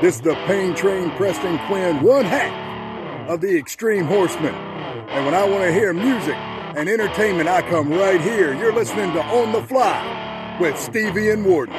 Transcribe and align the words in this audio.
This 0.00 0.14
is 0.14 0.20
the 0.20 0.34
Pain 0.46 0.76
Train 0.76 1.10
Preston 1.16 1.58
Quinn, 1.66 2.00
one 2.02 2.24
half 2.24 3.28
of 3.28 3.40
the 3.40 3.58
Extreme 3.58 4.04
Horsemen. 4.04 4.54
And 4.54 5.24
when 5.24 5.34
I 5.34 5.42
want 5.42 5.64
to 5.64 5.72
hear 5.72 5.92
music 5.92 6.36
and 6.36 6.88
entertainment, 6.88 7.48
I 7.48 7.62
come 7.62 7.90
right 7.90 8.20
here. 8.20 8.54
You're 8.54 8.72
listening 8.72 9.12
to 9.14 9.24
On 9.24 9.50
the 9.50 9.60
Fly 9.62 10.56
with 10.60 10.78
Stevie 10.78 11.30
and 11.30 11.44
Warden. 11.44 11.74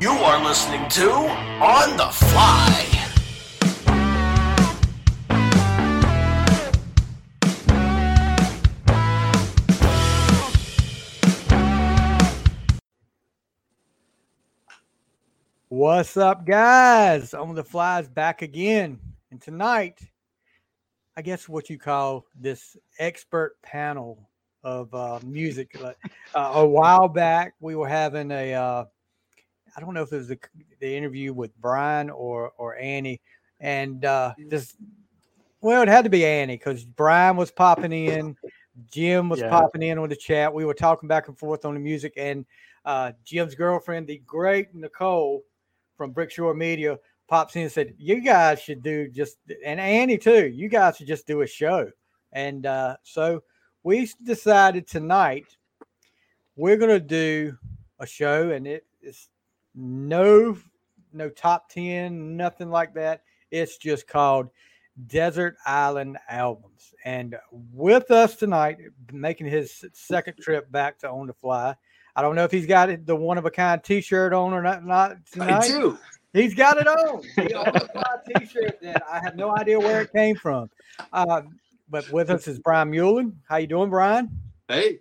You 0.00 0.12
are 0.12 0.42
listening 0.42 0.88
to 0.88 1.10
On 1.10 1.96
the 1.98 2.06
Fly. 2.06 2.95
What's 15.76 16.16
up, 16.16 16.46
guys? 16.46 17.34
On 17.34 17.54
the 17.54 17.62
flies 17.62 18.08
back 18.08 18.40
again. 18.40 18.98
And 19.30 19.42
tonight, 19.42 20.00
I 21.18 21.20
guess 21.20 21.50
what 21.50 21.68
you 21.68 21.78
call 21.78 22.24
this 22.34 22.78
expert 22.98 23.60
panel 23.62 24.30
of 24.64 24.94
uh, 24.94 25.20
music. 25.22 25.76
Uh, 25.78 25.92
a 26.34 26.66
while 26.66 27.08
back, 27.08 27.56
we 27.60 27.74
were 27.76 27.86
having 27.86 28.30
a, 28.30 28.54
uh, 28.54 28.84
I 29.76 29.80
don't 29.80 29.92
know 29.92 30.00
if 30.00 30.10
it 30.14 30.16
was 30.16 30.28
the, 30.28 30.38
the 30.80 30.96
interview 30.96 31.34
with 31.34 31.54
Brian 31.58 32.08
or 32.08 32.52
or 32.56 32.76
Annie, 32.76 33.20
and 33.60 34.02
uh, 34.06 34.32
this, 34.48 34.78
well, 35.60 35.82
it 35.82 35.88
had 35.88 36.04
to 36.04 36.10
be 36.10 36.24
Annie 36.24 36.56
because 36.56 36.86
Brian 36.86 37.36
was 37.36 37.50
popping 37.50 37.92
in, 37.92 38.34
Jim 38.90 39.28
was 39.28 39.40
Yeah. 39.40 39.50
popping 39.50 39.82
in 39.82 39.98
on 39.98 40.08
the 40.08 40.16
chat. 40.16 40.54
We 40.54 40.64
were 40.64 40.72
talking 40.72 41.06
back 41.06 41.28
and 41.28 41.38
forth 41.38 41.66
on 41.66 41.74
the 41.74 41.80
music, 41.80 42.14
and 42.16 42.46
uh, 42.86 43.12
Jim's 43.26 43.54
girlfriend, 43.54 44.06
the 44.06 44.22
great 44.24 44.74
Nicole 44.74 45.44
from 45.96 46.12
Brickshore 46.12 46.56
Media, 46.56 46.98
pops 47.28 47.56
in 47.56 47.62
and 47.62 47.72
said, 47.72 47.94
"You 47.98 48.20
guys 48.20 48.60
should 48.60 48.82
do 48.82 49.08
just 49.08 49.38
and 49.64 49.80
Annie 49.80 50.18
too. 50.18 50.48
You 50.48 50.68
guys 50.68 50.96
should 50.96 51.06
just 51.06 51.26
do 51.26 51.42
a 51.42 51.46
show." 51.46 51.90
And 52.32 52.66
uh, 52.66 52.96
so 53.02 53.42
we 53.82 54.10
decided 54.24 54.86
tonight 54.86 55.56
we're 56.56 56.76
gonna 56.76 57.00
do 57.00 57.56
a 57.98 58.06
show, 58.06 58.50
and 58.50 58.66
it 58.66 58.86
is 59.02 59.28
no 59.74 60.56
no 61.12 61.28
top 61.30 61.68
ten, 61.68 62.36
nothing 62.36 62.70
like 62.70 62.94
that. 62.94 63.22
It's 63.50 63.78
just 63.78 64.06
called 64.06 64.50
Desert 65.06 65.56
Island 65.66 66.18
Albums. 66.28 66.94
And 67.04 67.36
with 67.50 68.10
us 68.10 68.36
tonight, 68.36 68.78
making 69.12 69.46
his 69.46 69.84
second 69.92 70.36
trip 70.38 70.70
back 70.70 70.98
to 71.00 71.10
On 71.10 71.26
the 71.26 71.34
Fly. 71.34 71.74
I 72.16 72.22
don't 72.22 72.34
know 72.34 72.44
if 72.44 72.50
he's 72.50 72.66
got 72.66 73.04
the 73.04 73.14
one 73.14 73.36
of 73.36 73.44
a 73.44 73.50
kind 73.50 73.84
T-shirt 73.84 74.32
on 74.32 74.54
or 74.54 74.62
not. 74.62 74.84
Not 74.84 75.18
tonight. 75.30 75.64
I 75.64 75.68
do. 75.68 75.98
He's 76.32 76.54
got 76.54 76.78
it 76.78 76.88
on. 76.88 76.98
On 76.98 77.22
the 77.72 77.88
Fly 77.92 78.38
T-shirt 78.40 78.80
that 78.80 79.02
I 79.10 79.20
have 79.20 79.36
no 79.36 79.54
idea 79.54 79.78
where 79.78 80.00
it 80.00 80.12
came 80.12 80.34
from. 80.34 80.70
Uh, 81.12 81.42
but 81.90 82.10
with 82.10 82.30
us 82.30 82.48
is 82.48 82.58
Brian 82.58 82.90
Meulen. 82.90 83.34
How 83.48 83.58
you 83.58 83.66
doing, 83.66 83.90
Brian? 83.90 84.30
Hey, 84.66 85.00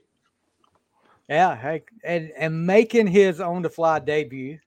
Yeah, 1.30 1.56
hey, 1.56 1.84
and 2.04 2.32
and 2.38 2.68
making 2.68 3.08
his 3.08 3.40
on 3.40 3.62
the 3.62 3.70
fly 3.70 4.00
debut. 4.00 4.60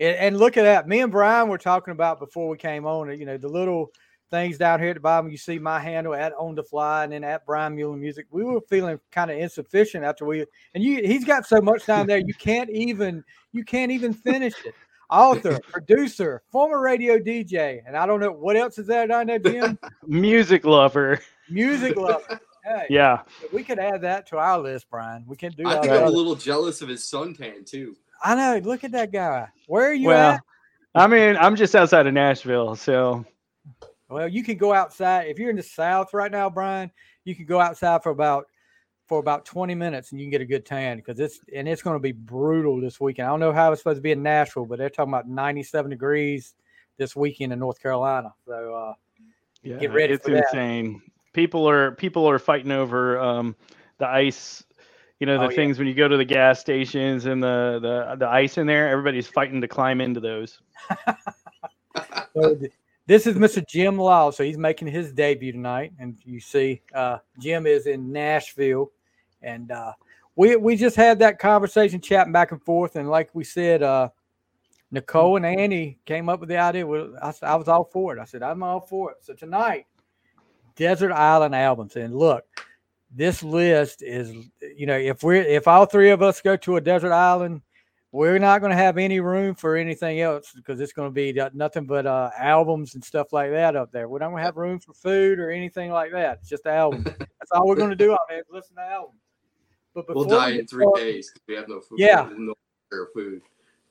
And, 0.00 0.16
and 0.16 0.38
look 0.38 0.56
at 0.56 0.62
that. 0.62 0.88
Me 0.88 1.00
and 1.00 1.12
Brian 1.12 1.48
were 1.48 1.58
talking 1.58 1.92
about 1.92 2.18
before 2.18 2.48
we 2.48 2.56
came 2.56 2.84
on. 2.84 3.16
You 3.18 3.26
know, 3.26 3.36
the 3.38 3.48
little 3.48 3.92
things 4.30 4.58
down 4.58 4.80
here 4.80 4.90
at 4.90 4.94
the 4.94 5.00
bottom. 5.00 5.30
You 5.30 5.36
see 5.36 5.58
my 5.58 5.80
handle 5.80 6.14
at 6.14 6.32
on 6.34 6.54
the 6.54 6.62
fly, 6.62 7.04
and 7.04 7.12
then 7.12 7.24
at 7.24 7.44
Brian 7.44 7.76
Meulen 7.76 7.98
Music. 7.98 8.26
We 8.30 8.44
were 8.44 8.60
feeling 8.62 8.98
kind 9.10 9.30
of 9.30 9.38
insufficient 9.38 10.04
after 10.04 10.24
we. 10.24 10.44
And 10.74 10.82
you, 10.82 11.02
he's 11.02 11.24
got 11.24 11.46
so 11.46 11.60
much 11.60 11.86
down 11.86 12.06
there. 12.06 12.18
You 12.18 12.34
can't 12.34 12.70
even 12.70 13.24
you 13.52 13.64
can't 13.64 13.90
even 13.92 14.12
finish 14.12 14.54
it. 14.64 14.74
Author, 15.10 15.58
producer, 15.68 16.42
former 16.50 16.80
radio 16.80 17.18
DJ, 17.18 17.80
and 17.86 17.96
I 17.96 18.06
don't 18.06 18.20
know 18.20 18.30
what 18.32 18.56
else 18.56 18.78
is 18.78 18.86
there 18.86 19.06
down 19.06 19.26
there, 19.26 19.38
Jim. 19.40 19.78
Music 20.06 20.64
lover. 20.64 21.20
Music 21.48 21.96
lover. 21.96 22.40
Hey, 22.62 22.84
Yeah. 22.90 23.22
we 23.54 23.64
could 23.64 23.78
add 23.78 24.02
that 24.02 24.26
to 24.28 24.36
our 24.36 24.58
list, 24.58 24.90
Brian. 24.90 25.24
We 25.26 25.34
can 25.34 25.50
do 25.52 25.66
I 25.66 25.80
think. 25.80 25.92
I'm 25.94 26.02
a 26.04 26.10
little 26.10 26.34
jealous 26.34 26.82
of 26.82 26.90
his 26.90 27.00
suntan 27.00 27.64
too. 27.64 27.96
I 28.22 28.34
know. 28.34 28.60
Look 28.62 28.84
at 28.84 28.92
that 28.92 29.10
guy. 29.10 29.48
Where 29.66 29.88
are 29.88 29.94
you 29.94 30.08
Well, 30.08 30.32
at? 30.32 30.42
I 30.94 31.06
mean, 31.06 31.38
I'm 31.38 31.56
just 31.56 31.74
outside 31.74 32.06
of 32.06 32.12
Nashville, 32.12 32.76
so 32.76 33.24
Well, 34.10 34.28
you 34.28 34.42
can 34.42 34.56
go 34.56 34.72
outside 34.72 35.28
if 35.28 35.38
you're 35.38 35.50
in 35.50 35.56
the 35.56 35.62
South 35.62 36.12
right 36.12 36.30
now, 36.30 36.50
Brian. 36.50 36.90
You 37.24 37.34
can 37.34 37.46
go 37.46 37.60
outside 37.60 38.02
for 38.02 38.10
about 38.10 38.46
for 39.06 39.18
about 39.18 39.44
20 39.44 39.74
minutes 39.74 40.12
and 40.12 40.20
you 40.20 40.26
can 40.26 40.30
get 40.30 40.40
a 40.40 40.46
good 40.46 40.64
tan 40.64 40.96
because 40.96 41.18
it's 41.18 41.40
and 41.54 41.68
it's 41.68 41.82
going 41.82 41.96
to 41.96 42.00
be 42.00 42.12
brutal 42.12 42.80
this 42.80 43.00
weekend. 43.00 43.28
I 43.28 43.30
don't 43.30 43.40
know 43.40 43.52
how 43.52 43.72
it's 43.72 43.80
supposed 43.80 43.98
to 43.98 44.02
be 44.02 44.10
in 44.12 44.22
Nashville, 44.22 44.66
but 44.66 44.78
they're 44.78 44.90
talking 44.90 45.12
about 45.12 45.28
97 45.28 45.90
degrees 45.90 46.54
this 46.96 47.14
weekend 47.14 47.52
in 47.52 47.58
North 47.58 47.80
Carolina. 47.80 48.34
So 48.46 48.74
uh, 48.74 48.94
yeah, 49.62 49.78
Get 49.78 49.92
ready 49.92 50.14
it's 50.14 50.28
insane. 50.28 51.02
People 51.32 51.68
are 51.68 51.92
people 51.92 52.28
are 52.28 52.38
fighting 52.40 52.72
over 52.72 53.18
um, 53.18 53.54
the 53.98 54.08
ice. 54.08 54.64
You 55.20 55.26
know 55.26 55.38
the 55.38 55.46
Oh, 55.46 55.50
yeah. 55.50 55.56
things 55.56 55.78
when 55.78 55.86
you 55.86 55.94
go 55.94 56.08
to 56.08 56.16
the 56.16 56.24
gas 56.24 56.60
stations 56.60 57.26
and 57.26 57.42
the, 57.42 57.78
the 57.80 58.16
the 58.16 58.28
ice 58.28 58.58
in 58.58 58.66
there. 58.66 58.88
Everybody's 58.88 59.28
fighting 59.28 59.60
to 59.60 59.68
climb 59.68 60.00
into 60.00 60.18
those. 60.18 60.60
So 62.32 62.56
this 63.10 63.26
is 63.26 63.34
Mr. 63.34 63.66
Jim 63.66 63.98
Law. 63.98 64.30
So 64.30 64.44
he's 64.44 64.56
making 64.56 64.86
his 64.86 65.12
debut 65.12 65.50
tonight, 65.50 65.92
and 65.98 66.16
you 66.24 66.38
see, 66.38 66.80
uh, 66.94 67.18
Jim 67.40 67.66
is 67.66 67.88
in 67.88 68.12
Nashville, 68.12 68.92
and 69.42 69.72
uh, 69.72 69.94
we 70.36 70.54
we 70.54 70.76
just 70.76 70.94
had 70.94 71.18
that 71.18 71.40
conversation, 71.40 72.00
chatting 72.00 72.32
back 72.32 72.52
and 72.52 72.62
forth, 72.62 72.94
and 72.94 73.10
like 73.10 73.30
we 73.34 73.42
said, 73.42 73.82
uh, 73.82 74.10
Nicole 74.92 75.36
and 75.36 75.44
Annie 75.44 75.98
came 76.06 76.28
up 76.28 76.38
with 76.38 76.50
the 76.50 76.58
idea. 76.58 76.86
Well, 76.86 77.12
I, 77.20 77.34
I 77.42 77.56
was 77.56 77.66
all 77.66 77.82
for 77.82 78.16
it. 78.16 78.20
I 78.20 78.24
said 78.26 78.44
I'm 78.44 78.62
all 78.62 78.80
for 78.80 79.10
it. 79.10 79.16
So 79.22 79.34
tonight, 79.34 79.86
Desert 80.76 81.10
Island 81.10 81.56
albums, 81.56 81.96
and 81.96 82.14
look, 82.14 82.44
this 83.10 83.42
list 83.42 84.04
is, 84.04 84.32
you 84.76 84.86
know, 84.86 84.96
if 84.96 85.24
we're 85.24 85.42
if 85.42 85.66
all 85.66 85.84
three 85.84 86.10
of 86.10 86.22
us 86.22 86.40
go 86.40 86.56
to 86.58 86.76
a 86.76 86.80
desert 86.80 87.12
island 87.12 87.62
we're 88.12 88.38
not 88.38 88.60
going 88.60 88.70
to 88.70 88.76
have 88.76 88.98
any 88.98 89.20
room 89.20 89.54
for 89.54 89.76
anything 89.76 90.20
else 90.20 90.52
because 90.54 90.80
it's 90.80 90.92
going 90.92 91.08
to 91.08 91.12
be 91.12 91.32
nothing 91.54 91.84
but 91.86 92.06
uh, 92.06 92.30
albums 92.36 92.94
and 92.94 93.04
stuff 93.04 93.32
like 93.32 93.50
that 93.50 93.76
up 93.76 93.92
there. 93.92 94.08
We're 94.08 94.18
not 94.18 94.30
going 94.30 94.40
to 94.40 94.44
have 94.44 94.56
room 94.56 94.80
for 94.80 94.92
food 94.94 95.38
or 95.38 95.50
anything 95.50 95.90
like 95.90 96.10
that. 96.12 96.38
It's 96.40 96.48
just 96.48 96.66
albums. 96.66 97.04
That's 97.18 97.50
all 97.52 97.68
we're 97.68 97.76
going 97.76 97.90
to 97.90 97.96
do 97.96 98.12
out 98.12 98.20
there 98.28 98.40
is 98.40 98.46
listen 98.50 98.76
to 98.76 98.82
albums. 98.82 99.20
But 99.94 100.06
We'll 100.14 100.24
die 100.24 100.52
we 100.52 100.58
in 100.60 100.66
three 100.66 100.84
started- 100.84 101.00
days 101.04 101.30
because 101.32 101.46
we 101.48 101.54
have 101.54 101.68
no 101.68 101.80
food. 101.80 101.98
Yeah. 101.98 102.28
no 102.36 102.54
food. 103.14 103.42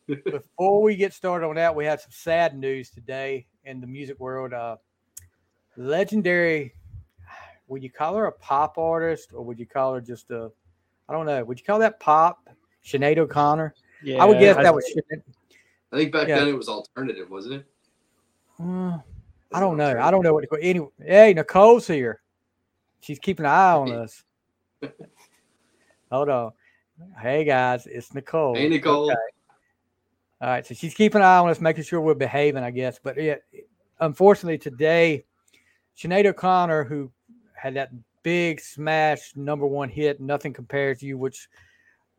before 0.26 0.82
we 0.82 0.96
get 0.96 1.14
started 1.14 1.46
on 1.46 1.56
that, 1.56 1.74
we 1.74 1.86
have 1.86 2.02
some 2.02 2.12
sad 2.12 2.58
news 2.58 2.90
today 2.90 3.48
in 3.64 3.80
the 3.80 3.88
music 3.88 4.20
world. 4.20 4.54
Uh, 4.54 4.78
legendary, 5.78 6.74
would 7.68 7.84
you 7.84 7.90
call 7.90 8.16
her 8.16 8.26
a 8.26 8.32
pop 8.32 8.78
artist 8.78 9.32
or 9.34 9.44
would 9.46 9.60
you 9.60 9.66
call 9.66 9.94
her 9.94 10.02
just 10.02 10.30
a, 10.32 10.52
I 11.08 11.14
don't 11.14 11.26
know, 11.26 11.44
would 11.46 11.60
you 11.60 11.66
call 11.66 11.80
that 11.80 12.00
pop? 12.00 12.50
Sinead 12.86 13.18
O'Connor. 13.18 13.74
Yeah, 14.04 14.22
I 14.22 14.26
would 14.26 14.40
guess 14.40 14.58
I- 14.58 14.64
that 14.64 14.74
was 14.76 14.86
Sinead. 14.86 15.22
I 15.92 15.98
think 15.98 16.12
back 16.12 16.28
Yeah. 16.28 16.40
then 16.40 16.50
it 16.50 16.54
was 16.58 16.70
alternative, 16.70 17.30
wasn't 17.30 17.56
it? 17.56 17.66
Uh, 18.60 19.00
I 19.52 19.60
don't 19.60 19.78
know. 19.78 20.00
I 20.00 20.12
don't 20.12 20.22
know 20.24 20.34
what 20.34 20.42
to 20.42 20.48
call. 20.48 20.60
Anyway, 20.62 20.90
hey, 21.00 21.34
Nicole's 21.34 21.88
here. 21.88 22.22
She's 23.02 23.18
keeping 23.20 23.46
an 23.46 23.52
eye 23.52 23.72
on 23.74 23.92
us. 23.94 24.24
Hold 26.12 26.30
on. 26.30 26.52
Hey 27.22 27.44
guys, 27.46 27.88
it's 27.88 28.14
Nicole. 28.14 28.56
Hey, 28.56 28.68
Nicole. 28.68 29.06
Okay. 29.10 29.16
All 30.42 30.50
right, 30.50 30.66
so 30.66 30.74
she's 30.74 30.94
keeping 30.94 31.22
an 31.22 31.26
eye 31.28 31.38
on 31.38 31.50
us, 31.50 31.60
making 31.62 31.84
sure 31.84 32.02
we're 32.02 32.14
behaving, 32.14 32.64
I 32.64 32.72
guess. 32.72 33.00
But 33.02 33.22
yeah, 33.22 33.36
unfortunately 34.00 34.58
today, 34.58 35.26
Sinead 35.98 36.26
O'Connor, 36.26 36.84
who 36.86 37.12
had 37.56 37.74
that 37.76 37.92
big 38.24 38.60
smash 38.62 39.36
number 39.36 39.66
one 39.66 39.90
hit, 39.90 40.20
"Nothing 40.22 40.54
Compares 40.54 41.00
to 41.00 41.06
You," 41.06 41.18
which 41.18 41.50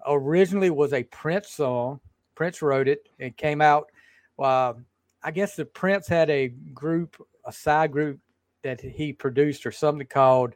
originally 0.07 0.71
was 0.71 0.93
a 0.93 1.03
Prince 1.05 1.51
song. 1.51 2.01
Prince 2.35 2.63
wrote 2.63 2.89
it. 2.89 3.09
It 3.19 3.37
came 3.37 3.61
out. 3.61 3.91
Uh, 4.39 4.75
I 5.23 5.31
guess 5.31 5.57
the 5.57 5.65
Prince 5.65 6.09
had 6.09 6.31
a 6.31 6.49
group, 6.49 7.17
a 7.45 7.53
side 7.53 7.93
group 7.93 8.21
that 8.63 8.81
he 8.81 9.13
produced 9.13 9.67
or 9.67 9.73
something 9.73 10.07
called 10.07 10.55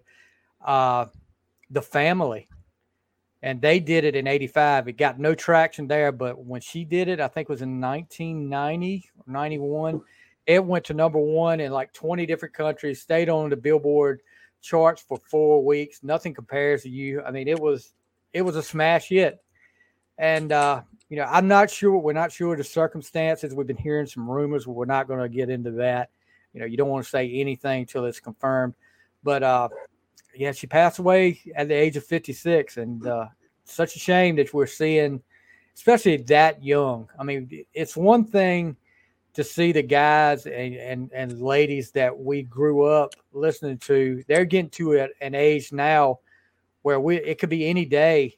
uh, 0.64 1.06
the 1.70 1.82
Family, 1.82 2.48
and 3.42 3.60
they 3.60 3.80
did 3.80 4.04
it 4.04 4.16
in 4.16 4.26
'85. 4.26 4.88
It 4.88 4.96
got 4.96 5.18
no 5.18 5.34
traction 5.34 5.86
there, 5.86 6.12
but 6.12 6.42
when 6.42 6.60
she 6.60 6.84
did 6.84 7.08
it, 7.08 7.20
I 7.20 7.28
think 7.28 7.48
it 7.48 7.52
was 7.52 7.62
in 7.62 7.80
1990 7.80 9.10
or 9.18 9.32
'91. 9.32 10.00
It 10.46 10.64
went 10.64 10.84
to 10.86 10.94
number 10.94 11.18
one 11.18 11.60
in 11.60 11.72
like 11.72 11.92
20 11.94 12.26
different 12.26 12.54
countries. 12.54 13.00
Stayed 13.00 13.28
on 13.28 13.48
the 13.48 13.56
Billboard 13.56 14.20
charts 14.60 15.02
for 15.02 15.18
four 15.18 15.64
weeks. 15.64 16.02
Nothing 16.02 16.34
compares 16.34 16.82
to 16.82 16.90
you. 16.90 17.22
I 17.22 17.30
mean, 17.30 17.48
it 17.48 17.58
was 17.58 17.92
it 18.34 18.42
was 18.42 18.56
a 18.56 18.62
smash 18.62 19.08
hit, 19.08 19.42
and 20.18 20.52
uh, 20.52 20.82
you 21.08 21.16
know, 21.16 21.24
I'm 21.24 21.48
not 21.48 21.70
sure. 21.70 21.96
We're 21.96 22.12
not 22.12 22.32
sure 22.32 22.56
the 22.56 22.64
circumstances. 22.64 23.54
We've 23.54 23.66
been 23.66 23.76
hearing 23.76 24.06
some 24.06 24.28
rumors. 24.28 24.66
We're 24.66 24.84
not 24.84 25.08
going 25.08 25.20
to 25.20 25.28
get 25.28 25.48
into 25.48 25.70
that. 25.72 26.10
You 26.52 26.60
know, 26.60 26.66
you 26.66 26.76
don't 26.76 26.88
want 26.88 27.04
to 27.04 27.10
say 27.10 27.30
anything 27.30 27.80
until 27.80 28.04
it's 28.04 28.20
confirmed. 28.20 28.74
But 29.22 29.42
uh, 29.42 29.68
yeah, 30.34 30.52
she 30.52 30.66
passed 30.66 30.98
away 30.98 31.40
at 31.54 31.68
the 31.68 31.74
age 31.74 31.96
of 31.96 32.04
56, 32.04 32.76
and 32.76 33.06
uh, 33.06 33.26
such 33.64 33.96
a 33.96 33.98
shame 33.98 34.36
that 34.36 34.52
we're 34.52 34.66
seeing, 34.66 35.22
especially 35.74 36.16
that 36.18 36.62
young. 36.62 37.08
I 37.18 37.24
mean, 37.24 37.64
it's 37.72 37.96
one 37.96 38.24
thing 38.24 38.76
to 39.34 39.42
see 39.42 39.72
the 39.72 39.82
guys 39.82 40.46
and, 40.46 40.74
and, 40.76 41.10
and 41.12 41.42
ladies 41.42 41.90
that 41.90 42.16
we 42.16 42.42
grew 42.42 42.84
up 42.84 43.14
listening 43.32 43.78
to, 43.78 44.22
they're 44.28 44.44
getting 44.44 44.70
to 44.70 45.08
an 45.20 45.34
age 45.34 45.72
now 45.72 46.20
where 46.84 47.00
we 47.00 47.16
it 47.16 47.38
could 47.38 47.48
be 47.48 47.66
any 47.66 47.84
day 47.84 48.36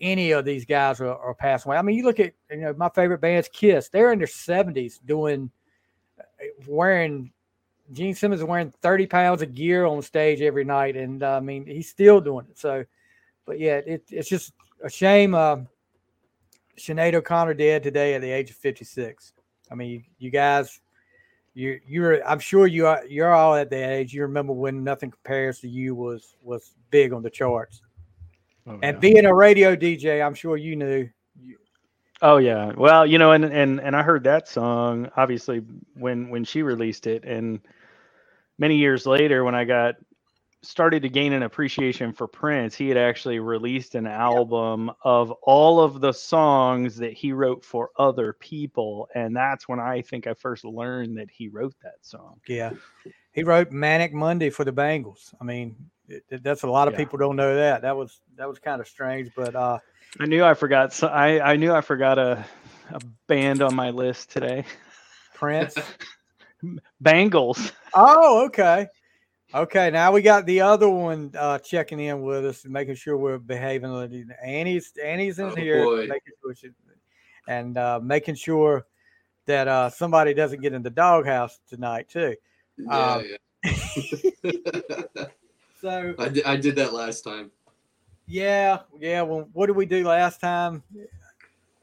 any 0.00 0.32
of 0.32 0.44
these 0.44 0.64
guys 0.64 1.00
are, 1.00 1.14
are 1.16 1.34
passing 1.34 1.70
away. 1.70 1.78
I 1.78 1.82
mean, 1.82 1.96
you 1.96 2.04
look 2.04 2.18
at 2.18 2.32
you 2.50 2.56
know 2.58 2.74
my 2.76 2.88
favorite 2.88 3.20
band's 3.20 3.48
Kiss. 3.48 3.88
They're 3.88 4.12
in 4.12 4.18
their 4.18 4.26
seventies 4.26 4.98
doing 4.98 5.50
wearing 6.66 7.32
Gene 7.92 8.14
Simmons 8.14 8.40
is 8.40 8.46
wearing 8.46 8.72
thirty 8.82 9.06
pounds 9.06 9.42
of 9.42 9.54
gear 9.54 9.84
on 9.86 10.02
stage 10.02 10.40
every 10.40 10.64
night, 10.64 10.96
and 10.96 11.22
uh, 11.22 11.36
I 11.36 11.40
mean 11.40 11.66
he's 11.66 11.88
still 11.88 12.20
doing 12.20 12.46
it. 12.50 12.58
So, 12.58 12.84
but 13.46 13.60
yeah, 13.60 13.76
it, 13.76 14.04
it's 14.10 14.28
just 14.28 14.52
a 14.82 14.90
shame. 14.90 15.34
Uh, 15.34 15.58
Sinead 16.78 17.14
O'Connor 17.14 17.54
dead 17.54 17.82
today 17.82 18.14
at 18.14 18.22
the 18.22 18.30
age 18.30 18.50
of 18.50 18.56
fifty 18.56 18.84
six. 18.84 19.34
I 19.70 19.74
mean, 19.74 19.90
you, 19.90 20.02
you 20.18 20.30
guys, 20.30 20.80
you 21.54 21.80
you're 21.86 22.26
I'm 22.26 22.38
sure 22.38 22.66
you 22.66 22.86
are 22.86 23.04
you're 23.06 23.32
all 23.32 23.54
at 23.54 23.70
that 23.70 23.90
age. 23.90 24.14
You 24.14 24.22
remember 24.22 24.52
when 24.52 24.82
Nothing 24.82 25.10
Compares 25.10 25.60
to 25.60 25.68
You 25.68 25.94
was 25.94 26.34
was 26.42 26.74
big 26.90 27.12
on 27.12 27.22
the 27.22 27.30
charts. 27.30 27.82
Oh, 28.66 28.78
And 28.82 28.96
yeah. 28.96 28.98
being 28.98 29.26
a 29.26 29.34
radio 29.34 29.74
DJ, 29.76 30.24
I'm 30.24 30.34
sure 30.34 30.56
you 30.56 30.76
knew. 30.76 31.08
Oh 32.22 32.36
yeah. 32.36 32.72
Well, 32.76 33.04
you 33.04 33.18
know, 33.18 33.32
and 33.32 33.44
and 33.44 33.80
and 33.80 33.96
I 33.96 34.02
heard 34.02 34.24
that 34.24 34.48
song 34.48 35.10
obviously 35.16 35.62
when 35.94 36.30
when 36.30 36.44
she 36.44 36.62
released 36.62 37.06
it, 37.06 37.24
and 37.24 37.60
many 38.58 38.76
years 38.76 39.06
later 39.06 39.42
when 39.44 39.54
I 39.54 39.64
got 39.64 39.96
started 40.62 41.02
to 41.02 41.08
gain 41.08 41.32
an 41.32 41.42
appreciation 41.42 42.12
for 42.12 42.26
Prince, 42.28 42.74
he 42.74 42.88
had 42.88 42.96
actually 42.96 43.38
released 43.40 43.94
an 43.94 44.06
album 44.06 44.90
of 45.02 45.30
all 45.42 45.80
of 45.80 46.00
the 46.00 46.12
songs 46.12 46.96
that 46.96 47.12
he 47.12 47.32
wrote 47.32 47.64
for 47.64 47.90
other 47.98 48.32
people, 48.34 49.08
and 49.14 49.34
that's 49.36 49.68
when 49.68 49.80
I 49.80 50.02
think 50.02 50.26
I 50.26 50.34
first 50.34 50.64
learned 50.64 51.18
that 51.18 51.30
he 51.30 51.48
wrote 51.48 51.74
that 51.82 51.96
song. 52.02 52.40
yeah, 52.46 52.72
he 53.32 53.42
wrote 53.42 53.70
Manic 53.72 54.12
Monday 54.12 54.50
for 54.50 54.64
the 54.64 54.72
Bengals. 54.72 55.34
I 55.40 55.44
mean, 55.44 55.74
it, 56.08 56.22
it- 56.28 56.42
that's 56.44 56.62
a 56.62 56.68
lot 56.70 56.86
of 56.88 56.92
Yeah. 56.94 56.98
people 56.98 57.18
don't 57.18 57.36
know 57.36 57.54
that. 57.56 57.82
That 57.82 57.96
was 57.96 58.20
that 58.36 58.48
was 58.48 58.58
kind 58.58 58.80
of 58.80 58.86
strange, 58.86 59.30
but 59.34 59.54
uh, 59.56 59.78
I 60.20 60.26
knew 60.26 60.44
I 60.44 60.54
forgot. 60.54 60.92
So 60.92 61.08
I 61.08 61.52
I 61.52 61.56
knew 61.56 61.72
I 61.72 61.80
forgot 61.80 62.18
a 62.18 62.44
a 62.90 63.00
band 63.26 63.62
on 63.62 63.74
my 63.74 63.90
list 63.90 64.30
today. 64.30 64.64
Prince. 65.34 65.76
Bangles. 67.00 67.72
oh, 67.94 68.44
okay, 68.46 68.86
okay. 69.54 69.90
Now 69.90 70.12
we 70.12 70.22
got 70.22 70.46
the 70.46 70.60
other 70.60 70.88
one 70.88 71.32
uh, 71.38 71.58
checking 71.58 72.00
in 72.00 72.22
with 72.22 72.44
us, 72.46 72.64
making 72.64 72.94
sure 72.96 73.16
we're 73.16 73.38
behaving. 73.38 73.90
Annie's 74.44 74.92
Annie's 75.02 75.38
in 75.38 75.46
Oh, 75.46 75.54
here, 75.54 75.84
boy. 75.84 76.06
making 76.06 76.32
sure 76.42 76.54
she, 76.54 76.70
and 77.48 77.76
uh, 77.76 78.00
making 78.02 78.34
sure 78.36 78.86
that 79.46 79.66
uh, 79.68 79.90
somebody 79.90 80.34
doesn't 80.34 80.60
get 80.60 80.72
in 80.72 80.82
the 80.82 80.90
doghouse 80.90 81.60
tonight 81.68 82.08
too. 82.08 82.34
Yeah, 82.78 83.14
Um, 83.14 83.24
yeah. 83.64 83.72
So 85.80 86.14
I, 86.16 86.28
did, 86.28 86.44
I 86.44 86.54
did 86.56 86.76
that 86.76 86.92
last 86.92 87.22
time. 87.22 87.50
yeah, 88.28 88.82
yeah. 89.00 89.22
Well, 89.22 89.48
what 89.52 89.66
did 89.66 89.74
we 89.74 89.84
do 89.84 90.06
last 90.06 90.40
time? 90.40 90.80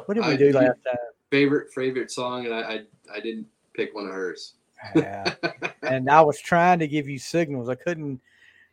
What 0.06 0.14
did 0.16 0.26
we 0.26 0.34
I- 0.34 0.38
do 0.38 0.54
last 0.54 0.80
time? 0.86 0.96
Favorite 1.32 1.72
favorite 1.74 2.10
song, 2.10 2.46
and 2.46 2.56
I 2.56 2.62
I, 2.62 2.84
I 3.16 3.20
didn't 3.20 3.46
pick 3.76 3.94
one 3.94 4.06
of 4.08 4.14
hers. 4.14 4.54
Yeah. 4.96 5.34
and 5.84 6.10
I 6.10 6.22
was 6.22 6.40
trying 6.40 6.80
to 6.80 6.88
give 6.88 7.08
you 7.08 7.20
signals. 7.20 7.70
I 7.70 7.76
couldn't. 7.76 8.20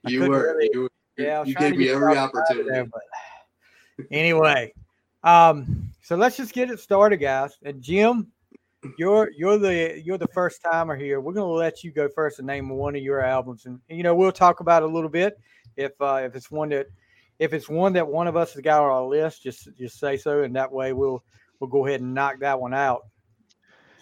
I 0.05 0.11
you 0.11 0.19
couldn't 0.21 0.33
were 0.35 0.55
really- 0.55 0.71
you, 0.73 0.81
were- 0.83 0.91
Yeah, 1.19 1.45
you 1.45 1.55
gave 1.55 1.77
me 1.77 1.89
every 1.89 2.13
you 2.15 2.19
outside 2.19 2.35
of 2.35 2.43
opportunity. 2.45 2.71
there, 2.71 2.85
but 2.85 4.07
anyway, 4.11 4.73
um, 5.25 5.91
so 6.03 6.17
let's 6.17 6.37
just 6.37 6.53
get 6.53 6.71
it 6.71 6.79
started, 6.81 7.17
guys. 7.19 7.57
And 7.63 7.83
Jim, 7.83 8.29
you're 8.99 9.31
you're 9.37 9.59
the 9.59 10.01
you're 10.05 10.19
the 10.19 10.29
first 10.29 10.63
timer 10.63 10.95
here. 10.95 11.21
We're 11.21 11.33
gonna 11.33 11.47
let 11.51 11.83
you 11.83 11.91
go 11.91 12.09
first 12.09 12.39
and 12.39 12.47
name 12.47 12.69
one 12.69 12.95
of 12.95 13.03
your 13.03 13.21
albums, 13.21 13.67
and 13.67 13.81
you 13.89 14.03
know 14.03 14.15
we'll 14.15 14.31
talk 14.33 14.61
about 14.61 14.83
it 14.83 14.89
a 14.89 14.93
little 14.93 15.11
bit 15.11 15.39
if 15.77 15.93
uh, 16.01 16.21
if 16.25 16.37
it's 16.37 16.51
one 16.51 16.69
that 16.69 16.87
if 17.39 17.53
it's 17.53 17.69
one 17.69 17.93
that 17.95 18.07
one 18.07 18.29
of 18.29 18.37
us 18.37 18.53
has 18.53 18.63
got 18.63 18.83
on 18.83 18.91
our 18.91 19.05
list, 19.05 19.43
just 19.43 19.69
just 19.77 19.99
say 19.99 20.17
so, 20.17 20.43
and 20.43 20.55
that 20.55 20.71
way 20.71 20.93
we'll 20.93 21.25
we'll 21.59 21.71
go 21.71 21.87
ahead 21.87 22.01
and 22.01 22.15
knock 22.15 22.39
that 22.41 22.61
one 22.61 22.75
out. 22.75 23.07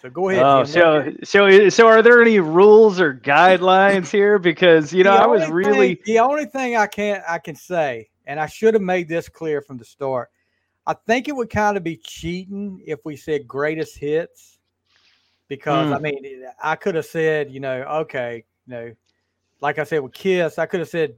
So 0.05 0.11
go 0.11 0.29
ahead. 0.29 0.45
Oh, 0.45 0.63
so 0.65 1.11
so 1.23 1.69
so 1.69 1.87
are 1.87 2.03
there 2.03 2.21
any 2.21 2.39
rules 2.39 3.01
or 3.01 3.15
guidelines 3.15 4.11
here? 4.11 4.37
Because 4.37 4.93
you 4.93 5.03
know, 5.03 5.09
I 5.09 5.25
was 5.25 5.49
really 5.49 5.95
thing- 5.95 6.03
the 6.05 6.19
only 6.19 6.45
thing 6.45 6.75
I 6.75 6.85
can 6.85 7.23
I 7.27 7.39
can 7.39 7.55
say, 7.55 8.09
and 8.27 8.39
I 8.39 8.45
should 8.45 8.75
have 8.75 8.83
made 8.83 9.09
this 9.09 9.27
clear 9.27 9.63
from 9.63 9.79
the 9.79 9.85
start. 9.85 10.29
I 10.85 10.93
think 11.07 11.27
it 11.27 11.35
would 11.35 11.49
kind 11.49 11.75
of 11.75 11.83
be 11.83 11.97
cheating 11.97 12.83
if 12.85 12.99
we 13.03 13.17
said 13.17 13.47
greatest 13.47 13.97
hits, 13.97 14.59
because 15.47 15.91
I 15.91 15.97
Mm. 15.97 16.01
mean 16.03 16.45
I 16.61 16.75
could 16.75 16.93
have 16.93 17.07
said 17.07 17.49
you 17.49 17.59
know 17.59 17.81
okay 18.01 18.43
you 18.67 18.71
know 18.75 18.91
like 19.59 19.79
I 19.79 19.85
said 19.85 20.01
with 20.01 20.13
Kiss 20.13 20.59
I 20.59 20.67
could 20.67 20.81
have 20.81 20.89
said 20.89 21.15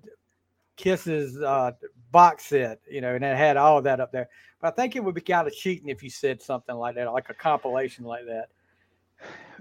Kiss's 0.77 1.41
uh, 1.41 1.71
box 2.13 2.45
set 2.45 2.79
you 2.89 3.01
know 3.01 3.15
and 3.15 3.25
it 3.25 3.35
had 3.35 3.57
all 3.57 3.79
of 3.79 3.83
that 3.83 3.99
up 3.99 4.13
there. 4.13 4.29
But 4.61 4.69
I 4.69 4.71
think 4.77 4.95
it 4.95 5.03
would 5.03 5.13
be 5.13 5.19
kind 5.19 5.45
of 5.45 5.53
cheating 5.53 5.89
if 5.89 6.01
you 6.01 6.09
said 6.09 6.41
something 6.41 6.73
like 6.73 6.95
that, 6.95 7.11
like 7.11 7.29
a 7.29 7.33
compilation 7.33 8.05
like 8.05 8.25
that. 8.27 8.47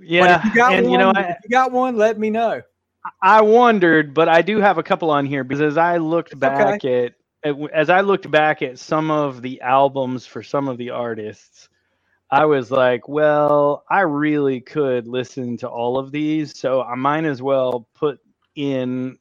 Yeah. 0.03 0.39
but 0.39 0.41
if 0.41 0.45
you 0.47 0.55
got 0.55 0.75
and 0.75 0.85
one, 0.87 0.93
you 0.93 0.99
know, 0.99 1.13
if 1.17 1.37
you 1.45 1.51
got 1.51 1.73
one, 1.73 1.97
let 1.97 2.19
me 2.19 2.31
know. 2.31 2.63
I 3.23 3.41
wondered, 3.41 4.15
but 4.15 4.29
I 4.29 4.43
do 4.43 4.59
have 4.59 4.79
a 4.79 4.83
couple 4.83 5.11
on 5.11 5.27
here 5.27 5.45
because 5.45 5.61
as 5.61 5.77
I 5.77 5.99
looked 5.99 6.39
back 6.39 6.85
at, 6.85 7.15
at 7.45 7.57
as 7.73 7.91
I 7.91 8.01
looked 8.01 8.31
back 8.31 8.63
at 8.63 8.79
some 8.79 9.11
of 9.11 9.43
the 9.43 9.61
albums 9.61 10.27
for 10.27 10.43
some 10.43 10.69
of 10.69 10.79
the 10.79 10.91
artists, 10.91 11.69
I 12.31 12.45
was 12.45 12.71
like, 12.71 13.09
well, 13.09 13.85
I 13.89 14.01
really 14.01 14.61
could 14.61 15.07
listen 15.07 15.57
to 15.59 15.69
all 15.69 15.99
of 15.99 16.11
these, 16.11 16.59
so 16.59 16.83
I 16.83 16.97
might 16.97 17.25
as 17.25 17.41
well 17.41 17.89
put 17.95 18.19
in 18.57 19.19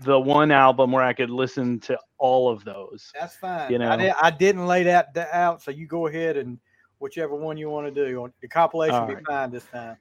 the 0.00 0.20
one 0.20 0.50
album 0.50 0.92
where 0.92 1.02
I 1.02 1.14
could 1.14 1.30
listen 1.30 1.80
to 1.80 1.98
all 2.18 2.50
of 2.50 2.64
those. 2.64 3.10
That's 3.18 3.36
fine. 3.36 3.72
You 3.72 3.78
I, 3.78 3.96
know. 3.96 4.02
did, 4.02 4.12
I 4.20 4.30
didn't 4.30 4.66
lay 4.66 4.82
that, 4.82 5.14
that 5.14 5.32
out, 5.32 5.62
so 5.62 5.70
you 5.70 5.86
go 5.86 6.08
ahead 6.08 6.36
and 6.36 6.58
whichever 6.98 7.34
one 7.34 7.56
you 7.56 7.68
want 7.70 7.86
to 7.86 7.90
do. 7.92 8.30
The 8.40 8.48
compilation 8.48 9.06
will 9.06 9.16
be 9.16 9.24
fine 9.24 9.50
this 9.50 9.64
time. 9.64 9.96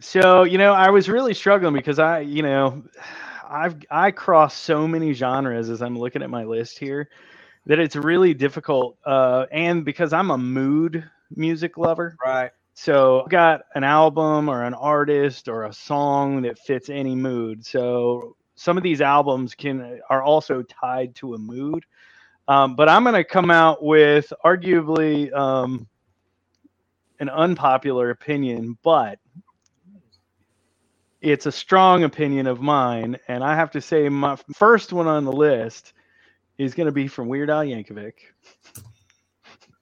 So, 0.00 0.42
you 0.44 0.58
know, 0.58 0.72
I 0.72 0.90
was 0.90 1.08
really 1.08 1.34
struggling 1.34 1.74
because 1.74 1.98
I, 1.98 2.20
you 2.20 2.42
know, 2.42 2.82
I've 3.48 3.76
I 3.90 4.10
cross 4.10 4.56
so 4.56 4.88
many 4.88 5.12
genres 5.12 5.68
as 5.70 5.82
I'm 5.82 5.98
looking 5.98 6.22
at 6.22 6.30
my 6.30 6.44
list 6.44 6.78
here 6.78 7.08
that 7.66 7.78
it's 7.78 7.94
really 7.94 8.34
difficult. 8.34 8.96
Uh, 9.04 9.46
and 9.52 9.84
because 9.84 10.12
I'm 10.12 10.30
a 10.30 10.38
mood 10.38 11.08
music 11.36 11.78
lover, 11.78 12.16
Right. 12.24 12.50
so 12.74 13.22
I've 13.22 13.28
got 13.28 13.62
an 13.74 13.84
album 13.84 14.48
or 14.48 14.64
an 14.64 14.74
artist 14.74 15.48
or 15.48 15.64
a 15.64 15.72
song 15.72 16.42
that 16.42 16.58
fits 16.58 16.88
any 16.88 17.14
mood. 17.14 17.64
So 17.64 18.36
some 18.56 18.76
of 18.76 18.82
these 18.82 19.00
albums 19.00 19.54
can 19.54 20.00
are 20.10 20.22
also 20.22 20.62
tied 20.62 21.14
to 21.16 21.34
a 21.34 21.38
mood. 21.38 21.84
Um, 22.48 22.74
but 22.74 22.88
I'm 22.88 23.04
going 23.04 23.14
to 23.14 23.24
come 23.24 23.50
out 23.50 23.84
with 23.84 24.32
arguably 24.44 25.32
um, 25.32 25.86
an 27.22 27.28
unpopular 27.28 28.10
opinion, 28.10 28.76
but 28.82 29.20
it's 31.20 31.46
a 31.46 31.52
strong 31.52 32.02
opinion 32.02 32.48
of 32.48 32.60
mine, 32.60 33.16
and 33.28 33.44
I 33.44 33.54
have 33.54 33.70
to 33.70 33.80
say 33.80 34.08
my 34.08 34.36
first 34.54 34.92
one 34.92 35.06
on 35.06 35.24
the 35.24 35.32
list 35.32 35.92
is 36.58 36.74
going 36.74 36.86
to 36.86 36.92
be 36.92 37.06
from 37.06 37.28
Weird 37.28 37.48
Al 37.48 37.62
Yankovic. 37.62 38.14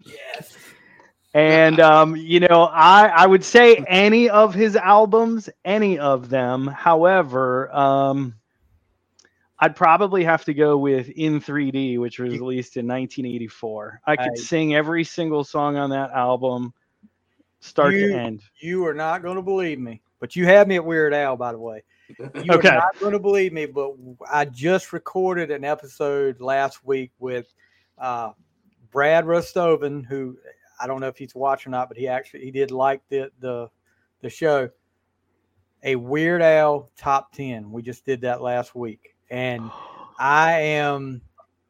Yes. 0.00 0.54
And 1.32 1.80
um, 1.80 2.14
you 2.14 2.40
know, 2.40 2.64
I 2.64 3.06
I 3.06 3.26
would 3.26 3.44
say 3.44 3.76
any 3.88 4.28
of 4.28 4.52
his 4.52 4.76
albums, 4.76 5.48
any 5.64 5.98
of 5.98 6.28
them. 6.28 6.66
However, 6.66 7.74
um, 7.74 8.34
I'd 9.58 9.76
probably 9.76 10.24
have 10.24 10.44
to 10.44 10.52
go 10.52 10.76
with 10.76 11.08
In 11.08 11.40
3D, 11.40 11.98
which 11.98 12.18
was 12.18 12.32
released 12.32 12.76
in 12.76 12.86
1984. 12.86 14.02
I 14.06 14.16
could 14.16 14.32
I- 14.32 14.34
sing 14.34 14.74
every 14.74 15.04
single 15.04 15.44
song 15.44 15.78
on 15.78 15.88
that 15.90 16.10
album, 16.10 16.74
start 17.60 17.94
You- 17.94 18.08
to 18.08 18.14
end. 18.18 18.42
You 18.60 18.86
are 18.86 18.94
not 18.94 19.22
going 19.22 19.36
to 19.36 19.42
believe 19.42 19.78
me, 19.78 20.02
but 20.18 20.34
you 20.36 20.44
had 20.46 20.66
me 20.68 20.76
at 20.76 20.84
Weird 20.84 21.14
Al, 21.14 21.36
by 21.36 21.52
the 21.52 21.58
way. 21.58 21.82
You 22.18 22.54
Okay. 22.54 22.68
are 22.70 22.74
not 22.78 22.98
going 22.98 23.12
to 23.12 23.20
believe 23.20 23.52
me, 23.52 23.66
but 23.66 23.92
I 24.30 24.44
just 24.44 24.92
recorded 24.92 25.52
an 25.52 25.64
episode 25.64 26.40
last 26.40 26.84
week 26.84 27.12
with 27.20 27.52
uh, 27.98 28.32
Brad 28.90 29.24
Rostoven, 29.26 30.04
who 30.04 30.36
I 30.80 30.88
don't 30.88 31.00
know 31.00 31.06
if 31.06 31.16
he's 31.18 31.36
watching 31.36 31.70
or 31.70 31.76
not, 31.78 31.88
but 31.88 31.96
he 31.96 32.08
actually 32.08 32.40
he 32.44 32.50
did 32.50 32.72
like 32.72 33.00
the 33.10 33.30
the 33.38 33.68
the 34.22 34.28
show. 34.30 34.68
A 35.84 35.94
Weird 35.96 36.42
Al 36.42 36.90
top 36.96 37.32
ten. 37.32 37.70
We 37.70 37.80
just 37.82 38.04
did 38.04 38.22
that 38.22 38.42
last 38.42 38.74
week, 38.74 39.14
and 39.30 39.70
I 40.18 40.60
am 40.60 41.20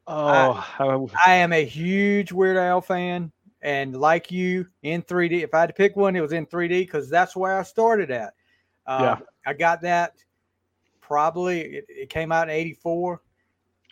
Oh, 0.07 0.53
how- 0.53 1.07
I 1.23 1.35
am 1.35 1.53
a 1.53 1.63
huge 1.63 2.31
Weird 2.31 2.57
Al 2.57 2.81
fan, 2.81 3.31
and 3.61 3.95
like 3.95 4.31
you, 4.31 4.67
in 4.83 5.03
3D. 5.03 5.43
If 5.43 5.53
I 5.53 5.61
had 5.61 5.67
to 5.67 5.73
pick 5.73 5.95
one, 5.95 6.15
it 6.15 6.21
was 6.21 6.33
in 6.33 6.45
3D 6.45 6.81
because 6.81 7.09
that's 7.09 7.35
where 7.35 7.57
I 7.59 7.63
started 7.63 8.11
at. 8.11 8.33
Uh, 8.85 9.01
Yeah. 9.01 9.19
I 9.45 9.53
got 9.53 9.81
that 9.81 10.23
probably. 11.01 11.61
It, 11.61 11.85
it 11.89 12.09
came 12.09 12.31
out 12.31 12.49
in 12.49 12.55
'84. 12.55 13.21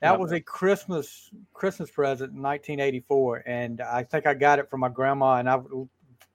That 0.02 0.12
Yep. 0.12 0.20
was 0.20 0.32
a 0.32 0.40
Christmas 0.40 1.30
Christmas 1.54 1.92
present 1.92 2.34
in 2.34 2.42
1984, 2.42 3.44
and 3.46 3.82
I 3.82 4.04
think 4.04 4.26
I 4.26 4.34
got 4.34 4.60
it 4.60 4.70
from 4.70 4.80
my 4.80 4.90
grandma. 4.90 5.36
And 5.36 5.50
I 5.50 5.60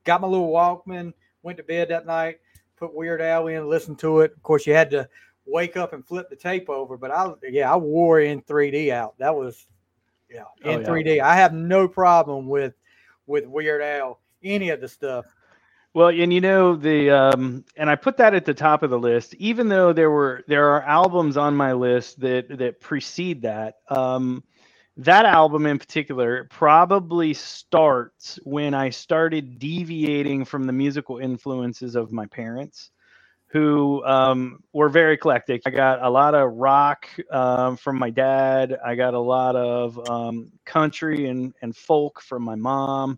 got 0.04 0.20
my 0.20 0.28
little 0.28 0.52
Walkman 0.52 1.12
went 1.42 1.56
to 1.58 1.64
bed 1.64 1.88
that 1.88 2.06
night, 2.06 2.40
put 2.76 2.94
Weird 2.94 3.22
Al 3.22 3.46
in, 3.48 3.68
listened 3.68 3.98
to 4.00 4.20
it. 4.20 4.32
Of 4.36 4.42
course, 4.42 4.66
you 4.66 4.74
had 4.74 4.90
to 4.90 5.08
wake 5.46 5.76
up 5.76 5.92
and 5.92 6.06
flip 6.06 6.28
the 6.28 6.36
tape 6.36 6.68
over, 6.68 6.96
but 6.96 7.10
I 7.10 7.32
yeah, 7.48 7.72
I 7.72 7.76
wore 7.76 8.20
in 8.20 8.42
3D 8.42 8.90
out. 8.90 9.16
That 9.18 9.34
was 9.34 9.66
yeah, 10.28 10.44
in 10.62 10.78
Oh, 10.78 10.80
yeah. 10.80 10.86
3D. 10.86 11.20
I 11.20 11.34
have 11.36 11.54
no 11.54 11.88
problem 11.88 12.46
with 12.48 12.74
with 13.26 13.46
Weird 13.46 13.82
Al, 13.82 14.20
any 14.42 14.70
of 14.70 14.80
the 14.80 14.88
stuff. 14.88 15.26
Well, 15.94 16.08
and 16.08 16.32
you 16.32 16.40
know 16.40 16.74
the 16.74 17.10
um 17.10 17.64
and 17.76 17.88
I 17.88 17.94
put 17.94 18.16
that 18.16 18.34
at 18.34 18.44
the 18.44 18.54
top 18.54 18.82
of 18.82 18.90
the 18.90 18.98
list 18.98 19.34
even 19.34 19.68
though 19.68 19.92
there 19.92 20.10
were 20.10 20.42
there 20.48 20.70
are 20.70 20.82
albums 20.82 21.36
on 21.36 21.56
my 21.56 21.72
list 21.72 22.20
that 22.20 22.58
that 22.58 22.80
precede 22.80 23.42
that. 23.42 23.76
Um 23.88 24.42
that 24.96 25.24
album 25.24 25.66
in 25.66 25.78
particular 25.78 26.46
probably 26.50 27.34
starts 27.34 28.38
when 28.44 28.74
I 28.74 28.90
started 28.90 29.58
deviating 29.58 30.44
from 30.44 30.64
the 30.64 30.72
musical 30.72 31.18
influences 31.18 31.96
of 31.96 32.12
my 32.12 32.26
parents 32.26 32.90
who 33.54 34.04
um, 34.04 34.58
were 34.72 34.88
very 34.88 35.14
eclectic. 35.14 35.62
I 35.64 35.70
got 35.70 36.02
a 36.02 36.10
lot 36.10 36.34
of 36.34 36.52
rock 36.54 37.08
um, 37.30 37.76
from 37.76 38.00
my 38.00 38.10
dad. 38.10 38.76
I 38.84 38.96
got 38.96 39.14
a 39.14 39.20
lot 39.20 39.54
of 39.54 40.10
um, 40.10 40.50
country 40.64 41.28
and, 41.28 41.54
and 41.62 41.74
folk 41.74 42.20
from 42.20 42.42
my 42.42 42.56
mom. 42.56 43.16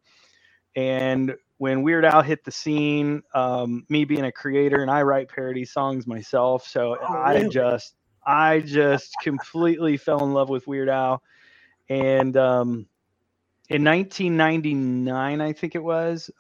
And 0.77 1.35
when 1.57 1.83
Weird 1.83 2.05
Al 2.05 2.21
hit 2.21 2.45
the 2.45 2.51
scene, 2.51 3.23
um, 3.35 3.87
me 3.89 4.05
being 4.05 4.27
a 4.27 4.31
creator 4.31 4.83
and 4.83 4.91
I 4.91 5.01
write 5.05 5.31
parody 5.31 5.65
songs 5.65 6.07
myself, 6.07 6.67
so 6.67 6.99
Oh, 7.01 7.15
I 7.15 7.37
really? 7.37 7.49
just 7.49 7.95
I 8.27 8.61
just 8.61 9.15
completely 9.23 9.97
fell 9.97 10.23
in 10.23 10.35
love 10.35 10.51
with 10.51 10.67
Weird 10.67 10.91
Al. 10.91 11.23
And 11.89 12.37
um, 12.37 12.87
in 13.71 13.85
1999, 13.85 15.41
I 15.41 15.53
think 15.55 15.75
it 15.75 15.83
was, 15.83 16.31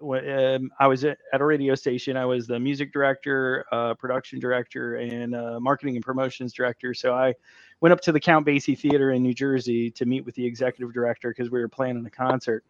um, 0.00 0.10
um, 0.12 0.70
I 0.78 0.86
was 0.86 1.04
at, 1.04 1.18
at 1.32 1.40
a 1.40 1.44
radio 1.44 1.74
station. 1.74 2.16
I 2.16 2.24
was 2.24 2.46
the 2.46 2.58
music 2.58 2.92
director, 2.92 3.64
uh, 3.72 3.94
production 3.94 4.40
director, 4.40 4.96
and 4.96 5.34
uh, 5.34 5.60
marketing 5.60 5.96
and 5.96 6.04
promotions 6.04 6.52
director. 6.52 6.94
So 6.94 7.14
I 7.14 7.34
went 7.80 7.92
up 7.92 8.00
to 8.02 8.12
the 8.12 8.20
Count 8.20 8.46
Basie 8.46 8.78
Theater 8.78 9.12
in 9.12 9.22
New 9.22 9.34
Jersey 9.34 9.90
to 9.92 10.06
meet 10.06 10.24
with 10.24 10.34
the 10.34 10.44
executive 10.44 10.92
director 10.92 11.30
because 11.30 11.50
we 11.50 11.60
were 11.60 11.68
planning 11.68 12.04
a 12.06 12.10
concert. 12.10 12.64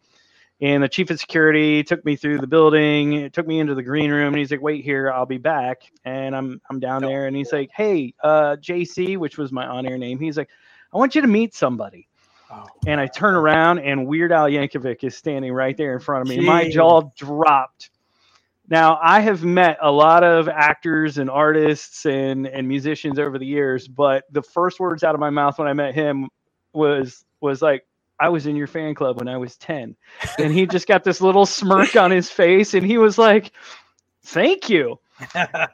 And 0.61 0.83
the 0.83 0.89
chief 0.89 1.09
of 1.09 1.19
security 1.19 1.83
took 1.83 2.05
me 2.05 2.15
through 2.15 2.37
the 2.37 2.47
building, 2.47 3.31
took 3.31 3.47
me 3.47 3.59
into 3.59 3.73
the 3.73 3.81
green 3.81 4.11
room, 4.11 4.27
and 4.27 4.37
he's 4.37 4.51
like, 4.51 4.61
"Wait 4.61 4.83
here, 4.83 5.11
I'll 5.11 5.25
be 5.25 5.39
back." 5.39 5.81
And 6.05 6.35
I'm 6.35 6.61
I'm 6.69 6.79
down 6.79 7.01
there, 7.01 7.25
and 7.25 7.35
he's 7.35 7.51
like, 7.51 7.71
"Hey, 7.75 8.13
uh, 8.23 8.57
JC," 8.57 9.17
which 9.17 9.39
was 9.39 9.51
my 9.51 9.65
on-air 9.65 9.97
name. 9.97 10.19
He's 10.19 10.37
like, 10.37 10.49
"I 10.93 10.97
want 10.97 11.15
you 11.15 11.21
to 11.21 11.27
meet 11.27 11.55
somebody." 11.55 12.07
Oh, 12.51 12.65
and 12.85 12.99
I 12.99 13.07
turn 13.07 13.35
around 13.35 13.79
and 13.79 14.05
Weird 14.05 14.31
Al 14.31 14.47
Yankovic 14.47 15.03
is 15.03 15.15
standing 15.15 15.53
right 15.53 15.77
there 15.77 15.93
in 15.93 15.99
front 15.99 16.23
of 16.23 16.27
me. 16.27 16.43
My 16.45 16.69
jaw 16.69 17.03
dropped. 17.15 17.91
Now 18.67 18.99
I 19.01 19.19
have 19.21 19.43
met 19.43 19.77
a 19.81 19.91
lot 19.91 20.23
of 20.23 20.49
actors 20.49 21.17
and 21.17 21.29
artists 21.29 22.05
and 22.05 22.47
and 22.47 22.67
musicians 22.67 23.19
over 23.19 23.37
the 23.37 23.45
years, 23.45 23.87
but 23.87 24.23
the 24.31 24.41
first 24.41 24.79
words 24.79 25.03
out 25.03 25.13
of 25.13 25.19
my 25.19 25.29
mouth 25.29 25.59
when 25.59 25.67
I 25.67 25.73
met 25.73 25.93
him 25.93 26.29
was 26.73 27.25
was 27.41 27.61
like, 27.61 27.85
"I 28.19 28.29
was 28.29 28.47
in 28.47 28.55
your 28.55 28.67
fan 28.67 28.95
club 28.95 29.17
when 29.17 29.27
I 29.27 29.37
was 29.37 29.57
10." 29.57 29.95
And 30.37 30.53
he 30.53 30.65
just 30.65 30.87
got 30.87 31.03
this 31.03 31.21
little 31.21 31.45
smirk 31.45 31.95
on 31.95 32.11
his 32.11 32.29
face 32.29 32.73
and 32.73 32.85
he 32.85 32.97
was 32.97 33.17
like, 33.17 33.51
"Thank 34.23 34.69
you." 34.69 34.99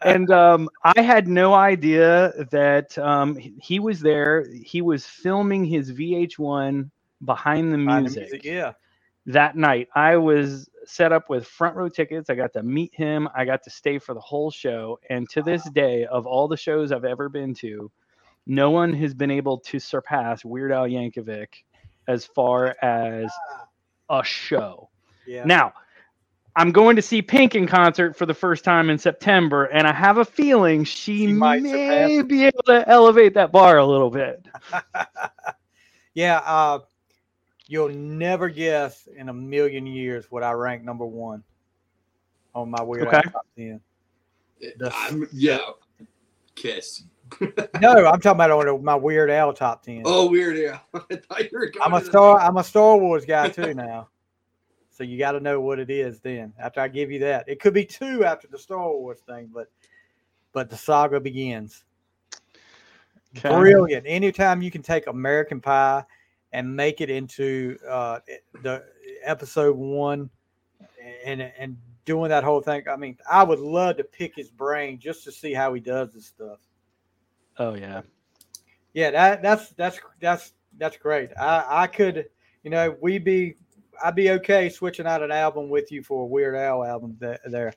and 0.01 0.30
um, 0.32 0.70
I 0.84 1.01
had 1.01 1.27
no 1.27 1.54
idea 1.54 2.34
that 2.51 2.98
um, 2.98 3.36
he- 3.36 3.80
was 3.80 4.00
there. 4.01 4.46
He 4.63 4.82
was 4.82 5.06
filming 5.06 5.63
his 5.66 5.92
VH1 5.94 6.89
behind 7.24 7.74
the 7.74 7.77
Behind 7.77 7.88
the 7.88 8.01
music, 8.01 8.22
music, 8.24 8.44
yeah. 8.44 8.74
that 9.25 9.56
night. 9.56 9.88
I 9.96 10.18
was 10.18 10.70
set 10.86 11.12
up 11.12 11.30
with 11.30 11.48
front 11.48 11.75
row 11.75 11.89
tickets. 11.89 12.30
I 12.30 12.36
got 12.36 12.54
to 12.54 12.63
meet 12.63 12.94
him. 12.94 13.27
I 13.36 13.46
got 13.46 13.63
to 13.63 13.70
stay 13.70 14.00
for 14.00 14.13
the 14.13 14.20
whole 14.20 14.51
show. 14.51 15.00
And 15.10 15.30
to 15.30 15.42
this 15.42 15.63
day, 15.72 16.06
of 16.06 16.25
all 16.25 16.48
the 16.48 16.58
shows 16.58 16.92
I've 16.92 17.06
ever 17.06 17.30
been 17.30 17.54
to, 17.56 17.92
no 18.46 18.70
one 18.72 18.94
has 18.94 19.13
been 19.13 19.32
able 19.32 19.60
to 19.60 19.80
surpass 19.80 20.46
Weird 20.46 20.72
Al 20.72 20.88
Yankovic 20.88 21.48
as 22.08 22.25
far 22.25 22.75
as 22.82 23.30
a 24.10 24.24
show. 24.24 24.89
Yeah. 25.25 25.44
Now, 25.44 25.74
I'm 26.57 26.71
going 26.71 26.95
to 26.95 27.03
see 27.03 27.21
Pink 27.21 27.53
in 27.53 27.67
concert 27.67 28.17
for 28.17 28.25
the 28.25 28.33
first 28.33 28.63
time 28.63 28.89
in 28.89 28.97
September, 28.97 29.65
and 29.65 29.85
I 29.85 29.93
have 29.93 30.17
a 30.17 30.25
feeling 30.25 30.83
she, 30.83 31.27
She 31.27 31.27
might 31.27 31.61
may 31.61 32.23
be 32.23 32.45
able 32.45 32.63
to 32.65 32.83
elevate 32.89 33.35
that 33.35 33.51
bar 33.51 33.77
a 33.77 33.85
little 33.85 34.09
bit. 34.09 34.43
yeah, 36.15 36.39
uh, 36.39 36.79
you'll 37.67 37.89
never 37.89 38.49
guess 38.49 39.07
in 39.15 39.29
a 39.29 39.33
million 39.33 39.85
years 39.85 40.31
what 40.31 40.41
I 40.41 40.51
rank 40.53 40.83
number 40.83 41.05
one 41.05 41.43
on 42.55 42.71
my 42.71 42.81
weird 42.81 43.07
Al 43.07 43.19
Okay. 43.19 43.29
top 43.31 43.45
ten. 43.55 43.79
The- 44.77 44.91
I'm, 44.95 45.27
yeah. 45.31 45.59
Kiss. 46.55 47.03
No, 47.81 47.91
I'm 48.07 48.19
talking 48.21 48.31
about 48.41 48.51
on 48.51 48.83
my 48.83 48.95
Weird 48.95 49.29
Al 49.29 49.53
top 49.53 49.83
ten. 49.83 50.01
Oh, 50.05 50.27
weird. 50.27 50.57
Yeah. 50.57 50.79
I 50.93 51.17
thought 51.17 51.51
you 51.51 51.59
were 51.59 51.71
I'm 51.83 51.93
a 51.93 52.03
star. 52.03 52.39
I'm 52.39 52.57
a 52.57 52.63
Star 52.63 52.97
Wars 52.97 53.25
guy 53.25 53.49
too 53.49 53.73
now. 53.73 54.07
So 54.98 55.04
you 55.04 55.20
got 55.20 55.34
to 55.34 55.39
know 55.39 55.62
what 55.62 55.77
it 55.77 55.92
is. 55.92 56.20
Then 56.22 56.54
after 56.58 56.82
I 56.82 56.88
give 56.88 57.12
you 57.12 57.20
that, 57.20 57.48
it 57.48 57.60
could 57.60 57.75
be 57.75 57.86
two 57.86 58.25
after 58.25 58.48
the 58.48 58.58
Star 58.58 58.89
Wars 58.92 59.20
thing, 59.20 59.51
but 59.54 59.68
but 60.54 60.72
the 60.72 60.75
saga 60.75 61.20
begins. 61.20 61.84
Okay. 63.38 63.50
Brilliant. 63.50 64.06
Anytime 64.08 64.63
you 64.63 64.72
can 64.72 64.82
take 64.82 65.06
American 65.06 65.62
Pie 65.62 66.04
and 66.51 66.75
make 66.75 67.00
it 67.00 67.12
into 67.12 67.77
uh, 67.88 68.20
the 68.63 68.84
episode 69.24 69.77
one, 69.77 70.32
and 71.24 71.42
and 71.42 71.77
doing 72.06 72.30
that 72.30 72.44
whole 72.44 72.62
thing. 72.62 72.84
I 72.89 72.96
mean, 72.96 73.20
I 73.30 73.44
would 73.44 73.60
love 73.60 73.98
to 73.98 74.04
pick 74.04 74.36
his 74.36 74.50
brain 74.50 74.98
just 74.98 75.24
to 75.25 75.32
see 75.32 75.54
how 75.54 75.75
he 75.75 75.80
does 75.80 76.13
this 76.13 76.25
stuff. 76.25 76.58
Oh 77.60 77.75
yeah. 77.75 78.01
Yeah, 78.94 79.12
that 79.12 79.44
that's 79.44 79.70
that's 79.74 80.00
that's 80.20 80.54
that's 80.80 80.98
great. 80.98 81.30
I 81.39 81.84
I 81.84 81.88
could, 81.88 82.30
you 82.63 82.72
know, 82.72 82.98
we 83.00 83.20
be 83.20 83.58
I'd 84.04 84.16
be 84.16 84.32
okay 84.32 84.70
switching 84.70 85.06
out 85.08 85.22
an 85.24 85.32
album 85.32 85.70
with 85.70 85.92
you 85.92 86.04
for 86.04 86.24
a 86.24 86.27
Weird 86.27 86.56
Al 86.56 86.84
album 86.84 87.18
th- 87.20 87.39
there. 87.46 87.74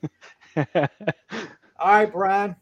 All 0.75 1.87
right, 1.93 2.11
Brian, 2.11 2.55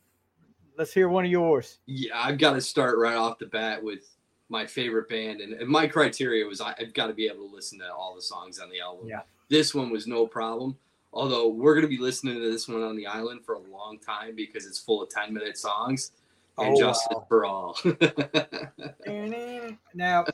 let's 0.78 0.94
hear 0.94 1.10
one 1.10 1.26
of 1.26 1.32
yours. 1.32 1.80
Yeah, 1.86 2.12
I've 2.16 2.38
got 2.38 2.54
to 2.54 2.62
start 2.62 2.98
right 2.98 3.16
off 3.16 3.40
the 3.40 3.48
bat 3.48 3.84
with 3.84 4.16
my 4.50 4.66
favorite 4.66 5.10
band, 5.10 5.42
and, 5.42 5.54
and 5.54 5.68
my 5.70 5.88
criteria 5.88 6.46
was 6.46 6.62
I, 6.62 6.74
I've 6.80 6.94
got 6.94 7.08
to 7.08 7.14
be 7.14 7.28
able 7.28 7.48
to 7.48 7.54
listen 7.56 7.80
to 7.80 7.94
all 7.94 8.16
the 8.16 8.22
songs 8.22 8.60
on 8.60 8.70
the 8.70 8.80
album. 8.80 9.08
Yeah. 9.08 9.22
This 9.50 9.76
one 9.76 9.90
was 9.90 10.08
no 10.08 10.26
problem. 10.26 10.78
Although 11.12 11.48
we're 11.50 11.74
going 11.74 11.86
to 11.86 11.90
be 11.90 11.98
listening 11.98 12.36
to 12.36 12.52
this 12.52 12.68
one 12.68 12.84
on 12.84 12.96
the 12.96 13.08
island 13.08 13.44
for 13.44 13.56
a 13.56 13.60
long 13.60 13.98
time 14.00 14.36
because 14.36 14.68
it's 14.68 14.78
full 14.78 15.02
of 15.02 15.10
10 15.10 15.34
minute 15.34 15.58
songs 15.58 16.12
and 16.60 16.76
Oh, 16.76 16.80
Justice 16.80 17.08
wow. 17.12 17.26
for 17.28 17.46
All. 17.46 17.78
Now, 19.96 20.26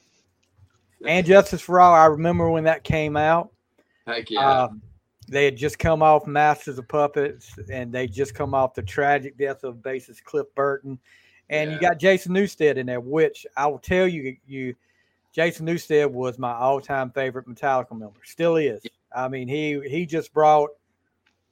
and 1.08 1.26
Justice 1.26 1.62
for 1.62 1.80
All, 1.80 1.94
I 1.94 2.06
remember 2.06 2.50
when 2.50 2.64
that 2.66 2.84
came 2.84 3.18
out. 3.18 3.52
Heck 4.08 4.30
yeah. 4.30 4.64
Um, 4.64 4.82
they 5.28 5.46
had 5.46 5.58
just 5.58 5.80
come 5.80 6.04
off 6.04 6.28
Masters 6.28 6.78
of 6.78 6.88
Puppets, 6.88 7.58
and 7.72 7.92
they 7.92 8.08
just 8.08 8.36
come 8.36 8.54
off 8.54 8.76
the 8.76 8.84
tragic 8.84 9.38
death 9.38 9.64
of 9.64 9.78
bassist 9.78 10.24
Cliff 10.24 10.46
Burton, 10.56 11.00
and 11.50 11.72
you 11.72 11.80
got 11.80 11.98
Jason 12.00 12.34
Newsted 12.34 12.78
in 12.78 12.86
there, 12.86 13.00
which 13.00 13.46
I 13.58 13.68
will 13.68 13.80
tell 13.80 14.08
you, 14.08 14.36
you 14.46 14.76
Jason 15.32 15.66
Newsted 15.66 16.12
was 16.12 16.38
my 16.38 16.54
all-time 16.54 17.12
favorite 17.12 17.48
Metallica 17.48 17.92
member, 17.92 18.20
still 18.24 18.56
is. 18.58 18.86
I 19.16 19.28
mean, 19.28 19.48
he 19.48 19.82
he 19.90 20.06
just 20.06 20.34
brought 20.34 20.70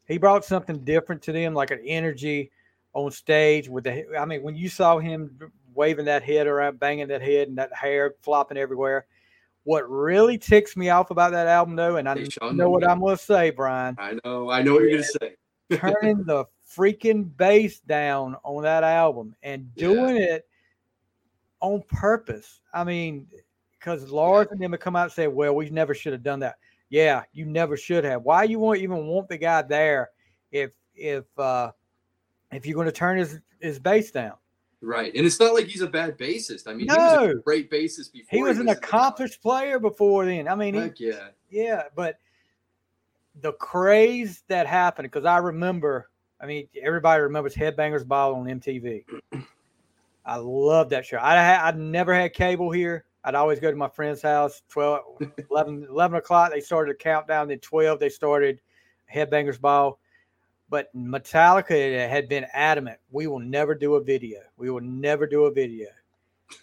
he 0.08 0.18
brought 0.18 0.46
something 0.46 0.80
different 0.80 1.22
to 1.24 1.32
them, 1.32 1.54
like 1.54 1.72
an 1.72 1.82
energy 1.86 2.52
on 2.94 3.10
stage 3.12 3.70
with 3.70 3.86
the. 3.86 4.06
I 4.18 4.26
mean, 4.26 4.44
when 4.44 4.56
you 4.56 4.70
saw 4.70 5.00
him 5.00 5.52
waving 5.74 6.06
that 6.06 6.22
head 6.22 6.46
around, 6.46 6.80
banging 6.80 7.08
that 7.08 7.22
head, 7.24 7.48
and 7.48 7.58
that 7.58 7.74
hair 7.74 8.14
flopping 8.22 8.58
everywhere. 8.58 9.06
What 9.64 9.90
really 9.90 10.38
ticks 10.38 10.76
me 10.76 10.90
off 10.90 11.10
about 11.12 11.32
that 11.32 11.48
album, 11.48 11.76
though, 11.76 11.96
and 11.98 12.08
I 12.08 12.16
Hey, 12.16 12.30
Sean, 12.30 12.58
know 12.58 12.70
what. 12.70 12.88
I'm 12.88 13.00
going 13.00 13.16
to 13.18 13.24
say, 13.24 13.50
Brian, 13.50 13.96
I 13.98 14.18
know. 14.26 14.50
I 14.50 14.62
know 14.62 14.74
what 14.74 14.84
you're 14.84 14.90
going 14.92 15.04
to 15.04 15.18
say. 15.22 15.36
turning 15.78 16.24
the 16.26 16.46
freaking 16.76 17.36
bass 17.38 17.80
down 17.80 18.36
on 18.44 18.64
that 18.64 18.84
album 18.84 19.36
and 19.44 19.70
Yeah. 19.76 19.88
doing 19.88 20.18
it 20.18 20.46
on 21.62 21.82
purpose. 21.88 22.60
I 22.74 22.84
mean, 22.84 23.28
because 23.80 24.12
Lars 24.12 24.48
and 24.52 24.60
them 24.60 24.72
would 24.72 24.82
come 24.82 24.96
out 24.96 25.04
and 25.04 25.12
say, 25.12 25.28
"Well, 25.28 25.56
we 25.56 25.70
never 25.70 25.94
should 25.94 26.14
have 26.14 26.24
done 26.24 26.40
that." 26.42 26.56
Yeah, 26.90 27.24
you 27.32 27.46
never 27.46 27.78
should 27.78 28.04
have. 28.04 28.24
Why 28.24 28.44
you 28.44 28.60
won't 28.60 28.80
even 28.80 29.08
want 29.08 29.30
the 29.30 29.38
guy 29.38 29.62
there 29.62 30.10
if 30.52 30.72
if 30.96 31.26
uh 31.40 31.72
if 32.52 32.66
you're 32.66 32.76
going 32.76 32.86
to 32.86 32.92
turn 32.92 33.18
his 33.18 33.40
his 33.60 33.80
bass 33.80 34.12
down? 34.12 34.34
Right. 34.84 35.16
And 35.16 35.26
it's 35.26 35.40
not 35.40 35.54
like 35.54 35.68
he's 35.68 35.82
a 35.82 35.88
bad 35.88 36.18
bassist. 36.18 36.68
I 36.68 36.74
mean, 36.74 36.90
he 36.90 36.96
was 36.96 37.36
a 37.36 37.36
great 37.36 37.72
bassist 37.72 38.12
before. 38.12 38.38
He 38.38 38.44
was 38.44 38.58
an 38.58 38.62
in 38.62 38.66
the 38.68 38.74
accomplished 38.74 39.42
player 39.42 39.80
before 39.80 40.26
then. 40.26 40.50
I 40.50 40.56
mean, 40.56 40.74
band. 40.74 40.98
he, 40.98 41.06
Heck 41.08 41.16
yeah. 41.16 41.28
Yeah, 41.50 41.84
but 41.96 42.20
the 43.42 43.54
craze 43.54 44.44
that 44.50 44.68
happened 44.68 45.10
because 45.10 45.26
I 45.26 45.38
remember. 45.38 46.10
I 46.42 46.46
mean, 46.46 46.68
everybody 46.82 47.22
remembers 47.22 47.56
Headbangers 47.56 48.06
Ball 48.06 48.36
on 48.36 48.46
MTV. 48.46 49.06
I 50.26 50.36
love 50.36 50.90
that 50.90 51.06
show. 51.06 51.18
I 51.22 51.36
had, 51.36 51.62
I'd 51.62 51.78
never 51.78 52.14
had 52.14 52.34
cable 52.34 52.70
here. 52.70 53.06
I'd 53.24 53.36
always 53.36 53.62
go 53.62 53.72
to 53.72 53.78
my 53.78 53.88
friend's 53.88 54.22
house. 54.22 54.62
12, 54.68 55.02
11, 55.52 55.88
11 55.90 56.18
o'clock, 56.18 56.52
they 56.52 56.60
started 56.60 56.92
a 56.92 56.96
countdown. 56.96 57.48
Then 57.48 57.60
12, 57.60 57.98
they 58.00 58.10
started 58.10 58.60
Headbangers 59.14 59.62
Ball. 59.62 59.98
But 60.70 60.96
Metallica 60.96 62.10
had 62.10 62.28
been 62.28 62.46
adamant, 62.54 63.00
we 63.12 63.28
will 63.28 63.40
never 63.40 63.76
do 63.76 63.96
a 63.96 64.04
video. 64.04 64.40
We 64.58 64.70
will 64.70 64.82
never 64.82 65.28
do 65.28 65.46
a 65.46 65.52
video. 65.52 65.88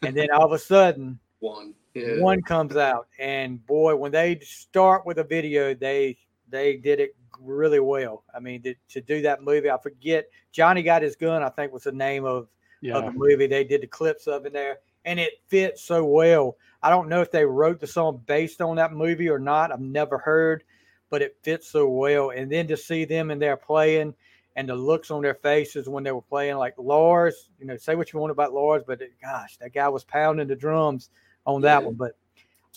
And 0.03 0.17
then 0.17 0.31
all 0.33 0.45
of 0.45 0.53
a 0.53 0.59
sudden, 0.59 1.19
One. 1.41 1.75
Yeah. 1.95 2.21
one 2.21 2.41
comes 2.43 2.77
out, 2.77 3.09
and 3.19 3.65
boy, 3.67 3.97
when 3.97 4.13
they 4.13 4.39
start 4.41 5.05
with 5.05 5.19
a 5.19 5.25
video, 5.25 5.75
they 5.75 6.17
they 6.49 6.77
did 6.77 7.01
it 7.01 7.17
really 7.41 7.81
well. 7.81 8.25
I 8.35 8.41
mean, 8.41 8.63
to, 8.63 8.75
to 8.91 9.01
do 9.01 9.23
that 9.23 9.43
movie, 9.43 9.71
I 9.71 9.79
forget 9.79 10.27
Johnny 10.53 10.83
got 10.83 11.03
his 11.03 11.17
gun. 11.17 11.43
I 11.43 11.49
think 11.49 11.73
was 11.73 11.85
the 11.85 11.93
name 11.93 12.25
of 12.25 12.49
of 12.93 13.05
the 13.05 13.13
movie. 13.13 13.47
They 13.47 13.65
did 13.65 13.83
the 13.83 13.87
clips 13.87 14.27
of 14.27 14.47
in 14.47 14.53
there, 14.53 14.79
and 15.05 15.19
it 15.19 15.35
fits 15.49 15.83
so 15.83 16.05
well. 16.05 16.57
I 16.83 16.91
don't 16.91 17.09
know 17.09 17.21
if 17.21 17.31
they 17.31 17.45
wrote 17.45 17.81
the 17.81 17.87
song 17.87 18.23
based 18.27 18.61
on 18.61 18.77
that 18.77 18.93
movie 18.93 19.29
or 19.29 19.39
not. 19.39 19.73
I've 19.73 19.81
never 19.81 20.19
heard, 20.19 20.65
but 21.11 21.23
it 21.23 21.37
fits 21.43 21.69
so 21.69 21.89
well. 21.89 22.31
And 22.31 22.51
then 22.51 22.67
to 22.69 22.77
see 22.77 23.05
them 23.05 23.31
in 23.31 23.39
there 23.39 23.57
playing 23.57 24.15
and 24.57 24.69
the 24.69 24.75
looks 24.75 25.11
on 25.11 25.23
their 25.23 25.35
faces 25.35 25.89
when 25.89 26.03
they 26.05 26.13
were 26.13 26.23
playing, 26.23 26.57
like 26.57 26.75
Lars, 26.79 27.51
you 27.59 27.67
know, 27.67 27.77
say 27.77 27.95
what 27.95 28.13
you 28.13 28.19
want 28.19 28.31
about 28.31 28.53
Lars, 28.53 28.83
but 28.87 29.03
it- 29.03 29.13
gosh, 29.21 29.57
that 29.59 29.73
guy 29.73 29.89
was 29.89 30.05
pounding 30.05 30.49
the 30.49 30.57
drums 30.57 31.11
on 31.47 31.61
that 31.63 31.81
Yeah. 31.83 31.87
one. 31.87 31.95
But 31.95 32.17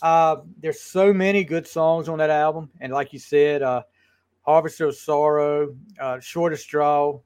uh, 0.02 0.42
there's 0.60 0.82
so 0.82 1.14
many 1.14 1.44
good 1.44 1.68
songs 1.68 2.10
on 2.10 2.18
that 2.18 2.30
album, 2.30 2.70
and 2.82 2.92
like 2.92 3.14
you 3.14 3.20
said, 3.20 3.62
uh, 3.62 3.84
Harvester 4.42 4.88
of 4.88 4.96
Sorrow, 4.96 5.76
uh, 6.00 6.20
Shortest 6.20 6.64
Straw, 6.64 7.20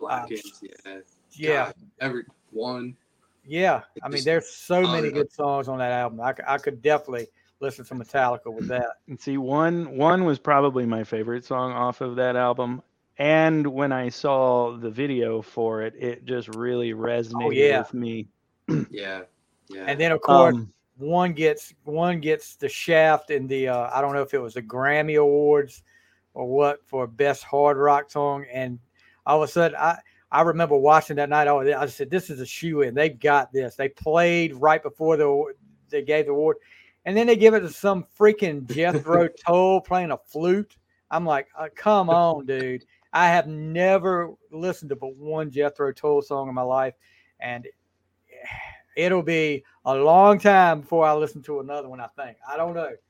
Black 0.00 0.24
uh, 0.24 0.26
Games, 0.26 0.62
yeah. 0.62 0.98
yeah. 1.30 1.64
God, 1.66 1.74
every 2.00 2.24
one. 2.50 2.96
Yeah, 3.46 3.82
I 4.02 4.08
mean, 4.08 4.24
there's 4.24 4.48
so 4.48 4.82
many 4.82 5.10
good 5.12 5.30
songs 5.30 5.68
on 5.68 5.78
that 5.78 5.92
album. 5.92 6.20
I, 6.20 6.34
I 6.46 6.58
could 6.58 6.80
definitely 6.80 7.28
listen 7.64 7.84
to 7.86 7.94
Metallica 7.94 8.52
with 8.52 8.68
that. 8.68 8.86
And 9.08 9.20
see, 9.20 9.38
one 9.38 9.96
one 9.96 10.24
was 10.24 10.38
probably 10.38 10.86
my 10.86 11.02
favorite 11.02 11.44
song 11.44 11.72
off 11.72 12.00
of 12.00 12.16
that 12.16 12.36
album. 12.36 12.82
And 13.18 13.66
when 13.66 13.92
I 13.92 14.08
saw 14.08 14.76
the 14.76 14.90
video 14.90 15.40
for 15.40 15.82
it, 15.82 15.94
it 15.96 16.24
just 16.24 16.48
really 16.54 16.92
resonated 16.92 17.44
Oh, 17.46 17.50
yeah. 17.50 17.78
with 17.78 17.94
me. 17.94 18.28
Yeah. 18.90 19.22
Yeah. 19.68 19.84
And 19.86 19.98
then 20.00 20.12
of 20.12 20.20
course, 20.20 20.54
Um, 20.54 20.72
one 20.96 21.32
gets 21.32 21.74
one 21.84 22.20
gets 22.20 22.56
the 22.56 22.68
shaft 22.68 23.30
in 23.30 23.46
the 23.46 23.68
uh, 23.68 23.90
I 23.92 24.00
don't 24.00 24.12
know 24.14 24.22
if 24.22 24.34
it 24.34 24.38
was 24.38 24.54
the 24.54 24.62
Grammy 24.62 25.20
Awards 25.20 25.82
or 26.34 26.46
what 26.46 26.86
for 26.86 27.06
best 27.06 27.44
hard 27.44 27.76
rock 27.78 28.10
song. 28.10 28.44
And 28.52 28.78
all 29.26 29.42
of 29.42 29.48
a 29.48 29.52
sudden, 29.52 29.76
I 29.78 29.98
I 30.30 30.42
remember 30.42 30.76
watching 30.76 31.16
that 31.16 31.28
night. 31.28 31.46
Oh, 31.48 31.60
I 31.60 31.86
said 31.86 32.10
this 32.10 32.28
is 32.30 32.40
a 32.40 32.46
shoe 32.46 32.82
in. 32.82 32.94
They've 32.94 33.18
got 33.18 33.52
this. 33.52 33.76
They 33.76 33.88
played 33.88 34.54
right 34.54 34.82
before 34.82 35.16
the 35.16 35.54
they 35.90 36.02
gave 36.02 36.26
the 36.26 36.32
award, 36.32 36.56
and 37.04 37.16
then 37.16 37.26
they 37.26 37.36
give 37.36 37.54
it 37.54 37.60
to 37.60 37.70
some 37.70 38.06
freaking 38.18 38.66
Jethro 38.72 39.28
Tull 39.46 39.80
playing 39.80 40.10
a 40.10 40.18
flute. 40.18 40.76
I'm 41.10 41.24
like, 41.24 41.48
uh, 41.58 41.68
come 41.74 42.08
on, 42.08 42.46
dude. 42.46 42.84
I 43.12 43.28
have 43.28 43.46
never 43.46 44.32
listened 44.50 44.88
to 44.90 44.96
but 44.96 45.14
one 45.16 45.50
Jethro 45.50 45.92
Tull 45.92 46.22
song 46.22 46.48
in 46.48 46.54
my 46.54 46.62
life, 46.62 46.94
and 47.40 47.66
it'll 48.96 49.22
be 49.22 49.64
a 49.84 49.94
long 49.94 50.38
time 50.38 50.80
before 50.80 51.06
I 51.06 51.14
listen 51.14 51.42
to 51.42 51.60
another 51.60 51.88
one. 51.88 52.00
I 52.00 52.08
think 52.16 52.38
I 52.48 52.56
don't 52.56 52.74
know. 52.74 52.84
It- 52.84 53.00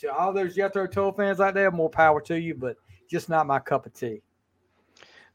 to 0.00 0.14
all 0.14 0.32
those 0.32 0.54
Jethro 0.54 0.86
Tull 0.86 1.10
fans 1.10 1.40
out 1.40 1.54
there, 1.54 1.72
more 1.72 1.90
power 1.90 2.20
to 2.20 2.38
you, 2.38 2.54
but 2.54 2.76
just 3.10 3.28
not 3.28 3.48
my 3.48 3.58
cup 3.58 3.84
of 3.84 3.92
tea. 3.92 4.22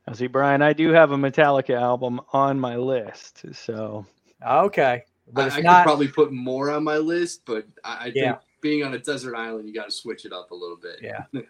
now 0.07 0.13
see, 0.13 0.27
Brian, 0.27 0.61
I 0.61 0.71
do 0.71 0.91
have 0.91 1.11
a 1.11 1.17
Metallica 1.17 1.77
album 1.79 2.21
on 2.31 2.57
my 2.57 2.77
list. 2.77 3.45
So 3.53 4.05
Okay, 4.45 5.03
but 5.31 5.43
I, 5.43 5.47
it's 5.47 5.55
I 5.55 5.61
not. 5.61 5.83
could 5.83 5.89
probably 5.89 6.07
put 6.07 6.31
more 6.31 6.71
on 6.71 6.83
my 6.83 6.97
list, 6.97 7.43
but 7.45 7.65
I, 7.83 8.05
I 8.05 8.11
think 8.11 8.37
being 8.61 8.83
on 8.83 8.93
a 8.93 8.99
desert 8.99 9.35
island, 9.35 9.67
you 9.67 9.73
got 9.73 9.85
to 9.85 9.91
switch 9.91 10.25
it 10.25 10.33
up 10.33 10.51
a 10.51 10.55
little 10.55 10.77
bit. 10.77 10.99
Yeah. 11.01 11.23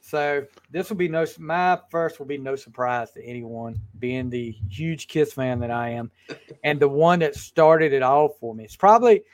So 0.00 0.46
this 0.70 0.88
will 0.88 0.96
be 0.96 1.08
no. 1.08 1.26
My 1.38 1.78
first 1.90 2.18
will 2.18 2.24
be 2.24 2.38
no 2.38 2.56
surprise 2.56 3.10
to 3.10 3.22
anyone, 3.22 3.78
being 3.98 4.30
the 4.30 4.52
huge 4.70 5.06
Kiss 5.06 5.34
fan 5.34 5.60
that 5.60 5.70
I 5.70 5.90
am, 5.90 6.10
and 6.64 6.80
the 6.80 6.88
one 6.88 7.18
that 7.18 7.34
started 7.34 7.92
it 7.92 8.02
all 8.02 8.30
for 8.40 8.54
me. 8.54 8.64
It's 8.64 8.76
probably, 8.76 9.24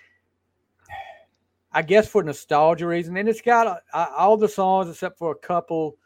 I 1.70 1.82
guess, 1.82 2.08
for 2.08 2.24
nostalgia 2.24 2.88
reason, 2.88 3.16
and 3.16 3.28
it's 3.28 3.40
got 3.40 3.82
uh, 3.92 4.06
all 4.16 4.36
the 4.36 4.48
songs 4.48 4.90
except 4.90 5.16
for 5.16 5.30
a 5.30 5.36
couple, 5.36 5.96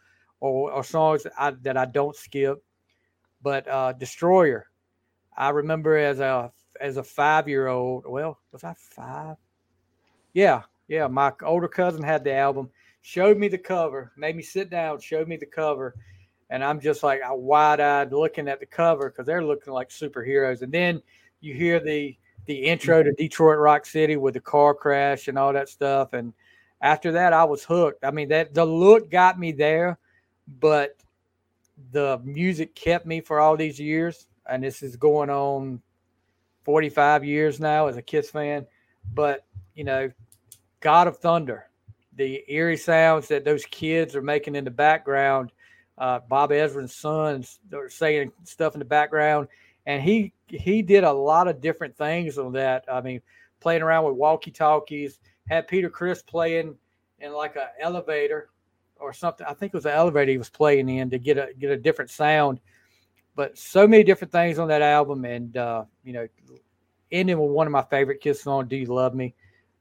or, 0.40 0.70
or 0.70 0.85
songs 0.85 1.22
that 1.22 1.33
I, 1.38 1.53
that 1.62 1.79
I 1.79 1.87
don't 1.87 2.14
skip. 2.14 2.62
But 3.40 3.66
uh, 3.68 3.94
Destroyer, 3.94 4.66
I 5.35 5.48
remember 5.48 5.96
as 5.96 6.20
a 6.20 6.53
as 6.81 6.97
a 6.97 7.03
five 7.03 7.49
year 7.49 7.69
old. 7.69 8.05
Well, 8.07 8.38
was 8.53 8.64
I 8.64 8.75
five? 8.77 9.37
Yeah, 10.33 10.62
yeah. 10.88 11.07
My 11.07 11.33
older 11.43 11.69
cousin 11.69 12.03
had 12.03 12.25
the 12.25 12.35
album 12.35 12.71
showed 13.03 13.38
me 13.38 13.49
the 13.49 13.59
cover, 13.59 14.12
made 14.17 14.37
me 14.37 14.43
sit 14.43 14.71
down, 14.71 15.01
showed 15.01 15.29
me 15.29 15.37
the 15.37 15.47
cover, 15.47 15.95
and 16.51 16.64
I'm 16.64 16.81
just 16.81 17.03
like 17.03 17.21
uh, 17.23 17.35
wide 17.35 17.81
eyed 17.81 18.12
looking 18.12 18.49
at 18.49 18.61
the 18.61 18.67
cover 18.67 19.11
because 19.11 19.27
they're 19.27 19.45
looking 19.45 19.73
like 19.73 19.91
superheroes. 19.91 20.62
And 20.62 20.73
then 20.73 21.03
you 21.41 21.55
hear 21.55 21.81
the 21.81 22.17
the 22.47 22.55
intro 22.55 23.03
to 23.03 23.12
Detroit 23.12 23.59
Rock 23.59 23.85
City 23.85 24.17
with 24.17 24.35
the 24.35 24.41
car 24.41 24.75
crash 24.75 25.29
and 25.29 25.38
all 25.38 25.53
that 25.53 25.69
stuff. 25.69 26.14
And 26.14 26.33
after 26.81 27.12
that, 27.12 27.33
I 27.33 27.45
was 27.45 27.62
hooked. 27.62 28.05
I 28.05 28.11
mean, 28.11 28.29
that 28.29 28.55
the 28.55 28.64
look 28.64 29.11
got 29.11 29.38
me 29.38 29.53
there, 29.53 29.99
but 30.61 30.97
the 31.93 32.21
music 32.25 32.75
kept 32.75 33.05
me 33.07 33.21
for 33.21 33.38
all 33.38 33.57
these 33.57 33.79
years. 33.79 34.27
And 34.51 34.64
this 34.64 34.83
is 34.83 34.97
going 34.97 35.29
on 35.29 35.83
45 36.64 37.25
years 37.25 37.61
now 37.61 37.87
as 37.87 37.97
a 37.97 38.03
Kiss 38.03 38.31
fan. 38.31 38.66
But 39.14 39.44
you 39.75 39.85
know, 39.85 40.11
God 40.81 41.09
of 41.09 41.18
Thunder, 41.18 41.71
the 42.14 42.42
eerie 42.49 42.77
sounds 42.77 43.29
that 43.29 43.44
those 43.44 43.64
kids 43.66 44.14
are 44.16 44.23
making 44.23 44.57
in 44.57 44.64
the 44.64 44.71
background. 44.71 45.53
Uh, 45.97 46.21
Bob 46.29 46.51
Ezrin's 46.51 46.94
sons 46.94 47.59
are 47.73 47.88
saying 47.88 48.33
stuff 48.44 48.75
in 48.75 48.79
the 48.79 48.85
background, 48.85 49.49
and 49.87 50.03
he 50.03 50.33
he 50.47 50.83
did 50.83 51.05
a 51.05 51.12
lot 51.12 51.49
of 51.49 51.61
different 51.61 51.97
things 51.97 52.38
on 52.38 52.53
that. 52.53 52.85
I 52.90 53.01
mean, 53.01 53.21
playing 53.61 53.83
around 53.83 54.05
with 54.05 54.14
walkie 54.14 54.51
talkies, 54.51 55.18
had 55.49 55.68
Peter 55.68 55.90
Criss 55.90 56.23
playing 56.23 56.77
in 57.21 57.33
like 57.33 57.57
an 57.57 57.68
elevator 57.81 58.51
or 59.01 59.12
something. 59.12 59.47
I 59.47 59.55
think 59.55 59.71
it 59.71 59.77
was 59.77 59.87
an 59.87 59.92
elevator 59.92 60.33
he 60.33 60.38
was 60.38 60.51
playing 60.51 60.88
in 60.88 61.11
to 61.11 61.18
get 61.18 61.38
a 61.38 61.53
get 61.59 61.71
a 61.71 61.77
different 61.77 62.11
sound. 62.11 62.61
But 63.38 63.57
so 63.57 63.87
many 63.87 64.03
different 64.03 64.33
things 64.33 64.59
on 64.59 64.66
that 64.66 64.83
album, 64.83 65.24
and 65.24 65.57
uh, 65.57 65.85
you 66.03 66.12
know, 66.12 66.27
ending 67.12 67.38
with 67.38 67.53
one 67.53 67.68
of 67.68 67.72
my 67.72 67.85
favorite 67.85 68.20
Kiss 68.20 68.42
songs, 68.42 68.68
"Do 68.68 68.74
You 68.74 68.87
Love 68.87 69.14
Me." 69.14 69.33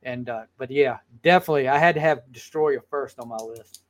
And 0.04 0.30
uh, 0.30 0.44
but 0.60 0.70
yeah, 0.70 0.98
definitely, 1.24 1.68
I 1.68 1.80
had 1.80 1.96
to 1.96 2.02
have 2.02 2.20
Destroyer 2.32 2.84
first 2.88 3.18
on 3.18 3.30
my 3.30 3.38
list. 3.38 3.82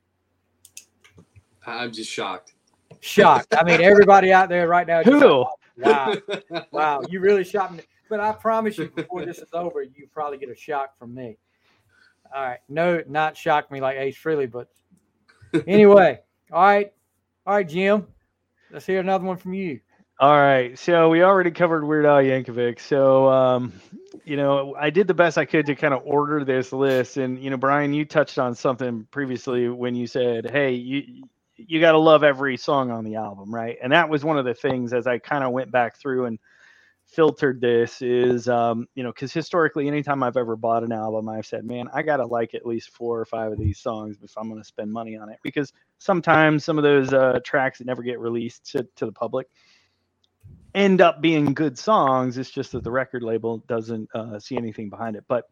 I'm 1.66 1.92
just 1.92 2.10
shocked. 2.10 2.54
Shocked. 3.00 3.54
I 3.58 3.62
mean, 3.62 3.82
everybody 3.82 4.32
out 4.32 4.48
there 4.48 4.66
right 4.68 4.86
now. 4.86 5.02
just 5.02 5.22
Who? 5.22 5.44
like, 5.76 6.24
wow, 6.40 6.62
wow, 6.72 7.02
you 7.10 7.20
really 7.20 7.44
shocked 7.44 7.74
me. 7.74 7.82
But 8.08 8.20
I 8.20 8.32
promise 8.32 8.78
you, 8.78 8.88
before 8.88 9.26
this 9.26 9.36
is 9.36 9.50
over, 9.52 9.82
you 9.82 10.08
probably 10.10 10.38
get 10.38 10.48
a 10.48 10.56
shock 10.56 10.96
from 10.98 11.14
me. 11.14 11.36
All 12.34 12.42
right, 12.42 12.60
no, 12.70 13.02
not 13.06 13.36
shock 13.36 13.70
me 13.70 13.82
like 13.82 13.98
Ace 13.98 14.16
Frehley, 14.16 14.50
but 14.50 14.68
anyway, 15.66 16.20
all 16.50 16.62
right, 16.62 16.90
all 17.46 17.56
right, 17.56 17.68
Jim. 17.68 18.06
Let's 18.70 18.86
hear 18.86 19.00
another 19.00 19.24
one 19.24 19.36
from 19.36 19.54
you. 19.54 19.80
All 20.20 20.36
right, 20.36 20.76
so 20.76 21.08
we 21.10 21.22
already 21.22 21.52
covered 21.52 21.84
Weird 21.84 22.04
Al 22.04 22.16
Yankovic. 22.18 22.80
So, 22.80 23.28
um, 23.28 23.72
you 24.24 24.36
know, 24.36 24.74
I 24.78 24.90
did 24.90 25.06
the 25.06 25.14
best 25.14 25.38
I 25.38 25.44
could 25.44 25.66
to 25.66 25.76
kind 25.76 25.94
of 25.94 26.02
order 26.04 26.44
this 26.44 26.72
list. 26.72 27.18
And 27.18 27.38
you 27.42 27.50
know, 27.50 27.56
Brian, 27.56 27.94
you 27.94 28.04
touched 28.04 28.38
on 28.38 28.54
something 28.56 29.06
previously 29.12 29.68
when 29.68 29.94
you 29.94 30.08
said, 30.08 30.50
"Hey, 30.50 30.72
you 30.72 31.24
you 31.56 31.80
got 31.80 31.92
to 31.92 31.98
love 31.98 32.24
every 32.24 32.56
song 32.56 32.90
on 32.90 33.04
the 33.04 33.14
album, 33.14 33.54
right?" 33.54 33.78
And 33.80 33.92
that 33.92 34.08
was 34.08 34.24
one 34.24 34.38
of 34.38 34.44
the 34.44 34.54
things 34.54 34.92
as 34.92 35.06
I 35.06 35.18
kind 35.18 35.44
of 35.44 35.52
went 35.52 35.70
back 35.70 35.96
through 35.98 36.26
and 36.26 36.38
filtered 37.06 37.60
this 37.60 38.02
is, 38.02 38.48
um, 38.48 38.86
you 38.94 39.04
know, 39.04 39.10
because 39.12 39.32
historically, 39.32 39.86
anytime 39.86 40.22
I've 40.22 40.36
ever 40.36 40.56
bought 40.56 40.82
an 40.82 40.92
album, 40.92 41.28
I've 41.28 41.46
said, 41.46 41.64
"Man, 41.64 41.88
I 41.94 42.02
got 42.02 42.16
to 42.18 42.26
like 42.26 42.54
at 42.54 42.66
least 42.66 42.90
four 42.90 43.20
or 43.20 43.24
five 43.24 43.52
of 43.52 43.58
these 43.58 43.78
songs 43.78 44.18
if 44.22 44.36
I'm 44.36 44.48
going 44.48 44.60
to 44.60 44.66
spend 44.66 44.92
money 44.92 45.16
on 45.16 45.30
it," 45.30 45.38
because 45.44 45.72
sometimes 45.98 46.64
some 46.64 46.78
of 46.78 46.84
those 46.84 47.12
uh, 47.12 47.40
tracks 47.44 47.78
that 47.78 47.86
never 47.86 48.02
get 48.02 48.18
released 48.18 48.70
to, 48.72 48.86
to 48.96 49.06
the 49.06 49.12
public 49.12 49.48
end 50.74 51.00
up 51.00 51.20
being 51.20 51.54
good 51.54 51.78
songs. 51.78 52.38
It's 52.38 52.50
just 52.50 52.72
that 52.72 52.84
the 52.84 52.90
record 52.90 53.22
label 53.22 53.58
doesn't 53.66 54.08
uh, 54.14 54.38
see 54.38 54.56
anything 54.56 54.90
behind 54.90 55.16
it. 55.16 55.24
But 55.28 55.48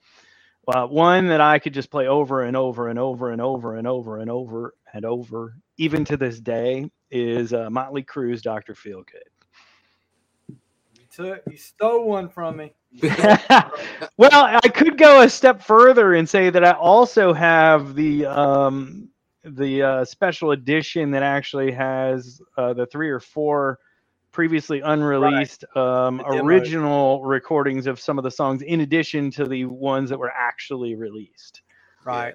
uh, 0.69 0.87
one 0.87 1.29
that 1.29 1.41
I 1.41 1.59
could 1.59 1.75
just 1.75 1.91
play 1.91 2.07
over 2.07 2.43
and 2.43 2.57
over 2.57 2.89
and 2.89 2.99
over 2.99 3.31
and 3.31 3.41
over 3.41 3.77
and 3.77 3.87
over 3.87 4.19
and 4.19 4.31
over 4.31 4.75
and 4.93 5.05
over, 5.05 5.57
even 5.77 6.05
to 6.07 6.17
this 6.17 6.41
day, 6.41 6.91
is 7.11 7.53
uh, 7.53 7.71
Motley 7.71 8.03
Crue's 8.03 8.43
"Doctor 8.43 8.75
Feelgood." 8.75 9.29
You 10.49 11.05
took, 11.11 11.43
you 11.49 11.57
stole 11.57 12.09
one 12.09 12.29
from 12.29 12.57
me. 12.57 12.75
well, 14.17 14.31
I 14.33 14.69
could 14.75 14.99
go 14.99 15.21
a 15.21 15.29
step 15.29 15.63
further 15.63 16.15
and 16.15 16.29
say 16.29 16.51
that 16.51 16.65
I 16.65 16.73
also 16.73 17.33
have 17.33 17.95
the 17.95 18.27
um, 18.27 19.09
the 19.47 19.83
uh, 19.83 20.05
special 20.05 20.51
edition 20.53 21.11
that 21.13 21.23
actually 21.23 21.73
has 21.73 22.41
uh, 22.57 22.73
the 22.73 22.87
three 22.87 23.11
or 23.11 23.21
four 23.21 23.79
previously 24.33 24.81
unreleased 24.81 25.65
um, 25.77 26.21
original 26.27 27.25
recordings 27.25 27.87
of 27.87 27.99
some 27.99 28.19
of 28.19 28.25
the 28.25 28.31
songs, 28.31 28.63
in 28.63 28.81
addition 28.81 29.31
to 29.31 29.47
the 29.47 29.65
ones 29.65 30.11
that 30.11 30.19
were 30.19 30.33
actually 30.33 30.95
released. 30.95 31.63
Right. 32.05 32.35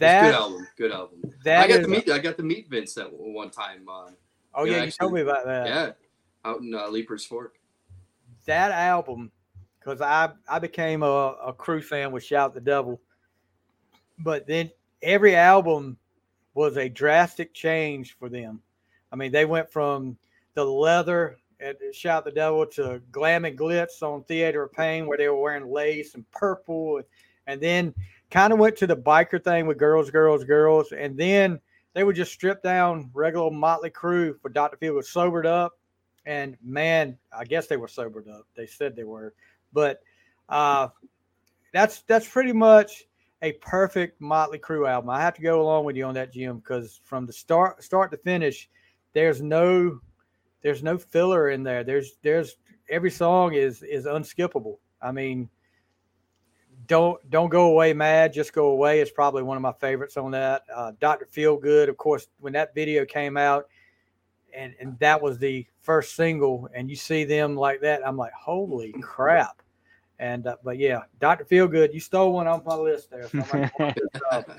It's 0.00 0.02
a 0.02 0.20
good 0.26 0.34
album. 0.34 0.68
Good 0.76 0.92
album. 0.92 1.22
that 1.44 1.64
I 1.64 1.68
got 1.68 1.80
is 1.80 1.86
to 1.86 1.88
meet. 1.88 2.10
I 2.10 2.18
got 2.18 2.36
to 2.38 2.42
meet 2.42 2.68
Vince 2.68 2.96
at 2.98 3.12
one 3.12 3.50
time. 3.50 3.86
Uh, 3.88 4.10
Oh 4.54 4.64
Yeah, 4.64 4.72
yeah, 4.72 4.76
you 4.78 4.82
actually, 4.84 4.96
told 4.98 5.12
me 5.14 5.20
about 5.22 5.44
that. 5.46 5.66
yeah, 5.66 5.90
out 6.44 6.60
in 6.60 6.74
uh, 6.74 6.86
Leiper's 6.88 7.24
Fork. 7.24 7.56
That 8.46 8.70
album, 8.70 9.32
because 9.80 10.00
I 10.00 10.30
I 10.48 10.58
became 10.58 11.02
a, 11.02 11.06
a 11.06 11.52
Crue 11.52 11.82
fan 11.82 12.12
with 12.12 12.22
Shout 12.22 12.54
the 12.54 12.60
Devil, 12.60 13.00
but 14.18 14.46
then 14.46 14.70
every 15.02 15.34
album 15.34 15.96
was 16.54 16.76
a 16.76 16.88
drastic 16.88 17.52
change 17.52 18.16
for 18.18 18.28
them. 18.28 18.60
I 19.12 19.16
mean, 19.16 19.32
they 19.32 19.44
went 19.44 19.70
from 19.70 20.16
the 20.54 20.64
leather 20.64 21.36
at 21.60 21.76
Shout 21.92 22.24
the 22.24 22.30
Devil 22.30 22.66
to 22.66 23.00
glam 23.12 23.44
and 23.44 23.58
glitz 23.58 24.02
on 24.02 24.24
Theater 24.24 24.64
of 24.64 24.72
Pain, 24.72 25.06
where 25.06 25.18
they 25.18 25.28
were 25.28 25.40
wearing 25.40 25.70
lace 25.70 26.14
and 26.14 26.28
purple, 26.30 26.98
and, 26.98 27.06
and 27.46 27.60
then 27.60 27.94
kind 28.30 28.52
of 28.52 28.58
went 28.58 28.76
to 28.76 28.86
the 28.86 28.96
biker 28.96 29.42
thing 29.42 29.66
with 29.66 29.78
girls, 29.78 30.10
girls, 30.10 30.44
girls, 30.44 30.92
and 30.92 31.16
then 31.16 31.60
they 31.94 32.04
would 32.04 32.16
just 32.16 32.32
strip 32.32 32.62
down 32.62 33.10
regular 33.14 33.50
Motley 33.50 33.90
Crue 33.90 34.40
for 34.40 34.48
Dr. 34.48 34.76
Feelgood 34.76 35.04
sobered 35.04 35.46
up, 35.46 35.78
and 36.26 36.56
man, 36.62 37.16
I 37.36 37.44
guess 37.44 37.66
they 37.66 37.76
were 37.76 37.88
sobered 37.88 38.28
up. 38.28 38.46
They 38.56 38.66
said 38.66 38.96
they 38.96 39.04
were, 39.04 39.34
but 39.72 40.02
uh, 40.48 40.88
that's 41.72 42.02
that's 42.02 42.28
pretty 42.28 42.52
much 42.52 43.04
a 43.42 43.52
perfect 43.52 44.20
Motley 44.20 44.58
Crue 44.58 44.88
album. 44.88 45.10
I 45.10 45.20
have 45.20 45.34
to 45.34 45.42
go 45.42 45.60
along 45.60 45.84
with 45.84 45.96
you 45.96 46.04
on 46.04 46.14
that, 46.14 46.32
Jim, 46.32 46.58
because 46.58 47.00
from 47.04 47.26
the 47.26 47.32
start 47.32 47.82
start 47.82 48.10
to 48.12 48.16
finish, 48.16 48.68
there's 49.12 49.42
no 49.42 50.00
there's 50.62 50.82
no 50.82 50.98
filler 50.98 51.50
in 51.50 51.62
there. 51.62 51.84
There's 51.84 52.16
there's 52.22 52.56
every 52.88 53.10
song 53.10 53.54
is 53.54 53.82
is 53.82 54.06
unskippable. 54.06 54.78
I 55.02 55.12
mean, 55.12 55.48
don't 56.86 57.18
don't 57.30 57.50
go 57.50 57.70
away 57.70 57.92
mad, 57.92 58.32
just 58.32 58.52
go 58.52 58.68
away 58.68 59.00
It's 59.00 59.10
probably 59.10 59.42
one 59.42 59.56
of 59.56 59.62
my 59.62 59.72
favorites 59.72 60.16
on 60.16 60.30
that. 60.32 60.62
Uh, 60.74 60.92
Doctor 61.00 61.26
Feel 61.26 61.56
Good, 61.56 61.88
of 61.88 61.96
course, 61.96 62.26
when 62.40 62.52
that 62.54 62.74
video 62.74 63.04
came 63.04 63.36
out, 63.36 63.66
and 64.54 64.74
and 64.80 64.98
that 64.98 65.20
was 65.20 65.38
the 65.38 65.66
first 65.80 66.16
single, 66.16 66.68
and 66.74 66.88
you 66.88 66.96
see 66.96 67.24
them 67.24 67.56
like 67.56 67.80
that, 67.82 68.06
I'm 68.06 68.16
like, 68.16 68.32
holy 68.32 68.92
crap. 69.02 69.62
And 70.18 70.46
uh, 70.46 70.56
but 70.62 70.78
yeah, 70.78 71.02
Doctor 71.20 71.44
Feel 71.44 71.66
Good, 71.66 71.92
you 71.92 72.00
stole 72.00 72.32
one 72.32 72.46
off 72.46 72.64
my 72.64 72.76
list 72.76 73.10
there. 73.10 73.28
So 73.28 73.38
I'm 73.40 73.46
gonna 73.48 73.72
mark 73.78 73.94
this 73.94 74.22
up. 74.30 74.50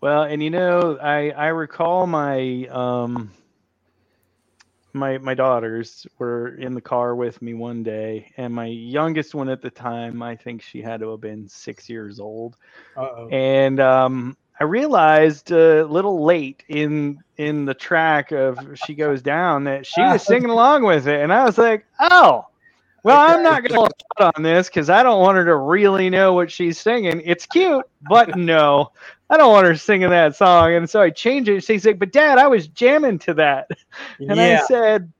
Well, 0.00 0.22
and 0.24 0.42
you 0.42 0.50
know, 0.50 0.98
I 1.00 1.30
I 1.30 1.48
recall 1.48 2.06
my 2.06 2.66
um 2.70 3.30
my 4.94 5.18
my 5.18 5.34
daughters 5.34 6.06
were 6.18 6.54
in 6.56 6.74
the 6.74 6.80
car 6.80 7.14
with 7.14 7.42
me 7.42 7.52
one 7.52 7.82
day, 7.82 8.32
and 8.36 8.54
my 8.54 8.66
youngest 8.66 9.34
one 9.34 9.48
at 9.48 9.60
the 9.60 9.70
time, 9.70 10.22
I 10.22 10.36
think 10.36 10.62
she 10.62 10.80
had 10.80 11.00
to 11.00 11.10
have 11.10 11.20
been 11.20 11.48
six 11.48 11.88
years 11.88 12.20
old, 12.20 12.56
Uh-oh. 12.96 13.28
and 13.28 13.80
um, 13.80 14.36
I 14.58 14.64
realized 14.64 15.50
a 15.50 15.84
little 15.84 16.24
late 16.24 16.62
in 16.68 17.18
in 17.36 17.64
the 17.64 17.74
track 17.74 18.30
of 18.30 18.58
"She 18.86 18.94
Goes 18.94 19.20
Down" 19.20 19.64
that 19.64 19.84
she 19.84 20.00
was 20.00 20.22
singing 20.22 20.50
along 20.50 20.84
with 20.84 21.08
it, 21.08 21.20
and 21.20 21.32
I 21.32 21.44
was 21.44 21.58
like, 21.58 21.84
oh. 22.00 22.46
Well, 23.04 23.20
I'm 23.20 23.42
not 23.42 23.62
going 23.62 23.86
to 23.86 23.94
cut 24.16 24.34
on 24.36 24.42
this 24.42 24.68
because 24.68 24.90
I 24.90 25.02
don't 25.02 25.20
want 25.20 25.36
her 25.36 25.44
to 25.44 25.56
really 25.56 26.10
know 26.10 26.32
what 26.32 26.50
she's 26.50 26.80
singing. 26.80 27.22
It's 27.24 27.46
cute, 27.46 27.84
but 28.08 28.36
no, 28.36 28.90
I 29.30 29.36
don't 29.36 29.52
want 29.52 29.66
her 29.66 29.76
singing 29.76 30.10
that 30.10 30.34
song. 30.34 30.74
And 30.74 30.90
so 30.90 31.00
I 31.00 31.10
changed 31.10 31.48
it. 31.48 31.62
She's 31.62 31.86
like, 31.86 31.98
but 31.98 32.12
dad, 32.12 32.38
I 32.38 32.48
was 32.48 32.66
jamming 32.66 33.18
to 33.20 33.34
that. 33.34 33.68
And 34.18 34.36
yeah. 34.36 34.60
I 34.62 34.66
said, 34.66 35.12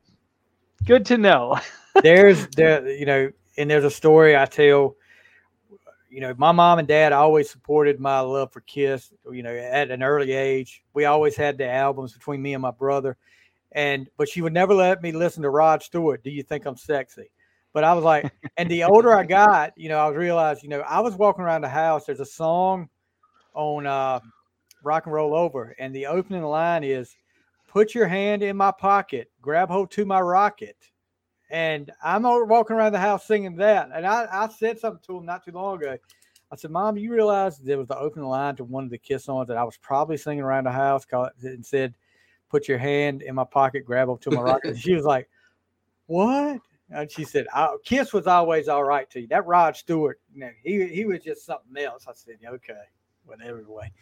good 0.84 1.06
to 1.06 1.18
know. 1.18 1.58
there's 2.02 2.46
there 2.48 2.88
you 2.90 3.06
know 3.06 3.30
and 3.56 3.70
there's 3.70 3.84
a 3.84 3.90
story 3.90 4.36
i 4.36 4.44
tell 4.44 4.96
you 6.10 6.20
know 6.20 6.34
my 6.36 6.50
mom 6.50 6.80
and 6.80 6.88
dad 6.88 7.12
always 7.12 7.48
supported 7.48 8.00
my 8.00 8.18
love 8.20 8.52
for 8.52 8.60
kiss 8.62 9.12
you 9.30 9.42
know 9.42 9.54
at 9.54 9.90
an 9.90 10.02
early 10.02 10.32
age 10.32 10.82
we 10.92 11.04
always 11.04 11.36
had 11.36 11.56
the 11.56 11.68
albums 11.68 12.12
between 12.12 12.42
me 12.42 12.52
and 12.52 12.62
my 12.62 12.70
brother 12.72 13.16
and 13.72 14.08
but 14.16 14.28
she 14.28 14.40
would 14.40 14.52
never 14.52 14.74
let 14.74 15.02
me 15.02 15.12
listen 15.12 15.42
to 15.42 15.50
rod 15.50 15.82
stewart 15.82 16.22
do 16.24 16.30
you 16.30 16.42
think 16.42 16.66
i'm 16.66 16.76
sexy 16.76 17.30
but 17.74 17.84
i 17.84 17.92
was 17.92 18.02
like 18.02 18.32
and 18.56 18.70
the 18.70 18.82
older 18.84 19.14
i 19.14 19.22
got 19.22 19.74
you 19.76 19.90
know 19.90 19.98
i 19.98 20.08
was 20.08 20.16
realized 20.16 20.62
you 20.62 20.70
know 20.70 20.80
i 20.80 21.00
was 21.00 21.14
walking 21.14 21.44
around 21.44 21.60
the 21.60 21.68
house 21.68 22.06
there's 22.06 22.20
a 22.20 22.26
song 22.26 22.88
on 23.52 23.86
uh 23.86 24.18
rock 24.82 25.04
and 25.04 25.14
roll 25.14 25.34
over 25.34 25.74
and 25.78 25.94
the 25.94 26.06
opening 26.06 26.42
line 26.42 26.82
is 26.82 27.14
put 27.68 27.94
your 27.94 28.06
hand 28.06 28.42
in 28.42 28.56
my 28.56 28.70
pocket 28.70 29.30
grab 29.42 29.68
hold 29.68 29.90
to 29.90 30.06
my 30.06 30.20
rocket 30.20 30.76
and 31.50 31.92
I'm 32.02 32.22
walking 32.24 32.74
around 32.74 32.92
the 32.92 32.98
house 32.98 33.26
singing 33.26 33.56
that. 33.56 33.90
And 33.94 34.06
I, 34.06 34.26
I 34.30 34.48
said 34.48 34.78
something 34.78 35.02
to 35.06 35.18
him 35.18 35.26
not 35.26 35.44
too 35.44 35.52
long 35.52 35.76
ago. 35.76 35.96
I 36.50 36.56
said, 36.56 36.70
Mom, 36.70 36.96
you 36.96 37.12
realize 37.12 37.58
there 37.58 37.78
was 37.78 37.88
the 37.88 37.98
opening 37.98 38.28
line 38.28 38.56
to 38.56 38.64
one 38.64 38.84
of 38.84 38.90
the 38.90 38.98
Kiss 38.98 39.24
songs 39.24 39.48
that 39.48 39.56
I 39.56 39.64
was 39.64 39.76
probably 39.76 40.16
singing 40.16 40.42
around 40.42 40.64
the 40.64 40.72
house 40.72 41.06
and 41.42 41.64
said, 41.64 41.94
Put 42.50 42.68
your 42.68 42.78
hand 42.78 43.22
in 43.22 43.34
my 43.34 43.44
pocket, 43.44 43.84
grab 43.84 44.10
up 44.10 44.20
to 44.22 44.30
my 44.30 44.40
rocket. 44.40 44.78
she 44.78 44.94
was 44.94 45.04
like, 45.04 45.28
What? 46.06 46.60
And 46.94 47.10
she 47.10 47.24
said, 47.24 47.46
"Oh, 47.54 47.78
Kiss 47.84 48.12
was 48.12 48.26
always 48.26 48.68
all 48.68 48.84
right 48.84 49.10
to 49.10 49.20
you. 49.20 49.26
That 49.26 49.46
Rod 49.46 49.76
Stewart, 49.76 50.20
you 50.32 50.40
know, 50.40 50.50
he, 50.62 50.86
he 50.86 51.04
was 51.04 51.22
just 51.22 51.44
something 51.44 51.76
else. 51.82 52.06
I 52.08 52.12
said, 52.14 52.36
Okay, 52.46 52.82
whatever 53.24 53.64
way. 53.66 53.92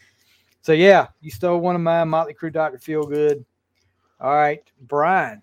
So, 0.60 0.72
yeah, 0.72 1.08
you 1.20 1.30
stole 1.30 1.58
one 1.58 1.74
of 1.74 1.80
mine, 1.80 2.08
Motley 2.08 2.34
Crue, 2.34 2.52
Dr. 2.52 2.78
Feel 2.78 3.04
Good. 3.04 3.44
All 4.20 4.34
right, 4.34 4.62
Brian, 4.82 5.42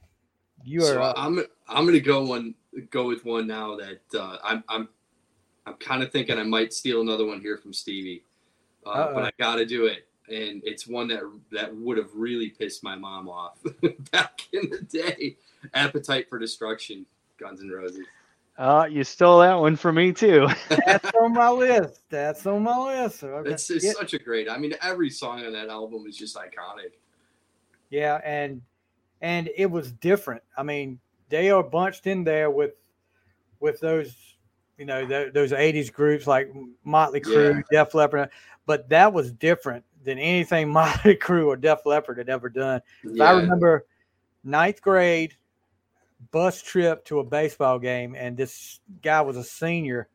you 0.63 0.81
are. 0.81 0.85
So. 0.85 1.13
I'm 1.17 1.43
I'm 1.67 1.85
gonna 1.85 1.99
go 1.99 2.23
one 2.23 2.53
go 2.91 3.07
with 3.07 3.25
one 3.25 3.47
now 3.47 3.75
that 3.75 4.01
uh, 4.17 4.37
I'm 4.43 4.63
I'm 4.69 4.87
I'm 5.65 5.73
kind 5.75 6.03
of 6.03 6.11
thinking 6.11 6.37
I 6.37 6.43
might 6.43 6.73
steal 6.73 7.01
another 7.01 7.25
one 7.25 7.41
here 7.41 7.57
from 7.57 7.73
Stevie, 7.73 8.23
uh, 8.85 9.13
but 9.13 9.23
I 9.23 9.31
got 9.37 9.55
to 9.55 9.65
do 9.65 9.85
it, 9.87 10.07
and 10.29 10.61
it's 10.63 10.87
one 10.87 11.07
that 11.09 11.23
that 11.51 11.75
would 11.75 11.97
have 11.97 12.09
really 12.13 12.49
pissed 12.49 12.83
my 12.83 12.95
mom 12.95 13.27
off 13.27 13.57
back 14.11 14.47
in 14.53 14.69
the 14.69 14.81
day. 14.81 15.35
Appetite 15.73 16.29
for 16.29 16.39
Destruction, 16.39 17.05
Guns 17.39 17.61
N' 17.61 17.69
Roses. 17.69 18.05
Uh, 18.57 18.85
you 18.91 19.05
stole 19.05 19.39
that 19.39 19.53
one 19.53 19.77
from 19.77 19.95
me 19.95 20.11
too. 20.11 20.45
That's 20.85 21.09
on 21.21 21.33
my 21.33 21.49
list. 21.49 22.01
That's 22.09 22.45
on 22.45 22.63
my 22.63 23.03
list. 23.03 23.23
Okay. 23.23 23.51
It's, 23.51 23.69
it's 23.69 23.85
yeah, 23.85 23.93
such 23.93 24.13
a 24.13 24.19
great. 24.19 24.49
I 24.49 24.57
mean, 24.57 24.75
every 24.81 25.09
song 25.09 25.45
on 25.45 25.53
that 25.53 25.69
album 25.69 26.05
is 26.07 26.17
just 26.17 26.35
iconic. 26.35 26.91
yeah, 27.89 28.19
and 28.25 28.61
and 29.21 29.49
it 29.55 29.67
was 29.67 29.93
different. 29.93 30.43
I 30.57 30.63
mean, 30.63 30.99
they 31.29 31.51
are 31.51 31.63
bunched 31.63 32.05
in 32.05 32.25
there 32.25 32.51
with 32.51 32.73
with 33.61 33.79
those, 33.79 34.13
you 34.77 34.85
know, 34.85 35.07
th- 35.07 35.31
those 35.31 35.53
'80s 35.53 35.91
groups 35.91 36.27
like 36.27 36.51
Motley 36.83 37.21
Crue, 37.21 37.63
Def 37.71 37.93
Leppard, 37.93 38.29
but 38.65 38.89
that 38.89 39.13
was 39.13 39.31
different 39.31 39.85
than 40.03 40.19
anything 40.19 40.69
Motley 40.73 41.15
Crue 41.15 41.47
or 41.47 41.55
Def 41.55 41.85
Leppard 41.85 42.17
had 42.17 42.27
ever 42.27 42.49
done. 42.49 42.81
I 43.21 43.31
remember 43.31 43.85
ninth 44.43 44.81
grade 44.81 45.35
bus 46.31 46.61
trip 46.61 47.05
to 47.05 47.19
a 47.19 47.23
baseball 47.23 47.79
game, 47.79 48.15
and 48.15 48.37
this 48.37 48.79
guy 49.01 49.21
was 49.21 49.37
a 49.37 49.43
senior, 49.43 50.09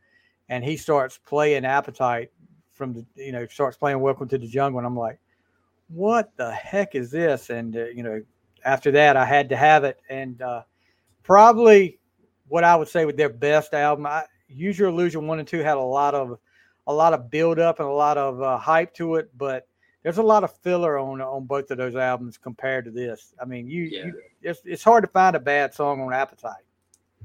and 0.48 0.64
he 0.64 0.76
starts 0.76 1.18
playing 1.26 1.64
Appetite 1.64 2.30
from 2.72 2.92
the, 2.92 3.06
you 3.16 3.32
know, 3.32 3.46
starts 3.46 3.76
playing 3.76 4.00
Welcome 4.00 4.28
to 4.28 4.38
the 4.38 4.46
Jungle, 4.46 4.78
and 4.78 4.86
I'm 4.86 4.96
like, 4.96 5.18
what 5.88 6.32
the 6.36 6.52
heck 6.52 6.94
is 6.94 7.10
this? 7.10 7.50
And 7.50 7.76
uh, 7.76 7.86
you 7.86 8.02
know, 8.02 8.22
after 8.64 8.90
that, 8.92 9.16
I 9.16 9.24
had 9.24 9.48
to 9.50 9.56
have 9.56 9.84
it, 9.84 10.00
and 10.08 10.40
uh, 10.42 10.62
probably 11.22 11.98
what 12.48 12.64
I 12.64 12.76
would 12.76 12.88
say 12.88 13.04
with 13.04 13.16
their 13.16 13.28
best 13.30 13.74
album, 13.74 14.06
I, 14.06 14.24
Use 14.48 14.78
Your 14.78 14.88
Illusion 14.88 15.26
one 15.26 15.38
and 15.38 15.48
two 15.48 15.60
had 15.60 15.76
a 15.76 15.80
lot 15.80 16.14
of 16.14 16.38
a 16.86 16.92
lot 16.92 17.14
of 17.14 17.30
build 17.30 17.58
up 17.58 17.80
and 17.80 17.88
a 17.88 17.92
lot 17.92 18.18
of 18.18 18.42
uh, 18.42 18.58
hype 18.58 18.94
to 18.94 19.16
it, 19.16 19.30
but 19.36 19.66
there's 20.04 20.18
a 20.18 20.22
lot 20.22 20.44
of 20.44 20.54
filler 20.58 20.98
on 20.98 21.20
on 21.20 21.46
both 21.46 21.70
of 21.72 21.78
those 21.78 21.96
albums 21.96 22.38
compared 22.38 22.84
to 22.84 22.90
this. 22.92 23.34
I 23.42 23.46
mean, 23.46 23.66
you, 23.66 23.84
Yeah. 23.84 24.04
you 24.06 24.22
it's, 24.42 24.60
it's 24.64 24.84
hard 24.84 25.02
to 25.02 25.08
find 25.08 25.34
a 25.34 25.40
bad 25.40 25.74
song 25.74 26.00
on 26.00 26.12
Appetite. 26.12 26.62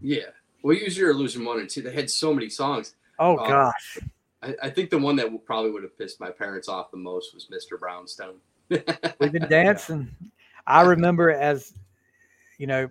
Yeah. 0.01 0.29
Well, 0.63 0.75
Use 0.75 0.97
Your 0.97 1.11
Illusion 1.11 1.45
one 1.45 1.59
and 1.59 1.69
two. 1.69 1.81
They 1.81 1.93
had 1.93 2.09
so 2.09 2.33
many 2.33 2.49
songs. 2.49 2.95
Oh 3.19 3.37
Uh, 3.37 3.47
gosh, 3.47 3.99
I, 4.41 4.55
I 4.63 4.69
think 4.69 4.89
the 4.89 4.97
one 4.97 5.17
that 5.17 5.45
probably 5.45 5.71
would 5.71 5.83
have 5.83 5.97
pissed 5.97 6.19
my 6.21 6.31
parents 6.31 6.69
off 6.69 6.89
the 6.89 6.97
most 6.97 7.33
was 7.33 7.47
Mr. 7.47 7.77
Brownstone. 7.77 8.35
we've 8.69 9.31
been 9.31 9.49
dancing. 9.49 10.09
I 10.65 10.83
remember 10.83 11.31
as 11.31 11.73
you 12.57 12.67
know, 12.67 12.89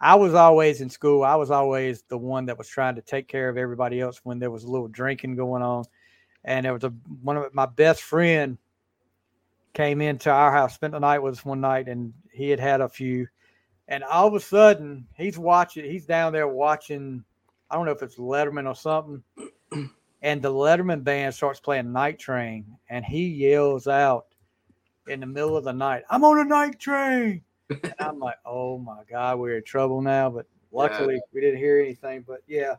I 0.00 0.14
was 0.14 0.32
always 0.32 0.80
in 0.80 0.88
school. 0.88 1.24
I 1.24 1.34
was 1.34 1.50
always 1.50 2.02
the 2.08 2.16
one 2.18 2.46
that 2.46 2.56
was 2.56 2.68
trying 2.68 2.94
to 2.94 3.02
take 3.02 3.28
care 3.28 3.48
of 3.50 3.58
everybody 3.58 4.00
else 4.00 4.20
when 4.24 4.38
there 4.38 4.50
was 4.50 4.64
a 4.64 4.70
little 4.70 4.88
drinking 4.88 5.36
going 5.36 5.62
on. 5.62 5.84
And 6.44 6.64
there 6.64 6.72
was 6.72 6.84
a 6.84 6.90
one 7.22 7.36
of 7.36 7.52
my 7.52 7.66
best 7.66 8.02
friend 8.02 8.56
came 9.78 10.00
into 10.00 10.28
our 10.28 10.50
house, 10.50 10.74
spent 10.74 10.92
the 10.92 10.98
night 10.98 11.20
with 11.20 11.34
us 11.34 11.44
one 11.44 11.60
night, 11.60 11.86
and 11.86 12.12
he 12.32 12.50
had 12.50 12.58
had 12.58 12.80
a 12.80 12.88
few. 12.88 13.28
And 13.86 14.02
all 14.02 14.26
of 14.26 14.34
a 14.34 14.40
sudden, 14.40 15.06
he's 15.16 15.38
watching. 15.38 15.84
He's 15.84 16.04
down 16.04 16.32
there 16.32 16.48
watching. 16.48 17.22
I 17.70 17.76
don't 17.76 17.86
know 17.86 17.92
if 17.92 18.02
it's 18.02 18.16
Letterman 18.16 18.66
or 18.66 18.74
something. 18.74 19.22
And 20.20 20.42
the 20.42 20.52
Letterman 20.52 21.04
band 21.04 21.32
starts 21.32 21.60
playing 21.60 21.92
Night 21.92 22.18
Train, 22.18 22.76
and 22.90 23.04
he 23.04 23.28
yells 23.28 23.86
out 23.86 24.26
in 25.06 25.20
the 25.20 25.26
middle 25.26 25.56
of 25.56 25.62
the 25.62 25.72
night, 25.72 26.02
"I'm 26.10 26.24
on 26.24 26.40
a 26.40 26.44
night 26.44 26.80
train!" 26.80 27.40
and 27.70 27.94
I'm 28.00 28.18
like, 28.18 28.34
"Oh 28.44 28.78
my 28.78 29.02
god, 29.08 29.38
we're 29.38 29.58
in 29.58 29.62
trouble 29.62 30.02
now." 30.02 30.28
But 30.28 30.46
luckily, 30.72 31.20
we 31.32 31.40
didn't 31.40 31.60
hear 31.60 31.78
anything. 31.78 32.24
But 32.26 32.40
yeah, 32.48 32.74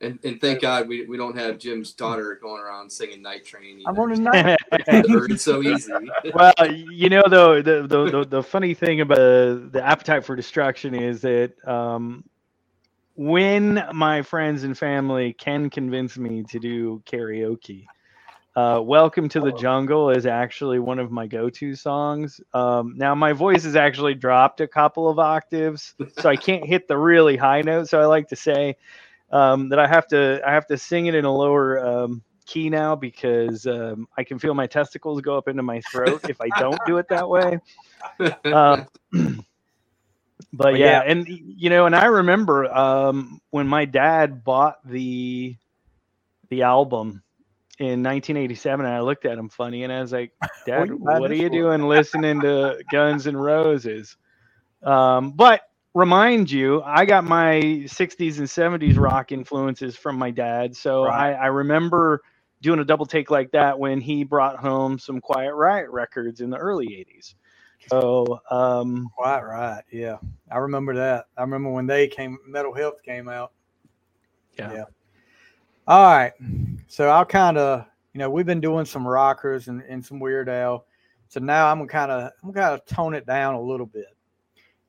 And, 0.00 0.18
and 0.22 0.40
thank 0.40 0.62
God 0.62 0.86
we, 0.86 1.06
we 1.06 1.16
don't 1.16 1.36
have 1.36 1.58
Jim's 1.58 1.92
daughter 1.92 2.38
going 2.40 2.60
around 2.62 2.90
singing 2.90 3.20
Night 3.20 3.44
Train. 3.44 3.82
I'm 3.84 3.94
either. 3.94 4.02
on 4.02 4.12
a 4.12 4.16
night. 4.16 4.58
it's 4.72 5.42
so 5.42 5.60
easy. 5.60 5.92
well, 6.34 6.52
you 6.70 7.08
know, 7.08 7.24
though, 7.28 7.60
the, 7.60 7.82
the, 7.82 8.10
the, 8.10 8.24
the 8.24 8.42
funny 8.42 8.74
thing 8.74 9.00
about 9.00 9.72
the 9.72 9.82
appetite 9.84 10.24
for 10.24 10.36
destruction 10.36 10.94
is 10.94 11.20
that 11.22 11.52
um, 11.66 12.22
when 13.16 13.84
my 13.92 14.22
friends 14.22 14.62
and 14.62 14.78
family 14.78 15.32
can 15.32 15.68
convince 15.68 16.16
me 16.16 16.44
to 16.44 16.60
do 16.60 17.02
karaoke, 17.04 17.86
uh, 18.54 18.80
Welcome 18.80 19.28
to 19.28 19.40
the 19.40 19.52
Jungle 19.52 20.10
is 20.10 20.26
actually 20.26 20.80
one 20.80 20.98
of 20.98 21.12
my 21.12 21.28
go 21.28 21.48
to 21.48 21.76
songs. 21.76 22.40
Um, 22.54 22.94
now, 22.96 23.14
my 23.14 23.32
voice 23.32 23.62
has 23.62 23.76
actually 23.76 24.14
dropped 24.14 24.60
a 24.60 24.66
couple 24.66 25.08
of 25.08 25.20
octaves, 25.20 25.94
so 26.18 26.28
I 26.28 26.34
can't 26.34 26.66
hit 26.66 26.88
the 26.88 26.98
really 26.98 27.36
high 27.36 27.62
note. 27.62 27.88
So 27.88 28.00
I 28.00 28.06
like 28.06 28.26
to 28.28 28.36
say 28.36 28.76
um, 29.30 29.68
that 29.68 29.78
I 29.78 29.86
have 29.86 30.06
to 30.08 30.40
I 30.46 30.52
have 30.52 30.66
to 30.68 30.78
sing 30.78 31.06
it 31.06 31.14
in 31.14 31.24
a 31.24 31.32
lower 31.32 31.78
um, 31.84 32.22
key 32.46 32.70
now 32.70 32.96
because 32.96 33.66
um, 33.66 34.08
I 34.16 34.24
can 34.24 34.38
feel 34.38 34.54
my 34.54 34.66
testicles 34.66 35.20
go 35.20 35.36
up 35.36 35.48
into 35.48 35.62
my 35.62 35.80
throat 35.92 36.28
if 36.28 36.40
I 36.40 36.48
don't 36.58 36.80
do 36.86 36.98
it 36.98 37.08
that 37.08 37.28
way. 37.28 37.60
Um, 38.44 38.86
but 40.52 40.78
yeah, 40.78 40.86
yeah. 40.86 41.02
and 41.06 41.26
you 41.28 41.70
know, 41.70 41.86
and 41.86 41.94
I 41.94 42.06
remember 42.06 42.64
um, 42.74 43.40
when 43.50 43.68
my 43.68 43.84
dad 43.84 44.44
bought 44.44 44.78
the 44.84 45.56
the 46.48 46.62
album 46.62 47.22
in 47.78 48.02
1987, 48.02 48.86
and 48.86 48.94
I 48.94 49.00
looked 49.00 49.26
at 49.26 49.38
him 49.38 49.50
funny, 49.50 49.84
and 49.84 49.92
I 49.92 50.00
was 50.00 50.12
like, 50.12 50.32
"Dad, 50.66 50.88
you 50.88 50.96
what 50.96 51.30
are 51.30 51.34
you 51.34 51.50
doing 51.50 51.82
listening 51.82 52.40
to 52.40 52.82
Guns 52.90 53.26
and 53.26 53.40
Roses?" 53.40 54.16
Um, 54.82 55.32
but 55.32 55.67
remind 55.94 56.50
you, 56.50 56.82
I 56.82 57.04
got 57.04 57.24
my 57.24 57.60
60s 57.86 58.38
and 58.38 58.46
70s 58.46 58.98
rock 58.98 59.32
influences 59.32 59.96
from 59.96 60.16
my 60.16 60.30
dad, 60.30 60.76
so 60.76 61.04
Right. 61.04 61.30
I, 61.32 61.32
I 61.32 61.46
remember 61.46 62.22
doing 62.60 62.80
a 62.80 62.84
double 62.84 63.06
take 63.06 63.30
like 63.30 63.52
that 63.52 63.78
when 63.78 64.00
he 64.00 64.24
brought 64.24 64.56
home 64.56 64.98
some 64.98 65.20
Quiet 65.20 65.54
Riot 65.54 65.90
records 65.90 66.40
in 66.40 66.50
the 66.50 66.56
early 66.56 66.86
80s. 66.86 67.34
So 67.88 68.40
um, 68.50 69.08
Quite 69.16 69.42
right. 69.42 69.82
Yeah, 69.90 70.18
I 70.50 70.58
remember 70.58 70.94
that. 70.94 71.26
I 71.36 71.42
remember 71.42 71.70
when 71.70 71.86
they 71.86 72.08
came, 72.08 72.38
Metal 72.46 72.74
Health 72.74 73.02
came 73.04 73.28
out. 73.28 73.52
yeah. 74.58 74.72
Yeah. 74.72 74.84
All 75.86 76.04
right. 76.04 76.32
So 76.88 77.08
I'll 77.08 77.24
kind 77.24 77.56
of, 77.56 77.86
you 78.12 78.18
know, 78.18 78.28
we've 78.28 78.44
been 78.44 78.60
doing 78.60 78.84
some 78.84 79.06
rockers 79.06 79.68
and, 79.68 79.82
and 79.82 80.04
some 80.04 80.20
Weird 80.20 80.48
Al. 80.48 80.84
So 81.28 81.40
now 81.40 81.68
I'm 81.68 81.78
gonna 81.78 81.88
kind 81.88 82.10
of, 82.10 82.32
I'm 82.42 82.52
kind 82.52 82.74
of 82.74 82.84
tone 82.84 83.14
it 83.14 83.24
down 83.26 83.54
a 83.54 83.60
little 83.60 83.86
bit. 83.86 84.06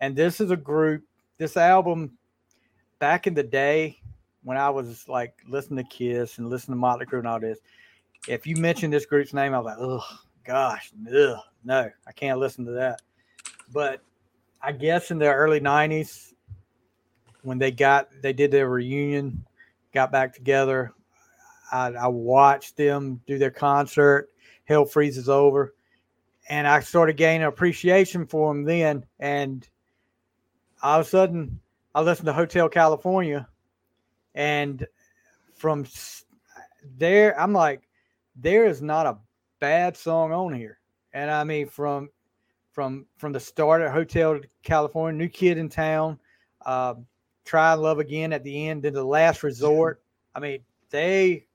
And 0.02 0.16
this 0.16 0.40
is 0.40 0.52
a 0.52 0.58
group. 0.58 1.04
This 1.38 1.58
album, 1.58 2.18
back 3.00 3.28
in 3.28 3.34
the 3.34 3.44
day, 3.44 4.00
when 4.44 4.58
I 4.58 4.70
was 4.70 5.08
like 5.08 5.34
listening 5.48 5.84
to 5.84 5.90
Kiss 5.90 6.38
and 6.38 6.50
listening 6.50 6.76
to 6.76 6.80
Motley 6.80 7.06
Crue 7.06 7.20
and 7.20 7.28
all 7.28 7.40
this, 7.40 7.60
if 8.28 8.46
you 8.46 8.56
mentioned 8.56 8.94
this 8.94 9.06
group's 9.06 9.34
name, 9.34 9.54
I 9.54 9.60
was 9.60 9.66
like, 9.66 9.78
oh 9.80 10.06
gosh, 10.46 10.92
ugh, 11.08 11.40
no, 11.64 11.90
I 12.08 12.12
can't 12.12 12.40
listen 12.40 12.66
to 12.66 12.72
that. 12.72 13.02
But 13.72 14.02
I 14.62 14.72
guess 14.72 15.12
in 15.12 15.20
the 15.20 15.32
early 15.32 15.60
'90s, 15.60 16.34
when 17.44 17.58
they 17.58 17.72
got, 17.72 18.10
they 18.22 18.34
did 18.34 18.52
their 18.52 18.70
reunion, 18.70 19.46
got 19.94 20.12
back 20.12 20.34
together. 20.34 20.94
I, 21.72 21.88
I 21.88 22.08
watched 22.08 22.76
them 22.76 23.22
do 23.28 23.38
their 23.38 23.52
concert. 23.52 24.30
Hell 24.66 24.86
freezes 24.86 25.30
over, 25.30 25.74
and 26.50 26.68
I 26.68 26.80
started 26.80 27.18
gaining 27.18 27.48
appreciation 27.48 28.26
for 28.26 28.54
them 28.54 28.64
then. 28.64 29.06
And 29.20 29.68
all 30.82 31.00
of 31.00 31.06
a 31.06 31.10
sudden, 31.10 31.60
I 31.94 32.02
listened 32.02 32.28
to 32.28 32.34
Hotel 32.34 32.70
California, 32.70 33.48
and 34.36 34.86
from 35.56 35.86
there, 36.98 37.40
I'm 37.40 37.54
like, 37.54 37.88
there 38.36 38.66
is 38.66 38.82
not 38.82 39.06
a 39.06 39.18
bad 39.60 39.98
song 39.98 40.32
on 40.32 40.54
here. 40.54 40.80
And 41.14 41.30
I 41.30 41.44
mean, 41.44 41.68
from 41.68 42.10
from 42.72 43.06
from 43.18 43.34
the 43.34 43.40
start 43.40 43.82
at 43.82 43.92
Hotel 43.92 44.40
California, 44.64 45.18
New 45.18 45.30
Kid 45.30 45.58
in 45.58 45.70
Town, 45.70 46.20
uh, 46.66 46.96
Try 47.46 47.74
and 47.74 47.82
Love 47.82 48.00
Again 48.00 48.32
at 48.32 48.44
the 48.44 48.68
end, 48.68 48.84
then 48.84 48.94
the 48.94 49.04
Last 49.04 49.44
Resort. 49.44 50.02
I 50.36 50.40
mean, 50.40 50.60
they 50.90 51.46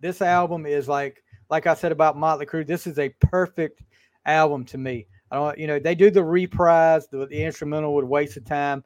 this 0.00 0.22
album 0.22 0.66
is 0.66 0.88
like 0.88 1.22
like 1.50 1.66
I 1.66 1.74
said 1.74 1.92
about 1.92 2.16
Motley 2.16 2.46
Crue. 2.46 2.66
This 2.66 2.86
is 2.86 2.98
a 2.98 3.10
perfect 3.20 3.82
album 4.24 4.64
to 4.66 4.78
me. 4.78 5.06
I 5.32 5.36
don't, 5.36 5.58
you 5.58 5.66
know, 5.66 5.78
they 5.78 5.94
do 5.94 6.10
the 6.10 6.22
reprise, 6.22 7.06
the, 7.06 7.26
the 7.26 7.42
instrumental 7.42 7.94
would 7.94 8.04
waste 8.04 8.36
of 8.36 8.44
time, 8.44 8.84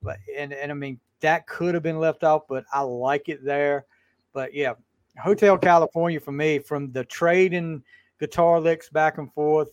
but 0.00 0.18
and 0.36 0.52
and 0.52 0.70
I 0.70 0.74
mean 0.74 1.00
that 1.20 1.48
could 1.48 1.74
have 1.74 1.82
been 1.82 1.98
left 1.98 2.22
off, 2.22 2.42
but 2.48 2.64
I 2.72 2.82
like 2.82 3.28
it 3.28 3.44
there. 3.44 3.84
But 4.32 4.54
yeah, 4.54 4.74
Hotel 5.20 5.58
California 5.58 6.20
for 6.20 6.30
me, 6.30 6.60
from 6.60 6.92
the 6.92 7.04
trading 7.04 7.82
guitar 8.20 8.60
licks 8.60 8.88
back 8.88 9.18
and 9.18 9.32
forth 9.32 9.70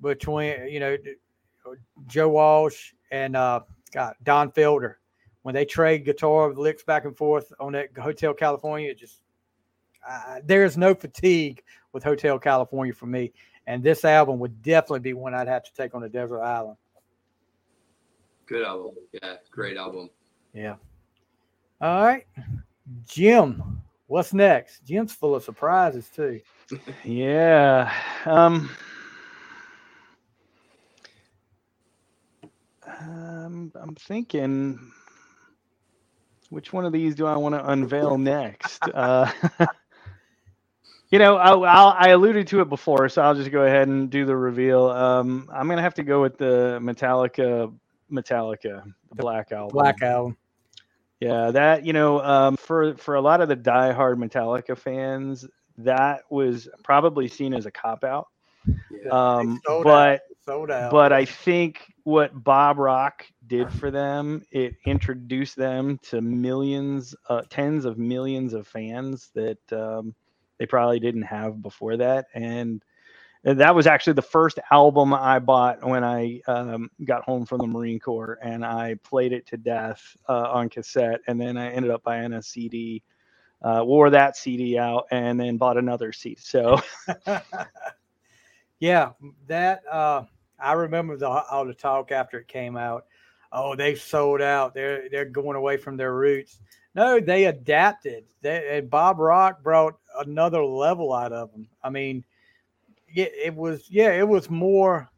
between 0.00 0.68
you 0.68 0.80
know 0.80 0.96
Joe 2.08 2.30
Walsh 2.30 2.92
and 3.12 3.36
uh, 3.36 3.60
God 3.92 4.14
Don 4.24 4.50
Felder 4.50 4.96
when 5.42 5.54
they 5.54 5.64
trade 5.64 6.04
guitar 6.04 6.52
licks 6.52 6.82
back 6.82 7.04
and 7.04 7.16
forth 7.16 7.52
on 7.60 7.72
that 7.72 7.96
Hotel 7.96 8.34
California, 8.34 8.94
just 8.94 9.20
uh, 10.06 10.40
there 10.44 10.64
is 10.64 10.76
no 10.76 10.94
fatigue 10.94 11.62
with 11.92 12.02
Hotel 12.02 12.38
California 12.38 12.92
for 12.92 13.06
me. 13.06 13.32
And 13.68 13.82
this 13.82 14.02
album 14.06 14.38
would 14.38 14.62
definitely 14.62 15.00
be 15.00 15.12
one 15.12 15.34
I'd 15.34 15.46
have 15.46 15.62
to 15.62 15.74
take 15.74 15.94
on 15.94 16.02
a 16.02 16.08
desert 16.08 16.40
island. 16.40 16.78
Good 18.46 18.64
album. 18.64 18.94
Yeah, 19.12 19.34
great 19.50 19.76
album. 19.76 20.08
Yeah. 20.54 20.76
All 21.78 22.02
right. 22.02 22.26
Jim, 23.06 23.82
what's 24.06 24.32
next? 24.32 24.86
Jim's 24.86 25.12
full 25.12 25.34
of 25.34 25.44
surprises 25.44 26.08
too. 26.08 26.40
Yeah. 27.04 27.92
Um, 28.24 28.70
um, 32.86 33.72
I'm 33.74 33.94
thinking, 33.96 34.92
which 36.48 36.72
one 36.72 36.86
of 36.86 36.92
these 36.94 37.14
do 37.14 37.26
I 37.26 37.36
want 37.36 37.54
to 37.54 37.70
unveil 37.70 38.16
next? 38.16 38.82
Uh, 38.94 39.30
you 41.10 41.18
know, 41.18 41.36
I, 41.36 41.50
I'll, 41.52 41.94
I 41.98 42.08
alluded 42.10 42.46
to 42.48 42.60
it 42.60 42.68
before, 42.68 43.08
so 43.08 43.22
I'll 43.22 43.34
just 43.34 43.50
go 43.50 43.62
ahead 43.62 43.88
and 43.88 44.10
do 44.10 44.26
the 44.26 44.36
reveal. 44.36 44.88
Um, 44.88 45.48
I'm 45.52 45.68
gonna 45.68 45.82
have 45.82 45.94
to 45.94 46.02
go 46.02 46.20
with 46.20 46.36
the 46.36 46.78
Metallica, 46.82 47.72
Metallica, 48.10 48.84
the 49.10 49.14
Black 49.14 49.52
album. 49.52 49.72
Black 49.72 50.02
album. 50.02 50.36
Yeah, 51.20 51.50
that 51.50 51.84
you 51.84 51.92
know, 51.92 52.20
um, 52.20 52.56
for 52.56 52.94
for 52.96 53.14
a 53.14 53.20
lot 53.20 53.40
of 53.40 53.48
the 53.48 53.56
diehard 53.56 54.16
Metallica 54.16 54.76
fans, 54.76 55.46
that 55.78 56.22
was 56.30 56.68
probably 56.84 57.26
seen 57.26 57.54
as 57.54 57.66
a 57.66 57.70
cop 57.70 58.04
out. 58.04 58.28
Yeah. 58.90 59.10
Um, 59.10 59.60
sold 59.66 59.84
but. 59.84 60.22
Sold 60.44 60.68
but 60.68 61.12
I 61.12 61.26
think 61.26 61.92
what 62.04 62.42
Bob 62.42 62.78
Rock 62.78 63.22
did 63.48 63.70
for 63.70 63.90
them, 63.90 64.42
it 64.50 64.76
introduced 64.86 65.56
them 65.56 65.98
to 66.04 66.22
millions, 66.22 67.14
uh, 67.28 67.42
tens 67.50 67.84
of 67.84 67.98
millions 67.98 68.54
of 68.54 68.66
fans 68.66 69.30
that 69.34 69.58
um, 69.72 70.14
they 70.58 70.66
probably 70.66 71.00
didn't 71.00 71.22
have 71.22 71.62
before 71.62 71.96
that, 71.96 72.26
and 72.34 72.82
that 73.44 73.74
was 73.74 73.86
actually 73.86 74.14
the 74.14 74.22
first 74.22 74.58
album 74.70 75.14
I 75.14 75.38
bought 75.38 75.84
when 75.86 76.04
I 76.04 76.40
um, 76.46 76.90
got 77.04 77.22
home 77.22 77.46
from 77.46 77.58
the 77.58 77.66
Marine 77.66 78.00
Corps, 78.00 78.38
and 78.42 78.64
I 78.64 78.96
played 79.04 79.32
it 79.32 79.46
to 79.48 79.56
death 79.56 80.16
uh, 80.28 80.50
on 80.50 80.68
cassette, 80.68 81.20
and 81.26 81.40
then 81.40 81.56
I 81.56 81.70
ended 81.70 81.90
up 81.90 82.02
buying 82.02 82.32
a 82.32 82.42
CD. 82.42 83.02
Uh, 83.60 83.82
wore 83.84 84.08
that 84.08 84.36
CD 84.36 84.78
out 84.78 85.06
and 85.10 85.40
then 85.40 85.56
bought 85.56 85.76
another 85.76 86.12
CD. 86.12 86.36
So 86.40 86.80
yeah, 88.78 89.10
that 89.48 89.82
uh, 89.90 90.22
I 90.60 90.72
remember 90.74 91.16
the 91.16 91.28
all 91.28 91.64
the 91.64 91.74
talk 91.74 92.12
after 92.12 92.38
it 92.38 92.48
came 92.48 92.76
out. 92.76 93.06
Oh, 93.50 93.74
they 93.74 93.94
sold 93.94 94.40
out. 94.42 94.74
They're 94.74 95.08
they're 95.08 95.24
going 95.24 95.56
away 95.56 95.76
from 95.76 95.96
their 95.96 96.14
roots. 96.14 96.60
No, 96.94 97.20
they 97.20 97.46
adapted. 97.46 98.24
They, 98.40 98.78
and 98.78 98.90
Bob 98.90 99.18
Rock 99.18 99.62
brought 99.62 99.98
another 100.18 100.64
level 100.64 101.12
out 101.12 101.32
of 101.32 101.52
them. 101.52 101.68
I 101.82 101.90
mean, 101.90 102.24
yeah, 103.12 103.26
it 103.26 103.54
was 103.54 103.86
yeah, 103.90 104.10
it 104.12 104.26
was 104.26 104.50
more 104.50 105.08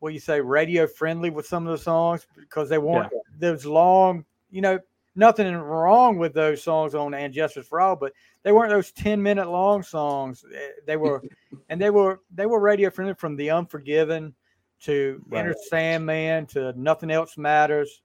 what 0.00 0.12
you 0.12 0.20
say 0.20 0.40
radio 0.40 0.86
friendly 0.86 1.30
with 1.30 1.46
some 1.46 1.66
of 1.66 1.72
the 1.72 1.82
songs 1.82 2.26
because 2.36 2.68
they 2.68 2.78
weren't 2.78 3.12
those 3.38 3.64
long. 3.64 4.24
You 4.50 4.62
know, 4.62 4.78
nothing 5.14 5.54
wrong 5.54 6.18
with 6.18 6.34
those 6.34 6.62
songs 6.62 6.94
on 6.94 7.14
And 7.14 7.32
Justice 7.32 7.66
for 7.66 7.80
All, 7.80 7.96
but 7.96 8.12
they 8.42 8.52
weren't 8.52 8.70
those 8.70 8.92
10 8.92 9.22
minute 9.22 9.48
long 9.48 9.82
songs. 9.82 10.44
Eh, 10.54 10.68
They 10.86 10.96
were, 10.96 11.22
and 11.68 11.80
they 11.80 11.90
were, 11.90 12.20
they 12.34 12.46
were 12.46 12.60
radio 12.60 12.90
friendly 12.90 13.14
from 13.14 13.36
The 13.36 13.50
Unforgiven 13.50 14.34
to 14.82 15.22
Right. 15.28 15.40
Enter 15.40 15.54
Sandman 15.68 16.46
to 16.46 16.72
Nothing 16.76 17.10
Else 17.10 17.36
Matters. 17.36 18.02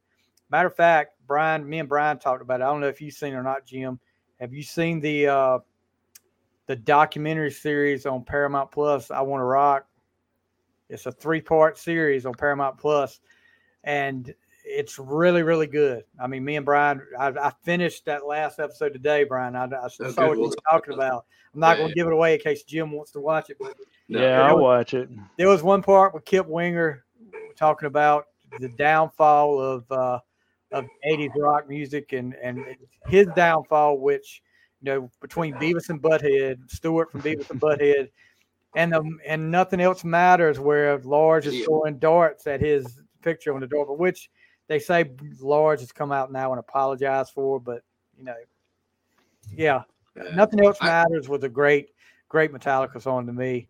Matter 0.50 0.68
of 0.68 0.76
fact, 0.76 1.14
Brian, 1.28 1.68
me 1.68 1.80
and 1.80 1.90
Brian 1.90 2.20
talked 2.20 2.42
about 2.42 2.62
it. 2.62 2.64
I 2.64 2.68
don't 2.68 2.82
know 2.82 2.88
if 2.88 3.02
you've 3.02 3.14
seen 3.14 3.34
it 3.34 3.38
or 3.38 3.44
not, 3.44 3.66
Jim. 3.66 4.00
Have 4.40 4.54
you 4.54 4.64
seen 4.64 5.00
the, 5.00 5.28
uh, 5.28 5.60
the 6.68 6.76
documentary 6.76 7.52
series 7.52 8.06
on 8.06 8.24
Paramount 8.24 8.72
Plus, 8.72 9.12
I 9.12 9.22
Want 9.22 9.42
to 9.42 9.46
Rock? 9.46 9.88
It's 10.90 11.06
a 11.08 11.12
three 11.12 11.42
part 11.42 11.78
series 11.78 12.26
on 12.26 12.34
Paramount 12.34 12.78
Plus, 12.78 13.20
And 13.84 14.34
it's 14.68 14.98
really 14.98 15.44
really 15.44 15.68
good. 15.68 16.04
I 16.20 16.26
mean, 16.28 16.44
me 16.44 16.56
and 16.56 16.66
Brian, 16.66 17.00
I, 17.20 17.28
I 17.30 17.52
finished 17.64 18.06
that 18.06 18.26
last 18.26 18.60
episode 18.60 18.94
today, 18.94 19.24
Brian. 19.24 19.56
I, 19.56 19.66
I 19.66 19.88
saw 19.88 20.06
good. 20.06 20.18
what 20.18 20.38
you 20.38 20.44
were 20.44 20.56
talking 20.70 20.94
about 20.94 21.08
about. 21.08 21.26
I'm 21.54 21.60
not 21.60 21.78
Yeah, 21.78 21.84
going 21.84 21.90
to 21.90 21.96
give 21.96 22.08
it 22.08 22.14
away 22.14 22.34
in 22.36 22.40
case 22.40 22.64
Jim 22.64 22.92
wants 22.92 23.12
to 23.12 23.20
watch 23.20 23.50
it. 23.52 23.58
But 23.60 23.76
No, 24.10 24.22
yeah, 24.22 24.42
I'll 24.42 24.56
was- 24.56 24.62
watch 24.64 24.94
it. 24.96 25.10
there 25.38 25.48
was 25.50 25.62
one 25.64 25.82
part 25.84 26.14
with 26.14 26.26
Kip 26.26 26.48
Winger 26.48 27.04
talking 27.56 27.86
about 27.88 28.26
the 28.60 28.70
downfall 28.70 29.60
of 29.60 29.92
uh, 29.92 30.20
of 30.76 30.86
80s 31.06 31.32
rock 31.38 31.68
music 31.70 32.14
and 32.14 32.36
and 32.36 32.64
his 33.08 33.28
downfall, 33.36 34.00
which 34.00 34.42
you 34.82 34.86
know 34.86 35.10
between 35.22 35.54
Beavis 35.56 35.90
and 35.90 36.02
Butthead, 36.02 36.70
Stewart 36.70 37.12
from 37.12 37.22
Beavis 37.22 37.50
and 37.50 37.60
Butthead, 37.62 38.10
and 38.76 38.92
the 38.92 39.18
and 39.26 39.50
nothing 39.50 39.80
else 39.80 40.04
matters, 40.04 40.60
where 40.60 40.98
Lars 41.00 41.46
is 41.48 41.64
throwing 41.66 41.98
darts 41.98 42.46
at 42.46 42.60
his 42.60 43.02
picture 43.22 43.54
on 43.54 43.62
the 43.62 43.68
door, 43.68 43.86
but 43.86 43.98
which 43.98 44.30
they 44.68 44.80
say 44.80 45.10
Lars 45.40 45.80
has 45.80 45.92
come 45.92 46.12
out 46.12 46.32
now 46.32 46.52
and 46.52 46.60
apologized 46.60 47.32
for, 47.32 47.60
but 47.60 47.84
you 48.18 48.26
know, 48.26 48.36
yeah, 49.56 49.84
Yeah. 50.16 50.36
nothing 50.36 50.64
else 50.64 50.78
I- 50.82 50.88
matters 50.88 51.30
was 51.30 51.44
a 51.44 51.50
great 51.50 51.90
great 52.30 52.52
Metallica 52.52 53.02
song 53.02 53.26
to 53.28 53.34
me. 53.34 53.70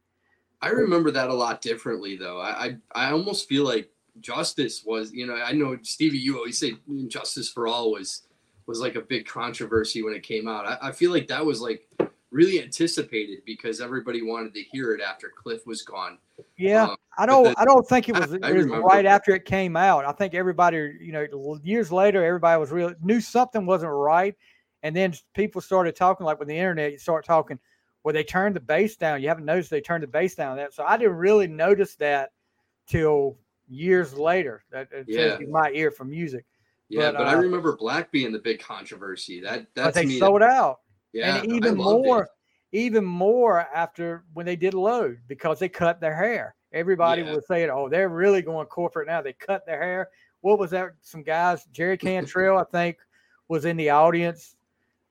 I 0.61 0.69
remember 0.69 1.11
that 1.11 1.29
a 1.29 1.33
lot 1.33 1.61
differently 1.61 2.15
though. 2.15 2.39
I, 2.39 2.65
I 2.65 2.77
I 2.95 3.11
almost 3.11 3.47
feel 3.47 3.63
like 3.63 3.91
Justice 4.19 4.83
was, 4.85 5.11
you 5.13 5.25
know, 5.27 5.35
I 5.35 5.51
know 5.51 5.77
Stevie, 5.83 6.17
you 6.17 6.37
always 6.37 6.57
say 6.57 6.73
Justice 7.07 7.49
for 7.49 7.67
All 7.67 7.91
was 7.91 8.23
was 8.67 8.79
like 8.79 8.95
a 8.95 9.01
big 9.01 9.27
controversy 9.27 10.01
when 10.01 10.13
it 10.15 10.23
came 10.23 10.47
out. 10.47 10.65
I, 10.65 10.89
I 10.89 10.91
feel 10.91 11.11
like 11.11 11.27
that 11.27 11.45
was 11.45 11.61
like 11.61 11.87
really 12.31 12.61
anticipated 12.61 13.39
because 13.45 13.79
everybody 13.79 14.21
wanted 14.23 14.53
to 14.55 14.61
hear 14.61 14.93
it 14.93 15.01
after 15.01 15.31
Cliff 15.35 15.65
was 15.67 15.83
gone. 15.83 16.17
Yeah, 16.57 16.85
Um, 16.85 16.95
I 17.17 17.25
don't. 17.25 17.43
then- 17.43 17.55
I 17.57 17.65
don't 17.65 17.87
think 17.87 18.09
it 18.09 18.15
was, 18.19 18.33
I 18.33 18.49
it 18.51 18.55
was 18.55 18.65
right 18.67 19.05
after 19.05 19.33
it 19.35 19.45
came 19.45 19.77
out. 19.77 20.03
I 20.05 20.11
think 20.11 20.33
everybody, 20.33 20.93
you 20.99 21.11
know, 21.11 21.59
years 21.63 21.91
later, 21.91 22.23
everybody 22.25 22.59
was 22.59 22.71
real 22.71 22.93
knew 23.01 23.21
something 23.21 23.65
wasn't 23.65 23.91
right, 23.91 24.35
and 24.83 24.95
then 24.95 25.13
people 25.33 25.61
started 25.61 25.95
talking 25.95 26.25
like 26.25 26.39
with 26.39 26.47
the 26.47 26.57
internet. 26.57 26.91
You 26.91 26.97
start 26.97 27.23
talking, 27.25 27.59
well, 28.03 28.13
they 28.13 28.23
turned 28.23 28.55
the 28.55 28.59
bass 28.61 28.95
down. 28.97 29.21
You 29.21 29.27
haven't 29.29 29.45
noticed 29.45 29.69
they 29.69 29.81
turned 29.81 30.03
the 30.03 30.07
bass 30.07 30.35
down. 30.35 30.57
That 30.57 30.73
so 30.73 30.83
I 30.83 30.97
didn't 30.97 31.15
really 31.17 31.47
notice 31.47 31.95
that 31.97 32.31
till 32.87 33.37
years 33.67 34.13
later. 34.13 34.63
That 34.71 34.89
it 34.91 35.05
Yeah. 35.07 35.37
in 35.39 35.51
my 35.51 35.71
ear 35.71 35.91
for 35.91 36.05
music, 36.05 36.45
Yeah, 36.89 37.11
But, 37.11 37.17
but, 37.19 37.27
I 37.27 37.33
uh, 37.35 37.41
remember 37.41 37.75
Black 37.75 38.11
being 38.11 38.31
the 38.31 38.39
big 38.39 38.59
controversy. 38.59 39.39
That 39.41 39.67
that's 39.73 39.95
they 39.95 40.05
me. 40.05 40.19
sold 40.19 40.41
out. 40.43 40.81
yeah, 41.13 41.37
and 41.37 41.51
even 41.51 41.77
loved 41.77 42.05
it. 42.05 42.07
more, 42.07 42.29
even 42.73 43.03
more 43.05 43.61
after 43.73 44.23
when 44.33 44.45
they 44.45 44.55
did 44.55 44.73
load 44.75 45.19
because 45.27 45.57
they 45.59 45.69
cut 45.69 45.99
their 45.99 46.15
hair. 46.15 46.55
Everybody 46.73 47.21
Yeah. 47.23 47.33
was 47.35 47.47
saying, 47.47 47.69
"Oh, 47.71 47.89
they're 47.89 48.09
really 48.09 48.41
going 48.41 48.67
corporate 48.67 49.07
now." 49.07 49.21
They 49.21 49.33
cut 49.33 49.65
their 49.65 49.81
hair. 49.81 50.09
What 50.41 50.59
was 50.59 50.71
that? 50.71 50.91
Some 51.01 51.23
guys, 51.23 51.65
Jerry 51.71 51.97
Cantrell, 51.97 52.57
I 52.57 52.65
think, 52.65 52.97
was 53.47 53.65
in 53.65 53.77
the 53.77 53.89
audience. 53.89 54.55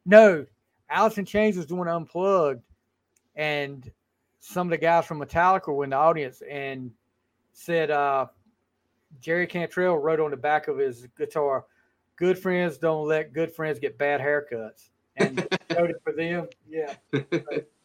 No, 0.07 0.47
Alice 0.91 1.19
in 1.19 1.25
Chains 1.25 1.57
was 1.57 1.67
doing 1.67 1.89
unplugged, 1.89 2.63
and 3.35 3.91
some 4.41 4.67
of 4.69 4.71
the 4.71 4.77
guys 4.79 5.07
from 5.07 5.19
Metallica 5.21 5.75
were 5.75 5.85
in 5.85 5.91
the 5.91 5.97
audience 5.97 6.43
and 6.49 6.93
said, 7.53 7.91
uh, 7.91 8.27
Jerry 9.21 9.47
Cantrell 9.47 9.97
wrote 9.99 10.21
on 10.21 10.31
the 10.31 10.37
back 10.37 10.69
of 10.69 10.79
his 10.79 11.07
guitar, 11.17 11.65
"Good 12.17 12.39
friends 12.39 12.79
don't 12.79 13.07
let 13.07 13.33
good 13.33 13.53
friends 13.53 13.79
get 13.79 13.99
bad 13.99 14.21
haircuts," 14.21 14.91
and 15.17 15.39
it 15.71 16.03
for 16.03 16.13
them. 16.13 16.49
Yeah, 16.69 16.95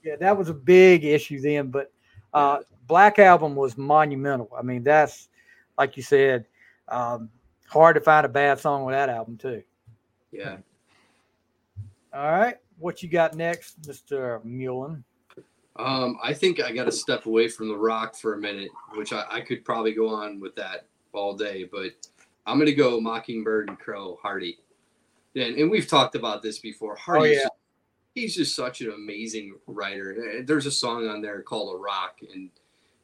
yeah, 0.04 0.16
that 0.20 0.38
was 0.38 0.50
a 0.50 0.54
big 0.54 1.06
issue 1.06 1.40
then. 1.40 1.70
But 1.70 1.92
uh, 2.34 2.60
Black 2.88 3.20
Album 3.20 3.56
was 3.56 3.78
monumental. 3.78 4.50
I 4.58 4.62
mean, 4.62 4.84
that's 4.84 5.30
like 5.78 5.98
you 5.98 6.04
said, 6.04 6.46
um, 6.88 7.30
hard 7.68 7.96
to 7.96 8.02
find 8.02 8.26
a 8.26 8.30
bad 8.30 8.60
song 8.60 8.86
with 8.86 8.94
that 8.94 9.10
album 9.10 9.38
too. 9.38 9.64
Yeah. 10.32 10.58
All 12.14 12.32
right, 12.32 12.56
what 12.80 13.04
you 13.04 13.10
got 13.10 13.36
next, 13.36 13.78
Mister 13.86 14.42
Meulen? 14.46 15.04
Um, 15.76 16.18
I 16.22 16.34
think 16.34 16.62
I 16.62 16.74
got 16.74 16.86
to 16.86 16.92
step 16.92 17.26
away 17.26 17.48
from 17.48 17.70
the 17.70 17.78
rock 17.78 18.16
for 18.16 18.34
a 18.34 18.38
minute, 18.38 18.70
which 18.96 19.14
I, 19.14 19.24
I 19.32 19.42
could 19.42 19.64
probably 19.64 19.94
go 19.94 20.10
on 20.10 20.40
with 20.42 20.54
that 20.56 20.89
all 21.14 21.36
day, 21.36 21.68
but 21.72 21.92
I'm 22.46 22.58
gonna 22.58 22.72
go 22.72 23.00
Mockingbird 23.00 23.70
and 23.70 23.80
Crow, 23.80 24.18
Hardy. 24.22 24.58
And, 25.36 25.56
and 25.56 25.70
we've 25.72 25.88
talked 25.88 26.16
about 26.16 26.42
this 26.42 26.60
before. 26.60 26.96
Hardy, 26.96 27.36
yeah. 27.36 27.48
he's 28.16 28.36
just 28.36 28.56
such 28.56 28.82
an 28.82 28.92
amazing 28.92 29.56
writer. 29.68 30.16
Uh, 30.18 30.42
There's 30.46 30.66
a 30.66 30.72
song 30.72 31.08
on 31.08 31.22
there 31.22 31.42
called 31.42 31.76
"A 31.76 31.78
Rock," 31.78 32.20
and 32.34 32.50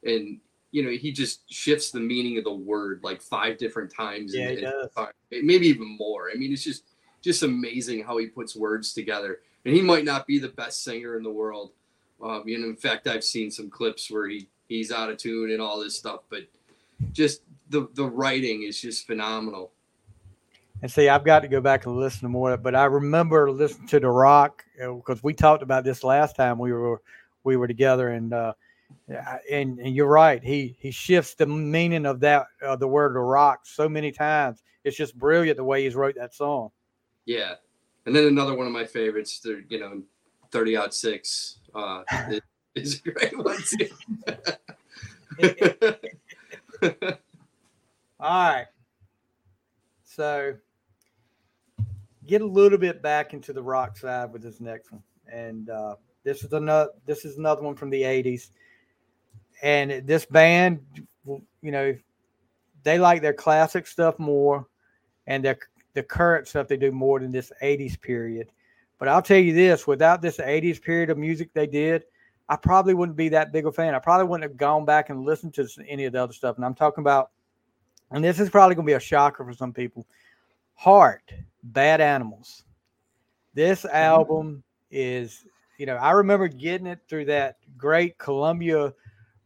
and 0.04 0.40
you 0.72 0.82
know 0.82 0.90
he 0.90 1.12
just 1.12 1.50
shifts 1.52 1.90
the 1.90 2.00
meaning 2.00 2.38
of 2.38 2.44
the 2.44 2.52
word 2.52 3.00
like 3.02 3.22
five 3.22 3.58
different 3.58 3.92
times. 3.94 4.34
Yeah, 4.34 4.48
in- 4.48 4.56
he 4.56 4.60
does. 4.62 4.88
maybe 5.30 5.66
even 5.68 5.96
more. 5.96 6.30
I 6.32 6.36
mean, 6.36 6.52
it's 6.52 6.64
just 6.64 6.84
just 7.26 7.42
amazing 7.42 8.04
how 8.04 8.16
he 8.18 8.26
puts 8.26 8.54
words 8.54 8.92
together. 8.92 9.40
And 9.64 9.74
he 9.74 9.82
might 9.82 10.04
not 10.04 10.28
be 10.28 10.38
the 10.38 10.48
best 10.48 10.84
singer 10.84 11.16
in 11.16 11.24
the 11.24 11.30
world. 11.30 11.72
Um, 12.22 12.44
you 12.46 12.56
know, 12.56 12.68
in 12.68 12.76
fact, 12.76 13.08
I've 13.08 13.24
seen 13.24 13.50
some 13.50 13.68
clips 13.68 14.10
where 14.10 14.28
he 14.28 14.48
he's 14.68 14.92
out 14.92 15.10
of 15.10 15.16
tune 15.16 15.50
and 15.50 15.60
all 15.60 15.80
this 15.80 15.96
stuff, 15.96 16.20
but 16.30 16.42
just 17.12 17.42
the 17.70 17.88
the 17.94 18.04
writing 18.04 18.62
is 18.62 18.80
just 18.80 19.06
phenomenal. 19.06 19.72
And 20.82 20.90
see, 20.90 21.08
I've 21.08 21.24
got 21.24 21.40
to 21.40 21.48
go 21.48 21.60
back 21.60 21.86
and 21.86 21.96
listen 21.96 22.20
to 22.22 22.28
more. 22.28 22.52
Of 22.52 22.60
it, 22.60 22.62
but 22.62 22.74
I 22.74 22.84
remember 22.84 23.50
listening 23.50 23.88
to 23.88 24.00
The 24.00 24.08
Rock 24.10 24.64
because 24.76 25.22
we 25.22 25.32
talked 25.32 25.62
about 25.62 25.84
this 25.84 26.04
last 26.04 26.36
time 26.36 26.58
we 26.58 26.72
were 26.72 27.00
we 27.44 27.56
were 27.56 27.66
together, 27.66 28.10
and 28.10 28.32
uh, 28.32 28.52
and 29.50 29.78
and 29.78 29.94
you're 29.94 30.06
right. 30.06 30.42
He 30.42 30.76
he 30.78 30.90
shifts 30.90 31.34
the 31.34 31.46
meaning 31.46 32.04
of 32.06 32.20
that 32.20 32.46
uh, 32.62 32.76
the 32.76 32.88
word 32.88 33.14
The 33.14 33.20
Rock 33.20 33.60
so 33.64 33.88
many 33.88 34.12
times. 34.12 34.62
It's 34.84 34.96
just 34.96 35.18
brilliant 35.18 35.56
the 35.56 35.64
way 35.64 35.84
he's 35.84 35.96
wrote 35.96 36.14
that 36.16 36.34
song. 36.34 36.70
Yeah. 37.24 37.54
And 38.04 38.14
then 38.14 38.24
another 38.26 38.54
one 38.54 38.66
of 38.68 38.72
my 38.72 38.84
favorites, 38.84 39.40
the 39.40 39.64
you 39.68 39.80
know, 39.80 40.02
thirty 40.52 40.76
out 40.76 40.94
six, 40.94 41.58
uh, 41.74 42.02
is- 42.30 42.40
is 42.76 43.02
a 43.06 43.10
great 43.10 43.38
one 43.38 43.56
too. 43.62 43.88
All 48.18 48.52
right. 48.52 48.66
So 50.04 50.54
get 52.26 52.40
a 52.40 52.46
little 52.46 52.78
bit 52.78 53.02
back 53.02 53.34
into 53.34 53.52
the 53.52 53.62
rock 53.62 53.96
side 53.96 54.32
with 54.32 54.42
this 54.42 54.60
next 54.60 54.90
one. 54.92 55.02
And 55.30 55.68
uh, 55.68 55.96
this 56.24 56.42
is 56.44 56.52
another 56.52 56.90
this 57.04 57.24
is 57.24 57.36
another 57.38 57.62
one 57.62 57.76
from 57.76 57.90
the 57.90 58.02
80s. 58.02 58.50
And 59.62 60.06
this 60.06 60.26
band, 60.26 60.80
you 61.26 61.42
know, 61.62 61.96
they 62.82 62.98
like 62.98 63.22
their 63.22 63.32
classic 63.32 63.86
stuff 63.86 64.18
more 64.18 64.66
and 65.26 65.44
their 65.44 65.58
the 65.94 66.02
current 66.02 66.46
stuff 66.46 66.68
they 66.68 66.76
do 66.76 66.92
more 66.92 67.20
than 67.20 67.32
this 67.32 67.52
80s 67.62 68.00
period. 68.00 68.48
But 68.98 69.08
I'll 69.08 69.22
tell 69.22 69.38
you 69.38 69.54
this, 69.54 69.86
without 69.86 70.22
this 70.22 70.38
80s 70.38 70.80
period 70.80 71.10
of 71.10 71.18
music 71.18 71.50
they 71.52 71.66
did, 71.66 72.04
I 72.48 72.56
probably 72.56 72.94
wouldn't 72.94 73.16
be 73.16 73.28
that 73.30 73.52
big 73.52 73.66
a 73.66 73.72
fan. 73.72 73.94
I 73.94 73.98
probably 73.98 74.26
wouldn't 74.26 74.48
have 74.50 74.56
gone 74.56 74.84
back 74.84 75.10
and 75.10 75.24
listened 75.24 75.54
to 75.54 75.68
any 75.88 76.04
of 76.04 76.12
the 76.12 76.22
other 76.22 76.32
stuff. 76.32 76.56
And 76.56 76.64
I'm 76.64 76.74
talking 76.74 77.02
about 77.02 77.30
and 78.10 78.22
this 78.22 78.40
is 78.40 78.50
probably 78.50 78.74
going 78.74 78.86
to 78.86 78.90
be 78.90 78.94
a 78.94 79.00
shocker 79.00 79.44
for 79.44 79.52
some 79.52 79.72
people. 79.72 80.06
Heart, 80.74 81.32
Bad 81.62 82.00
Animals. 82.00 82.64
This 83.54 83.84
album 83.84 84.62
is, 84.90 85.46
you 85.78 85.86
know, 85.86 85.96
I 85.96 86.12
remember 86.12 86.48
getting 86.48 86.86
it 86.86 87.00
through 87.08 87.26
that 87.26 87.56
great 87.76 88.18
Columbia 88.18 88.92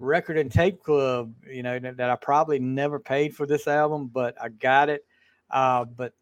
Record 0.01 0.39
and 0.39 0.51
Tape 0.51 0.83
Club, 0.83 1.33
you 1.47 1.63
know, 1.63 1.79
that, 1.79 1.97
that 1.99 2.11
I 2.11 2.17
probably 2.17 2.59
never 2.59 2.99
paid 2.99 3.37
for 3.37 3.47
this 3.47 3.69
album, 3.69 4.09
but 4.09 4.35
I 4.43 4.49
got 4.49 4.89
it. 4.89 5.05
Uh, 5.51 5.85
but 5.85 6.15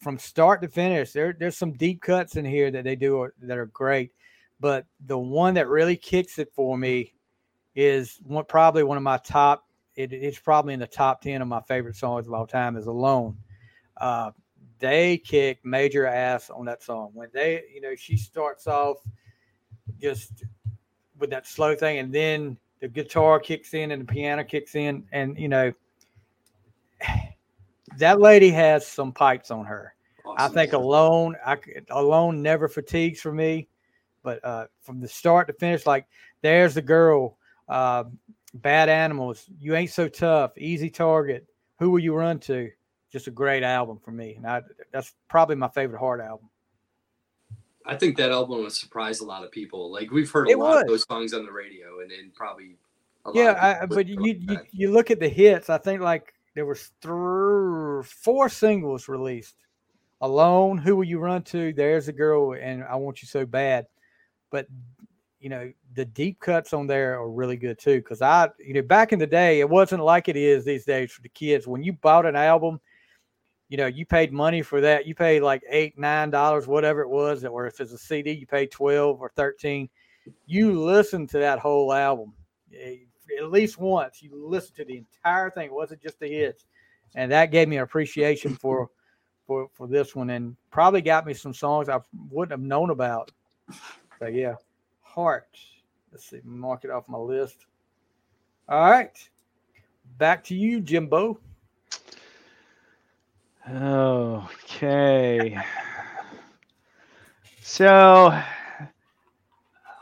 from 0.00 0.18
start 0.18 0.62
to 0.62 0.68
finish, 0.68 1.12
there, 1.12 1.34
there's 1.38 1.56
some 1.56 1.72
deep 1.72 2.00
cuts 2.00 2.36
in 2.36 2.44
here 2.44 2.70
that 2.70 2.84
they 2.84 2.96
do 2.96 3.20
are, 3.20 3.34
that 3.42 3.58
are 3.58 3.66
great. 3.66 4.12
But 4.60 4.86
the 5.06 5.18
one 5.18 5.54
that 5.54 5.68
really 5.68 5.96
kicks 5.96 6.38
it 6.38 6.52
for 6.54 6.78
me 6.78 7.14
is 7.74 8.18
one, 8.24 8.44
probably 8.46 8.84
one 8.84 8.96
of 8.96 9.02
my 9.02 9.18
top 9.18 9.65
it, 9.96 10.12
it's 10.12 10.38
probably 10.38 10.74
in 10.74 10.80
the 10.80 10.86
top 10.86 11.22
10 11.22 11.42
of 11.42 11.48
my 11.48 11.60
favorite 11.62 11.96
songs 11.96 12.26
of 12.26 12.32
all 12.34 12.46
time 12.46 12.76
is 12.76 12.86
alone. 12.86 13.36
Uh, 13.96 14.30
they 14.78 15.16
kick 15.18 15.58
major 15.64 16.06
ass 16.06 16.50
on 16.50 16.66
that 16.66 16.82
song. 16.82 17.10
When 17.14 17.28
they 17.32 17.62
you 17.74 17.80
know 17.80 17.94
she 17.94 18.16
starts 18.16 18.66
off 18.66 18.98
just 20.00 20.44
with 21.18 21.30
that 21.30 21.46
slow 21.46 21.74
thing 21.74 21.98
and 21.98 22.12
then 22.12 22.58
the 22.80 22.88
guitar 22.88 23.40
kicks 23.40 23.72
in 23.72 23.90
and 23.90 24.02
the 24.02 24.06
piano 24.06 24.44
kicks 24.44 24.74
in 24.74 25.04
and 25.12 25.38
you 25.38 25.48
know 25.48 25.72
that 27.98 28.20
lady 28.20 28.50
has 28.50 28.86
some 28.86 29.12
pipes 29.12 29.50
on 29.50 29.64
her. 29.64 29.94
I 30.38 30.48
think 30.48 30.72
alone, 30.72 31.36
I 31.44 31.56
alone 31.90 32.42
never 32.42 32.68
fatigues 32.68 33.20
for 33.20 33.32
me. 33.32 33.68
But 34.22 34.44
uh, 34.44 34.66
from 34.82 35.00
the 35.00 35.08
start 35.08 35.46
to 35.46 35.52
finish, 35.54 35.86
like 35.86 36.06
there's 36.42 36.74
the 36.74 36.82
girl, 36.82 37.38
uh, 37.68 38.04
bad 38.56 38.88
animals. 38.88 39.48
You 39.58 39.74
ain't 39.74 39.90
so 39.90 40.08
tough, 40.08 40.56
easy 40.56 40.90
target. 40.90 41.46
Who 41.78 41.90
will 41.90 41.98
you 41.98 42.14
run 42.14 42.38
to? 42.40 42.70
Just 43.12 43.28
a 43.28 43.30
great 43.30 43.62
album 43.62 43.98
for 44.04 44.10
me, 44.10 44.34
and 44.34 44.46
I, 44.46 44.62
that's 44.92 45.14
probably 45.28 45.56
my 45.56 45.68
favorite 45.68 45.98
Heart 45.98 46.20
album. 46.20 46.50
I 47.84 47.94
think 47.94 48.16
that 48.16 48.32
album 48.32 48.58
would 48.62 48.72
surprise 48.72 49.20
a 49.20 49.24
lot 49.24 49.44
of 49.44 49.52
people. 49.52 49.92
Like 49.92 50.10
we've 50.10 50.30
heard 50.30 50.48
a 50.48 50.50
It 50.50 50.58
lot 50.58 50.74
would. 50.74 50.82
of 50.82 50.88
those 50.88 51.06
songs 51.08 51.32
on 51.32 51.44
the 51.46 51.52
radio, 51.52 52.00
and 52.00 52.10
then 52.10 52.32
probably. 52.34 52.76
A 53.24 53.30
lot 53.30 53.36
Yeah, 53.36 53.78
I, 53.82 53.86
but 53.86 54.06
you, 54.06 54.18
you 54.20 54.58
you 54.72 54.90
look 54.92 55.10
at 55.10 55.20
the 55.20 55.28
hits. 55.28 55.70
I 55.70 55.78
think 55.78 56.00
like 56.00 56.34
there 56.54 56.66
was 56.66 56.90
three, 57.00 58.02
four 58.02 58.48
singles 58.48 59.08
released. 59.08 59.54
Alone, 60.20 60.78
Who 60.78 60.96
Will 60.96 61.04
You 61.04 61.18
Run 61.18 61.42
To? 61.42 61.72
There's 61.72 62.08
a 62.08 62.12
Girl, 62.12 62.54
and 62.54 62.82
I 62.84 62.96
Want 62.96 63.22
You 63.22 63.28
So 63.28 63.44
Bad. 63.46 63.86
But 64.50 64.66
you 65.40 65.48
know, 65.48 65.72
the 65.94 66.04
deep 66.04 66.40
cuts 66.40 66.72
on 66.72 66.86
there 66.86 67.18
are 67.18 67.30
really 67.30 67.56
good 67.56 67.78
too. 67.78 68.00
Cause 68.02 68.22
I, 68.22 68.48
you 68.58 68.74
know, 68.74 68.82
back 68.82 69.12
in 69.12 69.18
the 69.18 69.26
day, 69.26 69.60
it 69.60 69.68
wasn't 69.68 70.02
like 70.02 70.28
it 70.28 70.36
is 70.36 70.64
these 70.64 70.84
days 70.84 71.12
for 71.12 71.22
the 71.22 71.28
kids. 71.28 71.66
When 71.66 71.82
you 71.82 71.92
bought 71.92 72.26
an 72.26 72.36
album, 72.36 72.80
you 73.68 73.76
know, 73.76 73.86
you 73.86 74.06
paid 74.06 74.32
money 74.32 74.62
for 74.62 74.80
that. 74.80 75.06
You 75.06 75.14
paid 75.14 75.42
like 75.42 75.62
eight, 75.68 75.98
nine 75.98 76.30
dollars, 76.30 76.66
whatever 76.66 77.00
it 77.02 77.08
was, 77.08 77.44
or 77.44 77.66
if 77.66 77.80
it's 77.80 77.92
a 77.92 77.98
CD, 77.98 78.32
you 78.32 78.46
paid 78.46 78.70
12 78.70 79.20
or 79.20 79.30
13. 79.36 79.88
You 80.46 80.80
listen 80.80 81.26
to 81.28 81.38
that 81.38 81.58
whole 81.58 81.92
album 81.92 82.32
eh, 82.74 82.96
at 83.38 83.50
least 83.50 83.78
once. 83.78 84.22
You 84.22 84.30
listen 84.34 84.74
to 84.76 84.84
the 84.84 84.98
entire 84.98 85.50
thing. 85.50 85.66
It 85.66 85.72
wasn't 85.72 86.02
just 86.02 86.18
the 86.20 86.28
hits. 86.28 86.64
And 87.14 87.30
that 87.32 87.50
gave 87.50 87.68
me 87.68 87.76
an 87.76 87.82
appreciation 87.82 88.54
for 88.54 88.90
for 89.46 89.68
for 89.72 89.86
this 89.86 90.14
one 90.14 90.30
and 90.30 90.56
probably 90.70 91.00
got 91.00 91.24
me 91.24 91.32
some 91.32 91.54
songs 91.54 91.88
I 91.88 92.00
wouldn't 92.30 92.52
have 92.52 92.66
known 92.66 92.90
about. 92.90 93.30
So 94.18 94.26
yeah. 94.26 94.54
Heart. 95.16 95.48
Let's 96.12 96.28
see, 96.28 96.40
mark 96.44 96.84
it 96.84 96.90
off 96.90 97.08
my 97.08 97.18
list. 97.18 97.64
All 98.68 98.90
right. 98.90 99.16
Back 100.18 100.44
to 100.44 100.54
you, 100.54 100.80
Jimbo. 100.80 101.40
Okay. 103.68 105.58
So 107.62 108.38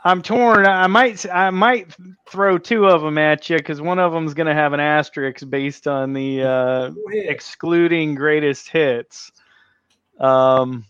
I'm 0.03 0.21
torn. 0.21 0.67
I 0.67 0.87
might 0.87 1.25
I 1.31 1.49
might 1.49 1.95
throw 2.29 2.57
two 2.57 2.85
of 2.85 3.01
them 3.01 3.17
at 3.17 3.49
you 3.49 3.57
because 3.57 3.81
one 3.81 3.99
of 3.99 4.11
them 4.11 4.25
is 4.25 4.33
going 4.33 4.47
to 4.47 4.53
have 4.53 4.73
an 4.73 4.79
asterisk 4.79 5.49
based 5.49 5.87
on 5.87 6.13
the 6.13 6.43
uh, 6.43 6.91
excluding 7.11 8.15
greatest 8.15 8.69
hits. 8.69 9.31
Um, 10.19 10.85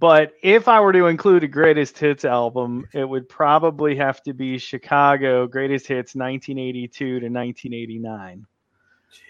but 0.00 0.34
if 0.42 0.68
I 0.68 0.80
were 0.80 0.92
to 0.92 1.06
include 1.06 1.42
a 1.42 1.48
greatest 1.48 1.98
hits 1.98 2.24
album, 2.24 2.86
it 2.92 3.04
would 3.04 3.28
probably 3.28 3.96
have 3.96 4.22
to 4.22 4.32
be 4.32 4.58
Chicago 4.58 5.46
Greatest 5.46 5.88
Hits 5.88 6.14
1982 6.14 7.04
to 7.04 7.12
1989. 7.14 8.46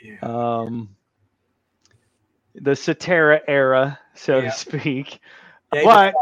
Yeah. 0.03 0.19
Um, 0.23 0.91
the 2.55 2.77
Cetera 2.77 3.41
era, 3.47 3.99
so 4.14 4.39
yeah. 4.39 4.51
to 4.51 4.57
speak. 4.57 5.21
David 5.73 6.14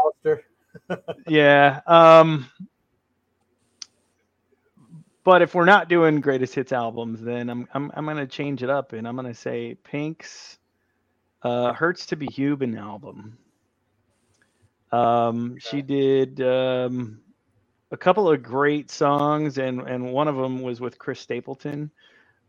but 0.87 1.03
yeah. 1.27 1.81
Um, 1.87 2.49
but 5.23 5.41
if 5.41 5.55
we're 5.55 5.65
not 5.65 5.89
doing 5.89 6.21
greatest 6.21 6.55
hits 6.55 6.71
albums, 6.71 7.21
then 7.21 7.49
I'm 7.49 7.67
I'm 7.73 7.91
I'm 7.95 8.05
gonna 8.05 8.27
change 8.27 8.63
it 8.63 8.69
up 8.69 8.93
and 8.93 9.07
I'm 9.07 9.15
gonna 9.15 9.33
say 9.33 9.75
Pink's 9.83 10.57
uh, 11.43 11.73
"Hurts 11.73 12.05
to 12.07 12.15
Be 12.15 12.27
Human" 12.27 12.77
album. 12.77 13.37
Um, 14.91 15.57
she 15.59 15.81
did 15.81 16.41
um, 16.41 17.19
a 17.91 17.97
couple 17.97 18.29
of 18.29 18.41
great 18.41 18.89
songs, 18.89 19.57
and 19.57 19.81
and 19.81 20.11
one 20.11 20.27
of 20.27 20.35
them 20.35 20.61
was 20.61 20.79
with 20.79 20.97
Chris 20.97 21.19
Stapleton 21.19 21.91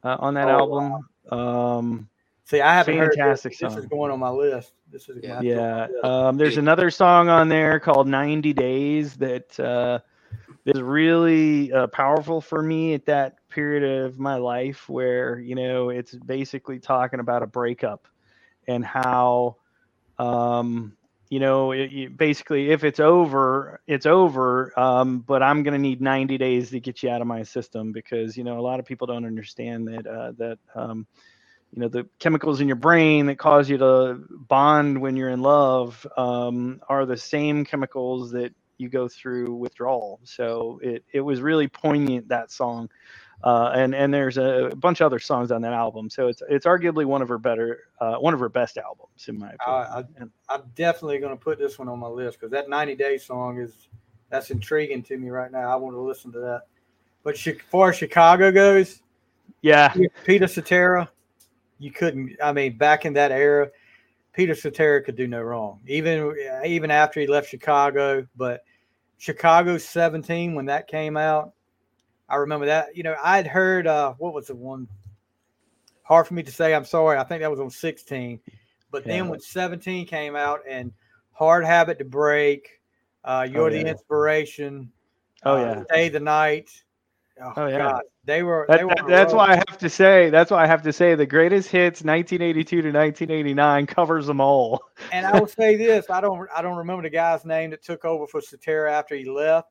uh, 0.04 0.16
on 0.20 0.34
that 0.34 0.48
oh, 0.48 0.58
album. 0.58 1.08
Wow. 1.30 1.78
Um, 1.78 2.08
See, 2.48 2.62
I 2.62 2.72
haven't 2.72 2.96
fantastic 2.96 3.52
heard 3.60 3.70
this. 3.70 3.74
This 3.74 3.84
is 3.84 3.90
going 3.90 4.10
on 4.10 4.18
my 4.18 4.30
list. 4.30 4.72
This 4.90 5.10
is 5.10 5.22
yeah. 5.22 5.42
yeah. 5.42 5.86
Um, 6.02 6.38
there's 6.38 6.56
another 6.56 6.90
song 6.90 7.28
on 7.28 7.50
there 7.50 7.78
called 7.78 8.08
90 8.08 8.54
Days 8.54 9.16
that 9.16 9.60
uh, 9.60 9.98
is 10.64 10.80
really 10.80 11.70
uh, 11.70 11.88
powerful 11.88 12.40
for 12.40 12.62
me 12.62 12.94
at 12.94 13.04
that 13.04 13.46
period 13.50 14.04
of 14.06 14.18
my 14.18 14.36
life 14.36 14.88
where 14.88 15.38
you 15.38 15.54
know 15.54 15.90
it's 15.90 16.14
basically 16.14 16.78
talking 16.78 17.20
about 17.20 17.42
a 17.42 17.46
breakup 17.46 18.08
and 18.66 18.82
how 18.82 19.56
um, 20.18 20.96
you 21.30 21.40
know 21.40 21.72
it, 21.72 21.92
it 21.92 22.16
basically 22.16 22.70
if 22.70 22.84
it's 22.84 23.00
over 23.00 23.80
it's 23.86 24.06
over 24.06 24.78
um, 24.78 25.20
but 25.20 25.42
i'm 25.42 25.62
going 25.62 25.74
to 25.74 25.78
need 25.78 26.00
90 26.00 26.38
days 26.38 26.70
to 26.70 26.80
get 26.80 27.02
you 27.02 27.10
out 27.10 27.20
of 27.20 27.26
my 27.26 27.42
system 27.42 27.92
because 27.92 28.36
you 28.36 28.44
know 28.44 28.58
a 28.58 28.62
lot 28.62 28.80
of 28.80 28.86
people 28.86 29.06
don't 29.06 29.26
understand 29.26 29.88
that 29.88 30.06
uh, 30.06 30.32
that 30.38 30.58
um, 30.74 31.06
you 31.72 31.82
know 31.82 31.88
the 31.88 32.08
chemicals 32.18 32.60
in 32.60 32.66
your 32.66 32.76
brain 32.76 33.26
that 33.26 33.38
cause 33.38 33.68
you 33.68 33.78
to 33.78 34.20
bond 34.30 35.00
when 35.00 35.16
you're 35.16 35.30
in 35.30 35.42
love 35.42 36.06
um, 36.16 36.80
are 36.88 37.06
the 37.06 37.16
same 37.16 37.64
chemicals 37.64 38.32
that 38.32 38.52
you 38.78 38.88
go 38.88 39.08
through 39.08 39.54
withdrawal. 39.54 40.20
So 40.24 40.80
it, 40.82 41.04
it 41.12 41.20
was 41.20 41.40
really 41.40 41.68
poignant 41.68 42.28
that 42.28 42.50
song 42.50 42.88
uh, 43.44 43.72
and 43.74 43.94
and 43.94 44.12
there's 44.12 44.36
a 44.36 44.72
bunch 44.76 45.00
of 45.00 45.06
other 45.06 45.18
songs 45.18 45.50
on 45.52 45.62
that 45.62 45.72
album 45.72 46.10
so 46.10 46.28
it's 46.28 46.42
it's 46.48 46.66
arguably 46.66 47.04
one 47.04 47.22
of 47.22 47.28
her 47.28 47.38
better 47.38 47.84
uh, 48.00 48.16
one 48.16 48.34
of 48.34 48.40
her 48.40 48.48
best 48.48 48.78
albums 48.78 49.28
in 49.28 49.38
my 49.38 49.50
opinion 49.52 50.30
I, 50.48 50.54
am 50.54 50.62
definitely 50.74 51.18
going 51.18 51.36
to 51.36 51.42
put 51.42 51.58
this 51.58 51.78
one 51.78 51.88
on 51.88 51.98
my 51.98 52.08
list 52.08 52.38
because 52.38 52.50
that 52.50 52.68
90 52.68 52.96
day 52.96 53.18
song 53.18 53.58
is 53.60 53.88
that's 54.30 54.50
intriguing 54.50 55.02
to 55.04 55.16
me 55.16 55.30
right 55.30 55.52
now 55.52 55.70
i 55.70 55.76
want 55.76 55.94
to 55.94 56.00
listen 56.00 56.32
to 56.32 56.40
that 56.40 56.62
but 57.22 57.34
as 57.34 57.56
far 57.70 57.90
as 57.90 57.96
chicago 57.96 58.50
goes 58.50 59.02
yeah 59.62 59.94
peter 60.24 60.46
cetera 60.46 61.08
you 61.78 61.90
couldn't. 61.90 62.36
I 62.42 62.52
mean, 62.52 62.76
back 62.76 63.04
in 63.04 63.12
that 63.14 63.32
era, 63.32 63.70
Peter 64.32 64.54
Cetera 64.54 65.02
could 65.02 65.16
do 65.16 65.26
no 65.26 65.40
wrong. 65.40 65.80
Even 65.86 66.34
even 66.64 66.90
after 66.90 67.20
he 67.20 67.26
left 67.26 67.48
Chicago, 67.48 68.26
but 68.36 68.62
Chicago 69.18 69.78
17 69.78 70.54
when 70.54 70.66
that 70.66 70.86
came 70.86 71.16
out, 71.16 71.52
I 72.28 72.36
remember 72.36 72.66
that. 72.66 72.96
You 72.96 73.02
know, 73.02 73.16
I'd 73.22 73.46
heard 73.46 73.86
uh, 73.86 74.14
what 74.18 74.34
was 74.34 74.48
the 74.48 74.56
one? 74.56 74.88
Hard 76.02 76.26
for 76.26 76.34
me 76.34 76.42
to 76.42 76.52
say. 76.52 76.74
I'm 76.74 76.84
sorry. 76.84 77.18
I 77.18 77.24
think 77.24 77.42
that 77.42 77.50
was 77.50 77.60
on 77.60 77.70
16. 77.70 78.40
But 78.90 79.06
yeah. 79.06 79.12
then 79.12 79.28
when 79.28 79.40
17 79.40 80.06
came 80.06 80.36
out 80.36 80.60
and 80.68 80.92
Hard 81.32 81.64
Habit 81.64 81.98
to 81.98 82.04
Break, 82.04 82.80
uh, 83.24 83.46
You're 83.50 83.64
oh, 83.64 83.66
yeah. 83.68 83.82
the 83.82 83.90
Inspiration. 83.90 84.90
Oh 85.44 85.56
uh, 85.56 85.60
yeah. 85.60 85.82
Day 85.94 86.08
the 86.08 86.20
Night. 86.20 86.70
Oh, 87.40 87.52
oh 87.56 87.66
yeah. 87.66 87.78
God. 87.78 88.02
They 88.24 88.42
were. 88.42 88.66
That, 88.68 88.78
they 88.78 88.84
were 88.84 88.94
that's 89.08 89.32
why 89.32 89.52
I 89.52 89.54
have 89.54 89.78
to 89.78 89.88
say. 89.88 90.28
That's 90.30 90.50
why 90.50 90.62
I 90.62 90.66
have 90.66 90.82
to 90.82 90.92
say 90.92 91.14
the 91.14 91.24
greatest 91.24 91.70
hits 91.70 92.02
1982 92.02 92.82
to 92.82 92.88
1989 92.88 93.86
covers 93.86 94.26
them 94.26 94.40
all. 94.40 94.82
and 95.12 95.26
I 95.26 95.38
will 95.38 95.46
say 95.46 95.76
this: 95.76 96.10
I 96.10 96.20
don't. 96.20 96.48
I 96.54 96.60
don't 96.60 96.76
remember 96.76 97.04
the 97.04 97.10
guy's 97.10 97.44
name 97.44 97.70
that 97.70 97.82
took 97.82 98.04
over 98.04 98.26
for 98.26 98.42
Cetera 98.42 98.92
after 98.92 99.14
he 99.14 99.24
left, 99.24 99.68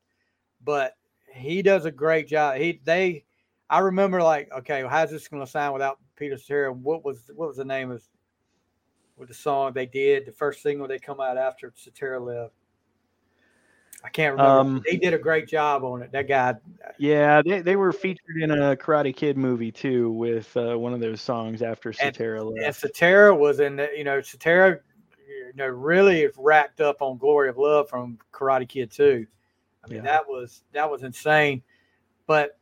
but 0.63 0.93
he 1.37 1.61
does 1.61 1.85
a 1.85 1.91
great 1.91 2.27
job. 2.27 2.57
He 2.57 2.81
they. 2.83 3.23
I 3.69 3.79
remember 3.79 4.23
like, 4.23 4.49
okay, 4.59 4.83
well, 4.83 4.89
how's 4.89 5.11
this 5.11 5.27
going 5.27 5.43
to 5.43 5.51
sound 5.51 5.73
without 5.73 5.99
Peter 6.15 6.37
Cetera? 6.37 6.71
What 6.71 7.03
was 7.03 7.29
what 7.35 7.49
was 7.49 7.57
the 7.57 7.65
name 7.65 7.91
of 7.91 8.01
with 9.17 9.27
the 9.27 9.33
song 9.33 9.73
they 9.73 9.85
did? 9.85 10.25
The 10.25 10.31
first 10.31 10.61
single 10.61 10.87
they 10.87 10.99
come 10.99 11.19
out 11.19 11.37
after 11.37 11.73
Cetera 11.75 12.19
left. 12.19 12.53
I 14.03 14.09
can't 14.09 14.33
remember. 14.33 14.59
Um, 14.59 14.83
they 14.89 14.95
did 14.95 15.13
a 15.13 15.17
great 15.17 15.47
job 15.47 15.83
on 15.83 16.01
it. 16.01 16.11
That 16.11 16.27
guy. 16.27 16.53
Yeah, 16.97 17.41
they, 17.41 17.61
they 17.61 17.75
were 17.75 17.91
featured 17.91 18.41
in 18.41 18.51
a 18.51 18.75
Karate 18.75 19.13
Kid 19.13 19.37
movie 19.37 19.71
too 19.71 20.11
with 20.11 20.55
uh, 20.55 20.77
one 20.77 20.93
of 20.93 20.99
those 20.99 21.19
songs 21.19 21.61
after 21.61 21.91
and, 21.99 22.15
left. 22.15 22.63
And 22.63 22.75
Cetera 22.75 23.35
was 23.35 23.59
in 23.59 23.75
the, 23.75 23.89
you 23.97 24.03
know, 24.03 24.21
Cetera, 24.21 24.79
you 25.27 25.51
know, 25.55 25.65
really 25.65 26.29
racked 26.37 26.79
up 26.79 27.01
on 27.01 27.17
Glory 27.17 27.49
of 27.49 27.57
Love 27.57 27.89
from 27.89 28.19
Karate 28.31 28.69
Kid 28.69 28.91
too. 28.91 29.25
I 29.87 29.93
mean, 29.93 30.03
yeah. 30.03 30.11
that 30.11 30.27
was 30.27 30.63
that 30.73 30.89
was 30.89 31.03
insane. 31.03 31.63
But 32.25 32.57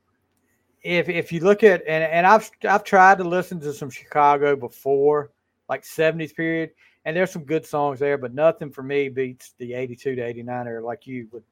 if 0.83 1.09
if 1.09 1.31
you 1.31 1.39
look 1.41 1.63
at 1.63 1.81
and 1.87 2.03
and 2.03 2.25
I've 2.25 2.49
I've 2.67 2.83
tried 2.83 3.17
to 3.17 3.23
listen 3.23 3.59
to 3.61 3.73
some 3.73 3.89
Chicago 3.89 4.55
before, 4.55 5.31
like 5.67 5.83
70s 5.83 6.35
period, 6.35 6.71
and 7.05 7.15
there's 7.15 7.31
some 7.31 7.43
good 7.43 7.65
songs 7.65 7.99
there, 7.99 8.17
but 8.17 8.33
nothing 8.33 8.71
for 8.71 8.83
me 8.83 9.09
beats 9.09 9.53
the 9.57 9.73
82 9.73 10.15
to 10.15 10.21
89 10.21 10.67
era 10.67 10.85
like 10.85 11.07
you 11.07 11.27
with 11.31 11.43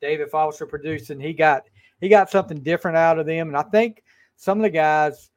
David 0.00 0.30
Foster 0.30 0.66
producing. 0.66 1.20
He 1.20 1.32
got 1.32 1.64
he 2.00 2.08
got 2.08 2.30
something 2.30 2.62
different 2.62 2.96
out 2.96 3.18
of 3.18 3.26
them. 3.26 3.48
And 3.48 3.56
I 3.56 3.62
think 3.62 4.02
some 4.36 4.58
of 4.58 4.62
the 4.62 4.70
guys 4.70 5.30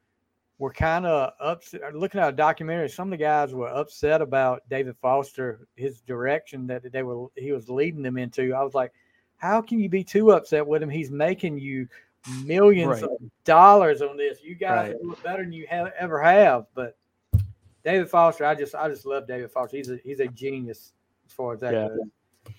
were 0.58 0.72
kind 0.72 1.04
of 1.04 1.32
upset 1.40 1.94
looking 1.94 2.20
at 2.20 2.28
a 2.28 2.36
documentary, 2.36 2.88
some 2.88 3.08
of 3.08 3.18
the 3.18 3.22
guys 3.24 3.54
were 3.54 3.68
upset 3.68 4.22
about 4.22 4.62
David 4.70 4.96
Foster, 5.02 5.66
his 5.76 6.00
direction 6.00 6.66
that 6.68 6.90
they 6.92 7.02
were 7.02 7.26
he 7.36 7.52
was 7.52 7.68
leading 7.68 8.02
them 8.02 8.16
into. 8.16 8.54
I 8.54 8.62
was 8.62 8.74
like, 8.74 8.92
how 9.36 9.60
can 9.60 9.78
you 9.78 9.88
be 9.88 10.04
too 10.04 10.32
upset 10.32 10.66
with 10.66 10.82
him? 10.82 10.88
He's 10.88 11.10
making 11.10 11.58
you 11.58 11.88
millions 12.44 13.02
right. 13.02 13.02
of 13.02 13.10
dollars 13.44 14.02
on 14.02 14.16
this. 14.16 14.42
You 14.42 14.54
guys 14.54 14.92
right. 14.92 15.02
do 15.02 15.12
it 15.12 15.22
better 15.22 15.42
than 15.42 15.52
you 15.52 15.66
have 15.68 15.92
ever 15.98 16.22
have. 16.22 16.66
But 16.74 16.96
David 17.84 18.08
Foster, 18.08 18.44
I 18.44 18.54
just 18.54 18.74
I 18.74 18.88
just 18.88 19.06
love 19.06 19.26
David 19.26 19.50
Foster. 19.50 19.76
He's 19.76 19.90
a 19.90 19.98
he's 20.02 20.20
a 20.20 20.28
genius 20.28 20.92
as 21.26 21.32
far 21.32 21.54
as 21.54 21.60
that 21.60 21.74
yeah. 21.74 21.88
goes. 21.88 22.54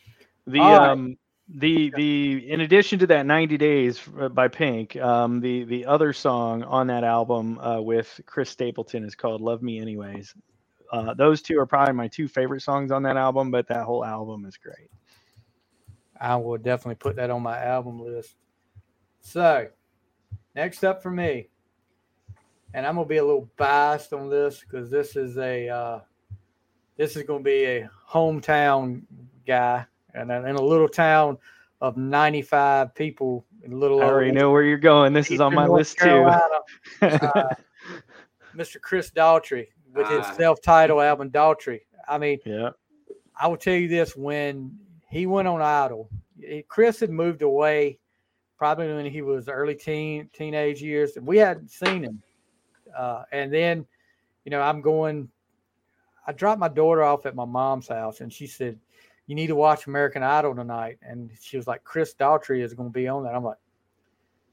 The 0.48 0.62
um 0.62 1.18
the 1.48 1.92
the 1.96 2.52
in 2.52 2.62
addition 2.62 3.00
to 3.00 3.08
that 3.08 3.26
90 3.26 3.58
days 3.58 4.02
uh, 4.20 4.30
by 4.30 4.48
Pink, 4.48 4.96
um 4.98 5.42
the 5.42 5.64
the 5.64 5.86
other 5.86 6.14
song 6.14 6.64
on 6.64 6.88
that 6.88 7.04
album 7.04 7.60
uh, 7.60 7.82
with 7.82 8.20
Chris 8.26 8.50
Stapleton 8.50 9.04
is 9.04 9.16
called 9.16 9.42
Love 9.42 9.62
Me 9.62 9.80
Anyways. 9.80 10.34
Uh, 10.92 11.14
those 11.16 11.42
two 11.42 11.60
are 11.60 11.66
probably 11.66 11.94
my 11.94 12.08
two 12.08 12.28
favorite 12.28 12.62
songs 12.62 12.92
on 12.92 13.04
that 13.04 13.18
album, 13.18 13.50
but 13.50 13.68
that 13.68 13.84
whole 13.84 14.06
album 14.06 14.46
is 14.46 14.56
great. 14.56 14.90
I 16.20 16.36
will 16.38 16.58
definitely 16.58 16.96
put 16.96 17.16
that 17.18 17.30
on 17.30 17.42
my 17.42 17.62
album 17.64 18.00
list. 18.02 18.36
So, 19.22 19.68
next 20.56 20.84
up 20.84 21.02
for 21.04 21.12
me, 21.12 21.50
and 22.74 22.86
I'm 22.86 22.96
gonna 22.96 23.08
be 23.08 23.18
a 23.18 23.26
little 23.26 23.50
biased 23.58 24.14
on 24.14 24.30
this 24.30 24.60
because 24.62 24.90
this 24.90 25.16
is 25.16 25.38
a 25.38 25.68
uh, 25.70 26.00
this 26.98 27.16
is 27.16 27.24
gonna 27.24 27.44
be 27.44 27.66
a 27.66 27.90
hometown 28.10 29.02
guy, 29.48 29.86
and 30.14 30.32
in 30.32 30.56
a 30.56 30.62
little 30.62 30.88
town 30.90 31.38
of 31.82 31.98
95 31.98 32.96
people, 32.96 33.46
in 33.64 33.74
a 33.74 33.76
little. 33.76 34.02
I 34.02 34.06
already 34.06 34.32
know 34.32 34.52
where 34.52 34.64
you're 34.64 34.78
going. 34.78 35.14
This 35.14 35.32
is 35.32 35.42
on 35.42 35.54
my 35.54 35.66
North 35.66 35.80
list 35.80 35.98
too. 35.98 36.24
Uh, 36.24 36.40
Mr. 38.56 38.80
Chris 38.80 39.12
Daughtry 39.12 39.68
with 39.94 40.08
his 40.08 40.22
Ah. 40.24 40.34
self-titled 40.34 41.02
album 41.02 41.30
Daughtry. 41.30 41.82
I 42.08 42.18
mean, 42.18 42.40
yeah. 42.46 42.70
I 43.40 43.48
will 43.48 43.58
tell 43.58 43.74
you 43.74 43.88
this: 43.88 44.16
when 44.16 44.78
he 45.10 45.26
went 45.26 45.48
on 45.48 45.62
Idol, 45.62 46.10
eh, 46.46 46.62
Chris 46.68 47.00
had 47.00 47.10
moved 47.10 47.42
away, 47.42 48.00
probably 48.58 48.94
when 48.94 49.06
he 49.06 49.22
was 49.22 49.50
early 49.50 49.76
teen 49.76 50.30
teenage 50.34 50.82
years, 50.82 51.18
and 51.18 51.26
we 51.26 51.38
hadn't 51.38 51.72
seen 51.72 52.04
him. 52.04 52.22
Uh, 52.96 53.24
and 53.32 53.54
then, 53.54 53.86
you 54.44 54.52
know, 54.52 54.62
I'm 54.62 54.82
going. 54.82 55.30
I 56.28 56.32
dropped 56.32 56.60
my 56.60 56.68
daughter 56.68 57.04
off 57.04 57.26
at 57.26 57.36
my 57.36 57.46
mom's 57.46 57.88
house, 57.88 58.22
and 58.22 58.32
she 58.32 58.48
said, 58.48 58.80
"You 59.28 59.36
need 59.36 59.48
to 59.48 59.56
watch 59.56 59.88
American 59.88 60.24
Idol 60.24 60.56
tonight." 60.56 60.98
And 61.02 61.30
she 61.40 61.58
was 61.58 61.68
like, 61.68 61.84
"Chris 61.84 62.16
Daughtry 62.16 62.62
is 62.62 62.74
going 62.74 62.90
to 62.90 62.94
be 62.94 63.08
on 63.08 63.24
that." 63.24 63.36
I'm 63.36 63.44
like, 63.44 63.58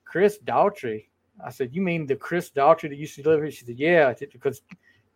"Chris 0.05 0.39
Daughtry?" 0.45 1.07
I 1.45 1.51
said, 1.51 1.75
"You 1.75 1.83
mean 1.83 2.07
the 2.07 2.17
Chris 2.17 2.51
Daughtry 2.51 2.91
that 2.91 2.97
used 2.97 3.15
to 3.17 3.29
live 3.29 3.41
here?" 3.41 3.51
She 3.51 3.65
said, 3.65 3.79
"Yeah," 3.79 4.13
because 4.33 4.63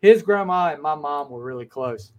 his 0.00 0.22
grandma 0.22 0.72
and 0.72 0.82
my 0.82 0.94
mom 0.94 1.30
were 1.30 1.42
really 1.42 1.66
close 1.66 2.12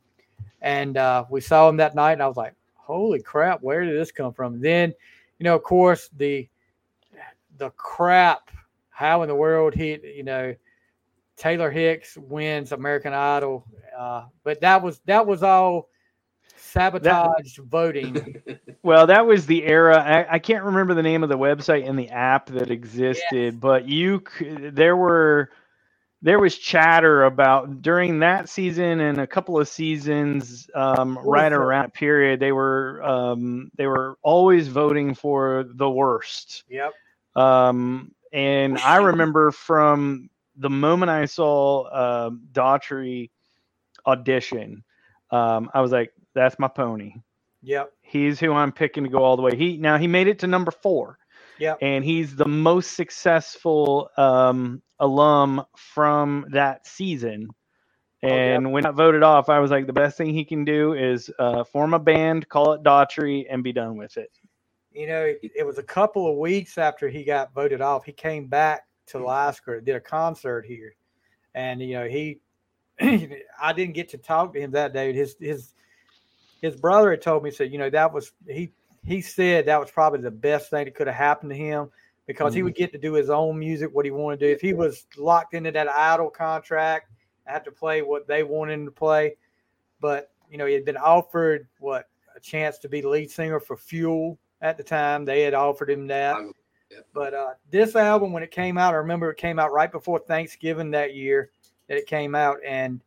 and 0.61 0.97
uh, 0.97 1.26
we 1.30 1.41
saw 1.41 1.70
him 1.70 1.78
that 1.78 1.95
night 1.95 2.13
and 2.13 2.24
i 2.24 2.28
was 2.28 2.38
like 2.38 2.53
holy 2.88 3.21
crap 3.21 3.61
where 3.61 3.83
did 3.83 3.99
this 3.99 4.11
come 4.11 4.33
from 4.33 4.61
then 4.61 4.93
you 5.39 5.43
know 5.43 5.55
of 5.55 5.63
course 5.63 6.09
the 6.17 6.47
the 7.57 7.69
crap 7.71 8.49
how 8.89 9.21
in 9.23 9.27
the 9.27 9.35
world 9.35 9.73
he 9.73 9.99
you 10.15 10.23
know 10.23 10.55
taylor 11.35 11.69
hicks 11.69 12.17
wins 12.17 12.71
american 12.71 13.13
idol 13.13 13.65
uh, 13.97 14.23
but 14.43 14.61
that 14.61 14.81
was 14.81 15.01
that 15.05 15.25
was 15.25 15.43
all 15.43 15.89
sabotaged 16.55 17.57
voting 17.65 18.41
Well, 18.88 19.05
that 19.07 19.27
was 19.27 19.45
the 19.45 19.65
era. 19.65 19.97
I, 20.01 20.35
I 20.35 20.39
can't 20.39 20.63
remember 20.63 20.93
the 20.93 21.03
name 21.03 21.21
of 21.21 21.27
the 21.27 21.38
website 21.38 21.85
and 21.85 21.99
the 21.99 22.07
app 22.07 22.45
that 22.45 22.71
existed, 22.71 23.59
but 23.59 23.85
you 23.85 24.23
there 24.39 24.95
were 24.95 25.49
there 26.22 26.39
was 26.39 26.57
chatter 26.57 27.26
about 27.26 27.82
during 27.84 28.20
that 28.22 28.49
season 28.49 29.01
and 29.01 29.20
a 29.20 29.28
couple 29.28 29.59
of 29.59 29.70
seasons 29.70 30.70
um, 30.76 31.18
right 31.20 31.53
around 31.53 31.84
that 31.84 31.95
period. 31.95 32.41
They 32.41 32.51
were 32.53 33.03
um, 33.03 33.72
they 33.78 33.88
were 33.88 34.18
always 34.24 34.68
voting 34.70 35.15
for 35.15 35.65
the 35.76 35.89
worst. 35.89 36.65
yep 36.70 36.93
Um, 37.36 38.13
and 38.34 38.80
I 38.80 38.97
remember 38.97 39.51
from 39.51 40.30
the 40.57 40.70
moment 40.72 41.11
I 41.11 41.26
saw 41.26 42.28
um, 42.28 42.43
Daughtry 42.53 43.32
audition, 44.05 44.84
um, 45.32 45.70
I 45.74 45.82
was 45.82 45.91
like, 45.91 46.13
"That's 46.36 46.59
my 46.59 46.70
pony." 46.70 47.15
yep 47.63 47.91
He's 48.01 48.39
who 48.39 48.53
I'm 48.53 48.72
picking 48.72 49.05
to 49.05 49.09
go 49.11 49.24
all 49.24 49.38
the 49.38 49.43
way. 49.43 49.55
He 49.57 49.78
now 49.78 49.97
he 49.97 50.07
made 50.07 50.28
it 50.28 50.39
to 50.39 50.47
number 50.47 50.72
four, 50.72 51.20
yep 51.59 51.77
and 51.81 52.03
he's 52.03 52.35
the 52.35 52.47
most 52.47 52.93
successful 52.93 54.09
um, 54.17 54.81
alum 54.99 55.63
from 55.75 56.45
that 56.49 56.87
season. 56.87 57.49
Oh, 58.23 58.27
yeah. 58.27 58.33
And 58.33 58.71
when 58.71 58.85
I 58.85 58.91
voted 58.91 59.23
off, 59.23 59.47
I 59.47 59.59
was 59.59 59.69
like, 59.69 59.85
the 59.85 59.93
best 59.93 60.17
thing 60.17 60.33
he 60.33 60.43
can 60.43 60.65
do 60.65 60.93
is 60.93 61.29
uh, 61.37 61.63
form 61.63 61.93
a 61.93 61.99
band, 61.99 62.49
call 62.49 62.73
it 62.73 62.83
Daughtry, 62.83 63.45
and 63.49 63.63
be 63.63 63.71
done 63.71 63.95
with 63.95 64.17
it. 64.17 64.31
you 64.91 65.07
know, 65.07 65.33
it 65.43 65.65
was 65.65 65.77
a 65.77 65.83
couple 65.83 66.29
of 66.29 66.37
weeks 66.37 66.77
after 66.77 67.07
he 67.07 67.23
got 67.23 67.53
voted 67.53 67.81
off. 67.81 68.05
He 68.05 68.11
came 68.11 68.47
back 68.47 68.87
to 69.07 69.23
Lasker, 69.23 69.79
did 69.79 69.95
a 69.95 69.99
concert 69.99 70.65
here, 70.65 70.95
and 71.53 71.79
you 71.79 71.93
know 71.93 72.07
he, 72.07 72.39
I 72.99 73.73
didn't 73.73 73.93
get 73.93 74.09
to 74.09 74.17
talk 74.17 74.53
to 74.53 74.59
him 74.59 74.71
that 74.71 74.93
day. 74.93 75.13
His 75.13 75.35
his 75.39 75.73
his 76.61 76.75
brother 76.75 77.11
had 77.11 77.21
told 77.21 77.43
me 77.43 77.51
said, 77.51 77.71
you 77.71 77.77
know, 77.77 77.91
that 77.91 78.11
was 78.11 78.31
he 78.47 78.71
he 79.07 79.21
said 79.21 79.65
that 79.65 79.79
was 79.79 79.89
probably 79.89 80.19
the 80.19 80.29
best 80.29 80.69
thing 80.69 80.83
that 80.83 80.93
could 80.93 81.07
have 81.07 81.15
happened 81.15 81.49
to 81.51 81.55
him 81.55 81.89
because 82.25 82.53
he 82.53 82.61
would 82.61 82.75
get 82.75 82.91
to 82.91 82.97
do 82.97 83.13
his 83.13 83.29
own 83.29 83.57
music, 83.57 83.89
what 83.93 84.03
he 84.03 84.11
wanted 84.11 84.41
to 84.41 84.47
do. 84.47 84.51
If 84.51 84.59
he 84.59 84.73
was 84.73 85.05
locked 85.17 85.53
into 85.53 85.71
that 85.71 85.87
idol 85.87 86.29
contract, 86.29 87.09
I 87.47 87.53
had 87.53 87.63
to 87.63 87.71
play 87.71 88.01
what 88.01 88.27
they 88.27 88.43
wanted 88.43 88.73
him 88.73 88.85
to 88.85 88.91
play, 88.91 89.37
but 90.01 90.31
you 90.51 90.57
know, 90.57 90.65
he 90.65 90.73
had 90.73 90.83
been 90.83 90.97
offered 90.97 91.69
what 91.79 92.09
a 92.35 92.39
chance 92.41 92.77
to 92.79 92.89
be 92.89 92.99
the 92.99 93.07
lead 93.07 93.31
singer 93.31 93.61
for 93.61 93.77
Fuel 93.77 94.37
at 94.61 94.75
the 94.75 94.83
time. 94.83 95.23
They 95.23 95.41
had 95.41 95.53
offered 95.53 95.89
him 95.89 96.05
that. 96.07 96.35
Yeah. 96.91 96.97
But 97.13 97.33
uh, 97.33 97.53
this 97.71 97.95
album, 97.95 98.33
when 98.33 98.43
it 98.43 98.51
came 98.51 98.77
out, 98.77 98.93
I 98.93 98.97
remember 98.97 99.31
it 99.31 99.37
came 99.37 99.57
out 99.57 99.71
right 99.71 99.91
before 99.91 100.19
Thanksgiving 100.19 100.91
that 100.91 101.15
year 101.15 101.51
that 101.87 101.97
it 101.97 102.07
came 102.07 102.35
out, 102.35 102.57
and 102.65 103.01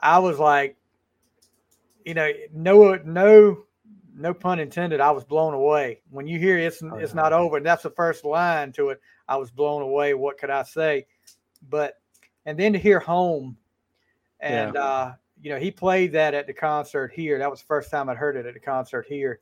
I 0.00 0.18
was 0.18 0.38
like, 0.38 0.76
you 2.04 2.12
know, 2.12 2.30
no, 2.52 2.98
no, 3.04 3.64
no 4.16 4.32
pun 4.32 4.58
intended. 4.58 5.00
I 5.00 5.10
was 5.10 5.24
blown 5.24 5.54
away 5.54 6.00
when 6.10 6.26
you 6.26 6.38
hear 6.38 6.58
it's 6.58 6.82
Oh, 6.82 6.96
it's 6.96 7.12
yeah. 7.12 7.20
not 7.20 7.32
over, 7.32 7.56
and 7.56 7.66
that's 7.66 7.82
the 7.82 7.90
first 7.90 8.24
line 8.24 8.72
to 8.72 8.90
it. 8.90 9.00
I 9.28 9.36
was 9.36 9.50
blown 9.50 9.82
away. 9.82 10.14
What 10.14 10.38
could 10.38 10.50
I 10.50 10.62
say? 10.62 11.06
But 11.68 11.98
and 12.46 12.58
then 12.58 12.72
to 12.74 12.78
hear 12.78 13.00
home, 13.00 13.56
and 14.40 14.76
uh, 14.76 15.12
you 15.40 15.50
know, 15.50 15.58
he 15.58 15.70
played 15.70 16.12
that 16.12 16.34
at 16.34 16.46
the 16.46 16.52
concert 16.52 17.12
here. 17.12 17.38
That 17.38 17.50
was 17.50 17.60
the 17.60 17.66
first 17.66 17.90
time 17.90 18.08
I'd 18.08 18.16
heard 18.16 18.36
it 18.36 18.46
at 18.46 18.54
the 18.54 18.60
concert 18.60 19.06
here. 19.08 19.40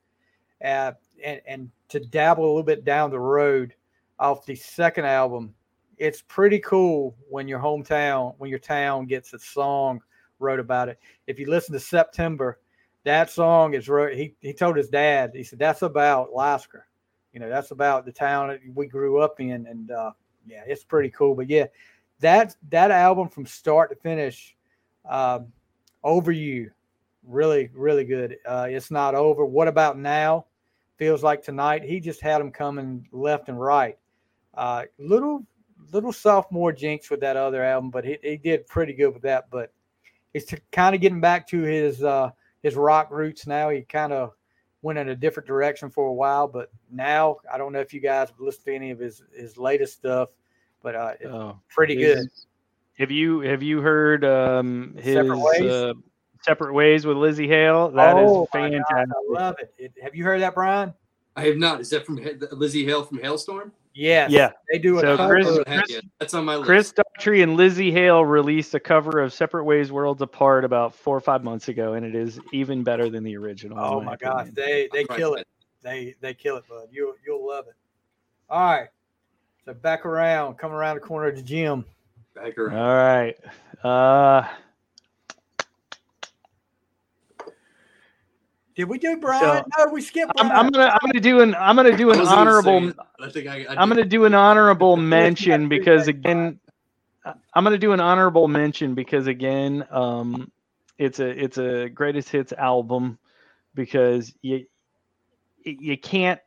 Uh, 0.64 0.92
and, 1.24 1.40
and 1.46 1.70
to 1.88 2.00
dabble 2.00 2.44
a 2.44 2.46
little 2.46 2.62
bit 2.62 2.84
down 2.84 3.10
the 3.10 3.18
road 3.18 3.74
off 4.18 4.46
the 4.46 4.54
second 4.54 5.04
album, 5.04 5.54
it's 5.98 6.22
pretty 6.22 6.60
cool 6.60 7.16
when 7.28 7.48
your 7.48 7.58
hometown, 7.58 8.34
when 8.38 8.48
your 8.48 8.58
town 8.60 9.06
gets 9.06 9.32
a 9.32 9.38
song 9.38 10.00
wrote 10.38 10.60
about 10.60 10.88
it. 10.88 10.98
If 11.26 11.38
you 11.38 11.48
listen 11.48 11.72
to 11.72 11.80
September, 11.80 12.58
that 13.04 13.30
song 13.30 13.74
is 13.74 13.88
wrote. 13.88 14.14
He 14.14 14.34
he 14.40 14.52
told 14.52 14.76
his 14.76 14.88
dad. 14.88 15.32
He 15.34 15.42
said 15.42 15.58
that's 15.58 15.82
about 15.82 16.32
Lasker. 16.32 16.86
You 17.32 17.40
know, 17.40 17.48
that's 17.48 17.70
about 17.70 18.04
the 18.04 18.12
town 18.12 18.48
that 18.48 18.60
we 18.74 18.86
grew 18.86 19.20
up 19.20 19.40
in, 19.40 19.66
and 19.66 19.90
uh, 19.90 20.12
yeah, 20.46 20.62
it's 20.66 20.84
pretty 20.84 21.10
cool. 21.10 21.34
But 21.34 21.48
yeah, 21.48 21.66
that 22.20 22.56
that 22.70 22.90
album 22.90 23.28
from 23.28 23.46
start 23.46 23.90
to 23.90 23.96
finish, 23.96 24.56
um, 25.08 25.52
over 26.04 26.30
you, 26.30 26.70
really 27.26 27.70
really 27.74 28.04
good. 28.04 28.36
Uh, 28.46 28.68
it's 28.70 28.90
not 28.90 29.14
over. 29.14 29.44
What 29.44 29.68
about 29.68 29.98
now? 29.98 30.46
Feels 30.96 31.22
like 31.22 31.42
tonight. 31.42 31.82
He 31.82 31.98
just 31.98 32.20
had 32.20 32.40
them 32.40 32.52
coming 32.52 33.06
left 33.10 33.48
and 33.48 33.60
right. 33.60 33.98
Uh, 34.54 34.84
little 34.98 35.44
little 35.90 36.12
sophomore 36.12 36.72
jinx 36.72 37.10
with 37.10 37.20
that 37.20 37.36
other 37.36 37.64
album, 37.64 37.90
but 37.90 38.04
he, 38.04 38.18
he 38.22 38.36
did 38.36 38.66
pretty 38.68 38.92
good 38.92 39.12
with 39.12 39.22
that. 39.22 39.50
But 39.50 39.72
it's 40.34 40.54
kind 40.70 40.94
of 40.94 41.00
getting 41.00 41.20
back 41.20 41.48
to 41.48 41.62
his 41.62 42.02
uh, 42.02 42.30
his 42.62 42.74
rock 42.76 43.10
roots 43.10 43.46
now. 43.46 43.68
He 43.70 43.82
kind 43.82 44.12
of 44.12 44.32
went 44.82 44.98
in 44.98 45.08
a 45.10 45.16
different 45.16 45.46
direction 45.46 45.90
for 45.90 46.06
a 46.08 46.12
while, 46.12 46.48
but 46.48 46.70
now 46.90 47.36
I 47.52 47.58
don't 47.58 47.72
know 47.72 47.80
if 47.80 47.92
you 47.94 48.00
guys 48.00 48.28
have 48.30 48.40
listened 48.40 48.66
to 48.66 48.74
any 48.74 48.90
of 48.90 48.98
his 48.98 49.22
his 49.34 49.56
latest 49.58 49.94
stuff, 49.94 50.30
but 50.82 50.94
uh, 50.94 51.12
it's 51.20 51.30
Oh, 51.32 51.58
pretty 51.68 51.96
good. 51.96 52.28
Have 52.98 53.10
you 53.10 53.40
have 53.40 53.62
you 53.62 53.80
heard 53.80 54.24
um, 54.24 54.94
his 54.98 55.14
Separate 55.14 55.38
Ways? 55.38 55.70
Uh, 55.72 55.92
separate 56.42 56.72
ways 56.74 57.06
with 57.06 57.16
Lzzy 57.16 57.46
Hale? 57.46 57.90
That 57.90 58.18
is 58.18 58.30
Oh, 58.30 58.48
my 58.52 58.70
gosh, 58.70 58.72
fantastic. 58.72 59.14
I 59.16 59.32
love 59.32 59.56
it. 59.60 59.72
it. 59.78 59.92
Have 60.02 60.14
you 60.14 60.24
heard 60.24 60.40
that, 60.42 60.54
Brian? 60.54 60.92
I 61.36 61.42
have 61.46 61.56
not. 61.56 61.80
Is 61.80 61.90
that 61.90 62.04
from 62.04 62.18
Lzzy 62.18 62.84
Hale 62.84 63.04
from 63.04 63.18
Halestorm? 63.18 63.70
Yes. 63.94 64.30
Yeah. 64.30 64.52
They 64.70 64.78
do 64.78 64.98
a 64.98 65.00
So. 65.00 65.16
Chris- 65.28 65.46
Oh, 65.46 65.64
Chris- 65.64 65.90
yeah. 65.90 66.00
That's 66.18 66.32
on 66.34 66.44
my 66.44 66.56
list. 66.56 66.66
Chris 66.66 66.92
Daughtry 66.92 67.42
and 67.42 67.58
Lzzy 67.58 67.92
Hale 67.92 68.24
released 68.24 68.74
a 68.74 68.80
cover 68.80 69.20
of 69.20 69.32
Separate 69.32 69.64
Ways 69.64 69.92
Worlds 69.92 70.22
Apart 70.22 70.64
about 70.64 70.94
four 70.94 71.16
or 71.16 71.20
five 71.20 71.44
months 71.44 71.68
ago, 71.68 71.92
and 71.94 72.04
it 72.06 72.14
is 72.14 72.40
even 72.52 72.82
better 72.82 73.10
than 73.10 73.22
the 73.24 73.36
original. 73.36 73.78
Oh 73.78 74.00
my 74.00 74.16
gosh, 74.16 74.48
opinion. 74.48 74.54
they 74.56 74.88
they 74.92 75.00
I'll 75.00 75.06
try 75.06 75.16
kill 75.18 75.32
that. 75.32 75.40
it. 75.40 75.48
They 75.82 76.14
they 76.20 76.32
kill 76.34 76.56
it, 76.56 76.64
bud. 76.68 76.88
You 76.90 77.14
you'll 77.26 77.46
love 77.46 77.66
it. 77.68 77.74
All 78.48 78.64
right. 78.64 78.88
So 79.64 79.74
back 79.74 80.06
around, 80.06 80.54
come 80.58 80.72
around 80.72 80.96
the 80.96 81.00
corner 81.00 81.28
of 81.28 81.36
the 81.36 81.42
gym. 81.42 81.84
Back 82.34 82.56
around. 82.58 82.78
All 82.78 82.94
right. 82.96 83.36
Uh, 83.84 84.48
Did 88.74 88.84
we 88.84 88.98
do 88.98 89.16
Brian? 89.18 89.64
no, 89.78 89.86
we 89.92 90.00
skipped 90.00 90.32
I'm, 90.38 90.50
I'm 90.50 90.70
gonna 90.70 90.86
I'm 90.86 91.10
gonna 91.10 91.20
do 91.20 91.40
an 91.40 91.54
I'm 91.54 91.76
gonna 91.76 91.96
do 91.96 92.10
an 92.10 92.18
wasn't 92.18 92.38
gonna 92.38 92.50
honorable 92.50 92.92
I 93.20 93.28
think 93.28 93.46
I, 93.46 93.66
I 93.68 93.74
I'm 93.76 93.88
going 93.88 94.02
to 94.02 94.08
do 94.08 94.24
an 94.24 94.34
honorable 94.34 94.96
mention 94.96 95.68
because 95.68 96.08
again, 96.08 96.58
I- 97.24 97.34
I'm 97.54 97.64
going 97.64 97.74
to 97.74 97.78
do 97.78 97.92
an 97.92 98.00
honorable 98.00 98.48
mention 98.48 98.94
because 98.94 99.26
again, 99.26 99.86
um, 99.90 100.50
it's 100.98 101.20
a 101.20 101.28
it's 101.28 101.58
a 101.58 101.88
greatest 101.88 102.28
hits 102.30 102.52
album 102.52 103.18
because 103.74 104.34
you 104.42 104.66
you 105.64 105.96
can't 105.96 106.40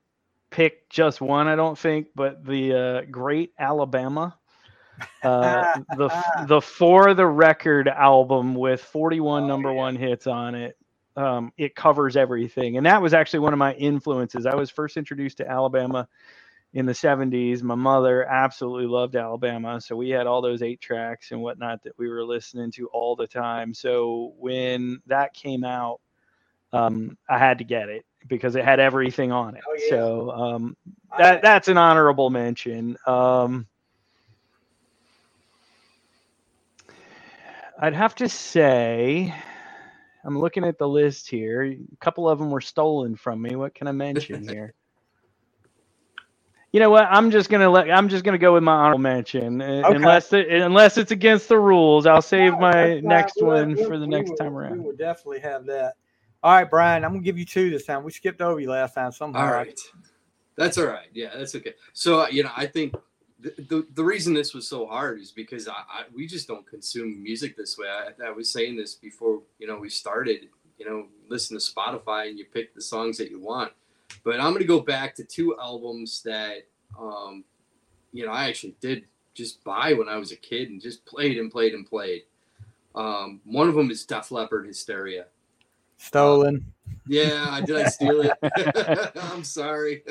pick 0.49 0.89
just 0.89 1.21
one. 1.21 1.47
I 1.47 1.55
don't 1.55 1.77
think, 1.77 2.07
but 2.15 2.45
the 2.45 2.73
uh, 2.73 3.01
Great 3.09 3.53
Alabama, 3.57 4.37
uh, 5.23 5.63
the 5.95 6.09
the 6.47 6.61
For 6.61 7.13
the 7.13 7.25
Record 7.25 7.87
album 7.87 8.55
with 8.55 8.81
41 8.81 9.43
Oh, 9.43 9.47
number 9.47 9.69
yeah. 9.69 9.75
one 9.75 9.95
hits 9.95 10.27
on 10.27 10.55
it. 10.55 10.77
Um, 11.15 11.53
it 11.57 11.75
covers 11.75 12.17
everything, 12.17 12.77
and 12.77 12.85
that 12.85 13.01
was 13.01 13.13
actually 13.13 13.39
one 13.39 13.53
of 13.53 13.59
my 13.59 13.73
influences. 13.73 14.45
I 14.45 14.55
was 14.55 14.69
first 14.69 14.97
introduced 14.97 15.37
to 15.37 15.49
Alabama 15.49 16.07
in 16.73 16.85
the 16.85 16.93
70s. 16.93 17.63
My 17.63 17.75
mother 17.75 18.25
absolutely 18.25 18.87
loved 18.87 19.15
Alabama. 19.15 19.79
So 19.79 19.95
we 19.95 20.09
had 20.09 20.27
all 20.27 20.41
those 20.41 20.61
eight 20.61 20.81
tracks 20.81 21.31
and 21.31 21.41
whatnot 21.41 21.81
that 21.83 21.97
we 21.97 22.09
were 22.09 22.23
listening 22.23 22.69
to 22.71 22.87
all 22.87 23.15
the 23.15 23.27
time. 23.27 23.73
So 23.73 24.33
when 24.37 25.01
that 25.07 25.33
came 25.33 25.63
out, 25.63 26.01
um, 26.73 27.17
I 27.29 27.37
had 27.37 27.59
to 27.59 27.63
get 27.63 27.87
it 27.87 28.05
because 28.27 28.57
it 28.57 28.65
had 28.65 28.81
everything 28.81 29.31
on 29.31 29.55
it. 29.55 29.63
Oh, 29.65 29.77
yeah. 29.79 29.89
So 29.89 30.31
um, 30.31 30.77
that 31.17 31.41
that's 31.41 31.69
an 31.69 31.77
honorable 31.77 32.29
mention. 32.29 32.97
Um, 33.07 33.67
I'd 37.79 37.93
have 37.93 38.15
to 38.15 38.27
say, 38.27 39.33
I'm 40.25 40.37
looking 40.39 40.63
at 40.65 40.77
the 40.79 40.87
list 40.87 41.29
here. 41.29 41.63
A 41.63 41.77
couple 41.99 42.27
of 42.27 42.39
them 42.39 42.49
were 42.49 42.61
stolen 42.61 43.15
from 43.15 43.41
me. 43.41 43.55
What 43.55 43.75
can 43.75 43.87
I 43.87 43.91
mention 43.91 44.47
here? 44.49 44.73
You 46.71 46.79
know 46.81 46.89
what? 46.89 47.07
I'm 47.09 47.31
just 47.31 47.49
gonna 47.49 47.69
let. 47.69 47.89
I'm 47.89 48.09
just 48.09 48.25
gonna 48.25 48.37
go 48.37 48.53
with 48.53 48.63
my 48.63 48.73
honorable 48.73 48.99
mention, 48.99 49.61
uh, 49.61 49.83
Okay. 49.85 49.95
unless 49.95 50.33
it, 50.33 50.49
unless 50.49 50.97
it's 50.97 51.11
against 51.11 51.47
the 51.47 51.57
rules. 51.57 52.05
I'll 52.05 52.21
save 52.21 52.59
my 52.59 52.71
that's 52.73 53.03
next 53.03 53.37
We'll- 53.37 53.47
one 53.55 53.75
we'll- 53.75 53.87
for 53.87 53.97
the 53.97 54.07
next 54.07 54.31
will- 54.31 54.37
time 54.37 54.57
around. 54.57 54.79
We 54.79 54.79
will 54.79 54.95
definitely 54.95 55.39
have 55.39 55.65
that. 55.67 55.93
All 56.43 56.51
right, 56.53 56.69
Brian, 56.69 57.05
I'm 57.05 57.11
gonna 57.11 57.23
give 57.23 57.37
you 57.39 57.45
two 57.45 57.69
this 57.69 57.85
time. 57.85 58.03
We 58.03 58.11
skipped 58.11 58.41
over 58.41 58.59
you 58.59 58.69
last 58.69 58.93
time 58.93 59.11
somehow. 59.13 59.45
All 59.45 59.53
right. 59.53 59.79
That's 60.57 60.77
all 60.77 60.87
right. 60.87 61.07
Yeah, 61.13 61.29
that's 61.37 61.55
okay. 61.55 61.73
So, 61.93 62.21
uh, 62.21 62.27
you 62.27 62.43
know, 62.43 62.51
I 62.55 62.65
think 62.65 62.93
the, 63.45 63.61
the, 63.61 63.87
the 63.93 64.03
reason 64.03 64.33
this 64.33 64.55
was 64.55 64.67
so 64.67 64.87
hard 64.87 65.19
is 65.21 65.31
because 65.31 65.67
I, 65.67 65.73
I 65.73 66.03
we 66.13 66.25
just 66.25 66.47
don't 66.47 66.65
consume 66.65 67.21
music 67.21 67.55
this 67.55 67.77
way. 67.77 67.87
I, 67.87 68.27
I 68.27 68.31
was 68.31 68.49
saying 68.49 68.75
this 68.75 68.95
before, 68.95 69.41
you 69.59 69.67
know, 69.67 69.77
we 69.77 69.89
started, 69.89 70.47
you 70.79 70.89
know, 70.89 71.05
listen 71.29 71.57
to 71.57 71.63
Spotify 71.63 72.29
and 72.29 72.39
you 72.39 72.45
pick 72.45 72.73
the 72.73 72.81
songs 72.81 73.17
that 73.17 73.29
you 73.29 73.39
want. 73.39 73.71
But 74.23 74.39
I'm 74.39 74.49
going 74.49 74.61
to 74.61 74.65
go 74.65 74.79
back 74.79 75.13
to 75.15 75.23
two 75.23 75.55
albums 75.59 76.23
that, 76.23 76.65
um, 76.99 77.43
you 78.13 78.25
know, 78.25 78.31
I 78.31 78.47
actually 78.47 78.75
did 78.81 79.05
just 79.35 79.63
buy 79.63 79.93
when 79.93 80.09
I 80.09 80.17
was 80.17 80.31
a 80.31 80.37
kid 80.37 80.69
and 80.69 80.81
just 80.81 81.05
played 81.05 81.37
and 81.37 81.51
played 81.51 81.73
and 81.75 81.85
played. 81.85 82.23
Um, 82.95 83.41
one 83.45 83.69
of 83.69 83.75
them 83.75 83.91
is 83.91 84.05
Def 84.05 84.31
Leppard 84.31 84.65
Hysteria. 84.65 85.25
Stolen. 85.97 86.65
Yeah, 87.05 87.61
did 87.63 87.75
I 87.75 87.89
steal 87.89 88.21
it? 88.21 88.31
I'm 89.33 89.43
sorry. 89.43 90.03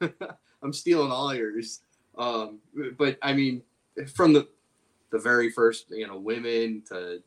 I'm 0.62 0.72
stealing 0.72 1.10
all 1.10 1.34
yours. 1.34 1.80
Um, 2.16 2.58
but 2.98 3.18
I 3.22 3.32
mean, 3.32 3.62
from 4.14 4.32
the 4.32 4.48
the 5.10 5.18
very 5.18 5.50
first, 5.50 5.86
you 5.90 6.06
know, 6.06 6.18
women 6.18 6.82
to 6.88 7.22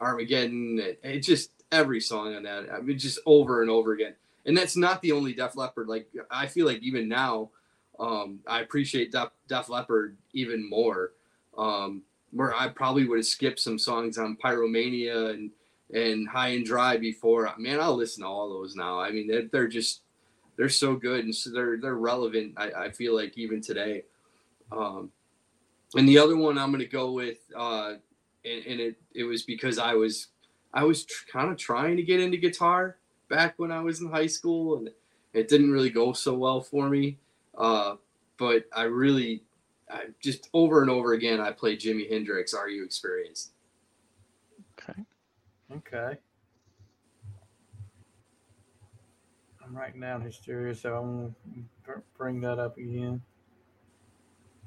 Armageddon, 0.00 0.78
it, 0.80 1.00
it 1.02 1.20
just 1.20 1.50
every 1.70 2.00
song 2.00 2.34
on 2.34 2.42
that. 2.42 2.66
I 2.72 2.80
mean, 2.80 2.98
just 2.98 3.18
over 3.26 3.62
and 3.62 3.70
over 3.70 3.92
again. 3.92 4.14
And 4.44 4.56
that's 4.56 4.76
not 4.76 5.00
the 5.02 5.12
only 5.12 5.32
Def 5.32 5.56
Leppard. 5.56 5.88
Like 5.88 6.08
I 6.30 6.46
feel 6.46 6.66
like 6.66 6.82
even 6.82 7.08
now, 7.08 7.50
um, 7.98 8.40
I 8.46 8.60
appreciate 8.60 9.12
Def, 9.12 9.28
Def 9.48 9.68
Leppard 9.68 10.16
even 10.32 10.68
more. 10.68 11.12
Um, 11.56 12.02
where 12.32 12.54
I 12.54 12.68
probably 12.68 13.06
would 13.06 13.18
have 13.18 13.26
skipped 13.26 13.60
some 13.60 13.78
songs 13.78 14.18
on 14.18 14.38
Pyromania 14.42 15.30
and 15.30 15.50
and 15.94 16.26
High 16.26 16.48
and 16.48 16.64
Dry 16.64 16.96
before. 16.96 17.52
Man, 17.58 17.78
I'll 17.78 17.94
listen 17.94 18.22
to 18.22 18.28
all 18.28 18.48
those 18.48 18.74
now. 18.74 18.98
I 18.98 19.10
mean, 19.10 19.28
they're, 19.28 19.48
they're 19.52 19.68
just 19.68 20.00
they're 20.56 20.68
so 20.68 20.96
good 20.96 21.24
and 21.24 21.34
so 21.34 21.50
they're 21.50 21.76
they're 21.76 21.94
relevant. 21.94 22.54
I, 22.56 22.70
I 22.72 22.90
feel 22.90 23.14
like 23.14 23.36
even 23.38 23.60
today. 23.60 24.04
Um, 24.76 25.10
and 25.94 26.08
the 26.08 26.18
other 26.18 26.36
one 26.36 26.58
I'm 26.58 26.72
gonna 26.72 26.84
go 26.86 27.12
with, 27.12 27.38
uh, 27.56 27.94
and, 28.44 28.66
and 28.66 28.80
it 28.80 28.96
it 29.14 29.24
was 29.24 29.42
because 29.42 29.78
I 29.78 29.94
was 29.94 30.28
I 30.72 30.84
was 30.84 31.04
tr- 31.04 31.26
kind 31.30 31.50
of 31.50 31.56
trying 31.58 31.96
to 31.96 32.02
get 32.02 32.20
into 32.20 32.36
guitar 32.38 32.96
back 33.28 33.54
when 33.58 33.70
I 33.70 33.80
was 33.80 34.00
in 34.00 34.10
high 34.10 34.26
school, 34.26 34.78
and 34.78 34.90
it 35.32 35.48
didn't 35.48 35.72
really 35.72 35.90
go 35.90 36.12
so 36.12 36.34
well 36.34 36.60
for 36.60 36.88
me. 36.88 37.18
Uh, 37.56 37.96
but 38.38 38.64
I 38.74 38.84
really, 38.84 39.42
I 39.90 40.06
just 40.20 40.48
over 40.54 40.82
and 40.82 40.90
over 40.90 41.12
again, 41.12 41.40
I 41.40 41.52
played 41.52 41.80
Jimi 41.80 42.10
Hendrix. 42.10 42.54
Are 42.54 42.68
you 42.68 42.84
experienced? 42.84 43.52
Okay. 44.78 45.02
Okay. 45.76 46.18
I'm 49.64 49.76
writing 49.76 50.00
down 50.00 50.22
hysteria, 50.22 50.74
so 50.74 50.96
I'm 50.96 51.34
gonna 51.86 52.02
bring 52.16 52.40
that 52.40 52.58
up 52.58 52.76
again. 52.78 53.22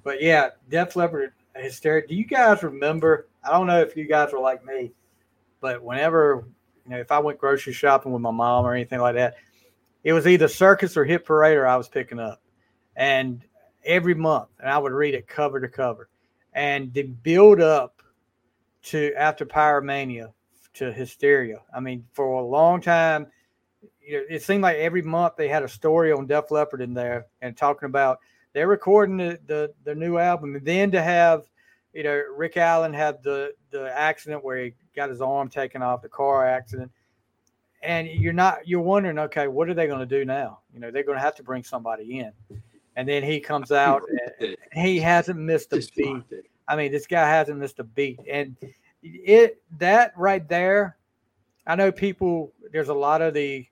But 0.06 0.22
yeah, 0.22 0.52
Def 0.70 0.96
Leppard 0.96 1.34
hysteria. 1.56 2.08
Do 2.08 2.14
you 2.16 2.26
guys 2.26 2.62
remember? 2.62 3.28
I 3.44 3.52
don't 3.52 3.66
know 3.66 3.82
if 3.82 3.98
you 3.98 4.06
guys 4.06 4.32
were 4.32 4.40
like 4.40 4.64
me, 4.64 4.92
but 5.60 5.82
whenever 5.82 6.46
you 6.86 6.92
know, 6.92 7.00
if 7.00 7.12
I 7.12 7.18
went 7.18 7.40
grocery 7.40 7.74
shopping 7.74 8.12
with 8.12 8.22
my 8.22 8.32
mom 8.32 8.66
or 8.66 8.76
anything 8.76 9.00
like 9.00 9.16
that, 9.16 9.36
it 10.04 10.14
was 10.14 10.28
either 10.28 10.48
Circus 10.48 10.96
or 10.96 11.06
Hit 11.06 11.26
Parade 11.26 11.58
or 11.58 11.66
I 11.66 11.76
was 11.76 11.90
picking 11.90 12.20
up, 12.20 12.40
and 12.96 13.44
every 13.84 14.14
month, 14.14 14.50
and 14.60 14.70
I 14.70 14.78
would 14.78 14.92
read 14.92 15.16
it 15.16 15.28
cover 15.28 15.60
to 15.60 15.68
cover, 15.68 16.08
and 16.54 16.94
the 16.94 17.02
build 17.02 17.60
up 17.60 18.04
to 18.84 19.12
after 19.18 19.44
Pyromania 19.44 20.32
to 20.76 20.94
hysteria. 20.94 21.62
I 21.76 21.80
mean, 21.80 22.06
for 22.14 22.26
a 22.26 22.46
long 22.46 22.80
time, 22.80 23.26
you 24.06 24.20
know, 24.20 24.26
it 24.30 24.44
seemed 24.44 24.62
like 24.62 24.78
every 24.78 25.02
month 25.02 25.34
they 25.36 25.48
had 25.48 25.64
a 25.64 25.68
story 25.68 26.12
on 26.12 26.28
Def 26.28 26.52
Leppard 26.52 26.82
in 26.82 26.94
there 26.94 27.26
and 27.42 27.58
talking 27.58 27.88
about 27.88 28.20
they're 28.56 28.68
recording 28.70 29.18
the, 29.18 29.38
the, 29.48 29.74
the 29.84 29.94
new 29.94 30.18
album. 30.18 30.56
And 30.56 30.66
then 30.66 30.90
to 30.92 31.02
have, 31.02 31.44
you 31.94 32.04
know, 32.04 32.24
Rick 32.36 32.56
Allen 32.56 32.94
had 32.94 33.22
the, 33.22 33.54
the 33.70 33.92
accident 33.96 34.46
where 34.46 34.64
he 34.64 34.74
got 34.96 35.10
his 35.10 35.20
arm 35.20 35.50
taken 35.50 35.82
off, 35.82 36.02
the 36.02 36.08
car 36.08 36.48
accident. 36.48 36.90
And 37.84 38.08
you're 38.08 38.34
not, 38.34 38.66
you're 38.66 38.80
wondering, 38.80 39.20
okay, 39.20 39.50
what 39.50 39.70
are 39.70 39.74
they 39.74 39.88
going 39.88 40.00
to 40.00 40.06
do 40.06 40.24
now? 40.24 40.60
You 40.74 40.80
know, 40.80 40.90
they're 40.90 41.04
going 41.04 41.18
to 41.18 41.22
have 41.22 41.36
to 41.36 41.44
bring 41.44 41.66
somebody 41.66 42.20
in. 42.20 42.32
And 42.96 43.08
then 43.08 43.24
he 43.24 43.42
comes 43.42 43.74
out 43.74 44.04
and 44.40 44.56
he 44.74 45.00
hasn't 45.00 45.38
missed 45.38 45.74
a 45.74 45.76
Just 45.76 45.94
beat. 45.94 46.24
I 46.68 46.78
mean, 46.78 46.94
this 46.94 47.08
guy 47.08 47.28
hasn't 47.28 47.60
missed 47.60 47.80
a 47.80 47.84
beat, 47.84 48.20
and 48.28 48.56
it 49.04 49.62
that 49.78 50.14
right 50.18 50.48
there. 50.48 50.98
I 51.68 51.76
know 51.76 51.92
people. 51.92 52.54
There's 52.72 52.90
a 52.90 52.94
lot 52.94 53.22
of 53.22 53.34
the 53.34 53.68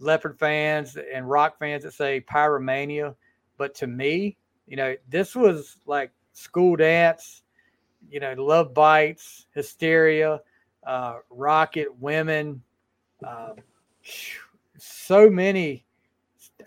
Leppard 0.00 0.38
fans 0.38 0.96
and 0.96 1.28
rock 1.28 1.58
fans 1.58 1.84
that 1.84 1.92
say 1.92 2.20
Pyromania, 2.22 3.14
but 3.62 3.76
to 3.76 3.86
me, 3.86 4.36
you 4.66 4.74
know, 4.74 4.96
this 5.08 5.36
was 5.36 5.76
like 5.86 6.10
school 6.32 6.74
dance. 6.74 7.42
You 8.10 8.18
know, 8.18 8.34
love 8.36 8.74
bites, 8.74 9.46
hysteria, 9.54 10.40
uh, 10.84 11.18
rocket, 11.30 11.86
women, 12.00 12.60
uh, 13.24 13.52
so 14.78 15.30
many 15.30 15.84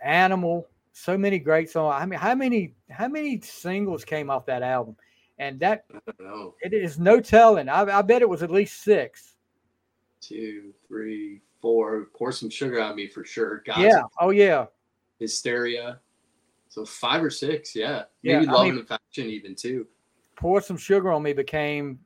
animal, 0.01 0.69
so 0.93 1.17
many 1.17 1.37
great 1.37 1.69
songs. 1.69 1.95
I 1.99 2.05
mean, 2.05 2.17
how 2.17 2.33
many 2.33 2.73
how 2.89 3.09
many 3.09 3.41
singles 3.41 4.05
came 4.05 4.29
off 4.29 4.45
that 4.45 4.63
album? 4.63 4.95
And 5.37 5.59
that 5.59 5.83
I 5.93 5.99
don't 6.05 6.19
know. 6.21 6.55
it 6.61 6.73
is 6.73 6.97
no 6.97 7.19
telling. 7.19 7.67
I, 7.67 7.81
I 7.81 8.01
bet 8.03 8.21
it 8.21 8.29
was 8.29 8.41
at 8.41 8.51
least 8.51 8.83
six. 8.83 9.35
Two, 10.21 10.73
three, 10.87 11.41
four. 11.61 12.07
Pour 12.17 12.31
some 12.31 12.49
sugar 12.49 12.81
on 12.81 12.95
me 12.95 13.09
for 13.09 13.25
sure. 13.25 13.63
God's 13.65 13.81
yeah. 13.81 14.03
Oh 14.17 14.29
yeah. 14.29 14.67
hysteria. 15.19 15.99
So 16.75 16.83
five 16.85 17.23
or 17.23 17.29
six, 17.29 17.73
yeah. 17.73 18.03
Yeah, 18.21 18.39
Maybe 18.39 18.49
I 18.49 18.51
love 18.51 18.63
mean- 18.65 18.73
and 18.73 18.81
affection 18.83 19.27
even 19.27 19.55
too. 19.55 19.87
Pour 20.35 20.59
some 20.59 20.75
sugar 20.75 21.09
on 21.13 21.23
me 21.23 21.31
became 21.31 21.99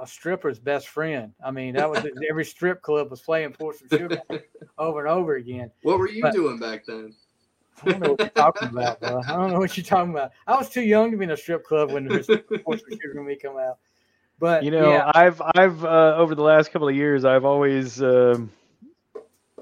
a 0.00 0.06
stripper's 0.06 0.60
best 0.60 0.86
friend. 0.86 1.32
I 1.44 1.50
mean, 1.50 1.74
that 1.74 1.90
was 1.90 2.06
every 2.30 2.44
strip 2.44 2.80
club 2.80 3.10
was 3.10 3.20
playing 3.20 3.54
pour 3.54 3.74
some 3.74 3.88
sugar 3.88 4.20
on 4.30 4.36
Me 4.36 4.42
over 4.78 5.00
and 5.00 5.08
over 5.08 5.34
again. 5.34 5.72
What 5.82 5.98
were 5.98 6.08
you 6.08 6.22
But- 6.22 6.32
doing 6.34 6.60
back 6.60 6.86
then? 6.86 7.12
I 7.82 7.90
don't 7.90 8.00
know 8.02 8.10
what 8.10 8.20
you're 8.20 8.28
talking 8.30 8.68
about, 8.68 9.00
bro. 9.00 9.20
I 9.26 9.32
don't 9.36 9.52
know 9.52 9.58
what 9.58 9.76
you're 9.76 9.84
talking 9.84 10.10
about. 10.12 10.30
I 10.46 10.56
was 10.56 10.68
too 10.68 10.82
young 10.82 11.10
to 11.10 11.16
be 11.16 11.24
in 11.24 11.30
a 11.32 11.36
strip 11.36 11.64
club 11.64 11.90
when 11.92 12.06
there 12.06 12.18
was 12.18 12.26
pour 12.64 12.76
some 12.78 12.90
sugar 12.90 13.18
on 13.18 13.26
me 13.26 13.34
come 13.36 13.56
out. 13.56 13.78
But 14.38 14.62
You 14.64 14.70
know, 14.70 14.90
yeah, 14.92 15.10
I've 15.14 15.42
I've 15.56 15.84
uh, 15.84 16.14
over 16.16 16.36
the 16.36 16.42
last 16.42 16.70
couple 16.70 16.88
of 16.88 16.94
years, 16.94 17.24
I've 17.24 17.44
always, 17.44 18.00
um, 18.00 18.50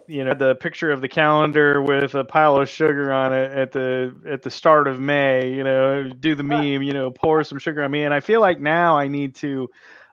you 0.08 0.24
know, 0.24 0.34
the 0.34 0.54
picture 0.54 0.90
of 0.90 1.00
the 1.00 1.08
calendar 1.08 1.82
with 1.82 2.14
a 2.14 2.24
pile 2.24 2.56
of 2.56 2.68
sugar 2.68 3.12
on 3.12 3.32
it 3.32 3.52
at 3.52 3.72
the 3.72 4.14
at 4.28 4.42
the 4.42 4.50
start 4.50 4.88
of 4.88 5.00
May. 5.00 5.52
You 5.52 5.64
know, 5.64 6.08
do 6.08 6.34
the 6.34 6.42
meme. 6.42 6.82
You 6.82 6.92
know, 6.92 7.10
pour 7.10 7.44
some 7.44 7.58
sugar 7.58 7.82
on 7.82 7.90
me, 7.90 8.04
and 8.04 8.14
I 8.14 8.20
feel 8.20 8.40
like 8.40 8.60
now 8.60 8.96
I 8.98 9.08
need 9.08 9.34
to 9.36 9.68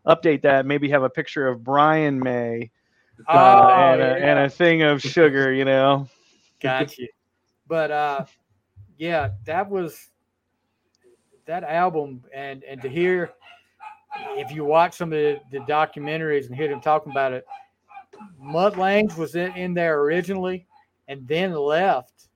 update 0.06 0.42
that. 0.44 0.66
Maybe 0.66 0.90
have 0.90 1.04
a 1.04 1.10
picture 1.10 1.48
of 1.48 1.64
Brian 1.64 2.20
May 2.20 2.72
uh, 3.28 3.34
oh, 3.34 3.70
and, 3.70 4.02
a, 4.02 4.06
yeah. 4.06 4.26
and 4.26 4.40
a 4.40 4.50
thing 4.50 4.82
of 4.84 5.02
sugar. 5.02 5.52
You 5.54 5.66
know. 5.66 6.08
Got 6.60 6.98
you. 6.98 7.10
But 7.68 7.92
uh 7.92 8.26
yeah, 8.98 9.30
that 9.46 9.70
was 9.70 10.10
that 11.46 11.64
album 11.64 12.24
and 12.34 12.64
and 12.64 12.82
to 12.82 12.90
hear 12.90 13.32
if 14.38 14.52
you 14.52 14.64
watch 14.64 14.94
some 14.94 15.12
of 15.12 15.18
the, 15.18 15.40
the 15.52 15.60
documentaries 15.60 16.48
and 16.48 16.56
hear 16.56 16.68
them 16.68 16.82
talking 16.82 17.12
about 17.12 17.34
it, 17.34 17.46
Mutt 18.40 18.78
Lange 18.78 19.10
was 19.18 19.36
in, 19.36 19.52
in 19.54 19.74
there 19.74 20.02
originally 20.02 20.68
and 21.08 21.28
then 21.28 21.54
left. 21.54 22.28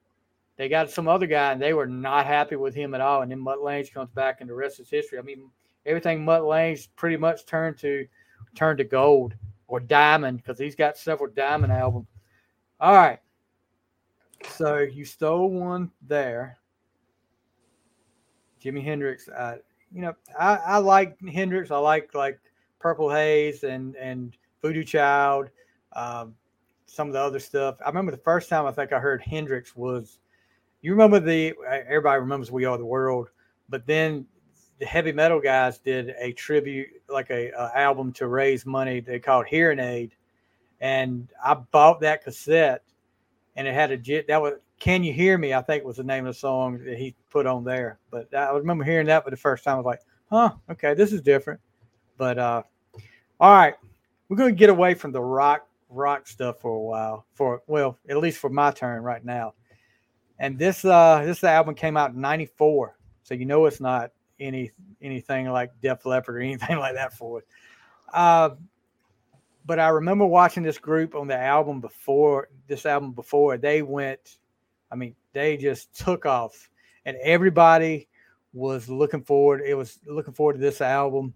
They 0.57 0.69
got 0.69 0.89
some 0.89 1.07
other 1.07 1.28
guy 1.28 1.51
and 1.51 1.61
they 1.61 1.73
were 1.73 1.86
not 1.88 2.25
happy 2.25 2.55
with 2.55 2.73
him 2.73 2.93
at 2.93 3.01
all. 3.01 3.21
And 3.21 3.32
then 3.32 3.39
Mutt 3.39 3.61
Lange 3.61 3.86
comes 3.93 4.09
back 4.11 4.41
and 4.41 4.49
the 4.49 4.55
rest 4.55 4.80
is 4.80 4.89
history. 4.89 5.19
I 5.19 5.21
mean, 5.21 5.49
everything 5.86 6.25
Mutt 6.25 6.45
Lange 6.45 6.78
pretty 6.95 7.17
much 7.17 7.45
turned 7.45 7.78
to 7.80 8.07
turned 8.55 8.80
to 8.80 8.84
gold 8.84 9.36
or 9.67 9.80
diamond 9.80 10.38
because 10.38 10.57
he's 10.57 10.75
got 10.75 10.97
several 10.97 11.32
diamond 11.32 11.71
albums. 11.73 12.07
All 12.80 12.93
right. 12.93 13.19
So 14.49 14.78
you 14.78 15.05
stole 15.05 15.49
one 15.49 15.91
there. 16.07 16.57
Jimi 18.63 18.84
Hendrix. 18.84 19.28
Uh, 19.30 19.57
you 19.91 20.01
know, 20.01 20.13
I, 20.38 20.55
I 20.55 20.78
like 20.78 21.17
Hendrix. 21.21 21.71
I 21.71 21.78
like 21.78 22.13
like 22.13 22.39
Purple 22.80 23.09
Haze 23.09 23.63
and 23.63 23.95
and 23.95 24.36
Voodoo 24.61 24.84
Child. 24.84 25.49
Um, 25.93 26.35
some 26.88 27.07
of 27.07 27.13
the 27.13 27.19
other 27.19 27.39
stuff. 27.39 27.75
I 27.85 27.89
remember 27.89 28.11
the 28.11 28.17
first 28.17 28.49
time 28.49 28.65
I 28.65 28.71
think 28.71 28.93
I 28.93 28.99
heard 28.99 29.21
Hendrix 29.21 29.75
was. 29.75 30.19
You 30.81 30.91
remember 30.91 31.19
the 31.19 31.53
everybody 31.88 32.19
remembers 32.19 32.51
"We 32.51 32.65
Are 32.65 32.77
the 32.77 32.85
World," 32.85 33.29
but 33.69 33.85
then 33.85 34.25
the 34.79 34.85
heavy 34.85 35.11
metal 35.11 35.39
guys 35.39 35.79
did 35.79 36.15
a 36.19 36.31
tribute, 36.33 36.89
like 37.09 37.29
a, 37.29 37.49
a 37.51 37.71
album 37.77 38.13
to 38.13 38.27
raise 38.27 38.65
money. 38.65 38.99
They 38.99 39.19
called 39.19 39.47
Hear 39.47 39.71
'n 39.71 39.79
Aid, 39.79 40.15
and 40.79 41.27
I 41.43 41.55
bought 41.55 41.99
that 42.01 42.23
cassette, 42.23 42.83
and 43.55 43.67
it 43.67 43.73
had 43.73 43.91
a. 43.91 44.23
That 44.27 44.41
was 44.41 44.53
"Can 44.79 45.03
You 45.03 45.13
Hear 45.13 45.38
Me?" 45.38 45.53
I 45.53 45.61
think 45.61 45.83
was 45.83 45.97
the 45.97 46.03
name 46.03 46.25
of 46.25 46.33
the 46.33 46.39
song 46.39 46.83
that 46.85 46.97
he 46.97 47.15
put 47.29 47.45
on 47.45 47.63
there. 47.63 47.99
But 48.11 48.33
I 48.33 48.51
remember 48.51 48.83
hearing 48.83 49.07
that 49.07 49.23
for 49.23 49.31
the 49.31 49.38
first 49.38 49.63
time. 49.63 49.73
I 49.73 49.77
was 49.77 49.85
like, 49.85 50.01
"Huh, 50.29 50.53
okay, 50.69 50.93
this 50.93 51.11
is 51.11 51.21
different." 51.21 51.59
But 52.17 52.38
uh, 52.38 52.63
all 53.39 53.53
right, 53.53 53.75
we're 54.29 54.38
going 54.38 54.53
to 54.53 54.59
get 54.59 54.69
away 54.69 54.93
from 54.93 55.11
the 55.11 55.21
rock 55.21 55.66
rock 55.89 56.27
stuff 56.27 56.59
for 56.59 56.71
a 56.71 56.79
while. 56.79 57.25
For 57.33 57.61
well, 57.67 57.97
at 58.09 58.17
least 58.17 58.39
for 58.39 58.49
my 58.49 58.71
turn 58.71 59.03
right 59.03 59.23
now. 59.23 59.53
And 60.39 60.57
this 60.57 60.85
uh 60.85 61.23
this 61.25 61.43
album 61.43 61.75
came 61.75 61.97
out 61.97 62.11
in 62.11 62.21
'94, 62.21 62.97
so 63.23 63.33
you 63.33 63.45
know 63.45 63.65
it's 63.65 63.81
not 63.81 64.11
any 64.39 64.71
anything 65.01 65.49
like 65.49 65.71
Def 65.81 66.05
Leppard 66.05 66.35
or 66.35 66.39
anything 66.41 66.77
like 66.77 66.95
that 66.95 67.13
for 67.13 67.39
it. 67.39 67.47
Uh, 68.13 68.51
but 69.65 69.79
I 69.79 69.89
remember 69.89 70.25
watching 70.25 70.63
this 70.63 70.77
group 70.77 71.13
on 71.13 71.27
the 71.27 71.38
album 71.38 71.81
before 71.81 72.49
this 72.67 72.85
album 72.85 73.11
before 73.11 73.57
they 73.57 73.81
went. 73.81 74.38
I 74.91 74.95
mean, 74.95 75.15
they 75.33 75.57
just 75.57 75.93
took 75.93 76.25
off, 76.25 76.69
and 77.05 77.17
everybody 77.21 78.07
was 78.53 78.89
looking 78.89 79.23
forward. 79.23 79.61
It 79.65 79.73
was 79.73 79.99
looking 80.05 80.33
forward 80.33 80.53
to 80.53 80.59
this 80.59 80.79
album, 80.79 81.33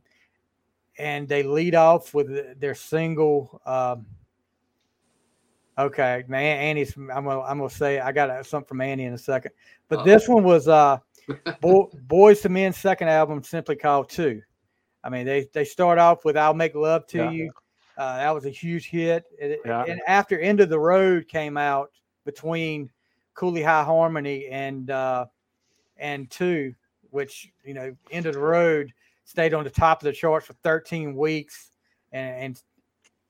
and 0.98 1.28
they 1.28 1.44
lead 1.44 1.76
off 1.76 2.14
with 2.14 2.60
their 2.60 2.76
single. 2.76 3.62
Um, 3.66 4.06
okay, 5.86 6.24
man, 6.28 6.60
Annie's. 6.60 6.96
I'm 6.96 7.08
gonna 7.08 7.42
I'm 7.42 7.58
gonna 7.58 7.70
say 7.70 8.00
I 8.00 8.12
got 8.12 8.46
something 8.46 8.68
from 8.68 8.82
Annie 8.82 9.06
in 9.06 9.14
a 9.14 9.18
second, 9.18 9.52
but 9.90 10.00
Uh-oh. 10.00 10.06
this 10.06 10.28
one 10.28 10.44
was 10.44 10.68
uh 10.68 10.98
Boy, 11.62 11.86
Boyz 12.08 12.46
II 12.46 12.52
Men's 12.52 12.78
second 12.78 13.10
album, 13.10 13.44
simply 13.44 13.76
called 13.76 14.10
Two. 14.10 14.42
I 15.04 15.10
mean, 15.10 15.26
they 15.26 15.48
they 15.54 15.66
start 15.66 15.98
off 15.98 16.26
with 16.26 16.38
"I'll 16.38 16.54
Make 16.54 16.76
Love 16.76 17.08
to 17.08 17.18
yeah. 17.18 17.32
You." 17.32 17.52
Uh, 17.98 18.18
that 18.18 18.34
was 18.34 18.46
a 18.46 18.50
huge 18.50 18.90
hit. 18.90 19.26
And, 19.42 19.58
yeah. 19.66 19.84
and, 19.88 20.02
after 20.08 20.40
"End 20.40 20.60
of 20.60 20.70
the 20.70 20.80
Road" 20.80 21.28
came 21.28 21.58
out 21.58 21.92
between 22.26 22.90
Cooley 23.34 23.64
High 23.64 23.84
Harmony 23.84 24.48
and 24.48 24.90
uh, 24.90 25.26
and 25.98 26.30
Two, 26.30 26.74
which 27.10 27.52
you 27.64 27.74
know, 27.74 27.96
"End 28.12 28.26
of 28.26 28.34
the 28.34 28.40
Road" 28.40 28.94
stayed 29.26 29.54
on 29.54 29.64
the 29.64 29.70
top 29.70 30.02
of 30.02 30.06
the 30.06 30.12
charts 30.12 30.48
for 30.48 30.54
13 30.64 31.16
weeks, 31.16 31.72
and, 32.12 32.36
and 32.36 32.64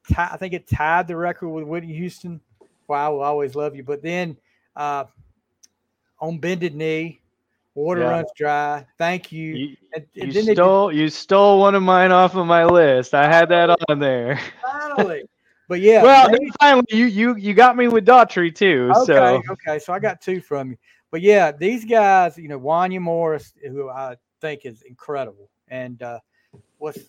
t- 0.07 0.15
I 0.17 0.37
think 0.37 0.53
it 0.53 0.67
tied 0.67 1.07
the 1.07 1.15
record 1.15 1.49
with 1.49 1.63
Whitney 1.63 1.93
Houston. 1.93 2.41
"Why 2.87 3.05
I 3.05 3.09
Will 3.09 3.21
Always 3.21 3.55
Love 3.55 3.75
You." 3.75 3.83
But 3.83 4.01
then 4.01 4.37
uh, 4.75 5.05
on 6.19 6.39
"Bended 6.39 6.75
Knee," 6.75 7.21
Water 7.73 8.01
yeah. 8.01 8.09
runs 8.09 8.29
dry. 8.35 8.85
Thank 8.97 9.31
you. 9.31 9.55
You, 9.55 9.77
and, 9.95 10.05
and 10.19 10.35
you 10.35 10.53
stole 10.53 10.91
you 10.91 11.09
stole 11.09 11.59
one 11.59 11.73
of 11.73 11.83
mine 11.83 12.11
off 12.11 12.35
of 12.35 12.45
my 12.45 12.65
list. 12.65 13.13
I 13.13 13.31
had 13.31 13.47
that 13.49 13.69
on 13.89 13.99
there. 13.99 14.39
Finally. 14.61 15.23
But 15.67 15.79
yeah. 15.79 16.03
Well, 16.03 16.29
finally 16.59 16.83
you 16.89 17.05
you 17.05 17.37
you 17.37 17.53
got 17.53 17.77
me 17.77 17.87
with 17.87 18.05
Daughtry 18.05 18.53
too. 18.53 18.91
Okay, 18.93 19.05
so. 19.05 19.41
okay. 19.51 19.79
So 19.79 19.93
I 19.93 19.99
got 19.99 20.19
two 20.19 20.41
from 20.41 20.71
you. 20.71 20.77
But 21.11 21.21
yeah, 21.21 21.53
these 21.53 21.85
guys, 21.85 22.37
you 22.37 22.49
know, 22.49 22.59
Wanya 22.59 22.99
Morris, 22.99 23.53
who 23.65 23.89
I 23.89 24.17
think 24.41 24.65
is 24.65 24.81
incredible. 24.81 25.49
And 25.69 26.03
uh 26.03 26.19
what's 26.77 26.99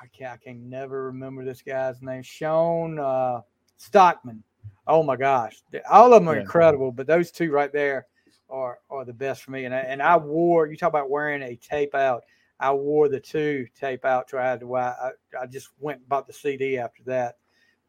I 0.00 0.06
can 0.16 0.26
I 0.26 0.36
can 0.36 0.68
never 0.68 1.04
remember 1.04 1.44
this 1.44 1.62
guy's 1.62 2.00
name. 2.02 2.22
Shawn 2.22 2.98
uh 2.98 3.40
Stockman. 3.76 4.42
Oh 4.86 5.02
my 5.02 5.16
gosh. 5.16 5.56
All 5.90 6.12
of 6.12 6.22
them 6.22 6.28
are 6.28 6.34
yeah. 6.34 6.42
incredible, 6.42 6.92
but 6.92 7.06
those 7.06 7.30
two 7.30 7.50
right 7.50 7.72
there 7.72 8.06
are 8.50 8.78
are 8.90 9.04
the 9.04 9.12
best 9.12 9.42
for 9.42 9.50
me. 9.50 9.64
And 9.64 9.74
I, 9.74 9.80
and 9.80 10.02
I 10.02 10.16
wore 10.16 10.66
you 10.66 10.76
talk 10.76 10.88
about 10.88 11.10
wearing 11.10 11.42
a 11.42 11.56
tape 11.56 11.94
out. 11.94 12.22
I 12.60 12.72
wore 12.72 13.08
the 13.08 13.20
two 13.20 13.66
tape 13.78 14.04
out 14.04 14.30
had 14.32 14.60
to. 14.60 14.76
I, 14.76 15.10
I 15.40 15.46
just 15.46 15.68
went 15.78 16.00
and 16.00 16.08
bought 16.08 16.26
the 16.26 16.32
CD 16.32 16.78
after 16.78 17.02
that. 17.04 17.36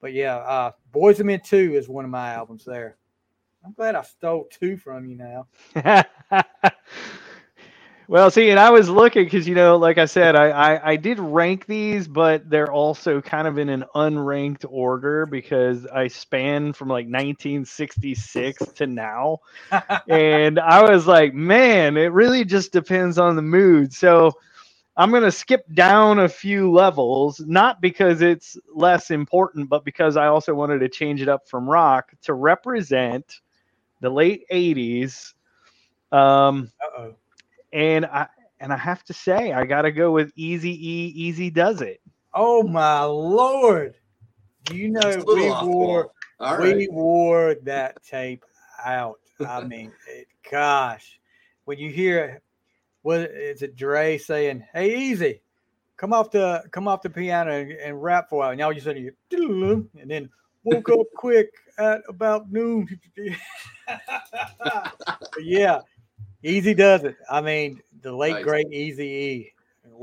But 0.02 0.14
yeah, 0.14 0.38
uh, 0.38 0.72
Boyz 0.94 1.20
II 1.20 1.26
Men 1.26 1.42
Two 1.42 1.74
is 1.76 1.90
one 1.90 2.06
of 2.06 2.12
my 2.12 2.34
albums 2.34 2.66
there. 2.66 2.98
I'm 3.66 3.74
glad 3.74 3.96
I 3.96 4.04
stole 4.04 4.48
two 4.52 4.78
from 4.78 5.06
you 5.06 5.18
now. 5.18 5.48
Well, 8.10 8.32
see, 8.32 8.50
and 8.50 8.60
I 8.60 8.72
was 8.72 8.90
looking 8.90 9.26
because 9.26 9.48
you 9.48 9.54
know, 9.54 9.78
like 9.78 10.00
I 10.00 10.06
said, 10.06 10.36
I, 10.36 10.50
I, 10.50 10.92
I 10.94 10.96
did 10.96 11.20
rank 11.20 11.68
these, 11.68 12.08
but 12.08 12.50
they're 12.50 12.72
also 12.72 13.22
kind 13.22 13.48
of 13.48 13.60
in 13.60 13.70
an 13.70 13.86
unranked 13.94 14.66
order 14.68 15.28
because 15.28 15.86
I 15.86 16.08
span 16.08 16.74
from 16.74 16.88
like 16.88 17.06
1966 17.06 18.66
to 18.78 18.88
now, 18.88 19.42
and 20.10 20.58
I 20.58 20.90
was 20.90 21.06
like, 21.06 21.36
man, 21.36 21.98
it 21.98 22.12
really 22.12 22.44
just 22.44 22.72
depends 22.72 23.20
on 23.20 23.36
the 23.36 23.44
mood. 23.44 23.94
So 23.94 24.32
I'm 24.98 25.12
gonna 25.12 25.32
skip 25.32 25.72
down 25.76 26.18
a 26.18 26.30
few 26.30 26.72
levels, 26.72 27.40
not 27.42 27.80
because 27.80 28.24
it's 28.24 28.58
less 28.74 29.12
important, 29.12 29.70
but 29.70 29.86
because 29.86 30.18
I 30.18 30.26
also 30.26 30.56
wanted 30.56 30.80
to 30.80 30.90
change 30.90 31.22
it 31.22 31.30
up 31.30 31.48
from 31.48 31.70
rock 31.70 32.12
to 32.24 32.34
represent 32.34 33.42
the 34.02 34.10
late 34.10 34.46
80s. 34.52 35.36
Um, 36.12 36.72
Uh-oh 36.84 37.14
and 37.74 38.06
I 38.06 38.28
and 38.60 38.74
I 38.74 38.78
have 38.78 39.04
to 39.06 39.14
say 39.14 39.54
I 39.54 39.66
got 39.66 39.84
to 39.84 39.92
go 39.92 40.12
with 40.12 40.32
Easy 40.36 40.72
E. 40.72 41.08
Easy 41.16 41.50
does 41.50 41.82
it. 41.82 42.02
Oh 42.34 42.64
my 42.64 43.04
lord! 43.04 43.96
You 44.72 44.90
know 44.90 45.24
we 45.26 45.50
wore 45.68 46.12
right. 46.40 46.76
we 46.76 46.88
wore 46.90 47.56
that 47.64 48.04
tape 48.10 48.44
out. 48.84 49.20
I 49.46 49.64
mean, 49.64 49.92
it, 50.08 50.28
gosh, 50.50 51.20
when 51.66 51.78
you 51.78 51.90
hear 51.90 52.42
what 53.02 53.22
is 53.22 53.62
it, 53.62 53.76
Dre 53.76 54.18
saying, 54.18 54.66
"Hey, 54.74 54.98
Easy, 54.98 55.42
come 55.98 56.14
off 56.14 56.32
the 56.32 56.64
come 56.72 56.88
off 56.88 57.02
the 57.02 57.10
piano 57.10 57.52
and, 57.52 57.72
and 57.72 58.04
rap 58.04 58.30
for 58.30 58.36
a 58.36 58.38
while," 58.40 58.52
and 58.52 58.62
all 58.62 58.74
you 58.74 58.82
said 58.82 58.98
you 58.98 59.90
and 60.00 60.10
then 60.12 60.30
woke 60.64 60.90
up 60.90 61.08
quick 61.16 61.52
at 61.78 62.02
about 62.10 62.52
noon. 62.52 63.00
yeah, 65.40 65.80
Easy 66.44 66.74
does 66.74 67.04
it. 67.04 67.16
I 67.30 67.42
mean, 67.42 67.82
the 68.02 68.16
late 68.16 68.34
nice. 68.34 68.44
great 68.44 68.72
Easy 68.72 69.04
E. 69.04 69.54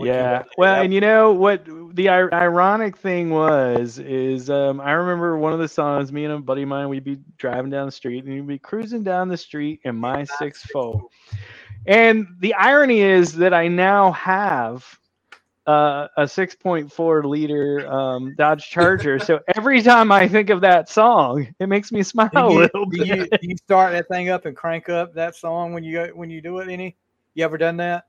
yeah. 0.00 0.42
Well, 0.58 0.82
and 0.82 0.92
you 0.92 1.00
know 1.00 1.32
what 1.32 1.64
the 1.94 2.08
ironic 2.08 2.96
thing 2.96 3.30
was 3.30 3.98
is 3.98 4.50
um, 4.50 4.80
I 4.80 4.92
remember 4.92 5.38
one 5.38 5.52
of 5.52 5.58
the 5.58 5.68
songs. 5.68 6.12
Me 6.12 6.24
and 6.24 6.34
a 6.34 6.38
buddy 6.38 6.62
of 6.62 6.68
mine, 6.68 6.88
we'd 6.88 7.04
be 7.04 7.18
driving 7.38 7.70
down 7.70 7.86
the 7.86 7.92
street 7.92 8.24
and 8.24 8.34
we'd 8.34 8.46
be 8.46 8.58
cruising 8.58 9.02
down 9.02 9.28
the 9.28 9.36
street 9.36 9.80
in 9.84 9.96
my 9.96 10.24
six 10.38 10.62
foe. 10.66 11.10
And 11.86 12.26
the 12.40 12.52
irony 12.54 13.00
is 13.00 13.34
that 13.34 13.54
I 13.54 13.68
now 13.68 14.12
have 14.12 14.98
uh, 15.66 16.06
a 16.16 16.22
6.4 16.22 17.24
liter 17.24 17.86
um, 17.90 18.34
Dodge 18.36 18.68
Charger. 18.70 19.18
so 19.18 19.40
every 19.56 19.82
time 19.82 20.12
I 20.12 20.28
think 20.28 20.50
of 20.50 20.60
that 20.60 20.88
song, 20.88 21.48
it 21.58 21.68
makes 21.68 21.90
me 21.90 22.02
smile 22.02 22.30
you, 22.34 22.40
a 22.40 22.48
little 22.60 22.86
do 22.86 22.98
bit. 22.98 23.08
You, 23.08 23.26
do 23.26 23.38
you 23.42 23.56
start 23.56 23.92
that 23.92 24.08
thing 24.08 24.28
up 24.28 24.46
and 24.46 24.56
crank 24.56 24.88
up 24.88 25.14
that 25.14 25.34
song 25.34 25.72
when 25.72 25.82
you 25.82 26.12
when 26.14 26.30
you 26.30 26.40
do 26.40 26.58
it? 26.58 26.68
Any? 26.68 26.96
You 27.34 27.44
ever 27.44 27.58
done 27.58 27.76
that? 27.78 28.04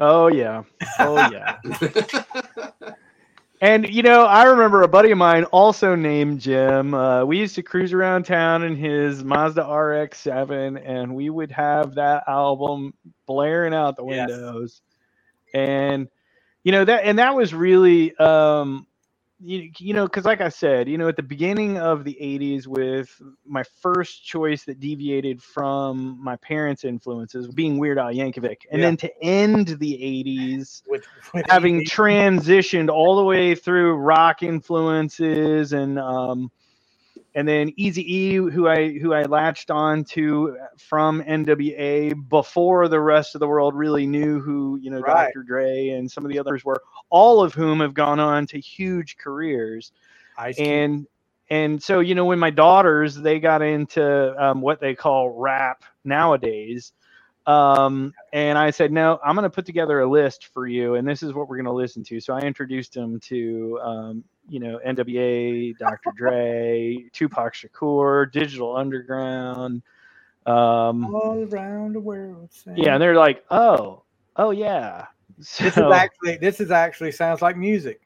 Oh 0.00 0.28
yeah. 0.28 0.64
Oh 0.98 1.16
yeah. 1.30 1.58
and 3.60 3.88
you 3.88 4.02
know, 4.02 4.24
I 4.24 4.44
remember 4.44 4.82
a 4.82 4.88
buddy 4.88 5.12
of 5.12 5.18
mine 5.18 5.44
also 5.44 5.94
named 5.94 6.40
Jim. 6.40 6.92
Uh, 6.92 7.24
we 7.24 7.38
used 7.38 7.54
to 7.54 7.62
cruise 7.62 7.92
around 7.92 8.24
town 8.24 8.64
in 8.64 8.74
his 8.74 9.22
Mazda 9.22 9.62
RX-7, 9.62 10.82
and 10.84 11.14
we 11.14 11.30
would 11.30 11.52
have 11.52 11.94
that 11.94 12.24
album 12.26 12.94
blaring 13.26 13.74
out 13.74 13.96
the 13.96 14.04
windows. 14.04 14.82
Yes. 15.52 15.62
And 15.62 16.08
you 16.64 16.72
know 16.72 16.84
that 16.84 17.04
and 17.04 17.18
that 17.18 17.34
was 17.34 17.54
really 17.54 18.14
um 18.16 18.86
you, 19.42 19.70
you 19.78 19.94
know 19.94 20.04
because 20.04 20.24
like 20.24 20.40
i 20.40 20.48
said 20.48 20.88
you 20.88 20.98
know 20.98 21.08
at 21.08 21.16
the 21.16 21.22
beginning 21.22 21.78
of 21.78 22.04
the 22.04 22.16
80s 22.20 22.66
with 22.66 23.20
my 23.46 23.62
first 23.80 24.24
choice 24.24 24.64
that 24.64 24.80
deviated 24.80 25.42
from 25.42 26.22
my 26.22 26.36
parents 26.36 26.84
influences 26.84 27.48
being 27.48 27.78
weird 27.78 27.98
al 27.98 28.12
yankovic 28.12 28.58
and 28.70 28.80
yeah. 28.80 28.86
then 28.86 28.96
to 28.98 29.22
end 29.22 29.68
the 29.78 30.24
80s 30.26 30.82
with, 30.88 31.04
with 31.32 31.46
having 31.48 31.84
transitioned 31.84 32.90
all 32.90 33.16
the 33.16 33.24
way 33.24 33.54
through 33.54 33.94
rock 33.94 34.42
influences 34.42 35.72
and 35.72 35.98
um 35.98 36.50
and 37.34 37.48
then 37.48 37.72
Easy 37.76 38.02
E, 38.16 38.34
who 38.36 38.68
I 38.68 38.98
who 38.98 39.14
I 39.14 39.24
latched 39.24 39.70
on 39.70 40.04
to 40.06 40.58
from 40.78 41.22
NWA 41.24 42.28
before 42.28 42.88
the 42.88 43.00
rest 43.00 43.34
of 43.36 43.40
the 43.40 43.48
world 43.48 43.74
really 43.74 44.06
knew 44.06 44.40
who 44.40 44.78
you 44.82 44.90
know 44.90 45.00
right. 45.00 45.34
Dr. 45.34 45.44
Dre 45.44 45.90
and 45.90 46.10
some 46.10 46.24
of 46.24 46.30
the 46.32 46.38
others 46.40 46.64
were, 46.64 46.82
all 47.10 47.42
of 47.42 47.54
whom 47.54 47.80
have 47.80 47.94
gone 47.94 48.20
on 48.20 48.46
to 48.48 48.60
huge 48.60 49.16
careers. 49.18 49.92
and 50.58 51.06
and 51.50 51.82
so 51.82 52.00
you 52.00 52.14
know 52.14 52.24
when 52.26 52.38
my 52.40 52.50
daughters 52.50 53.16
they 53.16 53.40
got 53.40 53.62
into 53.62 54.34
um, 54.42 54.60
what 54.62 54.80
they 54.80 54.94
call 54.94 55.30
rap 55.30 55.84
nowadays, 56.04 56.92
Um, 57.50 58.14
and 58.32 58.56
I 58.56 58.70
said, 58.70 58.92
no, 58.92 59.18
I'm 59.24 59.34
going 59.34 59.42
to 59.42 59.50
put 59.50 59.66
together 59.66 60.00
a 60.00 60.08
list 60.08 60.46
for 60.54 60.68
you, 60.68 60.94
and 60.94 61.08
this 61.08 61.22
is 61.22 61.32
what 61.32 61.48
we're 61.48 61.56
going 61.56 61.64
to 61.66 61.72
listen 61.72 62.04
to. 62.04 62.20
So 62.20 62.32
I 62.32 62.40
introduced 62.40 62.96
him 62.96 63.18
to, 63.20 63.80
um, 63.82 64.24
you 64.48 64.60
know, 64.60 64.78
NWA, 64.86 65.76
Dr. 65.76 66.12
Dre, 66.16 66.96
Tupac 67.12 67.54
Shakur, 67.54 68.30
Digital 68.30 68.76
Underground. 68.76 69.82
Um, 70.46 71.12
All 71.12 71.44
around 71.50 71.94
the 71.94 72.00
world. 72.00 72.50
yeah, 72.76 72.94
and 72.94 73.02
they're 73.02 73.16
like, 73.16 73.44
oh, 73.50 74.04
oh 74.36 74.52
yeah. 74.52 75.06
So, 75.40 75.64
This 75.64 75.76
is 75.76 75.82
actually 75.82 76.36
this 76.36 76.60
is 76.60 76.70
actually 76.70 77.12
sounds 77.12 77.42
like 77.42 77.56
music. 77.56 78.00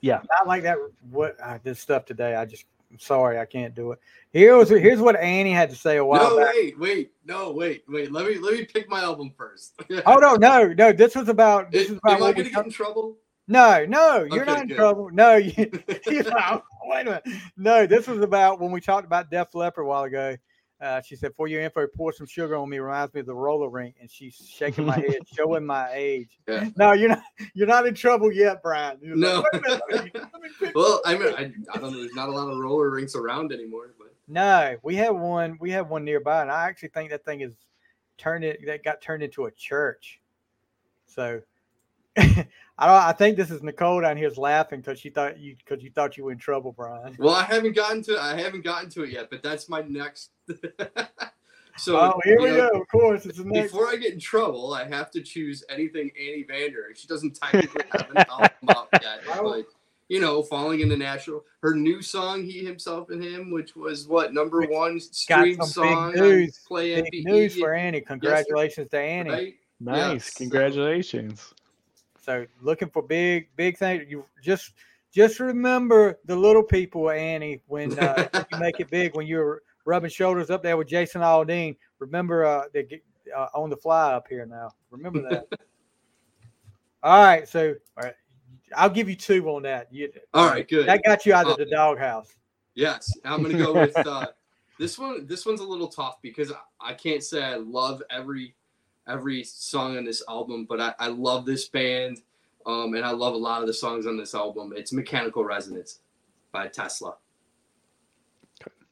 Yeah. 0.00 0.20
Not 0.38 0.46
like 0.46 0.62
that. 0.64 0.76
What 1.10 1.42
I 1.42 1.58
did 1.58 1.78
stuff 1.78 2.04
today. 2.04 2.34
I 2.34 2.44
just 2.44 2.64
I'm 2.94 3.00
sorry 3.00 3.40
I 3.40 3.44
can't 3.44 3.74
do 3.74 3.90
it. 3.90 3.98
Here 4.32 4.56
was 4.56 4.68
here's 4.68 5.00
what 5.00 5.16
Annie 5.16 5.50
had 5.50 5.68
to 5.70 5.74
say 5.74 5.96
a 5.96 6.04
while 6.04 6.30
No, 6.30 6.36
back. 6.44 6.54
wait, 6.54 6.78
wait, 6.78 7.12
no, 7.24 7.50
wait, 7.50 7.82
wait. 7.88 8.12
Let 8.12 8.24
me 8.28 8.38
let 8.38 8.52
me 8.54 8.64
pick 8.64 8.88
my 8.88 9.00
album 9.02 9.32
first. 9.36 9.74
Oh 10.06 10.14
no, 10.14 10.36
no, 10.36 10.68
no. 10.72 10.92
This 10.92 11.16
was 11.16 11.28
about 11.28 11.72
this 11.72 11.90
is 11.90 11.98
about 11.98 12.18
Am 12.18 12.22
I 12.22 12.32
gonna 12.32 12.48
get 12.50 12.64
in 12.66 12.70
trouble? 12.70 13.16
No, 13.48 13.84
no, 13.84 14.18
you're 14.18 14.42
Okay, 14.42 14.44
not 14.52 14.60
in 14.62 14.68
good. 14.68 14.76
trouble. 14.76 15.10
No, 15.12 15.34
you, 15.34 15.52
you 16.06 16.22
know, 16.22 16.62
wait 16.84 17.00
a 17.00 17.04
minute. 17.04 17.24
No, 17.56 17.84
this 17.84 18.06
was 18.06 18.20
about 18.20 18.60
when 18.60 18.70
we 18.70 18.80
talked 18.80 19.06
about 19.06 19.28
Def 19.28 19.52
Leppard 19.56 19.84
a 19.84 19.88
while 19.88 20.04
ago. 20.04 20.36
Uh, 20.80 21.00
she 21.00 21.14
said, 21.16 21.32
"For 21.34 21.46
your 21.48 21.62
info, 21.62 21.86
pour 21.86 22.12
some 22.12 22.26
sugar 22.26 22.56
on 22.56 22.68
me." 22.68 22.78
Reminds 22.78 23.14
me 23.14 23.20
of 23.20 23.26
the 23.26 23.34
roller 23.34 23.68
rink, 23.68 23.94
and 24.00 24.10
she's 24.10 24.34
shaking 24.34 24.84
my 24.84 24.96
head, 24.98 25.18
showing 25.34 25.64
my 25.64 25.88
age. 25.94 26.38
Yeah. 26.48 26.68
No, 26.76 26.92
you're 26.92 27.10
not. 27.10 27.22
You're 27.54 27.66
not 27.68 27.86
in 27.86 27.94
trouble 27.94 28.32
yet, 28.32 28.62
Brian. 28.62 28.98
You're 29.00 29.16
No. 29.16 29.40
like, 29.52 29.52
"Wait 29.52 29.62
a 29.64 29.68
minute, 29.68 29.82
let 29.90 30.04
me- 30.04 30.10
let 30.14 30.42
me 30.42 30.48
pick 30.58 30.74
Well, 30.74 31.00
I 31.06 31.16
mean, 31.16 31.28
I, 31.34 31.52
I 31.72 31.78
don't 31.78 31.92
know. 31.92 32.00
There's 32.00 32.14
not 32.14 32.28
a 32.28 32.32
lot 32.32 32.48
of 32.50 32.58
roller 32.58 32.90
rinks 32.90 33.14
around 33.14 33.52
anymore, 33.52 33.94
but 33.98 34.14
No, 34.28 34.76
we 34.82 34.96
have 34.96 35.14
one. 35.16 35.56
We 35.60 35.70
have 35.70 35.88
one 35.88 36.04
nearby, 36.04 36.42
and 36.42 36.50
I 36.50 36.66
actually 36.68 36.88
think 36.90 37.10
that 37.10 37.24
thing 37.24 37.40
is 37.42 37.56
turned 38.18 38.44
it. 38.44 38.60
That 38.66 38.82
got 38.82 39.00
turned 39.00 39.22
into 39.22 39.44
a 39.44 39.50
church. 39.52 40.20
So, 41.06 41.40
I 42.76 42.86
don't. 42.86 42.96
I 42.96 43.12
think 43.12 43.36
this 43.36 43.50
is 43.50 43.62
Nicole 43.62 44.00
down 44.00 44.16
here's 44.16 44.36
laughing 44.36 44.80
because 44.80 44.98
she 44.98 45.10
thought 45.10 45.38
you 45.38 45.56
because 45.56 45.82
you 45.82 45.90
thought 45.90 46.16
you 46.16 46.24
were 46.24 46.32
in 46.32 46.38
trouble, 46.38 46.72
Brian. 46.72 47.16
well, 47.18 47.34
I 47.34 47.44
haven't 47.44 47.74
gotten 47.74 48.02
to 48.04 48.20
I 48.20 48.36
haven't 48.40 48.64
gotten 48.64 48.90
to 48.90 49.04
it 49.04 49.10
yet, 49.10 49.30
but 49.30 49.42
that's 49.42 49.68
my 49.68 49.82
next. 49.82 50.30
so 51.76 51.96
oh, 51.96 52.20
here 52.24 52.40
we 52.40 52.50
know, 52.50 52.70
go. 52.72 52.80
Of 52.80 52.88
course, 52.88 53.26
it's 53.26 53.38
the 53.38 53.44
next. 53.44 53.72
Before 53.72 53.88
I 53.88 53.96
get 53.96 54.12
in 54.12 54.20
trouble, 54.20 54.74
I 54.74 54.88
have 54.88 55.10
to 55.12 55.22
choose 55.22 55.64
anything 55.68 56.10
Annie 56.18 56.44
Vander. 56.48 56.92
She 56.94 57.06
doesn't 57.06 57.36
technically 57.36 57.84
have 57.92 58.10
an 58.10 58.24
album 58.28 58.50
out 58.70 58.88
yet, 59.00 59.20
but 59.26 59.66
you 60.08 60.20
know, 60.20 60.42
falling 60.42 60.80
in 60.80 60.88
the 60.88 60.96
natural. 60.96 61.44
Her 61.60 61.74
new 61.74 62.02
song, 62.02 62.44
"He 62.44 62.64
Himself 62.64 63.10
and 63.10 63.22
Him," 63.22 63.50
which 63.50 63.76
was 63.76 64.08
what 64.08 64.34
number 64.34 64.62
one 64.62 64.94
got 64.94 65.14
stream 65.14 65.62
song 65.62 66.12
big 66.12 66.22
news. 66.22 66.60
Play 66.66 67.00
Big 67.02 67.12
MPE, 67.12 67.24
news 67.24 67.56
for 67.56 67.72
Annie. 67.72 68.00
Congratulations 68.00 68.90
to 68.90 68.98
Annie. 68.98 69.30
right? 69.30 69.54
nice. 69.80 70.12
Yes. 70.12 70.34
Congratulations. 70.34 71.40
So 71.40 71.63
looking 72.60 72.90
for 72.90 73.02
big, 73.02 73.48
big 73.56 73.78
things. 73.78 74.04
You 74.08 74.24
just 74.42 74.72
just 75.12 75.38
remember 75.38 76.18
the 76.24 76.34
little 76.34 76.62
people, 76.62 77.10
Annie, 77.10 77.60
when 77.66 77.98
uh, 77.98 78.28
you 78.52 78.58
make 78.58 78.80
it 78.80 78.90
big. 78.90 79.14
When 79.14 79.26
you're 79.26 79.62
rubbing 79.84 80.10
shoulders 80.10 80.50
up 80.50 80.62
there 80.62 80.76
with 80.76 80.88
Jason 80.88 81.22
Aldean, 81.22 81.76
remember 81.98 82.44
uh, 82.44 82.64
they 82.72 82.82
get 82.82 83.02
uh, 83.34 83.46
on 83.54 83.70
the 83.70 83.76
fly 83.76 84.12
up 84.12 84.26
here 84.28 84.46
now. 84.46 84.70
Remember 84.90 85.22
that. 85.30 85.46
all 87.02 87.22
right, 87.22 87.48
so 87.48 87.74
all 87.96 88.04
right, 88.04 88.14
I'll 88.76 88.90
give 88.90 89.08
you 89.08 89.16
two 89.16 89.48
on 89.50 89.62
that. 89.62 89.92
You, 89.92 90.10
All 90.32 90.48
right, 90.48 90.68
good. 90.68 90.88
that 90.88 91.02
got 91.04 91.24
you 91.26 91.34
out 91.34 91.46
of 91.46 91.56
the 91.56 91.66
doghouse. 91.66 92.34
Yes, 92.74 93.08
I'm 93.24 93.42
gonna 93.42 93.56
go 93.56 93.72
with 93.72 93.96
uh, 93.96 94.26
this 94.78 94.98
one. 94.98 95.26
This 95.26 95.46
one's 95.46 95.60
a 95.60 95.64
little 95.64 95.88
tough 95.88 96.18
because 96.22 96.50
I, 96.50 96.90
I 96.90 96.94
can't 96.94 97.22
say 97.22 97.42
I 97.42 97.56
love 97.56 98.02
every 98.10 98.54
every 99.08 99.44
song 99.44 99.96
on 99.96 100.04
this 100.04 100.22
album, 100.28 100.66
but 100.68 100.80
I, 100.80 100.94
I 100.98 101.08
love 101.08 101.46
this 101.46 101.68
band, 101.68 102.22
um, 102.66 102.94
and 102.94 103.04
I 103.04 103.10
love 103.10 103.34
a 103.34 103.38
lot 103.38 103.60
of 103.60 103.66
the 103.66 103.74
songs 103.74 104.06
on 104.06 104.16
this 104.16 104.34
album. 104.34 104.72
It's 104.76 104.92
"Mechanical 104.92 105.44
Resonance" 105.44 106.00
by 106.52 106.68
Tesla. 106.68 107.16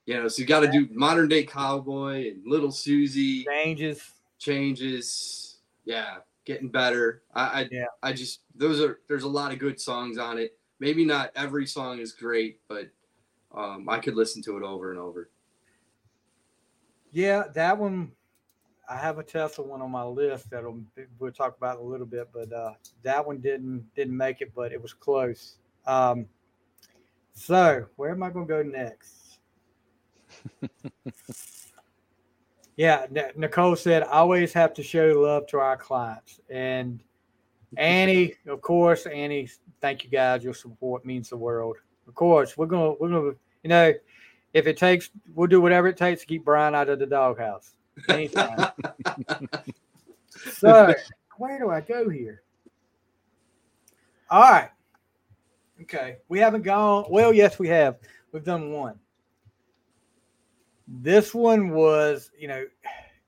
You 0.07 0.15
know, 0.21 0.29
so 0.29 0.41
you 0.41 0.47
got 0.47 0.61
to 0.61 0.71
do 0.71 0.89
modern 0.93 1.29
day 1.29 1.45
cowboy 1.45 2.31
and 2.31 2.43
Little 2.45 2.71
Suzi 2.71 3.45
Changes. 3.45 4.11
changes. 4.39 5.59
Yeah, 5.85 6.17
getting 6.45 6.69
better. 6.69 7.23
I, 7.35 7.43
I 7.43 7.69
Yeah. 7.71 7.87
I 8.03 8.13
just 8.13 8.41
those 8.55 8.81
are 8.81 9.01
there's 9.09 9.23
a 9.23 9.29
lot 9.29 9.53
of 9.53 9.59
good 9.59 9.81
songs 9.81 10.19
on 10.19 10.39
it. 10.39 10.59
Maybe 10.81 11.05
not 11.05 11.31
every 11.37 11.67
song 11.67 12.01
is 12.01 12.13
great, 12.13 12.59
but 12.69 12.89
um, 13.55 13.89
I 13.89 13.99
could 13.99 14.17
listen 14.17 14.43
to 14.43 14.57
it 14.57 14.65
over 14.65 14.91
and 14.91 14.99
over. 14.99 15.31
Yeah, 17.13 17.45
that 17.55 17.79
one. 17.79 18.13
I 18.93 18.97
have 18.99 19.19
a 19.19 19.23
Tesla 19.23 19.65
one 19.65 19.81
on 19.81 19.91
my 19.91 20.05
list 20.05 20.51
that 20.51 20.65
we'll 21.19 21.33
talk 21.33 21.57
about 21.57 21.79
in 21.79 21.85
a 21.85 21.89
little 21.89 22.05
bit, 22.05 22.29
but 22.33 22.53
uh, 22.53 22.75
that 23.03 23.27
one 23.27 23.39
didn't 23.39 23.87
didn't 23.95 24.17
make 24.17 24.43
it, 24.43 24.53
but 24.55 24.71
it 24.71 24.81
was 24.81 24.93
close. 24.93 25.57
Um, 25.87 26.27
so 27.33 27.87
where 27.97 28.11
am 28.11 28.23
I 28.23 28.29
going 28.29 28.47
to 28.47 28.53
go 28.53 28.63
next? 28.63 29.39
yeah, 32.77 33.07
N- 33.17 33.33
Nicole 33.37 33.77
said 33.77 34.03
I 34.03 34.19
always 34.19 34.53
have 34.53 34.75
to 34.75 34.83
show 34.83 35.07
love 35.19 35.47
to 35.49 35.59
our 35.59 35.79
clients, 35.79 36.41
and 36.51 37.03
Annie, 37.79 38.35
of 38.47 38.61
course, 38.61 39.07
Annie. 39.07 39.49
Thank 39.81 40.05
you 40.05 40.11
guys. 40.11 40.45
Your 40.45 40.55
support 40.55 41.07
means 41.07 41.31
the 41.31 41.37
world. 41.39 41.79
Of 42.07 42.15
course, 42.15 42.59
we're 42.59 42.67
gonna 42.67 42.93
we're 43.01 43.09
gonna 43.09 43.33
you 43.63 43.71
know 43.71 43.95
if 44.53 44.67
it 44.67 44.77
takes, 44.77 45.09
we'll 45.35 45.49
do 45.49 45.63
whatever 45.63 45.89
it 45.89 45.97
takes 45.97 46.21
to 46.21 46.27
keep 46.27 46.45
Brian 46.45 46.75
out 46.75 46.91
of 46.91 46.99
the 46.99 47.07
doghouse. 47.07 47.75
Anytime. 48.09 48.71
so, 50.55 50.95
where 51.37 51.59
do 51.59 51.71
I 51.71 51.81
go 51.81 52.09
here? 52.09 52.43
All 54.31 54.41
right. 54.41 54.71
Okay. 55.83 56.17
We 56.29 56.39
haven't 56.39 56.63
gone. 56.63 57.07
Well, 57.11 57.33
yes, 57.33 57.59
we 57.59 57.69
have. 57.69 57.99
We've 58.33 58.45
done 58.45 58.73
one. 58.73 58.99
This 60.89 61.35
one 61.35 61.71
was, 61.71 62.31
you 62.39 62.49
know, 62.49 62.65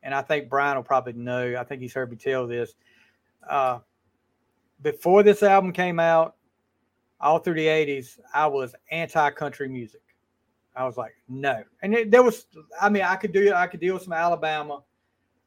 and 0.03 0.15
I 0.15 0.23
think 0.23 0.49
Brian 0.49 0.77
will 0.77 0.83
probably 0.83 1.15
know. 1.15 1.57
I 1.59 1.65
think 1.65 1.83
he's 1.83 1.95
heard 1.95 2.11
me 2.11 2.17
tell 2.17 2.47
this. 2.47 2.75
Uh, 3.49 3.81
before 4.83 5.23
this 5.23 5.43
album 5.43 5.73
came 5.73 5.99
out, 5.99 6.37
all 7.21 7.39
through 7.39 7.55
the 7.55 7.67
80s, 7.67 8.19
I 8.33 8.47
was 8.47 8.75
anti 8.91 9.31
country 9.31 9.69
music. 9.69 10.03
I 10.77 10.85
was 10.85 10.97
like, 10.97 11.15
no. 11.29 11.63
And 11.83 11.95
it, 11.95 12.11
there 12.11 12.23
was, 12.23 12.47
I 12.81 12.89
mean, 12.89 13.03
I 13.03 13.17
could 13.17 13.33
do 13.33 13.47
it. 13.49 13.53
I 13.53 13.67
could 13.67 13.81
deal 13.81 13.95
with 13.95 14.03
some 14.03 14.13
Alabama, 14.13 14.83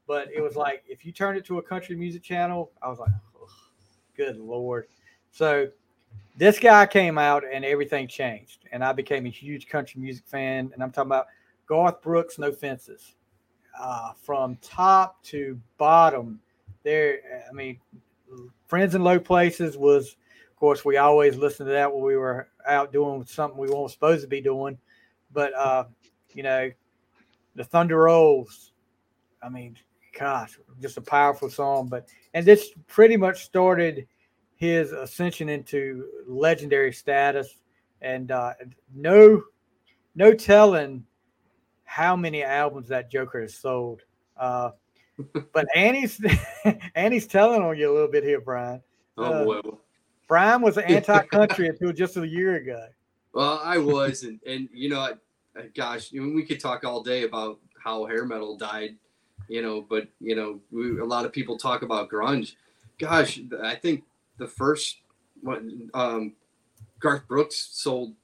but 0.07 0.29
it 0.33 0.41
was 0.41 0.55
like, 0.55 0.83
if 0.87 1.05
you 1.05 1.11
turned 1.11 1.37
it 1.37 1.45
to 1.45 1.57
a 1.57 1.61
country 1.61 1.95
music 1.95 2.23
channel, 2.23 2.71
I 2.81 2.87
was 2.87 2.99
like, 2.99 3.11
"Ugh, 3.41 3.49
good 4.15 4.37
Lord. 4.37 4.87
So 5.31 5.67
this 6.37 6.59
guy 6.59 6.85
came 6.85 7.17
out 7.17 7.43
and 7.51 7.65
everything 7.65 8.07
changed. 8.07 8.65
And 8.71 8.83
I 8.83 8.93
became 8.93 9.25
a 9.25 9.29
huge 9.29 9.67
country 9.67 9.99
music 9.99 10.25
fan. 10.27 10.71
And 10.73 10.83
I'm 10.83 10.91
talking 10.91 11.09
about 11.09 11.27
Garth 11.67 12.01
Brooks, 12.01 12.37
No 12.37 12.51
Fences. 12.51 13.15
Uh, 13.79 14.13
from 14.13 14.57
top 14.61 15.21
to 15.23 15.59
bottom, 15.77 16.39
there, 16.83 17.19
I 17.49 17.53
mean, 17.53 17.79
Friends 18.67 18.95
in 18.95 19.03
Low 19.03 19.19
Places 19.19 19.77
was, 19.77 20.15
of 20.49 20.55
course, 20.57 20.85
we 20.85 20.97
always 20.97 21.37
listened 21.37 21.67
to 21.67 21.73
that 21.73 21.91
when 21.91 22.03
we 22.03 22.15
were 22.15 22.49
out 22.67 22.91
doing 22.91 23.25
something 23.25 23.59
we 23.59 23.69
weren't 23.69 23.91
supposed 23.91 24.21
to 24.21 24.27
be 24.27 24.41
doing 24.41 24.77
but 25.31 25.53
uh, 25.55 25.85
you 26.33 26.43
know, 26.43 26.71
the 27.55 27.63
Thunder 27.63 27.97
Rolls. 27.97 28.73
I 29.41 29.49
mean, 29.49 29.77
gosh, 30.17 30.57
just 30.81 30.97
a 30.97 31.01
powerful 31.01 31.49
song. 31.49 31.87
But 31.87 32.07
and 32.33 32.45
this 32.45 32.71
pretty 32.87 33.17
much 33.17 33.43
started 33.45 34.07
his 34.55 34.91
ascension 34.91 35.49
into 35.49 36.05
legendary 36.27 36.91
status, 36.91 37.59
and 38.01 38.31
uh, 38.31 38.53
no, 38.93 39.43
no 40.15 40.33
telling 40.33 41.05
how 41.83 42.15
many 42.15 42.43
albums 42.43 42.87
that 42.89 43.11
Joker 43.11 43.41
has 43.41 43.55
sold. 43.55 44.01
Uh, 44.35 44.71
but 45.53 45.65
Annie's 45.75 46.19
Annie's 46.95 47.27
telling 47.27 47.61
on 47.61 47.77
you 47.77 47.91
a 47.91 47.93
little 47.93 48.11
bit 48.11 48.23
here, 48.23 48.41
Brian. 48.41 48.81
Oh 49.17 49.23
Uh, 49.23 49.43
boy. 49.61 49.61
Brian 50.27 50.61
was 50.61 50.77
anti-country 50.77 51.67
until 51.69 51.93
just 51.93 52.17
a 52.17 52.27
year 52.27 52.55
ago. 52.55 52.87
Well, 53.37 53.61
I 53.63 53.77
was, 53.77 54.23
and 54.23 54.39
and 54.47 54.67
you 54.73 54.89
know, 54.89 54.99
I, 54.99 55.11
I- 55.55 55.67
gosh, 55.75 56.11
you 56.11 56.25
know, 56.25 56.33
we 56.33 56.43
could 56.43 56.59
talk 56.59 56.83
all 56.83 57.03
day 57.03 57.21
about 57.21 57.59
how 57.77 58.03
hair 58.07 58.25
metal 58.25 58.57
died, 58.57 58.95
you 59.47 59.61
know, 59.61 59.79
but 59.79 60.07
you 60.19 60.35
know, 60.35 60.59
we, 60.71 60.99
a 60.99 61.05
lot 61.05 61.23
of 61.23 61.31
people 61.31 61.55
talk 61.55 61.83
about 61.83 62.09
grunge. 62.09 62.55
Gosh, 62.97 63.39
I 63.61 63.75
think 63.75 64.05
the 64.39 64.47
first 64.47 65.01
what 65.41 65.61
um, 65.93 66.33
Garth 66.99 67.27
Brooks 67.27 67.69
sold 67.73 68.15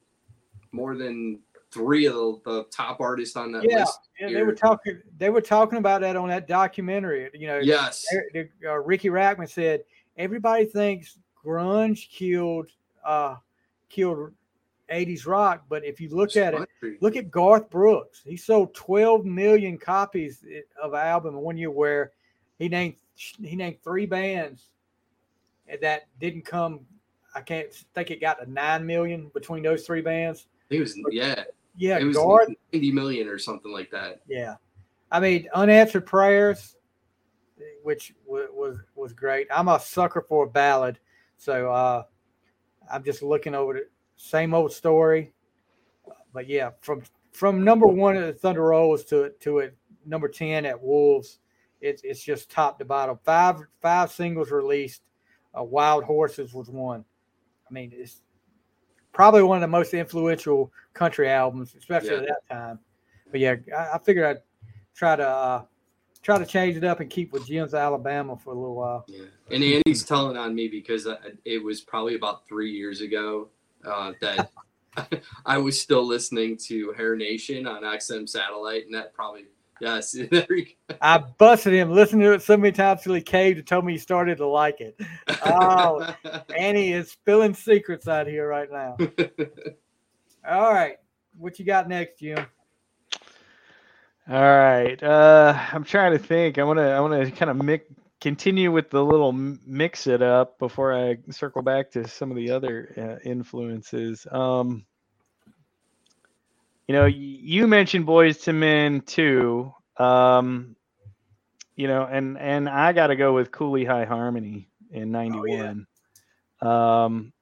more 0.71 0.97
than 0.97 1.41
three 1.69 2.07
of 2.07 2.15
the, 2.15 2.39
the 2.45 2.63
top 2.71 2.99
artists 2.99 3.35
on 3.35 3.51
that 3.51 3.69
Yeah, 3.69 3.81
list. 3.81 3.99
Yeah, 4.19 4.33
they 4.33 4.41
were 4.41 4.55
talking. 4.55 4.99
They 5.19 5.29
were 5.29 5.41
talking 5.41 5.77
about 5.77 6.01
that 6.01 6.15
on 6.15 6.27
that 6.29 6.47
documentary. 6.47 7.29
You 7.35 7.45
know, 7.45 7.59
Yes, 7.59 8.03
Eric- 8.33 8.51
uh, 8.65 8.79
Riki 8.79 9.09
Rachtman 9.09 9.47
said 9.47 9.83
everybody 10.17 10.65
thinks 10.65 11.19
grunge 11.45 12.09
killed 12.09 12.71
uh, 13.05 13.35
killed 13.89 14.33
'80s 14.93 15.27
rock, 15.27 15.65
but 15.69 15.83
if 15.83 15.99
you 15.99 16.09
look 16.09 16.35
at 16.35 16.53
it, 16.53 16.69
look 17.01 17.15
at 17.15 17.31
Garth 17.31 17.69
Brooks. 17.69 18.21
He 18.25 18.37
sold 18.37 18.73
12 18.73 19.25
million 19.25 19.77
copies 19.77 20.43
of 20.81 20.93
an 20.93 20.99
album 20.99 21.35
one 21.35 21.57
year, 21.57 21.71
where 21.71 22.11
he 22.59 22.69
named 22.69 22.95
he 23.15 23.55
named 23.55 23.77
three 23.83 24.05
bands 24.05 24.69
that 25.81 26.03
didn't 26.19 26.45
come. 26.45 26.81
I 27.35 27.41
can't 27.41 27.73
think 27.95 28.11
it 28.11 28.21
got 28.21 28.39
to 28.43 28.51
nine 28.51 28.85
million 28.85 29.31
between 29.33 29.63
those 29.63 29.85
three 29.85 30.01
bands. 30.01 30.47
He 30.69 30.79
was 30.79 30.97
yeah, 31.11 31.43
Yeah, 31.77 31.97
it 31.99 32.05
was 32.05 32.17
Garth. 32.17 32.49
90 32.71 32.91
million 32.91 33.27
or 33.27 33.39
something 33.39 33.71
like 33.71 33.91
that. 33.91 34.21
Yeah, 34.27 34.55
I 35.11 35.19
mean, 35.19 35.47
unanswered 35.53 36.05
prayers, 36.05 36.75
which 37.83 38.13
was 38.25 38.47
was, 38.53 38.77
was 38.95 39.13
great. 39.13 39.47
I'm 39.53 39.67
a 39.67 39.79
sucker 39.79 40.21
for 40.21 40.45
a 40.45 40.49
ballad, 40.49 40.99
so 41.37 41.71
uh, 41.71 42.03
I'm 42.91 43.03
just 43.03 43.23
looking 43.23 43.55
over 43.55 43.73
the 43.73 43.87
same 44.15 44.53
old 44.53 44.71
story. 44.71 45.33
But 46.33 46.47
yeah, 46.47 46.71
from 46.81 47.03
from 47.31 47.63
number 47.63 47.87
one 47.87 48.15
at 48.15 48.25
the 48.25 48.33
Thunder 48.33 48.63
Rolls 48.63 49.03
to 49.05 49.31
to 49.41 49.59
it 49.59 49.75
number 50.05 50.27
ten 50.27 50.65
at 50.65 50.81
Wolves, 50.81 51.39
it's 51.81 52.01
it's 52.03 52.23
just 52.23 52.49
top 52.49 52.79
to 52.79 52.85
bottom. 52.85 53.19
Five 53.23 53.61
five 53.81 54.11
singles 54.11 54.51
released. 54.51 55.03
Uh, 55.57 55.63
Wild 55.63 56.03
Horses 56.03 56.53
was 56.53 56.69
one. 56.69 57.05
I 57.69 57.73
mean, 57.73 57.91
it's 57.93 58.21
probably 59.13 59.43
one 59.43 59.57
of 59.57 59.61
the 59.61 59.67
most 59.67 59.93
influential 59.93 60.71
country 60.93 61.29
albums, 61.29 61.75
especially 61.77 62.09
Yeah. 62.09 62.17
at 62.17 62.27
that 62.27 62.49
time. 62.55 62.79
But 63.31 63.39
yeah, 63.39 63.55
I, 63.75 63.95
I 63.95 63.99
figured 63.99 64.25
I'd 64.25 64.41
try 64.95 65.15
to 65.15 65.27
uh, 65.27 65.63
try 66.23 66.39
to 66.39 66.45
change 66.45 66.77
it 66.77 66.83
up 66.83 66.99
and 66.99 67.09
keep 67.09 67.31
with 67.31 67.45
Jim's 67.45 67.73
Alabama 67.75 68.37
for 68.37 68.53
a 68.53 68.57
little 68.57 68.75
while. 68.75 69.05
Yeah, 69.07 69.25
and 69.51 69.63
Andy's 69.63 70.03
telling 70.03 70.37
on 70.37 70.55
me 70.55 70.67
because 70.67 71.07
I, 71.07 71.17
it 71.45 71.63
was 71.63 71.81
probably 71.81 72.15
about 72.15 72.47
three 72.47 72.71
years 72.71 73.01
ago 73.01 73.49
uh, 73.85 74.13
that 74.21 74.51
I 75.45 75.57
was 75.57 75.79
still 75.79 76.05
listening 76.05 76.57
to 76.67 76.91
Hair 76.93 77.15
Nation 77.15 77.67
on 77.67 77.83
XM 77.83 78.27
satellite, 78.27 78.85
and 78.85 78.93
that 78.93 79.13
probably 79.13 79.45
yes, 79.81 80.11
there 80.31 80.45
we 80.49 80.75
go. 80.89 80.95
I 81.01 81.17
busted 81.37 81.73
him 81.73 81.91
listening 81.91 82.21
to 82.21 82.33
it 82.33 82.41
so 82.41 82.57
many 82.57 82.71
times 82.71 83.01
till 83.01 83.13
he 83.13 83.21
caved 83.21 83.59
and 83.59 83.67
told 83.67 83.85
me 83.85 83.93
he 83.93 83.99
started 83.99 84.37
to 84.37 84.47
like 84.47 84.81
it. 84.81 84.99
Oh, 85.45 86.13
Annie 86.57 86.93
is 86.93 87.11
spilling 87.11 87.53
secrets 87.53 88.07
out 88.07 88.27
here 88.27 88.47
right 88.47 88.71
now. 88.71 88.97
All 90.47 90.73
right, 90.73 90.97
what 91.37 91.59
you 91.59 91.65
got 91.65 91.87
next, 91.87 92.19
Jim? 92.19 92.45
All 94.29 94.41
right. 94.41 95.01
Uh, 95.03 95.57
I'm 95.73 95.83
trying 95.83 96.13
to 96.13 96.19
think. 96.19 96.57
I 96.57 96.63
want 96.63 96.79
to. 96.79 96.83
I 96.83 96.99
want 97.01 97.25
to 97.25 97.31
kind 97.31 97.51
of 97.51 97.57
mix, 97.57 97.85
continue 98.23 98.71
with 98.71 98.89
the 98.89 99.03
little 99.03 99.33
mix 99.33 100.07
it 100.07 100.21
up 100.21 100.57
before 100.57 100.93
I 100.93 101.17
circle 101.29 101.61
back 101.61 101.91
to 101.91 102.07
some 102.07 102.31
of 102.31 102.37
the 102.37 102.51
other 102.51 102.93
uh, 102.97 103.29
influences. 103.29 104.25
Um, 104.31 104.85
you 106.87 106.95
know, 106.95 107.05
you 107.05 107.67
mentioned 107.67 108.07
Boyz 108.07 108.47
II 108.47 108.53
Men 108.53 109.01
too. 109.01 109.73
Um, 109.97 110.77
you 111.75 111.89
know, 111.89 112.07
and 112.09 112.37
and 112.37 112.69
I 112.69 112.93
got 112.93 113.07
to 113.07 113.17
go 113.17 113.33
with 113.33 113.51
Cooley 113.51 113.83
High 113.83 114.05
Harmony 114.05 114.69
in 114.89 115.11
'91. 115.11 115.85
Um, 116.61 117.33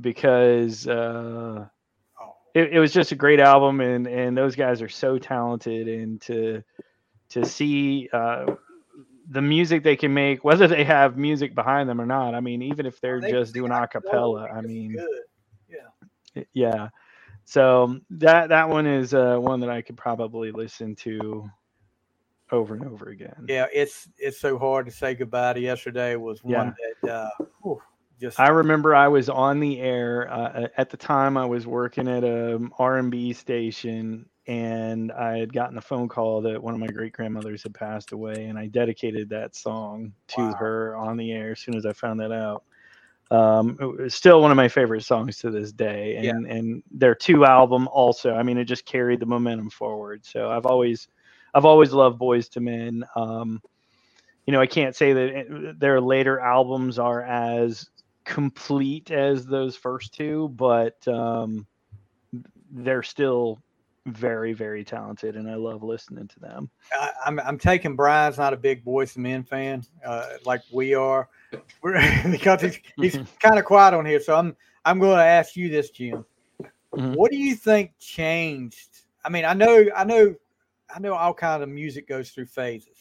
because 0.00 0.86
uh, 0.86 1.66
Oh, 2.20 2.36
it, 2.54 2.74
it 2.74 2.78
was 2.78 2.92
just 2.92 3.10
a 3.10 3.16
great 3.16 3.40
album 3.40 3.80
and 3.80 4.06
and 4.06 4.38
those 4.38 4.54
guys 4.54 4.80
are 4.80 4.88
so 4.88 5.18
talented 5.18 5.88
and 5.88 6.20
to 6.22 6.62
to 7.30 7.44
see 7.44 8.08
uh 8.12 8.46
the 9.28 9.42
music 9.42 9.82
they 9.82 9.96
can 9.96 10.12
make 10.12 10.44
whether 10.44 10.66
they 10.66 10.84
have 10.84 11.16
music 11.16 11.54
behind 11.54 11.88
them 11.88 12.00
or 12.00 12.06
not. 12.06 12.34
I 12.34 12.40
mean 12.40 12.62
even 12.62 12.86
if 12.86 13.00
they're 13.00 13.20
they- 13.20 13.30
just 13.30 13.54
doing 13.54 13.72
a 13.72 13.86
cappella 13.86 14.48
i 14.54 14.60
mean 14.60 14.96
good. 14.96 16.46
yeah. 16.52 16.88
so 17.44 18.00
that 18.10 18.48
that 18.48 18.68
one 18.68 18.86
is 18.86 19.14
uh 19.14 19.36
one 19.36 19.60
that 19.60 19.70
i 19.70 19.80
could 19.82 19.96
probably 19.96 20.50
listen 20.50 20.94
to 20.96 21.48
over 22.52 22.74
and 22.74 22.84
over 22.86 23.08
again. 23.08 23.46
Yeah, 23.48 23.66
it's 23.72 24.08
it's 24.18 24.38
so 24.40 24.58
hard 24.58 24.86
to 24.86 24.92
say 24.92 25.14
goodbye 25.14 25.54
to 25.54 25.60
yesterday. 25.60 26.16
Was 26.16 26.42
one 26.44 26.74
that 27.02 27.10
uh, 27.10 27.44
whew, 27.62 27.80
just 28.20 28.38
I 28.38 28.48
remember 28.48 28.94
I 28.94 29.08
was 29.08 29.28
on 29.28 29.60
the 29.60 29.80
air 29.80 30.30
uh, 30.32 30.68
at 30.76 30.90
the 30.90 30.96
time. 30.96 31.36
I 31.36 31.46
was 31.46 31.66
working 31.66 32.08
at 32.08 32.24
a 32.24 32.60
R&B 32.78 33.32
station, 33.32 34.26
and 34.46 35.10
I 35.12 35.38
had 35.38 35.52
gotten 35.52 35.78
a 35.78 35.82
phone 35.82 36.08
call 36.08 36.42
that 36.42 36.62
one 36.62 36.74
of 36.74 36.80
my 36.80 36.86
great 36.86 37.12
grandmothers 37.12 37.62
had 37.62 37.74
passed 37.74 38.12
away, 38.12 38.46
and 38.46 38.58
I 38.58 38.66
dedicated 38.66 39.28
that 39.30 39.54
song 39.56 40.12
to 40.28 40.40
Wow. 40.42 40.54
her 40.54 40.96
on 40.96 41.16
the 41.16 41.32
air 41.32 41.52
as 41.52 41.60
soon 41.60 41.76
as 41.76 41.86
I 41.86 41.92
found 41.92 42.20
that 42.20 42.32
out. 42.32 42.64
Um, 43.30 43.78
it 43.80 43.84
was 44.02 44.14
still 44.14 44.42
one 44.42 44.50
of 44.50 44.56
my 44.56 44.68
favorite 44.68 45.02
songs 45.02 45.38
to 45.38 45.50
this 45.50 45.72
day, 45.72 46.18
Yeah. 46.20 46.30
and 46.32 46.46
and 46.46 46.82
their 46.90 47.14
two 47.14 47.46
album 47.46 47.88
also. 47.88 48.34
I 48.34 48.42
mean, 48.42 48.58
it 48.58 48.66
just 48.66 48.84
carried 48.84 49.20
the 49.20 49.26
momentum 49.26 49.70
forward. 49.70 50.24
So 50.26 50.50
I've 50.50 50.66
always, 50.66 51.08
I've 51.54 51.64
always 51.64 51.92
loved 51.92 52.20
Boyz 52.20 52.54
II 52.54 52.62
Men. 52.62 53.04
Um, 53.16 53.62
you 54.46 54.52
know, 54.52 54.60
I 54.60 54.66
can't 54.66 54.94
say 54.94 55.14
that 55.14 55.28
it- 55.28 55.80
their 55.80 56.02
later 56.02 56.38
albums 56.38 56.98
are 56.98 57.22
as 57.22 57.88
complete 58.24 59.10
as 59.10 59.46
those 59.46 59.74
first 59.74 60.12
two, 60.12 60.50
but 60.50 61.06
um, 61.08 61.66
they're 62.70 63.02
still 63.02 63.58
very, 64.06 64.52
very 64.52 64.84
talented, 64.84 65.36
and 65.36 65.50
I 65.50 65.54
love 65.54 65.82
listening 65.82 66.28
to 66.28 66.40
them. 66.40 66.70
I, 66.92 67.10
I'm 67.24 67.40
I'm 67.40 67.58
taking 67.58 67.96
Brian's 67.96 68.38
not 68.38 68.52
a 68.52 68.56
big 68.56 68.84
Boyz 68.84 69.16
II 69.16 69.22
Men 69.22 69.42
fan 69.42 69.82
uh, 70.04 70.26
like 70.44 70.62
we 70.72 70.94
are, 70.94 71.28
We're, 71.82 71.94
because 72.30 72.62
he's 72.62 72.78
he's 72.96 73.18
kind 73.40 73.58
of 73.58 73.64
quiet 73.64 73.94
on 73.94 74.04
here. 74.04 74.20
So 74.20 74.36
I'm 74.36 74.56
I'm 74.84 74.98
going 74.98 75.16
to 75.16 75.24
ask 75.24 75.56
you 75.56 75.68
this, 75.68 75.90
Jim. 75.90 76.24
Mhm. 76.94 77.16
What 77.16 77.30
do 77.30 77.36
you 77.36 77.54
think 77.54 77.92
changed? 77.98 79.00
I 79.24 79.30
mean, 79.30 79.44
I 79.44 79.54
know 79.54 79.84
I 79.96 80.04
know 80.04 80.34
I 80.94 80.98
know 81.00 81.14
all 81.14 81.34
kind 81.34 81.62
of 81.62 81.68
music 81.68 82.06
goes 82.06 82.30
through 82.30 82.46
phases. 82.46 82.98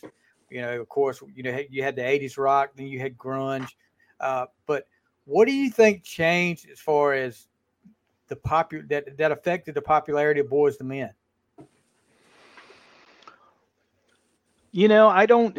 You 0.50 0.62
know, 0.62 0.80
of 0.80 0.88
course, 0.88 1.22
you 1.36 1.44
know 1.44 1.60
you 1.70 1.84
had 1.84 1.96
the 1.96 2.02
'80s 2.02 2.38
rock, 2.38 2.72
then 2.76 2.88
you 2.88 3.00
had 3.00 3.18
grunge, 3.18 3.70
uh, 4.20 4.46
but 4.66 4.88
what 5.26 5.48
do 5.48 5.54
you 5.54 5.70
think 5.70 6.04
changed 6.04 6.70
as 6.70 6.80
far 6.80 7.14
as 7.14 7.48
the 8.34 8.40
popular 8.40 8.84
that 8.90 9.18
that 9.18 9.32
affected 9.32 9.76
the 9.76 9.82
popularity 9.82 10.40
of 10.40 10.48
Boyz 10.48 10.82
II 10.82 10.88
Men? 10.88 11.14
You 14.72 14.88
know, 14.88 15.08
I 15.08 15.28
don't, 15.28 15.56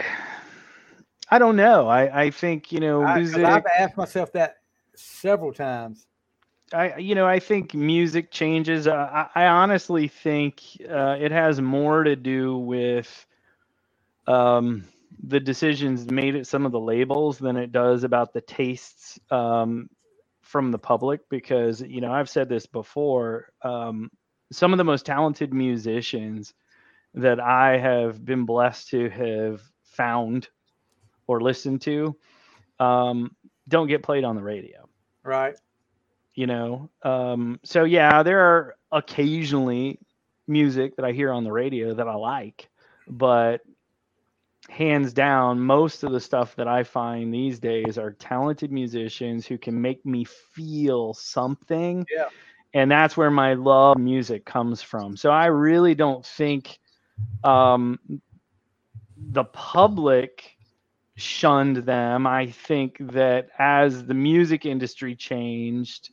I 1.30 1.38
don't 1.38 1.54
know. 1.54 1.86
I 1.86 2.24
I 2.24 2.30
think 2.30 2.72
you 2.72 2.80
know 2.80 3.04
I. 3.04 3.18
I've 3.18 3.66
asked 3.78 3.96
myself 3.96 4.32
that 4.32 4.56
several 4.96 5.52
times. 5.52 6.06
I 6.72 6.96
you 6.96 7.14
know 7.14 7.26
I 7.26 7.38
think 7.38 7.74
music 7.74 8.32
changes. 8.32 8.88
Uh, 8.88 9.28
I, 9.34 9.44
I 9.44 9.46
honestly 9.46 10.08
think 10.08 10.60
uh, 10.90 11.16
it 11.20 11.30
has 11.30 11.60
more 11.60 12.02
to 12.02 12.16
do 12.16 12.56
with 12.58 13.26
um, 14.26 14.82
the 15.22 15.38
decisions 15.38 16.10
made 16.10 16.34
at 16.34 16.48
some 16.48 16.66
of 16.66 16.72
the 16.72 16.80
labels 16.80 17.38
than 17.38 17.56
it 17.56 17.70
does 17.70 18.02
about 18.02 18.32
the 18.32 18.40
tastes 18.40 19.20
um, 19.30 19.88
from 20.54 20.72
the 20.72 20.78
public. 20.78 21.28
Because 21.30 21.82
you 21.82 22.00
know 22.02 22.12
I've 22.12 22.30
said 22.30 22.48
this 22.48 22.66
before. 22.66 23.52
Um, 23.62 24.10
some 24.52 24.72
of 24.72 24.78
the 24.78 24.84
most 24.84 25.06
talented 25.06 25.52
musicians 25.52 26.54
that 27.14 27.40
I 27.40 27.78
have 27.78 28.24
been 28.24 28.46
blessed 28.46 28.90
to 28.90 29.10
have 29.10 29.62
found 29.84 30.48
or 31.26 31.40
listened 31.40 31.82
to 31.82 32.16
um, 32.80 33.36
don't 33.68 33.88
get 33.88 34.02
played 34.02 34.24
on 34.24 34.36
the 34.36 34.42
radio 34.42 34.88
Right. 35.24 35.56
you 36.34 36.46
know 36.46 36.90
um 37.02 37.60
so 37.64 37.84
yeah 37.84 38.22
there 38.22 38.40
are 38.40 38.76
occasionally 38.92 39.98
music 40.46 40.96
that 40.96 41.04
i 41.04 41.12
hear 41.12 41.32
on 41.32 41.44
the 41.44 41.52
radio 41.52 41.94
that 41.94 42.08
i 42.08 42.14
like 42.14 42.68
but 43.08 43.62
hands 44.70 45.12
down 45.12 45.60
most 45.60 46.02
of 46.02 46.12
the 46.12 46.20
stuff 46.20 46.54
that 46.56 46.66
i 46.68 46.82
find 46.82 47.32
these 47.32 47.58
days 47.58 47.98
are 47.98 48.12
talented 48.12 48.72
musicians 48.72 49.46
who 49.46 49.58
can 49.58 49.80
make 49.80 50.04
me 50.04 50.24
feel 50.24 51.14
something 51.14 52.06
Yeah. 52.14 52.28
and 52.72 52.90
that's 52.90 53.16
where 53.16 53.30
my 53.30 53.54
love 53.54 53.96
of 53.96 54.02
music 54.02 54.44
comes 54.44 54.82
from 54.82 55.16
so 55.16 55.30
i 55.30 55.46
really 55.46 55.94
don't 55.94 56.24
think 56.24 56.78
um 57.44 57.98
the 59.16 59.44
public 59.44 60.54
shunned 61.16 61.76
them. 61.78 62.26
I 62.26 62.46
think 62.46 62.96
that 63.12 63.48
as 63.58 64.04
the 64.04 64.14
music 64.14 64.66
industry 64.66 65.14
changed, 65.14 66.10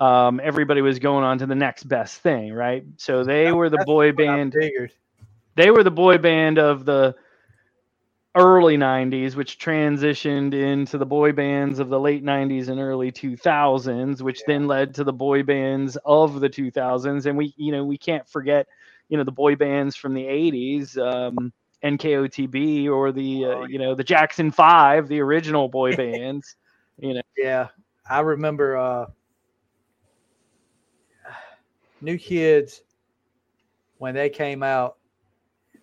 um, 0.00 0.40
everybody 0.42 0.80
was 0.80 0.98
going 0.98 1.24
on 1.24 1.38
to 1.38 1.46
the 1.46 1.54
next 1.54 1.84
best 1.84 2.20
thing, 2.20 2.52
right? 2.52 2.84
So 2.96 3.24
they 3.24 3.52
were 3.52 3.68
the 3.68 3.82
boy 3.84 4.12
band. 4.12 4.54
They 5.56 5.70
were 5.70 5.82
the 5.82 5.90
boy 5.90 6.18
band 6.18 6.58
of 6.58 6.84
the 6.84 7.16
early 8.38 8.76
90s, 8.76 9.36
which 9.36 9.58
transitioned 9.58 10.54
into 10.54 10.98
the 10.98 11.06
boy 11.06 11.32
bands 11.32 11.78
of 11.80 11.88
the 11.90 12.00
late 12.00 12.22
90s 12.24 12.68
and 12.68 12.80
early 12.80 13.10
2000s, 13.12 14.22
which 14.22 14.44
then 14.44 14.66
led 14.66 14.94
to 14.96 15.04
the 15.04 15.12
boy 15.12 15.42
bands 15.42 15.96
of 16.04 16.40
the 16.40 16.48
2000s. 16.48 17.26
And 17.26 17.36
we, 17.36 17.54
you 17.56 17.72
know, 17.72 17.84
we 17.84 17.98
can't 17.98 18.28
forget, 18.28 18.66
you 19.08 19.16
know, 19.18 19.24
the 19.24 19.32
boy 19.32 19.56
bands 19.56 19.96
from 19.96 20.14
the 20.14 20.26
80s. 20.26 20.96
Um, 20.98 21.52
NKOTB 21.84 22.88
or 22.88 23.12
the 23.12 23.44
uh, 23.46 23.56
Oh, 23.56 23.66
you 23.66 23.78
know 23.78 23.94
the 23.94 24.04
Jackson 24.04 24.50
Five, 24.50 25.08
the 25.08 25.20
original 25.20 25.68
boy 25.68 25.94
bands. 25.94 26.56
You 26.98 27.14
know, 27.14 27.22
Yeah, 27.36 27.68
I 28.08 28.20
remember. 28.20 28.76
Uh, 28.76 29.06
New 32.00 32.18
Kids, 32.18 32.82
when 33.98 34.14
they 34.14 34.28
came 34.30 34.62
out, 34.62 34.96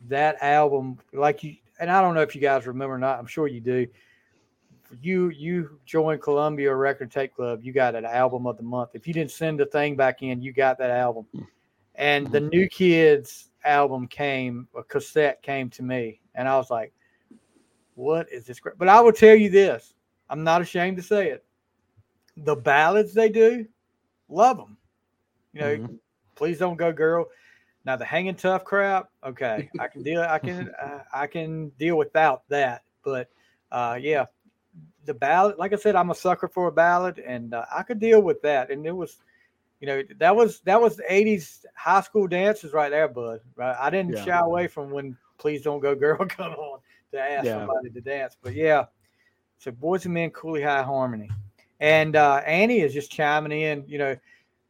that 0.07 0.37
album, 0.41 0.99
like 1.13 1.43
you, 1.43 1.55
and 1.79 1.91
I 1.91 2.01
don't 2.01 2.15
know 2.15 2.21
if 2.21 2.35
you 2.35 2.41
guys 2.41 2.67
remember 2.67 2.95
or 2.95 2.99
not. 2.99 3.19
I'm 3.19 3.25
sure 3.25 3.47
you 3.47 3.61
do. 3.61 3.87
You 5.01 5.29
you 5.29 5.79
joined 5.85 6.21
Columbia 6.21 6.73
Record 6.75 7.11
Tape 7.11 7.35
Club. 7.35 7.63
You 7.63 7.73
got 7.73 7.95
an 7.95 8.05
album 8.05 8.45
of 8.45 8.57
the 8.57 8.63
month. 8.63 8.91
If 8.93 9.07
you 9.07 9.13
didn't 9.13 9.31
send 9.31 9.59
the 9.59 9.65
thing 9.65 9.95
back 9.95 10.21
in, 10.21 10.41
you 10.41 10.53
got 10.53 10.77
that 10.77 10.91
album. 10.91 11.25
And 11.95 12.27
the 12.27 12.41
New 12.41 12.67
Kids 12.67 13.49
album 13.63 14.07
came, 14.07 14.67
a 14.75 14.83
cassette 14.83 15.41
came 15.41 15.69
to 15.71 15.83
me, 15.83 16.21
and 16.35 16.47
I 16.47 16.55
was 16.57 16.69
like, 16.69 16.93
"What 17.95 18.31
is 18.31 18.45
this?" 18.45 18.59
But 18.77 18.87
I 18.87 19.01
will 19.01 19.13
tell 19.13 19.35
you 19.35 19.49
this: 19.49 19.95
I'm 20.29 20.43
not 20.43 20.61
ashamed 20.61 20.97
to 20.97 21.03
say 21.03 21.29
it. 21.29 21.45
The 22.37 22.55
ballads 22.55 23.13
they 23.13 23.29
do, 23.29 23.65
love 24.29 24.57
them. 24.57 24.77
You 25.53 25.61
know, 25.61 25.77
Mhm. 25.77 25.99
please 26.35 26.59
don't 26.59 26.75
go, 26.75 26.91
girl. 26.91 27.27
Now 27.85 27.95
the 27.95 28.05
hanging 28.05 28.35
tough 28.35 28.63
crap, 28.63 29.09
okay, 29.23 29.69
I 29.79 29.87
can 29.87 30.03
deal. 30.03 30.21
I 30.21 30.39
can 30.39 30.69
uh, 30.81 31.03
I 31.13 31.27
can 31.27 31.69
deal 31.77 31.97
without 31.97 32.43
that. 32.49 32.83
But 33.03 33.29
uh, 33.71 33.97
yeah, 34.01 34.25
the 35.05 35.13
ballad, 35.13 35.57
like 35.57 35.73
I 35.73 35.77
said, 35.77 35.95
I'm 35.95 36.09
a 36.09 36.15
sucker 36.15 36.47
for 36.47 36.67
a 36.67 36.71
ballad, 36.71 37.19
and 37.19 37.53
uh, 37.53 37.65
I 37.73 37.83
could 37.83 37.99
deal 37.99 38.21
with 38.21 38.41
that. 38.41 38.71
And 38.71 38.85
it 38.85 38.95
was, 38.95 39.17
you 39.79 39.87
know, 39.87 40.01
that 40.17 40.35
was 40.35 40.61
that 40.61 40.81
was 40.81 40.97
the 40.97 41.03
'80s 41.03 41.65
high 41.75 42.01
school 42.01 42.27
dances 42.27 42.73
right 42.73 42.89
there, 42.89 43.07
bud. 43.07 43.41
Right, 43.55 43.75
I 43.79 43.89
didn't 43.89 44.15
Yeah. 44.15 44.23
shy 44.23 44.39
away 44.39 44.67
from 44.67 44.89
when 44.89 45.15
"Please 45.37 45.61
Don't 45.61 45.79
Go, 45.79 45.95
Girl" 45.95 46.17
come 46.29 46.53
on 46.53 46.79
to 47.11 47.19
ask 47.19 47.45
Yeah. 47.45 47.59
somebody 47.59 47.89
to 47.91 48.01
dance. 48.01 48.35
But 48.41 48.55
yeah, 48.55 48.85
so 49.59 49.71
Boys 49.71 50.05
and 50.05 50.13
Men, 50.13 50.31
Cooley 50.31 50.63
High 50.63 50.83
Harmony, 50.83 51.29
and 51.79 52.15
uh, 52.15 52.41
Annie 52.45 52.81
is 52.81 52.93
just 52.93 53.11
chiming 53.11 53.51
in. 53.51 53.83
You 53.87 53.99
know, 53.99 54.15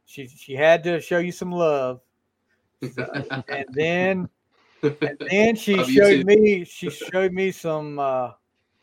she 0.04 0.28
she 0.28 0.54
had 0.54 0.84
to 0.84 1.00
show 1.00 1.18
you 1.18 1.32
some 1.32 1.52
love, 1.52 2.00
and 3.48 3.66
then 3.70 4.28
and 4.82 5.18
then 5.30 5.56
she 5.56 5.76
Love 5.76 5.90
showed 5.90 6.24
me 6.26 6.64
she 6.68 6.90
showed 6.90 7.32
me 7.32 7.50
some. 7.50 7.98
uh 7.98 8.32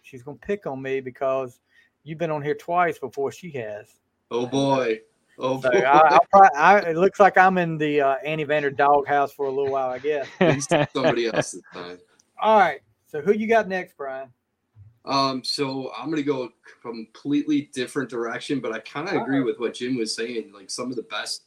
She's 0.02 0.22
gonna 0.22 0.38
pick 0.38 0.68
on 0.68 0.82
me 0.82 1.00
because 1.00 1.60
you've 2.04 2.18
been 2.18 2.30
on 2.30 2.42
here 2.42 2.56
twice 2.56 3.00
before 3.00 3.32
she 3.32 3.50
has. 3.52 3.88
oh 4.32 4.46
boy. 4.46 5.00
Oh 5.40 5.60
So 5.62 5.72
boy. 5.72 5.80
I, 5.80 6.16
I, 6.16 6.20
probably, 6.30 6.50
I, 6.56 6.80
it 6.80 6.98
looks 6.98 7.20
like 7.20 7.38
I'm 7.38 7.58
in 7.58 7.78
the 7.78 8.02
uh, 8.02 8.16
Annie 8.24 8.44
Vander 8.44 8.70
doghouse 8.70 9.32
for 9.32 9.48
a 9.48 9.50
little 9.50 9.72
while, 9.72 9.90
I 9.90 10.00
guess. 10.00 10.28
Somebody 10.94 11.28
else 11.28 11.54
this 11.54 11.62
time. 11.74 11.98
All 12.40 12.60
right. 12.60 12.82
So 13.08 13.22
who 13.22 13.34
you 13.34 13.48
got 13.48 13.68
next, 13.68 13.96
Brian? 13.98 14.30
Um, 15.06 15.44
so 15.44 15.92
I'm 15.98 16.10
gonna 16.10 16.22
go 16.22 16.44
a 16.44 16.50
completely 16.82 17.70
different 17.74 18.10
direction, 18.10 18.60
but 18.60 18.72
I 18.72 18.80
kind 18.80 19.08
of 19.08 19.16
agree 19.16 19.42
with 19.42 19.60
what 19.60 19.74
Jim 19.74 19.98
was 19.98 20.16
saying. 20.16 20.52
Like 20.54 20.70
some 20.70 20.90
of 20.90 20.96
the 20.96 21.04
best 21.04 21.44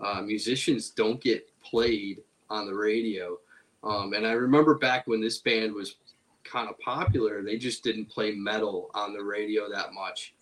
uh, 0.00 0.20
musicians 0.22 0.90
don't 0.90 1.20
get 1.20 1.48
played 1.62 2.22
on 2.50 2.66
the 2.66 2.74
radio. 2.74 3.38
Um, 3.82 4.12
and 4.14 4.26
I 4.26 4.32
remember 4.32 4.76
back 4.76 5.06
when 5.06 5.20
this 5.20 5.38
band 5.38 5.74
was 5.74 5.96
kind 6.42 6.68
of 6.68 6.78
popular, 6.78 7.42
they 7.42 7.58
just 7.58 7.82
didn't 7.84 8.06
play 8.06 8.32
metal 8.32 8.90
on 8.94 9.12
the 9.12 9.22
radio 9.22 9.70
that 9.70 9.92
much. 9.92 10.34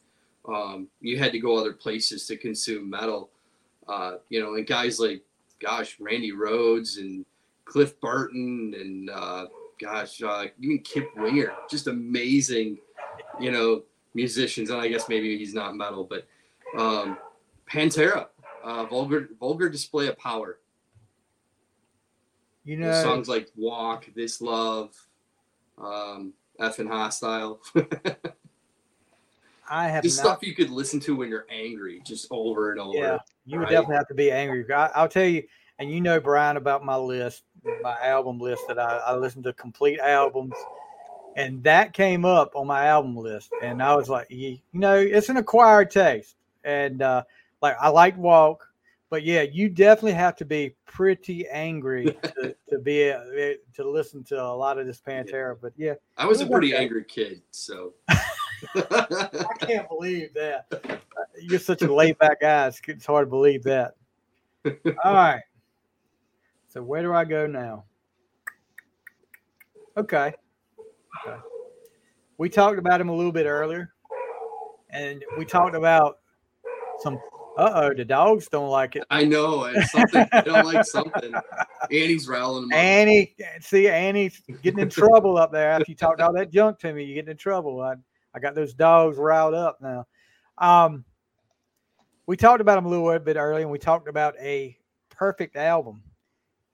Um, 0.47 0.89
you 1.01 1.19
had 1.19 1.33
to 1.33 1.39
go 1.39 1.57
other 1.57 1.73
places 1.73 2.27
to 2.27 2.37
consume 2.37 2.91
metal. 2.91 3.31
Uh, 3.89 4.17
you 4.29 4.41
know, 4.41 4.55
and 4.55 4.67
guys 4.67 4.99
like, 5.01 5.23
gosh, 5.61 5.97
Randy 6.01 6.33
Rhoads 6.33 6.99
and 6.99 7.25
Cliff 7.65 8.01
Burton 8.01 8.75
and 8.79 9.11
uh, 9.11 9.47
gosh, 9.81 10.23
uh, 10.23 10.47
even 10.61 10.79
Kip 10.81 11.09
Winger, 11.17 11.53
just 11.69 11.87
amazing, 11.87 12.79
you 13.41 13.51
know, 13.51 13.83
musicians. 14.15 14.71
And 14.71 14.81
I 14.81 14.89
guess 14.89 15.09
maybe 15.09 15.37
he's 15.37 15.55
not 15.55 15.77
metal, 15.77 16.05
but 16.05 16.27
um, 16.79 17.19
Pantera, 17.71 18.27
uh, 18.63 18.85
vulgar, 18.87 19.31
vulgar 19.39 19.69
display 19.69 20.09
of 20.09 20.19
power. 20.19 20.59
You 22.65 22.77
know, 22.77 22.91
know, 22.91 23.03
songs 23.03 23.29
like 23.29 23.49
Walk, 23.57 24.07
This 24.15 24.41
Love, 24.41 24.95
um, 25.79 26.33
F 26.61 26.79
and 26.79 26.89
Hostile. 26.89 27.61
I 29.71 29.89
have 29.89 30.05
just 30.05 30.19
not. 30.19 30.23
stuff 30.25 30.39
you 30.43 30.55
could 30.55 30.71
listen 30.71 31.01
to 31.01 31.17
when 31.17 31.29
you're 31.29 31.47
angry, 31.51 32.03
just 32.05 32.27
over 32.31 32.73
and 32.73 32.81
over. 32.81 32.97
Yeah, 32.97 33.19
you 33.47 33.59
would 33.59 33.65
right? 33.65 33.71
definitely 33.71 33.97
have 33.97 34.09
to 34.09 34.15
be 34.15 34.31
angry. 34.31 34.71
I, 34.73 34.87
I'll 34.89 35.09
tell 35.09 35.25
you, 35.25 35.45
and 35.79 35.91
you 35.91 36.01
know, 36.01 36.21
Brian, 36.21 36.57
about 36.57 36.85
my 36.85 36.97
list, 36.97 37.45
my 37.83 37.97
album 38.03 38.39
list 38.39 38.63
that 38.69 38.79
I, 38.79 38.99
I 38.99 39.17
listen 39.17 39.43
to 39.45 39.53
complete 39.55 39.99
albums, 39.99 40.55
and 41.37 41.63
that 41.65 41.95
came 41.95 42.25
up 42.25 42.55
on 42.55 42.67
my 42.67 42.87
album 42.87 43.17
list, 43.17 43.51
and 43.63 43.83
I 43.83 43.97
was 43.97 44.09
like, 44.09 44.31
you, 44.31 44.51
you 44.51 44.81
know, 44.81 44.97
it's 44.97 45.29
an 45.31 45.39
acquired 45.39 45.91
taste, 45.91 46.37
and 46.65 47.01
uh, 47.01 47.25
like 47.63 47.77
I 47.81 47.89
like 47.89 48.17
Walk, 48.19 48.67
but 49.09 49.23
yeah, 49.23 49.43
you 49.43 49.69
definitely 49.69 50.13
have 50.13 50.37
to 50.37 50.45
be 50.45 50.75
pretty 50.85 51.49
angry 51.49 52.05
to, 52.23 52.55
to 52.71 52.79
be 52.79 53.11
uh, 53.11 53.21
to 53.75 53.89
listen 53.89 54.25
to 54.25 54.43
a 54.43 54.55
lot 54.55 54.79
of 54.79 54.87
this 54.87 55.01
Pantera. 55.01 55.57
But 55.61 55.73
yeah, 55.77 55.95
I 56.19 56.27
was 56.27 56.41
a 56.41 56.47
pretty 56.47 56.75
Okay. 56.75 56.83
angry 56.83 57.05
kid, 57.05 57.43
so. 57.51 57.95
I 58.75 59.55
can't 59.61 59.89
believe 59.89 60.35
that. 60.35 60.67
You're 61.41 61.59
such 61.59 61.83
a 61.83 61.93
laid 61.93 62.19
back 62.19 62.41
guy. 62.41 62.69
It's, 62.69 62.81
it's 62.87 63.07
hard 63.07 63.27
to 63.27 63.31
believe 63.31 63.65
that. 63.65 63.95
All 65.05 65.15
right. 65.15 65.43
So 66.69 66.83
where 66.83 67.03
do 67.03 67.13
I 67.13 67.25
go 67.25 67.47
now? 67.47 67.85
Okay. 69.97 70.33
okay. 71.27 71.37
We 72.39 72.49
talked 72.49 72.79
about 72.79 73.01
him 73.01 73.09
a 73.09 73.15
little 73.15 73.33
bit 73.33 73.47
earlier, 73.47 73.93
and 74.91 75.23
we 75.37 75.45
talked 75.45 75.75
about 75.75 76.21
some. 77.01 77.19
Uh 77.57 77.71
oh, 77.75 77.95
the 77.95 78.05
dogs 78.05 78.49
don't 78.49 78.71
like 78.71 78.97
it. 78.97 79.05
I 79.11 79.25
know 79.25 79.65
it's 79.65 79.93
something. 79.93 80.27
I 80.33 80.41
don't 80.41 80.65
like 80.65 80.87
something. 80.87 81.35
Annie's 81.91 82.27
riling 82.27 82.63
them 82.63 82.73
up. 82.73 82.79
Annie, 82.79 83.35
see, 83.61 83.89
Annie's 83.89 84.41
getting 84.63 84.81
in 84.81 84.89
trouble 84.89 85.37
up 85.37 85.53
there 85.53 85.71
after 85.71 85.85
you 85.89 85.95
talked 85.95 86.21
all 86.21 86.33
that 86.33 86.51
junk 86.51 86.79
to 86.79 86.93
me. 86.93 87.05
You're 87.05 87.17
getting 87.17 87.33
in 87.33 87.37
trouble. 87.37 87.81
I, 87.83 87.95
I 88.35 88.39
got 88.41 88.55
those 88.55 88.73
dogs 88.73 89.19
riled 89.19 89.55
up 89.55 89.79
now. 89.83 90.07
Um, 90.57 91.05
we 92.27 92.37
talked 92.37 92.63
about 92.63 92.77
them 92.77 92.87
a 92.87 92.89
little 92.89 93.19
bit 93.19 93.37
earlier, 93.37 93.63
and 93.63 93.71
we 93.71 93.79
talked 93.79 94.09
about 94.09 94.35
a 94.41 94.77
perfect 95.11 95.57
album. 95.57 96.03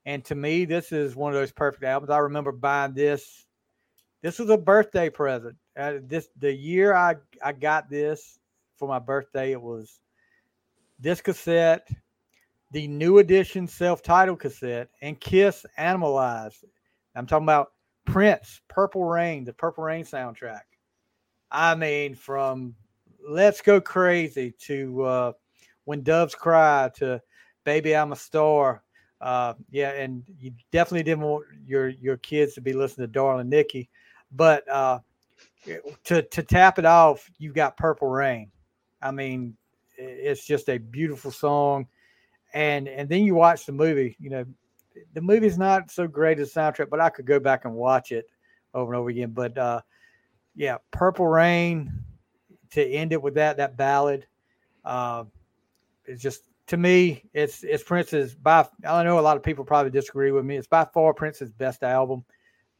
And 0.06 0.24
to 0.26 0.34
me, 0.34 0.64
this 0.64 0.92
is 0.92 1.16
one 1.16 1.32
of 1.32 1.38
those 1.38 1.52
perfect 1.52 1.84
albums. 1.84 2.10
I 2.10 2.18
remember 2.18 2.52
buying 2.52 2.94
this. 2.94 3.46
This 4.22 4.38
was 4.38 4.50
a 4.50 4.56
birthday 4.56 5.10
present. 5.10 5.56
Uh, 5.76 5.94
this 6.02 6.28
the 6.38 6.52
year 6.52 6.94
I 6.94 7.16
I 7.42 7.52
got 7.52 7.90
this 7.90 8.38
for 8.76 8.88
my 8.88 8.98
birthday. 8.98 9.52
It 9.52 9.60
was 9.60 10.00
this 10.98 11.20
cassette, 11.20 11.88
the 12.72 12.88
new 12.88 13.18
edition 13.18 13.66
self-titled 13.66 14.40
cassette, 14.40 14.88
and 15.00 15.20
Kiss 15.20 15.64
Animalized. 15.78 16.64
I'm 17.14 17.26
talking 17.26 17.44
about 17.44 17.72
Prince, 18.04 18.60
Purple 18.68 19.04
Rain, 19.04 19.44
the 19.44 19.52
Purple 19.52 19.84
Rain 19.84 20.04
soundtrack. 20.04 20.62
I 21.50 21.74
mean, 21.74 22.14
from 22.14 22.74
Let's 23.26 23.60
Go 23.60 23.80
Crazy 23.80 24.52
to 24.60 25.02
uh, 25.02 25.32
When 25.84 26.02
Doves 26.02 26.34
Cry 26.34 26.90
to 26.96 27.20
Baby 27.64 27.94
I'm 27.96 28.12
a 28.12 28.16
Star. 28.16 28.82
Uh, 29.20 29.54
yeah, 29.70 29.90
and 29.90 30.22
you 30.38 30.52
definitely 30.70 31.02
didn't 31.02 31.24
want 31.24 31.44
your 31.66 31.88
your 31.88 32.16
kids 32.18 32.54
to 32.54 32.60
be 32.60 32.72
listening 32.72 33.08
to 33.08 33.12
Darling 33.12 33.48
Nikki, 33.48 33.90
but 34.30 34.68
uh, 34.68 35.00
to 36.04 36.22
to 36.22 36.42
tap 36.42 36.78
it 36.78 36.84
off, 36.84 37.28
you've 37.38 37.54
got 37.54 37.76
Purple 37.76 38.08
Rain. 38.08 38.50
I 39.02 39.10
mean, 39.10 39.56
it's 39.98 40.46
just 40.46 40.68
a 40.68 40.78
beautiful 40.78 41.30
song, 41.30 41.86
and 42.54 42.88
and 42.88 43.08
then 43.08 43.24
you 43.24 43.34
watch 43.34 43.66
the 43.66 43.72
movie. 43.72 44.16
You 44.18 44.30
know, 44.30 44.44
the 45.12 45.20
movie's 45.20 45.58
not 45.58 45.90
so 45.90 46.06
great 46.06 46.38
as 46.38 46.54
soundtrack, 46.54 46.88
but 46.88 47.00
I 47.00 47.10
could 47.10 47.26
go 47.26 47.40
back 47.40 47.64
and 47.64 47.74
watch 47.74 48.12
it 48.12 48.30
over 48.74 48.92
and 48.92 49.00
over 49.00 49.10
again. 49.10 49.32
But 49.32 49.58
uh, 49.58 49.80
yeah, 50.54 50.78
Purple 50.90 51.26
Rain 51.26 51.92
to 52.70 52.84
end 52.84 53.12
it 53.12 53.20
with 53.20 53.34
that 53.34 53.56
that 53.56 53.76
ballad, 53.76 54.26
uh, 54.84 55.24
it's 56.04 56.22
just 56.22 56.44
to 56.68 56.76
me, 56.76 57.24
it's 57.32 57.64
it's 57.64 57.82
Prince's 57.82 58.34
by. 58.34 58.66
I 58.86 59.02
know 59.02 59.18
a 59.18 59.20
lot 59.20 59.36
of 59.36 59.42
people 59.42 59.64
probably 59.64 59.90
disagree 59.90 60.32
with 60.32 60.44
me. 60.44 60.56
It's 60.56 60.68
by 60.68 60.84
far 60.84 61.14
Prince's 61.14 61.50
best 61.50 61.82
album, 61.82 62.24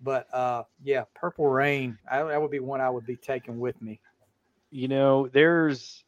but 0.01 0.33
uh, 0.33 0.63
yeah, 0.85 1.05
Purple 1.15 1.47
Rain, 1.47 1.99
I, 2.11 2.23
that 2.23 2.41
would 2.41 2.51
be 2.51 2.61
one 2.61 2.81
I 2.81 2.91
would 2.91 3.07
be 3.07 3.17
taking 3.17 3.59
with 3.59 3.81
me. 3.81 4.01
you 4.71 4.89
know, 4.89 5.29
there's, 5.29 6.05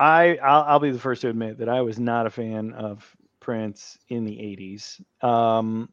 I, 0.00 0.38
I'll, 0.42 0.62
I'll 0.62 0.80
be 0.80 0.90
the 0.90 0.98
first 0.98 1.20
to 1.22 1.28
admit 1.28 1.58
that 1.58 1.68
I 1.68 1.82
was 1.82 1.98
not 1.98 2.26
a 2.26 2.30
fan 2.30 2.72
of 2.72 3.14
Prince 3.38 3.98
in 4.08 4.24
the 4.24 4.32
80s. 4.32 5.00
Um, 5.22 5.90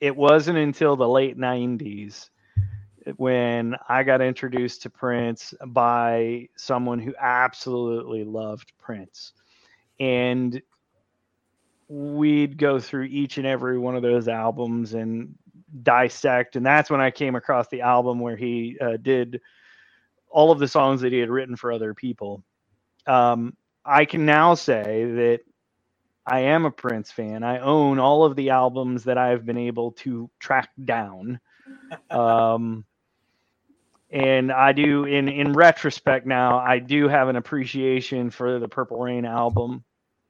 it 0.00 0.16
wasn't 0.16 0.56
until 0.56 0.96
the 0.96 1.06
late 1.06 1.36
90s 1.36 2.30
when 3.16 3.76
I 3.86 4.02
got 4.02 4.22
introduced 4.22 4.82
to 4.82 4.90
Prince 4.90 5.52
by 5.66 6.48
someone 6.56 6.98
who 6.98 7.14
absolutely 7.20 8.24
loved 8.24 8.72
Prince. 8.78 9.34
And 10.00 10.62
we'd 11.88 12.56
go 12.56 12.80
through 12.80 13.04
each 13.04 13.36
and 13.36 13.46
every 13.46 13.78
one 13.78 13.94
of 13.94 14.02
those 14.02 14.28
albums 14.28 14.94
and 14.94 15.34
dissect. 15.82 16.56
And 16.56 16.64
that's 16.64 16.88
when 16.88 17.02
I 17.02 17.10
came 17.10 17.34
across 17.34 17.68
the 17.68 17.82
album 17.82 18.20
where 18.20 18.36
he 18.36 18.78
uh, 18.80 18.96
did 18.96 19.42
all 20.30 20.50
of 20.50 20.58
the 20.58 20.68
songs 20.68 21.02
that 21.02 21.12
he 21.12 21.18
had 21.18 21.28
written 21.28 21.56
for 21.56 21.70
other 21.70 21.92
people. 21.92 22.42
Um, 23.08 23.56
I 23.84 24.04
can 24.04 24.26
now 24.26 24.54
say 24.54 25.04
that 25.04 25.40
I 26.26 26.40
am 26.40 26.66
a 26.66 26.70
Prince 26.70 27.10
fan. 27.10 27.42
I 27.42 27.60
own 27.60 27.98
all 27.98 28.24
of 28.24 28.36
the 28.36 28.50
albums 28.50 29.04
that 29.04 29.18
I've 29.18 29.46
been 29.46 29.58
able 29.58 29.92
to 29.92 30.30
track 30.38 30.70
down. 30.84 31.40
Um, 32.10 32.84
and 34.10 34.52
I 34.52 34.72
do 34.72 35.04
in 35.04 35.28
in 35.28 35.52
retrospect 35.54 36.26
now, 36.26 36.58
I 36.58 36.78
do 36.78 37.08
have 37.08 37.28
an 37.28 37.36
appreciation 37.36 38.30
for 38.30 38.58
the 38.58 38.68
Purple 38.68 38.98
Rain 38.98 39.24
album 39.24 39.84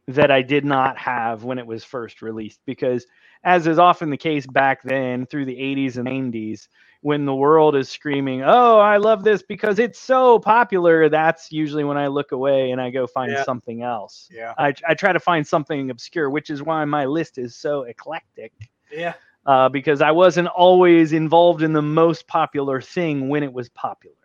that 0.09 0.31
I 0.31 0.43
did 0.43 0.65
not 0.65 0.97
have 0.99 1.45
when 1.45 1.59
it 1.59 1.67
was 1.67 1.85
first 1.85 2.23
released 2.23 2.61
because 2.67 3.07
as 3.45 3.67
is 3.67 3.79
often 3.79 4.11
the 4.11 4.17
case 4.17 4.47
back 4.47 4.83
then 4.83 5.27
through 5.27 5.45
the 5.45 5.59
80s 5.59 5.99
and 5.99 6.09
90s 6.09 6.69
when 7.03 7.25
the 7.25 7.35
world 7.35 7.77
is 7.77 7.89
screaming, 7.89 8.43
"Oh, 8.43 8.79
I 8.79 8.97
love 8.97 9.23
this 9.23 9.43
because 9.43 9.79
it's 9.79 10.01
so 10.01 10.39
popular," 10.41 11.09
that's 11.09 11.53
usually 11.53 11.85
when 11.85 11.97
I 11.97 12.09
look 12.09 12.33
away 12.33 12.73
and 12.73 12.81
I 12.81 12.91
go 12.91 13.07
find 13.07 13.31
Yeah. 13.31 13.45
something 13.45 13.83
else. 13.83 14.29
Yeah. 14.33 14.55
I, 14.59 14.75
I 14.89 14.95
try 14.95 15.13
to 15.13 15.21
find 15.21 15.47
something 15.47 15.91
obscure, 15.91 16.31
which 16.31 16.51
is 16.51 16.63
why 16.63 16.85
my 16.87 17.05
list 17.05 17.39
is 17.39 17.55
so 17.55 17.83
eclectic 17.83 18.53
Yeah. 18.91 19.15
uh, 19.47 19.69
because 19.69 20.01
I 20.01 20.11
wasn't 20.11 20.49
always 20.49 21.13
involved 21.13 21.63
in 21.63 21.73
the 21.73 21.83
most 21.83 22.27
popular 22.27 22.81
thing 22.81 23.29
when 23.29 23.43
it 23.45 23.53
was 23.53 23.69
popular. 23.69 24.17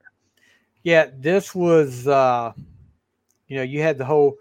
Yeah, 0.84 1.10
this 1.14 1.53
was 1.53 2.07
uh 2.07 2.53
you 3.47 3.57
know, 3.57 3.64
you 3.64 3.81
had 3.81 3.97
the 3.97 4.05
whole 4.05 4.38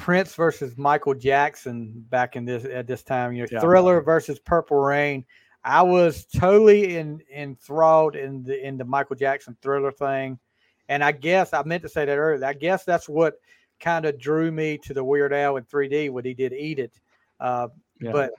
Prince 0.00 0.34
versus 0.34 0.78
Michael 0.78 1.14
Jackson 1.14 2.04
back 2.08 2.34
in 2.34 2.46
this 2.46 2.64
at 2.64 2.86
this 2.86 3.02
time, 3.02 3.34
you 3.34 3.42
know, 3.42 3.48
Yeah. 3.52 3.60
Thriller 3.60 4.00
versus 4.00 4.38
Purple 4.38 4.78
Rain. 4.78 5.26
I 5.62 5.82
was 5.82 6.24
totally 6.24 6.96
in 6.96 7.20
enthralled 7.34 8.16
in 8.16 8.42
the 8.42 8.66
in 8.66 8.78
the 8.78 8.84
Michael 8.84 9.16
Jackson 9.16 9.56
Thriller 9.60 9.92
thing. 9.92 10.38
And 10.88 11.04
I 11.04 11.12
guess 11.12 11.52
I 11.52 11.62
meant 11.64 11.82
to 11.82 11.88
say 11.88 12.06
that 12.06 12.16
earlier. 12.16 12.44
I 12.44 12.54
guess 12.54 12.84
that's 12.84 13.08
what 13.10 13.34
kind 13.78 14.06
of 14.06 14.18
drew 14.18 14.50
me 14.50 14.78
to 14.78 14.94
the 14.94 15.04
Weird 15.04 15.34
Al 15.34 15.58
in 15.58 15.64
3D 15.64 16.10
when 16.10 16.24
he 16.24 16.32
did 16.34 16.52
Eat 16.54 16.78
It. 16.78 16.98
Uh, 17.38 17.68
Yeah. 18.00 18.12
But 18.12 18.32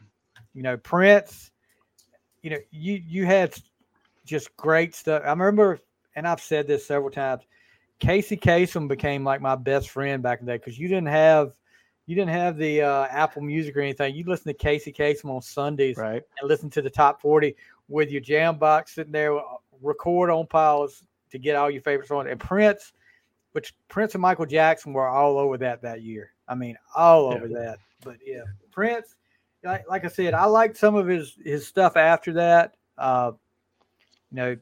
you 0.54 0.64
know, 0.64 0.78
Prince, 0.78 1.52
you 2.42 2.50
know, 2.50 2.60
you 2.72 3.02
you 3.06 3.26
had 3.28 3.54
just 4.26 4.56
great 4.58 4.96
stuff. 4.96 5.22
I 5.24 5.30
remember, 5.30 5.80
and 6.16 6.28
I've 6.28 6.42
said 6.42 6.66
this 6.66 6.88
several 6.88 7.12
times. 7.12 7.44
Casey 8.02 8.36
Kasem 8.36 8.88
became 8.88 9.24
like 9.24 9.42
my 9.42 9.56
best 9.56 9.90
friend 9.92 10.22
back 10.24 10.40
in 10.40 10.48
the 10.48 10.54
day 10.54 10.58
because 10.58 10.78
you 10.78 10.88
didn't 10.88 11.08
have 11.08 11.54
you 12.08 12.16
didn't 12.16 12.32
have 12.32 12.58
the 12.58 12.82
uh, 12.82 13.06
Apple 13.12 13.44
Music 13.44 13.78
or 13.78 13.82
anything. 13.82 14.16
You 14.16 14.26
listen 14.26 14.48
to 14.48 14.54
Casey 14.56 14.92
Kasem 14.92 15.26
on 15.30 15.42
Sundays 15.42 15.98
right. 15.98 16.24
and 16.40 16.50
listen 16.50 16.70
to 16.72 16.82
the 16.82 16.90
top 16.90 17.22
40 17.22 17.56
with 17.88 18.10
your 18.10 18.20
jam 18.20 18.58
box 18.58 18.96
sitting 18.96 19.14
there, 19.14 19.38
uh, 19.38 19.44
record 19.82 20.32
on 20.32 20.48
piles 20.48 21.04
to 21.30 21.38
get 21.38 21.56
all 21.56 21.70
your 21.70 21.84
favorites 21.84 22.10
on. 22.10 22.28
And 22.28 22.40
Prince, 22.40 22.92
which 23.52 23.76
Prince 23.88 24.16
and 24.16 24.22
Michael 24.22 24.48
Jackson 24.48 24.94
were 24.94 25.08
all 25.08 25.38
over 25.38 25.58
that 25.60 25.84
that 25.84 26.02
year. 26.02 26.34
I 26.48 26.56
mean, 26.56 26.78
all 26.96 27.30
Yeah. 27.30 27.38
over 27.38 27.48
that. 27.50 27.78
But 28.04 28.18
yeah, 28.26 28.42
Prince, 28.72 29.16
like, 29.64 29.88
like 29.88 30.06
I 30.06 30.10
said, 30.10 30.34
I 30.34 30.46
liked 30.46 30.76
some 30.76 30.96
of 30.96 31.08
his 31.08 31.38
his 31.46 31.68
stuff 31.68 31.96
after 31.96 32.34
that. 32.34 32.74
Uh, 32.98 33.34
you 34.32 34.38
know, 34.38 34.58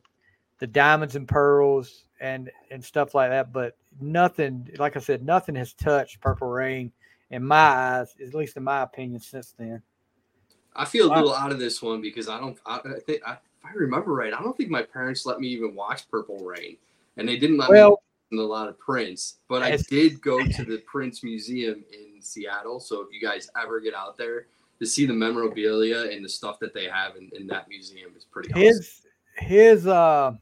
the 0.60 0.68
diamonds 0.68 1.16
and 1.16 1.26
pearls 1.26 2.04
and 2.20 2.50
and 2.72 2.84
stuff 2.84 3.16
like 3.16 3.30
that. 3.30 3.52
But 3.52 3.78
nothing, 4.00 4.70
like 4.78 4.96
I 4.96 5.00
said, 5.00 5.24
nothing 5.24 5.56
has 5.56 5.74
touched 5.74 6.22
Purple 6.22 6.48
Rain 6.48 6.92
in 7.32 7.44
my 7.44 7.58
eyes, 7.58 8.16
at 8.26 8.34
least 8.34 8.58
in 8.58 8.64
my 8.64 8.82
opinion, 8.82 9.20
since 9.20 9.54
then. 9.58 9.82
I 10.76 10.86
feel 10.86 11.12
a 11.12 11.14
little 11.14 11.34
out 11.34 11.52
of 11.52 11.60
this 11.60 11.82
one 11.82 12.02
because 12.02 12.30
I 12.30 12.40
don't. 12.40 12.58
I, 12.66 12.78
I 12.78 13.00
think 13.06 13.22
I, 13.26 13.34
if 13.34 13.66
I 13.66 13.74
remember 13.74 14.14
right, 14.14 14.34
I 14.34 14.42
don't 14.42 14.56
think 14.56 14.70
my 14.70 14.84
parents 14.84 15.26
let 15.26 15.40
me 15.40 15.48
even 15.48 15.76
watch 15.76 16.10
Purple 16.10 16.38
Rain, 16.40 16.78
and 17.18 17.28
they 17.28 17.38
didn't 17.38 17.58
let 17.58 17.70
me 17.70 17.78
Well, 17.78 18.02
to 18.32 18.42
a 18.42 18.44
lot 18.44 18.68
of 18.68 18.78
Prince. 18.80 19.38
But 19.48 19.64
I 19.64 19.78
did 19.90 20.22
go 20.22 20.40
to 20.40 20.64
the 20.64 20.78
Prince 20.86 21.24
Museum 21.24 21.84
in 21.92 22.22
Seattle. 22.22 22.80
So 22.80 23.02
if 23.02 23.08
you 23.12 23.20
guys 23.20 23.50
ever 23.62 23.80
get 23.80 23.94
out 23.94 24.18
there 24.18 24.46
to 24.80 24.86
see 24.86 25.06
the 25.06 25.14
memorabilia 25.14 26.10
and 26.12 26.24
the 26.24 26.30
stuff 26.30 26.60
that 26.60 26.74
they 26.74 26.86
have 26.86 27.16
in, 27.16 27.30
in 27.34 27.48
that 27.48 27.68
museum 27.68 28.12
is 28.16 28.24
pretty 28.24 28.50
awesome. 28.52 28.62
his 28.62 29.02
his 29.38 29.88
uh 29.88 30.34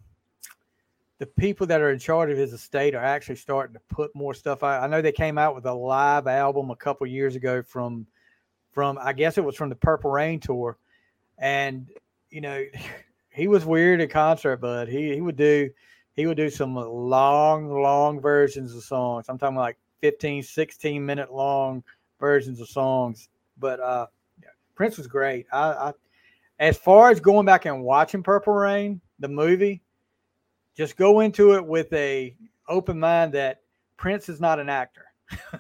the 1.20 1.26
people 1.26 1.66
that 1.68 1.82
are 1.82 1.92
in 1.92 2.00
charge 2.00 2.30
of 2.30 2.38
his 2.38 2.54
estate 2.54 2.94
are 2.94 3.04
actually 3.04 3.36
starting 3.36 3.74
to 3.74 3.82
put 3.90 4.14
more 4.16 4.34
stuff 4.34 4.64
out. 4.64 4.84
I 4.84 4.88
know 4.88 5.02
they 5.02 5.12
came 5.12 5.38
out 5.38 5.56
with 5.56 5.66
a 5.66 5.74
live 5.74 6.28
album 6.28 6.70
a 6.70 6.76
couple 6.76 7.08
years 7.08 7.36
ago 7.36 7.64
from 7.64 8.06
from 8.72 9.00
I 9.02 9.14
guess 9.14 9.38
it 9.38 9.44
was 9.44 9.56
from 9.56 9.70
the 9.70 9.76
Purple 9.76 10.12
Rain 10.12 10.40
tour. 10.40 10.78
And 11.40 11.90
you 12.30 12.42
know, 12.42 12.64
he 13.30 13.48
was 13.48 13.66
weird 13.66 14.02
at 14.02 14.12
concert, 14.12 14.58
but 14.58 14.88
he 14.88 15.14
he 15.16 15.22
would 15.22 15.38
do 15.38 15.70
he 16.14 16.28
would 16.28 16.38
do 16.38 16.50
some 16.50 16.76
long, 16.76 17.82
long 17.82 18.20
versions 18.20 18.76
of 18.76 18.84
songs. 18.84 19.26
I'm 19.30 19.38
talking 19.38 19.58
like 19.58 19.78
15, 20.02 20.44
16 20.44 21.06
minute 21.06 21.34
long 21.34 21.84
versions 22.20 22.62
of 22.62 22.70
songs. 22.70 23.30
But 23.58 23.80
uh 23.80 24.08
Prince 24.76 24.98
was 24.98 25.08
great. 25.08 25.48
I, 25.52 25.72
I 25.72 25.94
as 26.60 26.78
far 26.78 27.10
as 27.10 27.20
going 27.20 27.46
back 27.48 27.66
and 27.66 27.84
watching 27.84 28.22
Purple 28.22 28.54
Rain, 28.54 29.02
the 29.20 29.28
movie, 29.28 29.82
just 30.78 30.96
go 30.96 31.20
into 31.22 31.56
it 31.56 31.66
with 31.66 31.92
a 31.92 32.36
open 32.70 33.00
mind 33.00 33.34
that 33.34 33.62
Prince 33.98 34.30
is 34.30 34.40
not 34.40 34.60
an 34.60 34.70
actor. 34.70 35.06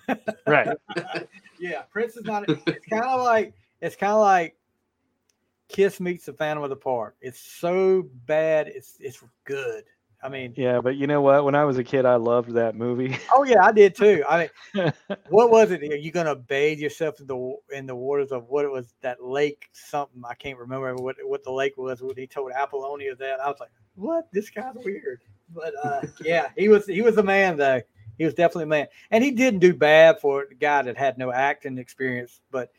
Right. 0.47 0.69
Yeah, 1.59 1.81
Prince 1.89 2.15
is 2.15 2.23
not. 2.23 2.47
It's 2.47 2.85
kind 2.87 3.03
of 3.03 3.21
like 3.21 3.51
it's 3.81 3.95
kind 3.95 4.13
of 4.13 4.19
like 4.19 4.55
Kiss 5.69 5.99
meets 5.99 6.25
the 6.25 6.33
Phantom 6.33 6.63
of 6.63 6.69
the 6.69 6.75
Park. 6.75 7.15
It's 7.19 7.39
so 7.39 8.07
bad, 8.27 8.67
it's 8.67 8.95
it's 8.99 9.23
good. 9.43 9.83
I 10.21 10.29
mean, 10.29 10.53
Yeah, 10.55 10.81
but 10.81 10.95
you 10.97 11.07
know 11.07 11.21
what? 11.21 11.43
When 11.45 11.55
I 11.55 11.65
was 11.65 11.77
a 11.79 11.83
kid, 11.83 12.05
I 12.05 12.15
loved 12.15 12.51
that 12.53 12.75
movie. 12.75 13.17
oh 13.33 13.43
yeah, 13.43 13.63
I 13.65 13.71
did 13.71 13.95
too. 13.95 14.23
I 14.29 14.49
mean, 14.75 14.93
what 15.29 15.49
was 15.49 15.71
it? 15.71 15.81
Are 15.81 15.95
you 15.95 16.11
gonna 16.11 16.35
bathe 16.35 16.77
yourself 16.79 17.19
in 17.19 17.25
the 17.25 17.55
in 17.73 17.87
the 17.87 17.95
waters 17.95 18.31
of 18.31 18.47
what 18.49 18.63
it 18.63 18.71
was 18.71 18.93
that 19.01 19.23
lake? 19.23 19.67
Something 19.73 20.21
I 20.29 20.35
can't 20.35 20.59
remember 20.59 20.93
what 20.95 21.15
what 21.23 21.43
the 21.43 21.51
lake 21.51 21.75
was. 21.75 22.03
When 22.03 22.15
he 22.15 22.27
told 22.27 22.51
Apollonia 22.51 23.15
that, 23.15 23.39
I 23.39 23.47
was 23.47 23.59
like, 23.59 23.71
what? 23.97 24.27
This 24.31 24.49
guy's 24.49 24.75
weird. 24.75 25.21
But 25.53 25.73
uh, 25.83 26.01
yeah, 26.21 26.49
he 26.57 26.69
was 26.69 26.85
he 26.85 27.01
was 27.01 27.17
a 27.17 27.23
man 27.23 27.57
though. 27.57 27.81
He 28.17 28.25
was 28.25 28.33
definitely 28.33 28.63
a 28.63 28.67
man, 28.67 28.87
and 29.11 29.23
he 29.23 29.31
didn't 29.31 29.59
do 29.59 29.73
bad 29.73 30.19
for 30.19 30.43
a 30.43 30.55
guy 30.55 30.81
that 30.81 30.97
had 30.97 31.17
no 31.17 31.31
acting 31.31 31.77
experience. 31.77 32.41
But 32.51 32.71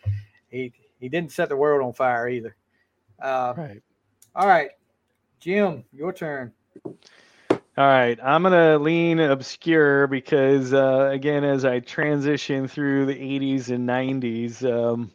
he 0.49 0.73
he 1.01 1.09
didn't 1.09 1.33
set 1.33 1.49
the 1.49 1.57
world 1.57 1.87
on 1.87 1.93
fire 1.93 2.29
either. 2.29 2.57
Uh, 3.21 3.55
right. 3.57 3.83
all 4.35 4.47
right, 4.47 4.71
Jim, 5.41 5.85
your 5.93 6.13
turn. 6.13 6.53
All 6.85 7.87
right, 7.87 8.19
I'm 8.23 8.43
gonna 8.43 8.79
lean 8.79 9.21
obscure 9.21 10.09
because 10.09 10.73
uh, 10.73 11.11
again, 11.13 11.45
as 11.45 11.65
I 11.65 11.81
transition 11.81 12.67
through 12.67 13.07
the 13.07 13.15
80s 13.15 13.71
and 13.71 13.89
90s, 13.89 14.65
um, 14.65 15.13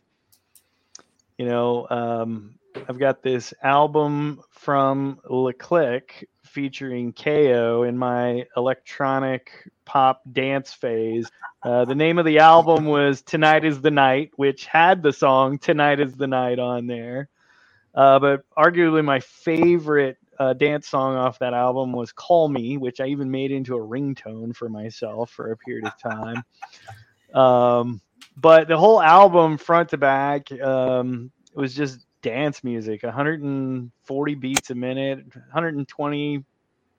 you 1.38 1.46
know, 1.46 1.88
um, 1.90 2.56
I've 2.88 3.00
got 3.00 3.22
this 3.22 3.54
album 3.62 4.42
from 4.52 5.20
Le 5.30 5.54
Click 5.54 6.28
featuring 6.44 7.14
Kayo 7.14 7.88
in 7.88 7.98
my 7.98 8.46
electronic 8.56 9.52
pop 9.86 10.22
dance 10.32 10.74
phase. 10.74 11.30
Uh, 11.64 11.86
the 11.86 11.96
name 11.96 12.20
of 12.20 12.26
the 12.26 12.40
album 12.40 12.86
was 12.86 13.22
"Tonight 13.22 13.66
Is 13.66 13.82
the 13.82 13.92
Night," 13.92 14.32
which 14.36 14.66
had 14.66 15.02
the 15.02 15.14
song 15.14 15.58
"Tonight 15.58 16.00
Is 16.00 16.16
the 16.16 16.28
Night" 16.28 16.60
on 16.60 16.88
there. 16.88 17.30
Uh, 17.96 18.20
but 18.20 18.42
arguably 18.58 19.04
my 19.04 19.20
favorite 19.20 20.18
uh, 20.40 20.54
dance 20.54 20.88
song 20.88 21.16
off 21.16 21.40
that 21.40 21.54
album 21.54 21.94
was 21.94 22.12
"Call 22.12 22.50
Me," 22.50 22.78
which 22.78 23.00
I 23.00 23.08
even 23.08 23.32
made 23.32 23.52
into 23.52 23.76
a 23.76 23.80
ringtone 23.80 24.56
for 24.56 24.68
myself 24.68 25.30
for 25.30 25.52
a 25.52 25.58
period 25.58 25.86
of 25.86 25.98
time. 26.00 26.44
um, 27.34 28.02
but 28.36 28.68
the 28.68 28.78
whole 28.78 29.02
album, 29.02 29.58
front 29.58 29.90
to 29.90 29.98
back, 29.98 30.52
um, 30.62 31.32
was 31.56 31.76
just 31.76 32.06
dance 32.24 32.64
music. 32.64 33.04
140 33.04 34.36
beats 34.36 34.72
a 34.72 34.76
minute, 34.76 35.24
120 35.36 36.44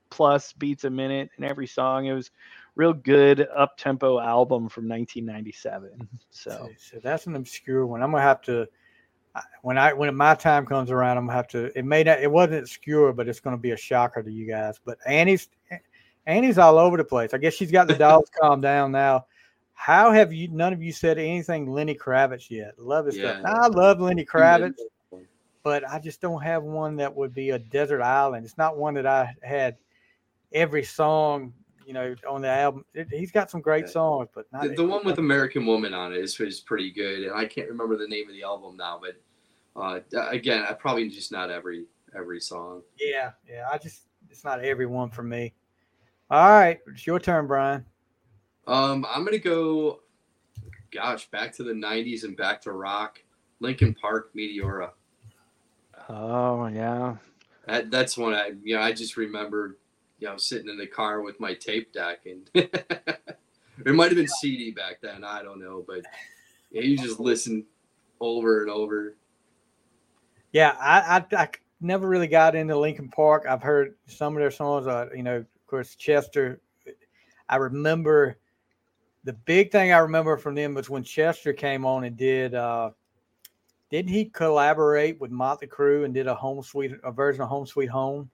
plus 0.09 0.53
beats 0.53 0.85
a 0.85 0.89
minute 0.89 1.29
in 1.37 1.43
every 1.43 1.67
song. 1.67 2.05
It 2.05 2.13
was 2.13 2.31
real 2.75 2.93
good 2.93 3.47
up 3.55 3.77
tempo 3.77 4.19
album 4.19 4.69
from 4.69 4.87
1997. 4.87 5.89
Mm-hmm. 5.89 6.05
So 6.29 6.49
So, 6.51 6.69
so 6.77 6.99
that's 7.03 7.27
an 7.27 7.35
obscure 7.35 7.85
one. 7.85 8.01
I'm 8.01 8.11
gonna 8.11 8.23
have 8.23 8.41
to 8.43 8.67
when 9.61 9.77
I 9.77 9.93
when 9.93 10.15
my 10.15 10.35
time 10.35 10.65
comes 10.65 10.91
around, 10.91 11.17
I'm 11.17 11.25
gonna 11.25 11.35
have 11.35 11.47
to. 11.49 11.77
It 11.77 11.85
may 11.85 12.03
not. 12.03 12.21
It 12.21 12.31
wasn't 12.31 12.59
obscure, 12.59 13.13
but 13.13 13.27
it's 13.27 13.39
gonna 13.39 13.57
be 13.57 13.71
a 13.71 13.77
shocker 13.77 14.23
to 14.23 14.31
you 14.31 14.47
guys. 14.47 14.79
But 14.83 14.97
Annie's 15.05 15.49
Annie's 16.25 16.57
all 16.57 16.77
over 16.77 16.97
the 16.97 17.03
place. 17.03 17.33
I 17.33 17.37
guess 17.37 17.53
she's 17.53 17.71
got 17.71 17.87
the 17.87 17.95
dogs 17.95 18.29
calmed 18.39 18.63
down 18.63 18.91
now. 18.91 19.25
How 19.73 20.11
have 20.11 20.31
you? 20.31 20.47
None 20.47 20.71
of 20.71 20.81
you 20.81 20.91
said 20.91 21.17
anything 21.17 21.69
Lenny 21.69 21.95
Kravitz 21.95 22.49
yet. 22.49 22.79
Love 22.79 23.07
his 23.07 23.15
stuff. 23.15 23.41
I 23.45 23.67
love 23.67 23.99
Lenny 23.99 24.25
Kravitz, 24.25 24.79
but 25.65 25.83
I 25.89 25.97
just 25.97 26.21
don't 26.21 26.43
have 26.43 26.61
one 26.61 26.95
that 26.97 27.13
would 27.13 27.33
be 27.33 27.49
a 27.49 27.57
desert 27.57 27.99
island. 28.03 28.45
It's 28.45 28.57
not 28.57 28.77
one 28.77 28.93
that 28.93 29.07
I 29.07 29.35
had 29.41 29.77
every 30.53 30.83
song. 30.83 31.53
You 31.87 31.93
know, 31.93 32.15
on 32.29 32.41
the 32.41 32.49
album, 32.49 32.85
It- 32.93 33.09
he's 33.11 33.31
got 33.31 33.49
some 33.51 33.61
great 33.61 33.89
songs, 33.89 34.29
but 34.33 34.45
not 34.51 34.63
The, 34.63 34.69
the 34.75 34.85
one 34.87 35.03
with 35.05 35.17
American 35.19 35.65
Woman 35.65 35.93
on 35.93 36.13
it 36.13 36.19
is, 36.19 36.39
is 36.39 36.59
pretty 36.59 36.91
good, 36.91 37.23
and 37.23 37.33
I 37.35 37.45
can't 37.45 37.67
remember 37.67 37.95
the 37.97 38.07
name 38.07 38.27
of 38.27 38.33
the 38.33 38.41
album 38.43 38.77
now, 38.77 38.99
but 39.01 39.15
uh, 39.79 39.99
again, 40.29 40.65
I 40.67 40.73
probably 40.73 41.09
just 41.09 41.31
not 41.31 41.49
every 41.51 41.85
every 42.15 42.39
song. 42.39 42.81
Yeah, 42.99 43.31
yeah. 43.49 43.67
I 43.71 43.77
just 43.77 44.03
it's 44.29 44.43
not 44.43 44.63
everyone 44.63 45.09
for 45.09 45.21
me. 45.23 45.53
All 46.31 46.49
right, 46.49 46.79
it's 46.87 47.05
your 47.05 47.19
turn, 47.19 47.45
Brian. 47.47 47.85
Um, 48.67 49.05
I'm 49.09 49.25
gonna 49.25 49.37
go. 49.39 50.01
gosh, 50.91 51.29
back 51.29 51.53
to 51.55 51.63
the 51.63 51.73
'90s 51.73 52.23
and 52.23 52.37
back 52.37 52.61
to 52.61 52.71
rock. 52.71 53.19
Linkin 53.59 53.93
Park, 53.95 54.31
Meteora. 54.35 54.91
Oh 56.09 56.67
yeah. 56.67 57.15
That 57.67 57.89
that's 57.91 58.17
one 58.17 58.33
I 58.33 58.51
you 58.63 58.75
know 58.75 58.81
I 58.81 58.93
just 58.93 59.17
remember 59.17 59.77
you 60.19 60.27
know 60.27 60.37
sitting 60.37 60.69
in 60.69 60.77
the 60.77 60.87
car 60.87 61.21
with 61.21 61.39
my 61.39 61.53
tape 61.53 61.91
deck 61.91 62.25
and 62.25 62.49
it 62.53 63.93
might 63.93 64.07
have 64.07 64.15
been 64.15 64.27
CD 64.27 64.71
back 64.71 64.99
then 65.01 65.23
I 65.23 65.41
don't 65.41 65.59
know 65.59 65.83
but 65.87 66.01
yeah, 66.71 66.81
you 66.81 66.97
just 66.97 67.19
listen 67.19 67.65
over 68.19 68.61
and 68.61 68.69
over. 68.69 69.15
Yeah, 70.51 70.75
I, 70.79 71.17
I, 71.17 71.43
I 71.43 71.49
never 71.81 72.07
really 72.07 72.27
got 72.27 72.55
into 72.55 72.77
Linkin 72.77 73.09
Park. 73.09 73.45
I've 73.47 73.61
heard 73.61 73.95
some 74.07 74.35
of 74.35 74.39
their 74.39 74.51
songs. 74.51 74.87
Uh, 74.87 75.07
you 75.15 75.23
know, 75.23 75.37
of 75.37 75.67
course, 75.67 75.95
Chester. 75.95 76.61
I 77.47 77.57
remember 77.57 78.37
the 79.23 79.33
big 79.33 79.71
thing 79.71 79.91
I 79.91 79.97
remember 79.99 80.37
from 80.37 80.55
them 80.55 80.73
was 80.73 80.89
when 80.89 81.03
Chester 81.03 81.53
came 81.53 81.85
on 81.85 82.03
and 82.03 82.17
did. 82.17 82.55
uh 82.55 82.91
Didn't 83.95 84.11
he 84.11 84.25
collaborate 84.25 85.21
with 85.21 85.31
Motley 85.31 85.67
Crue 85.67 86.03
and 86.03 86.13
did 86.13 86.27
a 86.27 86.35
home 86.35 86.61
sweet 86.61 86.91
a 87.01 87.13
version 87.13 87.41
of 87.41 87.47
Home 87.47 87.65
Sweet 87.65 87.89
Home? 87.89 88.29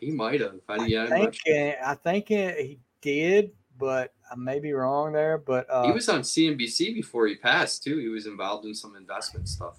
He 0.00 0.10
might 0.10 0.40
have. 0.40 0.56
I, 0.68 0.86
yeah, 0.86 1.04
I 1.04 1.08
think 1.08 1.38
I 1.46 1.94
think 1.94 2.26
he 2.26 2.80
did, 3.00 3.52
but 3.78 4.12
I 4.28 4.34
may 4.34 4.58
be 4.58 4.72
wrong 4.72 5.12
there. 5.12 5.38
But 5.38 5.70
uh, 5.70 5.84
he 5.86 5.92
was 5.92 6.08
on 6.08 6.22
CNBC 6.22 6.94
before 6.94 7.28
he 7.28 7.36
passed 7.36 7.84
too. 7.84 7.98
He 7.98 8.08
was 8.08 8.26
involved 8.26 8.66
in 8.66 8.74
some 8.74 8.96
investment 8.96 9.48
stuff. 9.48 9.78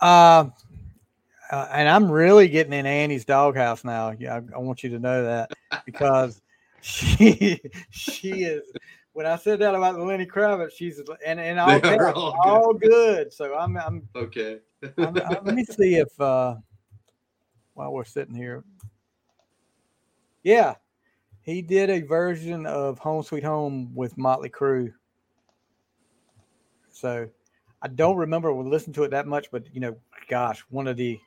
Uh, 0.00 0.46
uh, 1.52 1.68
and 1.70 1.88
I'm 1.88 2.10
really 2.10 2.48
getting 2.48 2.72
in 2.72 2.86
Annie's 2.86 3.24
doghouse 3.24 3.84
now. 3.84 4.16
Yeah, 4.18 4.34
I, 4.34 4.56
I, 4.56 4.58
want 4.58 4.82
you 4.82 4.90
to 4.90 4.98
know 4.98 5.22
that 5.22 5.52
because 5.86 6.42
she 6.80 7.60
she 7.90 8.30
is. 8.42 8.62
When 9.20 9.26
I 9.26 9.36
said 9.36 9.58
that 9.58 9.74
about 9.74 10.00
Lenny 10.00 10.24
Kravitz, 10.24 10.72
she's 10.72 10.98
and 11.26 11.38
and 11.38 11.60
all, 11.60 11.78
good. 11.78 12.00
all, 12.00 12.38
all 12.42 12.72
good. 12.72 13.30
So 13.30 13.54
I'm 13.54 13.76
I'm 13.76 14.08
okay. 14.16 14.60
I'm, 14.96 15.14
I'm, 15.14 15.44
let 15.44 15.54
me 15.54 15.62
see 15.62 15.96
if 15.96 16.18
uh, 16.18 16.54
while 17.74 17.92
we're 17.92 18.06
sitting 18.06 18.34
here, 18.34 18.64
yeah, 20.42 20.76
he 21.42 21.60
did 21.60 21.90
a 21.90 22.00
version 22.00 22.64
of 22.64 22.98
Home 23.00 23.22
Sweet 23.22 23.44
Home 23.44 23.94
with 23.94 24.16
Motley 24.16 24.48
Crue. 24.48 24.90
So 26.90 27.28
I 27.82 27.88
don't 27.88 28.16
remember 28.16 28.54
we 28.54 28.70
listened 28.70 28.94
to 28.94 29.02
it 29.02 29.10
that 29.10 29.26
much, 29.26 29.50
but 29.50 29.64
you 29.74 29.82
know, 29.82 29.96
gosh, 30.30 30.64
one 30.70 30.86
of 30.88 30.96
the 30.96 31.20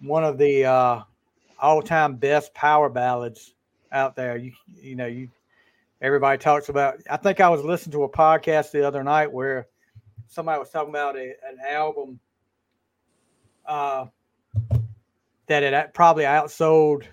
one 0.00 0.24
of 0.24 0.38
the 0.38 0.64
uh, 0.64 1.02
all-time 1.60 2.16
best 2.16 2.52
power 2.52 2.88
ballads 2.88 3.54
out 3.92 4.16
there. 4.16 4.36
You 4.36 4.50
you 4.82 4.96
know 4.96 5.06
you 5.06 5.28
everybody 6.00 6.38
talks 6.38 6.68
about. 6.68 7.00
I 7.10 7.16
think 7.16 7.40
I 7.40 7.48
was 7.48 7.62
listening 7.62 7.92
to 7.92 8.04
a 8.04 8.08
podcast 8.08 8.70
the 8.70 8.86
other 8.86 9.02
night 9.02 9.32
where 9.32 9.68
somebody 10.26 10.58
was 10.58 10.70
talking 10.70 10.90
about 10.90 11.16
a, 11.16 11.34
an 11.46 11.58
album 11.68 12.20
uh, 13.66 14.06
that 15.46 15.62
it 15.62 15.94
probably 15.94 16.24
outsold 16.24 17.04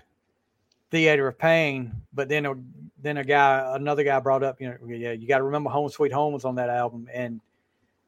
Theater 0.90 1.28
of 1.28 1.38
Pain, 1.38 1.92
but 2.12 2.28
then 2.28 2.46
a, 2.46 2.54
then 2.98 3.16
a 3.18 3.24
guy 3.24 3.74
another 3.76 4.04
guy 4.04 4.18
brought 4.20 4.42
up 4.42 4.60
you 4.60 4.68
know 4.68 4.76
yeah 4.88 5.12
you 5.12 5.28
got 5.28 5.38
to 5.38 5.44
remember 5.44 5.70
Home 5.70 5.88
Sweet 5.88 6.12
Home 6.12 6.32
was 6.32 6.44
on 6.44 6.54
that 6.56 6.70
album 6.70 7.08
and 7.12 7.40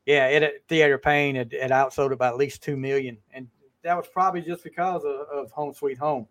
yeah 0.07 0.27
it 0.29 0.65
Theater 0.69 0.95
of 0.95 1.03
Pain 1.03 1.37
it 1.37 1.51
outsold 1.53 2.13
about 2.13 2.33
at 2.33 2.39
least 2.39 2.63
two 2.63 2.77
million 2.77 3.19
and 3.33 3.49
that 3.83 3.97
was 3.97 4.07
probably 4.13 4.43
just 4.43 4.65
because 4.65 5.05
of, 5.05 5.27
of 5.33 5.51
Home 5.53 5.73
Sweet 5.73 5.99
Home. 5.99 6.27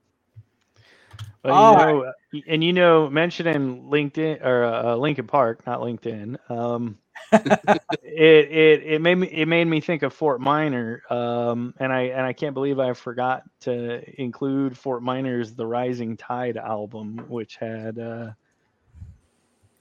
Well, 1.43 1.71
you 1.71 1.77
know, 1.77 2.03
right. 2.03 2.43
and 2.47 2.63
you 2.63 2.73
know, 2.73 3.09
mentioning 3.09 3.83
LinkedIn 3.83 4.43
or 4.43 4.63
uh, 4.65 4.95
Linkin 4.95 5.27
Park, 5.27 5.65
not 5.65 5.79
LinkedIn. 5.79 6.37
Um, 6.49 6.97
it 7.31 7.81
it 8.03 8.83
it 8.83 9.01
made 9.01 9.15
me 9.15 9.27
it 9.27 9.47
made 9.47 9.65
me 9.65 9.81
think 9.81 10.03
of 10.03 10.13
Fort 10.13 10.39
Minor, 10.39 11.03
um, 11.09 11.73
and 11.77 11.91
I 11.91 12.03
and 12.03 12.21
I 12.21 12.33
can't 12.33 12.53
believe 12.53 12.79
I 12.79 12.93
forgot 12.93 13.43
to 13.61 14.21
include 14.21 14.77
Fort 14.77 15.03
Minor's 15.03 15.53
"The 15.53 15.65
Rising 15.65 16.17
Tide" 16.17 16.57
album, 16.57 17.25
which 17.27 17.57
had 17.57 17.99
uh, 17.99 18.31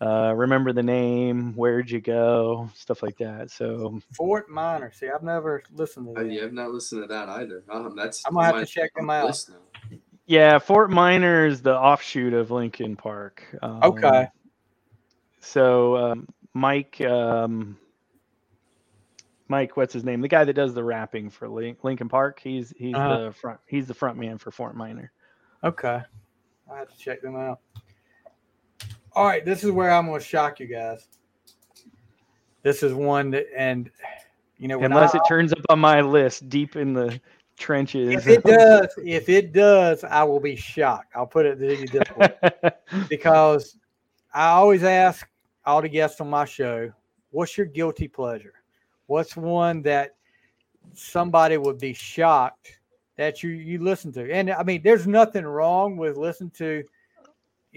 uh, 0.00 0.34
remember 0.34 0.72
the 0.72 0.82
name, 0.82 1.54
where'd 1.54 1.90
you 1.90 2.00
go, 2.00 2.68
stuff 2.74 3.02
like 3.02 3.16
that. 3.18 3.50
So 3.50 4.00
Fort 4.14 4.50
Minor. 4.50 4.92
See, 4.92 5.08
I've 5.08 5.22
never 5.22 5.62
listened 5.72 6.14
to 6.14 6.22
that. 6.22 6.30
yeah, 6.30 6.42
I've 6.44 6.52
not 6.52 6.70
listened 6.70 7.02
to 7.02 7.08
that 7.08 7.28
either. 7.28 7.64
Um, 7.70 7.94
that's 7.96 8.22
I'm 8.26 8.34
gonna 8.34 8.46
have 8.46 8.56
to 8.58 8.66
check 8.66 8.92
them 8.94 9.08
out. 9.08 9.38
Yeah, 10.26 10.58
Fort 10.58 10.90
Minor 10.90 11.46
is 11.46 11.62
the 11.62 11.76
offshoot 11.76 12.34
of 12.34 12.50
Linkin 12.50 12.96
Park. 12.96 13.44
Um, 13.62 13.80
okay. 13.82 14.28
So 15.40 15.96
um, 15.96 16.28
Mike, 16.52 17.00
um, 17.02 17.78
Mike, 19.48 19.76
what's 19.76 19.92
his 19.92 20.02
name? 20.04 20.20
The 20.20 20.28
guy 20.28 20.44
that 20.44 20.54
does 20.54 20.74
the 20.74 20.82
rapping 20.82 21.30
for 21.30 21.48
Link- 21.48 21.84
Linkin 21.84 22.08
Park. 22.08 22.40
He's 22.42 22.74
he's 22.76 22.94
uh-huh. 22.94 23.26
the 23.26 23.32
front. 23.32 23.60
He's 23.66 23.86
the 23.86 23.94
front 23.94 24.18
man 24.18 24.38
for 24.38 24.50
Fort 24.50 24.74
Minor. 24.74 25.12
Okay, 25.62 26.02
I 26.70 26.76
have 26.76 26.88
to 26.88 26.98
check 26.98 27.22
them 27.22 27.36
out. 27.36 27.60
All 29.12 29.24
right, 29.24 29.44
this 29.44 29.62
is 29.62 29.70
where 29.70 29.90
I'm 29.90 30.06
going 30.06 30.20
to 30.20 30.26
shock 30.26 30.58
you 30.58 30.66
guys. 30.66 31.06
This 32.62 32.82
is 32.82 32.92
one 32.92 33.30
that, 33.30 33.46
and 33.56 33.88
you 34.58 34.66
know, 34.66 34.82
unless 34.82 35.14
I, 35.14 35.18
it 35.18 35.22
turns 35.28 35.52
up 35.52 35.60
on 35.70 35.78
my 35.78 36.00
list 36.00 36.48
deep 36.48 36.74
in 36.74 36.92
the 36.92 37.20
trenches. 37.56 38.14
If 38.14 38.26
it 38.26 38.44
does, 38.44 38.88
if 39.04 39.28
it 39.28 39.52
does, 39.52 40.04
I 40.04 40.24
will 40.24 40.40
be 40.40 40.56
shocked. 40.56 41.12
I'll 41.14 41.26
put 41.26 41.46
it 41.46 41.58
this 41.58 42.02
way 42.16 42.32
because 43.08 43.76
I 44.34 44.48
always 44.48 44.82
ask 44.84 45.26
all 45.64 45.82
the 45.82 45.88
guests 45.88 46.20
on 46.20 46.30
my 46.30 46.44
show, 46.44 46.92
"What's 47.30 47.56
your 47.56 47.66
guilty 47.66 48.08
pleasure? 48.08 48.54
What's 49.06 49.36
one 49.36 49.82
that 49.82 50.16
somebody 50.92 51.56
would 51.56 51.78
be 51.78 51.92
shocked 51.92 52.78
that 53.16 53.42
you 53.42 53.50
you 53.50 53.82
listen 53.82 54.12
to?" 54.12 54.32
And 54.32 54.50
I 54.50 54.62
mean, 54.62 54.82
there's 54.82 55.06
nothing 55.06 55.44
wrong 55.44 55.96
with 55.96 56.16
listening 56.16 56.50
to 56.58 56.84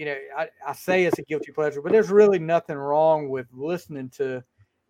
you 0.00 0.06
know, 0.06 0.16
I, 0.34 0.48
I 0.66 0.72
say 0.72 1.04
it's 1.04 1.18
a 1.18 1.22
guilty 1.22 1.52
pleasure, 1.52 1.82
but 1.82 1.92
there's 1.92 2.08
really 2.10 2.38
nothing 2.38 2.76
wrong 2.76 3.28
with 3.28 3.46
listening 3.52 4.08
to 4.16 4.42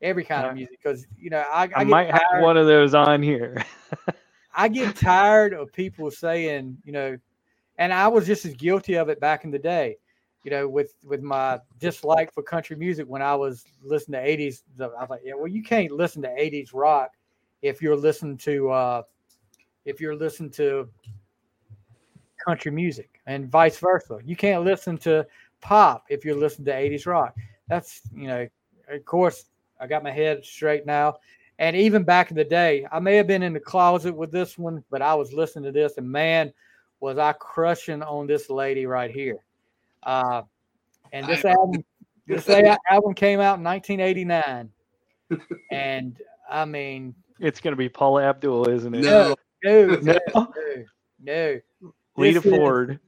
every 0.03 0.23
kind 0.23 0.47
of 0.47 0.55
music 0.55 0.79
because 0.83 1.05
you 1.19 1.31
know 1.31 1.45
I, 1.53 1.65
I, 1.65 1.71
I 1.81 1.85
might 1.85 2.11
tired, 2.11 2.23
have 2.33 2.43
one 2.45 2.57
of 2.57 2.69
those 2.69 2.95
on 2.95 3.21
here. 3.21 3.65
I 4.55 4.69
get 4.69 4.97
tired 4.97 5.53
of 5.53 5.73
people 5.73 6.11
saying, 6.11 6.79
you 6.85 6.93
know, 6.93 7.19
and 7.79 7.93
I 7.93 8.09
was 8.09 8.27
just 8.27 8.45
as 8.45 8.55
guilty 8.55 8.95
of 8.95 9.09
it 9.09 9.21
back 9.21 9.45
in 9.45 9.51
the 9.51 9.59
day, 9.59 9.97
you 10.45 10.51
know, 10.51 10.69
with 10.69 10.95
with 11.05 11.23
my 11.23 11.61
dislike 11.79 12.33
for 12.33 12.43
country 12.43 12.77
music 12.77 13.07
when 13.09 13.23
I 13.23 13.35
was 13.35 13.65
listening 13.83 14.21
to 14.21 14.29
80s. 14.29 14.63
I 14.81 14.87
was 14.87 15.11
like, 15.11 15.21
yeah, 15.25 15.35
well, 15.35 15.49
you 15.49 15.63
can't 15.63 15.93
listen 15.93 16.23
to 16.23 16.29
80s 16.29 16.71
rock 16.75 17.13
if 17.63 17.81
you're 17.81 17.97
listening 17.97 18.37
to 18.39 18.71
uh 18.71 19.03
if 19.85 20.01
you're 20.01 20.17
listening 20.17 20.51
to 20.51 20.89
country 22.45 22.71
music 22.71 23.21
and 23.27 23.51
vice 23.51 23.79
versa. 23.79 24.19
You 24.25 24.37
can't 24.37 24.65
listen 24.65 24.99
to 24.99 25.27
pop 25.61 26.05
if 26.09 26.25
you're 26.25 26.37
listening 26.37 26.67
to 26.67 26.73
80s 26.73 27.07
rock. 27.07 27.37
That's, 27.69 28.01
you 28.15 28.27
know, 28.27 28.49
of 28.89 29.05
course, 29.05 29.47
I 29.81 29.87
got 29.87 30.03
my 30.03 30.11
head 30.11 30.45
straight 30.45 30.87
now. 30.87 31.17
And 31.61 31.77
even 31.77 32.05
back 32.05 32.31
in 32.31 32.39
the 32.39 32.45
day, 32.45 32.87
I 32.91 33.01
may 33.01 33.17
have 33.17 33.27
been 33.27 33.43
in 33.43 33.53
the 33.53 33.61
closet 33.61 34.17
with 34.17 34.33
this 34.33 34.57
one, 34.57 34.83
but 34.91 35.03
I 35.03 35.15
was 35.15 35.35
listening 35.35 35.65
to 35.65 35.73
this, 35.73 35.99
and 35.99 36.11
man, 36.11 36.55
was 37.01 37.19
I 37.19 37.33
crushing 37.35 38.03
on 38.03 38.27
this 38.27 38.49
lady 38.49 38.87
right 38.87 39.11
here. 39.11 39.41
Uh, 40.03 40.43
and 41.13 41.27
this 41.27 41.45
album, 41.45 41.85
this 42.27 42.49
album 42.49 43.13
came 43.13 43.41
out 43.41 43.59
in 43.59 43.65
1989, 43.65 44.71
and 45.71 46.17
I 46.51 46.65
mean, 46.65 47.15
it's 47.39 47.61
going 47.61 47.73
to 47.73 47.77
be 47.77 47.91
Paula 47.91 48.23
Abdul, 48.23 48.67
isn't 48.71 48.95
it? 48.95 49.03
No, 49.03 49.35
no, 49.63 49.87
no, 49.97 50.19
no. 50.35 50.53
no. 51.23 51.61
Lita 52.17 52.41
Ford. 52.41 53.01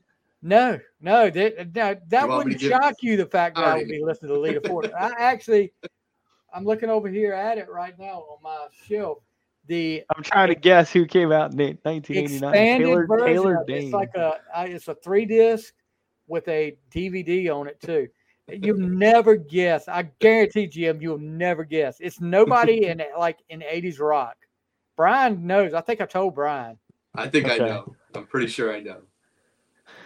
No, 0.43 0.79
no, 1.01 1.31
that 1.31 1.73
that, 1.73 2.11
that 2.11 2.29
wouldn't 2.29 2.61
shock 2.61 2.97
you. 3.01 3.16
The 3.16 3.24
fact 3.24 3.57
that 3.57 3.65
I 3.65 3.79
would 3.79 3.89
be 3.89 4.03
listening 4.05 4.35
to 4.35 4.39
Lita 4.39 4.61
Ford. 4.69 4.93
I 4.93 5.12
actually, 5.19 5.73
I'm 6.53 6.65
looking 6.65 6.91
over 6.91 7.09
here 7.09 7.33
at 7.33 7.59
it 7.59 7.69
right 7.70 7.99
now 7.99 8.24
on 8.31 8.39
my 8.43 8.66
shelf. 8.87 9.19
The 9.69 10.03
I'm 10.15 10.23
trying 10.23 10.49
to 10.49 10.55
guess 10.55 10.93
who 10.93 11.07
came 11.07 11.31
out 11.31 11.53
in 11.53 11.79
1989. 11.83 12.53
Taylor, 12.53 13.07
Taylor 13.24 13.65
Dayne. 13.66 13.85
It's 13.85 13.93
like 13.93 14.15
a 14.16 14.39
it's 14.57 14.89
a 14.89 14.95
three 14.97 15.24
disc 15.24 15.73
with 16.27 16.47
a 16.49 16.77
DVD 16.91 17.49
on 17.55 17.69
it 17.69 17.81
too. 17.81 18.09
You'll 18.49 18.79
never 18.79 19.37
guess. 19.37 19.87
I 19.89 20.03
guarantee, 20.19 20.66
Jim, 20.66 21.01
you'll 21.01 21.19
never 21.19 21.65
guess. 21.65 21.99
It's 22.01 22.20
nobody 22.20 22.87
in 22.87 23.03
like 23.19 23.39
in 23.49 23.61
80s 23.61 24.01
rock. 24.01 24.37
Brian 24.97 25.47
knows. 25.47 25.74
I 25.74 25.81
think 25.81 26.01
I 26.01 26.07
told 26.07 26.35
Brian. 26.35 26.77
I 27.15 27.29
think 27.29 27.47
okay. 27.47 27.62
I 27.62 27.66
know. 27.69 27.95
I'm 28.15 28.27
pretty 28.27 28.49
sure 28.49 28.74
I 28.74 28.81
know. 28.81 29.03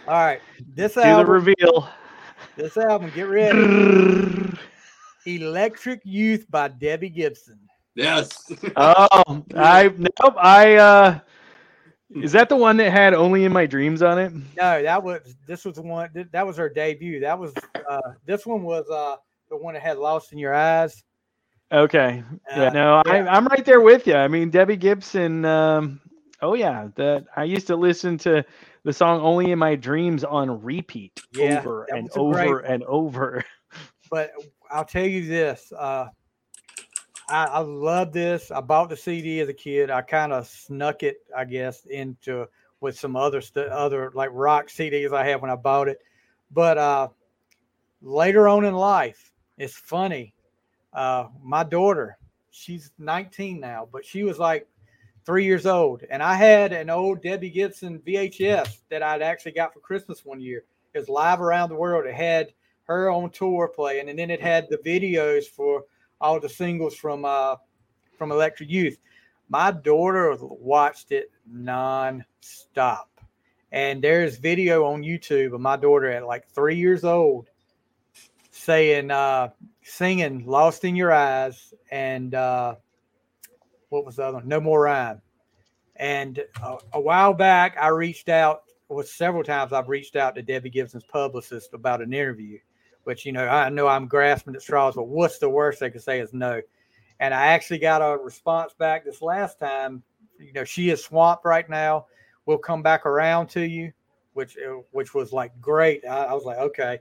All 0.07 0.13
right, 0.13 0.41
this 0.75 0.93
Do 0.93 1.01
album. 1.01 1.25
the 1.25 1.31
reveal. 1.31 1.89
This 2.55 2.77
album, 2.77 3.11
get 3.13 3.23
ready. 3.23 4.43
Electric 5.27 6.01
Youth 6.05 6.49
by 6.49 6.69
Debbie 6.69 7.09
Gibson. 7.09 7.59
Yes. 7.95 8.51
oh, 8.75 9.43
I 9.55 9.91
nope. 9.97 10.35
I 10.37 10.75
uh, 10.75 11.19
is 12.11 12.31
that 12.31 12.47
the 12.47 12.55
one 12.55 12.77
that 12.77 12.91
had 12.91 13.13
"Only 13.13 13.43
in 13.43 13.51
My 13.51 13.65
Dreams" 13.65 14.01
on 14.01 14.19
it? 14.19 14.31
No, 14.55 14.81
that 14.81 15.03
was 15.03 15.35
this 15.45 15.65
was 15.65 15.75
the 15.75 15.81
one 15.81 16.09
that 16.31 16.47
was 16.47 16.57
her 16.57 16.69
debut. 16.69 17.19
That 17.19 17.37
was 17.37 17.53
uh, 17.89 17.99
this 18.25 18.45
one 18.45 18.63
was 18.63 18.89
uh 18.89 19.17
the 19.49 19.57
one 19.57 19.73
that 19.73 19.83
had 19.83 19.97
"Lost 19.97 20.31
in 20.31 20.39
Your 20.39 20.53
Eyes." 20.53 21.03
Okay. 21.71 22.23
Yeah. 22.49 22.63
Uh, 22.63 22.69
No, 22.69 23.01
yeah. 23.05 23.11
I, 23.11 23.35
I'm 23.35 23.45
right 23.47 23.65
there 23.65 23.81
with 23.81 24.07
you. 24.07 24.15
I 24.15 24.27
mean, 24.29 24.49
Debbie 24.49 24.77
Gibson. 24.77 25.43
Um, 25.43 25.99
oh 26.41 26.53
yeah, 26.53 26.87
that 26.95 27.25
I 27.35 27.43
used 27.43 27.67
to 27.67 27.75
listen 27.75 28.17
to 28.19 28.45
the 28.83 28.93
song 28.93 29.19
"Only 29.19 29.51
in 29.51 29.59
My 29.59 29.75
Dreams" 29.75 30.23
on 30.23 30.63
repeat 30.63 31.19
Yeah, 31.33 31.59
over 31.59 31.83
and 31.89 32.03
was 32.03 32.15
a 32.15 32.33
great 32.33 32.47
over 32.47 32.59
and 32.59 32.83
over. 32.83 33.43
but 34.09 34.31
I'll 34.69 34.85
tell 34.85 35.05
you 35.05 35.25
this. 35.25 35.71
Uh, 35.77 36.07
I, 37.29 37.45
I 37.45 37.59
love 37.59 38.13
this. 38.13 38.51
I 38.51 38.61
bought 38.61 38.89
the 38.89 38.97
CD 38.97 39.39
as 39.39 39.49
a 39.49 39.53
kid. 39.53 39.89
I 39.89 40.01
kind 40.01 40.31
of 40.31 40.47
snuck 40.47 41.03
it, 41.03 41.17
I 41.35 41.45
guess, 41.45 41.85
into 41.85 42.47
with 42.79 42.97
some 42.97 43.15
other 43.15 43.41
stuff, 43.41 43.69
other 43.71 44.11
like 44.13 44.29
rock 44.33 44.67
CDs 44.67 45.13
I 45.13 45.25
had 45.25 45.41
when 45.41 45.51
I 45.51 45.55
bought 45.55 45.87
it. 45.87 45.99
But 46.51 46.77
uh, 46.77 47.09
later 48.01 48.47
on 48.47 48.65
in 48.65 48.73
life, 48.73 49.31
it's 49.57 49.75
funny. 49.75 50.33
Uh, 50.93 51.27
my 51.43 51.63
daughter, 51.63 52.17
she's 52.51 52.91
19 52.97 53.59
now, 53.59 53.87
but 53.91 54.05
she 54.05 54.23
was 54.23 54.39
like 54.39 54.67
three 55.25 55.43
years 55.43 55.65
old, 55.65 56.03
and 56.09 56.23
I 56.23 56.35
had 56.35 56.71
an 56.71 56.89
old 56.89 57.21
Debbie 57.21 57.49
Gibson 57.49 57.99
VHS 57.99 58.77
that 58.89 59.03
I'd 59.03 59.21
actually 59.21 59.51
got 59.51 59.73
for 59.73 59.79
Christmas 59.79 60.23
one 60.23 60.39
year. 60.39 60.63
It 60.93 60.99
was 60.99 61.09
live 61.09 61.41
around 61.41 61.69
the 61.69 61.75
world. 61.75 62.05
It 62.05 62.15
had 62.15 62.53
her 62.87 63.11
on 63.11 63.29
tour 63.29 63.67
playing, 63.67 64.09
and 64.09 64.17
then 64.17 64.31
it 64.31 64.41
had 64.41 64.67
the 64.69 64.77
videos 64.77 65.45
for 65.45 65.83
all 66.19 66.39
the 66.39 66.49
singles 66.49 66.95
from 66.95 67.25
uh 67.25 67.55
from 68.17 68.31
Electric 68.31 68.69
Youth. 68.69 68.97
My 69.49 69.71
daughter 69.71 70.35
watched 70.41 71.11
it 71.11 71.31
non-stop. 71.49 73.09
And 73.71 74.03
there's 74.03 74.37
video 74.37 74.85
on 74.85 75.03
YouTube 75.03 75.53
of 75.53 75.61
my 75.61 75.75
daughter 75.75 76.09
at 76.09 76.25
like 76.25 76.47
three 76.49 76.75
years 76.75 77.03
old 77.03 77.49
saying 78.51 79.11
uh 79.11 79.49
singing 79.83 80.45
Lost 80.45 80.83
in 80.83 80.95
Your 80.95 81.11
Eyes 81.11 81.73
and 81.91 82.33
uh 82.33 82.75
what 83.89 84.05
was 84.05 84.17
the 84.17 84.23
other 84.23 84.37
one? 84.37 84.47
No 84.47 84.59
More 84.59 84.81
Rhyme. 84.81 85.21
And 85.95 86.43
uh, 86.61 86.77
a 86.93 86.99
while 86.99 87.33
back 87.33 87.77
I 87.79 87.89
reached 87.89 88.29
out 88.29 88.63
well 88.89 89.03
several 89.03 89.43
times 89.43 89.73
I've 89.73 89.89
reached 89.89 90.15
out 90.15 90.35
to 90.35 90.41
Debbie 90.41 90.69
Gibson's 90.69 91.03
publicist 91.03 91.73
about 91.73 92.01
an 92.01 92.13
interview 92.13 92.59
which 93.07 93.25
you 93.25 93.31
know 93.31 93.47
I 93.47 93.69
know 93.69 93.87
I'm 93.87 94.05
grasping 94.05 94.53
at 94.53 94.61
straws, 94.61 94.95
but 94.95 95.07
what's 95.07 95.39
the 95.39 95.49
worst 95.49 95.79
they 95.79 95.89
could 95.89 96.03
say 96.03 96.19
is 96.19 96.33
no. 96.33 96.61
And 97.21 97.33
I 97.33 97.47
actually 97.47 97.79
got 97.79 98.01
a 98.01 98.17
response 98.17 98.73
back 98.73 99.05
this 99.05 99.21
last 99.21 99.59
time. 99.59 100.03
You 100.37 100.51
know, 100.51 100.65
she 100.65 100.89
is 100.89 101.05
swamped 101.05 101.45
right 101.45 101.67
now. 101.69 102.07
We'll 102.45 102.57
come 102.57 102.83
back 102.83 103.05
around 103.05 103.47
to 103.51 103.61
you, 103.61 103.93
which 104.33 104.57
uh, 104.57 104.81
which 104.91 105.13
was 105.13 105.31
like 105.31 105.53
great. 105.61 106.03
I, 106.05 106.25
I 106.25 106.33
was 106.33 106.43
like, 106.43 106.57
okay. 106.57 106.99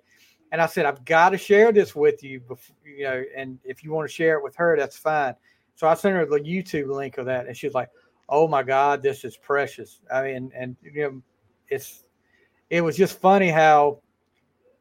And 0.53 0.63
I 0.63 0.67
said, 0.67 0.87
I've 0.87 1.05
got 1.05 1.31
to 1.31 1.39
share 1.39 1.73
this 1.73 1.97
with 1.97 2.23
you, 2.23 2.39
before, 2.39 2.77
you 2.85 3.03
know, 3.03 3.25
and 3.37 3.59
if 3.65 3.83
you 3.83 3.91
want 3.91 4.09
to 4.09 4.15
share 4.15 4.39
it 4.39 4.45
with 4.45 4.55
her, 4.55 4.77
that's 4.77 4.97
fine. 4.97 5.35
So 5.75 5.89
I 5.89 5.95
sent 5.95 6.15
her 6.15 6.25
the 6.25 6.39
YouTube 6.39 6.87
link 6.87 7.19
of 7.19 7.27
that, 7.27 7.49
and 7.49 7.57
she's 7.57 7.75
like, 7.75 7.91
"Oh 8.29 8.47
my 8.47 8.63
God, 8.63 9.03
this 9.03 9.25
is 9.25 9.37
precious." 9.37 10.03
I 10.09 10.23
mean, 10.23 10.53
and 10.55 10.77
you 10.83 11.03
know, 11.03 11.23
it's 11.69 12.05
it 12.71 12.81
was 12.81 12.97
just 12.97 13.21
funny 13.21 13.49
how 13.49 13.99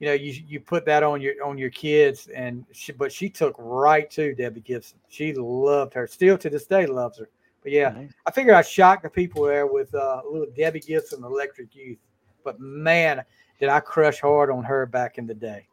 you 0.06 0.11
know, 0.11 0.15
you 0.15 0.44
you 0.48 0.60
put 0.60 0.86
that 0.86 1.02
on 1.02 1.19
your 1.19 1.34
on 1.44 1.57
your 1.57 1.72
kids, 1.72 2.27
and 2.27 2.64
she, 2.72 2.91
but 2.91 3.11
she 3.11 3.27
took 3.27 3.56
right 3.57 4.07
to 4.11 4.36
Debbie 4.36 4.60
Gibson. 4.61 4.99
She 5.10 5.34
loved 5.34 5.95
her, 5.95 6.06
still 6.06 6.38
to 6.38 6.48
this 6.48 6.68
day 6.68 6.86
loves 6.86 7.18
her. 7.18 7.27
But 7.64 7.72
yeah, 7.72 7.90
Nice. 7.90 8.11
I 8.27 8.30
figure 8.30 8.53
I 8.53 8.61
shocked 8.61 9.02
the 9.02 9.10
people 9.10 9.44
there 9.45 9.65
with 9.65 9.95
uh, 9.95 10.22
a 10.23 10.30
little 10.32 10.53
Debbie 10.56 10.82
Gibson, 10.82 11.23
Electric 11.23 11.73
Youth. 11.76 11.98
But 12.44 12.60
man, 12.60 13.23
did 13.60 13.69
I 13.69 13.80
crush 13.80 14.19
hard 14.22 14.52
on 14.52 14.64
her 14.64 14.86
back 14.86 15.18
in 15.18 15.26
the 15.26 15.34
day. 15.34 15.68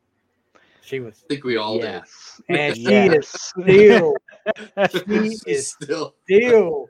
She 0.80 1.00
was, 1.00 1.22
I 1.26 1.34
think 1.34 1.44
we 1.44 1.58
all 1.58 1.76
Yes. 1.76 2.40
and 2.48 2.74
she 2.76 2.84
is 2.86 3.28
still, 3.28 4.14
she 4.90 5.36
is 5.46 5.68
still. 5.68 6.14
still 6.24 6.86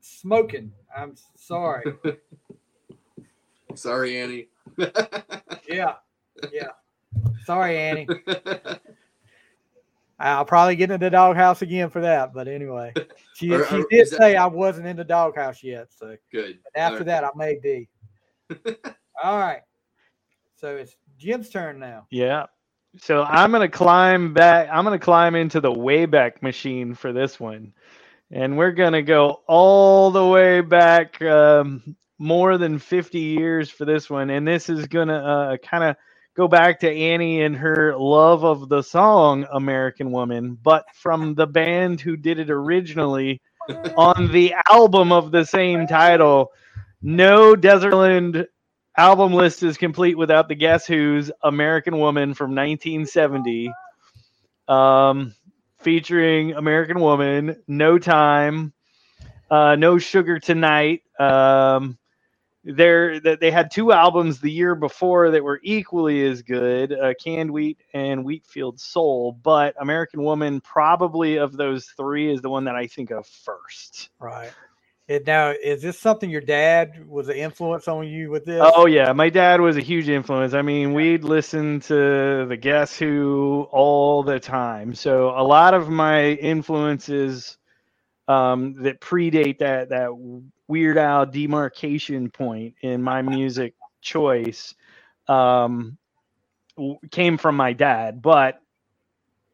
smoking. 0.00 0.70
I'm 0.96 1.16
sorry. 1.34 1.92
Sorry, 3.76 4.18
Annie. 4.20 4.48
Yeah, 5.68 5.94
yeah. 6.52 6.68
Sorry, 7.44 7.78
Annie. 7.78 8.06
I'll 10.18 10.44
probably 10.44 10.76
get 10.76 10.90
in 10.90 11.00
the 11.00 11.08
doghouse 11.08 11.62
again 11.62 11.88
for 11.88 12.02
that. 12.02 12.34
But 12.34 12.46
anyway, 12.46 12.92
she, 13.34 13.52
Are- 13.54 13.66
she 13.66 13.76
are- 13.76 13.84
did 13.90 14.00
is 14.02 14.10
that- 14.10 14.18
say 14.18 14.36
I 14.36 14.46
wasn't 14.46 14.86
in 14.86 14.96
the 14.96 15.04
doghouse 15.04 15.62
yet. 15.62 15.88
So 15.92 16.16
Good. 16.30 16.58
after 16.74 16.92
All 16.92 16.96
right. 16.98 17.06
that, 17.06 17.24
I 17.24 17.30
may 17.36 17.58
be. 17.62 17.88
All 19.22 19.38
right. 19.38 19.62
So 20.56 20.76
it's 20.76 20.96
Jim's 21.18 21.48
turn 21.48 21.78
now. 21.78 22.06
Yeah. 22.10 22.46
So 22.98 23.22
I'm 23.22 23.52
gonna 23.52 23.68
climb 23.68 24.34
back. 24.34 24.68
I'm 24.70 24.84
gonna 24.84 24.98
climb 24.98 25.36
into 25.36 25.60
the 25.60 25.70
Wayback 25.72 26.42
Machine 26.42 26.92
for 26.92 27.12
this 27.12 27.38
one, 27.38 27.72
and 28.32 28.58
we're 28.58 28.72
gonna 28.72 29.00
go 29.02 29.42
all 29.46 30.10
the 30.10 30.26
way 30.26 30.60
back, 30.60 31.22
um, 31.22 31.94
more 32.18 32.58
than 32.58 32.80
50 32.80 33.18
years 33.18 33.70
for 33.70 33.84
this 33.84 34.10
one. 34.10 34.30
And 34.30 34.46
this 34.46 34.68
is 34.68 34.86
gonna 34.88 35.14
uh, 35.14 35.56
kind 35.58 35.84
of 35.84 35.96
go 36.36 36.48
back 36.48 36.80
to 36.80 36.90
Annie 36.90 37.42
and 37.42 37.56
her 37.56 37.96
love 37.96 38.44
of 38.44 38.68
the 38.68 38.82
song 38.82 39.46
"American 39.52 40.12
Woman," 40.12 40.58
but 40.60 40.84
from 40.94 41.34
the 41.34 41.46
band 41.46 42.00
who 42.00 42.16
did 42.16 42.38
it 42.38 42.50
originally 42.50 43.40
on 43.96 44.30
the 44.32 44.54
album 44.70 45.12
of 45.12 45.30
the 45.30 45.44
same 45.44 45.86
title. 45.86 46.52
No 47.02 47.54
Desertland 47.54 48.46
album 48.96 49.32
list 49.32 49.62
is 49.62 49.76
complete 49.76 50.16
without 50.18 50.48
the 50.48 50.54
Guess 50.54 50.86
Who's 50.86 51.30
American 51.42 51.98
Woman 51.98 52.34
from 52.34 52.50
1970, 52.50 53.72
um, 54.68 55.34
featuring 55.78 56.52
American 56.52 57.00
Woman, 57.00 57.62
No 57.66 57.98
Time, 57.98 58.72
uh, 59.50 59.76
No 59.76 59.98
Sugar 59.98 60.38
Tonight. 60.38 61.02
Um, 61.18 61.98
there, 62.64 63.20
that 63.20 63.40
they 63.40 63.50
had 63.50 63.70
two 63.70 63.92
albums 63.92 64.40
the 64.40 64.50
year 64.50 64.74
before 64.74 65.30
that 65.30 65.42
were 65.42 65.60
equally 65.62 66.26
as 66.26 66.42
good, 66.42 66.92
uh, 66.92 67.14
Canned 67.22 67.50
Wheat 67.50 67.78
and 67.94 68.24
Wheatfield 68.24 68.78
Soul. 68.78 69.32
But 69.32 69.74
American 69.80 70.22
Woman, 70.22 70.60
probably 70.60 71.38
of 71.38 71.56
those 71.56 71.86
three, 71.96 72.32
is 72.32 72.42
the 72.42 72.50
one 72.50 72.64
that 72.64 72.74
I 72.74 72.86
think 72.86 73.10
of 73.10 73.26
first. 73.26 74.10
Right. 74.18 74.52
It, 75.08 75.26
now, 75.26 75.50
is 75.50 75.82
this 75.82 75.98
something 75.98 76.30
your 76.30 76.40
dad 76.40 77.04
was 77.08 77.28
an 77.28 77.34
influence 77.34 77.88
on 77.88 78.06
you 78.06 78.30
with 78.30 78.44
this? 78.44 78.62
Oh 78.62 78.86
yeah, 78.86 79.12
my 79.12 79.28
dad 79.28 79.60
was 79.60 79.76
a 79.76 79.80
huge 79.80 80.08
influence. 80.08 80.54
I 80.54 80.62
mean, 80.62 80.94
we'd 80.94 81.24
listen 81.24 81.80
to 81.80 82.46
the 82.46 82.56
Guess 82.56 82.96
Who 82.96 83.66
all 83.72 84.22
the 84.22 84.38
time. 84.38 84.94
So 84.94 85.30
a 85.30 85.42
lot 85.42 85.74
of 85.74 85.88
my 85.88 86.26
influences 86.26 87.58
um, 88.28 88.74
that 88.84 89.00
predate 89.00 89.58
that 89.58 89.88
that 89.88 90.10
Weird 90.70 90.98
Al 90.98 91.26
demarcation 91.26 92.30
point 92.30 92.74
in 92.82 93.02
my 93.02 93.22
music 93.22 93.74
choice 94.00 94.74
um, 95.28 95.98
came 97.10 97.36
from 97.36 97.56
my 97.56 97.72
dad. 97.72 98.22
But 98.22 98.60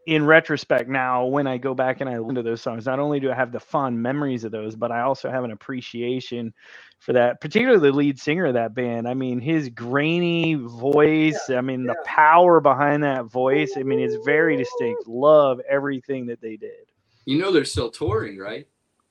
in 0.07 0.25
retrospect 0.25 0.89
now 0.89 1.27
when 1.27 1.49
i 1.49 1.59
go 1.59 1.75
back 1.75 2.01
and 2.01 2.09
i 2.09 2.17
listen 2.17 2.37
to 2.37 2.43
those 2.43 2.63
songs 2.63 2.87
not 2.87 3.01
only 3.01 3.19
do 3.19 3.29
i 3.29 3.35
have 3.35 3.51
the 3.51 3.59
fond 3.59 4.01
memories 4.01 4.45
of 4.45 4.53
those 4.53 4.77
but 4.77 4.93
i 4.93 5.01
also 5.01 5.29
have 5.29 5.43
an 5.43 5.51
appreciation 5.51 6.55
for 7.01 7.13
that 7.13 7.41
particularly 7.41 7.91
the 7.91 7.97
lead 7.97 8.19
singer 8.19 8.47
of 8.47 8.55
that 8.55 8.75
band. 8.75 9.09
I 9.09 9.15
mean 9.15 9.41
his 9.41 9.69
grainy 9.69 10.55
voice 10.55 11.51
i 11.51 11.61
mean 11.61 11.85
the 11.85 11.97
power 12.05 12.61
behind 12.61 13.03
that 13.03 13.27
voice 13.27 13.73
i 13.77 13.83
mean 13.83 14.01
it's 14.01 14.17
very 14.25 14.57
distinct. 14.57 15.07
Love 15.07 15.61
everything 15.69 16.27
that 16.27 16.41
they 16.41 16.57
did. 16.57 16.87
You 17.25 17.39
know 17.39 17.51
they're 17.51 17.65
still 17.65 17.91
touring, 17.91 18.39
right? 18.39 18.67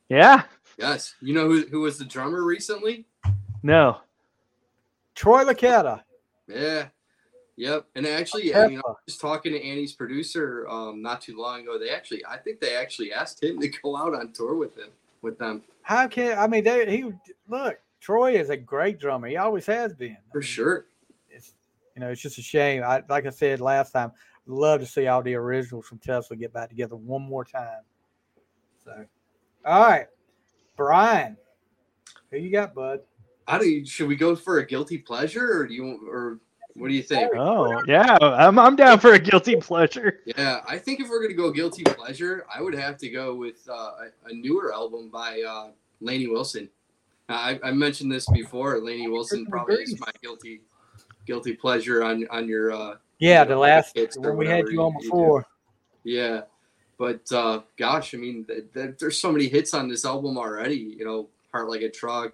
yeah 0.10 0.44
Yes. 0.77 1.15
You 1.22 1.34
know 1.34 1.47
who, 1.47 1.65
who 1.68 1.81
was 1.81 1.97
the 1.97 2.06
drummer 2.06 2.43
recently? 2.43 3.06
no 3.64 3.97
Troy 5.15 5.43
Luccketta. 5.43 6.02
Yeah. 6.47 6.88
Yep. 7.57 7.85
And 7.95 8.06
actually, 8.06 8.53
I, 8.53 8.68
mean, 8.68 8.80
I 8.80 8.81
Peppa. 8.81 8.97
was 9.06 9.18
talking 9.18 9.53
to 9.53 9.64
Annie's 9.64 9.93
producer 9.93 10.68
um, 10.69 11.02
not 11.02 11.22
too 11.22 11.38
long 11.38 11.61
ago. 11.61 11.80
They 11.80 11.89
actually, 11.89 12.23
I 12.26 12.38
think 12.38 12.60
they 12.60 12.76
actually 12.76 13.14
asked 13.14 13.41
him 13.41 13.60
to 13.61 13.68
go 13.84 13.95
out 13.95 14.14
on 14.14 14.34
tour 14.34 14.56
with 14.56 14.77
him, 14.77 14.89
with 15.22 15.38
them 15.39 15.64
How 15.81 16.07
can 16.07 16.38
I 16.38 16.47
mean? 16.47 16.64
They, 16.64 16.85
he 16.97 17.11
look. 17.47 17.80
Troy 18.02 18.35
is 18.35 18.49
a 18.52 18.57
great 18.57 18.99
drummer. 18.99 19.27
He 19.27 19.38
always 19.38 19.65
has 19.65 19.93
been. 19.95 20.11
I 20.11 20.31
for 20.31 20.39
mean, 20.39 20.45
sure. 20.45 20.85
It's 21.30 21.53
you 21.95 22.02
know, 22.02 22.10
it's 22.10 22.22
just 22.22 22.38
a 22.38 22.41
shame. 22.41 22.84
I 22.84 23.02
like 23.10 23.26
I 23.26 23.30
said 23.30 23.61
last 23.61 23.91
time. 23.91 24.11
Love 24.47 24.81
to 24.81 24.85
see 24.85 25.07
all 25.07 25.23
the 25.23 25.34
originals 25.34 25.88
from 25.88 25.97
Tesla 25.97 26.35
get 26.35 26.53
back 26.53 26.69
together 26.69 26.95
one 26.95 27.23
more 27.23 27.43
time. 27.43 27.81
So, 28.84 29.06
all 29.65 29.81
right, 29.81 30.06
Brian, 30.76 31.38
who 32.31 32.38
you 32.38 32.52
got, 32.52 32.73
bud? 32.73 33.02
I 33.47 33.60
do. 33.60 33.85
Should 33.85 34.07
we 34.07 34.15
go 34.15 34.35
for 34.35 34.60
a 34.60 34.65
guilty 34.65 34.97
pleasure, 34.97 35.60
or 35.60 35.68
do 35.68 35.73
you, 35.73 36.10
or 36.11 36.39
what 36.76 36.89
do 36.89 36.93
you 36.93 37.03
think? 37.03 37.31
oh 37.38 37.81
yeah 37.88 38.18
i'm, 38.22 38.60
I'm 38.60 38.76
down 38.76 38.99
for 38.99 39.14
a 39.14 39.19
guilty 39.19 39.56
pleasure 39.56 40.19
Yeah, 40.26 40.60
I 40.68 40.77
think 40.77 40.99
if 40.99 41.07
we're 41.10 41.22
gonna 41.22 41.34
go 41.34 41.49
guilty 41.52 41.84
pleasure, 41.84 42.45
I 42.53 42.61
would 42.61 42.76
have 42.76 42.97
to 42.97 43.10
go 43.10 43.34
with 43.35 43.65
uh, 43.69 43.73
a, 43.73 44.07
a 44.30 44.34
newer 44.34 44.73
album 44.73 45.10
by 45.10 45.41
uh, 45.41 45.69
Lainey 46.02 46.27
Wilson. 46.27 46.69
I, 47.30 47.60
I 47.64 47.72
mentioned 47.72 48.11
this 48.11 48.27
before. 48.30 48.80
Lainey 48.81 49.07
Wilson 49.07 49.45
probably 49.45 49.84
is 49.84 49.97
my 49.99 50.11
guilty 50.22 50.61
guilty 51.26 51.53
pleasure 51.53 52.03
on 52.03 52.27
on 52.30 52.47
your 52.49 52.72
uh, 52.73 52.95
Yeah, 53.19 53.30
Yeah, 53.39 53.43
the 53.45 53.57
last 53.57 53.95
when 54.18 54.35
we 54.35 54.45
had 54.47 54.68
you 54.69 54.81
on 54.81 54.91
you- 54.93 54.97
you 54.99 55.10
before. 55.11 55.45
yeah 56.03 56.41
But 56.97 57.30
uh, 57.31 57.61
gosh, 57.77 58.13
I 58.13 58.17
mean, 58.17 58.45
th- 58.45 58.65
th- 58.73 58.97
there's 58.99 59.19
so 59.19 59.31
many 59.31 59.47
hits 59.47 59.73
on 59.73 59.89
this 59.89 60.05
album 60.05 60.38
already. 60.38 60.95
You 60.97 61.05
know, 61.05 61.30
Heart 61.51 61.69
Like 61.69 61.81
a 61.81 61.89
Truck, 61.89 62.34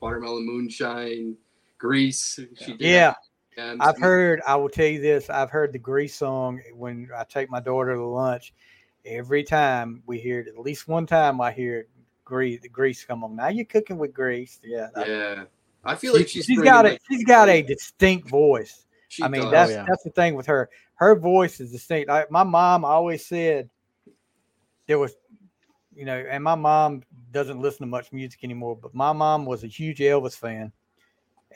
Watermelon 0.00 0.44
Moonshine, 0.44 1.36
Grease. 1.78 2.40
She 2.56 2.72
did 2.72 2.80
Yeah, 2.80 3.14
and 3.56 3.80
I've 3.80 3.98
heard. 3.98 4.42
I 4.46 4.56
will 4.56 4.68
tell 4.68 4.86
you 4.86 5.00
this. 5.00 5.30
I've 5.30 5.50
heard 5.50 5.72
the 5.72 5.78
Grease 5.78 6.14
song 6.14 6.60
when 6.74 7.08
I 7.16 7.24
take 7.24 7.50
my 7.50 7.60
daughter 7.60 7.94
to 7.94 8.04
lunch. 8.04 8.52
Every 9.06 9.44
time 9.44 10.02
we 10.06 10.18
hear 10.18 10.40
it, 10.40 10.48
at 10.48 10.58
least 10.58 10.88
one 10.88 11.06
time 11.06 11.40
I 11.40 11.52
hear 11.52 11.86
Grease. 12.24 12.60
The 12.62 12.68
Grease 12.68 13.04
come 13.04 13.22
on. 13.22 13.36
Now 13.36 13.48
you're 13.48 13.64
cooking 13.64 13.98
with 13.98 14.12
Grease. 14.12 14.60
Yeah, 14.64 14.88
Yeah, 14.96 15.44
I 15.84 15.94
feel 15.94 16.14
like 16.14 16.28
she's 16.28 16.46
she's 16.46 16.56
bringing, 16.56 16.72
got 16.72 16.86
a 16.86 16.90
like, 16.90 17.00
she's 17.08 17.24
got 17.24 17.48
a 17.48 17.62
distinct 17.62 18.28
voice. 18.28 18.86
She 19.08 19.22
I 19.22 19.28
mean, 19.28 19.42
does. 19.42 19.52
that's 19.52 19.72
yeah. 19.72 19.84
that's 19.88 20.02
the 20.02 20.10
thing 20.10 20.34
with 20.34 20.46
her. 20.46 20.68
Her 20.96 21.14
voice 21.14 21.60
is 21.60 21.70
distinct. 21.70 22.10
I, 22.10 22.24
my 22.30 22.42
mom 22.42 22.84
always 22.84 23.26
said 23.26 23.68
there 24.86 24.98
was, 24.98 25.14
you 25.94 26.04
know, 26.04 26.24
and 26.28 26.42
my 26.42 26.54
mom 26.54 27.02
doesn't 27.30 27.60
listen 27.60 27.80
to 27.80 27.86
much 27.86 28.12
music 28.12 28.44
anymore, 28.44 28.76
but 28.80 28.94
my 28.94 29.12
mom 29.12 29.46
was 29.46 29.64
a 29.64 29.68
huge 29.68 29.98
Elvis 29.98 30.36
fan, 30.36 30.72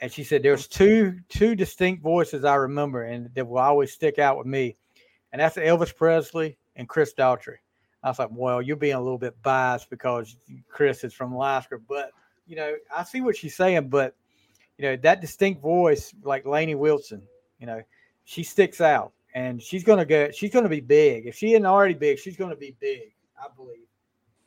and 0.01 0.11
she 0.11 0.23
said 0.23 0.43
there's 0.43 0.67
two 0.67 1.19
two 1.29 1.55
distinct 1.55 2.01
voices 2.01 2.45
I 2.45 2.55
remember, 2.55 3.03
and 3.03 3.33
that 3.35 3.47
will 3.47 3.59
always 3.59 3.91
stick 3.91 4.19
out 4.19 4.37
with 4.37 4.47
me, 4.47 4.77
and 5.31 5.41
that's 5.41 5.57
Elvis 5.57 5.95
Presley 5.95 6.57
and 6.75 6.87
Chris 6.87 7.13
Daughtry. 7.17 7.57
I 8.01 8.07
was 8.09 8.19
like, 8.19 8.29
well, 8.31 8.61
you're 8.61 8.77
being 8.77 8.95
a 8.95 9.01
little 9.01 9.17
bit 9.17 9.41
biased 9.41 9.89
because 9.89 10.37
Chris 10.69 11.03
is 11.03 11.13
from 11.13 11.33
Alaska, 11.33 11.77
but 11.77 12.11
you 12.47 12.55
know, 12.55 12.75
I 12.95 13.03
see 13.03 13.21
what 13.21 13.37
she's 13.37 13.55
saying, 13.55 13.89
but 13.89 14.15
you 14.77 14.85
know 14.85 14.95
that 14.97 15.21
distinct 15.21 15.61
voice, 15.61 16.13
like 16.23 16.45
Lainey 16.45 16.75
Wilson, 16.75 17.21
you 17.59 17.67
know, 17.67 17.81
she 18.23 18.43
sticks 18.43 18.79
out, 18.79 19.11
and 19.35 19.61
she's 19.61 19.83
gonna 19.83 20.05
go. 20.05 20.31
She's 20.31 20.51
gonna 20.51 20.69
be 20.69 20.81
big. 20.81 21.25
If 21.25 21.35
she 21.35 21.53
isn't 21.53 21.65
already 21.65 21.93
big, 21.93 22.19
she's 22.19 22.37
gonna 22.37 22.55
be 22.55 22.75
big. 22.79 23.11
I 23.41 23.47
believe. 23.55 23.87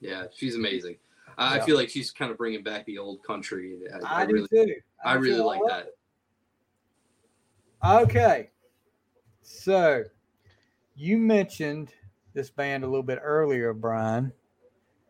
Yeah, 0.00 0.26
she's 0.34 0.54
amazing. 0.56 0.96
I 1.38 1.54
I 1.54 1.56
Yeah. 1.56 1.64
feel 1.64 1.76
like 1.76 1.88
she's 1.88 2.10
kind 2.10 2.30
of 2.30 2.36
bringing 2.38 2.62
back 2.62 2.84
the 2.86 2.98
old 2.98 3.22
country. 3.22 3.78
I, 3.92 3.98
I, 4.06 4.22
I 4.22 4.26
do 4.26 4.34
really, 4.34 4.48
too. 4.48 4.74
I 5.04 5.14
really 5.14 5.36
feel 5.36 5.46
like 5.46 5.60
that. 5.68 5.88
Okay, 7.84 8.50
so 9.42 10.04
you 10.94 11.18
mentioned 11.18 11.92
this 12.34 12.50
band 12.50 12.84
a 12.84 12.86
little 12.86 13.02
bit 13.02 13.18
earlier, 13.22 13.72
Brian, 13.72 14.32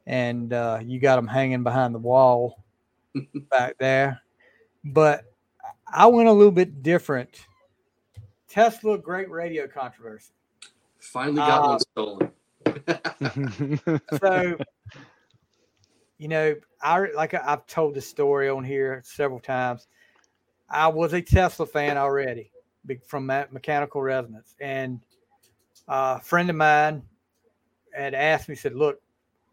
and 0.07 0.53
uh, 0.53 0.81
you 0.83 0.99
got 0.99 1.17
them 1.17 1.27
hanging 1.27 1.63
behind 1.63 1.95
the 1.95 1.99
wall 1.99 2.65
back 3.51 3.77
there. 3.79 4.21
But 4.85 5.25
I 5.87 6.07
went 6.07 6.29
a 6.29 6.33
little 6.33 6.53
bit 6.53 6.83
different. 6.83 7.47
Tesla, 8.49 8.97
great 8.99 9.31
radio 9.31 9.67
controversy. 9.69 10.33
Finally 10.99 11.41
got 11.43 11.65
Uh, 11.65 11.69
one 11.69 11.79
stolen. 11.81 12.31
So 14.21 14.57
you 16.19 16.29
know 16.29 16.55
i 16.83 17.07
like 17.15 17.35
i've 17.35 17.67
told 17.67 17.95
this 17.95 18.09
story 18.09 18.49
on 18.49 18.65
here 18.65 19.03
several 19.05 19.41
times. 19.41 19.87
I 20.69 20.89
was 20.89 21.13
a 21.13 21.21
tesla 21.21 21.67
fan 21.67 21.99
already 21.99 22.51
from 23.07 23.27
mechanical 23.27 24.03
resonance. 24.03 24.55
And 24.61 25.01
uh, 25.89 26.17
a 26.19 26.25
friend 26.25 26.51
of 26.51 26.57
mine 26.57 27.03
had 27.93 28.15
asked 28.15 28.49
me 28.49 28.55
said 28.55 28.75
look 28.75 29.01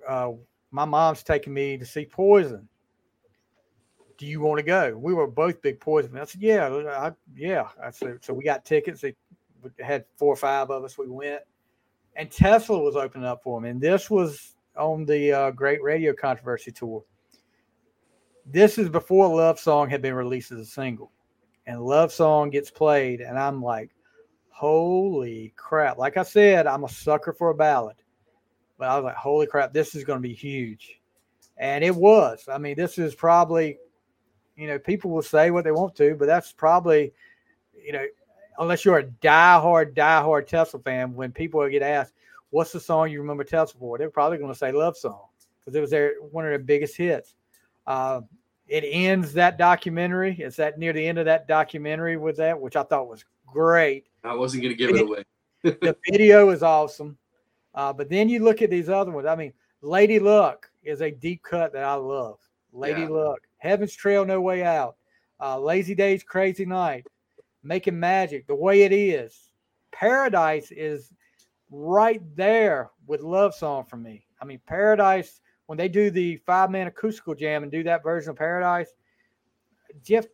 uh, 0.07 0.31
my 0.71 0.85
mom's 0.85 1.23
taking 1.23 1.53
me 1.53 1.77
to 1.77 1.85
see 1.85 2.05
poison. 2.05 2.67
Do 4.17 4.25
you 4.25 4.41
want 4.41 4.59
to 4.59 4.63
go? 4.63 4.97
We 4.97 5.13
were 5.13 5.27
both 5.27 5.61
big 5.61 5.79
poison 5.79 6.17
i 6.17 6.25
said 6.25 6.41
yeah 6.41 6.67
I, 6.67 7.11
yeah. 7.35 7.67
I 7.83 7.91
said 7.91 8.19
so 8.21 8.33
we 8.33 8.43
got 8.43 8.65
tickets. 8.65 9.01
They 9.01 9.15
had 9.79 10.05
four 10.15 10.33
or 10.33 10.37
five 10.37 10.69
of 10.69 10.83
us 10.83 10.97
we 10.97 11.07
went 11.07 11.41
and 12.15 12.31
Tesla 12.31 12.79
was 12.79 12.95
opening 12.95 13.27
up 13.27 13.43
for 13.43 13.57
him. 13.57 13.65
And 13.65 13.81
this 13.81 14.09
was 14.09 14.55
on 14.77 15.05
the 15.05 15.31
uh, 15.31 15.51
Great 15.51 15.81
Radio 15.83 16.13
Controversy 16.13 16.71
tour. 16.71 17.03
This 18.45 18.77
is 18.77 18.89
before 18.89 19.27
Love 19.27 19.59
Song 19.59 19.89
had 19.89 20.01
been 20.01 20.15
released 20.15 20.51
as 20.51 20.59
a 20.59 20.65
single, 20.65 21.11
and 21.67 21.81
Love 21.81 22.11
Song 22.11 22.49
gets 22.49 22.71
played, 22.71 23.21
and 23.21 23.37
I'm 23.37 23.61
like, 23.61 23.91
holy 24.49 25.53
crap! 25.55 25.99
Like 25.99 26.17
I 26.17 26.23
said, 26.23 26.65
I'm 26.65 26.83
a 26.83 26.89
sucker 26.89 27.31
for 27.31 27.51
a 27.51 27.55
ballad, 27.55 27.97
but 28.79 28.87
I 28.87 28.95
was 28.95 29.03
like, 29.03 29.15
holy 29.15 29.45
crap, 29.45 29.71
this 29.71 29.93
is 29.93 30.03
going 30.03 30.17
to 30.17 30.27
be 30.27 30.33
huge, 30.33 30.99
and 31.57 31.83
it 31.83 31.95
was. 31.95 32.49
I 32.51 32.57
mean, 32.57 32.75
this 32.75 32.97
is 32.97 33.13
probably, 33.13 33.77
you 34.55 34.65
know, 34.65 34.79
people 34.79 35.11
will 35.11 35.21
say 35.21 35.51
what 35.51 35.63
they 35.63 35.71
want 35.71 35.95
to, 35.97 36.15
but 36.15 36.25
that's 36.25 36.51
probably, 36.51 37.13
you 37.79 37.93
know, 37.93 38.05
unless 38.59 38.85
you're 38.85 38.99
a 38.99 39.05
diehard, 39.05 39.95
diehard 39.95 40.45
Tesla 40.45 40.79
fan, 40.79 41.15
when 41.15 41.31
people 41.31 41.67
get 41.69 41.81
asked, 41.81 42.13
"What's 42.51 42.71
the 42.71 42.79
song 42.79 43.09
you 43.09 43.19
remember 43.21 43.43
Tesla 43.43 43.79
for?" 43.79 43.97
They're 43.97 44.09
probably 44.09 44.37
going 44.37 44.51
to 44.51 44.57
say 44.57 44.71
"Love 44.71 44.97
Song" 44.97 45.25
because 45.59 45.75
it 45.75 45.81
was 45.81 45.89
their 45.89 46.13
one 46.31 46.45
of 46.45 46.51
their 46.51 46.59
biggest 46.59 46.95
hits. 46.95 47.33
Uh, 47.87 48.21
it 48.67 48.83
ends 48.85 49.33
that 49.33 49.57
documentary. 49.57 50.35
It's 50.39 50.57
that 50.57 50.77
near 50.77 50.93
the 50.93 51.05
end 51.05 51.17
of 51.17 51.25
that 51.25 51.47
documentary 51.47 52.17
with 52.17 52.37
that, 52.37 52.59
which 52.59 52.75
I 52.75 52.83
thought 52.83 53.09
was 53.09 53.25
great. 53.47 54.05
I 54.23 54.35
wasn't 54.35 54.63
going 54.63 54.75
to 54.75 54.77
give 54.77 54.95
it 54.95 55.01
away. 55.01 55.23
The 55.61 55.97
video 56.09 56.51
is 56.51 56.63
awesome, 56.63 57.17
uh, 57.75 57.91
but 57.91 58.07
then 58.07 58.29
you 58.29 58.41
look 58.41 58.61
at 58.61 58.69
these 58.69 58.87
other 58.87 59.11
ones. 59.11 59.27
I 59.27 59.35
mean, 59.35 59.51
Lady 59.81 60.17
Luck 60.17 60.71
is 60.83 61.01
a 61.01 61.11
deep 61.11 61.43
cut 61.43 61.73
that 61.73 61.83
I 61.83 61.95
love. 61.95 62.39
Lady 62.71 63.01
Yeah. 63.01 63.09
Luck, 63.09 63.39
Heaven's 63.57 63.93
Trail, 63.93 64.23
No 64.23 64.39
Way 64.39 64.63
Out, 64.63 64.95
uh, 65.41 65.59
Lazy 65.59 65.95
Days, 65.95 66.23
Crazy 66.23 66.65
Night, 66.65 67.07
Making 67.63 67.99
Magic, 67.99 68.47
The 68.47 68.55
Way 68.55 68.83
It 68.83 68.91
Is. 68.91 69.51
Paradise 69.91 70.71
is 70.71 71.13
right 71.71 72.21
there 72.35 72.91
with 73.07 73.21
Love 73.21 73.53
Song 73.53 73.85
for 73.85 73.97
me. 73.97 74.25
I 74.41 74.45
mean, 74.45 74.61
Paradise, 74.65 75.41
when 75.65 75.77
they 75.77 75.89
do 75.89 76.09
the 76.09 76.37
five 76.37 76.71
man 76.71 76.87
acoustical 76.87 77.35
jam 77.35 77.63
and 77.63 77.71
do 77.71 77.83
that 77.83 78.03
version 78.03 78.31
of 78.31 78.37
Paradise, 78.37 78.93
Jeff 80.03 80.25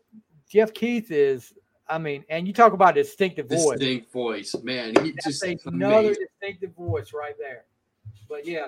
Jeff 0.50 0.74
Keith 0.74 1.12
is, 1.12 1.54
I 1.90 1.98
mean, 1.98 2.24
and 2.30 2.48
you 2.48 2.54
talk 2.54 2.74
about 2.74 2.96
distinctive 2.96 3.50
voice. 3.50 3.80
Distinct 3.80 4.12
voice, 4.12 4.56
man. 4.64 4.94
He 5.04 5.12
That's 5.12 5.26
just 5.26 5.44
another 5.66 6.00
amazing. 6.08 6.28
distinctive 6.40 6.76
voice 6.76 7.14
right 7.14 7.36
there. 7.40 7.66
But 8.30 8.46
yeah, 8.46 8.68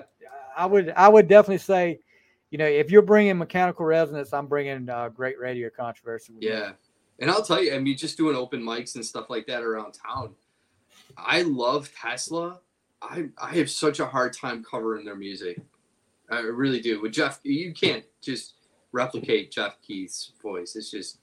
I 0.56 0.66
would 0.66 0.90
I 0.90 1.08
would 1.08 1.28
definitely 1.28 1.58
say, 1.58 2.00
you 2.50 2.58
know, 2.58 2.66
if 2.66 2.90
you're 2.90 3.02
bringing 3.02 3.38
mechanical 3.38 3.84
resonance, 3.86 4.32
I'm 4.32 4.46
bringing 4.46 4.88
uh, 4.88 5.08
great 5.10 5.38
radio 5.38 5.70
controversy. 5.70 6.32
with 6.32 6.42
me. 6.42 6.48
And 7.18 7.30
I'll 7.30 7.42
tell 7.42 7.62
you, 7.62 7.74
I 7.74 7.78
mean, 7.78 7.96
just 7.96 8.16
doing 8.16 8.36
open 8.36 8.62
mics 8.62 8.94
and 8.94 9.04
stuff 9.04 9.28
like 9.28 9.46
that 9.46 9.62
around 9.62 9.92
town. 9.92 10.34
I 11.16 11.42
love 11.42 11.90
Tesla. 11.94 12.60
I 13.02 13.28
I 13.38 13.54
have 13.56 13.70
such 13.70 14.00
a 14.00 14.06
hard 14.06 14.32
time 14.32 14.64
covering 14.64 15.04
their 15.04 15.16
music. 15.16 15.60
I 16.30 16.40
really 16.40 16.80
do. 16.80 17.00
With 17.00 17.12
Jeff, 17.12 17.40
you 17.42 17.72
can't 17.72 18.04
just 18.20 18.54
replicate 18.92 19.50
Jeff 19.50 19.80
Keith's 19.82 20.32
voice. 20.42 20.76
It's 20.76 20.90
just 20.90 21.18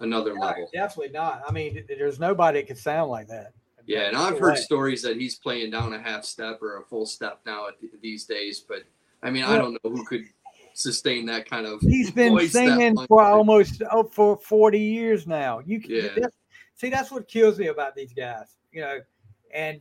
another 0.00 0.34
No, 0.34 0.40
level. 0.40 0.68
definitely 0.72 1.12
not. 1.12 1.42
I 1.46 1.52
mean, 1.52 1.84
there's 1.88 2.18
nobody 2.18 2.60
that 2.60 2.66
can 2.66 2.76
sound 2.76 3.10
like 3.10 3.28
that. 3.28 3.52
Yeah, 3.86 4.02
and 4.02 4.16
I've 4.16 4.38
heard 4.38 4.58
stories 4.58 5.02
that 5.02 5.16
he's 5.16 5.36
playing 5.36 5.70
down 5.70 5.92
a 5.92 6.00
half 6.00 6.24
step 6.24 6.62
or 6.62 6.78
a 6.78 6.84
full 6.84 7.06
step 7.06 7.40
now 7.44 7.66
these 8.00 8.24
days. 8.24 8.60
But 8.60 8.82
I 9.22 9.30
mean, 9.30 9.44
I 9.44 9.56
don't 9.58 9.72
know 9.72 9.90
who 9.90 10.04
could 10.04 10.24
sustain 10.74 11.26
that 11.26 11.48
kind 11.48 11.66
of. 11.66 11.80
He's 11.80 12.10
been 12.10 12.38
singing 12.48 12.96
for 13.06 13.22
almost 13.22 13.82
oh, 13.90 14.04
for 14.04 14.36
40 14.36 14.78
years 14.78 15.26
now. 15.26 15.60
You 15.60 15.80
can 15.80 15.90
Yeah. 15.90 16.02
that's- 16.08 16.32
see 16.74 16.90
that's 16.90 17.10
what 17.10 17.28
kills 17.28 17.58
me 17.58 17.68
about 17.68 17.94
these 17.94 18.12
guys, 18.12 18.56
you 18.72 18.80
know. 18.80 18.98
And 19.52 19.80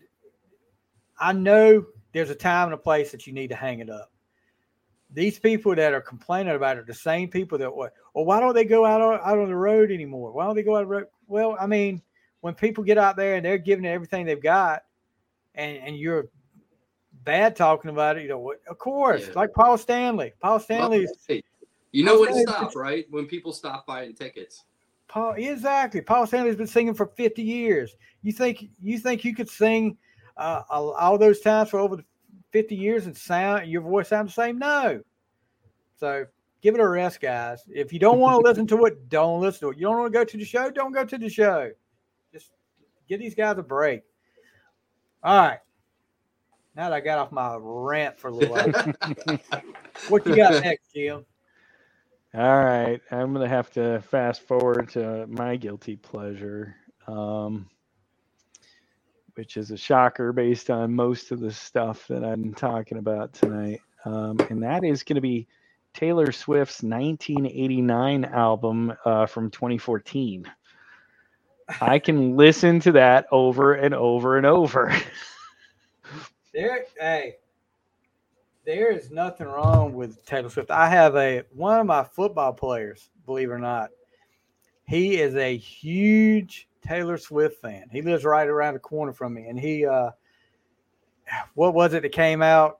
I 1.19 1.33
know 1.33 1.85
there's 2.13 2.29
a 2.29 2.35
time 2.35 2.65
and 2.65 2.73
a 2.73 2.77
place 2.77 3.11
that 3.11 3.25
you 3.25 3.33
need 3.33 3.49
to 3.49 3.55
hang 3.55 3.79
it 3.79 3.89
up. 3.89 4.11
These 5.13 5.39
people 5.39 5.75
that 5.75 5.93
are 5.93 6.01
complaining 6.01 6.55
about 6.55 6.77
it 6.77 6.81
are 6.81 6.85
the 6.85 6.93
same 6.93 7.29
people 7.29 7.57
that 7.57 7.75
well, 7.75 7.89
well 8.13 8.25
why 8.25 8.39
don't 8.39 8.53
they 8.53 8.65
go 8.65 8.85
out 8.85 9.01
on, 9.01 9.19
out 9.23 9.39
on 9.39 9.49
the 9.49 9.55
road 9.55 9.91
anymore? 9.91 10.31
Why 10.31 10.45
don't 10.45 10.55
they 10.55 10.63
go 10.63 10.77
out 10.77 10.87
road? 10.87 11.07
Well, 11.27 11.57
I 11.59 11.67
mean, 11.67 12.01
when 12.41 12.53
people 12.53 12.83
get 12.83 12.97
out 12.97 13.17
there 13.17 13.35
and 13.35 13.45
they're 13.45 13.57
giving 13.57 13.85
it 13.85 13.89
everything 13.89 14.25
they've 14.25 14.41
got, 14.41 14.83
and 15.55 15.77
and 15.77 15.97
you're 15.97 16.29
bad 17.23 17.55
talking 17.55 17.91
about 17.91 18.17
it, 18.17 18.23
you 18.23 18.29
know 18.29 18.39
what? 18.39 18.61
Of 18.67 18.77
course, 18.77 19.27
Yeah. 19.27 19.33
like 19.35 19.53
Paul 19.53 19.77
Stanley. 19.77 20.33
Paul 20.39 20.59
Stanley. 20.59 21.07
Hey, 21.27 21.43
you 21.91 22.03
know 22.03 22.19
when 22.19 22.29
to 22.29 22.33
Okay. 22.35 22.43
stop, 22.43 22.75
right? 22.75 23.05
When 23.09 23.27
people 23.27 23.53
stop 23.53 23.85
buying 23.85 24.13
tickets. 24.13 24.65
Paul, 25.07 25.33
exactly. 25.33 26.01
Paul 26.01 26.25
Stanley's 26.25 26.55
been 26.55 26.67
singing 26.67 26.93
for 26.93 27.07
50 27.07 27.41
years. 27.41 27.95
You 28.21 28.31
think 28.31 28.69
you 28.79 28.97
think 28.97 29.25
you 29.25 29.35
could 29.35 29.49
sing 29.49 29.97
uh, 30.37 30.63
all 30.69 30.93
all 30.93 31.17
those 31.17 31.41
times 31.41 31.69
for 31.69 31.79
over 31.79 31.97
50 32.51 32.75
years 32.75 33.05
and 33.05 33.15
sound 33.15 33.67
your 33.67 33.81
voice 33.81 34.07
sound 34.07 34.29
the 34.29 34.33
same? 34.33 34.57
No. 34.57 35.01
So 35.97 36.25
give 36.61 36.75
it 36.75 36.81
a 36.81 36.87
rest, 36.87 37.19
guys. 37.19 37.63
If 37.67 37.91
you 37.91 37.99
don't 37.99 38.19
want 38.19 38.41
to 38.41 38.49
listen 38.49 38.65
to 38.67 38.85
it, 38.85 39.09
don't 39.09 39.41
listen 39.41 39.67
to 39.67 39.71
it. 39.71 39.77
You 39.77 39.87
don't 39.87 39.99
want 39.99 40.13
to 40.13 40.17
go 40.17 40.23
to 40.23 40.37
the 40.37 40.45
show, 40.45 40.69
don't 40.71 40.93
go 40.93 41.03
to 41.03 41.17
the 41.17 41.29
show. 41.29 41.71
Just 42.31 42.51
give 43.07 43.19
these 43.19 43.35
guys 43.35 43.57
a 43.57 43.63
break. 43.63 44.03
All 45.23 45.37
right. 45.49 45.59
Now 46.75 46.89
that 46.89 46.93
I 46.93 46.99
got 47.01 47.19
off 47.19 47.31
my 47.31 47.57
rant 47.59 48.17
for 48.17 48.29
a 48.29 48.31
little 48.31 48.55
while, 48.55 49.41
what 50.09 50.25
you 50.25 50.35
got 50.35 50.63
next, 50.63 50.93
Jim? 50.93 51.25
All 52.33 52.63
right, 52.63 53.01
I'm 53.11 53.33
gonna 53.33 53.47
have 53.47 53.71
to 53.71 54.01
fast 54.09 54.41
forward 54.41 54.89
to 54.91 55.27
my 55.27 55.57
guilty 55.57 55.97
pleasure. 55.97 56.75
Um, 57.07 57.69
which 59.35 59.57
is 59.57 59.71
a 59.71 59.77
shocker 59.77 60.33
based 60.33 60.69
on 60.69 60.93
most 60.93 61.31
of 61.31 61.39
the 61.39 61.51
stuff 61.51 62.07
that 62.07 62.23
I'm 62.23 62.53
talking 62.53 62.97
about 62.97 63.33
tonight. 63.33 63.81
Um, 64.05 64.37
and 64.49 64.63
that 64.63 64.83
is 64.83 65.03
going 65.03 65.15
to 65.15 65.21
be 65.21 65.47
Taylor 65.93 66.31
Swift's 66.31 66.83
1989 66.83 68.25
album 68.25 68.93
uh, 69.05 69.25
from 69.25 69.49
2014. 69.51 70.49
I 71.79 71.99
can 71.99 72.35
listen 72.35 72.79
to 72.81 72.91
that 72.93 73.27
over 73.31 73.73
and 73.73 73.93
over 73.93 74.37
and 74.37 74.45
over. 74.45 74.93
There, 76.53 76.85
hey, 76.99 77.37
there 78.65 78.91
is 78.91 79.09
nothing 79.09 79.47
wrong 79.47 79.93
with 79.93 80.25
Taylor 80.25 80.49
Swift. 80.49 80.69
I 80.69 80.89
have 80.89 81.15
a 81.15 81.43
one 81.53 81.79
of 81.79 81.85
my 81.85 82.03
football 82.03 82.51
players, 82.51 83.09
believe 83.25 83.49
it 83.49 83.53
or 83.53 83.59
not. 83.59 83.89
He 84.85 85.21
is 85.21 85.35
a 85.35 85.55
huge 85.55 86.67
Taylor 86.81 87.17
Swift 87.17 87.61
fan. 87.61 87.87
He 87.91 88.01
lives 88.01 88.25
right 88.25 88.47
around 88.47 88.73
the 88.73 88.79
corner 88.79 89.13
from 89.13 89.33
me, 89.33 89.45
and 89.47 89.57
he, 89.57 89.85
uh, 89.85 90.11
what 91.53 91.73
was 91.73 91.93
it 91.93 92.01
that 92.03 92.11
came 92.11 92.41
out 92.41 92.79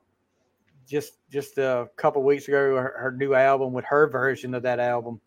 just 0.86 1.18
just 1.30 1.56
a 1.56 1.88
couple 1.96 2.22
weeks 2.22 2.48
ago? 2.48 2.76
Her, 2.76 2.94
her, 2.98 3.12
new 3.12 3.32
album 3.32 3.72
with 3.72 3.86
her 3.86 4.06
version 4.06 4.54
of 4.54 4.62
that 4.64 4.80
album, 4.80 5.18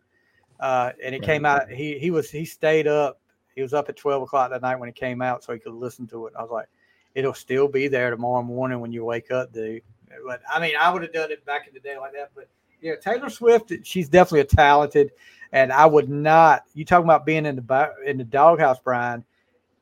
uh, 0.60 0.92
and 1.02 1.16
it 1.16 1.18
right. 1.18 1.26
came 1.26 1.44
out. 1.44 1.68
He 1.68 1.98
he 1.98 2.12
was 2.12 2.30
he 2.30 2.44
stayed 2.44 2.86
up. 2.86 3.20
He 3.56 3.62
was 3.62 3.74
up 3.74 3.88
at 3.88 3.96
twelve 3.96 4.22
o'clock 4.22 4.50
that 4.50 4.62
night 4.62 4.76
when 4.76 4.88
it 4.88 4.94
came 4.94 5.20
out, 5.20 5.42
so 5.42 5.52
he 5.52 5.58
could 5.58 5.74
listen 5.74 6.06
to 6.08 6.28
it. 6.28 6.34
I 6.38 6.42
was 6.42 6.50
like, 6.52 6.68
it'll 7.16 7.34
still 7.34 7.66
be 7.66 7.88
there 7.88 8.10
tomorrow 8.10 8.42
morning 8.42 8.78
when 8.78 8.92
you 8.92 9.04
wake 9.04 9.32
up, 9.32 9.52
dude. 9.52 9.82
But 10.24 10.42
I 10.52 10.60
mean, 10.60 10.74
I 10.78 10.92
would 10.92 11.02
have 11.02 11.12
done 11.12 11.32
it 11.32 11.44
back 11.44 11.66
in 11.66 11.74
the 11.74 11.80
day 11.80 11.98
like 11.98 12.12
that. 12.12 12.30
But 12.34 12.48
yeah, 12.80 12.94
Taylor 12.96 13.30
Swift, 13.30 13.72
she's 13.82 14.08
definitely 14.08 14.40
a 14.40 14.44
talented, 14.44 15.10
and 15.50 15.72
I 15.72 15.86
would 15.86 16.08
not. 16.08 16.64
You 16.74 16.84
talking 16.84 17.04
about 17.06 17.26
being 17.26 17.46
in 17.46 17.56
the 17.56 17.94
in 18.04 18.18
the 18.18 18.24
doghouse, 18.24 18.78
Brian? 18.84 19.24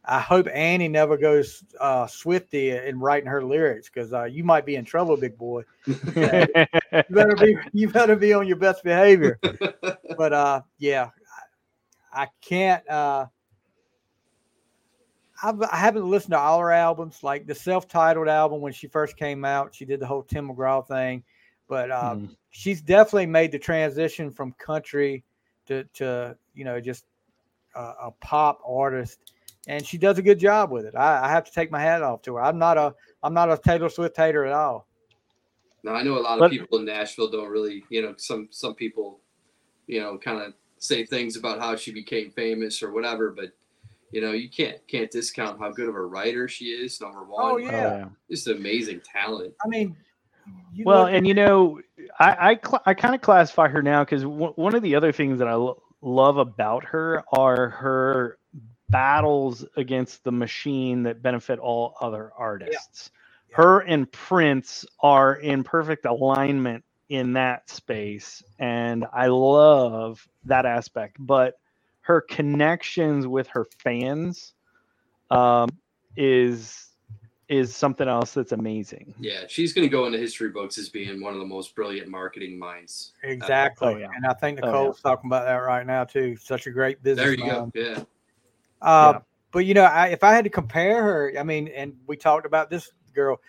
I 0.07 0.21
hope 0.21 0.47
Annie 0.53 0.89
never 0.89 1.17
goes 1.17 1.65
uh, 1.81 2.07
Swifty 2.07 2.71
in 2.71 3.01
writing 3.01 3.29
her 3.29 3.43
lyrics 3.43 3.89
because 3.89 4.13
uh, 4.13 4.25
you 4.25 4.45
might 4.45 4.67
be 4.67 4.77
in 4.77 4.85
trouble, 4.85 5.17
big 5.17 5.37
boy. 5.39 5.65
you 5.87 5.97
better 7.11 7.37
be 7.37 7.57
you 7.73 7.89
better 7.89 8.15
be 8.15 8.33
on 8.33 8.47
your 8.47 8.57
best 8.57 8.83
behavior. 8.85 9.39
But 10.17 10.33
uh, 10.33 10.63
yeah, 10.79 11.11
I 12.13 12.29
can't. 12.41 12.89
Uh, 12.89 13.27
I've, 15.45 15.61
I 15.61 15.77
haven't 15.77 16.09
listened 16.09 16.33
to 16.33 16.39
all 16.39 16.59
her 16.59 16.73
albums, 16.73 17.23
like 17.23 17.47
the 17.47 17.55
self-titled 17.55 18.29
album 18.29 18.63
when 18.63 18.73
she 18.73 18.87
first 18.87 19.19
came 19.19 19.45
out. 19.45 19.75
She 19.75 19.85
did 19.85 20.01
the 20.01 20.07
whole 20.07 20.23
Tim 20.23 20.49
McGraw 20.49 20.87
thing, 20.87 21.23
but 21.69 21.91
uh, 21.91 22.15
mm. 22.15 22.35
she's 22.51 22.81
definitely 22.81 23.27
made 23.27 23.53
the 23.53 23.59
transition 23.59 24.31
from 24.31 24.53
country 24.53 25.23
to, 25.67 25.85
to 25.95 26.37
you 26.55 26.65
know 26.65 26.81
just 26.81 27.05
a, 27.75 27.93
a, 28.05 28.11
pop 28.23 28.61
artist, 28.67 29.19
and 29.69 29.85
she 29.87 29.99
does 29.99 30.17
a 30.17 30.23
good 30.23 30.39
job 30.39 30.71
with 30.71 30.87
it. 30.87 30.95
I, 30.97 31.27
I, 31.27 31.29
have 31.29 31.45
to 31.45 31.53
take 31.53 31.71
my 31.71 31.81
hat 31.81 32.03
off 32.03 32.23
to 32.23 32.37
her. 32.37 32.43
I'm 32.43 32.59
not 32.59 32.79
a 32.79 32.95
I'm 33.23 33.35
not 33.35 33.53
a 33.53 33.59
Taylor 33.59 33.91
Swift 33.91 34.17
hater 34.17 34.47
at 34.47 34.53
all. 34.53 34.87
Now 35.83 35.95
I 35.95 36.03
know 36.03 36.19
a 36.19 36.21
lot 36.21 36.35
of 36.35 36.41
but, 36.41 36.51
people 36.53 36.79
in 36.79 36.87
Nashville 36.87 37.31
don't 37.31 37.51
really, 37.51 37.85
you 37.91 38.01
know, 38.01 38.15
some 38.17 38.49
some 38.51 38.75
people, 38.75 39.21
you 39.87 40.01
know, 40.01 40.17
kind 40.17 40.41
of 40.41 40.55
say 40.79 41.05
things 41.05 41.37
about 41.37 41.61
how 41.61 41.77
she 41.77 41.93
became 41.93 42.31
famous 42.31 42.83
or 42.83 42.93
whatever, 42.93 43.31
but 43.31 43.53
you 44.15 44.21
know, 44.21 44.31
you 44.31 44.49
can't 44.49 44.77
can't 44.87 45.11
discount 45.11 45.59
how 45.59 45.73
good 45.73 45.89
of 45.89 45.97
a 45.97 46.03
writer 46.03 46.47
she 46.47 46.67
is. 46.67 47.01
Number 47.01 47.23
oh, 47.23 47.25
one, 47.25 47.53
oh 47.53 47.57
yeah, 47.57 48.05
just 48.31 48.47
amazing 48.47 49.01
talent. 49.01 49.55
I 49.65 49.67
mean, 49.67 49.97
well, 50.85 51.07
and 51.07 51.27
you 51.27 51.35
know, 51.35 51.81
I 52.21 52.51
I, 52.51 52.61
cl- 52.65 52.83
I 52.87 52.95
kind 52.95 53.17
of 53.17 53.23
classify 53.23 53.67
her 53.67 53.83
now 53.83 54.05
because 54.05 54.23
w- 54.23 54.53
one 54.55 54.77
of 54.77 54.83
the 54.83 54.95
other 54.95 55.11
things 55.11 55.41
that 55.41 55.49
I 55.49 55.55
lo- 55.55 55.83
love 56.01 56.37
about 56.37 56.85
her 56.85 57.25
are 57.33 57.71
her 57.71 58.39
battles 58.89 59.67
against 59.77 60.23
the 60.23 60.31
machine 60.31 61.03
that 61.03 61.21
benefit 61.21 61.59
all 61.59 61.97
other 62.01 62.31
artists. 62.39 63.11
Yeah. 63.51 63.57
Her 63.57 63.81
and 63.81 64.11
Prince 64.13 64.87
are 65.01 65.35
in 65.35 65.65
perfect 65.65 66.05
alignment 66.05 66.85
in 67.09 67.33
that 67.33 67.69
space, 67.69 68.45
and 68.61 69.07
I 69.13 69.27
love 69.27 70.25
that 70.45 70.67
aspect. 70.67 71.17
But 71.19 71.59
her 72.05 72.21
connections 72.21 73.27
with 73.27 73.49
her 73.49 73.65
fans 73.79 74.53
um, 75.31 75.71
is 76.17 76.89
is 77.49 77.75
something 77.75 78.09
else 78.09 78.33
that's 78.35 78.53
amazing. 78.53 79.15
Yeah, 79.19 79.45
she's 79.49 79.73
going 79.73 79.87
to 79.87 79.91
go 79.91 80.05
into 80.05 80.19
history 80.19 80.51
books 80.51 80.77
as 80.77 80.91
being 80.91 81.23
one 81.23 81.33
of 81.33 81.41
the 81.41 81.47
most 81.47 81.75
brilliant 81.75 82.09
marketing 82.09 82.59
minds. 82.59 83.13
Exactly, 83.23 83.95
oh, 83.95 83.97
yeah. 83.97 84.09
and 84.15 84.27
I 84.27 84.35
think 84.35 84.61
Nicole's 84.61 84.97
oh, 84.97 85.09
yeah. 85.09 85.15
talking 85.15 85.31
about 85.31 85.47
that 85.47 85.57
right 85.57 85.87
now 85.87 86.05
too. 86.05 86.37
Such 86.37 86.67
a 86.67 86.71
great 86.71 87.03
business. 87.03 87.25
There 87.25 87.35
you 87.35 87.51
go. 87.51 87.73
Yeah. 87.75 88.03
Uh, 88.83 89.13
yeah. 89.15 89.19
But 89.51 89.61
you 89.61 89.73
know, 89.73 89.85
I, 89.85 90.09
if 90.09 90.23
I 90.23 90.35
had 90.35 90.45
to 90.45 90.51
compare 90.51 91.03
her, 91.03 91.33
I 91.39 91.43
mean, 91.43 91.69
and 91.69 91.95
we 92.07 92.19
talked 92.19 92.45
about 92.45 92.69
this 92.69 92.91
girl, 93.15 93.41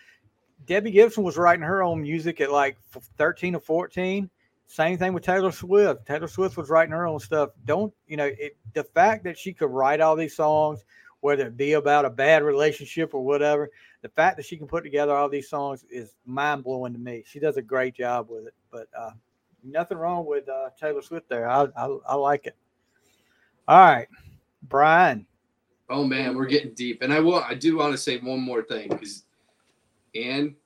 Debbie 0.66 0.92
Gibson 0.92 1.24
was 1.24 1.36
writing 1.36 1.64
her 1.64 1.82
own 1.82 2.00
music 2.00 2.40
at 2.40 2.50
like 2.50 2.78
13 3.18 3.54
or 3.54 3.60
14. 3.60 4.30
Same 4.66 4.98
thing 4.98 5.12
with 5.12 5.22
Taylor 5.22 5.52
Swift. 5.52 6.06
Taylor 6.06 6.26
Swift 6.26 6.56
was 6.56 6.68
writing 6.68 6.92
her 6.92 7.06
own 7.06 7.20
stuff. 7.20 7.50
Don't 7.64 7.92
you 8.08 8.16
know 8.16 8.26
it, 8.38 8.56
the 8.74 8.84
fact 8.84 9.24
that 9.24 9.38
she 9.38 9.52
could 9.52 9.70
write 9.70 10.00
all 10.00 10.16
these 10.16 10.34
songs, 10.34 10.84
whether 11.20 11.46
it 11.46 11.56
be 11.56 11.74
about 11.74 12.04
a 12.04 12.10
bad 12.10 12.42
relationship 12.42 13.14
or 13.14 13.24
whatever, 13.24 13.70
the 14.02 14.08
fact 14.08 14.36
that 14.36 14.44
she 14.46 14.56
can 14.56 14.66
put 14.66 14.82
together 14.82 15.14
all 15.14 15.28
these 15.28 15.48
songs 15.48 15.84
is 15.90 16.16
mind 16.26 16.64
blowing 16.64 16.92
to 16.92 16.98
me. 16.98 17.22
She 17.26 17.38
does 17.38 17.56
a 17.56 17.62
great 17.62 17.94
job 17.94 18.28
with 18.28 18.46
it. 18.46 18.54
But 18.70 18.88
uh, 18.96 19.10
nothing 19.64 19.98
wrong 19.98 20.26
with 20.26 20.48
uh, 20.48 20.70
Taylor 20.78 21.02
Swift 21.02 21.28
there. 21.28 21.48
I, 21.48 21.66
I, 21.76 21.96
I 22.08 22.14
like 22.14 22.46
it. 22.46 22.56
All 23.68 23.78
right, 23.78 24.08
Brian. 24.62 25.26
Oh 25.88 26.04
man, 26.04 26.36
we're 26.36 26.46
getting 26.46 26.74
deep, 26.74 27.02
and 27.02 27.12
I 27.12 27.20
will. 27.20 27.36
I 27.36 27.54
do 27.54 27.76
want 27.76 27.92
to 27.92 27.98
say 27.98 28.18
one 28.18 28.40
more 28.40 28.62
thing 28.62 28.88
because 28.88 29.24
Anne, 30.14 30.56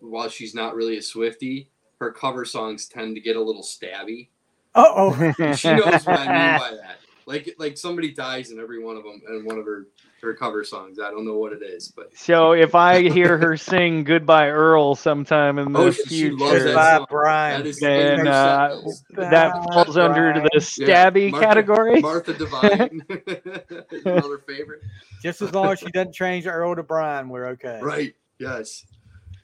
while 0.00 0.28
she's 0.28 0.54
not 0.54 0.74
really 0.74 0.98
a 0.98 1.02
Swifty, 1.02 1.69
her 2.00 2.10
cover 2.10 2.44
songs 2.44 2.88
tend 2.88 3.14
to 3.14 3.20
get 3.20 3.36
a 3.36 3.42
little 3.42 3.62
stabby. 3.62 4.28
Uh 4.74 4.84
oh. 4.88 5.32
she 5.54 5.68
knows 5.68 6.06
what 6.06 6.18
I 6.18 6.26
mean 6.26 6.60
by 6.60 6.78
that. 6.82 6.96
Like 7.26 7.54
like 7.58 7.78
somebody 7.78 8.10
dies 8.10 8.50
in 8.50 8.58
every 8.58 8.82
one 8.82 8.96
of 8.96 9.04
them 9.04 9.22
and 9.28 9.44
one 9.44 9.58
of 9.58 9.64
her 9.64 9.86
her 10.22 10.34
cover 10.34 10.64
songs. 10.64 10.98
I 10.98 11.10
don't 11.10 11.24
know 11.24 11.36
what 11.36 11.52
it 11.52 11.62
is, 11.62 11.88
but 11.88 12.16
so 12.16 12.52
if 12.52 12.74
I 12.74 13.08
hear 13.08 13.38
her 13.38 13.56
sing 13.56 14.04
"Goodbye 14.04 14.48
Earl" 14.48 14.94
sometime 14.94 15.58
in 15.58 15.72
the 15.72 15.78
oh, 15.78 15.92
future, 15.92 16.36
Goodbye 16.36 17.04
Brian, 17.08 17.62
that 17.62 17.76
then 17.80 18.26
uh, 18.26 18.80
that 19.10 19.52
falls 19.64 19.94
Brian. 19.94 20.10
under 20.10 20.40
the 20.40 20.58
stabby 20.58 21.26
yeah, 21.26 21.30
Martha, 21.30 21.46
category. 21.46 22.00
Martha 22.00 22.34
Divine, 22.38 23.02
another 24.04 24.38
favorite. 24.38 24.82
Just 25.22 25.40
as 25.40 25.54
long 25.54 25.72
as 25.72 25.78
she 25.78 25.86
doesn't 25.86 26.14
change 26.14 26.46
Earl 26.46 26.74
to 26.76 26.82
Brian, 26.82 27.28
we're 27.28 27.48
okay. 27.50 27.78
Right. 27.80 28.14
Yes. 28.38 28.86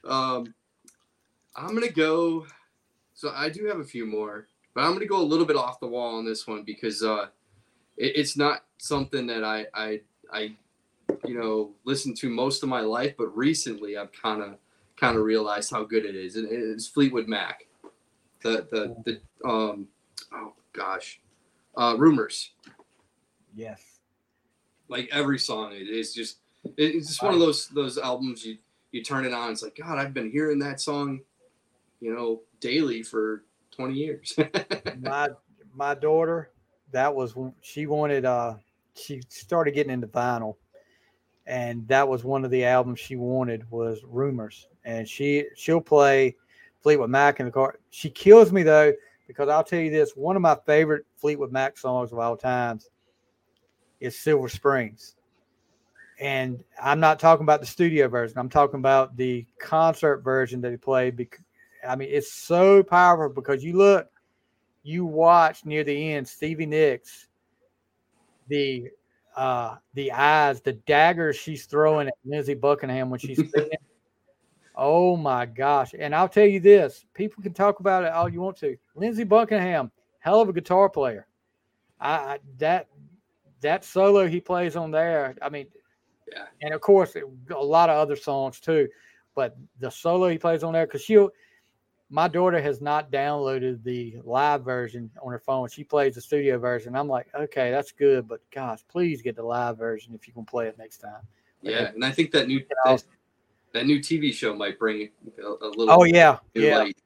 Um, 0.03 0.53
I'm 1.57 1.73
gonna 1.73 1.89
go. 1.89 2.45
So 3.15 3.31
I 3.35 3.49
do 3.49 3.65
have 3.65 3.79
a 3.79 3.83
few 3.83 4.05
more, 4.05 4.47
but 4.75 4.83
I'm 4.83 4.93
gonna 4.93 5.07
go 5.07 5.19
a 5.19 5.23
little 5.23 5.45
bit 5.45 5.55
off 5.55 5.79
the 5.79 5.87
wall 5.87 6.17
on 6.17 6.25
this 6.25 6.45
one 6.47 6.63
because 6.63 7.01
uh, 7.01 7.27
it, 7.97 8.15
it's 8.15 8.37
not 8.37 8.63
something 8.77 9.25
that 9.27 9.43
I 9.43 9.65
I 9.73 10.01
I 10.31 10.55
you 11.25 11.39
know 11.39 11.71
listened 11.83 12.15
to 12.17 12.29
most 12.29 12.61
of 12.61 12.69
my 12.69 12.81
life, 12.81 13.15
but 13.17 13.35
recently 13.35 13.97
I've 13.97 14.11
kind 14.11 14.43
of 14.43 14.57
kind 14.97 15.17
of 15.17 15.23
realized 15.23 15.71
how 15.71 15.83
good 15.83 16.05
it 16.05 16.15
is. 16.15 16.35
And 16.35 16.47
it's 16.49 16.87
Fleetwood 16.87 17.27
Mac. 17.27 17.65
The 18.43 18.67
the 18.69 18.95
the 19.03 19.49
um 19.49 19.87
oh 20.31 20.53
gosh, 20.73 21.19
uh, 21.75 21.95
rumors. 21.97 22.51
Yes. 23.55 23.81
Like 24.89 25.09
every 25.11 25.39
song, 25.39 25.73
it 25.73 25.89
is 25.89 26.13
just 26.13 26.37
it's 26.77 27.07
just 27.07 27.23
one 27.23 27.33
of 27.33 27.39
those 27.39 27.67
those 27.69 27.97
albums 27.97 28.45
you 28.45 28.59
you 28.91 29.03
turn 29.03 29.25
it 29.25 29.33
on. 29.33 29.51
It's 29.51 29.63
like 29.63 29.75
God, 29.75 29.97
I've 29.97 30.13
been 30.13 30.29
hearing 30.29 30.59
that 30.59 30.79
song 30.79 31.21
you 31.99 32.13
know, 32.13 32.41
daily 32.59 33.03
for 33.03 33.43
20 33.71 33.93
years. 33.93 34.37
my 34.99 35.29
my 35.73 35.93
daughter, 35.93 36.51
that 36.91 37.13
was 37.13 37.35
she 37.61 37.85
wanted 37.85 38.25
uh 38.25 38.55
she 38.95 39.21
started 39.29 39.73
getting 39.73 39.93
into 39.93 40.07
vinyl 40.07 40.55
and 41.47 41.87
that 41.87 42.07
was 42.07 42.25
one 42.25 42.43
of 42.43 42.51
the 42.51 42.65
albums 42.65 42.99
she 42.99 43.15
wanted 43.15 43.69
was 43.71 44.01
Rumors. 44.05 44.67
And 44.83 45.07
she 45.07 45.45
she'll 45.55 45.81
play 45.81 46.35
Fleetwood 46.81 47.09
Mac 47.09 47.39
in 47.39 47.45
the 47.45 47.51
car. 47.51 47.79
She 47.89 48.09
kills 48.09 48.51
me 48.51 48.63
though, 48.63 48.93
because 49.27 49.47
I'll 49.47 49.63
tell 49.63 49.79
you 49.79 49.89
this, 49.89 50.11
one 50.11 50.35
of 50.35 50.41
my 50.41 50.57
favorite 50.65 51.05
Fleetwood 51.15 51.51
Mac 51.51 51.77
songs 51.77 52.11
of 52.11 52.19
all 52.19 52.35
times 52.35 52.89
is 54.01 54.19
Silver 54.19 54.49
Springs. 54.49 55.15
And 56.19 56.63
I'm 56.81 56.99
not 56.99 57.19
talking 57.19 57.43
about 57.43 57.61
the 57.61 57.67
studio 57.67 58.07
version. 58.07 58.37
I'm 58.37 58.49
talking 58.49 58.79
about 58.79 59.15
the 59.15 59.45
concert 59.59 60.23
version 60.23 60.59
that 60.61 60.71
he 60.71 60.77
played 60.77 61.15
because 61.15 61.45
I 61.87 61.95
mean, 61.95 62.09
it's 62.11 62.31
so 62.31 62.83
powerful 62.83 63.33
because 63.33 63.63
you 63.63 63.73
look, 63.73 64.07
you 64.83 65.05
watch 65.05 65.65
near 65.65 65.83
the 65.83 66.13
end, 66.13 66.27
Stevie 66.27 66.65
Nicks, 66.65 67.27
the 68.47 68.89
uh 69.35 69.75
the 69.93 70.11
eyes, 70.11 70.61
the 70.61 70.73
daggers 70.73 71.35
she's 71.35 71.65
throwing 71.65 72.07
at 72.07 72.13
Lindsey 72.25 72.53
Buckingham 72.53 73.09
when 73.09 73.19
she's 73.19 73.37
singing. 73.53 73.71
oh 74.75 75.17
my 75.17 75.45
gosh. 75.45 75.93
And 75.97 76.15
I'll 76.15 76.29
tell 76.29 76.45
you 76.45 76.59
this, 76.59 77.05
people 77.13 77.43
can 77.43 77.53
talk 77.53 77.79
about 77.79 78.03
it 78.03 78.11
all 78.11 78.29
you 78.29 78.41
want 78.41 78.57
to. 78.57 78.77
Lindsey 78.95 79.23
Buckingham, 79.23 79.91
hell 80.19 80.41
of 80.41 80.49
a 80.49 80.53
guitar 80.53 80.89
player. 80.89 81.27
I, 81.99 82.09
I 82.15 82.39
that 82.59 82.87
that 83.61 83.83
solo 83.83 84.27
he 84.27 84.39
plays 84.39 84.75
on 84.75 84.91
there, 84.91 85.35
I 85.41 85.49
mean, 85.49 85.67
Yeah. 86.31 86.45
And 86.61 86.73
of 86.73 86.81
course, 86.81 87.15
it- 87.15 87.23
a 87.49 87.63
lot 87.63 87.89
of 87.89 87.97
other 87.97 88.15
songs 88.15 88.59
too. 88.59 88.87
But 89.35 89.55
the 89.79 89.89
solo 89.91 90.29
he 90.29 90.37
plays 90.37 90.63
on 90.63 90.73
there, 90.73 90.85
because 90.87 91.01
she'll, 91.01 91.29
my 92.09 92.27
daughter 92.27 92.61
has 92.61 92.81
not 92.81 93.11
downloaded 93.11 93.83
the 93.83 94.17
live 94.23 94.63
version 94.63 95.09
on 95.21 95.31
her 95.31 95.39
phone. 95.39 95.67
She 95.69 95.83
plays 95.83 96.15
the 96.15 96.21
studio 96.21 96.57
version. 96.57 96.95
I'm 96.95 97.07
like, 97.07 97.27
okay, 97.35 97.69
that's 97.69 97.91
good, 97.91 98.27
but 98.27 98.39
gosh, 98.51 98.79
please 98.87 99.21
get 99.21 99.35
the 99.35 99.43
live 99.43 99.77
version 99.77 100.13
if 100.15 100.27
you 100.27 100.33
can 100.33 100.45
play 100.45 100.67
it 100.67 100.77
next 100.77 100.99
time. 100.99 101.21
Yeah, 101.61 101.91
and 101.93 102.05
I 102.05 102.11
think 102.11 102.31
that 102.31 102.47
new 102.47 102.63
that, 102.85 103.03
that 103.73 103.85
new 103.85 103.99
TV 103.99 104.33
show 104.33 104.55
might 104.55 104.79
bring 104.79 105.09
a, 105.43 105.47
a 105.47 105.67
little. 105.67 105.91
Oh 105.91 106.03
yeah, 106.03 106.37
yeah. 106.53 106.77
light. 106.77 106.97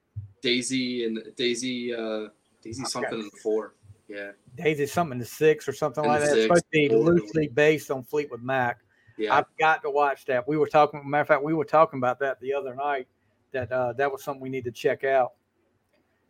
Daisy 0.41 1.05
and 1.05 1.19
Daisy, 1.35 1.93
uh, 1.93 2.27
Daisy 2.61 2.83
something 2.85 3.13
in 3.13 3.25
the 3.25 3.39
four. 3.41 3.73
Yeah, 4.07 4.31
Daisy 4.55 4.85
something 4.85 5.13
in 5.13 5.19
the 5.19 5.25
six 5.25 5.67
or 5.67 5.73
something 5.73 6.03
In 6.03 6.09
like 6.09 6.21
that. 6.21 6.33
It's 6.33 6.43
supposed 6.43 6.65
to 6.65 6.69
be 6.71 6.89
loosely 6.89 7.47
based 7.47 7.89
on 7.89 8.03
Fleetwood 8.03 8.43
Mac. 8.43 8.79
yeah, 9.17 9.35
I've 9.35 9.45
got 9.57 9.81
to 9.83 9.89
watch 9.89 10.25
that. 10.25 10.47
We 10.47 10.57
were 10.57 10.67
talking. 10.67 11.01
Matter 11.09 11.21
of 11.21 11.27
fact, 11.27 11.43
we 11.43 11.53
were 11.53 11.65
talking 11.65 11.97
about 11.97 12.19
that 12.19 12.39
the 12.39 12.53
other 12.53 12.75
night. 12.75 13.07
That 13.51 13.71
uh, 13.71 13.93
that 13.93 14.11
was 14.11 14.23
something 14.23 14.41
we 14.41 14.49
need 14.49 14.63
to 14.65 14.71
check 14.71 15.03
out. 15.03 15.33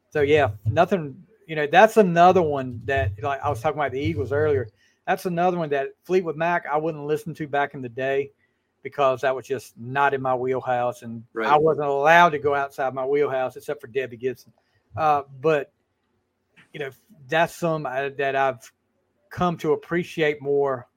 So 0.09 0.21
yeah, 0.21 0.51
nothing. 0.65 1.23
You 1.47 1.55
know, 1.55 1.67
that's 1.67 1.97
another 1.97 2.41
one 2.41 2.81
that 2.85 3.11
like 3.21 3.41
I 3.41 3.49
was 3.49 3.61
talking 3.61 3.79
about 3.79 3.91
the 3.91 3.99
Eagles 3.99 4.31
earlier. 4.31 4.67
That's 5.07 5.25
another 5.25 5.57
one 5.57 5.69
that 5.69 5.89
Fleetwood 6.03 6.37
Mac 6.37 6.65
I 6.71 6.77
wouldn't 6.77 7.05
listen 7.05 7.33
to 7.35 7.47
back 7.47 7.73
in 7.73 7.81
the 7.81 7.89
day 7.89 8.31
because 8.83 9.21
that 9.21 9.35
was 9.35 9.45
just 9.45 9.77
not 9.77 10.13
in 10.13 10.21
my 10.21 10.33
wheelhouse, 10.35 11.01
and 11.01 11.23
I 11.51 11.57
wasn't 11.57 11.87
allowed 11.87 12.29
to 12.29 12.39
go 12.39 12.55
outside 12.55 12.93
my 12.93 13.05
wheelhouse 13.05 13.55
except 13.55 13.81
for 13.81 13.87
Debbie 13.87 14.17
Gibson. 14.17 14.53
Uh, 14.95 15.23
but 15.41 15.71
you 16.73 16.79
know, 16.79 16.89
that's 17.27 17.55
some 17.55 17.85
uh, 17.85 18.09
that 18.17 18.35
I've 18.35 18.71
come 19.29 19.57
to 19.57 19.73
appreciate 19.73 20.41
more 20.41 20.87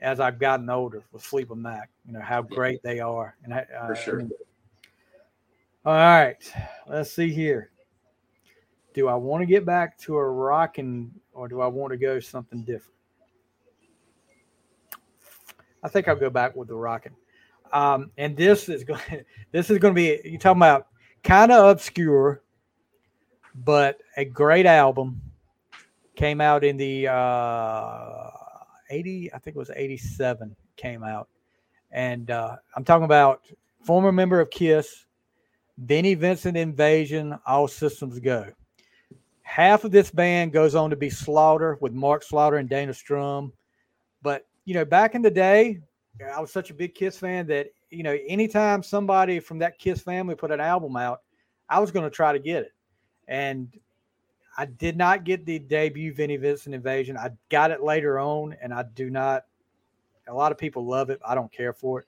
as 0.00 0.20
I've 0.20 0.38
gotten 0.38 0.68
older 0.70 1.02
with 1.12 1.22
Fleetwood 1.22 1.58
Mac. 1.58 1.90
You 2.06 2.12
know 2.14 2.20
how 2.20 2.42
great 2.42 2.82
they 2.82 3.00
are, 3.00 3.36
and 3.44 3.52
I, 3.54 3.66
uh, 3.76 3.86
For 3.88 3.96
sure. 3.96 4.14
I 4.20 4.22
mean- 4.24 4.30
all 5.86 5.94
right, 5.94 6.52
let's 6.88 7.12
see 7.12 7.32
here. 7.32 7.70
Do 8.92 9.06
I 9.06 9.14
want 9.14 9.42
to 9.42 9.46
get 9.46 9.64
back 9.64 9.96
to 9.98 10.16
a 10.16 10.24
rocking, 10.28 11.12
or 11.32 11.46
do 11.46 11.60
I 11.60 11.68
want 11.68 11.92
to 11.92 11.96
go 11.96 12.18
something 12.18 12.64
different? 12.64 12.98
I 15.84 15.88
think 15.88 16.08
I'll 16.08 16.16
go 16.16 16.28
back 16.28 16.56
with 16.56 16.66
the 16.66 16.74
rocking. 16.74 17.14
Um, 17.72 18.10
and 18.18 18.36
this 18.36 18.68
is 18.68 18.82
going. 18.82 19.00
This 19.52 19.70
is 19.70 19.78
going 19.78 19.94
to 19.94 19.96
be. 19.96 20.28
You 20.28 20.38
talking 20.38 20.58
about 20.58 20.88
kind 21.22 21.52
of 21.52 21.66
obscure, 21.70 22.42
but 23.54 23.98
a 24.16 24.24
great 24.24 24.66
album. 24.66 25.22
Came 26.16 26.40
out 26.40 26.64
in 26.64 26.76
the 26.76 27.06
uh, 27.06 28.30
eighty. 28.90 29.32
I 29.32 29.38
think 29.38 29.54
it 29.54 29.58
was 29.58 29.70
eighty-seven. 29.76 30.56
Came 30.76 31.04
out, 31.04 31.28
and 31.92 32.28
uh, 32.28 32.56
I'm 32.74 32.84
talking 32.84 33.04
about 33.04 33.42
former 33.84 34.10
member 34.10 34.40
of 34.40 34.50
Kiss, 34.50 35.05
Vinnie 35.78 36.14
Vincent 36.14 36.56
Invasion. 36.56 37.38
All 37.46 37.68
systems 37.68 38.18
go. 38.18 38.50
Half 39.42 39.84
of 39.84 39.92
this 39.92 40.10
band 40.10 40.52
goes 40.52 40.74
on 40.74 40.90
to 40.90 40.96
be 40.96 41.10
Slaughter 41.10 41.78
with 41.80 41.92
Mark 41.92 42.22
Slaughter 42.22 42.56
and 42.56 42.68
Dana 42.68 42.92
Strum. 42.92 43.52
But 44.22 44.46
you 44.64 44.74
know, 44.74 44.84
back 44.84 45.14
in 45.14 45.22
the 45.22 45.30
day, 45.30 45.80
I 46.34 46.40
was 46.40 46.50
such 46.50 46.70
a 46.70 46.74
big 46.74 46.94
Kiss 46.94 47.18
fan 47.18 47.46
that 47.46 47.68
you 47.90 48.02
know, 48.02 48.16
anytime 48.26 48.82
somebody 48.82 49.38
from 49.40 49.58
that 49.60 49.78
Kiss 49.78 50.00
family 50.00 50.34
put 50.34 50.50
an 50.50 50.60
album 50.60 50.96
out, 50.96 51.20
I 51.68 51.78
was 51.78 51.90
going 51.90 52.04
to 52.04 52.10
try 52.10 52.32
to 52.32 52.38
get 52.38 52.62
it. 52.62 52.72
And 53.28 53.72
I 54.58 54.66
did 54.66 54.96
not 54.96 55.24
get 55.24 55.44
the 55.44 55.58
debut 55.58 56.14
Vinnie 56.14 56.36
Vincent 56.36 56.74
Invasion. 56.74 57.16
I 57.16 57.30
got 57.50 57.70
it 57.70 57.82
later 57.82 58.18
on, 58.18 58.56
and 58.62 58.72
I 58.72 58.84
do 58.94 59.10
not. 59.10 59.44
A 60.28 60.34
lot 60.34 60.50
of 60.50 60.58
people 60.58 60.86
love 60.86 61.10
it. 61.10 61.20
I 61.24 61.34
don't 61.34 61.52
care 61.52 61.72
for 61.72 62.00
it. 62.00 62.06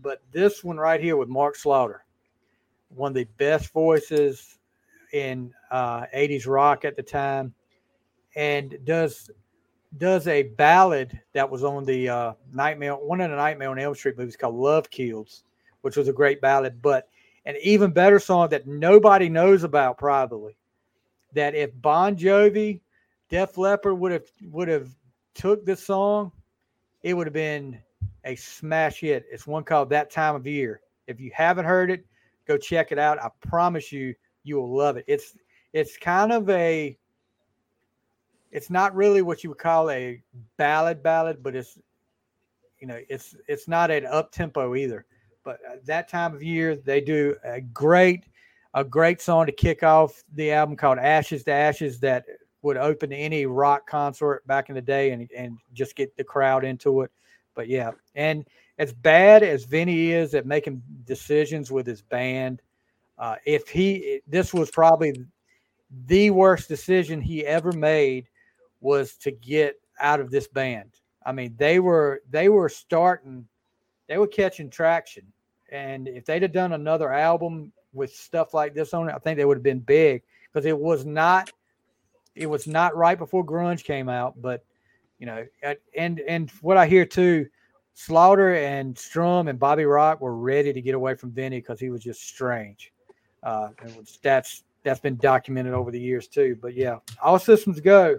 But 0.00 0.22
this 0.30 0.64
one 0.64 0.78
right 0.78 1.00
here 1.00 1.16
with 1.16 1.28
Mark 1.28 1.56
Slaughter, 1.56 2.04
one 2.94 3.10
of 3.10 3.14
the 3.14 3.28
best 3.38 3.72
voices 3.72 4.58
in 5.12 5.52
uh, 5.70 6.06
80s 6.14 6.46
rock 6.46 6.84
at 6.84 6.96
the 6.96 7.02
time, 7.02 7.54
and 8.34 8.78
does 8.84 9.30
does 9.98 10.26
a 10.26 10.44
ballad 10.44 11.20
that 11.34 11.50
was 11.50 11.64
on 11.64 11.84
the 11.84 12.08
uh, 12.08 12.32
Nightmare, 12.52 12.94
one 12.94 13.20
of 13.20 13.30
the 13.30 13.36
Nightmare 13.36 13.70
on 13.70 13.78
Elm 13.78 13.94
Street 13.94 14.16
movies 14.16 14.36
called 14.36 14.54
Love 14.54 14.90
Kills, 14.90 15.44
which 15.82 15.96
was 15.96 16.08
a 16.08 16.12
great 16.12 16.40
ballad, 16.40 16.80
but 16.80 17.08
an 17.44 17.56
even 17.62 17.90
better 17.90 18.18
song 18.18 18.48
that 18.48 18.66
nobody 18.66 19.28
knows 19.28 19.64
about 19.64 19.98
probably. 19.98 20.56
That 21.34 21.54
if 21.54 21.70
Bon 21.80 22.16
Jovi, 22.16 22.80
Def 23.28 23.56
Leppard 23.56 23.98
would 23.98 24.12
have 24.12 24.26
would 24.50 24.68
have 24.68 24.88
took 25.34 25.64
this 25.64 25.84
song, 25.84 26.32
it 27.02 27.14
would 27.14 27.26
have 27.26 27.34
been 27.34 27.78
a 28.24 28.36
smash 28.36 29.00
hit. 29.00 29.24
It's 29.30 29.46
one 29.46 29.64
called 29.64 29.90
That 29.90 30.10
Time 30.10 30.34
of 30.34 30.46
Year. 30.46 30.80
If 31.06 31.20
you 31.20 31.30
haven't 31.34 31.64
heard 31.64 31.90
it, 31.90 32.04
go 32.46 32.56
check 32.56 32.92
it 32.92 32.98
out. 32.98 33.22
I 33.22 33.30
promise 33.46 33.92
you, 33.92 34.14
you 34.44 34.56
will 34.56 34.74
love 34.74 34.96
it. 34.96 35.04
It's 35.06 35.36
it's 35.72 35.96
kind 35.96 36.32
of 36.32 36.48
a 36.50 36.96
it's 38.50 38.70
not 38.70 38.94
really 38.94 39.22
what 39.22 39.42
you 39.42 39.50
would 39.50 39.58
call 39.58 39.90
a 39.90 40.22
ballad 40.56 41.02
ballad, 41.02 41.42
but 41.42 41.56
it's 41.56 41.78
you 42.78 42.86
know 42.86 42.98
it's 43.08 43.34
it's 43.48 43.68
not 43.68 43.90
an 43.90 44.06
up 44.06 44.32
tempo 44.32 44.74
either. 44.74 45.06
But 45.44 45.58
uh, 45.68 45.76
that 45.86 46.08
time 46.08 46.34
of 46.34 46.42
year, 46.42 46.76
they 46.76 47.00
do 47.00 47.36
a 47.44 47.60
great 47.60 48.24
a 48.74 48.84
great 48.84 49.20
song 49.20 49.46
to 49.46 49.52
kick 49.52 49.82
off 49.82 50.22
the 50.34 50.52
album 50.52 50.76
called 50.76 50.98
Ashes 50.98 51.44
to 51.44 51.52
Ashes 51.52 52.00
that 52.00 52.24
would 52.62 52.76
open 52.76 53.12
any 53.12 53.44
rock 53.44 53.88
concert 53.88 54.46
back 54.46 54.68
in 54.68 54.74
the 54.74 54.82
day 54.82 55.10
and 55.10 55.28
and 55.36 55.58
just 55.72 55.96
get 55.96 56.16
the 56.16 56.24
crowd 56.24 56.64
into 56.64 57.02
it. 57.02 57.10
But 57.54 57.68
yeah, 57.68 57.90
and 58.14 58.46
as 58.78 58.92
bad 58.92 59.42
as 59.42 59.64
Vinnie 59.64 60.12
is 60.12 60.34
at 60.34 60.46
making 60.46 60.82
decisions 61.04 61.70
with 61.70 61.86
his 61.86 62.02
band, 62.02 62.62
uh, 63.18 63.36
if 63.44 63.68
he 63.68 64.20
this 64.26 64.52
was 64.52 64.70
probably 64.70 65.14
the 66.06 66.30
worst 66.30 66.68
decision 66.68 67.20
he 67.20 67.46
ever 67.46 67.72
made 67.72 68.26
was 68.80 69.16
to 69.16 69.30
get 69.30 69.80
out 70.00 70.20
of 70.20 70.30
this 70.30 70.48
band. 70.48 70.90
I 71.24 71.32
mean, 71.32 71.54
they 71.56 71.78
were 71.78 72.22
they 72.30 72.48
were 72.48 72.68
starting, 72.68 73.46
they 74.08 74.18
were 74.18 74.26
catching 74.26 74.70
traction, 74.70 75.24
and 75.70 76.08
if 76.08 76.24
they'd 76.24 76.42
have 76.42 76.52
done 76.52 76.72
another 76.72 77.12
album 77.12 77.72
with 77.92 78.12
stuff 78.14 78.54
like 78.54 78.74
this 78.74 78.94
on 78.94 79.08
it, 79.08 79.14
I 79.14 79.18
think 79.18 79.36
they 79.36 79.44
would 79.44 79.58
have 79.58 79.62
been 79.62 79.80
big 79.80 80.22
because 80.50 80.66
it 80.66 80.78
was 80.78 81.04
not, 81.04 81.52
it 82.34 82.46
was 82.46 82.66
not 82.66 82.96
right 82.96 83.18
before 83.18 83.44
grunge 83.44 83.84
came 83.84 84.08
out, 84.08 84.40
but 84.40 84.64
you 85.18 85.26
know, 85.26 85.46
and 85.96 86.20
and 86.20 86.50
what 86.62 86.76
I 86.76 86.86
hear 86.86 87.04
too, 87.04 87.46
Slaughter 87.94 88.54
and 88.54 88.96
Strum 88.96 89.48
and 89.48 89.58
Bobby 89.58 89.84
Rock 89.84 90.20
were 90.20 90.36
ready 90.36 90.72
to 90.72 90.80
get 90.80 90.94
away 90.94 91.14
from 91.14 91.30
Vinnie 91.30 91.58
because 91.58 91.78
he 91.78 91.90
was 91.90 92.02
just 92.02 92.26
strange. 92.26 92.92
Uh, 93.42 93.68
and 93.82 94.08
that's 94.22 94.64
that's 94.82 95.00
been 95.00 95.16
documented 95.16 95.74
over 95.74 95.90
the 95.90 96.00
years 96.00 96.26
too. 96.26 96.56
But 96.60 96.74
yeah, 96.74 96.98
all 97.22 97.38
systems 97.38 97.80
go. 97.80 98.18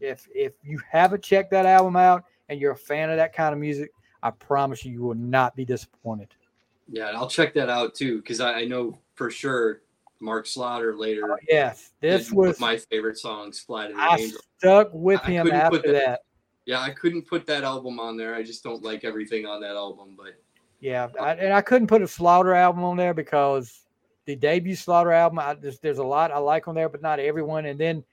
If 0.00 0.28
if 0.34 0.52
you 0.62 0.80
haven't 0.90 1.22
checked 1.22 1.50
that 1.50 1.66
album 1.66 1.96
out 1.96 2.24
and 2.48 2.60
you're 2.60 2.72
a 2.72 2.76
fan 2.76 3.10
of 3.10 3.16
that 3.16 3.32
kind 3.34 3.52
of 3.52 3.58
music, 3.58 3.90
I 4.22 4.30
promise 4.30 4.84
you, 4.84 4.92
you 4.92 5.02
will 5.02 5.14
not 5.14 5.56
be 5.56 5.64
disappointed. 5.64 6.28
yeah, 6.88 7.10
I'll 7.14 7.28
check 7.28 7.52
that 7.54 7.68
out 7.68 7.94
too 7.94 8.18
because 8.18 8.40
I, 8.40 8.60
I 8.60 8.64
know 8.64 8.98
for 9.14 9.30
sure 9.30 9.82
Mark 10.20 10.46
Slaughter 10.46 10.96
later. 10.96 11.38
Yes, 11.48 11.90
this 12.00 12.28
did 12.28 12.34
one 12.36 12.48
of 12.48 12.50
was 12.52 12.60
my 12.60 12.76
favorite 12.76 13.18
songs, 13.18 13.58
"Fly 13.60 13.88
to 13.88 13.94
the 13.94 14.00
I 14.00 14.16
Angel." 14.16 14.40
stuck 14.58 14.90
with 14.92 15.20
I 15.24 15.30
him 15.30 15.50
after 15.50 15.92
that. 15.92 16.20
Yeah, 16.68 16.82
I 16.82 16.90
couldn't 16.90 17.26
put 17.26 17.46
that 17.46 17.64
album 17.64 17.98
on 17.98 18.18
there. 18.18 18.34
I 18.34 18.42
just 18.42 18.62
don't 18.62 18.82
like 18.82 19.02
everything 19.02 19.46
on 19.46 19.62
that 19.62 19.74
album. 19.74 20.14
But 20.18 20.38
Yeah, 20.80 21.08
I, 21.18 21.32
and 21.32 21.54
I 21.54 21.62
couldn't 21.62 21.86
put 21.88 22.02
a 22.02 22.06
Slaughter 22.06 22.52
album 22.52 22.84
on 22.84 22.98
there 22.98 23.14
because 23.14 23.86
the 24.26 24.36
debut 24.36 24.76
Slaughter 24.76 25.10
album, 25.10 25.38
I 25.38 25.54
just 25.54 25.80
there's 25.80 25.96
a 25.96 26.04
lot 26.04 26.30
I 26.30 26.36
like 26.36 26.68
on 26.68 26.74
there, 26.74 26.90
but 26.90 27.00
not 27.00 27.20
everyone. 27.20 27.64
And 27.64 27.80
then 27.80 28.04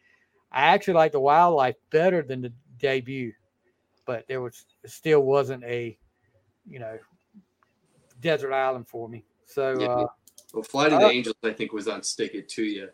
I 0.54 0.68
actually 0.68 0.94
like 0.94 1.12
the 1.12 1.20
Wildlife 1.20 1.76
better 1.90 2.22
than 2.22 2.42
the 2.42 2.54
debut, 2.80 3.34
but 4.06 4.26
there 4.30 4.40
was 4.40 4.66
it 4.86 4.90
still 4.90 5.20
wasn't 5.20 5.66
a, 5.66 5.98
you 6.66 6.80
know, 6.80 6.98
desert 8.22 8.54
island 8.54 8.88
for 8.88 9.10
me. 9.10 9.26
So 9.48 9.82
Yeah. 9.82 9.88
uh, 9.88 10.08
well, 10.54 10.64
"Fly 10.64 10.88
to 10.88 10.96
the 10.96 11.08
Uh, 11.08 11.10
Angels" 11.10 11.36
I 11.44 11.52
think 11.52 11.74
was 11.74 11.90
on 11.90 12.04
"Stick 12.04 12.34
It 12.34 12.48
to 12.48 12.64
You." 12.64 12.90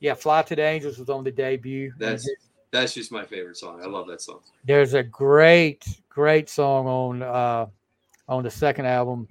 yeah, 0.00 0.14
Fly 0.14 0.40
to 0.44 0.56
the 0.56 0.62
Angels 0.62 0.96
was 0.98 1.10
on 1.10 1.24
the 1.24 1.30
debut. 1.30 1.92
That's 1.98 2.26
that's 2.70 2.94
just 2.94 3.12
my 3.12 3.24
favorite 3.24 3.56
song. 3.56 3.80
I 3.82 3.86
love 3.86 4.06
that 4.08 4.20
song. 4.20 4.40
there's 4.64 4.94
a 4.94 5.02
great 5.02 5.86
great 6.08 6.48
song 6.48 6.86
on 6.86 7.22
uh 7.22 7.66
on 8.28 8.42
the 8.42 8.50
second 8.50 8.86
album 8.86 9.28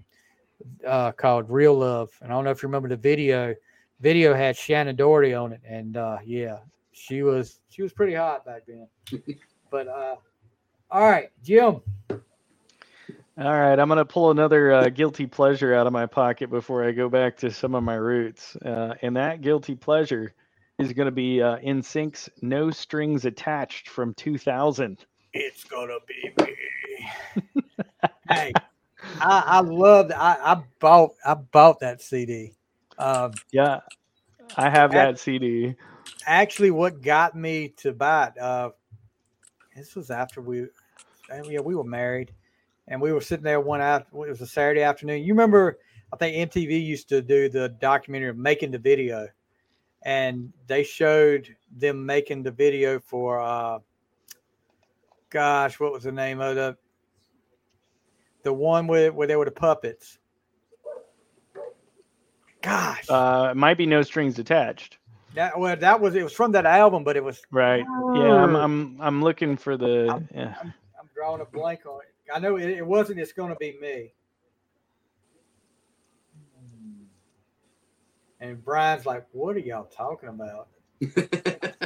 uh 0.85 1.11
called 1.11 1.49
real 1.49 1.75
love. 1.75 2.09
And 2.21 2.31
i 2.31 2.35
don't 2.35 2.43
know 2.43 2.51
if 2.51 2.61
you 2.63 2.67
remember 2.67 2.89
the 2.89 2.97
video. 2.97 3.55
Video 3.99 4.33
had 4.33 4.55
shannen 4.55 4.95
doherty 4.95 5.33
on 5.33 5.53
it. 5.53 5.61
And 5.65 5.97
uh 5.97 6.17
yeah 6.25 6.57
she 6.91 7.23
was 7.23 7.59
she 7.69 7.81
was 7.81 7.93
pretty 7.93 8.13
hot 8.13 8.45
back 8.45 8.63
then. 8.67 8.87
But 9.69 9.87
uh 9.87 10.15
all 10.89 11.01
right 11.09 11.29
jim. 11.43 11.81
All 13.39 13.53
right, 13.53 13.77
I'm 13.77 13.87
gonna 13.87 14.03
pull 14.03 14.31
another 14.31 14.71
uh, 14.71 14.89
guilty 14.89 15.27
pleasure 15.27 15.75
out 15.75 15.85
of 15.85 15.93
my 15.93 16.07
pocket 16.07 16.49
before 16.49 16.83
I 16.83 16.91
go 16.91 17.07
back 17.07 17.37
to 17.37 17.51
some 17.51 17.75
of 17.75 17.83
my 17.83 17.93
roots, 17.93 18.55
uh, 18.65 18.95
and 19.03 19.15
that 19.15 19.41
guilty 19.41 19.75
pleasure 19.75 20.33
is 20.79 20.93
gonna 20.93 21.11
be 21.11 21.41
uh, 21.41 21.57
NSYNC's, 21.57 22.29
"No 22.41 22.69
Strings 22.71 23.25
Attached" 23.25 23.89
from 23.89 24.13
2000. 24.13 25.05
it's 25.33 25.63
gonna 25.65 25.97
be 26.07 26.31
me 26.43 26.55
hey 28.29 28.51
I, 29.19 29.43
I 29.45 29.59
loved. 29.61 30.11
I, 30.11 30.37
I 30.41 30.63
bought. 30.79 31.11
I 31.25 31.33
bought 31.35 31.79
that 31.81 32.01
CD. 32.01 32.53
Um, 32.97 33.31
Yeah, 33.51 33.79
I 34.57 34.69
have 34.69 34.91
That- 34.91 35.19
CD. 35.19 35.75
actually, 36.25 36.71
what 36.71 37.01
got 37.01 37.35
me 37.35 37.69
to 37.77 37.93
buy 37.93 38.27
it. 38.27 38.39
Uh, 38.41 38.71
this 39.75 39.95
was 39.95 40.09
after 40.09 40.41
we, 40.41 40.65
yeah, 41.29 41.59
we 41.61 41.75
were 41.75 41.83
married, 41.83 42.31
and 42.87 42.99
we 42.99 43.11
were 43.13 43.21
sitting 43.21 43.43
there 43.43 43.61
one 43.61 43.81
out. 43.81 44.07
It 44.11 44.13
was 44.29 44.41
a 44.41 44.47
Saturday 44.47 44.81
afternoon. 44.81 45.23
You 45.23 45.33
remember? 45.33 45.77
I 46.11 46.17
think 46.17 46.51
MTV 46.51 46.83
used 46.83 47.07
to 47.09 47.21
do 47.21 47.49
the 47.49 47.69
documentary 47.69 48.29
of 48.29 48.37
making 48.37 48.71
the 48.71 48.79
video, 48.79 49.27
and 50.07 50.53
they 50.67 50.83
showed 50.83 51.53
them 51.75 52.05
making 52.05 52.41
the 52.41 52.51
video 52.51 52.99
for. 52.99 53.39
uh 53.41 53.79
Gosh, 55.29 55.77
what 55.81 55.91
was 55.91 56.03
the 56.03 56.11
name 56.13 56.39
of 56.39 56.55
the? 56.55 56.77
The 58.43 58.53
one 58.53 58.87
where 58.87 59.11
where 59.11 59.27
there 59.27 59.37
were 59.37 59.43
the 59.43 59.51
puppets. 59.51 60.17
Gosh, 62.61 63.09
Uh, 63.09 63.49
it 63.51 63.57
might 63.57 63.77
be 63.77 63.85
no 63.85 64.01
strings 64.01 64.39
attached. 64.39 64.97
that 65.35 65.59
well, 65.59 65.75
that 65.75 65.99
was 65.99 66.15
it 66.15 66.23
was 66.23 66.31
from 66.31 66.53
that 66.53 66.65
album, 66.65 67.03
but 67.03 67.17
it 67.17 67.23
was 67.23 67.41
Right. 67.51 67.83
Yeah, 68.15 68.43
I'm 68.43 68.55
I'm 68.55 68.97
I'm 69.01 69.21
looking 69.21 69.57
for 69.57 69.75
the 69.75 70.23
yeah. 70.33 70.55
I'm 70.61 71.09
drawing 71.13 71.41
a 71.41 71.45
blank 71.45 71.85
on 71.85 71.99
it. 71.99 72.33
I 72.33 72.39
know 72.39 72.55
it, 72.55 72.69
it 72.69 72.87
wasn't. 72.87 73.19
It's 73.19 73.33
going 73.33 73.49
to 73.49 73.57
be 73.57 73.77
me. 73.81 74.13
And 78.39 78.63
Brian's 78.63 79.05
like, 79.05 79.25
"What 79.31 79.55
are 79.55 79.59
y'all 79.59 79.85
talking 79.85 80.29
about?" 80.29 80.67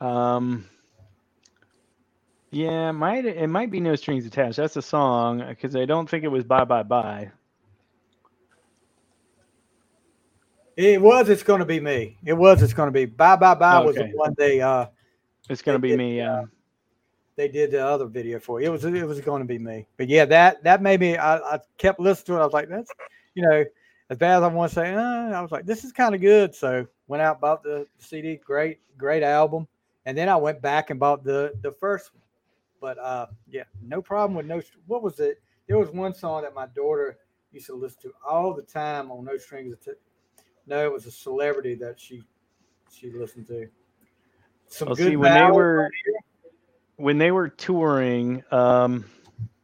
Um 0.00 0.64
Yeah, 2.50 2.90
it 2.90 2.92
might 2.92 3.24
it 3.26 3.48
might 3.48 3.70
be 3.70 3.80
no 3.80 3.96
strings 3.96 4.24
attached. 4.26 4.56
That's 4.56 4.76
a 4.76 4.82
song 4.82 5.44
because 5.48 5.74
I 5.74 5.84
don't 5.84 6.08
think 6.08 6.24
it 6.24 6.28
was 6.28 6.44
bye 6.44 6.64
bye 6.64 6.84
bye. 6.84 7.30
It 10.76 11.02
was. 11.02 11.28
It's 11.28 11.42
going 11.42 11.58
to 11.58 11.66
be 11.66 11.80
me. 11.80 12.16
It 12.24 12.34
was. 12.34 12.62
It's 12.62 12.72
going 12.72 12.86
to 12.86 12.92
be. 12.92 13.04
Bye 13.04 13.34
bye 13.34 13.54
bye 13.56 13.80
was 13.80 13.96
the 13.96 14.10
one 14.14 14.32
they 14.38 14.60
uh 14.60 14.86
It's 15.50 15.60
gonna 15.60 15.78
They 15.80 15.90
be 15.90 15.96
me. 15.96 16.16
Yeah. 16.18 16.44
They 17.38 17.46
did 17.46 17.70
the 17.70 17.86
other 17.86 18.06
video 18.06 18.40
for. 18.40 18.60
It 18.60 18.68
was. 18.68 18.84
It 18.84 19.06
was 19.06 19.20
going 19.20 19.40
to 19.40 19.46
be 19.46 19.60
me. 19.60 19.86
But 19.96 20.08
yeah, 20.08 20.24
that 20.24 20.62
that 20.64 20.82
made 20.82 20.98
me. 20.98 21.16
I, 21.16 21.36
I 21.36 21.60
kept 21.78 22.00
listening 22.00 22.36
to 22.36 22.40
it. 22.40 22.42
I 22.42 22.44
was 22.44 22.52
like, 22.52 22.68
that's 22.68 22.90
you 23.34 23.44
know, 23.48 23.64
as 24.10 24.18
bad 24.18 24.38
as 24.38 24.42
I 24.42 24.48
want 24.48 24.70
to 24.70 24.74
say, 24.74 24.92
uh, 24.92 25.30
I 25.30 25.40
was 25.40 25.52
like, 25.52 25.64
this 25.64 25.84
is 25.84 25.92
kind 25.92 26.16
of 26.16 26.20
good. 26.20 26.52
So 26.52 26.84
went 27.06 27.22
out 27.22 27.40
bought 27.40 27.62
the 27.62 27.86
CD. 27.98 28.40
Great, 28.44 28.80
great 28.98 29.22
album. 29.22 29.68
And 30.04 30.18
then 30.18 30.28
I 30.28 30.34
went 30.34 30.60
back 30.60 30.90
and 30.90 30.98
bought 30.98 31.22
the 31.22 31.52
the 31.62 31.70
first 31.70 32.12
one. 32.12 32.22
But 32.80 32.98
uh, 32.98 33.26
yeah, 33.48 33.64
no 33.80 34.02
problem 34.02 34.36
with 34.36 34.46
no. 34.46 34.60
What 34.88 35.04
was 35.04 35.20
it? 35.20 35.40
There 35.68 35.78
was 35.78 35.90
one 35.90 36.14
song 36.14 36.42
that 36.42 36.54
my 36.54 36.66
daughter 36.66 37.18
used 37.52 37.66
to 37.66 37.74
listen 37.76 38.02
to 38.02 38.12
all 38.28 38.52
the 38.52 38.62
time 38.62 39.12
on 39.12 39.24
No 39.24 39.36
Strings. 39.36 39.76
No, 40.66 40.84
it 40.84 40.92
was 40.92 41.06
a 41.06 41.12
celebrity 41.12 41.76
that 41.76 42.00
she 42.00 42.24
she 42.92 43.12
listened 43.12 43.46
to. 43.46 43.68
Some 44.66 44.88
Well, 44.88 44.96
good 44.96 45.10
see 45.10 45.16
when 45.16 45.32
they 45.32 45.50
were 45.52 45.82
right. 45.84 46.22
When 46.98 47.18
they 47.18 47.30
were 47.30 47.48
touring, 47.48 48.42
um, 48.50 49.04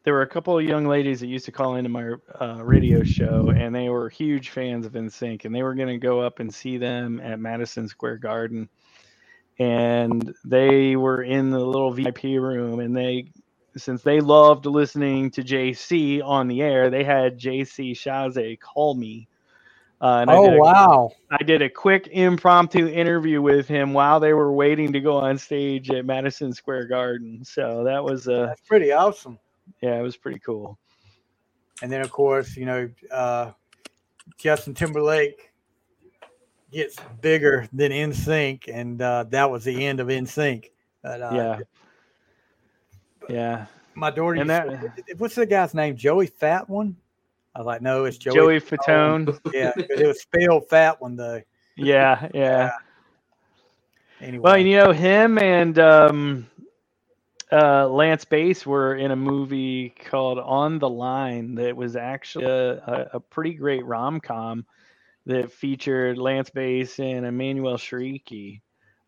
there 0.05 0.15
were 0.15 0.23
a 0.23 0.29
couple 0.29 0.57
of 0.57 0.65
young 0.65 0.87
ladies 0.87 1.19
that 1.19 1.27
used 1.27 1.47
to 1.47 1.53
call 1.53 1.75
into 1.75 1.91
my 1.91 2.13
uh, 2.41 2.63
radio 2.63 3.03
show, 3.03 3.51
and 3.51 3.75
they 3.75 3.89
were 3.89 4.09
huge 4.09 4.51
fans 4.51 4.87
of 4.87 4.93
NSYNC, 4.93 5.45
and 5.45 5.53
they 5.53 5.65
were 5.65 5.75
going 5.75 5.89
to 5.89 5.99
go 5.99 6.21
up 6.21 6.39
and 6.39 6.55
see 6.55 6.79
them 6.79 7.21
at 7.21 7.41
Madison 7.41 7.89
Square 7.89 8.19
Garden, 8.19 8.69
and 9.59 10.33
they 10.45 10.95
were 10.95 11.25
in 11.25 11.51
the 11.51 11.59
little 11.59 11.93
VIP 11.93 12.23
room, 12.23 12.79
and 12.79 12.97
they, 12.97 13.33
since 13.77 14.03
they 14.03 14.21
loved 14.21 14.67
listening 14.67 15.33
to 15.33 15.43
JC 15.43 16.23
on 16.25 16.47
the 16.47 16.63
air, 16.63 16.89
they 16.89 17.03
had 17.03 17.41
JC 17.41 17.93
Chasez 17.93 18.61
call 18.61 18.95
me. 18.95 19.27
Uh, 20.05 20.19
and 20.21 20.31
I 20.31 20.35
Oh 20.37 20.51
a- 20.51 20.59
wow! 20.59 21.11
I 21.31 21.43
did 21.43 21.63
a 21.63 21.71
quick 21.71 22.09
impromptu 22.13 22.89
interview 22.89 23.41
with 23.41 23.67
him 23.67 23.95
while 23.95 24.21
they 24.21 24.35
were 24.35 24.53
waiting 24.53 24.93
to 24.93 25.01
go 25.01 25.17
on 25.17 25.39
stage 25.39 25.91
at 25.91 26.05
Madison 26.05 26.53
Square 26.53 26.89
Garden. 26.89 27.43
So 27.43 27.83
that 27.85 28.05
was 28.05 28.29
uh 28.29 28.49
That's 28.49 28.61
pretty 28.61 28.93
awesome. 28.93 29.39
yeah, 29.81 29.99
it 29.99 30.03
was 30.03 30.19
pretty 30.19 30.41
cool. 30.41 30.79
And 31.81 31.91
then 31.91 32.03
of 32.03 32.11
course, 32.13 32.55
you 32.55 32.67
know, 32.67 32.91
uh, 33.11 33.53
Justin 34.37 34.75
Timberlake 34.75 35.51
gets 36.71 36.97
bigger 37.23 37.67
than 37.73 37.91
NSYNC, 37.91 38.65
and 38.71 39.01
uh, 39.01 39.25
that 39.31 39.51
was 39.51 39.65
the 39.65 39.87
end 39.87 40.01
of 40.01 40.09
NSYNC. 40.09 40.67
uh, 41.03 41.17
yeah. 41.33 41.59
Yeah. 43.31 43.67
my 43.95 44.11
daughter. 44.11 44.45
To- 44.45 44.93
what's 45.17 45.35
the 45.37 45.47
guy's 45.47 45.73
name? 45.73 45.97
Joey 45.97 46.27
Fat 46.27 46.69
One. 46.69 46.97
I 47.55 47.61
was 47.61 47.67
like, 47.67 47.83
no, 47.83 48.05
it's 48.05 48.19
Joey. 48.19 48.35
Joey 48.35 48.61
Fatone. 48.61 49.39
Yeah, 49.53 49.73
it 49.77 50.07
was 50.07 50.21
spelled 50.23 50.69
Fat 50.69 51.01
One 51.01 51.17
though. 51.17 51.41
Yeah, 51.77 52.29
yeah. 52.33 52.71
Anyway, 54.21 54.43
Well, 54.43 54.59
you 54.59 54.77
know, 54.77 54.93
him 54.93 55.39
and 55.39 55.79
um 55.79 56.47
uh 57.51 57.89
Lance 57.89 58.25
Bass 58.25 58.65
were 58.65 58.95
in 58.95 59.11
a 59.11 59.17
movie 59.17 59.91
called 59.91 60.39
On 60.39 60.79
the 60.79 60.89
Line 60.89 61.57
that 61.57 61.77
was 61.77 61.97
actually 61.97 62.47
a, 62.47 63.11
a, 63.15 63.21
pretty 63.21 63.55
great 63.55 63.85
rom 63.85 64.21
com 64.21 64.65
that 65.27 65.51
featured 65.51 66.17
Lance 66.17 66.51
Bass 66.51 67.01
and 67.01 67.27
Emmanuelle 67.27 67.77
Chriqui. 67.77 68.61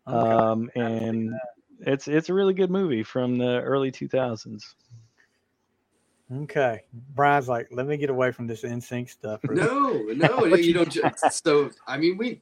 Okay. 0.07 0.17
Um 0.33 0.69
and 0.75 1.33
it's 1.81 2.07
it's 2.07 2.29
a 2.29 2.33
really 2.33 2.53
good 2.53 2.71
movie 2.71 3.03
from 3.03 3.37
the 3.37 3.61
early 3.61 3.91
2000s. 3.91 4.73
Okay. 6.33 6.81
Brian's 7.15 7.47
like, 7.47 7.67
let 7.71 7.87
me 7.87 7.97
get 7.97 8.09
away 8.09 8.31
from 8.31 8.47
this 8.47 8.63
NSYNC 8.63 9.09
stuff. 9.09 9.39
No, 9.45 9.91
no, 10.15 10.45
you 10.45 10.73
don't. 10.73 10.89
ju- 10.89 11.03
So 11.31 11.71
I 11.87 11.97
mean, 11.97 12.17
we 12.17 12.41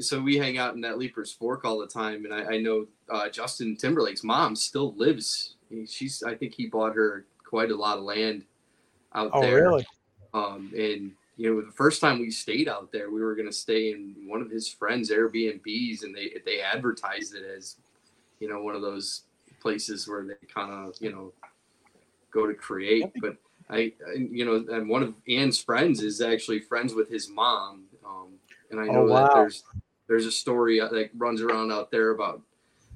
so 0.00 0.20
we 0.20 0.36
hang 0.36 0.58
out 0.58 0.74
in 0.74 0.80
that 0.82 0.98
Leiper's 0.98 1.32
Fork 1.32 1.64
all 1.64 1.78
the 1.78 1.86
time, 1.86 2.24
and 2.24 2.34
I, 2.34 2.54
I 2.54 2.58
know 2.58 2.86
uh, 3.10 3.28
Justin 3.28 3.76
Timberlake's 3.76 4.22
mom 4.22 4.54
still 4.54 4.94
lives. 4.94 5.54
She's 5.88 6.22
I 6.22 6.34
think 6.34 6.54
he 6.54 6.66
bought 6.66 6.94
her 6.94 7.24
quite 7.44 7.70
a 7.70 7.76
lot 7.76 7.98
of 7.98 8.04
land 8.04 8.44
out 9.14 9.32
there. 9.32 9.42
Oh, 9.42 9.46
there. 9.46 9.62
really? 9.62 9.86
Um, 10.34 10.72
and 10.76 11.12
you 11.36 11.54
know, 11.54 11.60
the 11.60 11.72
first 11.72 12.00
time 12.00 12.18
we 12.20 12.30
stayed 12.30 12.68
out 12.68 12.92
there, 12.92 13.10
we 13.10 13.20
were 13.20 13.34
going 13.34 13.48
to 13.48 13.52
stay 13.52 13.92
in 13.92 14.14
one 14.26 14.40
of 14.40 14.50
his 14.50 14.68
friends' 14.68 15.10
Airbnbs, 15.10 16.02
and 16.02 16.14
they 16.14 16.36
they 16.44 16.60
advertised 16.60 17.34
it 17.34 17.44
as, 17.44 17.76
you 18.38 18.48
know, 18.48 18.62
one 18.62 18.76
of 18.76 18.82
those 18.82 19.22
places 19.60 20.06
where 20.06 20.22
they 20.24 20.46
kind 20.46 20.70
of 20.72 20.94
you 21.00 21.10
know 21.10 21.32
go 22.36 22.46
to 22.46 22.54
create. 22.54 23.10
But 23.20 23.36
I, 23.70 23.92
you 24.14 24.44
know, 24.44 24.64
and 24.76 24.88
one 24.88 25.02
of 25.02 25.14
Ann's 25.28 25.60
friends 25.60 26.02
is 26.02 26.20
actually 26.20 26.60
friends 26.60 26.94
with 26.94 27.08
his 27.08 27.28
mom, 27.28 27.84
um, 28.06 28.28
and 28.70 28.78
I 28.78 28.86
Oh, 28.88 28.92
know 28.92 29.06
wow. 29.06 29.22
that 29.22 29.34
there's 29.34 29.64
there's 30.06 30.26
a 30.26 30.32
story 30.32 30.78
that 30.78 31.10
runs 31.16 31.40
around 31.42 31.72
out 31.72 31.90
there 31.90 32.10
about 32.10 32.40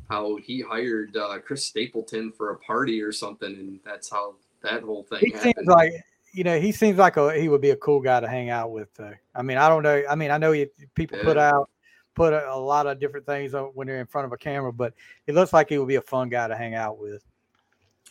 how 0.09 0.37
he 0.37 0.61
hired 0.61 1.17
uh, 1.17 1.39
Chris 1.39 1.65
Stapleton 1.65 2.31
for 2.33 2.51
a 2.51 2.59
party 2.59 3.01
or 3.03 3.13
something, 3.13 3.53
and 3.53 3.81
that's 3.85 4.11
how 4.11 4.35
that 4.63 4.83
whole 4.83 5.03
thing 5.05 5.21
He 5.21 5.31
happened. 5.31 5.55
seems 5.57 5.69
like 5.69 5.93
you 6.33 6.45
know 6.45 6.61
he 6.61 6.71
seems 6.71 6.99
like 6.99 7.17
a 7.17 7.33
he 7.35 7.49
would 7.49 7.61
be 7.61 7.71
a 7.71 7.77
cool 7.77 8.01
guy 8.01 8.21
to 8.21 8.29
hang 8.29 8.51
out 8.51 8.71
with. 8.71 8.95
Though. 8.95 9.15
I 9.35 9.43
mean, 9.43 9.57
I 9.57 9.69
don't 9.69 9.83
know. 9.83 10.03
I 10.09 10.15
mean, 10.15 10.31
I 10.31 10.39
know 10.39 10.53
you, 10.53 10.69
people 10.95 11.19
put 11.25 11.37
out 11.39 11.69
put 12.15 12.33
a, 12.33 12.53
a 12.53 12.59
lot 12.59 12.87
of 12.87 13.01
different 13.01 13.27
things 13.27 13.55
when 13.75 13.87
they're 13.87 14.01
in 14.01 14.07
front 14.07 14.27
of 14.27 14.33
a 14.33 14.37
camera, 14.37 14.73
but 14.73 14.95
it 15.27 15.35
looks 15.35 15.53
like 15.53 15.69
he 15.69 15.79
would 15.79 15.89
be 15.89 15.97
a 15.97 16.03
fun 16.03 16.29
guy 16.29 16.47
to 16.49 16.57
hang 16.57 16.75
out 16.75 16.99
with. 16.99 17.25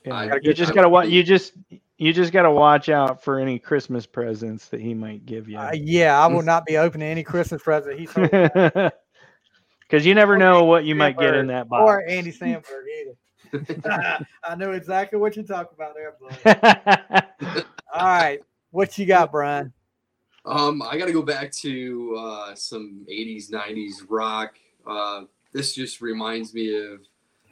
Yeah, 0.05 0.37
you 0.41 0.53
just 0.53 0.73
gotta 0.73 0.89
watch. 0.89 1.09
You 1.09 1.23
just 1.23 1.53
you 1.97 2.13
just 2.13 2.31
gotta 2.31 2.51
watch 2.51 2.89
out 2.89 3.23
for 3.23 3.39
any 3.39 3.59
Christmas 3.59 4.05
presents 4.05 4.67
that 4.69 4.79
he 4.79 4.93
might 4.93 5.25
give 5.25 5.49
you. 5.49 5.57
Uh, 5.57 5.71
yeah, 5.73 6.19
I 6.19 6.27
will 6.27 6.41
not 6.53 6.65
be 6.65 6.77
opening 6.77 7.09
any 7.09 7.23
Christmas 7.23 7.61
present. 7.61 7.99
He's 7.99 8.13
Because 8.13 8.91
you 10.05 10.15
never 10.15 10.37
know 10.37 10.63
what 10.63 10.85
you 10.85 10.95
might 10.95 11.17
get 11.17 11.35
in 11.35 11.47
that 11.47 11.67
box. 11.67 11.83
or 11.83 12.07
Andy 12.07 12.31
Samberg 12.31 12.63
either. 13.01 13.15
I 14.43 14.55
know 14.55 14.71
exactly 14.71 15.19
what 15.19 15.35
you're 15.35 15.45
talking 15.45 15.75
about 15.75 15.95
there, 15.95 16.15
bud. 16.21 17.65
All 17.93 18.05
right, 18.05 18.39
what 18.71 18.97
you 18.97 19.05
got, 19.05 19.31
Brian? 19.31 19.73
Um, 20.45 20.81
I 20.81 20.97
got 20.97 21.05
to 21.05 21.13
go 21.13 21.21
back 21.21 21.51
to 21.51 22.15
uh, 22.17 22.55
some 22.55 23.05
80s, 23.11 23.51
90s 23.51 24.05
rock. 24.07 24.55
Uh, 24.87 25.23
this 25.53 25.73
just 25.73 26.01
reminds 26.01 26.53
me 26.53 26.75
of, 26.75 27.01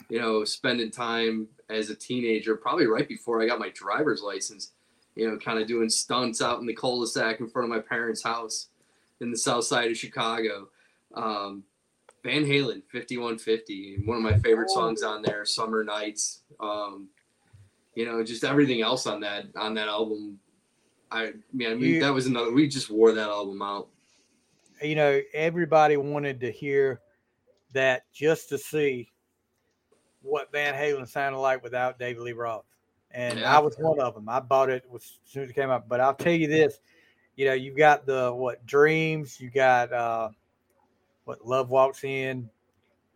you 0.10 0.20
know, 0.20 0.44
spending 0.44 0.92
time 0.92 1.48
as 1.70 1.90
a 1.90 1.96
teenager, 1.96 2.56
probably 2.56 2.88
right 2.88 3.08
before 3.08 3.42
I 3.42 3.46
got 3.48 3.60
my 3.60 3.70
driver's 3.70 4.22
license, 4.22 4.72
you 5.16 5.30
know, 5.30 5.38
kind 5.38 5.60
of 5.60 5.68
doing 5.68 5.90
stunts 5.90 6.42
out 6.42 6.60
in 6.60 6.66
the 6.66 6.74
cul 6.74 7.02
de 7.02 7.08
sac 7.08 7.40
in 7.40 7.50
front 7.50 7.66
of 7.66 7.76
my 7.76 7.82
parents' 7.82 8.24
house 8.24 8.68
in 9.20 9.32
the 9.32 9.38
south 9.38 9.66
side 9.66 9.92
of 9.92 9.98
Chicago. 9.98 10.70
Um, 11.14 11.64
Van 12.24 12.44
Halen, 12.44 12.82
5150, 12.92 14.04
one 14.06 14.18
of 14.18 14.24
my 14.24 14.38
favorite 14.40 14.70
songs 14.70 15.04
on 15.04 15.22
there, 15.22 15.46
Summer 15.46 15.84
Nights. 15.84 16.42
Um, 16.60 17.10
you 17.96 18.06
know, 18.06 18.24
just 18.24 18.44
everything 18.44 18.82
else 18.82 19.08
on 19.08 19.20
that 19.22 19.46
on 19.56 19.74
that 19.76 19.88
album 19.88 20.40
I 21.12 21.34
man, 21.54 21.80
we, 21.80 21.96
You- 21.96 22.00
that 22.02 22.14
was 22.14 22.28
another. 22.28 22.52
We 22.52 22.68
just 22.68 22.90
wore 22.90 23.12
that 23.14 23.30
album 23.30 23.62
out. 23.62 23.88
You 24.82 24.96
know, 24.96 25.22
everybody 25.34 25.98
wanted 25.98 26.40
to 26.42 26.52
hear 26.52 27.02
that 27.74 28.04
just 28.14 28.50
to 28.50 28.58
see 28.58 29.12
what 30.28 30.52
Van 30.52 30.74
Halen 30.74 31.08
sounded 31.08 31.40
like 31.40 31.64
without 31.64 31.98
David 32.00 32.22
Lee 32.24 32.34
Roth. 32.34 32.66
and 33.12 33.40
Yeah. 33.40 33.56
I 33.56 33.60
was 33.60 33.76
one 33.78 34.00
of 34.00 34.14
them. 34.16 34.28
I 34.30 34.40
bought 34.42 34.70
it 34.70 34.84
as 34.94 35.18
soon 35.26 35.44
as 35.44 35.50
it 35.50 35.54
came 35.54 35.70
out. 35.70 35.88
But 35.88 36.02
I'll 36.02 36.14
tell 36.14 36.34
you 36.34 36.48
this, 36.48 36.80
you 37.36 37.46
know, 37.46 37.54
you've 37.54 37.78
got 37.78 38.06
the 38.06 38.32
what 38.34 38.66
dreams, 38.66 39.40
you 39.40 39.50
got 39.50 39.92
uh, 39.94 40.30
what 41.24 41.46
love 41.48 41.70
walks 41.70 42.04
in. 42.04 42.50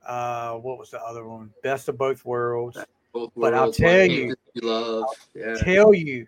Uh, 0.05 0.53
what 0.55 0.79
was 0.79 0.89
the 0.91 1.01
other 1.03 1.27
one? 1.27 1.51
Best 1.61 1.89
of 1.89 1.97
both 1.97 2.23
worlds. 2.25 2.77
Both 3.13 3.31
But 3.35 3.53
I'll 3.53 3.71
tell 3.73 4.05
you- 4.05 4.33
you 4.53 4.61
love. 4.61 5.05
Yeah. 5.35 5.55
Tell 5.55 5.93
you, 5.93 6.25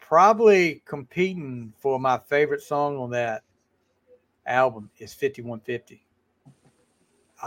probably 0.00 0.82
competing 0.84 1.72
for 1.78 1.98
my 2.00 2.18
favorite 2.18 2.62
song 2.62 2.96
on 2.96 3.10
that 3.10 3.42
album 4.46 4.90
is 4.98 5.12
5150. 5.12 6.05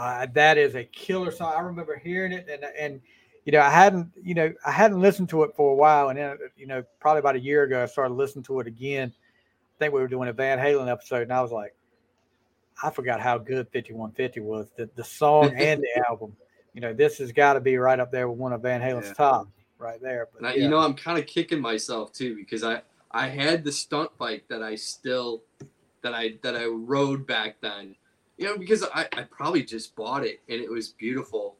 Uh, 0.00 0.26
that 0.32 0.56
is 0.56 0.74
a 0.76 0.84
killer 0.84 1.30
song. 1.30 1.52
I 1.54 1.60
remember 1.60 1.94
hearing 1.98 2.32
it 2.32 2.48
and 2.50 2.64
and 2.78 3.00
you 3.44 3.52
know 3.52 3.60
I 3.60 3.68
hadn't 3.68 4.08
you 4.22 4.32
know 4.34 4.50
I 4.64 4.70
hadn't 4.70 4.98
listened 4.98 5.28
to 5.28 5.42
it 5.42 5.54
for 5.54 5.72
a 5.72 5.74
while 5.74 6.08
and 6.08 6.18
then 6.18 6.38
you 6.56 6.66
know 6.66 6.82
probably 7.00 7.18
about 7.18 7.36
a 7.36 7.40
year 7.40 7.64
ago 7.64 7.82
I 7.82 7.86
started 7.86 8.14
listening 8.14 8.44
to 8.44 8.60
it 8.60 8.66
again. 8.66 9.12
I 9.12 9.76
think 9.78 9.92
we 9.92 10.00
were 10.00 10.08
doing 10.08 10.30
a 10.30 10.32
Van 10.32 10.58
Halen 10.58 10.90
episode 10.90 11.22
and 11.22 11.32
I 11.32 11.42
was 11.42 11.52
like, 11.52 11.74
I 12.82 12.88
forgot 12.88 13.20
how 13.20 13.36
good 13.36 13.66
5150 13.74 14.40
was. 14.40 14.68
The 14.74 14.88
the 14.96 15.04
song 15.04 15.52
and 15.56 15.82
the 15.82 16.04
album. 16.08 16.34
You 16.72 16.80
know 16.80 16.94
this 16.94 17.18
has 17.18 17.30
got 17.30 17.54
to 17.54 17.60
be 17.60 17.76
right 17.76 18.00
up 18.00 18.10
there 18.10 18.26
with 18.26 18.38
one 18.38 18.54
of 18.54 18.62
Van 18.62 18.80
Halen's 18.80 19.08
Yeah. 19.08 19.12
top 19.14 19.48
right 19.78 20.00
there. 20.00 20.28
But 20.32 20.46
I, 20.46 20.54
yeah. 20.54 20.62
you 20.62 20.70
know, 20.70 20.78
I'm 20.78 20.94
kind 20.94 21.18
of 21.18 21.26
kicking 21.26 21.60
myself 21.60 22.12
too 22.14 22.36
because 22.36 22.64
I 22.64 22.80
I 23.10 23.28
had 23.28 23.64
the 23.64 23.72
stunt 23.72 24.16
bike 24.16 24.44
that 24.48 24.62
I 24.62 24.76
still 24.76 25.42
that 26.00 26.14
I 26.14 26.38
that 26.42 26.56
I 26.56 26.64
rode 26.64 27.26
back 27.26 27.56
then. 27.60 27.96
You 28.40 28.46
know, 28.46 28.56
because 28.56 28.82
I, 28.94 29.06
I 29.12 29.22
probably 29.24 29.62
just 29.62 29.94
bought 29.94 30.24
it 30.24 30.40
and 30.48 30.62
it 30.62 30.70
was 30.70 30.88
beautiful. 30.88 31.56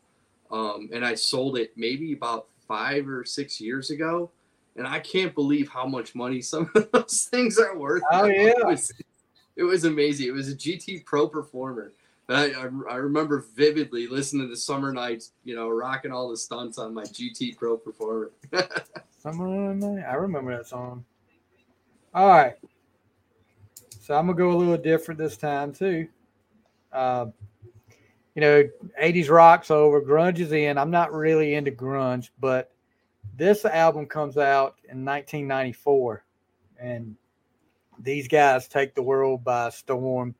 Um, 0.50 0.88
and 0.94 1.04
I 1.04 1.14
sold 1.14 1.58
it 1.58 1.72
maybe 1.76 2.14
about 2.14 2.46
five 2.66 3.06
or 3.06 3.22
six 3.22 3.60
years 3.60 3.90
ago. 3.90 4.30
And 4.76 4.88
I 4.88 4.98
can't 4.98 5.34
believe 5.34 5.68
how 5.68 5.84
much 5.84 6.14
money 6.14 6.40
some 6.40 6.70
of 6.74 6.90
those 6.90 7.28
things 7.30 7.58
are 7.58 7.76
worth. 7.76 8.02
Oh, 8.10 8.22
now. 8.22 8.24
yeah. 8.32 8.54
It 8.56 8.66
was, 8.66 8.92
it 9.56 9.62
was 9.62 9.84
amazing. 9.84 10.28
It 10.28 10.32
was 10.32 10.48
a 10.48 10.56
GT 10.56 11.04
Pro 11.04 11.28
Performer. 11.28 11.92
But 12.26 12.36
I, 12.56 12.62
I, 12.62 12.70
I 12.92 12.96
remember 12.96 13.44
vividly 13.54 14.06
listening 14.06 14.48
to 14.48 14.56
Summer 14.56 14.90
Nights, 14.90 15.32
you 15.44 15.54
know, 15.54 15.68
rocking 15.68 16.12
all 16.12 16.30
the 16.30 16.36
stunts 16.38 16.78
on 16.78 16.94
my 16.94 17.02
GT 17.02 17.58
Pro 17.58 17.76
Performer. 17.76 18.30
Summer 19.18 19.74
Night. 19.74 20.06
I 20.08 20.14
remember 20.14 20.56
that 20.56 20.66
song. 20.66 21.04
All 22.14 22.28
right. 22.28 22.54
So 24.00 24.14
I'm 24.14 24.28
gonna 24.28 24.38
go 24.38 24.52
a 24.52 24.56
little 24.56 24.78
different 24.78 25.18
this 25.18 25.36
time 25.36 25.74
too. 25.74 26.08
Uh, 26.92 27.26
you 28.34 28.40
know, 28.40 28.64
80s 29.02 29.28
rock's 29.28 29.70
over, 29.70 30.00
grunge 30.00 30.38
is 30.38 30.52
in. 30.52 30.78
I'm 30.78 30.90
not 30.90 31.12
really 31.12 31.54
into 31.54 31.70
grunge, 31.70 32.30
but 32.38 32.72
this 33.36 33.64
album 33.64 34.06
comes 34.06 34.36
out 34.36 34.76
in 34.88 35.04
1994, 35.04 36.24
and 36.78 37.16
these 37.98 38.28
guys 38.28 38.68
take 38.68 38.94
the 38.94 39.02
world 39.02 39.44
by 39.44 39.70
storm. 39.70 40.34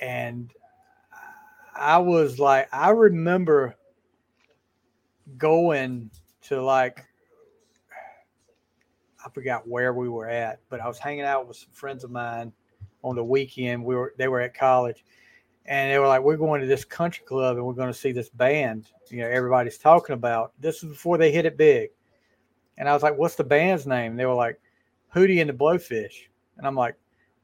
And 0.00 0.50
I 1.74 1.98
was 1.98 2.38
like, 2.38 2.68
I 2.72 2.90
remember 2.90 3.76
going 5.36 6.10
to 6.42 6.62
like 6.62 7.04
I 9.24 9.28
forgot 9.30 9.68
where 9.68 9.92
we 9.92 10.08
were 10.08 10.28
at, 10.28 10.60
but 10.68 10.80
I 10.80 10.88
was 10.88 10.98
hanging 10.98 11.24
out 11.24 11.46
with 11.46 11.58
some 11.58 11.70
friends 11.72 12.04
of 12.04 12.10
mine 12.10 12.52
on 13.02 13.16
the 13.16 13.24
weekend. 13.24 13.84
We 13.84 13.94
were 13.94 14.14
they 14.16 14.28
were 14.28 14.40
at 14.40 14.54
college, 14.54 15.04
and 15.66 15.92
they 15.92 15.98
were 15.98 16.06
like, 16.06 16.22
"We're 16.22 16.36
going 16.36 16.60
to 16.60 16.66
this 16.66 16.84
country 16.84 17.24
club, 17.24 17.56
and 17.56 17.66
we're 17.66 17.74
going 17.74 17.92
to 17.92 17.98
see 17.98 18.12
this 18.12 18.28
band." 18.28 18.88
You 19.08 19.18
know, 19.18 19.28
everybody's 19.28 19.78
talking 19.78 20.14
about. 20.14 20.52
This 20.60 20.82
is 20.82 20.90
before 20.90 21.18
they 21.18 21.30
hit 21.30 21.46
it 21.46 21.56
big, 21.56 21.90
and 22.78 22.88
I 22.88 22.92
was 22.94 23.02
like, 23.02 23.16
"What's 23.16 23.36
the 23.36 23.44
band's 23.44 23.86
name?" 23.86 24.16
They 24.16 24.26
were 24.26 24.34
like, 24.34 24.60
"Hootie 25.14 25.40
and 25.40 25.50
the 25.50 25.54
Blowfish," 25.54 26.28
and 26.58 26.66
I'm 26.66 26.76
like, 26.76 26.96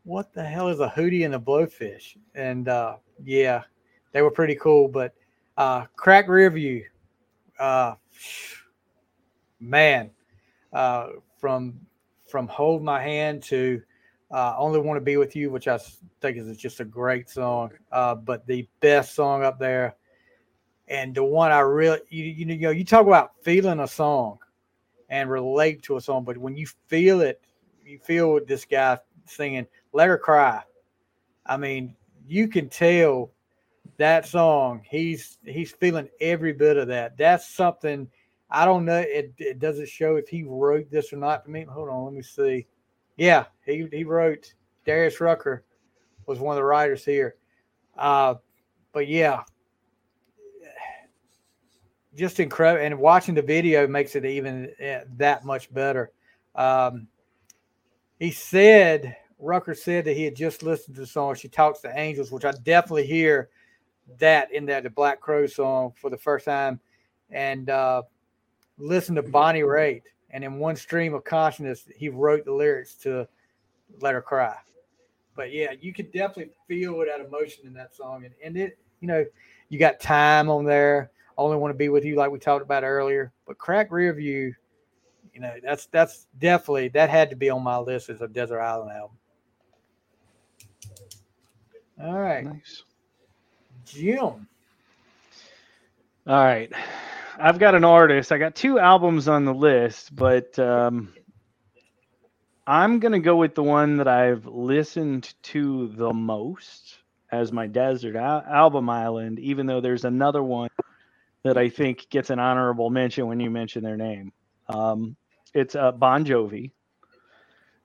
"What 0.04 0.32
the 0.32 0.44
hell 0.44 0.68
is 0.68 0.80
a 0.80 0.88
Hootie 0.88 1.24
and 1.24 1.34
the 1.34 1.40
Blowfish?" 1.40 2.16
And 2.34 2.68
uh, 2.68 2.96
yeah, 3.24 3.62
they 4.12 4.22
were 4.22 4.30
pretty 4.30 4.56
cool, 4.56 4.88
but 4.88 5.14
uh, 5.56 5.86
Crack 5.96 6.26
Rearview, 6.26 6.84
uh, 7.58 7.94
man. 9.60 10.10
Uh, 10.72 11.08
from 11.38 11.78
from 12.26 12.48
hold 12.48 12.82
my 12.82 13.00
hand 13.00 13.42
to 13.42 13.80
uh, 14.30 14.54
only 14.58 14.80
want 14.80 14.96
to 14.96 15.04
be 15.04 15.16
with 15.16 15.36
you 15.36 15.50
which 15.50 15.68
I 15.68 15.78
think 16.20 16.36
is 16.36 16.56
just 16.56 16.80
a 16.80 16.84
great 16.84 17.28
song 17.28 17.70
uh, 17.92 18.14
but 18.14 18.46
the 18.46 18.68
best 18.80 19.14
song 19.14 19.44
up 19.44 19.58
there 19.58 19.94
and 20.88 21.14
the 21.14 21.24
one 21.24 21.50
i 21.50 21.58
really 21.58 21.98
you, 22.10 22.24
you 22.24 22.58
know 22.58 22.70
you 22.70 22.84
talk 22.84 23.06
about 23.06 23.32
feeling 23.42 23.80
a 23.80 23.88
song 23.88 24.38
and 25.08 25.30
relate 25.30 25.82
to 25.82 25.96
a 25.96 26.00
song 26.00 26.24
but 26.24 26.38
when 26.38 26.56
you 26.56 26.66
feel 26.86 27.20
it 27.20 27.40
you 27.84 27.98
feel 27.98 28.38
this 28.46 28.64
guy 28.64 28.96
singing 29.24 29.66
let 29.92 30.06
her 30.08 30.18
cry 30.18 30.62
i 31.46 31.56
mean 31.56 31.94
you 32.28 32.46
can 32.46 32.68
tell 32.68 33.32
that 33.96 34.26
song 34.26 34.80
he's 34.88 35.38
he's 35.44 35.72
feeling 35.72 36.08
every 36.20 36.52
bit 36.52 36.76
of 36.76 36.86
that 36.86 37.16
that's 37.16 37.48
something 37.48 38.08
I 38.50 38.64
don't 38.64 38.84
know. 38.84 38.98
It, 38.98 39.34
it 39.38 39.58
doesn't 39.58 39.88
show 39.88 40.16
if 40.16 40.28
he 40.28 40.44
wrote 40.44 40.90
this 40.90 41.12
or 41.12 41.16
not 41.16 41.44
to 41.44 41.50
me. 41.50 41.64
Hold 41.64 41.88
on, 41.88 42.04
let 42.04 42.14
me 42.14 42.22
see. 42.22 42.66
Yeah, 43.16 43.44
he 43.64 43.88
he 43.92 44.04
wrote. 44.04 44.52
Darius 44.84 45.20
Rucker 45.20 45.64
was 46.26 46.38
one 46.38 46.54
of 46.54 46.56
the 46.56 46.64
writers 46.64 47.04
here. 47.04 47.36
Uh, 47.96 48.34
but 48.92 49.08
yeah, 49.08 49.42
just 52.14 52.38
incredible. 52.38 52.84
And 52.84 52.98
watching 52.98 53.34
the 53.34 53.42
video 53.42 53.86
makes 53.88 54.14
it 54.14 54.24
even 54.24 54.70
eh, 54.78 55.00
that 55.16 55.44
much 55.44 55.72
better. 55.72 56.12
Um, 56.54 57.08
he 58.18 58.30
said 58.30 59.16
Rucker 59.38 59.74
said 59.74 60.04
that 60.04 60.16
he 60.16 60.24
had 60.24 60.36
just 60.36 60.62
listened 60.62 60.94
to 60.96 61.02
the 61.02 61.06
song 61.06 61.34
"She 61.34 61.48
Talks 61.48 61.80
to 61.80 61.98
Angels," 61.98 62.30
which 62.30 62.44
I 62.44 62.52
definitely 62.62 63.06
hear 63.06 63.48
that 64.18 64.52
in 64.52 64.66
that 64.66 64.84
the 64.84 64.90
Black 64.90 65.20
Crow 65.20 65.46
song 65.46 65.92
for 65.96 66.10
the 66.10 66.18
first 66.18 66.44
time, 66.44 66.80
and. 67.30 67.70
Uh, 67.70 68.02
listen 68.78 69.14
to 69.14 69.22
Bonnie 69.22 69.62
Raitt, 69.62 70.02
and 70.30 70.44
in 70.44 70.58
one 70.58 70.76
stream 70.76 71.14
of 71.14 71.24
consciousness, 71.24 71.86
he 71.96 72.08
wrote 72.08 72.44
the 72.44 72.52
lyrics 72.52 72.94
to 72.96 73.26
"Let 74.00 74.14
Her 74.14 74.22
Cry." 74.22 74.56
But 75.34 75.52
yeah, 75.52 75.72
you 75.80 75.92
could 75.92 76.10
definitely 76.12 76.52
feel 76.66 76.98
that 76.98 77.20
emotion 77.20 77.66
in 77.66 77.74
that 77.74 77.94
song, 77.94 78.24
and, 78.24 78.34
and 78.42 78.56
it, 78.56 78.78
you 79.00 79.08
know, 79.08 79.24
you 79.68 79.78
got 79.78 80.00
time 80.00 80.48
on 80.48 80.64
there. 80.64 81.10
Only 81.38 81.58
want 81.58 81.72
to 81.72 81.76
be 81.76 81.90
with 81.90 82.04
you, 82.04 82.16
like 82.16 82.30
we 82.30 82.38
talked 82.38 82.62
about 82.62 82.82
earlier. 82.82 83.30
But 83.46 83.58
Crack 83.58 83.92
Rear 83.92 84.14
View, 84.14 84.54
you 85.34 85.40
know, 85.40 85.54
that's 85.62 85.86
that's 85.86 86.26
definitely 86.38 86.88
that 86.88 87.10
had 87.10 87.28
to 87.30 87.36
be 87.36 87.50
on 87.50 87.62
my 87.62 87.76
list 87.76 88.08
as 88.08 88.22
a 88.22 88.28
Desert 88.28 88.60
Island 88.60 88.92
album. 88.92 89.16
All 92.02 92.18
right, 92.18 92.44
Nice. 92.44 92.84
Jim. 93.84 94.48
All 96.26 96.44
right. 96.44 96.72
I've 97.38 97.58
got 97.58 97.74
an 97.74 97.84
artist. 97.84 98.32
I 98.32 98.38
got 98.38 98.54
two 98.54 98.78
albums 98.78 99.28
on 99.28 99.44
the 99.44 99.52
list, 99.54 100.14
but 100.14 100.58
um, 100.58 101.12
I'm 102.66 102.98
to 103.12 103.18
go 103.18 103.36
with 103.36 103.54
the 103.54 103.62
one 103.62 103.98
that 103.98 104.08
I've 104.08 104.46
listened 104.46 105.34
to 105.44 105.88
the 105.88 106.12
most 106.12 106.98
as 107.30 107.52
my 107.52 107.66
desert 107.66 108.16
al- 108.16 108.44
album 108.48 108.88
island, 108.88 109.38
even 109.38 109.66
though 109.66 109.80
there's 109.80 110.04
another 110.04 110.42
one 110.42 110.70
that 111.42 111.58
I 111.58 111.68
think 111.68 112.08
gets 112.08 112.30
an 112.30 112.38
honorable 112.38 112.90
mention 112.90 113.26
when 113.26 113.40
you 113.40 113.50
mention 113.50 113.82
their 113.82 113.96
name. 113.96 114.32
Um, 114.68 115.16
it's 115.52 115.74
uh, 115.74 115.92
Bon 115.92 116.24
Jovi. 116.24 116.72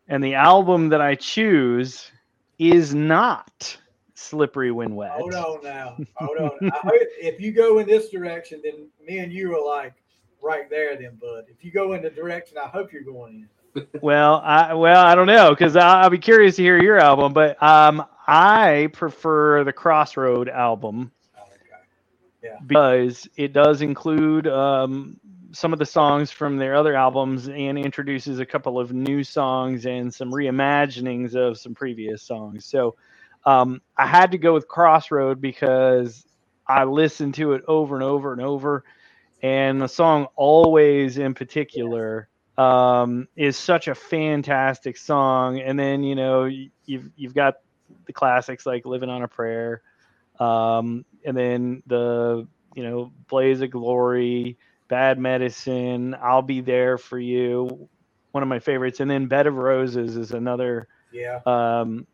And 0.07 0.23
the 0.23 0.35
album 0.35 0.89
that 0.89 1.01
I 1.01 1.15
choose 1.15 2.11
is 2.57 2.93
not 2.93 3.77
Slippery 4.21 4.71
When 4.71 4.95
Wet. 4.95 5.11
Hold 5.11 5.33
on 5.33 5.63
now. 5.63 5.97
Hold 6.15 6.37
on. 6.37 6.71
I 6.83 6.91
if 7.19 7.39
you 7.39 7.51
go 7.51 7.79
in 7.79 7.87
this 7.87 8.09
direction, 8.09 8.61
then 8.63 8.87
me 9.05 9.19
and 9.19 9.31
you 9.31 9.55
are 9.55 9.65
like 9.65 9.93
right 10.41 10.69
there, 10.69 10.95
then, 10.97 11.17
bud. 11.21 11.45
If 11.49 11.63
you 11.63 11.71
go 11.71 11.93
in 11.93 12.01
the 12.01 12.09
direction, 12.09 12.57
I 12.57 12.67
hope 12.67 12.91
you're 12.93 13.03
going 13.03 13.33
in. 13.35 13.49
Well, 14.01 14.41
I 14.43 14.73
well, 14.73 15.01
I 15.01 15.15
don't 15.15 15.27
know 15.27 15.51
because 15.51 15.77
I'll 15.77 16.09
be 16.09 16.17
curious 16.17 16.57
to 16.57 16.61
hear 16.61 16.81
your 16.83 16.97
album, 16.99 17.31
but 17.31 17.61
um, 17.63 18.05
I 18.27 18.89
prefer 18.91 19.63
the 19.63 19.71
Crossroad 19.71 20.49
album 20.49 21.09
Oh, 21.37 21.43
okay. 22.43 22.55
because 22.67 23.29
it 23.37 23.53
does 23.53 23.81
include 23.81 24.45
um, 24.47 25.17
some 25.53 25.71
of 25.71 25.79
the 25.79 25.85
songs 25.85 26.31
from 26.31 26.57
their 26.57 26.75
other 26.75 26.95
albums 26.95 27.47
and 27.47 27.77
introduces 27.77 28.39
a 28.39 28.45
couple 28.45 28.77
of 28.77 28.91
new 28.91 29.23
songs 29.23 29.85
and 29.85 30.13
some 30.13 30.31
reimaginings 30.31 31.35
of 31.35 31.57
some 31.57 31.73
previous 31.73 32.23
songs. 32.23 32.65
So 32.65 32.95
um, 33.45 33.81
I 33.97 34.05
had 34.05 34.31
to 34.31 34.37
go 34.37 34.53
with 34.53 34.67
Crossroad 34.67 35.41
because 35.41 36.25
I 36.67 36.83
listened 36.85 37.35
to 37.35 37.53
it 37.53 37.63
over 37.67 37.95
and 37.95 38.03
over 38.03 38.31
and 38.33 38.41
over, 38.41 38.83
and 39.41 39.81
the 39.81 39.87
song 39.87 40.27
"Always" 40.35 41.17
in 41.17 41.33
particular 41.33 42.29
um, 42.57 43.27
is 43.35 43.57
such 43.57 43.87
a 43.87 43.95
fantastic 43.95 44.97
song. 44.97 45.59
And 45.59 45.79
then 45.79 46.03
you 46.03 46.15
know 46.15 46.45
you've 46.85 47.09
you've 47.15 47.33
got 47.35 47.55
the 48.05 48.13
classics 48.13 48.65
like 48.65 48.85
"Living 48.85 49.09
on 49.09 49.23
a 49.23 49.27
Prayer," 49.27 49.81
um, 50.39 51.05
and 51.25 51.35
then 51.35 51.83
the 51.87 52.47
you 52.75 52.83
know 52.83 53.11
"Blaze 53.27 53.61
of 53.61 53.71
Glory," 53.71 54.57
Bad 54.87 55.19
Medicine, 55.19 56.15
I'll 56.21 56.41
Be 56.43 56.61
There 56.61 56.97
for 56.97 57.19
You, 57.19 57.89
one 58.31 58.43
of 58.43 58.49
my 58.49 58.59
favorites. 58.59 58.99
And 58.99 59.09
then 59.09 59.27
Bed 59.27 59.47
of 59.47 59.55
Roses 59.55 60.17
is 60.17 60.31
another 60.31 60.87
Yeah. 61.11 61.39
um, 61.45 62.07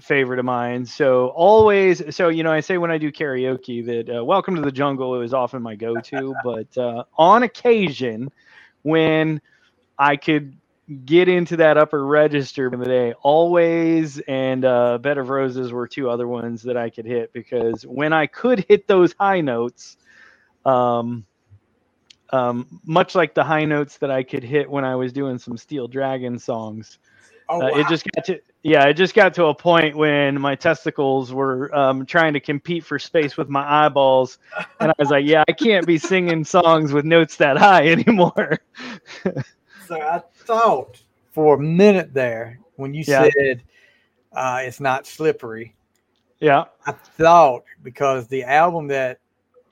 favorite 0.00 0.38
of 0.40 0.44
mine. 0.46 0.86
So 0.86 1.28
always, 1.28 2.14
so 2.14 2.28
you 2.28 2.42
know, 2.42 2.52
I 2.52 2.60
say 2.60 2.78
when 2.78 2.90
I 2.90 2.98
do 2.98 3.12
karaoke 3.12 3.84
that 3.86 4.18
uh, 4.18 4.24
"Welcome 4.24 4.56
to 4.56 4.62
the 4.62 4.72
Jungle" 4.72 5.20
is 5.22 5.34
often 5.34 5.62
my 5.62 5.76
go-to, 5.76 6.34
but 6.44 6.76
uh, 6.78 7.04
on 7.18 7.44
occasion, 7.44 8.30
when 8.82 9.40
I 9.98 10.16
could 10.16 10.56
get 11.06 11.28
into 11.28 11.56
that 11.58 11.78
upper 11.78 12.06
register 12.06 12.68
in 12.72 12.80
the 12.80 12.86
day, 12.86 13.14
always 13.22 14.20
and 14.20 14.64
uh, 14.64 14.98
"Bed 14.98 15.18
of 15.18 15.30
Roses" 15.30 15.72
were 15.72 15.88
two 15.88 16.10
other 16.10 16.28
ones 16.28 16.62
that 16.64 16.76
I 16.76 16.90
could 16.90 17.06
hit 17.06 17.32
because 17.32 17.84
when 17.86 18.12
I 18.12 18.26
could 18.26 18.66
hit 18.68 18.88
those 18.88 19.14
high 19.18 19.42
notes, 19.42 19.96
um, 20.66 21.26
um, 22.30 22.80
much 22.84 23.14
like 23.14 23.34
the 23.34 23.44
high 23.44 23.64
notes 23.66 23.98
that 23.98 24.10
I 24.10 24.22
could 24.24 24.44
hit 24.44 24.70
when 24.70 24.84
I 24.84 24.96
was 24.96 25.12
doing 25.12 25.38
some 25.38 25.56
Steel 25.56 25.88
Dragon 25.88 26.38
songs. 26.38 26.98
Oh, 27.48 27.60
Uh, 27.62 27.66
It 27.68 27.88
just 27.88 28.04
got 28.14 28.24
to 28.26 28.40
yeah, 28.64 28.86
it 28.86 28.94
just 28.94 29.14
got 29.14 29.34
to 29.34 29.44
a 29.44 29.54
point 29.54 29.94
when 29.94 30.40
my 30.40 30.54
testicles 30.54 31.34
were 31.34 31.72
um, 31.76 32.06
trying 32.06 32.32
to 32.32 32.40
compete 32.40 32.82
for 32.82 32.98
space 32.98 33.36
with 33.36 33.50
my 33.50 33.84
eyeballs, 33.84 34.38
and 34.80 34.90
I 34.90 34.94
was 34.98 35.10
like, 35.10 35.26
yeah, 35.26 35.44
I 35.46 35.52
can't 35.52 35.86
be 35.86 35.98
singing 35.98 36.44
songs 36.44 36.90
with 36.90 37.04
notes 37.04 37.36
that 37.36 37.58
high 37.58 37.86
anymore. 37.92 38.58
So 39.86 40.00
I 40.00 40.22
thought 40.46 41.02
for 41.32 41.56
a 41.56 41.60
minute 41.60 42.14
there 42.14 42.58
when 42.76 42.94
you 42.94 43.04
Yeah. 43.04 43.28
said 43.28 43.62
uh, 44.32 44.60
it's 44.62 44.80
not 44.80 45.06
slippery, 45.06 45.76
yeah, 46.40 46.64
I 46.86 46.92
thought 46.92 47.64
because 47.82 48.26
the 48.28 48.44
album 48.44 48.88
that 48.88 49.18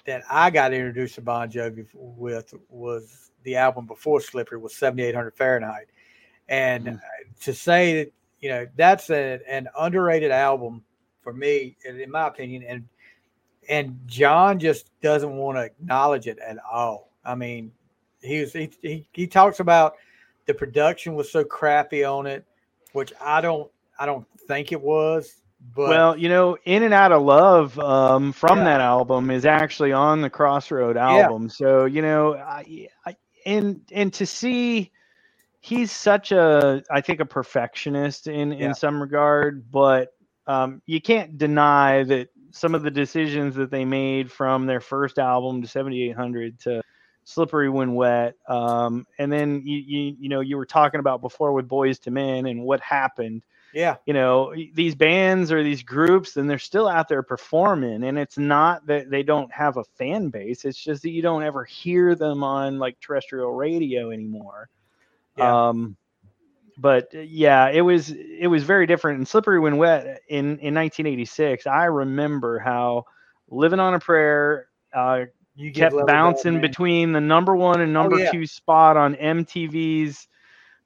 that 0.05 0.23
I 0.29 0.51
got 0.51 0.75
introduced 0.75 1.15
to 1.15 1.23
Bon 1.23 1.51
Jovi 1.51 1.87
with 1.95 2.53
was 2.69 3.31
the 3.43 3.57
album 3.57 3.87
before 3.87 4.21
Slippery 4.21 4.59
was 4.59 4.77
7800 4.77 5.35
Fahrenheit, 5.35 5.87
and 6.51 6.89
uh, 6.89 6.93
to 7.41 7.55
say 7.55 8.05
that 8.05 8.13
you 8.43 8.51
know 8.51 8.67
that's 8.77 9.09
a, 9.11 9.41
an 9.49 9.69
underrated 9.79 10.31
album 10.31 10.83
for 11.23 11.33
me, 11.33 11.77
in 11.85 12.11
my 12.11 12.27
opinion, 12.27 12.65
and 12.69 12.89
and 13.69 13.99
John 14.07 14.59
just 14.59 14.91
doesn't 15.01 15.33
want 15.35 15.57
to 15.57 15.63
acknowledge 15.63 16.27
it 16.27 16.39
at 16.41 16.59
all. 16.71 17.11
I 17.25 17.37
mean, 17.37 17.73
he 18.21 18.41
was 18.41 18.53
he, 18.53 18.71
he 18.83 19.09
he 19.13 19.27
talks 19.27 19.61
about 19.61 19.95
the 20.47 20.55
production 20.55 21.15
was 21.15 21.31
so 21.31 21.45
crappy 21.45 22.05
on 22.05 22.27
it, 22.27 22.45
which 22.93 23.13
I 23.21 23.41
don't 23.41 23.71
I 23.99 24.07
don't 24.07 24.27
think 24.49 24.73
it 24.73 24.81
was. 24.81 25.37
But 25.77 25.91
well, 25.91 26.17
you 26.19 26.29
know, 26.29 26.57
"In 26.65 26.83
and 26.83 26.93
Out 26.93 27.13
of 27.13 27.23
Love" 27.23 27.79
um, 27.79 28.33
from 28.33 28.59
Yeah. 28.59 28.65
that 28.65 28.81
album 28.81 29.31
is 29.31 29.47
actually 29.47 29.93
on 29.93 30.21
the 30.21 30.29
Crossroad 30.29 30.97
album. 30.97 31.49
So 31.49 31.85
you 31.85 32.03
know, 32.03 32.35
I, 32.35 32.89
I, 33.07 33.17
and 33.47 33.81
and 33.93 34.13
to 34.15 34.27
see, 34.27 34.91
he's 35.63 35.91
such 35.93 36.33
a, 36.33 36.83
I 36.91 37.01
think, 37.01 37.21
a 37.21 37.25
perfectionist 37.25 38.27
in 38.27 38.53
Yeah. 38.53 38.67
in 38.67 38.75
some 38.75 39.01
regard, 39.01 39.71
but 39.71 40.13
um, 40.47 40.83
you 40.87 41.01
can't 41.01 41.39
deny 41.39 42.03
that 42.05 42.29
some 42.51 42.75
of 42.75 42.83
the 42.83 42.91
decisions 42.91 43.55
that 43.55 43.71
they 43.71 43.85
made 43.85 44.31
from 44.31 44.67
their 44.67 44.81
first 44.81 45.19
album 45.19 45.63
to 45.63 45.69
7800 45.69 46.59
to 46.61 46.83
slippery 47.25 47.71
when 47.71 47.95
wet 47.95 48.35
um, 48.49 49.07
and 49.19 49.33
then 49.33 49.63
you, 49.65 49.79
you 49.79 50.17
you 50.19 50.29
know 50.29 50.41
you 50.41 50.57
were 50.57 50.67
talking 50.67 50.99
about 50.99 51.23
before 51.23 51.53
with 51.53 51.69
Boyz 51.69 52.05
II 52.07 52.13
Men 52.13 52.47
and 52.47 52.63
what 52.63 52.81
happened. 52.81 53.43
Yeah, 53.73 53.97
you 54.05 54.13
know 54.13 54.53
these 54.75 54.95
bands 54.95 55.51
or 55.51 55.63
these 55.63 55.83
groups 55.83 56.37
and 56.37 56.51
they're 56.51 56.59
still 56.59 56.89
out 56.89 57.09
there 57.09 57.23
performing 57.23 58.05
and 58.05 58.19
it's 58.19 58.37
not 58.37 58.85
that 58.87 59.09
they 59.09 59.23
don't 59.23 59.51
have 59.51 59.79
a 59.79 59.85
fan 59.85 60.29
base 60.29 60.67
it's 60.67 60.77
just 60.77 61.01
that 61.03 61.11
you 61.11 61.23
don't 61.23 61.43
ever 61.43 61.65
hear 61.65 62.15
them 62.15 62.45
on 62.45 62.79
like 62.79 63.01
terrestrial 63.01 63.53
radio 63.53 64.11
anymore 64.11 64.69
Yeah. 65.37 65.71
um 65.71 65.97
but 66.79 67.09
uh, 67.15 67.21
yeah 67.21 67.69
it 67.71 67.83
was 67.83 68.11
it 68.11 68.47
was 68.49 68.65
very 68.65 68.87
different 68.87 69.19
and 69.19 69.29
slippery 69.29 69.59
when 69.61 69.77
wet 69.77 70.21
in 70.29 70.59
in 70.59 70.75
1986 70.75 71.67
i 71.67 71.85
remember 71.85 72.59
how 72.59 73.05
living 73.49 73.81
on 73.81 73.95
a 73.95 73.99
prayer 74.01 74.69
uh 74.95 75.25
you 75.55 75.71
kept 75.73 75.95
bouncing 76.07 76.61
between 76.61 77.13
the 77.13 77.21
number 77.21 77.55
one 77.55 77.81
and 77.83 77.93
number 77.93 78.17
Oh, 78.17 78.19
yeah. 78.19 78.31
two 78.31 78.47
spot 78.47 78.97
on 78.97 79.15
MTV's 79.17 80.27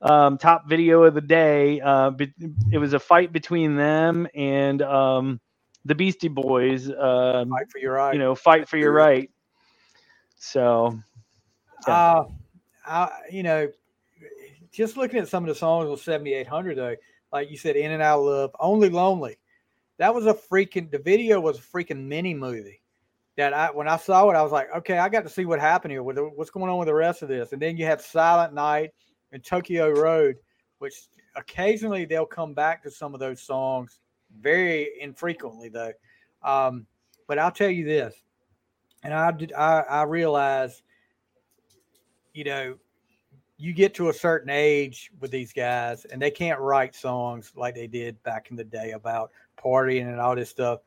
um, 0.02 0.38
top 0.38 0.68
video 0.68 1.04
of 1.04 1.14
the 1.14 1.20
day. 1.20 1.80
Uh, 1.80 2.10
be- 2.10 2.32
it 2.72 2.78
was 2.78 2.92
a 2.92 2.98
fight 2.98 3.32
between 3.32 3.76
them 3.76 4.26
and 4.34 4.82
um, 4.82 5.40
the 5.84 5.94
Beastie 5.94 6.28
Boys. 6.28 6.90
Um, 6.90 7.48
Fight 7.50 7.70
for 7.70 7.78
your 7.78 7.94
right. 7.94 8.12
you 8.12 8.18
know, 8.18 8.34
fight 8.34 8.68
for 8.68 8.76
your 8.76 8.92
right. 8.92 9.30
So 10.36 10.98
Uh, 11.86 12.24
I, 12.84 13.10
you 13.30 13.42
know, 13.44 13.68
just 14.76 14.96
looking 14.96 15.18
at 15.20 15.28
some 15.28 15.44
of 15.44 15.48
the 15.48 15.54
songs 15.54 15.88
on 15.88 15.96
7800, 15.96 16.76
though, 16.76 16.96
like 17.32 17.50
you 17.50 17.56
said, 17.56 17.76
In 17.76 17.92
and 17.92 18.02
Out 18.02 18.20
of 18.20 18.26
Love, 18.26 18.50
Only 18.60 18.90
Lonely. 18.90 19.38
That 19.98 20.14
was 20.14 20.26
a 20.26 20.34
freaking, 20.34 20.90
the 20.90 20.98
video 20.98 21.40
was 21.40 21.58
a 21.58 21.62
freaking 21.62 22.06
mini 22.06 22.34
movie 22.34 22.82
that 23.36 23.54
I, 23.54 23.70
when 23.70 23.88
I 23.88 23.96
saw 23.96 24.28
it, 24.30 24.36
I 24.36 24.42
was 24.42 24.52
like, 24.52 24.68
okay, 24.76 24.98
I 24.98 25.08
got 25.08 25.22
to 25.22 25.30
see 25.30 25.46
what 25.46 25.60
happened 25.60 25.92
here. 25.92 26.02
With 26.02 26.18
what's 26.34 26.50
going 26.50 26.70
on 26.70 26.78
with 26.78 26.88
the 26.88 26.94
rest 26.94 27.22
of 27.22 27.28
this? 27.28 27.52
And 27.52 27.60
then 27.60 27.76
you 27.76 27.86
have 27.86 28.00
Silent 28.00 28.52
Night 28.52 28.90
and 29.32 29.42
Tokyo 29.42 29.90
Road, 29.90 30.36
which 30.78 31.08
occasionally 31.34 32.04
they'll 32.04 32.26
come 32.26 32.52
back 32.52 32.82
to 32.82 32.90
some 32.90 33.14
of 33.14 33.20
those 33.20 33.42
songs 33.42 34.00
very 34.38 34.90
infrequently, 35.00 35.70
though. 35.70 35.92
Um, 36.42 36.86
but 37.26 37.38
I'll 37.38 37.50
tell 37.50 37.70
you 37.70 37.84
this, 37.84 38.14
and 39.02 39.12
I 39.12 39.32
did, 39.32 39.52
I, 39.52 39.80
I 39.80 40.02
realize 40.02 40.82
you 42.36 42.44
know, 42.44 42.76
you 43.58 43.72
get 43.72 43.94
to 43.94 44.10
a 44.10 44.14
certain 44.14 44.50
age 44.50 45.10
with 45.20 45.30
these 45.30 45.50
guys 45.52 46.04
and 46.04 46.20
they 46.20 46.30
can't 46.30 46.60
write 46.60 46.94
songs 46.94 47.52
like 47.56 47.74
they 47.74 47.86
did 47.86 48.22
back 48.22 48.50
in 48.50 48.56
the 48.56 48.64
day 48.64 48.90
about 48.92 49.30
partying 49.58 50.08
and 50.08 50.20
all 50.20 50.34
this 50.34 50.50
stuff. 50.50 50.80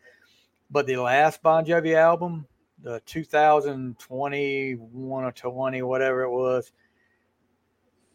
But 0.69 0.85
the 0.85 0.97
last 0.97 1.41
Bon 1.41 1.65
Jovi 1.65 1.95
album, 1.95 2.45
the 2.81 3.01
2021 3.05 5.23
or 5.23 5.31
20, 5.31 5.81
whatever 5.81 6.21
it 6.21 6.29
was, 6.29 6.71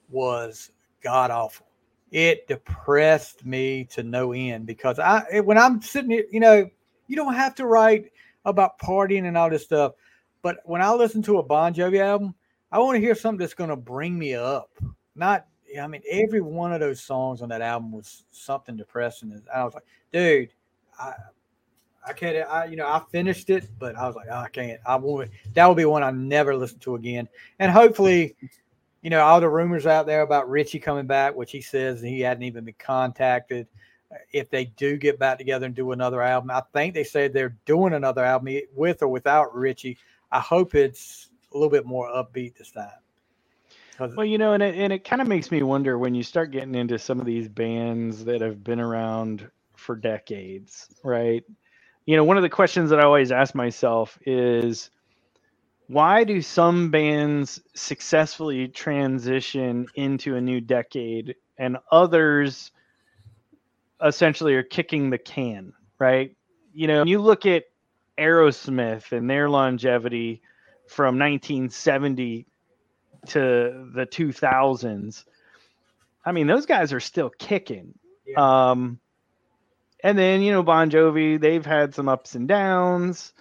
was 0.09 0.71
god 1.03 1.33
awful. 1.33 1.67
It 2.13 2.47
depressed 2.47 3.45
me 3.45 3.87
to 3.87 4.05
no 4.05 4.33
end 4.33 4.67
because 4.67 5.01
I, 5.01 5.41
when 5.41 5.59
I'm 5.59 5.83
sitting 5.83 6.11
here, 6.11 6.27
you 6.31 6.39
know, 6.39 6.71
you 7.09 7.17
don't 7.17 7.35
have 7.35 7.57
to 7.57 7.67
write 7.67 8.13
about 8.45 8.79
partying 8.79 9.27
and 9.27 9.37
all 9.37 9.51
this 9.51 9.65
stuff. 9.65 9.95
But 10.43 10.59
when 10.65 10.81
I 10.81 10.93
listen 10.93 11.23
to 11.23 11.39
a 11.39 11.43
Bon 11.43 11.75
Jovi 11.75 11.99
album, 11.99 12.37
I 12.75 12.79
want 12.79 12.97
to 12.97 13.01
hear 13.01 13.15
something 13.15 13.39
that's 13.39 13.55
going 13.55 13.71
to 13.71 13.77
bring 13.77 14.19
me 14.19 14.35
up. 14.35 14.69
Not, 15.15 15.47
I 15.81 15.87
mean, 15.87 16.03
every 16.11 16.41
one 16.41 16.73
of 16.73 16.81
those 16.81 17.01
songs 17.01 17.41
on 17.41 17.49
that 17.51 17.63
album 17.63 17.93
was 17.93 18.25
something 18.33 18.77
depressing. 18.77 19.41
I 19.55 19.63
was 19.63 19.75
like, 19.75 19.85
dude, 20.13 20.49
I, 20.99 21.13
I 22.05 22.13
can't, 22.15 22.37
I, 22.51 22.65
you 22.65 22.75
know, 22.75 22.89
I 22.89 23.01
finished 23.13 23.49
it, 23.49 23.69
but 23.79 23.95
I 23.95 24.09
was 24.09 24.17
like, 24.17 24.27
oh, 24.29 24.39
I 24.39 24.49
can't. 24.49 24.81
I 24.85 24.97
won't. 24.97 25.31
That 25.53 25.67
will 25.67 25.77
be 25.77 25.85
one 25.85 26.03
I 26.03 26.11
never 26.11 26.57
listen 26.57 26.81
to 26.81 26.97
again. 26.97 27.29
And 27.61 27.71
hopefully, 27.71 28.35
you 29.03 29.11
know, 29.11 29.21
all 29.21 29.41
the 29.41 29.49
rumors 29.49 29.87
out 29.87 30.07
there 30.07 30.23
about 30.23 30.51
Richie 30.51 30.81
coming 30.81 31.07
back, 31.07 31.37
which 31.37 31.53
he 31.53 31.61
says 31.61 32.01
he 32.01 32.23
hadn't 32.23 32.43
even 32.43 32.65
been 32.65 32.75
contacted. 32.81 33.69
Uh, 34.11 34.17
if 34.33 34.51
they 34.51 34.65
do 34.65 34.97
get 34.97 35.21
back 35.21 35.39
together 35.39 35.67
and 35.67 35.77
do 35.77 35.93
another 35.93 36.23
album, 36.23 36.51
I 36.51 36.63
think 36.73 36.95
they 36.95 37.05
said 37.05 37.33
they're 37.33 37.57
doing 37.67 37.93
another 37.93 38.25
album 38.25 38.59
with 38.75 39.01
or 39.01 39.09
without 39.09 39.55
Richie. 39.55 39.97
I 40.33 40.41
hope 40.41 40.75
it's 40.75 41.31
a 41.55 41.57
little 41.57 41.71
bit 41.71 41.87
more 41.87 42.09
upbeat 42.09 42.57
this 42.57 42.71
time. 42.71 42.91
Well, 43.99 44.27
you 44.27 44.39
know, 44.39 44.55
and 44.55 44.63
it, 44.63 44.75
and 44.75 44.93
it 44.93 45.05
kind 45.05 45.23
of 45.23 45.29
makes 45.29 45.53
me 45.53 45.63
wonder 45.63 45.97
when 45.97 46.15
you 46.15 46.25
start 46.25 46.51
getting 46.51 46.75
into 46.75 46.99
some 46.99 47.21
of 47.21 47.27
these 47.27 47.49
bands 47.49 48.25
that 48.25 48.41
have 48.41 48.65
been 48.65 48.81
around 48.81 49.49
for 49.77 49.95
decades, 49.95 50.89
right? 51.05 51.45
You 52.07 52.17
know, 52.17 52.25
one 52.25 52.37
of 52.37 52.43
the 52.43 52.49
questions 52.49 52.91
that 52.91 52.99
I 52.99 53.05
always 53.05 53.31
ask 53.31 53.55
myself 53.55 54.19
is 54.27 54.91
why 55.87 56.25
do 56.25 56.43
some 56.43 56.91
bands 56.91 57.61
successfully 57.75 58.69
transition 58.69 59.87
into 59.95 60.35
a 60.35 60.41
new 60.41 60.61
decade 60.61 61.37
and 61.57 61.77
others 61.93 62.73
essentially 64.05 64.55
are 64.55 64.63
kicking 64.65 65.11
the 65.11 65.19
can, 65.19 65.73
right? 65.99 66.37
You 66.73 66.89
know, 66.89 67.05
you 67.05 67.21
look 67.21 67.47
at 67.47 67.65
Aerosmith 68.19 69.13
and 69.13 69.31
their 69.31 69.49
longevity 69.49 70.43
from 70.89 71.19
1970 71.19 72.47
to 73.29 73.91
the 73.95 74.07
2000s. 74.07 75.25
I 76.25 76.33
mean, 76.33 76.47
those 76.47 76.67
guys 76.67 76.93
are 76.93 77.01
still 77.01 77.31
kicking. 77.31 77.99
Yeah. 78.27 78.71
Um, 78.71 78.99
and 80.03 80.19
then, 80.19 80.43
you 80.43 80.53
know, 80.53 80.63
Bon 80.63 80.91
Jovi, 80.91 81.41
they've 81.41 81.65
had 81.65 81.95
some 81.95 82.09
ups 82.09 82.35
and 82.35 82.47
downs. 82.47 83.33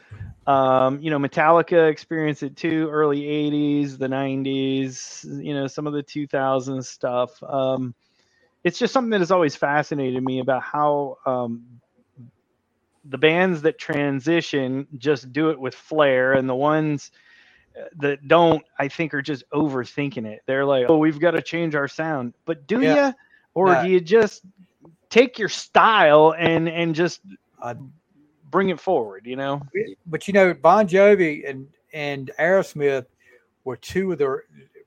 Um, 0.46 1.00
you 1.00 1.10
know, 1.10 1.20
Metallica 1.20 1.90
experienced 1.90 2.44
it 2.44 2.58
too, 2.58 2.90
early 2.90 3.22
80s, 3.22 3.98
the 3.98 4.08
90s, 4.08 5.44
you 5.44 5.54
know, 5.54 5.68
some 5.68 5.88
of 5.88 5.94
the 5.94 6.04
2000s 6.04 6.86
stuff. 6.86 7.42
Um, 7.44 7.96
it's 8.64 8.80
just 8.80 8.94
something 8.94 9.12
that 9.12 9.20
has 9.20 9.32
always 9.32 9.56
fascinated 9.56 10.22
me 10.24 10.40
about 10.40 10.64
how 10.64 11.18
um, 11.26 11.80
the 13.06 13.18
bands 13.18 13.62
that 13.64 13.78
transition 13.78 14.88
just 14.98 15.32
do 15.32 15.50
it 15.50 15.60
with 15.60 15.76
flair, 15.76 16.34
and 16.34 16.48
the 16.48 16.56
ones 16.56 17.12
that 17.98 18.28
don't 18.28 18.64
I 18.78 18.88
think 18.88 19.14
are 19.14 19.22
just 19.22 19.44
overthinking 19.52 20.26
it. 20.26 20.42
They're 20.46 20.66
like, 20.66 20.86
"Oh, 20.90 20.98
we've 20.98 21.20
got 21.20 21.32
to 21.32 21.42
change 21.42 21.76
our 21.76 21.88
sound." 21.88 22.34
But 22.46 22.68
do 22.68 22.82
Yeah. 22.82 23.08
you 23.08 23.14
or 23.56 23.76
do 23.76 23.88
you 23.88 24.00
just 24.00 24.44
take 25.10 25.38
your 25.40 25.50
style 25.50 26.34
and 26.38 26.68
and 26.70 26.96
just 26.96 27.22
Uh, 27.62 27.76
bring 28.52 28.70
it 28.70 28.80
forward, 28.80 29.26
you 29.26 29.36
know? 29.36 29.62
but 30.06 30.28
you 30.28 30.34
know, 30.34 30.54
Bon 30.54 30.88
Jovi 30.88 31.50
and 31.50 31.68
and 31.94 32.32
Aerosmith 32.40 33.06
were 33.64 33.78
two 33.78 34.12
of 34.12 34.18
the 34.18 34.40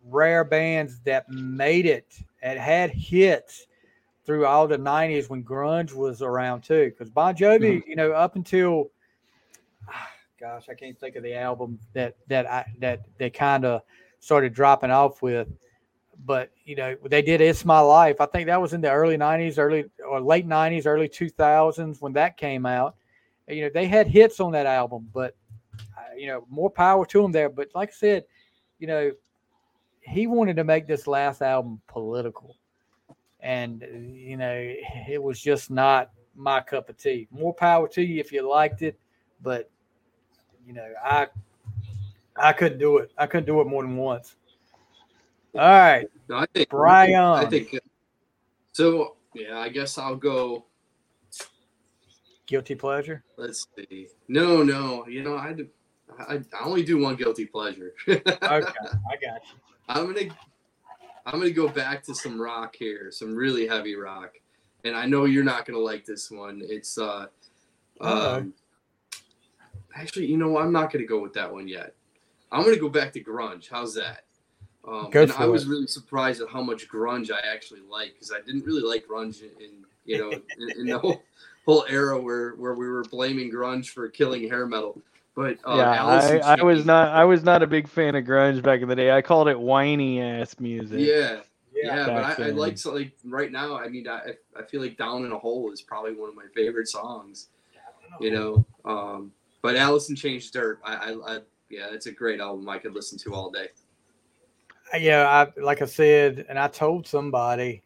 rare 0.04 0.44
bands 0.44 1.00
that 1.00 1.28
made 1.28 1.86
it 1.86 2.18
and 2.42 2.58
had 2.58 2.90
hits 2.90 3.66
through 4.24 4.46
all 4.46 4.66
the 4.68 4.76
'90s 4.78 5.28
when 5.30 5.42
grunge 5.42 5.92
was 5.94 6.22
around 6.22 6.62
too. 6.62 6.90
Because 6.90 7.10
Bon 7.10 7.34
Jovi, 7.34 7.82
you 7.86 7.96
know, 7.96 8.12
up 8.12 8.36
until 8.36 8.90
gosh, 10.38 10.68
I 10.68 10.74
can't 10.74 10.98
think 10.98 11.16
of 11.16 11.22
the 11.22 11.34
album 11.34 11.78
that 11.92 12.16
that 12.28 12.46
I 12.46 12.64
that 12.80 13.06
they 13.18 13.30
kind 13.30 13.64
of 13.64 13.82
started 14.20 14.52
dropping 14.52 14.90
off 14.90 15.22
with. 15.22 15.48
But 16.24 16.50
you 16.64 16.76
know, 16.76 16.96
they 17.04 17.22
did 17.22 17.40
"It's 17.40 17.64
My 17.64 17.80
Life." 17.80 18.20
I 18.20 18.26
think 18.26 18.46
that 18.46 18.60
was 18.60 18.72
in 18.72 18.80
the 18.80 18.90
early 18.90 19.16
'90s, 19.16 19.58
early 19.58 19.84
or 20.06 20.20
late 20.20 20.46
'90s, 20.46 20.86
early 20.86 21.08
2000s 21.08 22.00
when 22.00 22.12
that 22.14 22.36
came 22.36 22.66
out. 22.66 22.96
You 23.48 23.62
know, 23.62 23.70
they 23.72 23.86
had 23.86 24.08
hits 24.08 24.40
on 24.40 24.52
that 24.52 24.66
album, 24.66 25.08
but 25.12 25.36
uh, 25.96 26.14
you 26.16 26.26
know, 26.26 26.46
more 26.48 26.70
power 26.70 27.06
to 27.06 27.24
him 27.24 27.32
there. 27.32 27.48
But 27.48 27.68
like 27.74 27.90
I 27.90 27.92
said, 27.92 28.24
you 28.78 28.86
know, 28.86 29.12
he 30.00 30.26
wanted 30.26 30.56
to 30.56 30.64
make 30.64 30.86
this 30.86 31.06
last 31.06 31.42
album 31.42 31.80
political, 31.86 32.56
and 33.40 33.84
you 34.14 34.36
know, 34.36 34.74
it 35.08 35.22
was 35.22 35.40
just 35.40 35.70
not 35.70 36.10
my 36.34 36.60
cup 36.60 36.88
of 36.88 36.96
tea. 36.96 37.28
More 37.30 37.54
power 37.54 37.88
to 37.88 38.02
you 38.02 38.20
if 38.20 38.32
you 38.32 38.48
liked 38.48 38.82
it, 38.82 38.98
but 39.42 39.70
you 40.66 40.72
know, 40.72 40.86
I 41.04 41.28
I 42.36 42.52
couldn't 42.52 42.78
do 42.78 42.98
it. 42.98 43.10
I 43.16 43.26
couldn't 43.26 43.46
do 43.46 43.60
it 43.60 43.66
more 43.66 43.82
than 43.82 43.96
once. 43.96 44.34
All 45.54 45.62
right, 45.62 46.06
No, 46.28 46.36
I 46.36 46.46
think 46.52 46.68
Brian. 46.68 47.14
I 47.14 47.46
think 47.46 47.78
so. 48.72 49.16
Yeah, 49.34 49.58
I 49.58 49.68
guess 49.70 49.96
I'll 49.96 50.16
go. 50.16 50.64
guilty 52.46 52.74
pleasure. 52.74 53.22
Let's 53.36 53.66
see. 53.76 54.08
No, 54.28 54.62
no. 54.62 55.06
You 55.06 55.22
know, 55.22 55.36
I 55.36 55.52
do- 55.54 55.68
I, 56.18 56.34
I 56.36 56.64
only 56.64 56.82
do 56.84 56.98
one 56.98 57.16
guilty 57.16 57.46
pleasure. 57.46 57.92
Okay, 58.06 58.22
I 58.42 58.60
got 58.60 58.70
you. 59.20 59.58
I'm 59.88 60.06
gonna 60.12 60.28
I'm 61.26 61.38
gonna 61.40 61.50
go 61.50 61.68
back 61.68 62.02
to 62.04 62.14
some 62.14 62.40
rock 62.40 62.76
here, 62.76 63.10
some 63.10 63.34
really 63.34 63.66
heavy 63.66 63.96
rock, 63.96 64.32
and 64.84 64.94
I 64.94 65.06
know 65.06 65.24
you're 65.24 65.42
not 65.44 65.64
gonna 65.66 65.78
like 65.78 66.04
this 66.04 66.30
one. 66.30 66.60
It's 66.64 66.96
uh, 66.98 67.26
Uh-oh. 68.00 68.36
um, 68.36 68.54
actually, 69.96 70.26
you 70.26 70.36
know, 70.36 70.58
I'm 70.58 70.72
not 70.72 70.92
gonna 70.92 71.04
go 71.04 71.20
with 71.20 71.32
that 71.34 71.52
one 71.52 71.68
yet. 71.68 71.94
I'm 72.52 72.62
gonna 72.64 72.76
go 72.76 72.88
back 72.88 73.12
to 73.14 73.22
grunge. 73.22 73.68
How's 73.70 73.94
that? 73.94 74.24
Um, 74.86 75.10
Go 75.10 75.22
and 75.22 75.32
for 75.32 75.42
I 75.42 75.46
was 75.46 75.64
it. 75.64 75.68
really 75.68 75.86
surprised 75.86 76.40
at 76.40 76.48
how 76.48 76.62
much 76.62 76.88
grunge 76.88 77.30
I 77.30 77.40
actually 77.52 77.80
like 77.90 78.14
because 78.14 78.32
I 78.32 78.40
didn't 78.46 78.64
really 78.64 78.82
like 78.82 79.06
grunge 79.06 79.42
in, 79.42 79.50
in 79.60 79.70
you 80.04 80.18
know 80.18 80.30
in, 80.58 80.80
in 80.80 80.86
the 80.86 80.98
whole 80.98 81.22
whole 81.64 81.84
era 81.88 82.20
where 82.20 82.52
where 82.52 82.74
we 82.74 82.88
were 82.88 83.02
blaming 83.04 83.50
grunge 83.50 83.88
for 83.88 84.08
killing 84.08 84.48
hair 84.48 84.66
metal. 84.66 85.00
But 85.34 85.58
uh, 85.66 85.76
yeah, 85.76 86.04
I, 86.04 86.56
I 86.58 86.62
was 86.62 86.86
not 86.86 87.08
I 87.08 87.24
was 87.24 87.42
not 87.42 87.62
a 87.62 87.66
big 87.66 87.88
fan 87.88 88.14
of 88.14 88.24
grunge 88.24 88.62
back 88.62 88.80
in 88.80 88.88
the 88.88 88.96
day. 88.96 89.10
I 89.10 89.22
called 89.22 89.48
it 89.48 89.58
whiny 89.58 90.22
ass 90.22 90.58
music. 90.60 91.00
Yeah, 91.00 91.40
yeah, 91.74 92.06
back 92.06 92.38
but 92.38 92.44
I, 92.46 92.48
I 92.48 92.50
like 92.52 92.78
so 92.78 92.94
like 92.94 93.12
right 93.24 93.52
now. 93.52 93.76
I 93.76 93.88
mean, 93.88 94.08
I 94.08 94.34
I 94.58 94.62
feel 94.62 94.80
like 94.80 94.96
"Down 94.96 95.26
in 95.26 95.32
a 95.32 95.38
Hole" 95.38 95.70
is 95.72 95.82
probably 95.82 96.14
one 96.14 96.28
of 96.30 96.36
my 96.36 96.46
favorite 96.54 96.88
songs. 96.88 97.48
You 98.18 98.30
know, 98.30 98.66
um, 98.86 99.32
but 99.66 99.74
Alice 99.74 100.10
in 100.10 100.14
Chains 100.14 100.48
Dirt. 100.48 100.78
I, 100.84 100.94
I, 100.94 101.10
I 101.10 101.38
yeah, 101.70 101.88
it's 101.90 102.06
a 102.06 102.12
great 102.12 102.38
album. 102.38 102.68
I 102.68 102.78
could 102.78 102.94
listen 102.94 103.18
to 103.18 103.34
all 103.34 103.50
day. 103.50 103.70
yeah, 104.96 105.26
I 105.28 105.60
like 105.60 105.82
I 105.82 105.86
said, 105.86 106.46
and 106.48 106.56
I 106.56 106.68
told 106.68 107.04
somebody, 107.04 107.82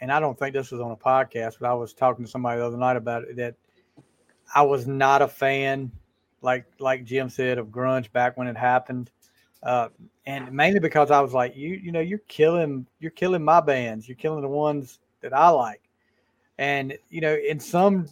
and 0.00 0.10
I 0.10 0.20
don't 0.20 0.38
think 0.38 0.54
this 0.54 0.70
was 0.70 0.80
on 0.80 0.92
a 0.92 0.96
podcast, 0.96 1.56
but 1.60 1.68
I 1.68 1.74
was 1.74 1.92
talking 1.92 2.24
to 2.24 2.30
somebody 2.30 2.60
the 2.60 2.66
other 2.66 2.78
night 2.78 2.96
about 2.96 3.24
it 3.24 3.36
that 3.36 3.56
I 4.54 4.62
was 4.62 4.86
not 4.86 5.20
a 5.20 5.28
fan, 5.28 5.92
like 6.40 6.64
like 6.78 7.04
Jim 7.04 7.28
said, 7.28 7.58
of 7.58 7.66
grunge 7.66 8.10
back 8.12 8.38
when 8.38 8.46
it 8.46 8.56
happened, 8.56 9.10
uh, 9.64 9.90
and 10.24 10.50
mainly 10.50 10.80
because 10.80 11.10
I 11.10 11.20
was 11.20 11.34
like, 11.34 11.54
you 11.54 11.74
you 11.74 11.92
know, 11.92 12.00
you're 12.00 12.20
killing 12.20 12.86
you're 13.00 13.10
killing 13.10 13.44
my 13.44 13.60
bands, 13.60 14.08
you're 14.08 14.16
killing 14.16 14.40
the 14.40 14.48
ones 14.48 14.98
that 15.20 15.34
I 15.34 15.50
like, 15.50 15.82
and 16.56 16.96
you 17.10 17.20
know, 17.20 17.34
in 17.34 17.60
some, 17.60 18.08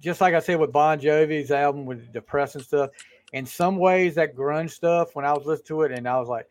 just 0.00 0.20
like 0.20 0.34
I 0.34 0.40
said 0.40 0.58
with 0.58 0.72
Bon 0.72 0.98
Jovi's 0.98 1.50
album 1.50 1.86
with 1.86 2.06
the 2.06 2.12
depressing 2.12 2.62
stuff, 2.62 2.90
in 3.32 3.46
some 3.46 3.76
ways 3.76 4.14
that 4.16 4.34
grunge 4.34 4.70
stuff 4.70 5.14
when 5.14 5.24
I 5.24 5.32
was 5.32 5.46
listening 5.46 5.66
to 5.66 5.82
it, 5.82 5.92
and 5.92 6.08
I 6.08 6.18
was 6.18 6.28
like 6.28 6.46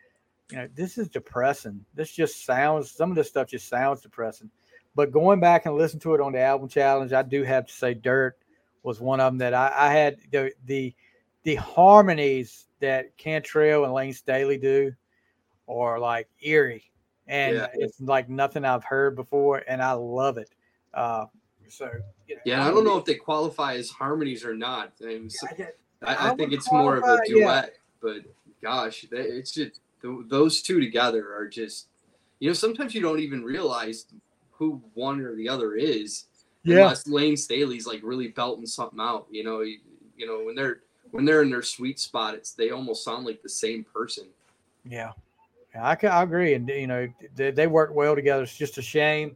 you 0.51 0.57
know, 0.57 0.67
this 0.73 0.97
is 0.97 1.07
depressing. 1.09 1.85
This 1.93 2.11
just 2.11 2.45
sounds, 2.45 2.91
some 2.91 3.09
of 3.09 3.15
this 3.15 3.27
stuff 3.27 3.47
just 3.47 3.69
sounds 3.69 4.01
depressing. 4.01 4.49
But 4.95 5.11
going 5.11 5.39
back 5.39 5.65
and 5.65 5.76
listening 5.76 6.01
to 6.01 6.15
it 6.15 6.21
on 6.21 6.31
the 6.31 6.41
album 6.41 6.67
challenge, 6.67 7.13
I 7.13 7.21
do 7.21 7.43
have 7.43 7.67
to 7.67 7.73
say 7.73 7.93
Dirt 7.93 8.38
was 8.84 8.99
one 8.99 9.19
of 9.19 9.31
them 9.31 9.38
that 9.39 9.53
I, 9.53 9.71
I 9.76 9.93
had 9.93 10.17
the, 10.31 10.51
the, 10.65 10.93
the 11.43 11.55
harmonies 11.55 12.67
that 12.80 13.15
Cantrell 13.17 13.84
and 13.84 13.93
Layne 13.93 14.13
Staley 14.13 14.57
do 14.57 14.93
are 15.67 15.99
like 15.99 16.27
eerie. 16.41 16.91
And 17.27 17.57
Yeah. 17.57 17.67
it's 17.76 18.01
like 18.01 18.27
nothing 18.27 18.65
I've 18.65 18.84
heard 18.84 19.15
before. 19.15 19.63
And 19.67 19.84
I 19.84 19.91
love 19.91 20.39
it. 20.39 20.49
Uh, 20.95 21.26
so, 21.69 21.89
you 22.27 22.35
know, 22.35 22.41
Yeah, 22.45 22.67
I 22.67 22.71
don't 22.71 22.83
know 22.83 22.97
if 22.97 23.05
they 23.05 23.15
qualify 23.15 23.75
as 23.75 23.89
harmonies 23.89 24.43
or 24.45 24.55
not. 24.55 24.93
I, 25.01 25.05
mean, 25.05 25.29
so- 25.29 25.47
I 25.47 25.67
I, 26.01 26.13
I 26.15 26.25
I 26.31 26.35
think 26.35 26.49
would 26.51 26.53
it's 26.53 26.71
more 26.71 26.93
of 26.97 27.03
a 27.03 27.05
qualify, 27.05 27.23
yeah. 27.27 27.33
duet. 27.35 27.73
But 28.01 28.17
gosh, 28.61 29.05
they- 29.11 29.17
it's 29.19 29.51
just 29.51 29.79
those 30.01 30.61
two 30.61 30.79
together 30.79 31.33
are 31.35 31.47
just. 31.47 31.87
You 32.39 32.49
know, 32.49 32.53
sometimes 32.53 32.95
you 32.95 33.01
don't 33.01 33.19
even 33.19 33.43
realize 33.43 34.05
who 34.51 34.81
one 34.93 35.19
or 35.21 35.35
the 35.35 35.49
other 35.49 35.75
is. 35.75 36.25
Yeah. 36.63 36.77
unless 36.83 37.07
Layne 37.07 37.35
Staley's 37.37 37.85
like 37.87 38.01
really 38.03 38.29
belting 38.29 38.65
something 38.65 38.99
out. 38.99 39.27
You 39.31 39.43
know, 39.43 39.61
you, 39.61 39.79
you 40.17 40.25
know 40.27 40.43
when 40.45 40.55
they're 40.55 40.79
when 41.11 41.25
they're 41.25 41.41
in 41.41 41.49
their 41.49 41.61
sweet 41.61 41.99
spot, 41.99 42.35
it's 42.35 42.51
they 42.51 42.69
almost 42.69 43.03
sound 43.03 43.25
like 43.25 43.41
the 43.41 43.49
same 43.49 43.83
person. 43.93 44.25
Yeah, 44.85 45.11
Yeah, 45.73 45.87
I, 45.87 45.95
ca- 45.95 46.07
I 46.07 46.23
agree, 46.23 46.53
and 46.53 46.67
you 46.69 46.87
know 46.87 47.07
they, 47.35 47.51
they 47.51 47.67
work 47.67 47.93
well 47.93 48.15
together. 48.15 48.43
It's 48.43 48.55
just 48.55 48.77
a 48.77 48.81
shame 48.81 49.35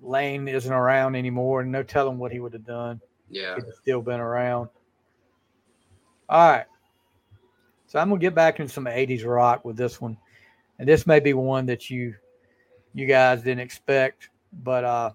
Layne 0.00 0.48
isn't 0.48 0.72
around 0.72 1.16
anymore, 1.16 1.60
and 1.60 1.72
no 1.72 1.82
telling 1.82 2.18
what 2.18 2.32
he 2.32 2.40
would 2.40 2.52
have 2.52 2.66
done. 2.66 3.00
Yeah, 3.30 3.56
If 3.56 3.64
he'd 3.64 3.74
still 3.74 4.00
been 4.00 4.20
around. 4.20 4.68
All 6.28 6.50
right, 6.50 6.66
so 7.86 7.98
I'm 7.98 8.08
gonna 8.08 8.20
get 8.20 8.34
back 8.34 8.60
into 8.60 8.72
some 8.72 8.84
'80s 8.84 9.24
rock 9.24 9.64
with 9.64 9.76
this 9.76 10.00
one, 10.00 10.16
and 10.78 10.88
this 10.88 11.06
may 11.06 11.20
be 11.20 11.34
one 11.34 11.66
that 11.66 11.90
you 11.90 12.14
you 12.94 13.06
guys 13.06 13.42
didn't 13.42 13.60
expect, 13.60 14.30
but 14.52 14.84
uh, 14.84 15.10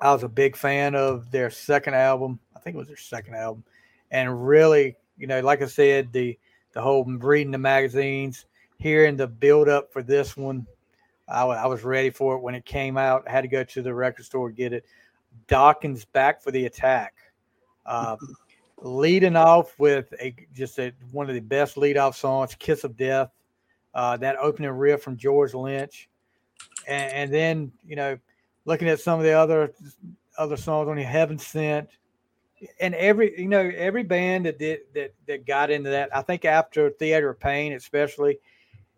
I 0.00 0.12
was 0.12 0.22
a 0.22 0.28
big 0.28 0.56
fan 0.56 0.94
of 0.94 1.30
their 1.30 1.50
second 1.50 1.94
album. 1.94 2.38
I 2.56 2.60
think 2.60 2.74
it 2.74 2.78
was 2.78 2.88
their 2.88 2.96
second 2.96 3.34
album, 3.34 3.64
and 4.10 4.46
really, 4.46 4.96
you 5.18 5.26
know, 5.26 5.40
like 5.40 5.62
I 5.62 5.66
said, 5.66 6.12
the 6.12 6.38
the 6.72 6.80
whole 6.80 7.04
reading 7.04 7.50
the 7.50 7.58
magazines, 7.58 8.46
hearing 8.78 9.16
the 9.16 9.26
build 9.26 9.68
up 9.68 9.92
for 9.92 10.02
this 10.02 10.36
one, 10.36 10.66
I, 11.30 11.44
I 11.44 11.66
was 11.66 11.84
ready 11.84 12.10
for 12.10 12.36
it 12.36 12.40
when 12.40 12.54
it 12.54 12.64
came 12.64 12.96
out. 12.96 13.24
I 13.26 13.30
had 13.30 13.42
to 13.42 13.48
go 13.48 13.62
to 13.62 13.82
the 13.82 13.94
record 13.94 14.24
store 14.24 14.48
to 14.48 14.54
get 14.54 14.72
it. 14.72 14.84
Dokken's 15.48 16.04
back 16.04 16.42
for 16.42 16.50
the 16.50 16.66
attack. 16.66 17.14
Uh, 17.86 18.16
leading 18.82 19.36
off 19.36 19.78
with 19.78 20.12
a 20.20 20.34
just 20.52 20.78
a, 20.78 20.92
one 21.12 21.28
of 21.28 21.34
the 21.34 21.40
best 21.40 21.76
lead 21.76 21.96
off 21.96 22.16
songs, 22.16 22.54
"Kiss 22.54 22.84
of 22.84 22.96
Death." 22.96 23.30
Uh, 23.94 24.16
that 24.16 24.36
opening 24.36 24.70
riff 24.70 25.02
from 25.02 25.16
George 25.16 25.54
Lynch, 25.54 26.08
and, 26.86 27.12
and 27.12 27.34
then 27.34 27.72
you 27.86 27.96
know, 27.96 28.18
looking 28.64 28.88
at 28.88 29.00
some 29.00 29.18
of 29.18 29.24
the 29.24 29.32
other 29.32 29.72
other 30.36 30.56
songs 30.56 30.88
on 30.88 30.96
"Heaven 30.96 31.38
Sent," 31.38 31.88
and 32.80 32.94
every 32.94 33.40
you 33.40 33.48
know 33.48 33.70
every 33.76 34.02
band 34.02 34.46
that 34.46 34.58
did 34.58 34.80
that 34.94 35.14
that 35.26 35.46
got 35.46 35.70
into 35.70 35.90
that. 35.90 36.14
I 36.14 36.22
think 36.22 36.44
after 36.44 36.90
Theater 36.90 37.30
of 37.30 37.40
Pain, 37.40 37.72
especially, 37.74 38.38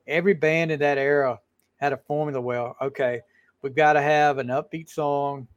every 0.07 0.35
band 0.35 0.71
in 0.71 0.81
that 0.81 0.99
era 0.99 1.39
had 1.83 1.93
a 1.93 1.97
formula. 1.97 2.41
Well, 2.41 2.77
okay, 2.81 3.23
we've 3.61 3.75
got 3.75 3.95
to 3.95 4.01
have 4.01 4.39
an 4.39 4.47
upbeat 4.47 4.89
song 4.89 5.49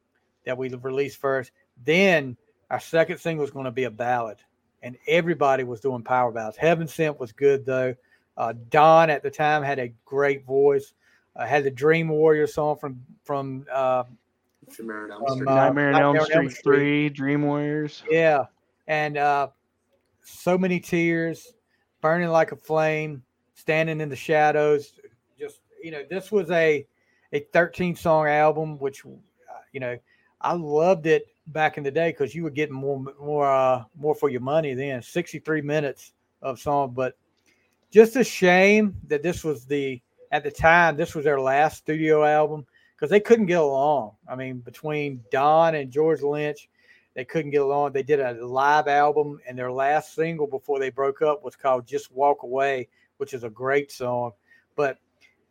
that 0.43 0.57
we 0.57 0.69
release 0.69 1.15
first. 1.15 1.51
Then 1.85 2.35
our 2.71 2.79
second 2.79 3.19
single 3.19 3.45
is 3.45 3.51
going 3.51 3.65
to 3.65 3.71
be 3.71 3.83
a 3.83 3.91
ballad, 3.91 4.37
and 4.81 4.97
everybody 5.07 5.63
was 5.63 5.81
doing 5.81 6.01
power 6.01 6.31
ballads. 6.31 6.57
Heaven 6.57 6.87
Sent 6.87 7.19
was 7.19 7.31
good 7.31 7.63
though. 7.63 7.93
Uh, 8.35 8.53
Don 8.69 9.11
at 9.11 9.21
the 9.21 9.29
time 9.29 9.61
had 9.61 9.77
a 9.77 9.93
great 10.03 10.45
voice. 10.45 10.93
Uh, 11.35 11.45
had 11.45 11.63
the 11.63 11.69
Dream 11.71 12.07
Warrior 12.09 12.47
song 12.47 12.77
from 12.77 13.03
from 13.23 13.67
uh, 13.71 14.03
Nightmare 14.79 15.03
on 15.03 15.11
Elm 15.11 15.27
Street. 15.27 15.45
Nightmare 15.45 15.93
on 15.93 16.01
Elm 16.01 16.15
Elm 16.15 16.25
Street 16.25 16.51
Street. 16.51 16.63
Three, 16.63 17.09
Dream 17.09 17.43
Warriors. 17.43 18.01
yeah, 18.09 18.45
and 18.87 19.15
uh, 19.17 19.49
so 20.23 20.57
many 20.57 20.79
tears, 20.79 21.53
burning 22.01 22.29
like 22.29 22.51
a 22.51 22.55
flame, 22.55 23.21
standing 23.53 24.01
in 24.01 24.09
the 24.09 24.15
shadows. 24.15 24.93
You 25.85 25.91
know, 25.91 26.03
this 26.09 26.31
was 26.31 26.49
a 26.49 26.83
a 27.31 27.39
13 27.53 27.95
song 27.95 28.27
album, 28.27 28.79
which 28.79 29.05
uh, 29.05 29.09
you 29.71 29.79
know 29.79 29.95
I 30.41 30.53
loved 30.53 31.05
it 31.05 31.27
back 31.45 31.77
in 31.77 31.83
the 31.83 31.91
day 31.91 32.09
because 32.09 32.33
you 32.33 32.41
were 32.41 32.49
getting 32.49 32.73
more 32.73 33.05
more 33.21 33.45
uh, 33.45 33.83
more 33.95 34.15
for 34.15 34.29
your 34.29 34.41
money 34.41 34.73
then. 34.73 35.03
63 35.03 35.61
minutes 35.61 36.13
of 36.41 36.59
song, 36.59 36.93
but 36.95 37.15
just 37.91 38.15
a 38.15 38.23
shame 38.23 38.95
that 39.09 39.21
this 39.21 39.43
was 39.43 39.65
the 39.65 40.01
at 40.31 40.43
the 40.43 40.49
time 40.49 40.97
this 40.97 41.13
was 41.13 41.23
their 41.23 41.39
last 41.39 41.77
studio 41.77 42.25
album 42.25 42.65
because 42.95 43.11
they 43.11 43.19
couldn't 43.19 43.45
get 43.45 43.59
along. 43.59 44.13
I 44.27 44.35
mean, 44.35 44.61
between 44.61 45.23
Don 45.31 45.75
and 45.75 45.91
George 45.91 46.23
Lynch, 46.23 46.67
they 47.13 47.25
couldn't 47.25 47.51
get 47.51 47.61
along. 47.61 47.91
They 47.91 48.01
did 48.01 48.19
a 48.19 48.43
live 48.43 48.87
album, 48.87 49.39
and 49.47 49.55
their 49.55 49.71
last 49.71 50.15
single 50.15 50.47
before 50.47 50.79
they 50.79 50.89
broke 50.89 51.21
up 51.21 51.43
was 51.43 51.55
called 51.55 51.85
"Just 51.85 52.11
Walk 52.11 52.41
Away," 52.41 52.87
which 53.17 53.35
is 53.35 53.43
a 53.43 53.51
great 53.51 53.91
song. 53.91 54.31
But 54.75 54.97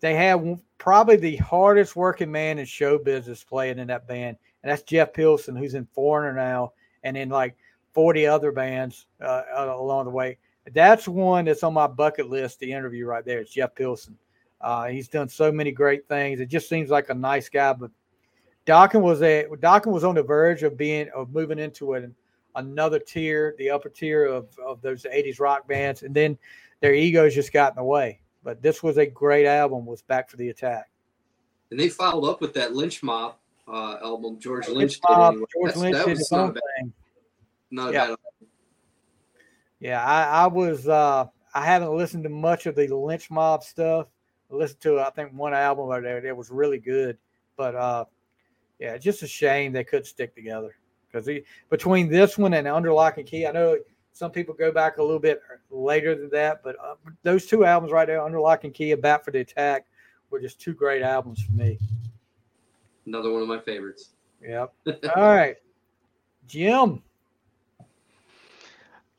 they 0.04 0.14
had 0.14 0.60
probably 0.76 1.16
the 1.16 1.36
hardest 1.36 1.96
working 1.96 2.30
man 2.30 2.58
in 2.58 2.66
show 2.66 2.98
business 2.98 3.42
playing 3.42 3.78
in 3.78 3.86
that 3.86 4.06
band, 4.06 4.36
and 4.62 4.70
that's 4.70 4.82
Jeff 4.82 5.14
Pilson, 5.14 5.56
who's 5.56 5.72
in 5.72 5.86
Foreigner 5.94 6.34
now, 6.34 6.74
and 7.04 7.16
in 7.16 7.30
like 7.30 7.56
40 7.94 8.26
other 8.26 8.52
bands 8.52 9.06
uh, 9.22 9.44
along 9.56 10.04
the 10.04 10.10
way. 10.10 10.36
That's 10.74 11.08
one 11.08 11.46
that's 11.46 11.62
on 11.62 11.72
my 11.72 11.86
bucket 11.86 12.28
list 12.28 12.58
to 12.58 12.70
interview 12.70 13.06
right 13.06 13.24
there. 13.24 13.38
It's 13.38 13.50
Jeff 13.50 13.74
Pilson. 13.74 14.18
Uh, 14.60 14.88
he's 14.88 15.08
done 15.08 15.26
so 15.26 15.50
many 15.50 15.72
great 15.72 16.06
things. 16.06 16.38
It 16.38 16.50
just 16.50 16.68
seems 16.68 16.90
like 16.90 17.08
a 17.08 17.14
nice 17.14 17.48
guy, 17.48 17.72
but 17.72 17.90
Dokken 18.66 19.00
was 19.00 19.22
a 19.22 19.46
Dokken 19.52 19.90
was 19.90 20.04
on 20.04 20.16
the 20.16 20.22
verge 20.22 20.64
of 20.64 20.76
being 20.76 21.08
of 21.14 21.32
moving 21.32 21.58
into 21.58 21.94
an, 21.94 22.14
another 22.56 22.98
tier, 22.98 23.54
the 23.56 23.70
upper 23.70 23.88
tier 23.88 24.26
of, 24.26 24.48
of 24.58 24.82
those 24.82 25.04
80s 25.04 25.40
rock 25.40 25.66
bands, 25.66 26.02
and 26.02 26.14
then 26.14 26.36
their 26.80 26.92
egos 26.92 27.34
just 27.34 27.54
got 27.54 27.72
in 27.72 27.76
the 27.76 27.84
way. 27.84 28.20
But 28.44 28.62
this 28.62 28.82
was 28.82 28.98
a 28.98 29.06
great 29.06 29.46
album. 29.46 29.86
Was 29.86 30.02
back 30.02 30.30
for 30.30 30.36
the 30.36 30.50
attack. 30.50 30.90
And 31.70 31.80
they 31.80 31.88
followed 31.88 32.28
up 32.28 32.40
with 32.40 32.54
that 32.54 32.74
Lynch 32.74 33.02
Mob 33.02 33.36
uh, 33.66 33.96
album. 34.02 34.38
George 34.38 34.68
Lynch, 34.68 35.00
Mob, 35.08 35.34
George 35.34 35.48
That's, 35.64 35.76
Lynch 35.78 35.96
that 35.96 36.06
did 36.06 36.18
his 36.18 36.32
own 36.32 36.52
thing. 36.52 36.92
Not 37.70 37.92
yeah. 37.92 38.08
bad. 38.08 38.16
Yeah, 39.80 40.04
I, 40.04 40.44
I 40.44 40.46
was. 40.46 40.86
Uh, 40.86 41.26
I 41.54 41.64
haven't 41.64 41.94
listened 41.94 42.24
to 42.24 42.30
much 42.30 42.66
of 42.66 42.74
the 42.74 42.88
Lynch 42.88 43.30
Mob 43.30 43.62
stuff. 43.62 44.06
I 44.52 44.54
listened 44.54 44.80
to 44.82 45.00
I 45.00 45.10
think 45.10 45.32
one 45.32 45.54
album 45.54 45.86
over 45.86 46.00
there 46.00 46.20
that 46.20 46.36
was 46.36 46.50
really 46.50 46.78
good, 46.78 47.16
but 47.56 47.74
uh, 47.74 48.04
yeah, 48.78 48.98
just 48.98 49.22
a 49.22 49.26
shame 49.26 49.72
they 49.72 49.84
couldn't 49.84 50.04
stick 50.04 50.34
together 50.34 50.76
because 51.10 51.28
between 51.70 52.08
this 52.08 52.36
one 52.36 52.54
and 52.54 52.66
Under 52.66 52.92
Lock 52.92 53.18
and 53.18 53.26
Key, 53.26 53.46
I 53.46 53.52
know 53.52 53.78
some 54.14 54.30
people 54.30 54.54
go 54.54 54.70
back 54.70 54.98
a 54.98 55.02
little 55.02 55.18
bit 55.18 55.42
later 55.70 56.14
than 56.14 56.30
that, 56.30 56.62
but 56.62 56.76
uh, 56.82 56.94
those 57.24 57.46
two 57.46 57.64
albums 57.64 57.92
right 57.92 58.06
there, 58.06 58.22
Under 58.22 58.40
Lock 58.40 58.62
and 58.64 58.72
Key 58.72 58.92
and 58.92 59.02
Back 59.02 59.24
for 59.24 59.32
the 59.32 59.40
Attack, 59.40 59.86
were 60.30 60.40
just 60.40 60.60
two 60.60 60.72
great 60.72 61.02
albums 61.02 61.42
for 61.42 61.52
me. 61.52 61.78
Another 63.06 63.32
one 63.32 63.42
of 63.42 63.48
my 63.48 63.58
favorites. 63.58 64.10
Yep. 64.40 64.72
All 65.16 65.22
right, 65.34 65.56
Jim. 66.46 67.02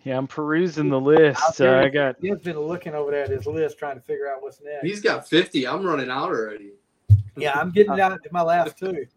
Yeah, 0.03 0.17
I'm 0.17 0.27
perusing 0.27 0.89
the 0.89 0.99
list. 0.99 1.59
Uh, 1.59 1.79
I 1.79 1.89
got. 1.89 2.15
He's 2.21 2.37
been 2.37 2.59
looking 2.59 2.93
over 2.93 3.11
there 3.11 3.23
at 3.23 3.29
his 3.29 3.47
list, 3.47 3.77
trying 3.77 3.95
to 3.95 4.01
figure 4.01 4.31
out 4.31 4.41
what's 4.41 4.61
next. 4.63 4.85
He's 4.85 5.01
got 5.01 5.27
50. 5.27 5.67
I'm 5.67 5.83
running 5.83 6.09
out 6.09 6.29
already. 6.29 6.73
Yeah, 7.35 7.59
I'm 7.59 7.71
getting 7.71 7.95
down 7.97 8.11
to 8.11 8.19
my 8.31 8.43
last 8.43 8.77
two. 8.77 9.07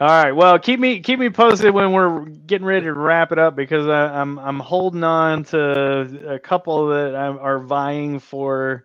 All 0.00 0.06
right. 0.06 0.30
Well, 0.30 0.60
keep 0.60 0.78
me 0.78 1.00
keep 1.00 1.18
me 1.18 1.28
posted 1.28 1.74
when 1.74 1.92
we're 1.92 2.24
getting 2.24 2.64
ready 2.64 2.86
to 2.86 2.92
wrap 2.92 3.32
it 3.32 3.38
up 3.38 3.56
because 3.56 3.88
I, 3.88 4.20
am 4.20 4.38
I'm, 4.38 4.46
I'm 4.46 4.60
holding 4.60 5.02
on 5.02 5.42
to 5.46 6.34
a 6.34 6.38
couple 6.38 6.86
that 6.88 7.16
are 7.16 7.58
vying 7.58 8.20
for 8.20 8.84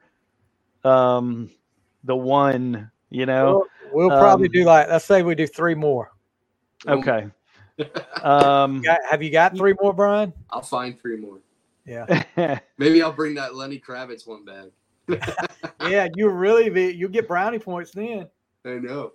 um 0.84 1.52
the 2.04 2.16
one. 2.16 2.90
You 3.12 3.28
know, 3.28 3.68
we'll, 3.94 4.10
we'll 4.10 4.20
probably 4.20 4.48
um, 4.48 4.54
do 4.54 4.64
like 4.64 4.90
let's 4.90 5.06
say 5.06 5.22
we 5.22 5.36
do 5.36 5.46
three 5.46 5.76
more. 5.76 6.12
Okay. 6.88 7.28
um, 8.24 8.78
you 8.78 8.84
got, 8.84 9.00
have 9.08 9.22
you 9.22 9.30
got 9.30 9.56
three 9.56 9.76
more, 9.80 9.94
Brian? 9.94 10.34
I'll 10.50 10.62
find 10.64 11.00
three 11.00 11.18
more. 11.18 11.38
Yeah. 11.86 12.24
Maybe 12.80 13.04
I'll 13.04 13.14
bring 13.14 13.36
that 13.36 13.54
Lenny 13.54 13.80
Kravitz 13.80 14.26
one 14.26 14.46
back. 14.46 14.70
yeah, 15.82 16.08
you 16.16 16.30
really 16.30 16.72
be 16.72 16.86
you 16.86 17.08
get 17.08 17.28
brownie 17.28 17.60
points 17.60 17.92
then. 17.92 18.28
I 18.66 18.80
know 18.80 19.12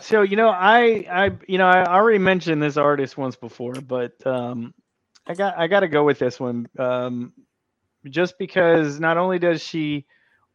so 0.00 0.22
you 0.22 0.36
know, 0.36 0.48
I 0.48 1.06
I 1.10 1.30
you 1.46 1.58
know 1.58 1.66
I 1.66 1.84
already 1.84 2.18
mentioned 2.18 2.62
this 2.62 2.76
artist 2.76 3.16
once 3.16 3.36
before, 3.36 3.74
but 3.74 4.14
um, 4.26 4.74
I 5.26 5.34
got 5.34 5.58
I 5.58 5.66
got 5.66 5.80
to 5.80 5.88
go 5.88 6.04
with 6.04 6.18
this 6.18 6.40
one 6.40 6.68
um, 6.78 7.32
just 8.08 8.38
because 8.38 8.98
not 8.98 9.16
only 9.16 9.38
does 9.38 9.62
she 9.62 10.06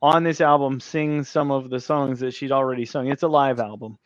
on 0.02 0.24
this 0.24 0.42
album 0.42 0.80
sing 0.80 1.24
some 1.24 1.52
of 1.52 1.70
the 1.70 1.80
songs 1.80 2.20
that 2.20 2.34
she'd 2.34 2.52
already 2.52 2.86
sung. 2.86 3.08
It's 3.08 3.24
a 3.24 3.28
live 3.28 3.60
album. 3.60 3.98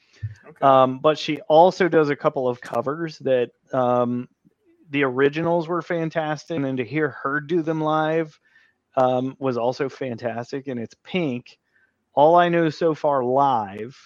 Okay. 0.47 0.57
Um, 0.61 0.99
but 0.99 1.17
she 1.17 1.41
also 1.41 1.87
does 1.87 2.09
a 2.09 2.15
couple 2.15 2.47
of 2.47 2.61
covers 2.61 3.17
that 3.19 3.51
um, 3.73 4.27
the 4.89 5.03
originals 5.03 5.67
were 5.67 5.81
fantastic, 5.81 6.57
and 6.57 6.77
to 6.77 6.85
hear 6.85 7.09
her 7.09 7.39
do 7.39 7.61
them 7.61 7.81
live 7.81 8.39
um, 8.95 9.35
was 9.39 9.57
also 9.57 9.89
fantastic. 9.89 10.67
And 10.67 10.79
it's 10.79 10.95
Pink. 11.03 11.57
All 12.13 12.35
I 12.35 12.49
know 12.49 12.69
so 12.69 12.93
far 12.93 13.23
live 13.23 13.97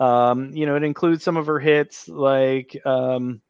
um, 0.00 0.50
you 0.52 0.66
know, 0.66 0.76
it 0.76 0.82
includes 0.82 1.24
some 1.24 1.36
of 1.36 1.46
her 1.46 1.58
hits 1.58 2.08
like 2.08 2.76
um, 2.86 3.40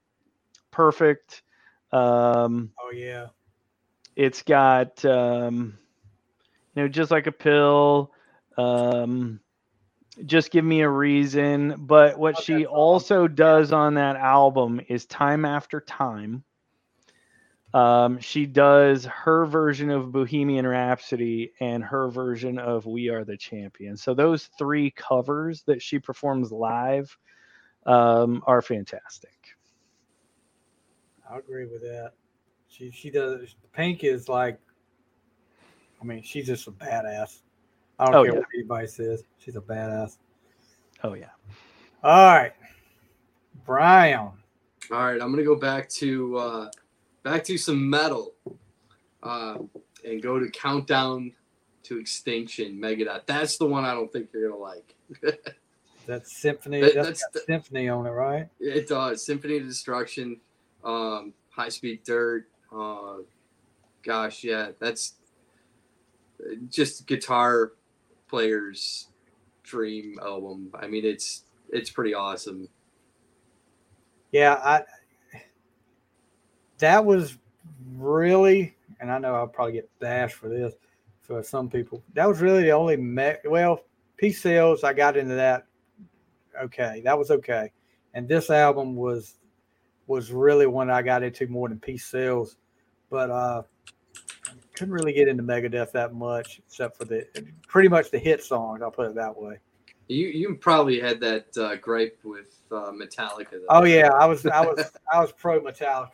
Perfect. 0.77 1.43
Um, 1.91 2.71
oh, 2.79 2.91
yeah. 2.93 3.29
It's 4.15 4.43
got, 4.43 5.03
um, 5.07 5.79
you 6.75 6.83
know, 6.83 6.89
just 6.89 7.11
like 7.11 7.27
a 7.27 7.33
pill. 7.33 8.13
Um, 8.59 9.41
just 10.27 10.51
give 10.51 10.67
me 10.67 10.83
a 10.83 10.89
reason. 10.91 11.77
But 11.79 12.19
what 12.19 12.35
okay. 12.35 12.45
she 12.45 12.67
also 12.67 13.27
does 13.27 13.73
on 13.73 13.95
that 13.95 14.17
album 14.17 14.83
is 14.87 15.07
time 15.07 15.47
after 15.47 15.81
time. 15.81 16.45
Um, 17.77 18.19
she 18.21 18.47
does 18.47 19.05
her 19.05 19.45
version 19.45 19.91
of 19.91 20.11
Bohemian 20.11 20.67
Rhapsody 20.67 21.53
and 21.61 21.85
her 21.85 22.09
version 22.09 22.59
of 22.59 22.87
We 22.87 23.11
Are 23.11 23.23
the 23.23 23.37
Champion. 23.37 23.99
So 23.99 24.15
those 24.15 24.49
three 24.59 24.91
covers 24.93 25.61
that 25.65 25.83
she 25.83 25.99
performs 25.99 26.51
live 26.51 27.15
um, 27.85 28.43
are 28.47 28.63
fantastic. 28.63 29.59
I 31.31 31.37
agree 31.37 31.67
with 31.67 31.83
that. 31.83 32.13
She 32.71 32.91
she 32.91 33.11
does. 33.11 33.55
Pink 33.75 34.05
is 34.05 34.27
like, 34.27 34.59
I 36.01 36.05
mean, 36.07 36.23
she's 36.23 36.47
just 36.47 36.67
a 36.69 36.73
badass. 36.73 37.41
I 37.99 38.07
don't 38.07 38.15
oh, 38.15 38.25
care 38.25 38.33
yeah. 38.33 38.39
what 38.39 38.49
anybody 38.55 38.87
says. 38.87 39.23
She's 39.37 39.57
a 39.57 39.61
badass. 39.61 40.17
Oh 41.05 41.13
yeah. 41.13 41.29
All 42.03 42.35
right, 42.35 42.53
Brian. 43.67 44.19
All 44.19 44.33
right, 44.91 45.21
I'm 45.21 45.31
gonna 45.31 45.43
go 45.43 45.57
back 45.57 45.91
to. 45.91 46.39
Uh, 46.39 46.71
back 47.27 47.43
to 47.43 47.59
some 47.59 47.91
metal 47.91 48.35
uh, 49.25 49.59
and 50.05 50.23
go 50.23 50.39
to 50.39 50.49
Countdown 50.51 51.33
to 51.83 51.99
Extinction, 51.99 52.79
Megadeth. 52.79 53.27
That's 53.27 53.59
the 53.59 53.67
one 53.67 53.85
I 53.85 53.95
don't 53.95 54.13
think 54.13 54.29
you're 54.33 54.49
gonna 54.49 54.63
like. 54.63 54.95
that's 56.07 56.41
Symphony. 56.41 56.83
That, 56.83 56.95
that's, 56.95 57.09
that's 57.09 57.29
the, 57.33 57.41
Symphony 57.41 57.89
on 57.89 58.07
it, 58.07 58.11
right? 58.11 58.49
It 58.61 58.89
does. 58.89 59.27
Symphony 59.27 59.57
of 59.57 59.65
Destruction, 59.65 60.41
um, 60.85 61.33
High 61.51 61.69
Speed 61.69 62.05
Dirt. 62.05 62.47
Uh, 62.73 63.17
gosh, 64.05 64.45
yeah, 64.45 64.71
that's 64.79 65.15
just 66.69 67.09
guitar 67.09 67.73
players' 68.29 69.09
dream 69.65 70.21
album. 70.23 70.71
I 70.81 70.87
mean, 70.87 71.05
it's 71.05 71.43
it's 71.71 71.91
pretty 71.91 72.15
awesome. 72.15 72.69
Yeah, 74.31 74.61
I 74.63 74.83
that 76.79 77.05
was 77.05 77.39
really, 77.97 78.75
and 79.01 79.11
I 79.11 79.19
know 79.19 79.35
I'll 79.35 79.47
probably 79.47 79.73
get 79.73 79.91
bashed 79.99 80.35
for 80.35 80.49
this 80.49 80.75
for 81.23 81.43
some 81.43 81.69
people. 81.69 82.03
That 82.15 82.29
was 82.29 82.41
really 82.41 82.63
the 82.63 82.71
only 82.71 82.97
me- 82.97 83.37
well, 83.45 83.81
Peace 84.17 84.41
Sells. 84.41 84.85
I 84.85 84.93
got 84.93 85.17
into 85.17 85.35
that. 85.35 85.67
Okay, 86.61 87.03
that 87.05 87.19
was 87.19 87.31
okay, 87.31 87.71
and 88.15 88.27
this 88.27 88.49
album 88.51 88.97
was 88.97 89.35
was 90.07 90.33
really 90.33 90.67
one 90.67 90.89
I 90.89 91.03
got 91.03 91.23
into 91.23 91.47
more 91.49 91.69
than 91.69 91.81
Peace 91.81 92.07
Sells, 92.07 92.57
but 93.11 93.31
uh, 93.31 93.63
couldn't 94.75 94.95
really 94.95 95.13
get 95.13 95.29
into 95.29 95.43
Megadeth 95.43 95.93
that 95.93 96.15
much, 96.15 96.61
except 96.67 96.97
for 96.97 97.05
the 97.05 97.27
pretty 97.67 97.89
much 97.89 98.11
the 98.11 98.19
hit 98.19 98.43
songs. 98.43 98.81
I'll 98.83 98.91
put 98.91 99.11
it 99.11 99.15
that 99.17 99.37
way. 99.37 99.59
You 100.09 100.29
you 100.29 100.55
probably 100.55 101.01
had 101.01 101.19
that 101.21 101.57
uh, 101.59 101.77
gripe 101.77 102.19
with 102.23 102.61
uh, 102.71 102.93
Metallica. 102.93 103.51
Though. 103.53 103.67
Oh 103.69 103.85
yeah, 103.85 104.11
I 104.13 104.27
was 104.27 104.47
I 104.47 104.61
was 104.61 104.91
I 105.13 105.21
was 105.21 105.33
pro 105.33 105.61
Metallica. 105.61 106.11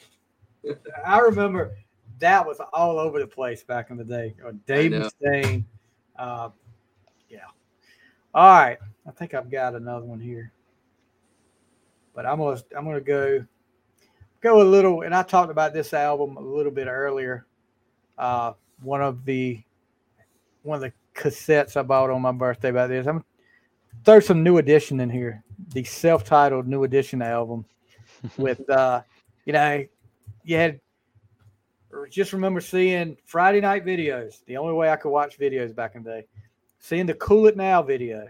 I 1.05 1.19
remember 1.19 1.77
that 2.19 2.47
was 2.47 2.61
all 2.73 2.99
over 2.99 3.19
the 3.19 3.27
place 3.27 3.63
back 3.63 3.91
in 3.91 3.97
the 3.97 4.05
day. 4.05 4.35
Dave 4.67 4.93
Mustaine. 4.93 5.65
Uh, 6.17 6.51
yeah. 7.29 7.41
All 8.35 8.59
right. 8.59 8.79
I 9.07 9.11
think 9.11 9.35
I've 9.35 9.51
got 9.51 9.75
another 9.75 10.07
one 10.07 10.21
here. 10.21 10.53
But 12.15 12.27
I'm 12.27 12.39
gonna 12.39 12.63
I'm 12.77 12.85
gonna 12.85 13.01
go 13.01 13.45
go 14.41 14.63
a 14.63 14.65
little 14.65 15.03
and 15.03 15.15
I 15.15 15.23
talked 15.23 15.51
about 15.51 15.73
this 15.73 15.93
album 15.93 16.37
a 16.37 16.41
little 16.41 16.73
bit 16.73 16.87
earlier. 16.87 17.47
Uh, 18.19 18.53
one 18.83 19.03
of 19.03 19.25
the 19.25 19.63
one 20.63 20.77
of 20.77 20.83
the 20.83 20.93
cassettes 21.15 21.77
I 21.77 21.83
bought 21.83 22.11
on 22.11 22.23
my 22.23 22.33
birthday 22.33 22.71
about 22.71 22.91
this. 22.91 23.07
I'm 23.07 23.25
throw 24.05 24.21
some 24.21 24.43
new 24.43 24.59
edition 24.59 25.01
in 25.01 25.11
here. 25.11 25.43
The 25.73 25.85
self-titled 25.85 26.67
new 26.69 26.85
edition 26.85 27.23
album 27.23 27.65
with 28.37 28.69
uh 28.69 29.03
you 29.45 29.55
know 29.55 29.85
you 30.45 30.57
had 30.57 30.81
just 32.11 32.33
remember 32.33 32.61
seeing 32.61 33.17
Friday 33.25 33.61
night 33.61 33.85
videos. 33.85 34.45
The 34.47 34.57
only 34.57 34.73
way 34.73 34.91
I 34.91 34.97
could 34.97 35.11
watch 35.11 35.39
videos 35.39 35.75
back 35.75 35.95
in 35.95 36.03
the 36.03 36.11
day, 36.11 36.27
seeing 36.79 37.07
the 37.07 37.15
Cool 37.15 37.47
It 37.47 37.57
Now 37.57 37.83
video, 37.83 38.29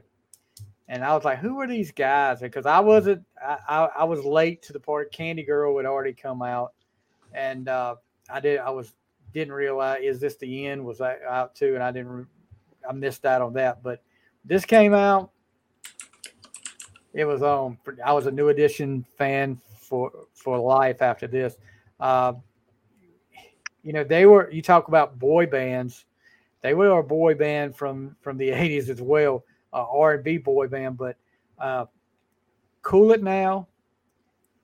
and 0.88 1.04
I 1.04 1.14
was 1.14 1.24
like, 1.24 1.38
"Who 1.38 1.60
are 1.60 1.66
these 1.66 1.92
guys?" 1.92 2.40
Because 2.40 2.66
I 2.66 2.80
wasn't, 2.80 3.24
I, 3.40 3.58
I, 3.68 3.88
I, 4.00 4.04
was 4.04 4.24
late 4.24 4.62
to 4.62 4.72
the 4.72 4.80
party. 4.80 5.10
Candy 5.12 5.42
Girl 5.44 5.76
had 5.76 5.86
already 5.86 6.12
come 6.12 6.42
out, 6.42 6.72
and 7.32 7.68
uh, 7.68 7.96
I 8.28 8.40
did, 8.40 8.58
I 8.58 8.70
was 8.70 8.94
didn't 9.32 9.54
realize 9.54 10.00
is 10.02 10.20
this 10.20 10.36
the 10.36 10.66
end 10.66 10.84
was 10.84 11.00
out 11.00 11.54
too, 11.54 11.74
and 11.74 11.82
I 11.82 11.92
didn't, 11.92 12.26
I 12.88 12.92
missed 12.92 13.24
out 13.24 13.42
on 13.42 13.52
that. 13.54 13.82
But 13.82 14.02
this 14.44 14.64
came 14.64 14.92
out. 14.92 15.30
It 17.14 17.24
was 17.24 17.42
on. 17.42 17.78
Um, 17.86 17.98
I 18.04 18.12
was 18.12 18.26
a 18.26 18.30
New 18.30 18.48
Edition 18.48 19.06
fan 19.16 19.60
for 19.78 20.10
for 20.34 20.58
life 20.58 21.00
after 21.00 21.26
this. 21.26 21.56
Uh, 22.02 22.32
you 23.84 23.92
know, 23.92 24.02
they 24.02 24.26
were. 24.26 24.50
You 24.50 24.60
talk 24.60 24.88
about 24.88 25.20
boy 25.20 25.46
bands. 25.46 26.04
They 26.60 26.74
were 26.74 26.98
a 26.98 27.02
boy 27.02 27.36
band 27.36 27.76
from 27.76 28.16
from 28.20 28.36
the 28.36 28.48
'80s 28.50 28.88
as 28.88 29.00
well, 29.00 29.44
uh, 29.72 29.86
R&B 29.88 30.38
boy 30.38 30.66
band. 30.66 30.98
But 30.98 31.16
uh, 31.58 31.86
"Cool 32.82 33.12
It 33.12 33.22
Now," 33.22 33.68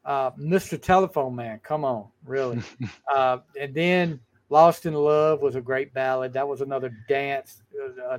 uh, 0.05 0.33
"Mr. 0.33 0.81
Telephone 0.83 1.37
Man," 1.37 1.61
come 1.63 1.85
on, 1.85 2.09
really. 2.27 2.61
uh, 3.15 3.39
and 3.59 3.73
then 3.73 4.19
"Lost 4.51 4.85
in 4.87 4.95
Love" 4.95 5.41
was 5.41 5.55
a 5.55 5.61
great 5.61 5.95
ballad. 5.95 6.33
That 6.33 6.49
was 6.49 6.61
another 6.61 6.93
dance, 7.09 7.63
a, 7.81 8.15
uh, 8.15 8.19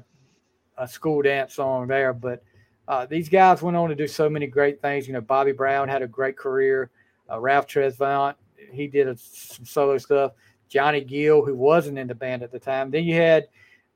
a 0.78 0.88
school 0.88 1.22
dance 1.22 1.56
song 1.56 1.88
there. 1.88 2.14
But 2.14 2.41
uh, 2.88 3.06
these 3.06 3.28
guys 3.28 3.62
went 3.62 3.76
on 3.76 3.90
to 3.90 3.96
do 3.96 4.08
so 4.08 4.30
many 4.30 4.48
great 4.48 4.82
things. 4.82 5.08
You 5.08 5.14
know, 5.14 5.22
Bobby 5.22 5.52
Brown 5.52 5.90
had 5.90 6.02
a 6.02 6.08
great 6.08 6.38
career. 6.38 6.90
Uh, 7.30 7.40
Ralph 7.40 7.68
Tresvant, 7.68 8.36
he 8.72 8.88
did 8.88 9.08
a, 9.08 9.18
some 9.18 9.66
solo 9.66 9.98
stuff. 9.98 10.34
Johnny 10.68 11.02
Gill, 11.02 11.44
who 11.44 11.56
wasn't 11.56 11.98
in 11.98 12.08
the 12.08 12.16
band 12.16 12.44
at 12.44 12.52
the 12.52 12.60
time. 12.60 12.91
Then 12.91 13.04
you 13.04 13.16
had 13.16 13.48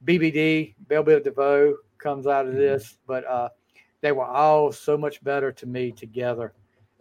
BBD, 0.06 0.74
Bell 0.88 1.04
Biv 1.04 1.24
DeVoe 1.24 1.78
comes 1.98 2.28
out 2.28 2.46
of 2.46 2.54
mm-hmm. 2.54 2.62
this, 2.62 2.98
but 3.08 3.26
uh, 3.26 3.50
they 4.02 4.12
were 4.12 4.26
all 4.26 4.72
so 4.72 4.98
much 4.98 5.24
better 5.24 5.52
to 5.52 5.66
me 5.66 5.92
together, 5.92 6.54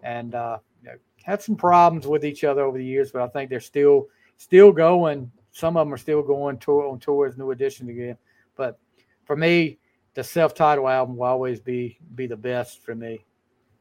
and 0.03 0.35
uh, 0.35 0.59
you 0.83 0.89
know, 0.89 0.97
had 1.25 1.43
some 1.43 1.57
problems 1.57 2.07
with 2.07 2.25
each 2.25 2.45
other 2.45 2.63
over 2.63 2.79
the 2.79 2.85
years, 2.85 3.11
but 3.11 3.23
I 3.23 3.29
think 3.29 3.51
they're 3.51 3.61
still 3.61 4.09
still 4.37 4.73
going. 4.73 5.31
Some 5.51 5.77
of 5.77 5.87
them 5.87 5.95
are 5.95 5.99
still 5.99 6.23
going 6.23 6.59
tour 6.59 6.89
on 6.89 6.99
tours, 6.99 7.37
New 7.37 7.51
Edition 7.51 7.89
again. 7.89 8.17
But 8.57 8.79
for 9.25 9.37
me, 9.37 9.79
the 10.15 10.25
self-titled 10.25 10.89
album 10.89 11.17
will 11.17 11.27
always 11.27 11.61
be 11.61 11.99
be 12.15 12.27
the 12.27 12.37
best 12.37 12.83
for 12.83 12.95
me. 12.95 13.25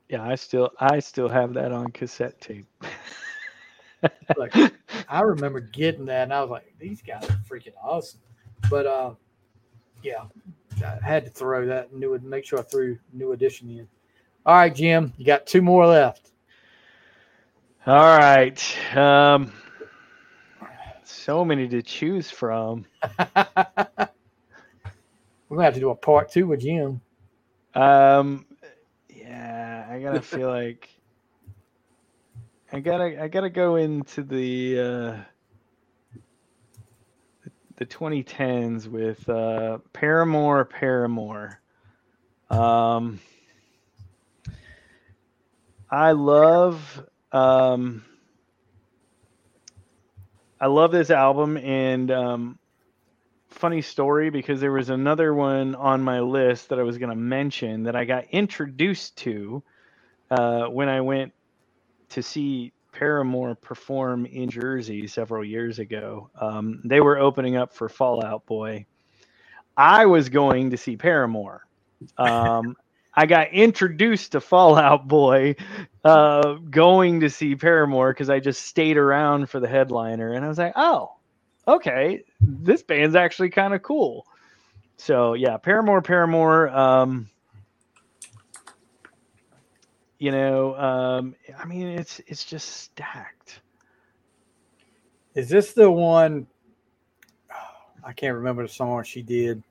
Yeah, 0.10 0.24
I 0.24 0.36
still 0.36 0.72
I 0.80 1.00
still 1.00 1.30
have 1.30 1.54
that 1.54 1.72
on 1.72 1.92
cassette 1.92 2.40
tape. 2.42 2.66
like, 4.38 4.54
I 5.08 5.22
remember 5.22 5.60
getting 5.60 6.06
that, 6.06 6.24
and 6.24 6.34
I 6.34 6.42
was 6.42 6.50
like, 6.50 6.74
"These 6.80 7.02
guys 7.02 7.24
are 7.30 7.40
freaking 7.50 7.74
awesome." 7.84 8.20
But 8.70 8.86
uh, 8.86 9.14
yeah, 10.04 10.24
I 10.84 11.06
had 11.06 11.26
to 11.26 11.32
throw 11.32 11.66
that 11.68 11.94
new. 11.94 12.18
Make 12.20 12.46
sure 12.46 12.60
I 12.60 12.64
threw 12.64 12.98
new 13.14 13.34
edition 13.34 13.70
in. 13.70 13.88
All 14.46 14.56
right, 14.56 14.74
Jim, 14.74 15.14
you 15.18 15.26
got 15.26 15.46
two 15.46 15.62
more 15.62 15.86
left. 15.86 16.32
All 17.86 18.18
right. 18.18 18.96
Um, 18.96 19.52
so 21.04 21.44
many 21.44 21.68
to 21.68 21.82
choose 21.82 22.30
from. 22.30 22.86
We're 23.36 24.08
gonna 25.58 25.64
have 25.64 25.74
to 25.74 25.80
do 25.80 25.90
a 25.90 25.96
part 25.96 26.32
two 26.32 26.48
with 26.48 26.62
Jim. 26.62 27.02
Um, 27.76 28.46
yeah, 29.10 29.88
I 29.90 30.00
gotta 30.00 30.22
feel 30.22 30.50
like 30.50 30.90
I 32.74 32.80
gotta 32.80 33.22
I 33.22 33.28
gotta 33.28 33.50
go 33.50 33.76
into 33.76 34.24
the 34.24 34.80
uh, 34.80 35.18
the 37.76 37.86
2010s 37.86 38.88
with 38.88 39.28
uh, 39.28 39.80
Paramore 39.92 40.64
Paramore. 40.64 41.60
Um, 42.50 43.20
I 45.90 46.14
love 46.14 47.06
um, 47.34 48.06
I 50.62 50.68
love 50.68 50.94
this 50.94 51.10
album 51.10 51.58
and 51.58 52.10
um, 52.10 52.60
funny 53.50 53.82
story 53.82 54.30
because 54.30 54.62
there 54.62 54.72
was 54.72 54.90
another 54.90 55.34
one 55.34 55.76
on 55.76 56.02
my 56.02 56.22
list 56.22 56.70
that 56.70 56.80
I 56.80 56.84
was 56.84 56.98
going 56.98 57.10
to 57.10 57.18
mention 57.18 57.84
that 57.84 57.98
I 57.98 58.06
got 58.06 58.28
introduced 58.32 59.18
to 59.18 59.62
uh, 60.30 60.68
when 60.68 60.88
I 60.88 61.02
went 61.02 61.34
to 62.12 62.24
see 62.24 62.72
Paramore 62.92 63.56
perform 63.56 64.26
in 64.26 64.50
Jersey 64.50 65.08
several 65.08 65.44
years 65.44 65.80
ago. 65.80 66.30
Um, 66.40 66.82
they 66.84 67.02
were 67.02 67.18
opening 67.18 67.56
up 67.56 67.74
for 67.74 67.90
Fall 67.90 68.24
Out 68.24 68.46
Boy. 68.46 68.86
I 69.76 70.06
was 70.06 70.30
going 70.30 70.72
to 70.72 70.78
see 70.78 70.98
Paramore. 70.98 71.66
Um, 72.18 72.76
I 73.14 73.26
got 73.26 73.52
introduced 73.52 74.34
to 74.34 74.42
Fall 74.42 74.78
Out 74.78 75.08
Boy 75.08 75.56
uh, 76.04 76.54
going 76.70 77.22
to 77.22 77.30
see 77.30 77.56
Paramore 77.56 78.14
because 78.14 78.30
I 78.30 78.40
just 78.40 78.64
stayed 78.64 78.98
around 78.98 79.50
for 79.50 79.60
the 79.60 79.68
headliner. 79.68 80.34
And 80.34 80.46
I 80.46 80.48
was 80.48 80.58
like, 80.58 80.74
oh, 80.76 81.16
okay, 81.68 82.24
this 82.40 82.84
band's 82.84 83.16
actually 83.16 83.50
kind 83.50 83.74
of 83.74 83.82
cool. 83.82 84.26
So, 84.98 85.34
yeah, 85.34 85.58
Paramore, 85.58 86.02
Paramore. 86.02 86.70
Um, 86.70 87.30
you 90.22 90.32
know, 90.32 90.76
um, 90.76 91.36
I 91.58 91.66
mean, 91.66 91.88
it's 91.88 92.22
it's 92.28 92.46
just 92.46 92.70
stacked. 92.70 93.60
Is 95.34 95.50
this 95.50 95.74
the 95.74 95.90
one? 95.90 96.46
I 98.04 98.14
can't 98.14 98.36
remember 98.36 98.62
the 98.62 98.72
song 98.72 99.04
she 99.04 99.24
did. 99.24 99.64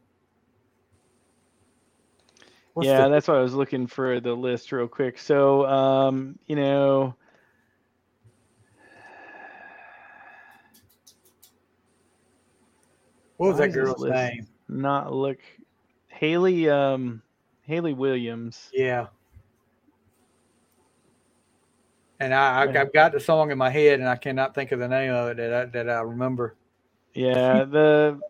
What's 2.75 2.89
yeah, 2.89 3.05
the... 3.05 3.11
that's 3.11 3.29
why 3.29 3.37
I 3.37 3.43
was 3.43 3.55
looking 3.55 3.87
for 3.87 4.19
the 4.19 4.35
list 4.35 4.73
real 4.73 4.89
quick. 4.89 5.19
So, 5.19 5.67
um, 5.67 6.37
you 6.49 6.57
know, 6.57 7.15
what 13.37 13.51
was 13.51 13.59
that 13.59 13.69
girl's 13.69 14.03
name? 14.03 14.49
Not 14.69 15.15
look, 15.15 15.39
Hayley. 16.09 16.69
um, 16.69 17.23
Hayley 17.63 17.93
Williams. 17.93 18.69
Yeah. 18.73 19.07
And 22.21 22.35
I, 22.35 22.63
I 22.63 22.73
have 22.73 22.93
got 22.93 23.13
the 23.13 23.21
song 23.21 23.51
in 23.51 23.59
my 23.59 23.71
head, 23.71 23.99
and 23.99 24.09
I 24.09 24.17
cannot 24.17 24.55
think 24.55 24.73
of 24.73 24.79
the 24.79 24.89
name 24.89 25.13
of 25.13 25.31
it 25.31 25.37
that 25.39 25.53
I, 25.53 25.65
that 25.65 25.89
I 25.89 26.01
remember. 26.03 26.55
Yeah, 27.15 27.65
the 27.69 28.21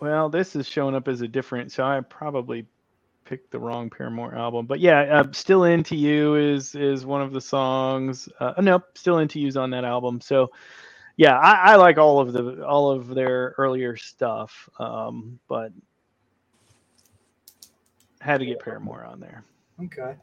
well, 0.00 0.28
this 0.28 0.54
is 0.54 0.66
showing 0.66 0.94
up 0.94 1.08
as 1.08 1.20
a 1.20 1.28
different, 1.28 1.72
so 1.72 1.84
I 1.84 2.00
probably 2.00 2.64
picked 3.24 3.50
the 3.50 3.58
wrong 3.58 3.90
Paramore 3.90 4.34
album. 4.34 4.66
But 4.66 4.78
yeah, 4.78 5.00
uh, 5.00 5.32
"Still 5.32 5.64
Into 5.64 5.96
You" 5.96 6.36
is 6.36 6.74
is 6.76 7.04
one 7.04 7.20
of 7.20 7.32
the 7.32 7.40
songs. 7.40 8.28
Uh, 8.38 8.54
nope, 8.60 8.84
"Still 8.94 9.18
Into 9.18 9.40
You's 9.40 9.56
on 9.56 9.70
that 9.70 9.84
album. 9.84 10.20
So 10.20 10.52
yeah, 11.16 11.36
I, 11.36 11.72
I, 11.72 11.76
like 11.76 11.98
all 11.98 12.20
of 12.20 12.32
the 12.32 12.64
all 12.64 12.92
of 12.92 13.08
their 13.08 13.56
earlier 13.58 13.96
stuff, 13.96 14.68
um, 14.78 15.40
but 15.48 15.72
had 18.20 18.38
to 18.38 18.46
get 18.46 18.60
Paramore 18.60 19.04
on 19.04 19.18
there. 19.18 19.44
Okay. 19.82 20.14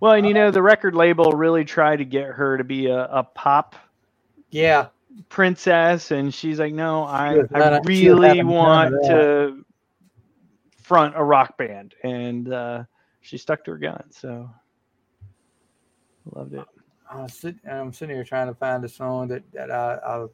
Well, 0.00 0.12
and 0.12 0.26
you 0.26 0.34
know, 0.34 0.50
the 0.50 0.62
record 0.62 0.94
label 0.94 1.32
really 1.32 1.64
tried 1.64 1.96
to 1.96 2.04
get 2.04 2.26
her 2.26 2.56
to 2.56 2.64
be 2.64 2.86
a, 2.86 3.04
a 3.06 3.24
pop 3.24 3.74
yeah 4.50 4.88
princess, 5.28 6.10
and 6.10 6.32
she's 6.32 6.58
like, 6.58 6.72
no, 6.72 7.04
I, 7.04 7.42
I 7.52 7.80
really 7.84 8.42
want 8.42 8.94
to 9.06 9.64
front 10.82 11.14
a 11.16 11.22
rock 11.22 11.56
band, 11.58 11.94
and 12.02 12.52
uh, 12.52 12.84
she 13.20 13.38
stuck 13.38 13.64
to 13.64 13.72
her 13.72 13.78
gun. 13.78 14.04
So 14.10 14.48
loved 16.32 16.54
it. 16.54 16.64
I'm 17.10 17.28
sitting, 17.28 17.60
I'm 17.68 17.92
sitting 17.92 18.14
here 18.14 18.24
trying 18.24 18.48
to 18.48 18.54
find 18.54 18.84
a 18.84 18.88
song 18.88 19.28
that 19.28 19.42
that 19.52 19.70
I 19.70 19.94
I, 19.96 20.26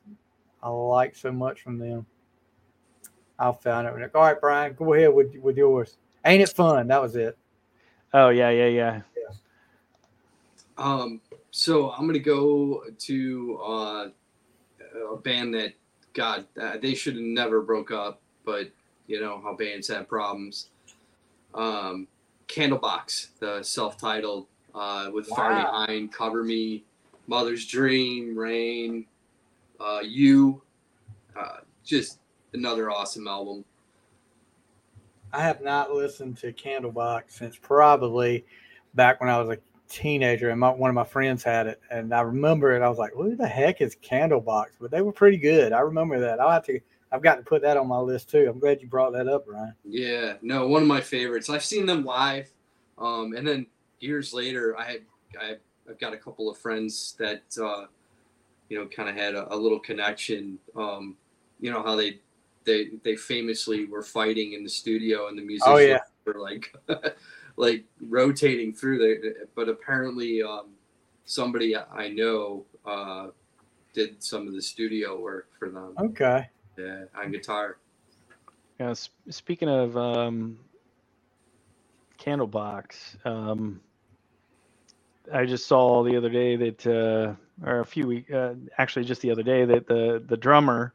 I 0.63 0.69
like 0.69 1.17
so 1.17 1.33
much 1.33 1.63
from 1.63 1.79
them. 1.79 2.07
I'll 3.39 3.53
find 3.53 3.87
it. 3.87 4.15
All 4.15 4.23
right, 4.23 4.41
Brian, 4.41 4.75
go 4.75 4.95
ahead 4.95 5.13
with 5.13 5.35
with 5.37 5.57
yours. 5.57 5.97
Ain't 6.25 6.43
it 6.43 6.49
fun? 6.49 6.89
That 6.89 7.03
was 7.03 7.17
it. 7.17 7.37
Oh 8.13 8.29
yeah, 8.29 8.51
yeah, 8.51 8.67
yeah. 8.67 9.01
Um, 10.77 11.21
so 11.51 11.91
I'm 11.91 12.07
gonna 12.07 12.19
go 12.19 12.85
to 12.99 13.61
uh, 13.65 14.09
a 15.13 15.17
band 15.17 15.55
that 15.55 15.75
God 16.13 16.47
uh, 16.61 16.79
they 16.81 16.95
should 16.95 17.15
have 17.15 17.23
never 17.23 17.61
broke 17.61 17.91
up, 17.91 18.21
but 18.45 18.71
you 19.07 19.21
know 19.21 19.41
how 19.43 19.55
bands 19.55 19.89
have 19.89 20.09
problems. 20.09 20.69
Um, 21.55 22.09
Candlebox, 22.49 23.29
the 23.39 23.63
self-titled 23.63 24.47
uh, 24.75 25.11
with 25.13 25.29
wow. 25.31 25.37
Far 25.37 25.55
Behind, 25.55 26.13
Cover 26.13 26.43
Me, 26.45 26.85
Mother's 27.27 27.67
Dream, 27.67 28.37
Rain, 28.37 29.07
uh, 29.81 30.01
You, 30.03 30.63
uh, 31.37 31.59
just 31.85 32.19
another 32.53 32.91
awesome 32.91 33.29
album. 33.29 33.65
I 35.33 35.43
have 35.43 35.63
not 35.63 35.93
listened 35.93 36.39
to 36.39 36.53
Candlebox 36.53 37.23
since 37.29 37.57
probably 37.57 38.45
back 38.95 39.21
when 39.21 39.31
I 39.31 39.41
was 39.41 39.49
a 39.49 39.59
teenager, 39.89 40.51
and 40.51 40.61
my, 40.61 40.71
one 40.71 40.91
of 40.91 40.95
my 40.95 41.05
friends 41.05 41.43
had 41.43 41.67
it, 41.67 41.81
and 41.91 42.13
I 42.15 42.21
remember 42.21 42.73
it. 42.75 42.83
I 42.83 42.89
was 42.89 42.99
like, 42.99 43.13
"Who 43.15 43.37
the 43.37 43.47
heck 43.47 43.81
is 43.81 43.97
Candlebox?" 43.97 44.67
But 44.81 44.91
they 44.91 45.03
were 45.03 45.13
pretty 45.13 45.37
good. 45.37 45.73
I 45.73 45.81
remember 45.81 46.21
that. 46.21 46.41
I'll 46.41 46.51
have 46.51 46.65
to. 46.67 46.81
I've 47.13 47.23
got 47.23 47.37
to 47.37 47.43
put 47.43 47.63
that 47.63 47.77
on 47.77 47.87
my 47.87 47.99
list 47.99 48.31
too. 48.31 48.47
I'm 48.49 48.59
glad 48.59 48.83
you 48.83 48.89
brought 48.89 49.13
that 49.13 49.29
up, 49.29 49.47
Brian. 49.47 49.75
Yeah, 49.85 50.35
no, 50.43 50.67
one 50.67 50.83
of 50.83 50.89
my 50.89 51.01
favorites. 51.01 51.49
I've 51.49 51.65
seen 51.65 51.87
them 51.87 52.05
live, 52.05 52.51
um, 52.99 53.35
and 53.37 53.47
then 53.47 53.67
years 54.01 54.35
later, 54.35 54.77
I 54.79 54.85
had 54.85 55.01
I, 55.41 55.57
I've 55.89 55.99
got 55.99 56.13
a 56.13 56.19
couple 56.19 56.51
of 56.51 56.59
friends 56.59 57.15
that 57.19 57.43
uh, 57.63 57.87
you 58.69 58.79
know 58.79 58.87
kind 58.87 59.09
of 59.09 59.15
had 59.15 59.35
a, 59.35 59.53
a, 59.53 59.57
little 59.57 59.79
connection. 59.79 60.59
Um, 60.75 61.17
you 61.61 61.71
know 61.71 61.83
how 61.83 61.95
they 61.95 62.19
they 62.65 62.91
they 63.03 63.17
famously 63.17 63.87
were 63.87 64.03
fighting 64.03 64.55
in 64.55 64.65
the 64.65 64.71
studio, 64.71 65.29
and 65.29 65.39
the 65.39 65.43
musicians 65.43 65.75
oh, 65.75 65.79
yeah. 65.79 66.01
were 66.25 66.41
like 66.41 66.75
like 67.57 67.85
rotating 68.01 68.73
through 68.73 68.99
there. 68.99 69.35
But 69.55 69.69
apparently, 69.69 70.43
um, 70.43 70.71
somebody 71.25 71.77
I 71.77 72.09
know 72.09 72.65
uh, 72.85 73.29
did 73.93 74.23
some 74.23 74.47
of 74.47 74.55
the 74.55 74.63
studio 74.63 75.21
work 75.21 75.49
for 75.59 75.71
them. 75.71 75.95
Okay. 75.99 76.49
Yeah, 76.77 77.05
on 77.17 77.31
guitar. 77.31 77.79
Yeah. 78.81 78.95
Speaking 79.31 79.69
of 79.69 79.97
um, 79.97 80.59
Candlebox, 82.19 83.25
um, 83.25 83.81
I 85.33 85.47
just 85.47 85.67
saw 85.67 86.03
the 86.03 86.17
other 86.17 86.29
day 86.29 86.57
that, 86.57 86.87
uh, 86.87 87.35
or 87.67 87.81
a 87.81 87.87
few 87.87 88.07
weeks, 88.09 88.33
uh, 88.33 88.55
actually 88.79 89.05
just 89.05 89.23
the 89.23 89.31
other 89.31 89.45
day 89.45 89.65
that 89.65 89.87
the 89.87 90.23
the 90.27 90.37
drummer 90.37 90.93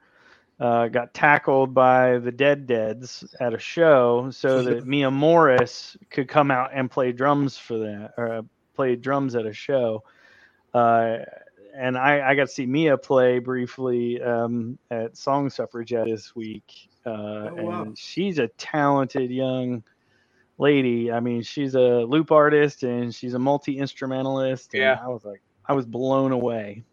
uh, 0.59 0.87
got 0.89 1.13
tackled 1.13 1.73
by 1.73 2.17
the 2.17 2.31
Dead 2.31 2.67
Deads 2.67 3.23
at 3.39 3.53
a 3.53 3.59
show, 3.59 4.29
so 4.31 4.61
that 4.63 4.85
Mia 4.85 5.09
Morris 5.09 5.97
could 6.09 6.27
come 6.27 6.51
out 6.51 6.71
and 6.73 6.91
play 6.91 7.11
drums 7.11 7.57
for 7.57 7.77
that, 7.77 8.13
or 8.17 8.33
uh, 8.33 8.41
play 8.75 8.95
drums 8.95 9.35
at 9.35 9.45
a 9.45 9.53
show. 9.53 10.03
Uh, 10.73 11.19
and 11.75 11.97
I, 11.97 12.29
I, 12.29 12.35
got 12.35 12.47
to 12.47 12.53
see 12.53 12.65
Mia 12.65 12.97
play 12.97 13.39
briefly 13.39 14.21
um, 14.21 14.77
at 14.91 15.15
Song 15.15 15.49
Suffragette 15.49 16.05
this 16.05 16.35
week, 16.35 16.89
uh, 17.05 17.09
oh, 17.09 17.55
wow. 17.55 17.81
and 17.83 17.97
she's 17.97 18.37
a 18.37 18.49
talented 18.49 19.31
young 19.31 19.83
lady. 20.57 21.11
I 21.11 21.21
mean, 21.21 21.41
she's 21.41 21.75
a 21.75 22.03
loop 22.03 22.31
artist 22.31 22.83
and 22.83 23.15
she's 23.15 23.33
a 23.33 23.39
multi 23.39 23.79
instrumentalist. 23.79 24.73
Yeah, 24.73 24.99
I 25.01 25.07
was 25.07 25.23
like, 25.23 25.41
I 25.65 25.73
was 25.73 25.85
blown 25.85 26.31
away. 26.31 26.83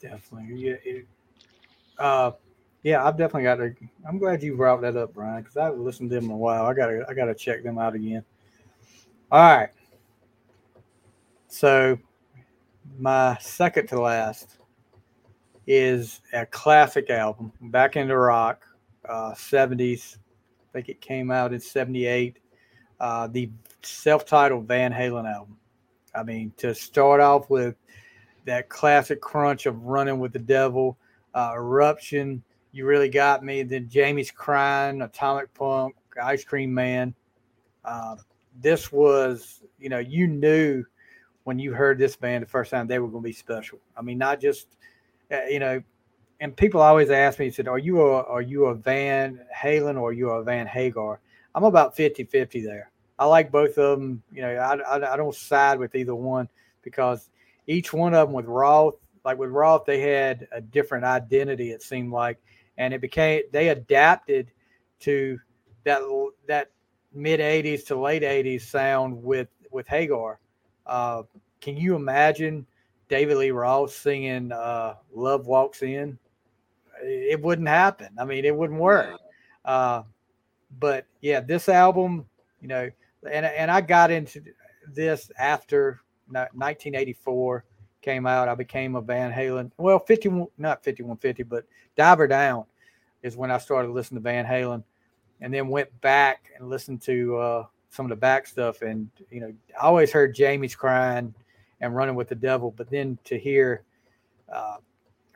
Definitely, 0.00 0.56
yeah. 0.56 0.74
It, 0.84 1.06
uh, 1.98 2.32
yeah, 2.82 3.04
I've 3.04 3.16
definitely 3.16 3.44
got 3.44 3.56
to. 3.56 3.74
I'm 4.06 4.18
glad 4.18 4.42
you 4.42 4.56
brought 4.56 4.80
that 4.82 4.96
up, 4.96 5.14
Brian, 5.14 5.42
because 5.42 5.56
I 5.56 5.64
haven't 5.64 5.84
listened 5.84 6.10
to 6.10 6.16
them 6.16 6.26
in 6.26 6.30
a 6.32 6.36
while. 6.36 6.66
I 6.66 6.74
gotta, 6.74 7.04
I 7.08 7.14
gotta 7.14 7.34
check 7.34 7.62
them 7.62 7.78
out 7.78 7.94
again. 7.94 8.24
All 9.30 9.40
right. 9.40 9.70
So, 11.48 11.98
my 12.98 13.36
second 13.40 13.86
to 13.88 14.00
last 14.00 14.58
is 15.66 16.20
a 16.32 16.46
classic 16.46 17.10
album, 17.10 17.52
Back 17.60 17.96
into 17.96 18.16
Rock, 18.16 18.66
uh, 19.08 19.32
70s. 19.32 20.16
I 20.16 20.72
think 20.72 20.88
it 20.88 21.00
came 21.00 21.30
out 21.30 21.52
in 21.52 21.60
78. 21.60 22.38
Uh, 22.98 23.26
the 23.28 23.50
self 23.82 24.24
titled 24.24 24.66
Van 24.66 24.92
Halen 24.92 25.32
album. 25.32 25.56
I 26.14 26.22
mean, 26.22 26.52
to 26.58 26.74
start 26.74 27.20
off 27.20 27.48
with 27.48 27.76
that 28.44 28.68
classic 28.68 29.20
crunch 29.20 29.66
of 29.66 29.84
Running 29.84 30.18
with 30.18 30.32
the 30.32 30.38
Devil, 30.38 30.98
uh, 31.34 31.52
Eruption, 31.54 32.42
You 32.72 32.86
Really 32.86 33.08
Got 33.08 33.44
Me, 33.44 33.62
then 33.62 33.88
Jamie's 33.88 34.30
Crying, 34.30 35.02
Atomic 35.02 35.52
Punk, 35.54 35.94
Ice 36.22 36.44
Cream 36.44 36.72
Man. 36.72 37.14
Uh, 37.84 38.16
this 38.60 38.92
was, 38.92 39.62
you 39.78 39.88
know, 39.88 39.98
you 39.98 40.26
knew 40.26 40.84
when 41.44 41.58
you 41.58 41.72
heard 41.72 41.98
this 41.98 42.16
band 42.16 42.42
the 42.42 42.48
first 42.48 42.70
time 42.70 42.86
they 42.86 42.98
were 42.98 43.08
going 43.08 43.22
to 43.22 43.28
be 43.28 43.32
special. 43.32 43.78
I 43.96 44.02
mean, 44.02 44.18
not 44.18 44.40
just, 44.40 44.68
uh, 45.30 45.44
you 45.48 45.58
know, 45.58 45.82
and 46.40 46.56
people 46.56 46.80
always 46.80 47.10
ask 47.10 47.38
me, 47.38 47.50
said, 47.50 47.68
are 47.68 47.78
you 47.78 48.00
a, 48.00 48.22
are 48.24 48.42
you 48.42 48.66
a 48.66 48.74
Van 48.74 49.40
Halen 49.56 49.96
or 49.96 50.10
are 50.10 50.12
you 50.12 50.30
a 50.30 50.42
Van 50.42 50.66
Hagar? 50.66 51.20
I'm 51.54 51.64
about 51.64 51.96
50 51.96 52.24
50 52.24 52.62
there. 52.62 52.90
I 53.18 53.26
like 53.26 53.52
both 53.52 53.78
of 53.78 53.98
them. 53.98 54.22
You 54.32 54.42
know, 54.42 54.54
I, 54.56 54.74
I, 54.74 55.12
I, 55.12 55.16
don't 55.16 55.34
side 55.34 55.78
with 55.78 55.94
either 55.94 56.14
one 56.14 56.48
because 56.82 57.28
each 57.66 57.92
one 57.92 58.14
of 58.14 58.28
them 58.28 58.34
with 58.34 58.46
Roth, 58.46 58.96
like 59.24 59.38
with 59.38 59.50
Roth, 59.50 59.84
they 59.84 60.00
had 60.00 60.48
a 60.52 60.60
different 60.60 61.04
identity, 61.04 61.70
it 61.70 61.82
seemed 61.82 62.12
like. 62.12 62.38
And 62.78 62.94
it 62.94 63.00
became, 63.00 63.42
they 63.52 63.68
adapted 63.68 64.50
to 65.00 65.38
that, 65.84 66.00
that 66.46 66.70
mid 67.12 67.40
80s 67.40 67.86
to 67.86 68.00
late 68.00 68.22
80s 68.22 68.62
sound 68.62 69.22
with, 69.22 69.48
with 69.70 69.86
Hagar. 69.86 70.40
Uh, 70.86 71.22
can 71.60 71.76
you 71.76 71.94
imagine 71.94 72.66
David 73.08 73.36
Lee 73.36 73.50
Roth 73.50 73.92
singing 73.92 74.52
uh, 74.52 74.94
Love 75.14 75.46
Walks 75.46 75.82
In? 75.82 76.18
It 77.02 77.40
wouldn't 77.40 77.68
happen. 77.68 78.08
I 78.18 78.24
mean, 78.24 78.44
it 78.44 78.54
wouldn't 78.54 78.80
work. 78.80 79.18
Uh, 79.64 80.02
but 80.78 81.06
yeah, 81.20 81.40
this 81.40 81.68
album, 81.68 82.26
you 82.60 82.68
know, 82.68 82.90
and 83.30 83.46
and 83.46 83.70
I 83.70 83.80
got 83.80 84.10
into 84.10 84.42
this 84.92 85.30
after 85.38 86.00
1984 86.28 87.64
came 88.02 88.26
out. 88.26 88.48
I 88.48 88.54
became 88.54 88.96
a 88.96 89.00
Van 89.00 89.32
Halen. 89.32 89.70
Well, 89.78 89.98
51, 89.98 90.48
not 90.58 90.84
5150, 90.84 91.44
but 91.44 91.64
Diver 91.96 92.26
Down 92.26 92.64
is 93.22 93.36
when 93.36 93.50
I 93.50 93.58
started 93.58 93.92
listening 93.92 94.20
to 94.20 94.24
Van 94.24 94.44
Halen, 94.44 94.82
and 95.40 95.52
then 95.52 95.68
went 95.68 95.88
back 96.00 96.50
and 96.58 96.68
listened 96.68 97.00
to 97.02 97.36
uh, 97.36 97.64
some 97.90 98.06
of 98.06 98.10
the 98.10 98.16
back 98.16 98.46
stuff. 98.46 98.82
And 98.82 99.08
you 99.30 99.40
know, 99.40 99.52
I 99.80 99.86
always 99.86 100.12
heard 100.12 100.34
Jamie's 100.34 100.74
crying 100.74 101.34
and 101.80 101.96
running 101.96 102.14
with 102.14 102.28
the 102.28 102.34
devil, 102.34 102.72
but 102.76 102.90
then 102.90 103.18
to 103.24 103.38
hear 103.38 103.82
uh, 104.52 104.76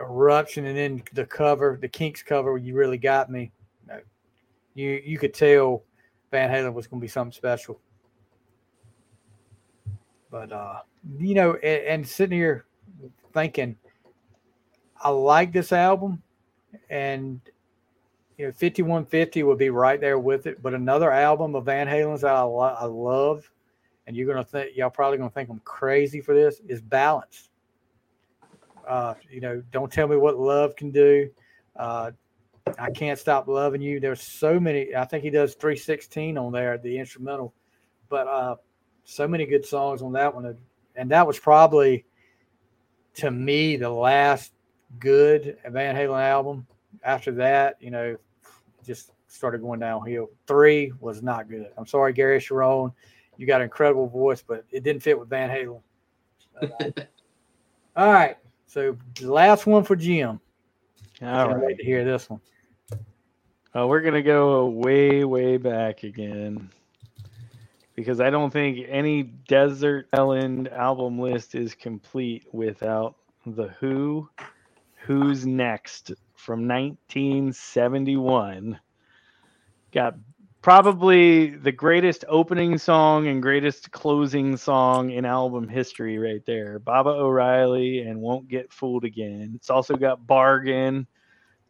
eruption 0.01 0.67
and 0.67 0.77
then 0.77 1.03
the 1.13 1.27
cover, 1.27 1.79
the 1.81 1.89
Kinks 1.89 2.23
cover, 2.23 2.57
you 2.59 2.75
really 2.75 2.99
got 2.99 3.31
me. 3.31 3.53
You 4.75 5.01
you 5.05 5.19
could 5.19 5.33
tell 5.33 5.85
Van 6.31 6.51
Halen 6.51 6.75
was 6.75 6.87
going 6.87 7.01
to 7.01 7.05
be 7.05 7.09
something 7.09 7.33
special. 7.33 7.81
But 10.37 10.53
uh, 10.53 10.81
you 11.19 11.35
know, 11.35 11.55
and, 11.55 11.87
and 11.87 12.07
sitting 12.07 12.37
here 12.37 12.67
thinking, 13.33 13.75
I 15.01 15.09
like 15.09 15.51
this 15.51 15.73
album, 15.73 16.23
and 16.91 17.41
you 18.37 18.45
know, 18.45 18.53
5150 18.53 19.43
would 19.45 19.57
be 19.57 19.71
right 19.71 19.99
there 19.99 20.19
with 20.19 20.47
it. 20.47 20.63
But 20.63 20.75
another 20.75 21.11
album 21.11 21.55
of 21.55 21.65
Van 21.65 21.87
Halen's 21.87 22.21
that 22.21 22.35
I, 22.35 22.43
lo- 22.43 22.77
I 22.79 22.85
love, 22.85 23.51
and 24.07 24.15
you're 24.15 24.27
gonna 24.27 24.45
think 24.45 24.77
y'all 24.77 24.91
probably 24.91 25.17
gonna 25.17 25.31
think 25.31 25.49
I'm 25.49 25.61
crazy 25.61 26.21
for 26.21 26.35
this 26.35 26.61
is 26.69 26.83
Balance. 26.83 27.49
Uh, 28.87 29.15
you 29.31 29.41
know, 29.41 29.63
don't 29.73 29.91
tell 29.91 30.07
me 30.07 30.17
what 30.17 30.39
love 30.39 30.77
can 30.77 30.91
do. 30.91 31.31
Uh, 31.77 32.11
I 32.79 32.91
can't 32.91 33.19
stop 33.19 33.49
loving 33.49 33.81
you. 33.81 34.01
There's 34.01 34.21
so 34.21 34.61
many. 34.61 34.95
I 34.95 35.07
think 35.07 35.25
he 35.25 35.31
does 35.31 35.55
316 35.55 36.37
on 36.37 36.53
there, 36.53 36.77
the 36.77 36.99
instrumental, 36.99 37.55
but 38.11 38.27
uh, 38.29 38.57
so 39.07 39.27
many 39.27 39.47
good 39.47 39.65
songs 39.65 40.03
on 40.03 40.12
that 40.12 40.35
one. 40.35 40.59
And 40.97 41.11
that 41.11 41.27
was 41.27 41.39
probably, 41.39 42.05
to 43.15 43.31
me, 43.31 43.77
the 43.77 43.89
last 43.89 44.53
good 44.99 45.57
Van 45.69 45.95
Halen 45.95 46.23
album. 46.23 46.66
After 47.03 47.31
that, 47.33 47.77
you 47.81 47.91
know, 47.91 48.16
just 48.85 49.12
started 49.28 49.62
going 49.62 49.81
downhill. 49.81 50.28
Three 50.47 50.93
was 51.01 51.23
not 51.23 51.49
good. 51.49 51.69
I'm 51.78 51.87
sorry, 51.87 52.12
Gary 52.12 52.41
Cherone. 52.41 52.93
You 53.37 53.47
got 53.47 53.61
an 53.61 53.65
incredible 53.65 54.09
voice, 54.09 54.43
but 54.43 54.65
it 54.70 54.83
didn't 54.83 55.03
fit 55.03 55.19
with 55.19 55.28
Van 55.28 55.51
Halen. 55.51 55.81
all 57.97 58.12
right. 58.12 58.37
So 58.66 58.97
the 59.15 59.33
last 59.33 59.66
one 59.66 59.85
for 59.85 59.95
Jim. 59.95 60.41
All 61.23 61.49
right. 61.49 61.65
Wait 61.65 61.78
to 61.78 61.85
hear 61.85 62.05
this 62.05 62.28
one. 62.28 62.41
Uh, 63.77 63.87
we're 63.87 64.01
gonna 64.01 64.23
go 64.23 64.66
way, 64.66 65.23
way 65.24 65.59
back 65.59 66.03
again 66.03 66.70
because 67.97 68.20
I 68.20 68.31
don't 68.31 68.52
think 68.52 68.86
any 68.89 69.24
Desert 69.24 70.06
Island 70.12 70.68
album 70.68 71.18
list 71.18 71.55
is 71.55 71.74
complete 71.74 72.44
without 72.52 73.16
the 73.47 73.68
Who. 73.81 74.28
Who's 75.06 75.47
next 75.47 76.12
from 76.35 76.68
1971? 76.68 78.78
Got 79.93 80.16
probably 80.60 81.51
the 81.51 81.73
greatest 81.73 82.27
opening 82.28 82.77
song 82.77 83.28
and 83.28 83.40
greatest 83.40 83.90
closing 83.93 84.59
song 84.59 85.10
in 85.10 85.24
album 85.24 85.68
history 85.68 86.18
right 86.18 86.44
there. 86.44 86.78
Baba 86.78 87.10
O'Riley 87.10 88.01
and 88.01 88.20
Won't 88.20 88.48
Get 88.48 88.73
Fooled 88.73 89.05
Again. 89.05 89.52
It's 89.55 89.70
also 89.70 89.94
got 89.94 90.27
Bargain. 90.27 91.06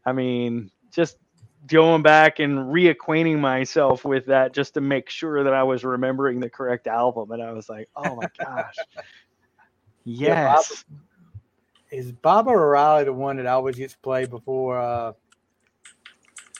I 0.04 0.12
mean, 0.12 0.70
just 0.90 1.18
going 1.66 2.02
back 2.02 2.38
and 2.38 2.58
reacquainting 2.58 3.38
myself 3.38 4.04
with 4.04 4.26
that 4.26 4.52
just 4.54 4.74
to 4.74 4.80
make 4.80 5.10
sure 5.10 5.42
that 5.44 5.54
I 5.54 5.62
was 5.62 5.84
remembering 5.84 6.40
the 6.40 6.50
correct 6.50 6.86
album. 6.86 7.30
And 7.32 7.42
I 7.42 7.52
was 7.52 7.68
like, 7.68 7.88
oh 7.96 8.16
my 8.16 8.28
gosh. 8.38 8.76
yes. 10.04 10.84
Yeah, 11.90 11.98
is 11.98 12.12
Baba 12.12 12.50
O'Riley 12.50 13.04
the 13.04 13.12
one 13.12 13.36
that 13.36 13.46
always 13.46 13.76
gets 13.76 13.94
played 13.94 14.30
before? 14.30 14.80
Uh, 14.80 15.12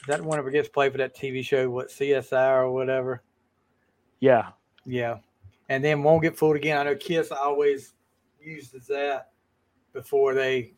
that 0.07 0.23
one 0.23 0.39
ever 0.39 0.51
gets 0.51 0.69
played 0.69 0.93
for 0.93 0.99
that 0.99 1.17
TV 1.17 1.45
show, 1.45 1.69
what 1.69 1.89
CSI 1.89 2.59
or 2.59 2.71
whatever? 2.71 3.23
Yeah. 4.21 4.51
Yeah. 4.85 5.19
and 5.69 5.85
then 5.85 6.03
won't 6.03 6.23
get 6.23 6.39
fooled 6.39 6.57
again. 6.57 6.79
I 6.79 6.85
know 6.85 6.95
Kiss 6.95 7.33
always 7.33 7.93
uses 8.41 8.87
that 8.87 9.31
before 9.93 10.35
they 10.35 10.73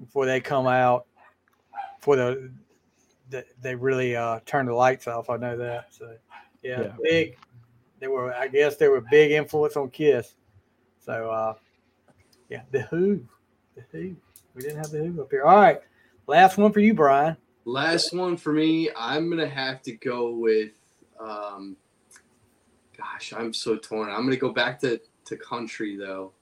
before 0.00 0.26
they 0.26 0.40
come 0.40 0.66
out 0.66 1.06
for 2.00 2.16
the 2.16 2.52
they 3.60 3.74
really 3.74 4.16
uh, 4.16 4.40
turn 4.46 4.66
the 4.66 4.74
lights 4.74 5.08
off. 5.08 5.30
I 5.30 5.36
know 5.36 5.56
that. 5.56 5.86
So 5.90 6.16
yeah, 6.62 6.82
Yeah. 6.82 6.92
big. 7.02 7.36
They 7.98 8.08
were, 8.08 8.34
I 8.34 8.48
guess, 8.48 8.76
they 8.76 8.88
were 8.88 9.00
big 9.00 9.30
influence 9.32 9.76
on 9.76 9.90
Kiss. 9.90 10.34
So 11.00 11.30
uh, 11.30 11.54
yeah, 12.48 12.62
the 12.70 12.82
Who, 12.82 13.24
the 13.74 13.82
Who. 13.90 14.16
We 14.54 14.62
didn't 14.62 14.78
have 14.78 14.90
the 14.90 14.98
Who 14.98 15.22
up 15.22 15.30
here. 15.30 15.44
All 15.44 15.56
right, 15.56 15.80
last 16.26 16.58
one 16.58 16.72
for 16.72 16.80
you, 16.80 16.94
Brian. 16.94 17.36
Last 17.64 18.14
one 18.14 18.36
for 18.36 18.52
me, 18.52 18.90
I'm 18.96 19.28
gonna 19.30 19.48
have 19.48 19.82
to 19.82 19.92
go 19.92 20.30
with. 20.30 20.72
Um, 21.18 21.76
gosh, 22.96 23.32
I'm 23.36 23.52
so 23.52 23.76
torn. 23.76 24.10
I'm 24.10 24.24
gonna 24.24 24.36
go 24.36 24.52
back 24.52 24.78
to 24.80 25.00
to 25.24 25.36
country 25.36 25.96
though. 25.96 26.32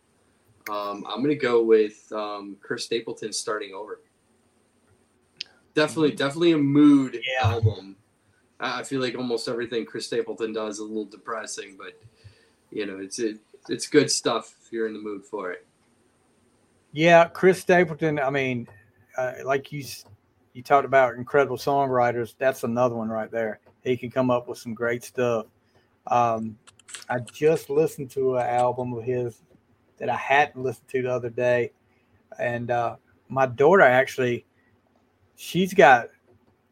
Um, 0.70 1.04
I'm 1.08 1.22
gonna 1.22 1.34
go 1.34 1.62
with 1.62 2.10
um, 2.12 2.56
Chris 2.60 2.84
Stapleton 2.84 3.32
starting 3.32 3.74
over. 3.74 4.00
Definitely, 5.74 6.12
definitely 6.12 6.52
a 6.52 6.58
mood 6.58 7.20
Yeah. 7.40 7.48
album. 7.48 7.96
I 8.60 8.80
I 8.80 8.82
feel 8.84 9.00
like 9.00 9.16
almost 9.16 9.48
everything 9.48 9.84
Chris 9.84 10.06
Stapleton 10.06 10.52
does 10.52 10.74
is 10.74 10.80
a 10.80 10.84
little 10.84 11.04
depressing, 11.04 11.76
but 11.76 12.00
you 12.70 12.86
know, 12.86 12.98
it's 12.98 13.18
it, 13.18 13.38
it's 13.68 13.86
good 13.88 14.10
stuff 14.10 14.54
if 14.64 14.72
you're 14.72 14.86
in 14.86 14.94
the 14.94 15.00
mood 15.00 15.24
for 15.24 15.50
it. 15.52 15.66
Yeah, 16.92 17.24
Chris 17.26 17.60
Stapleton. 17.60 18.20
I 18.20 18.30
mean, 18.30 18.68
uh, 19.16 19.32
like 19.44 19.72
you 19.72 19.84
you 20.52 20.62
talked 20.62 20.84
about 20.84 21.16
incredible 21.16 21.56
songwriters. 21.56 22.34
That's 22.38 22.62
another 22.62 22.94
one 22.94 23.08
right 23.08 23.30
there. 23.30 23.58
He 23.82 23.96
can 23.96 24.10
come 24.10 24.30
up 24.30 24.48
with 24.48 24.58
some 24.58 24.74
great 24.74 25.02
stuff. 25.02 25.46
Um, 26.06 26.56
I 27.10 27.18
just 27.18 27.68
listened 27.68 28.10
to 28.12 28.36
an 28.36 28.46
album 28.46 28.92
of 28.92 29.02
his 29.04 29.40
that 29.98 30.08
I 30.08 30.16
hadn't 30.16 30.62
listened 30.62 30.88
to 30.88 31.02
the 31.02 31.12
other 31.12 31.30
day, 31.30 31.72
and 32.38 32.70
uh, 32.70 32.96
my 33.28 33.46
daughter 33.46 33.82
actually, 33.82 34.44
she's 35.36 35.74
got, 35.74 36.08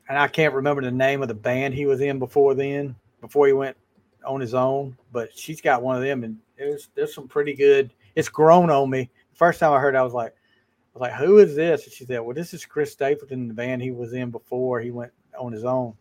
and 0.08 0.18
I 0.18 0.28
can't 0.28 0.54
remember 0.54 0.82
the 0.82 0.90
name 0.90 1.22
of 1.22 1.28
the 1.28 1.34
band 1.34 1.74
he 1.74 1.86
was 1.86 2.00
in 2.00 2.18
before 2.18 2.54
then, 2.54 2.96
before 3.20 3.46
he 3.46 3.52
went 3.52 3.76
on 4.24 4.40
his 4.40 4.54
own, 4.54 4.96
but 5.12 5.36
she's 5.36 5.60
got 5.60 5.82
one 5.82 5.96
of 5.96 6.02
them, 6.02 6.24
and 6.24 6.38
there's 6.56 6.88
there's 6.94 7.14
some 7.14 7.28
pretty 7.28 7.54
good. 7.54 7.92
It's 8.14 8.28
grown 8.28 8.70
on 8.70 8.90
me 8.90 9.10
first 9.34 9.60
time 9.60 9.72
I 9.72 9.80
heard, 9.80 9.94
it, 9.94 9.98
I 9.98 10.02
was 10.02 10.12
like, 10.12 10.32
I 10.94 10.98
was 10.98 11.00
like, 11.00 11.12
who 11.14 11.38
is 11.38 11.56
this? 11.56 11.84
And 11.84 11.92
she 11.92 12.04
said, 12.04 12.20
well, 12.20 12.34
this 12.34 12.54
is 12.54 12.64
Chris 12.64 12.92
Stapleton, 12.92 13.48
the 13.48 13.54
band 13.54 13.82
he 13.82 13.90
was 13.90 14.12
in 14.12 14.30
before 14.30 14.80
he 14.80 14.90
went 14.90 15.12
on 15.38 15.52
his 15.52 15.64
own. 15.64 15.94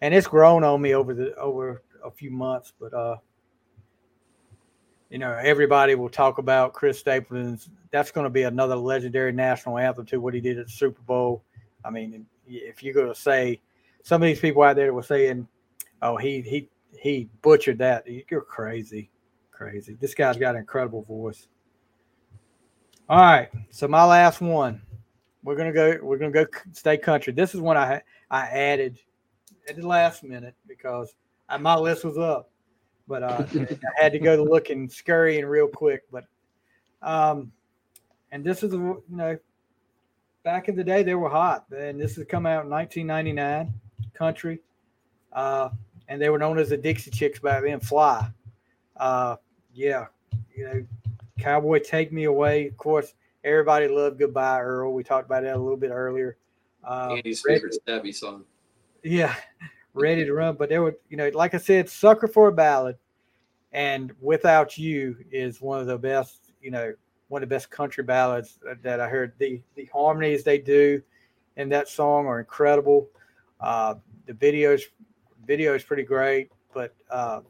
And 0.00 0.14
it's 0.14 0.26
grown 0.26 0.64
on 0.64 0.80
me 0.80 0.94
over 0.94 1.14
the 1.14 1.34
over 1.36 1.82
a 2.04 2.10
few 2.10 2.30
months, 2.30 2.72
but 2.80 2.92
uh, 2.94 3.16
you 5.10 5.18
know, 5.18 5.32
everybody 5.32 5.94
will 5.94 6.08
talk 6.08 6.38
about 6.38 6.72
Chris 6.72 6.98
Stapleton's. 6.98 7.68
That's 7.90 8.10
going 8.10 8.24
to 8.24 8.30
be 8.30 8.44
another 8.44 8.74
legendary 8.74 9.32
national 9.32 9.78
anthem 9.78 10.06
to 10.06 10.20
what 10.20 10.34
he 10.34 10.40
did 10.40 10.58
at 10.58 10.66
the 10.66 10.72
Super 10.72 11.02
Bowl. 11.02 11.44
I 11.84 11.90
mean, 11.90 12.26
if 12.46 12.82
you're 12.82 12.94
going 12.94 13.08
to 13.08 13.14
say 13.14 13.60
some 14.02 14.22
of 14.22 14.26
these 14.26 14.40
people 14.40 14.62
out 14.62 14.76
there 14.76 14.92
were 14.92 15.02
saying, 15.02 15.46
"Oh, 16.00 16.16
he 16.16 16.40
he 16.40 16.68
he 16.98 17.28
butchered 17.40 17.78
that," 17.78 18.04
you're 18.30 18.40
crazy, 18.42 19.10
crazy. 19.50 19.96
This 20.00 20.14
guy's 20.14 20.36
got 20.36 20.54
an 20.54 20.60
incredible 20.60 21.02
voice. 21.02 21.48
All 23.08 23.20
right, 23.20 23.48
so 23.70 23.88
my 23.88 24.04
last 24.04 24.40
one, 24.40 24.82
we're 25.42 25.56
gonna 25.56 25.72
go. 25.72 25.98
We're 26.02 26.18
gonna 26.18 26.32
go 26.32 26.46
stay 26.72 26.96
country. 26.96 27.32
This 27.32 27.54
is 27.54 27.60
one 27.60 27.76
I 27.76 28.02
I 28.30 28.46
added 28.46 28.98
at 29.68 29.76
the 29.76 29.86
last 29.86 30.24
minute 30.24 30.54
because 30.66 31.14
I, 31.48 31.58
my 31.58 31.76
list 31.76 32.04
was 32.04 32.18
up, 32.18 32.50
but 33.06 33.22
uh, 33.22 33.44
I 33.54 34.02
had 34.02 34.12
to 34.12 34.18
go 34.18 34.36
to 34.36 34.42
looking 34.42 34.88
scurrying 34.88 35.44
real 35.46 35.68
quick. 35.68 36.02
But 36.10 36.24
um, 37.02 37.52
and 38.30 38.44
this 38.44 38.62
is 38.62 38.72
you 38.72 39.02
know, 39.08 39.36
back 40.44 40.68
in 40.68 40.76
the 40.76 40.84
day 40.84 41.02
they 41.02 41.14
were 41.14 41.28
hot, 41.28 41.66
and 41.70 42.00
this 42.00 42.16
has 42.16 42.26
come 42.26 42.46
out 42.46 42.64
in 42.64 42.70
1999, 42.70 43.72
country, 44.14 44.60
uh, 45.32 45.70
and 46.08 46.20
they 46.20 46.28
were 46.28 46.38
known 46.38 46.58
as 46.58 46.70
the 46.70 46.76
Dixie 46.76 47.10
Chicks 47.10 47.38
back 47.38 47.62
then. 47.62 47.80
Fly, 47.80 48.28
uh, 48.96 49.36
yeah, 49.74 50.06
you 50.54 50.64
know. 50.64 50.84
Cowboy 51.38 51.80
Take 51.80 52.12
Me 52.12 52.24
Away. 52.24 52.68
Of 52.68 52.76
course, 52.76 53.14
everybody 53.42 53.88
loved 53.88 54.18
Goodbye 54.18 54.60
Earl. 54.60 54.92
We 54.92 55.02
talked 55.02 55.26
about 55.26 55.42
that 55.42 55.56
a 55.56 55.58
little 55.58 55.78
bit 55.78 55.90
earlier. 55.90 56.36
Uh, 56.84 57.14
Andy's 57.16 57.42
Ready- 57.44 57.58
favorite 57.60 57.78
stabby 57.84 58.14
song. 58.14 58.44
yeah, 59.02 59.34
ready 59.94 60.24
to 60.24 60.32
run. 60.34 60.54
But 60.54 60.68
there 60.68 60.82
were, 60.82 60.96
you 61.08 61.16
know, 61.16 61.30
like 61.34 61.54
I 61.54 61.58
said, 61.58 61.88
Sucker 61.88 62.28
for 62.28 62.48
a 62.48 62.52
Ballad 62.52 62.96
and 63.72 64.12
Without 64.20 64.78
You 64.78 65.16
is 65.32 65.60
one 65.60 65.80
of 65.80 65.86
the 65.86 65.98
best, 65.98 66.52
you 66.60 66.70
know, 66.70 66.92
one 67.32 67.42
of 67.42 67.48
the 67.48 67.54
best 67.54 67.70
country 67.70 68.04
ballads 68.04 68.58
that 68.82 69.00
I 69.00 69.08
heard. 69.08 69.32
The 69.38 69.62
the 69.74 69.86
harmonies 69.86 70.44
they 70.44 70.58
do 70.58 71.00
in 71.56 71.70
that 71.70 71.88
song 71.88 72.26
are 72.26 72.38
incredible. 72.38 73.08
Uh, 73.58 73.94
the 74.26 74.34
videos 74.34 74.82
video 75.46 75.74
is 75.74 75.82
pretty 75.82 76.02
great, 76.02 76.50
but 76.74 76.94
uh, 77.10 77.40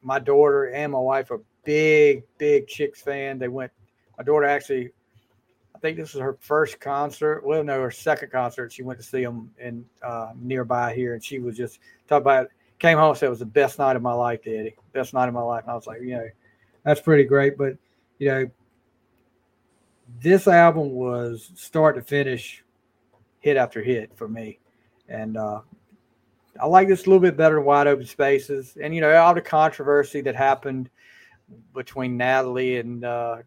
my 0.00 0.18
daughter 0.18 0.70
and 0.70 0.92
my 0.92 0.98
wife 0.98 1.30
are 1.30 1.42
big, 1.62 2.24
big 2.38 2.66
Chicks 2.68 3.02
fan. 3.02 3.38
They 3.38 3.48
went. 3.48 3.70
My 4.16 4.24
daughter 4.24 4.46
actually, 4.46 4.90
I 5.76 5.78
think 5.78 5.98
this 5.98 6.14
was 6.14 6.22
her 6.22 6.38
first 6.40 6.80
concert. 6.80 7.44
Well, 7.44 7.62
no, 7.62 7.82
her 7.82 7.90
second 7.90 8.32
concert. 8.32 8.72
She 8.72 8.82
went 8.82 8.98
to 8.98 9.04
see 9.04 9.22
them 9.22 9.50
in 9.60 9.84
uh, 10.02 10.32
nearby 10.40 10.94
here, 10.94 11.12
and 11.12 11.22
she 11.22 11.38
was 11.38 11.54
just 11.54 11.80
talking 12.08 12.22
about. 12.22 12.48
Came 12.78 12.96
home, 12.96 13.14
said 13.14 13.26
it 13.26 13.30
was 13.30 13.40
the 13.40 13.44
best 13.44 13.80
night 13.80 13.96
of 13.96 14.02
my 14.02 14.12
life, 14.12 14.44
Daddy. 14.44 14.74
Best 14.92 15.12
night 15.12 15.28
of 15.28 15.34
my 15.34 15.42
life. 15.42 15.64
And 15.64 15.72
I 15.72 15.74
was 15.74 15.88
like, 15.88 16.00
you 16.00 16.12
know, 16.12 16.28
that's 16.84 17.00
pretty 17.00 17.24
great. 17.24 17.58
But 17.58 17.76
you 18.18 18.28
know, 18.28 18.50
this 20.20 20.48
album 20.48 20.90
was 20.92 21.50
start 21.54 21.96
to 21.96 22.02
finish, 22.02 22.64
hit 23.40 23.56
after 23.56 23.82
hit 23.82 24.10
for 24.16 24.28
me, 24.28 24.58
and 25.08 25.36
uh, 25.36 25.60
I 26.60 26.66
like 26.66 26.88
this 26.88 27.06
a 27.06 27.10
little 27.10 27.20
bit 27.20 27.36
better 27.36 27.56
than 27.56 27.64
Wide 27.64 27.86
Open 27.86 28.06
Spaces. 28.06 28.76
And 28.82 28.94
you 28.94 29.00
know, 29.00 29.14
all 29.16 29.34
the 29.34 29.40
controversy 29.40 30.20
that 30.22 30.34
happened 30.34 30.90
between 31.74 32.16
Natalie 32.16 32.78
and 32.78 33.04
uh, 33.04 33.38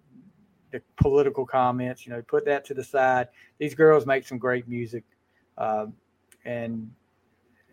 the 0.72 0.82
political 0.96 1.46
comments, 1.46 2.06
you 2.06 2.14
know, 2.14 2.22
put 2.22 2.46
that 2.46 2.66
to 2.66 2.74
the 2.74 2.84
side. 2.84 3.28
These 3.58 3.76
girls 3.76 4.06
make 4.06 4.26
some 4.26 4.38
great 4.38 4.68
music, 4.68 5.04
um, 5.58 5.94
and 6.46 6.90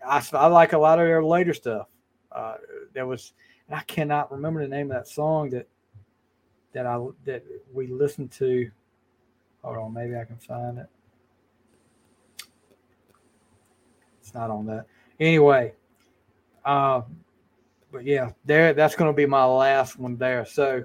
I, 0.07 0.25
I 0.33 0.47
like 0.47 0.73
a 0.73 0.79
lot 0.79 0.99
of 0.99 1.07
their 1.07 1.25
later 1.25 1.55
stuff. 1.55 1.87
Uh, 2.33 2.57
there 2.93 3.07
was, 3.07 3.33
I 3.71 3.83
cannot 3.83 4.31
remember 4.33 4.61
the 4.61 4.69
name 4.69 4.91
of 4.91 4.97
that 4.97 5.09
song 5.09 5.51
that 5.51 5.67
that 6.73 6.87
I 6.87 6.99
that 7.25 7.45
we 7.73 7.87
listened 7.87 8.31
to. 8.33 8.71
Hold 9.63 9.77
on, 9.77 9.93
maybe 9.93 10.17
I 10.17 10.25
can 10.25 10.37
find 10.37 10.79
it. 10.79 10.87
It's 14.21 14.35
not 14.35 14.51
on 14.51 14.67
that. 14.67 14.87
Anyway, 15.21 15.73
uh, 16.65 17.03
but 17.91 18.05
yeah, 18.05 18.31
there 18.45 18.73
that's 18.75 18.95
going 18.95 19.11
to 19.11 19.17
be 19.17 19.27
my 19.27 19.45
last 19.45 19.99
one 19.99 20.17
there. 20.17 20.45
So 20.45 20.85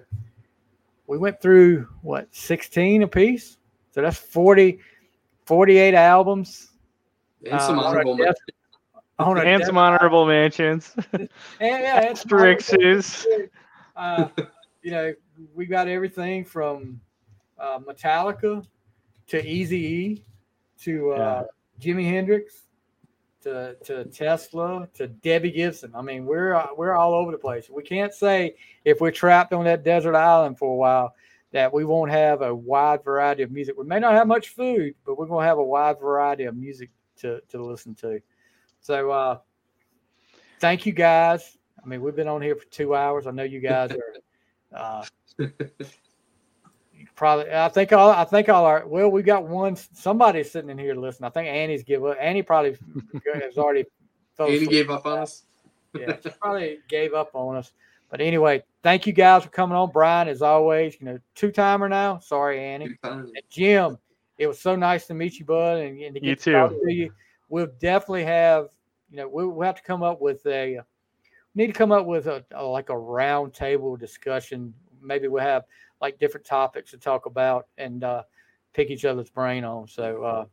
we 1.08 1.18
went 1.18 1.42
through 1.42 1.88
what 2.02 2.34
16 2.34 3.04
a 3.04 3.08
piece. 3.08 3.58
So 3.92 4.02
that's 4.02 4.18
40, 4.18 4.80
48 5.46 5.94
albums. 5.94 6.72
And 7.46 7.62
some 7.62 7.78
Uh, 7.80 7.84
honorable 7.84 8.12
on 8.14 8.18
mentions. 8.18 8.38
On 9.20 9.38
and 9.38 9.60
death- 9.60 9.68
some 9.68 9.78
honorable 9.78 10.26
mentions. 10.26 10.96
and, 11.14 11.30
yeah, 11.60 12.08
and 12.08 12.18
some 12.18 12.32
honorable 12.40 12.58
Asterisks. 12.58 13.26
uh, 13.96 14.28
you 14.82 14.92
know, 14.92 15.14
we 15.54 15.66
got 15.66 15.88
everything 15.88 16.44
from 16.46 17.00
uh, 17.60 17.80
Metallica 17.80 18.66
to 19.28 19.46
Easy 19.46 19.78
E 19.78 20.24
to 20.80 21.12
uh, 21.12 21.44
Jimi 21.80 22.06
Hendrix 22.06 22.64
to 23.44 23.76
to 23.84 24.06
Tesla 24.06 24.88
to 24.96 25.08
Debbie 25.08 25.52
Gibson. 25.52 25.92
I 25.96 26.02
mean, 26.02 26.26
we're 26.26 26.54
uh, 26.54 26.68
we're 26.76 26.94
all 26.94 27.14
over 27.14 27.32
the 27.32 27.38
place. 27.38 27.70
We 27.70 27.84
can't 27.84 28.14
say 28.14 28.56
if 28.86 29.02
we're 29.02 29.12
trapped 29.12 29.54
on 29.54 29.66
that 29.66 29.84
desert 29.84 30.16
island 30.16 30.58
for 30.58 30.72
a 30.72 30.76
while 30.76 31.14
that 31.52 31.72
we 31.72 31.86
won't 31.86 32.12
have 32.12 32.42
a 32.42 32.54
wide 32.54 33.04
variety 33.04 33.44
of 33.44 33.52
music. 33.52 33.78
We 33.78 33.86
may 33.86 34.00
not 34.00 34.14
have 34.14 34.28
much 34.28 34.50
food, 34.50 34.96
but 35.06 35.18
we're 35.18 35.28
going 35.28 35.44
to 35.44 35.48
have 35.48 35.60
a 35.60 35.64
wide 35.64 36.00
variety 36.00 36.46
of 36.46 36.56
music 36.56 36.90
to 37.18 37.42
to 37.50 37.64
listen 37.64 37.96
to. 37.96 38.20
So, 38.82 39.12
uh, 39.12 39.38
thank 40.60 40.86
you 40.86 40.94
guys. 40.94 41.58
I 41.82 41.88
mean, 41.88 42.02
we've 42.02 42.16
been 42.16 42.28
on 42.28 42.42
here 42.42 42.56
for 42.56 42.66
two 42.66 42.96
hours. 42.96 43.28
I 43.28 43.32
know 43.32 43.44
you 43.44 43.60
guys 43.60 43.92
are. 44.72 45.06
Uh, 45.40 45.46
probably, 47.16 47.52
I 47.54 47.70
think 47.70 47.92
all. 47.94 48.10
I 48.10 48.24
think 48.26 48.50
all 48.50 48.66
our. 48.66 48.86
Well, 48.88 49.10
we 49.10 49.24
got 49.24 49.46
one. 49.48 49.76
Somebody's 49.76 50.52
sitting 50.52 50.70
in 50.70 50.78
here 50.78 50.96
listening. 50.96 51.28
I 51.28 51.32
think 51.32 51.48
Annie's 51.48 51.84
give 51.84 52.04
up. 52.06 52.18
Annie 52.20 52.44
probably 52.44 52.78
has 53.34 53.58
already. 53.58 53.86
fell 54.38 54.48
Andy 54.48 54.58
asleep. 54.58 54.70
gave 54.72 54.90
up 54.90 55.06
on 55.06 55.20
us. 55.20 55.44
Yeah, 55.96 56.16
she 56.24 56.30
probably 56.42 56.80
gave 56.90 57.14
up 57.14 57.30
on 57.36 57.56
us. 57.56 57.72
But 58.10 58.20
anyway, 58.20 58.64
thank 58.82 59.06
you 59.06 59.14
guys 59.14 59.44
for 59.44 59.50
coming 59.50 59.78
on. 59.78 59.92
Brian, 59.92 60.28
as 60.28 60.42
always, 60.42 60.98
you 61.00 61.06
know, 61.06 61.20
two 61.36 61.52
timer 61.52 61.88
now. 61.88 62.18
Sorry, 62.18 62.60
Annie. 62.60 62.98
And 63.04 63.30
Jim, 63.52 64.00
it 64.40 64.48
was 64.48 64.60
so 64.60 64.76
nice 64.76 65.06
to 65.06 65.14
meet 65.14 65.38
you, 65.38 65.46
bud, 65.46 65.78
and, 65.78 66.00
and 66.02 66.16
to 66.16 66.20
get 66.20 66.28
You 66.30 66.36
to 66.36 66.52
talk 66.52 66.72
too. 66.72 66.82
to 66.84 66.92
you. 66.92 67.14
We'll 67.50 67.70
definitely 67.80 68.24
have, 68.24 68.70
you 69.12 69.18
know, 69.18 69.28
we'll, 69.30 69.50
we'll 69.50 69.68
have 69.68 69.76
to 69.76 69.84
come 69.84 70.02
up 70.02 70.20
with 70.20 70.44
a 70.48 70.80
need 71.54 71.68
to 71.68 71.74
come 71.74 71.92
up 71.92 72.08
with 72.08 72.26
a, 72.26 72.44
a 72.56 72.64
like 72.66 72.90
a 72.90 72.98
round 72.98 73.54
table 73.54 73.96
discussion. 73.96 74.74
Maybe 75.00 75.28
we'll 75.28 75.44
have 75.44 75.66
like 76.04 76.20
different 76.20 76.46
topics 76.46 76.92
to 76.92 76.98
talk 76.98 77.26
about 77.26 77.68
and 77.78 78.04
uh, 78.04 78.24
pick 78.74 78.92
each 78.92 79.06
other's 79.06 79.30
brain 79.30 79.64
on. 79.64 79.88
So, 79.88 80.24
uh, 80.24 80.46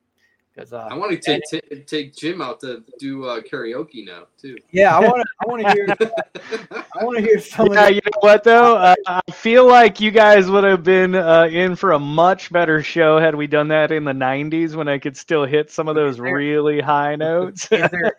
because 0.55 0.73
uh, 0.73 0.89
I 0.91 0.97
want 0.97 1.13
to 1.13 1.19
take 1.19 1.43
t- 1.51 1.81
take 1.87 2.15
Jim 2.15 2.43
out 2.43 2.61
to 2.61 2.83
do 2.99 3.25
uh, 3.25 3.41
karaoke 3.41 4.05
now 4.05 4.25
too. 4.41 4.57
yeah, 4.73 4.97
I 4.97 5.01
want 5.01 5.23
to 5.23 5.29
I 5.41 5.47
want 5.47 5.63
to 5.63 5.73
hear 5.73 5.87
I 7.01 7.05
want 7.05 7.19
to 7.19 7.23
hear 7.23 7.39
some 7.39 7.73
Yeah, 7.73 7.87
of 7.87 7.95
you 7.95 8.01
know 8.05 8.19
what 8.21 8.45
though? 8.45 8.77
Uh, 8.77 8.95
I 9.07 9.21
feel 9.33 9.67
like 9.67 10.01
you 10.01 10.11
guys 10.11 10.51
would 10.51 10.65
have 10.65 10.83
been 10.83 11.15
uh, 11.15 11.45
in 11.51 11.77
for 11.77 11.93
a 11.93 11.99
much 11.99 12.51
better 12.53 12.83
show 12.83 13.19
had 13.19 13.35
we 13.35 13.47
done 13.47 13.69
that 13.69 13.93
in 13.93 14.05
the 14.05 14.13
'90s 14.13 14.75
when 14.75 14.89
I 14.89 14.99
could 14.99 15.17
still 15.17 15.45
hit 15.45 15.71
some 15.71 15.89
of 15.89 15.95
those 15.95 16.19
really 16.19 16.81
high 16.81 17.17
notes. 17.17 17.69
There, 17.69 18.17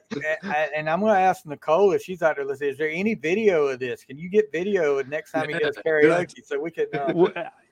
and 0.76 0.90
I'm 0.90 1.01
going 1.01 1.14
to 1.14 1.19
ask 1.19 1.45
Nicole 1.45 1.92
if 1.92 2.01
she's 2.01 2.22
out 2.22 2.38
there 2.38 2.45
listening. 2.45 2.72
Is 2.72 2.77
there 2.77 2.90
any 2.90 3.14
video 3.16 3.68
of 3.68 3.80
this? 3.80 4.03
Can 4.03 4.18
you 4.18 4.30
get 4.30 4.51
video 4.51 4.98
of 4.98 5.08
next 5.10 5.32
time 5.32 5.50
he 5.50 5.60
does 5.60 5.76
karaoke 5.85 6.45
so 6.45 6.60
we 6.60 6.72
can? 6.72 6.88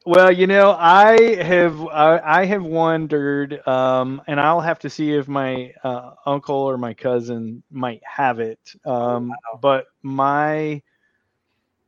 Well, 0.06 0.32
you 0.32 0.48
know, 0.48 0.72
I 0.80 1.36
have 1.44 1.80
I, 1.88 2.20
I 2.42 2.46
have 2.46 2.64
wondered, 2.64 3.66
um, 3.68 4.22
and 4.28 4.40
I'll 4.40 4.62
have 4.62 4.80
to 4.80 4.90
see 4.90 5.14
if 5.14 5.28
my 5.28 5.74
uh, 5.84 6.12
uncle 6.26 6.56
or 6.56 6.78
my 6.78 6.94
cousin 6.94 7.64
might 7.70 8.02
have 8.06 8.40
it. 8.40 8.60
Um, 8.86 9.34
But 9.62 9.86
my 10.02 10.82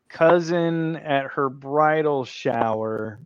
cousin 0.10 0.98
at 0.98 1.26
her 1.32 1.50
bridal 1.50 2.26
shower, 2.26 3.20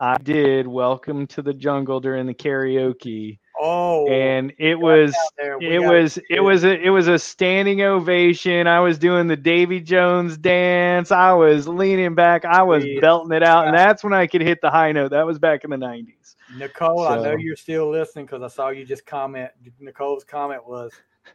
I 0.00 0.16
did 0.18 0.66
"Welcome 0.66 1.26
to 1.28 1.42
the 1.42 1.54
Jungle" 1.54 2.00
during 2.00 2.26
the 2.26 2.34
karaoke, 2.34 3.38
oh, 3.60 4.08
and 4.08 4.52
it 4.58 4.78
was 4.78 5.10
out 5.14 5.32
there, 5.36 5.58
we 5.58 5.74
it 5.74 5.80
was 5.80 6.14
see 6.14 6.22
it 6.30 6.40
was 6.40 6.64
a 6.64 6.80
it 6.80 6.90
was 6.90 7.08
a 7.08 7.18
standing 7.18 7.82
ovation. 7.82 8.66
I 8.66 8.80
was 8.80 8.98
doing 8.98 9.26
the 9.26 9.36
Davy 9.36 9.80
Jones 9.80 10.36
dance. 10.36 11.10
I 11.12 11.32
was 11.32 11.68
leaning 11.68 12.14
back. 12.14 12.44
I 12.44 12.62
was 12.62 12.84
Yeah. 12.84 13.00
belting 13.00 13.32
it 13.32 13.42
out, 13.42 13.66
and 13.66 13.76
that's 13.76 14.02
when 14.02 14.12
I 14.12 14.26
could 14.26 14.40
hit 14.40 14.60
the 14.60 14.70
high 14.70 14.92
note. 14.92 15.10
That 15.10 15.26
was 15.26 15.38
back 15.38 15.64
in 15.64 15.70
the 15.70 15.76
nineties. 15.76 16.36
Nicole, 16.56 17.06
I 17.06 17.22
know 17.22 17.36
you're 17.36 17.56
still 17.56 17.88
listening 17.90 18.26
because 18.26 18.42
I 18.42 18.48
saw 18.48 18.70
you 18.70 18.84
just 18.84 19.06
comment. 19.06 19.50
Nicole's 19.78 20.24
comment 20.24 20.66
was, 20.66 20.92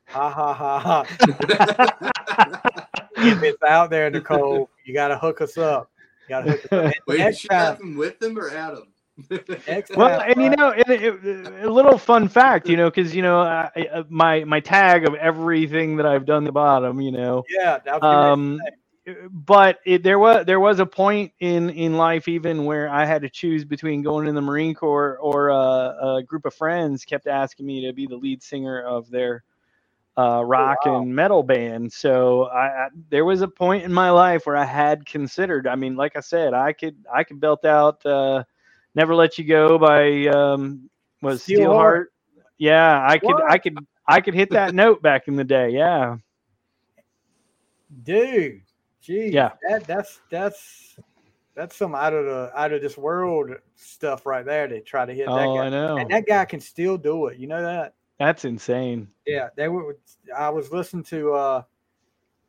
"Ha 0.07 0.29
ha 0.29 0.53
ha 0.53 0.79
ha." 0.79 1.05
if 3.17 3.43
it's 3.43 3.63
out 3.63 3.89
there, 3.89 4.09
Nicole, 4.09 4.69
you 4.83 4.93
got 4.93 5.09
to 5.09 5.17
hook 5.17 5.41
us 5.41 5.57
up. 5.57 5.89
You 6.23 6.29
got 6.29 6.41
to 6.41 6.51
hook 6.51 6.65
us 6.65 6.71
up. 6.71 6.93
Wait, 7.07 7.19
next 7.19 7.37
should 7.39 7.51
have 7.51 7.77
time, 7.77 7.91
him 7.91 7.97
with 7.97 8.21
him 8.21 8.37
or 8.37 8.49
Adam? 8.49 8.87
Next 9.67 9.91
Well, 9.95 10.21
and 10.21 10.41
you 10.41 10.49
uh, 10.49 10.55
know, 10.57 10.71
and 10.71 10.89
it, 10.89 11.63
a 11.65 11.69
little 11.69 11.97
fun 11.97 12.27
fact, 12.27 12.69
you 12.69 12.77
know, 12.77 12.89
because 12.89 13.15
you 13.15 13.21
know, 13.21 13.39
I, 13.39 13.69
I- 13.75 14.03
my 14.09 14.43
my 14.45 14.59
tag 14.59 15.05
of 15.05 15.15
everything 15.15 15.97
that 15.97 16.05
I've 16.05 16.25
done 16.25 16.43
the 16.43 16.51
bottom, 16.51 17.01
you 17.01 17.11
know, 17.11 17.47
yeah, 17.49 17.79
that 17.79 17.95
was 17.95 18.05
getting 18.07 18.21
ready 18.21 18.35
um 18.41 18.59
but 19.31 19.79
it, 19.85 20.03
there 20.03 20.19
was 20.19 20.45
there 20.45 20.59
was 20.59 20.79
a 20.79 20.85
point 20.85 21.31
in 21.39 21.69
in 21.69 21.97
life 21.97 22.27
even 22.27 22.65
where 22.65 22.89
I 22.89 23.05
had 23.05 23.21
to 23.21 23.29
choose 23.29 23.63
between 23.65 24.01
going 24.01 24.27
in 24.27 24.35
the 24.35 24.41
Marine 24.41 24.73
Corps 24.73 25.17
or 25.19 25.51
uh, 25.51 26.17
a 26.17 26.23
group 26.23 26.45
of 26.45 26.53
friends 26.53 27.05
kept 27.05 27.27
asking 27.27 27.65
me 27.65 27.85
to 27.85 27.93
be 27.93 28.07
the 28.07 28.15
lead 28.15 28.41
singer 28.43 28.81
of 28.81 29.09
their 29.09 29.43
uh, 30.17 30.43
rock 30.43 30.85
wow. 30.85 30.85
and 30.85 31.15
metal 31.15 31.43
band. 31.43 31.91
So 31.93 32.45
I, 32.45 32.65
I 32.85 32.87
there 33.09 33.25
was 33.25 33.41
a 33.41 33.47
point 33.47 33.83
in 33.83 33.93
my 33.93 34.09
life 34.11 34.45
where 34.45 34.57
I 34.57 34.65
had 34.65 35.05
considered. 35.05 35.67
I 35.67 35.75
mean, 35.75 35.95
like 35.95 36.15
I 36.15 36.21
said, 36.21 36.53
I 36.53 36.73
could 36.73 36.97
I 37.13 37.23
could 37.23 37.39
belt 37.39 37.65
out 37.65 38.05
uh, 38.05 38.43
"Never 38.95 39.13
Let 39.15 39.37
You 39.37 39.43
Go" 39.45 39.77
by 39.77 40.25
um, 40.27 40.89
was 41.21 41.43
Steelheart? 41.43 41.57
Steelheart. 41.59 42.05
Yeah, 42.57 43.05
I 43.07 43.17
could 43.17 43.41
I 43.47 43.57
could 43.57 43.77
I 44.07 44.21
could 44.21 44.33
hit 44.33 44.49
that 44.51 44.73
note 44.73 45.01
back 45.01 45.27
in 45.27 45.35
the 45.35 45.43
day. 45.43 45.69
Yeah. 45.69 46.17
dude. 48.03 48.61
Geez, 49.01 49.33
Yeah. 49.33 49.51
that 49.69 49.85
that's 49.85 50.21
that's 50.31 50.97
that's 51.53 51.75
some 51.75 51.93
out 51.95 52.13
of 52.13 52.25
the 52.25 52.51
out 52.59 52.73
of 52.73 52.81
this 52.81 52.97
world 52.97 53.51
stuff 53.75 54.25
right 54.25 54.45
there. 54.45 54.67
To 54.67 54.81
try 54.81 55.05
to 55.05 55.13
hit 55.13 55.27
that 55.27 55.31
Oh, 55.31 55.55
guy, 55.55 55.65
I 55.65 55.69
know. 55.69 55.97
and 55.97 56.09
that 56.09 56.25
guy 56.25 56.43
can 56.45 56.59
still 56.59 56.97
do 56.97 57.27
it. 57.27 57.37
You 57.37 57.47
know 57.47 57.61
that? 57.61 57.93
That's 58.19 58.45
insane. 58.45 59.07
Yeah, 59.27 59.49
they 59.55 59.67
were. 59.67 59.97
I 60.35 60.49
was 60.49 60.71
listening 60.71 61.03
to 61.05 61.33
uh 61.33 61.61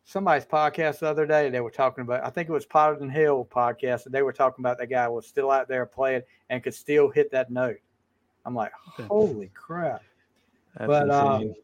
somebody's 0.07 0.47
podcast 0.47 1.01
the 1.01 1.09
other 1.09 1.26
day. 1.26 1.51
They 1.51 1.60
were 1.60 1.70
talking 1.70 2.02
about. 2.02 2.25
I 2.25 2.31
think 2.31 2.49
it 2.49 2.52
was 2.52 2.65
Potter 2.65 2.97
Than 2.99 3.10
Hill 3.10 3.47
podcast, 3.51 4.07
and 4.07 4.15
they 4.15 4.23
were 4.23 4.33
talking 4.33 4.65
about 4.65 4.78
that 4.78 4.86
guy 4.86 5.07
was 5.09 5.26
still 5.26 5.51
out 5.51 5.68
there 5.68 5.85
playing 5.85 6.23
and 6.49 6.62
could 6.62 6.75
still 6.75 7.10
hit 7.10 7.31
that 7.33 7.51
note. 7.51 7.76
I'm 8.47 8.55
like, 8.55 8.73
holy 9.09 9.51
crap! 9.52 10.02
That's 10.76 10.86
But, 10.86 11.10
uh, 11.10 11.39
insane. 11.43 11.55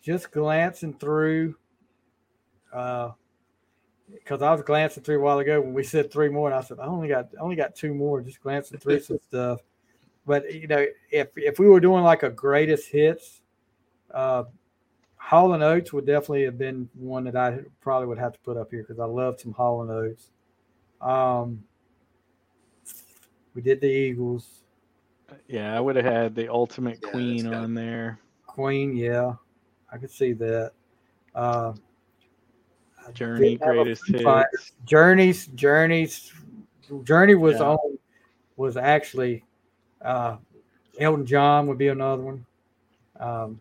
Just 0.00 0.30
glancing 0.30 0.94
through, 0.94 1.56
uh, 2.72 3.10
because 4.14 4.40
I 4.40 4.52
was 4.52 4.62
glancing 4.62 5.02
through 5.02 5.18
a 5.18 5.22
while 5.22 5.40
ago 5.40 5.60
when 5.60 5.74
we 5.74 5.82
said 5.82 6.12
three 6.12 6.28
more, 6.28 6.48
and 6.48 6.56
I 6.56 6.62
said 6.62 6.78
I 6.78 6.86
only 6.86 7.08
got 7.08 7.28
only 7.40 7.56
got 7.56 7.74
two 7.74 7.92
more. 7.92 8.20
Just 8.20 8.40
glancing 8.40 8.78
through 8.78 9.00
some 9.00 9.18
stuff. 9.28 9.60
But 10.24 10.54
you 10.54 10.68
know, 10.68 10.86
if 11.10 11.28
if 11.36 11.58
we 11.58 11.68
were 11.68 11.80
doing 11.80 12.04
like 12.04 12.22
a 12.22 12.30
greatest 12.30 12.88
hits, 12.88 13.42
uh, 14.12 14.44
Hall 15.26 15.54
and 15.54 15.62
Oates 15.64 15.92
would 15.92 16.06
definitely 16.06 16.44
have 16.44 16.56
been 16.56 16.88
one 16.94 17.24
that 17.24 17.34
I 17.34 17.58
probably 17.80 18.06
would 18.06 18.18
have 18.18 18.32
to 18.34 18.38
put 18.44 18.56
up 18.56 18.70
here 18.70 18.82
because 18.84 19.00
I 19.00 19.06
love 19.06 19.40
some 19.40 19.52
Hall 19.52 19.82
and 19.82 19.90
Oates. 19.90 20.30
Um, 21.00 21.64
we 23.52 23.60
did 23.60 23.80
the 23.80 23.88
Eagles, 23.88 24.60
yeah, 25.48 25.76
I 25.76 25.80
would 25.80 25.96
have 25.96 26.04
had 26.04 26.34
the 26.36 26.48
Ultimate 26.48 27.00
Yeah, 27.02 27.10
Queen 27.10 27.44
got- 27.44 27.54
on 27.54 27.74
there. 27.74 28.20
Queen. 28.46 28.94
Yeah, 28.96 29.34
I 29.92 29.98
could 29.98 30.12
see 30.12 30.32
that. 30.34 30.70
Uh, 31.34 31.72
Journey, 33.12 33.50
didn't 33.56 33.62
have 33.64 33.70
a 33.70 33.82
greatest 33.82 34.06
hits. 34.08 34.22
Fighters. 34.22 34.72
Journeys, 34.84 35.46
Journeys, 35.48 36.32
Journey 37.02 37.34
was 37.34 37.56
Yeah. 37.58 37.70
on 37.70 37.98
was 38.56 38.76
actually 38.76 39.44
uh, 40.02 40.36
Elton 41.00 41.26
John 41.26 41.66
would 41.66 41.78
be 41.78 41.88
another 41.88 42.22
one. 42.22 42.46
Um, 43.18 43.60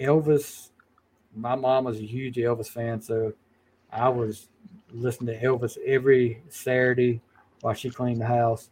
Elvis, 0.00 0.70
my 1.34 1.54
mom 1.54 1.84
was 1.84 1.98
a 1.98 2.06
huge 2.06 2.36
Elvis 2.36 2.68
fan, 2.68 3.00
so 3.00 3.32
I 3.90 4.08
was 4.08 4.48
listening 4.90 5.38
to 5.38 5.46
Elvis 5.46 5.78
every 5.86 6.42
Saturday 6.48 7.20
while 7.60 7.74
she 7.74 7.90
cleaned 7.90 8.20
the 8.20 8.26
house. 8.26 8.70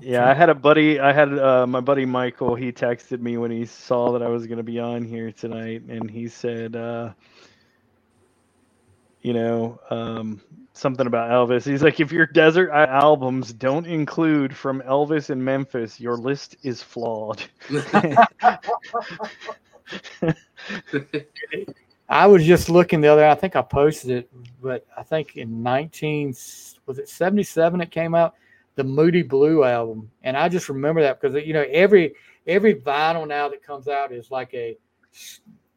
Yeah, 0.00 0.28
I 0.28 0.34
had 0.34 0.50
a 0.50 0.54
buddy. 0.54 1.00
I 1.00 1.12
had 1.12 1.38
uh, 1.38 1.66
my 1.66 1.80
buddy 1.80 2.04
Michael. 2.04 2.54
He 2.54 2.70
texted 2.70 3.20
me 3.20 3.38
when 3.38 3.50
he 3.50 3.64
saw 3.64 4.12
that 4.12 4.22
I 4.22 4.28
was 4.28 4.46
going 4.46 4.58
to 4.58 4.62
be 4.62 4.78
on 4.78 5.04
here 5.04 5.32
tonight, 5.32 5.82
and 5.88 6.10
he 6.10 6.28
said, 6.28 6.76
uh, 6.76 7.12
you 9.22 9.32
know, 9.32 9.80
um, 9.88 10.42
something 10.74 11.06
about 11.06 11.30
Elvis. 11.30 11.64
He's 11.64 11.82
like, 11.82 11.98
if 11.98 12.12
your 12.12 12.26
desert 12.26 12.70
albums 12.70 13.54
don't 13.54 13.86
include 13.86 14.54
from 14.54 14.82
Elvis 14.82 15.30
and 15.30 15.42
Memphis, 15.42 15.98
your 15.98 16.18
list 16.18 16.56
is 16.62 16.82
flawed. 16.82 17.42
I 22.08 22.26
was 22.26 22.44
just 22.44 22.68
looking 22.68 23.00
the 23.00 23.08
other. 23.08 23.26
I 23.26 23.34
think 23.34 23.56
I 23.56 23.62
posted 23.62 24.10
it, 24.10 24.30
but 24.62 24.86
I 24.96 25.02
think 25.02 25.36
in 25.36 25.62
nineteen 25.62 26.34
was 26.86 26.98
it 26.98 27.08
seventy 27.08 27.42
seven 27.42 27.80
it 27.80 27.90
came 27.90 28.14
out, 28.14 28.34
the 28.76 28.84
Moody 28.84 29.22
Blue 29.22 29.64
album, 29.64 30.10
and 30.22 30.36
I 30.36 30.48
just 30.48 30.68
remember 30.68 31.02
that 31.02 31.20
because 31.20 31.44
you 31.44 31.52
know 31.52 31.64
every 31.70 32.14
every 32.46 32.74
vinyl 32.74 33.26
now 33.26 33.48
that 33.48 33.62
comes 33.62 33.88
out 33.88 34.12
is 34.12 34.30
like 34.30 34.54
a 34.54 34.76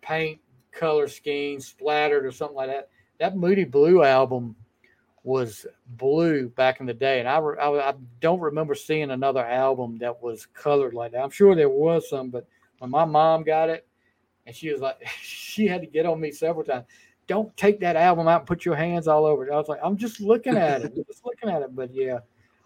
paint 0.02 0.40
color 0.72 1.08
scheme 1.08 1.60
splattered 1.60 2.26
or 2.26 2.32
something 2.32 2.56
like 2.56 2.70
that. 2.70 2.90
That 3.20 3.36
Moody 3.36 3.66
Blue 3.66 4.04
album 4.04 4.56
was 5.24 5.66
blue 5.98 6.48
back 6.50 6.80
in 6.80 6.86
the 6.86 6.94
day, 6.94 7.20
and 7.20 7.28
I, 7.28 7.40
I 7.40 7.90
I 7.90 7.94
don't 8.22 8.40
remember 8.40 8.76
seeing 8.76 9.12
another 9.12 9.44
album 9.44 9.98
that 9.98 10.22
was 10.22 10.46
colored 10.46 10.94
like 10.94 11.14
that. 11.14 11.24
I'm 11.24 11.32
sure 11.32 11.56
there 11.56 11.70
was 11.70 12.08
some, 12.08 12.30
but 12.30 12.46
when 12.78 12.92
my 12.92 13.06
mom 13.06 13.44
got 13.44 13.70
it 13.70 13.88
and 14.50 14.56
she 14.56 14.72
was 14.72 14.82
like, 14.82 14.98
she 15.22 15.68
had 15.68 15.82
to 15.82 15.88
get 15.88 16.08
on 16.08 16.20
me 16.20 16.32
several 16.32 16.66
times. 16.66 16.86
Don't 17.28 17.56
take 17.56 17.80
that 17.82 17.96
album 17.96 18.28
out 18.28 18.42
and 18.42 18.48
put 18.48 18.66
your 18.66 18.76
hands 18.76 19.08
all 19.08 19.24
over 19.24 19.48
it. 19.48 19.54
I 19.54 19.56
was 19.58 19.68
like, 19.68 19.80
I'm 19.84 19.96
just 19.96 20.20
looking 20.20 20.58
at 20.58 20.82
it, 20.82 20.96
just 21.08 21.24
looking 21.24 21.50
at 21.52 21.62
it. 21.62 21.76
But 21.76 21.94
yeah, 21.94 22.20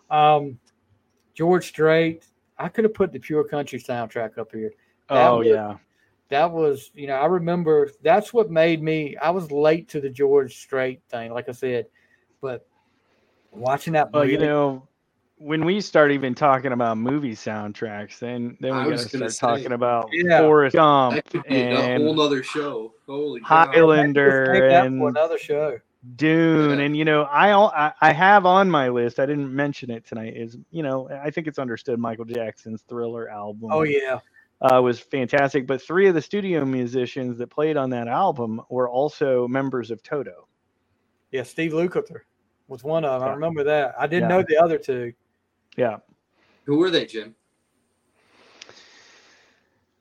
um, 0.09 0.57
George 1.33 1.67
Strait. 1.67 2.25
I 2.57 2.69
could 2.69 2.85
have 2.85 2.93
put 2.93 3.11
the 3.11 3.19
Pure 3.19 3.45
Country 3.45 3.79
soundtrack 3.79 4.37
up 4.37 4.51
here. 4.53 4.71
That 5.09 5.27
oh 5.27 5.39
was- 5.39 5.47
yeah, 5.47 5.75
That 6.29 6.49
was, 6.51 6.91
you 6.93 7.07
know, 7.07 7.15
I 7.15 7.25
remember 7.25 7.91
that's 8.01 8.31
what 8.33 8.49
made 8.49 8.81
me. 8.81 9.17
I 9.17 9.31
was 9.31 9.51
late 9.51 9.89
to 9.89 9.99
the 9.99 10.09
George 10.09 10.55
Strait 10.55 11.01
thing, 11.09 11.33
like 11.33 11.49
I 11.49 11.51
said, 11.51 11.87
but 12.39 12.65
watching 13.51 13.93
that. 13.93 14.13
well, 14.13 14.23
you 14.23 14.37
know. 14.37 14.87
When 15.37 15.65
we 15.65 15.81
start 15.81 16.11
even 16.11 16.35
talking 16.35 16.71
about 16.71 16.97
movie 16.97 17.35
soundtracks, 17.35 18.19
then 18.19 18.55
then 18.61 18.85
we 18.85 18.91
was 18.91 19.03
got 19.05 19.11
to 19.11 19.17
gonna 19.17 19.29
start 19.31 19.57
talking 19.57 19.71
about 19.73 20.09
Yeah. 20.13 20.39
Forrest 20.41 20.75
Gump 20.75 21.15
that 21.15 21.25
could 21.29 21.43
be 21.43 21.55
a 21.55 21.77
and 21.79 22.03
whole 22.03 22.13
nother 22.13 22.43
show. 22.43 22.93
Holy 23.07 23.41
Highlander 23.41 24.53
take 24.53 24.71
and 24.71 25.01
another 25.01 25.37
show. 25.37 25.79
Dune, 26.15 26.79
Yeah. 26.79 26.85
and 26.85 26.95
you 26.97 27.03
know, 27.05 27.23
I, 27.23 27.49
al- 27.49 27.73
I 27.75 27.93
I 28.01 28.11
have 28.13 28.45
on 28.45 28.69
my 28.69 28.89
list. 28.89 29.19
I 29.19 29.25
didn't 29.25 29.53
mention 29.53 29.89
it 29.89 30.05
tonight. 30.05 30.33
Is 30.37 30.57
you 30.71 30.83
know, 30.83 31.09
I 31.09 31.29
think 31.29 31.47
it's 31.47 31.59
understood. 31.59 31.97
Michael 31.99 32.25
Jackson's 32.25 32.81
Thriller 32.83 33.29
album. 33.29 33.69
Oh 33.71 33.81
yeah, 33.83 34.19
uh, 34.61 34.81
was 34.81 34.99
fantastic. 34.99 35.65
But 35.65 35.81
three 35.81 36.07
of 36.07 36.13
the 36.15 36.21
studio 36.21 36.63
musicians 36.63 37.37
that 37.39 37.47
played 37.49 37.75
on 37.75 37.89
that 37.89 38.07
album 38.07 38.61
were 38.69 38.89
also 38.89 39.47
members 39.47 39.91
of 39.91 40.03
Toto. 40.03 40.47
Yeah, 41.31 41.43
Steve 41.43 41.71
Lukather 41.71 42.21
was 42.67 42.83
one 42.83 43.03
of 43.03 43.21
them. 43.21 43.29
I 43.29 43.33
remember 43.33 43.63
that. 43.63 43.95
I 43.97 44.05
didn't 44.07 44.29
Yeah. 44.29 44.37
know 44.37 44.43
the 44.47 44.57
other 44.57 44.77
two. 44.77 45.11
Yeah. 45.75 45.97
Who 46.65 46.77
were 46.77 46.89
they, 46.89 47.05
Jim? 47.05 47.35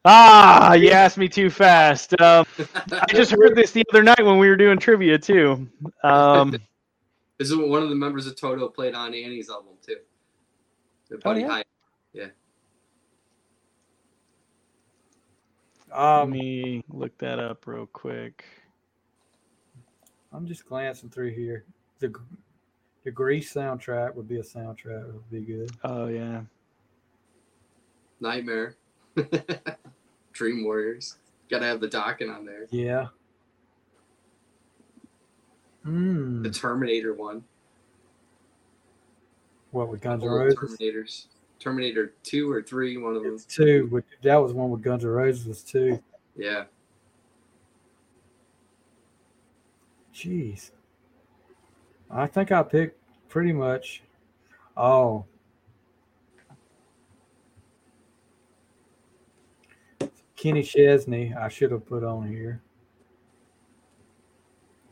Ah, 0.04 0.74
you 0.74 0.90
asked 0.90 1.16
me 1.16 1.28
too 1.28 1.48
fast. 1.48 2.20
Um, 2.20 2.44
I 2.90 3.06
just 3.12 3.30
heard 3.30 3.54
this 3.54 3.70
the 3.70 3.84
other 3.92 4.02
night 4.02 4.24
when 4.24 4.38
we 4.38 4.48
were 4.48 4.56
doing 4.56 4.78
trivia 4.78 5.18
too. 5.18 5.68
Um, 6.02 6.56
This 7.38 7.50
is 7.50 7.56
one 7.56 7.82
of 7.82 7.88
the 7.88 7.96
members 7.96 8.28
of 8.28 8.36
Toto 8.36 8.68
played 8.68 8.94
on 8.94 9.08
Annie's 9.14 9.50
album 9.50 9.72
too. 9.84 9.96
The 11.08 11.18
Buddy 11.18 11.40
yeah? 11.40 11.48
High. 11.48 11.64
let 12.14 12.32
Um, 15.98 16.30
me 16.30 16.84
look 16.88 17.18
that 17.18 17.40
up 17.40 17.66
real 17.66 17.86
quick. 17.86 18.44
I'm 20.32 20.46
just 20.46 20.66
glancing 20.66 21.10
through 21.10 21.30
here. 21.30 21.64
The 21.98 22.14
the 23.04 23.10
Grease 23.10 23.52
soundtrack 23.52 24.14
would 24.14 24.28
be 24.28 24.38
a 24.38 24.42
soundtrack. 24.42 25.08
It 25.08 25.14
would 25.14 25.30
be 25.30 25.40
good. 25.40 25.70
Oh 25.84 26.06
yeah. 26.06 26.42
Nightmare. 28.20 28.76
Dream 30.32 30.64
Warriors. 30.64 31.16
Gotta 31.50 31.66
have 31.66 31.80
the 31.80 31.88
Dokken 31.88 32.34
on 32.34 32.46
there. 32.46 32.66
Yeah. 32.70 33.08
Hmm. 35.84 36.42
The 36.42 36.50
Terminator 36.50 37.14
one. 37.14 37.44
What 39.72 39.88
with 39.88 40.00
Guns 40.00 40.22
N' 40.22 40.28
All 40.28 40.36
Roses? 40.36 40.58
Terminators. 40.58 41.26
Terminator 41.58 42.14
two 42.22 42.50
or 42.50 42.62
three, 42.62 42.96
one 42.96 43.16
of 43.16 43.22
them. 43.22 43.38
Two. 43.48 43.88
With, 43.90 44.04
that 44.22 44.36
was 44.36 44.52
one 44.52 44.70
with 44.70 44.82
Guns 44.82 45.04
N' 45.04 45.10
Roses. 45.10 45.46
Was 45.46 45.62
two. 45.62 46.00
Yeah. 46.36 46.64
Jeez. 50.14 50.70
I 52.12 52.26
think 52.26 52.52
I 52.52 52.62
picked 52.62 52.98
pretty 53.28 53.52
much. 53.52 54.02
Oh. 54.76 55.24
Kenny 60.36 60.62
Chesney, 60.62 61.32
I 61.34 61.48
should 61.48 61.70
have 61.70 61.86
put 61.86 62.04
on 62.04 62.26
here. 62.26 62.60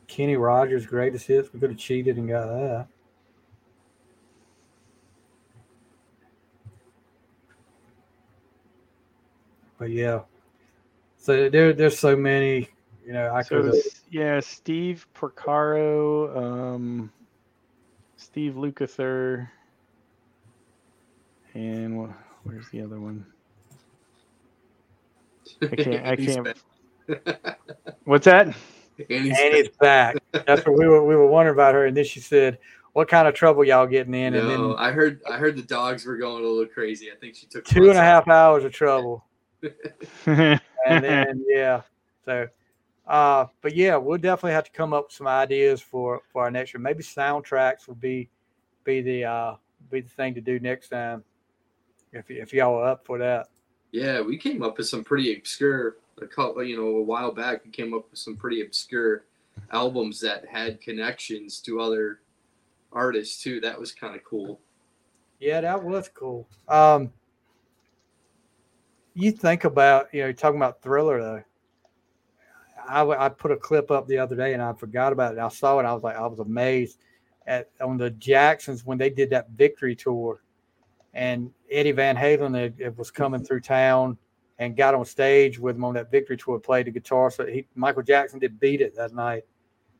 Kenny 0.07 0.37
Rogers' 0.37 0.87
greatest 0.87 1.27
hits. 1.27 1.53
We 1.53 1.61
could 1.61 1.71
have 1.71 1.79
cheated 1.79 2.17
and 2.17 2.29
got 2.29 2.47
that. 2.47 2.87
But 9.79 9.91
yeah. 9.91 10.21
So 11.17 11.49
there, 11.49 11.73
there's 11.73 11.99
so 11.99 12.17
many. 12.17 12.69
You 13.11 13.17
know, 13.17 13.35
I 13.35 13.43
So 13.43 13.57
could 13.57 13.75
have. 13.75 13.77
yeah, 14.09 14.39
Steve 14.39 15.05
Porcaro, 15.17 16.37
um, 16.37 17.13
Steve 18.17 18.55
Lukather, 18.55 19.49
and 21.53 22.15
where's 22.45 22.69
the 22.71 22.81
other 22.83 23.01
one? 23.01 23.27
I 25.61 25.75
can't. 25.75 26.07
I 26.07 26.15
can't. 27.09 27.57
What's 28.05 28.27
that? 28.27 28.47
And 28.47 28.55
he's 29.09 29.41
Annie's 29.41 29.71
back. 29.81 30.19
That's 30.47 30.65
what 30.65 30.79
we 30.79 30.87
were 30.87 31.05
we 31.05 31.17
were 31.17 31.27
wondering 31.27 31.57
about 31.57 31.75
her, 31.75 31.87
and 31.87 31.97
then 31.97 32.05
she 32.05 32.21
said, 32.21 32.59
"What 32.93 33.09
kind 33.09 33.27
of 33.27 33.35
trouble 33.35 33.65
y'all 33.65 33.89
getting 33.89 34.15
in?" 34.15 34.37
And 34.37 34.47
no, 34.47 34.69
then 34.69 34.77
I 34.79 34.93
heard 34.93 35.21
I 35.29 35.37
heard 35.37 35.57
the 35.57 35.63
dogs 35.63 36.07
were 36.07 36.17
going 36.17 36.45
a 36.45 36.47
little 36.47 36.65
crazy. 36.73 37.11
I 37.11 37.17
think 37.17 37.35
she 37.35 37.47
took 37.49 37.65
two 37.65 37.81
and 37.81 37.87
a 37.87 37.95
months 37.95 37.99
off. 37.99 38.05
half 38.05 38.29
hours 38.29 38.63
of 38.63 38.73
trouble, 38.73 39.25
and 40.27 40.61
then 40.87 41.45
yeah. 41.49 41.83
So, 42.25 42.47
uh, 43.11 43.47
but 43.61 43.75
yeah, 43.75 43.97
we'll 43.97 44.19
definitely 44.19 44.53
have 44.53 44.65
to 44.65 44.71
come 44.71 44.93
up 44.93 45.07
with 45.07 45.13
some 45.13 45.27
ideas 45.27 45.81
for 45.81 46.23
for 46.33 46.45
our 46.45 46.51
next 46.51 46.73
year. 46.73 46.81
Maybe 46.81 47.03
soundtracks 47.03 47.89
would 47.89 48.01
be 48.01 48.31
be 48.85 49.03
the 49.03 49.25
uh 49.25 49.55
be 49.91 50.01
the 50.01 50.09
thing 50.09 50.33
to 50.35 50.41
do 50.41 50.61
next 50.61 50.91
time. 50.91 51.25
If 52.13 52.31
if 52.31 52.55
y'all 52.55 52.77
are 52.77 52.87
up 52.87 53.05
for 53.05 53.19
that. 53.19 53.49
Yeah, 53.91 54.21
we 54.21 54.39
came 54.39 54.63
up 54.63 54.79
with 54.79 54.87
some 54.87 55.03
pretty 55.03 55.37
obscure 55.37 55.97
a 56.23 56.27
couple 56.27 56.63
you 56.63 56.77
know, 56.77 56.99
a 56.99 57.03
while 57.03 57.33
back 57.33 57.65
we 57.65 57.73
came 57.73 57.95
up 57.95 58.09
with 58.11 58.21
some 58.21 58.37
pretty 58.37 58.61
obscure 58.63 59.25
albums 59.73 60.21
that 60.21 60.47
had 60.47 60.81
connections 60.81 61.59
to 61.63 61.81
other 61.81 62.21
artists 62.93 63.43
too. 63.43 63.61
That 63.61 63.79
was 63.79 63.91
kind 63.91 64.15
of 64.15 64.23
cool. 64.23 64.61
Yeah, 65.41 65.61
that 65.63 65.83
was 65.83 66.09
cool. 66.09 66.47
Um, 66.69 67.13
you 69.15 69.33
think 69.33 69.65
about, 69.65 70.13
you 70.13 70.23
know, 70.23 70.33
talking 70.33 70.61
about 70.61 70.81
Thriller 70.81 71.21
though. 71.21 71.43
I, 72.91 73.27
I 73.27 73.29
put 73.29 73.53
a 73.53 73.57
clip 73.57 73.91
up 73.91 74.07
the 74.07 74.19
other 74.19 74.35
day 74.35 74.53
and 74.53 74.63
I 74.63 74.73
forgot 74.73 75.13
about 75.13 75.35
it. 75.35 75.39
I 75.39 75.49
saw 75.49 75.79
it. 75.79 75.85
I 75.85 75.95
was 75.95 76.03
like, 76.03 76.17
I 76.17 76.27
was 76.27 76.41
amazed 76.41 76.99
at 77.47 77.71
on 77.81 77.97
the 77.97 78.11
Jacksons 78.11 78.85
when 78.85 78.99
they 78.99 79.11
did 79.11 79.31
that 79.31 79.51
victory 79.51 79.97
tour, 79.97 80.43
and 81.15 81.51
Eddie 81.71 81.93
Van 81.93 82.17
Halen 82.17 82.57
it, 82.57 82.75
it 82.79 82.99
was 82.99 83.11
coming 83.11 83.43
through 83.43 83.61
town 83.61 84.19
and 84.59 84.77
got 84.77 84.95
on 84.95 85.05
stage 85.05 85.59
with 85.59 85.77
him 85.77 85.85
on 85.85 85.95
that 85.95 86.11
victory 86.11 86.37
tour, 86.37 86.59
played 86.59 86.87
the 86.87 86.91
guitar. 86.91 87.31
So 87.31 87.47
he 87.47 87.67
Michael 87.75 88.03
Jackson 88.03 88.39
did 88.39 88.61
beat 88.61 88.81
it 88.81 88.95
that 88.97 89.15
night, 89.15 89.45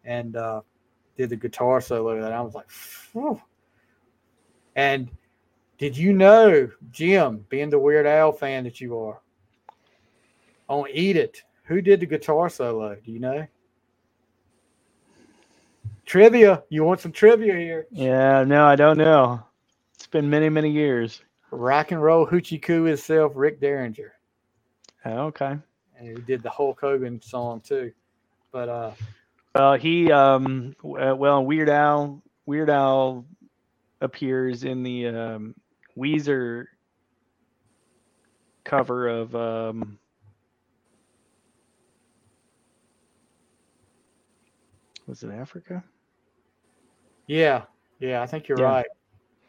and 0.05 0.37
uh, 0.37 0.61
did 1.17 1.31
the 1.31 1.37
guitar 1.37 1.81
solo. 1.81 2.17
And 2.17 2.25
I 2.27 2.41
was 2.41 2.55
like, 2.55 2.71
Phew. 2.71 3.41
and 4.77 5.11
did 5.79 5.97
you 5.97 6.13
know, 6.13 6.71
Jim, 6.91 7.47
being 7.49 7.71
the 7.71 7.79
Weird 7.79 8.07
Al 8.07 8.33
fan 8.33 8.65
that 8.65 8.81
you 8.83 8.99
are, 8.99 9.23
on 10.69 10.87
Eat 10.93 11.17
It, 11.17 11.43
who 11.71 11.81
did 11.81 12.01
the 12.01 12.07
guitar 12.07 12.51
solo? 12.51 12.97
Do 12.97 13.13
you 13.13 13.21
know? 13.21 13.47
Trivia. 16.05 16.65
You 16.69 16.83
want 16.83 16.99
some 16.99 17.13
trivia 17.13 17.55
here? 17.55 17.87
Yeah, 17.93 18.43
no, 18.43 18.67
I 18.67 18.75
don't 18.75 18.99
know. 18.99 19.41
It's 19.95 20.09
been 20.09 20.29
many, 20.29 20.49
many 20.49 20.69
years. 20.69 21.23
Rock 21.53 21.93
and 21.93 22.03
roll 22.03 22.27
hoochie 22.27 22.61
coo 22.61 22.83
himself, 22.83 23.33
Rick 23.37 23.61
Derringer. 23.61 24.13
Oh, 25.05 25.27
Okay. 25.27 25.57
And 25.97 26.09
he 26.09 26.15
did 26.25 26.43
the 26.43 26.51
Hulk 26.51 26.81
Hogan 26.81 27.23
song 27.23 27.61
too. 27.61 27.93
But 28.51 28.69
uh 28.69 28.91
Well, 29.55 29.75
he 29.75 30.11
um 30.11 30.75
uh, 30.83 31.15
well 31.15 31.45
Weird 31.45 31.69
Al 31.69 32.21
Weird 32.47 32.71
Al 32.71 33.25
appears 34.01 34.65
in 34.65 34.83
the 34.83 35.07
um 35.07 35.55
Weezer 35.97 36.65
cover 38.65 39.09
of 39.09 39.37
um 39.37 40.00
was 45.11 45.23
it 45.25 45.31
Africa? 45.31 45.83
yeah, 47.27 47.63
yeah, 47.99 48.23
I 48.23 48.27
think 48.27 48.49
you're 48.49 48.59
Yeah. 48.59 48.65
right. 48.65 48.87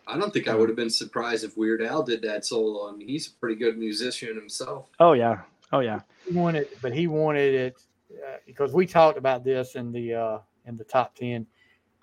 I 0.07 0.17
don't 0.17 0.33
think 0.33 0.47
I 0.47 0.55
would 0.55 0.67
have 0.67 0.75
been 0.75 0.89
surprised 0.89 1.43
if 1.43 1.55
Weird 1.55 1.81
Al 1.81 2.03
did 2.03 2.21
that 2.23 2.43
solo. 2.43 2.89
I 2.89 2.91
mean, 2.95 3.07
he's 3.07 3.27
a 3.27 3.31
pretty 3.39 3.55
good 3.55 3.77
musician 3.77 4.35
himself. 4.35 4.89
Oh 4.99 5.13
yeah. 5.13 5.41
Oh 5.71 5.79
yeah. 5.79 6.01
He 6.27 6.33
wanted, 6.33 6.67
but 6.81 6.91
he 6.93 7.07
wanted 7.07 7.53
it 7.53 7.81
uh, 8.11 8.37
because 8.45 8.73
we 8.73 8.85
talked 8.85 9.17
about 9.17 9.43
this 9.43 9.75
in 9.75 9.91
the 9.91 10.13
uh, 10.15 10.39
in 10.65 10.75
the 10.75 10.83
top 10.83 11.15
ten. 11.15 11.45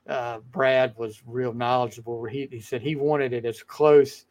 Uh, 0.08 0.38
Brad 0.52 0.94
was 0.96 1.20
real 1.26 1.52
knowledgeable. 1.52 2.24
He 2.24 2.48
he 2.50 2.60
said 2.60 2.80
he 2.80 2.96
wanted 2.96 3.32
it 3.32 3.44
as 3.44 3.62
close 3.62 4.24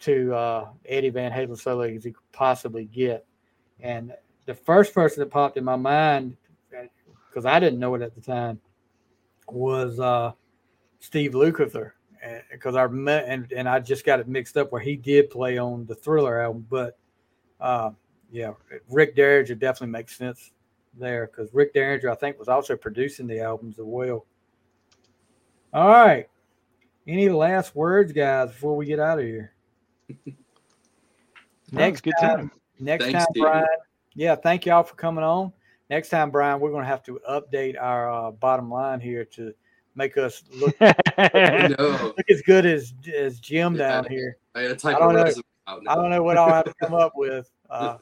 to 0.00 0.32
uh, 0.34 0.68
Eddie 0.86 1.10
Van 1.10 1.30
Halen 1.32 1.58
solo 1.58 1.82
as 1.82 2.04
he 2.04 2.12
could 2.12 2.32
possibly 2.32 2.84
get. 2.86 3.26
And 3.80 4.14
the 4.46 4.54
first 4.54 4.94
person 4.94 5.20
that 5.20 5.30
popped 5.30 5.56
in 5.58 5.64
my 5.64 5.76
mind, 5.76 6.36
because 7.28 7.44
I 7.44 7.58
didn't 7.60 7.80
know 7.80 7.94
it 7.96 8.02
at 8.02 8.14
the 8.14 8.20
time, 8.20 8.60
was 9.52 10.00
uh, 10.00 10.32
Steve 11.00 11.32
Lukather. 11.32 11.92
Because 12.50 12.74
I 12.74 12.86
met 12.88 13.26
and, 13.28 13.50
and 13.52 13.68
I 13.68 13.78
just 13.78 14.04
got 14.04 14.18
it 14.18 14.26
mixed 14.26 14.56
up 14.56 14.72
where 14.72 14.80
he 14.80 14.96
did 14.96 15.30
play 15.30 15.56
on 15.56 15.86
the 15.86 15.94
Thriller 15.94 16.40
album, 16.40 16.66
but 16.68 16.98
uh, 17.60 17.90
yeah, 18.30 18.54
Rick 18.90 19.14
Derringer 19.14 19.54
definitely 19.54 19.92
makes 19.92 20.16
sense 20.16 20.50
there 20.98 21.26
because 21.28 21.54
Rick 21.54 21.74
Derringer, 21.74 22.10
I 22.10 22.16
think, 22.16 22.38
was 22.38 22.48
also 22.48 22.76
producing 22.76 23.28
the 23.28 23.40
albums 23.40 23.78
as 23.78 23.84
well. 23.84 24.26
All 25.72 25.88
right. 25.88 26.28
Any 27.06 27.28
last 27.28 27.76
words, 27.76 28.12
guys, 28.12 28.48
before 28.48 28.76
we 28.76 28.84
get 28.84 28.98
out 28.98 29.20
of 29.20 29.24
here? 29.24 29.52
That 31.72 31.90
was 31.90 32.00
a 32.00 32.02
good 32.02 32.14
time, 32.20 32.36
time. 32.36 32.50
next 32.80 33.04
Thanks, 33.04 33.18
time, 33.18 33.26
Steve. 33.30 33.42
Brian. 33.42 33.66
Yeah, 34.14 34.34
thank 34.34 34.66
y'all 34.66 34.82
for 34.82 34.96
coming 34.96 35.22
on. 35.22 35.52
Next 35.90 36.10
time, 36.10 36.30
Brian, 36.30 36.60
we're 36.60 36.70
going 36.70 36.82
to 36.84 36.88
have 36.88 37.02
to 37.04 37.18
update 37.28 37.80
our 37.80 38.10
uh, 38.12 38.30
bottom 38.30 38.70
line 38.70 39.00
here 39.00 39.24
to 39.24 39.54
make 39.94 40.16
us 40.18 40.44
look 40.54 40.78
no, 40.80 42.12
look 42.16 42.30
as 42.30 42.42
good 42.42 42.66
as 42.66 42.94
as 43.16 43.40
Jim 43.40 43.74
Yeah. 43.74 43.88
down 43.88 44.06
here. 44.08 44.36
I 44.54 44.62
got 44.62 44.68
to 44.68 44.76
type 44.76 44.94
I 44.94 44.98
a 44.98 45.00
don't 45.00 45.14
know. 45.14 45.24
resume 45.24 45.44
out 45.66 45.82
I 45.88 45.94
don't 45.94 46.10
know 46.10 46.22
what 46.22 46.36
I'll 46.36 46.48
have 46.52 46.64
to 46.66 46.74
come 46.80 46.94
up 46.94 47.12
with. 47.16 47.50
Uh, 47.70 47.98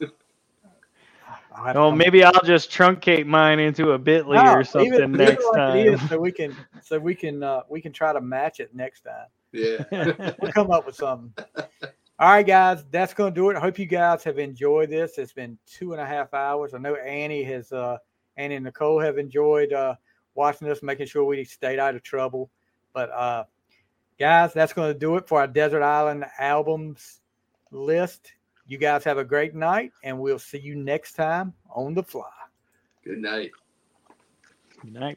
I'll 1.52 1.74
well, 1.74 1.90
come- 1.90 1.98
maybe 1.98 2.23
I'll 2.23 2.42
just 2.44 2.70
truncate 2.70 3.26
mine 3.26 3.58
into 3.58 3.92
a 3.92 3.98
Bitly 3.98 4.34
No, 4.36 4.52
or 4.52 4.62
something 4.62 4.92
leave 4.92 5.00
it- 5.00 5.10
leave 5.10 5.20
it 5.20 5.31
next 5.31 5.44
like 5.52 5.74
it 5.74 5.86
is 5.94 5.98
time. 6.00 6.08
so 6.08 6.18
we 6.20 6.31
can 6.31 6.56
so 6.82 6.98
we 7.00 7.15
can 7.16 7.42
uh, 7.42 7.62
we 7.68 7.81
can 7.81 7.92
try 7.92 8.12
to 8.12 8.20
match 8.20 8.60
it 8.60 8.73
next 8.76 9.00
time. 9.00 9.26
Yeah. 9.52 9.82
We'll 10.40 10.52
come 10.52 10.70
up 10.70 10.86
with 10.86 10.94
something. 10.94 11.32
All 12.18 12.30
right, 12.30 12.46
guys, 12.46 12.82
that's 12.90 13.12
going 13.12 13.34
to 13.34 13.38
do 13.38 13.50
it. 13.50 13.56
I 13.56 13.60
hope 13.60 13.78
you 13.78 13.84
guys 13.84 14.24
have 14.24 14.38
enjoyed 14.38 14.88
this. 14.88 15.18
It's 15.18 15.34
been 15.34 15.58
two 15.66 15.92
and 15.92 16.00
a 16.00 16.06
half 16.06 16.32
hours. 16.32 16.72
I 16.72 16.78
know 16.78 16.94
Annie 16.94 17.44
has 17.44 17.72
uh, 17.72 17.98
Annie 18.38 18.54
and 18.54 18.64
Nicole 18.64 19.00
have 19.00 19.18
enjoyed 19.18 19.74
uh, 19.74 19.96
watching 20.34 20.70
us, 20.70 20.82
making 20.82 21.08
sure 21.08 21.24
we 21.24 21.44
stayed 21.44 21.78
out 21.78 21.94
of 21.94 22.02
trouble. 22.02 22.50
But 22.94 23.10
uh, 23.10 23.44
guys, 24.18 24.54
that's 24.54 24.72
going 24.72 24.94
to 24.94 24.98
do 24.98 25.16
it 25.16 25.28
for 25.28 25.40
our 25.40 25.46
Desert 25.46 25.82
Island 25.82 26.24
albums 26.38 27.20
list. 27.70 28.32
You 28.66 28.78
guys 28.78 29.04
have 29.04 29.18
a 29.18 29.24
great 29.24 29.54
night, 29.54 29.92
and 30.02 30.18
we'll 30.18 30.38
see 30.38 30.58
you 30.58 30.74
next 30.74 31.12
time 31.12 31.52
on 31.68 31.92
the 31.92 32.02
fly. 32.02 32.24
Good 33.04 33.18
night. 33.18 33.50
Good 34.80 34.94
night. 34.94 35.14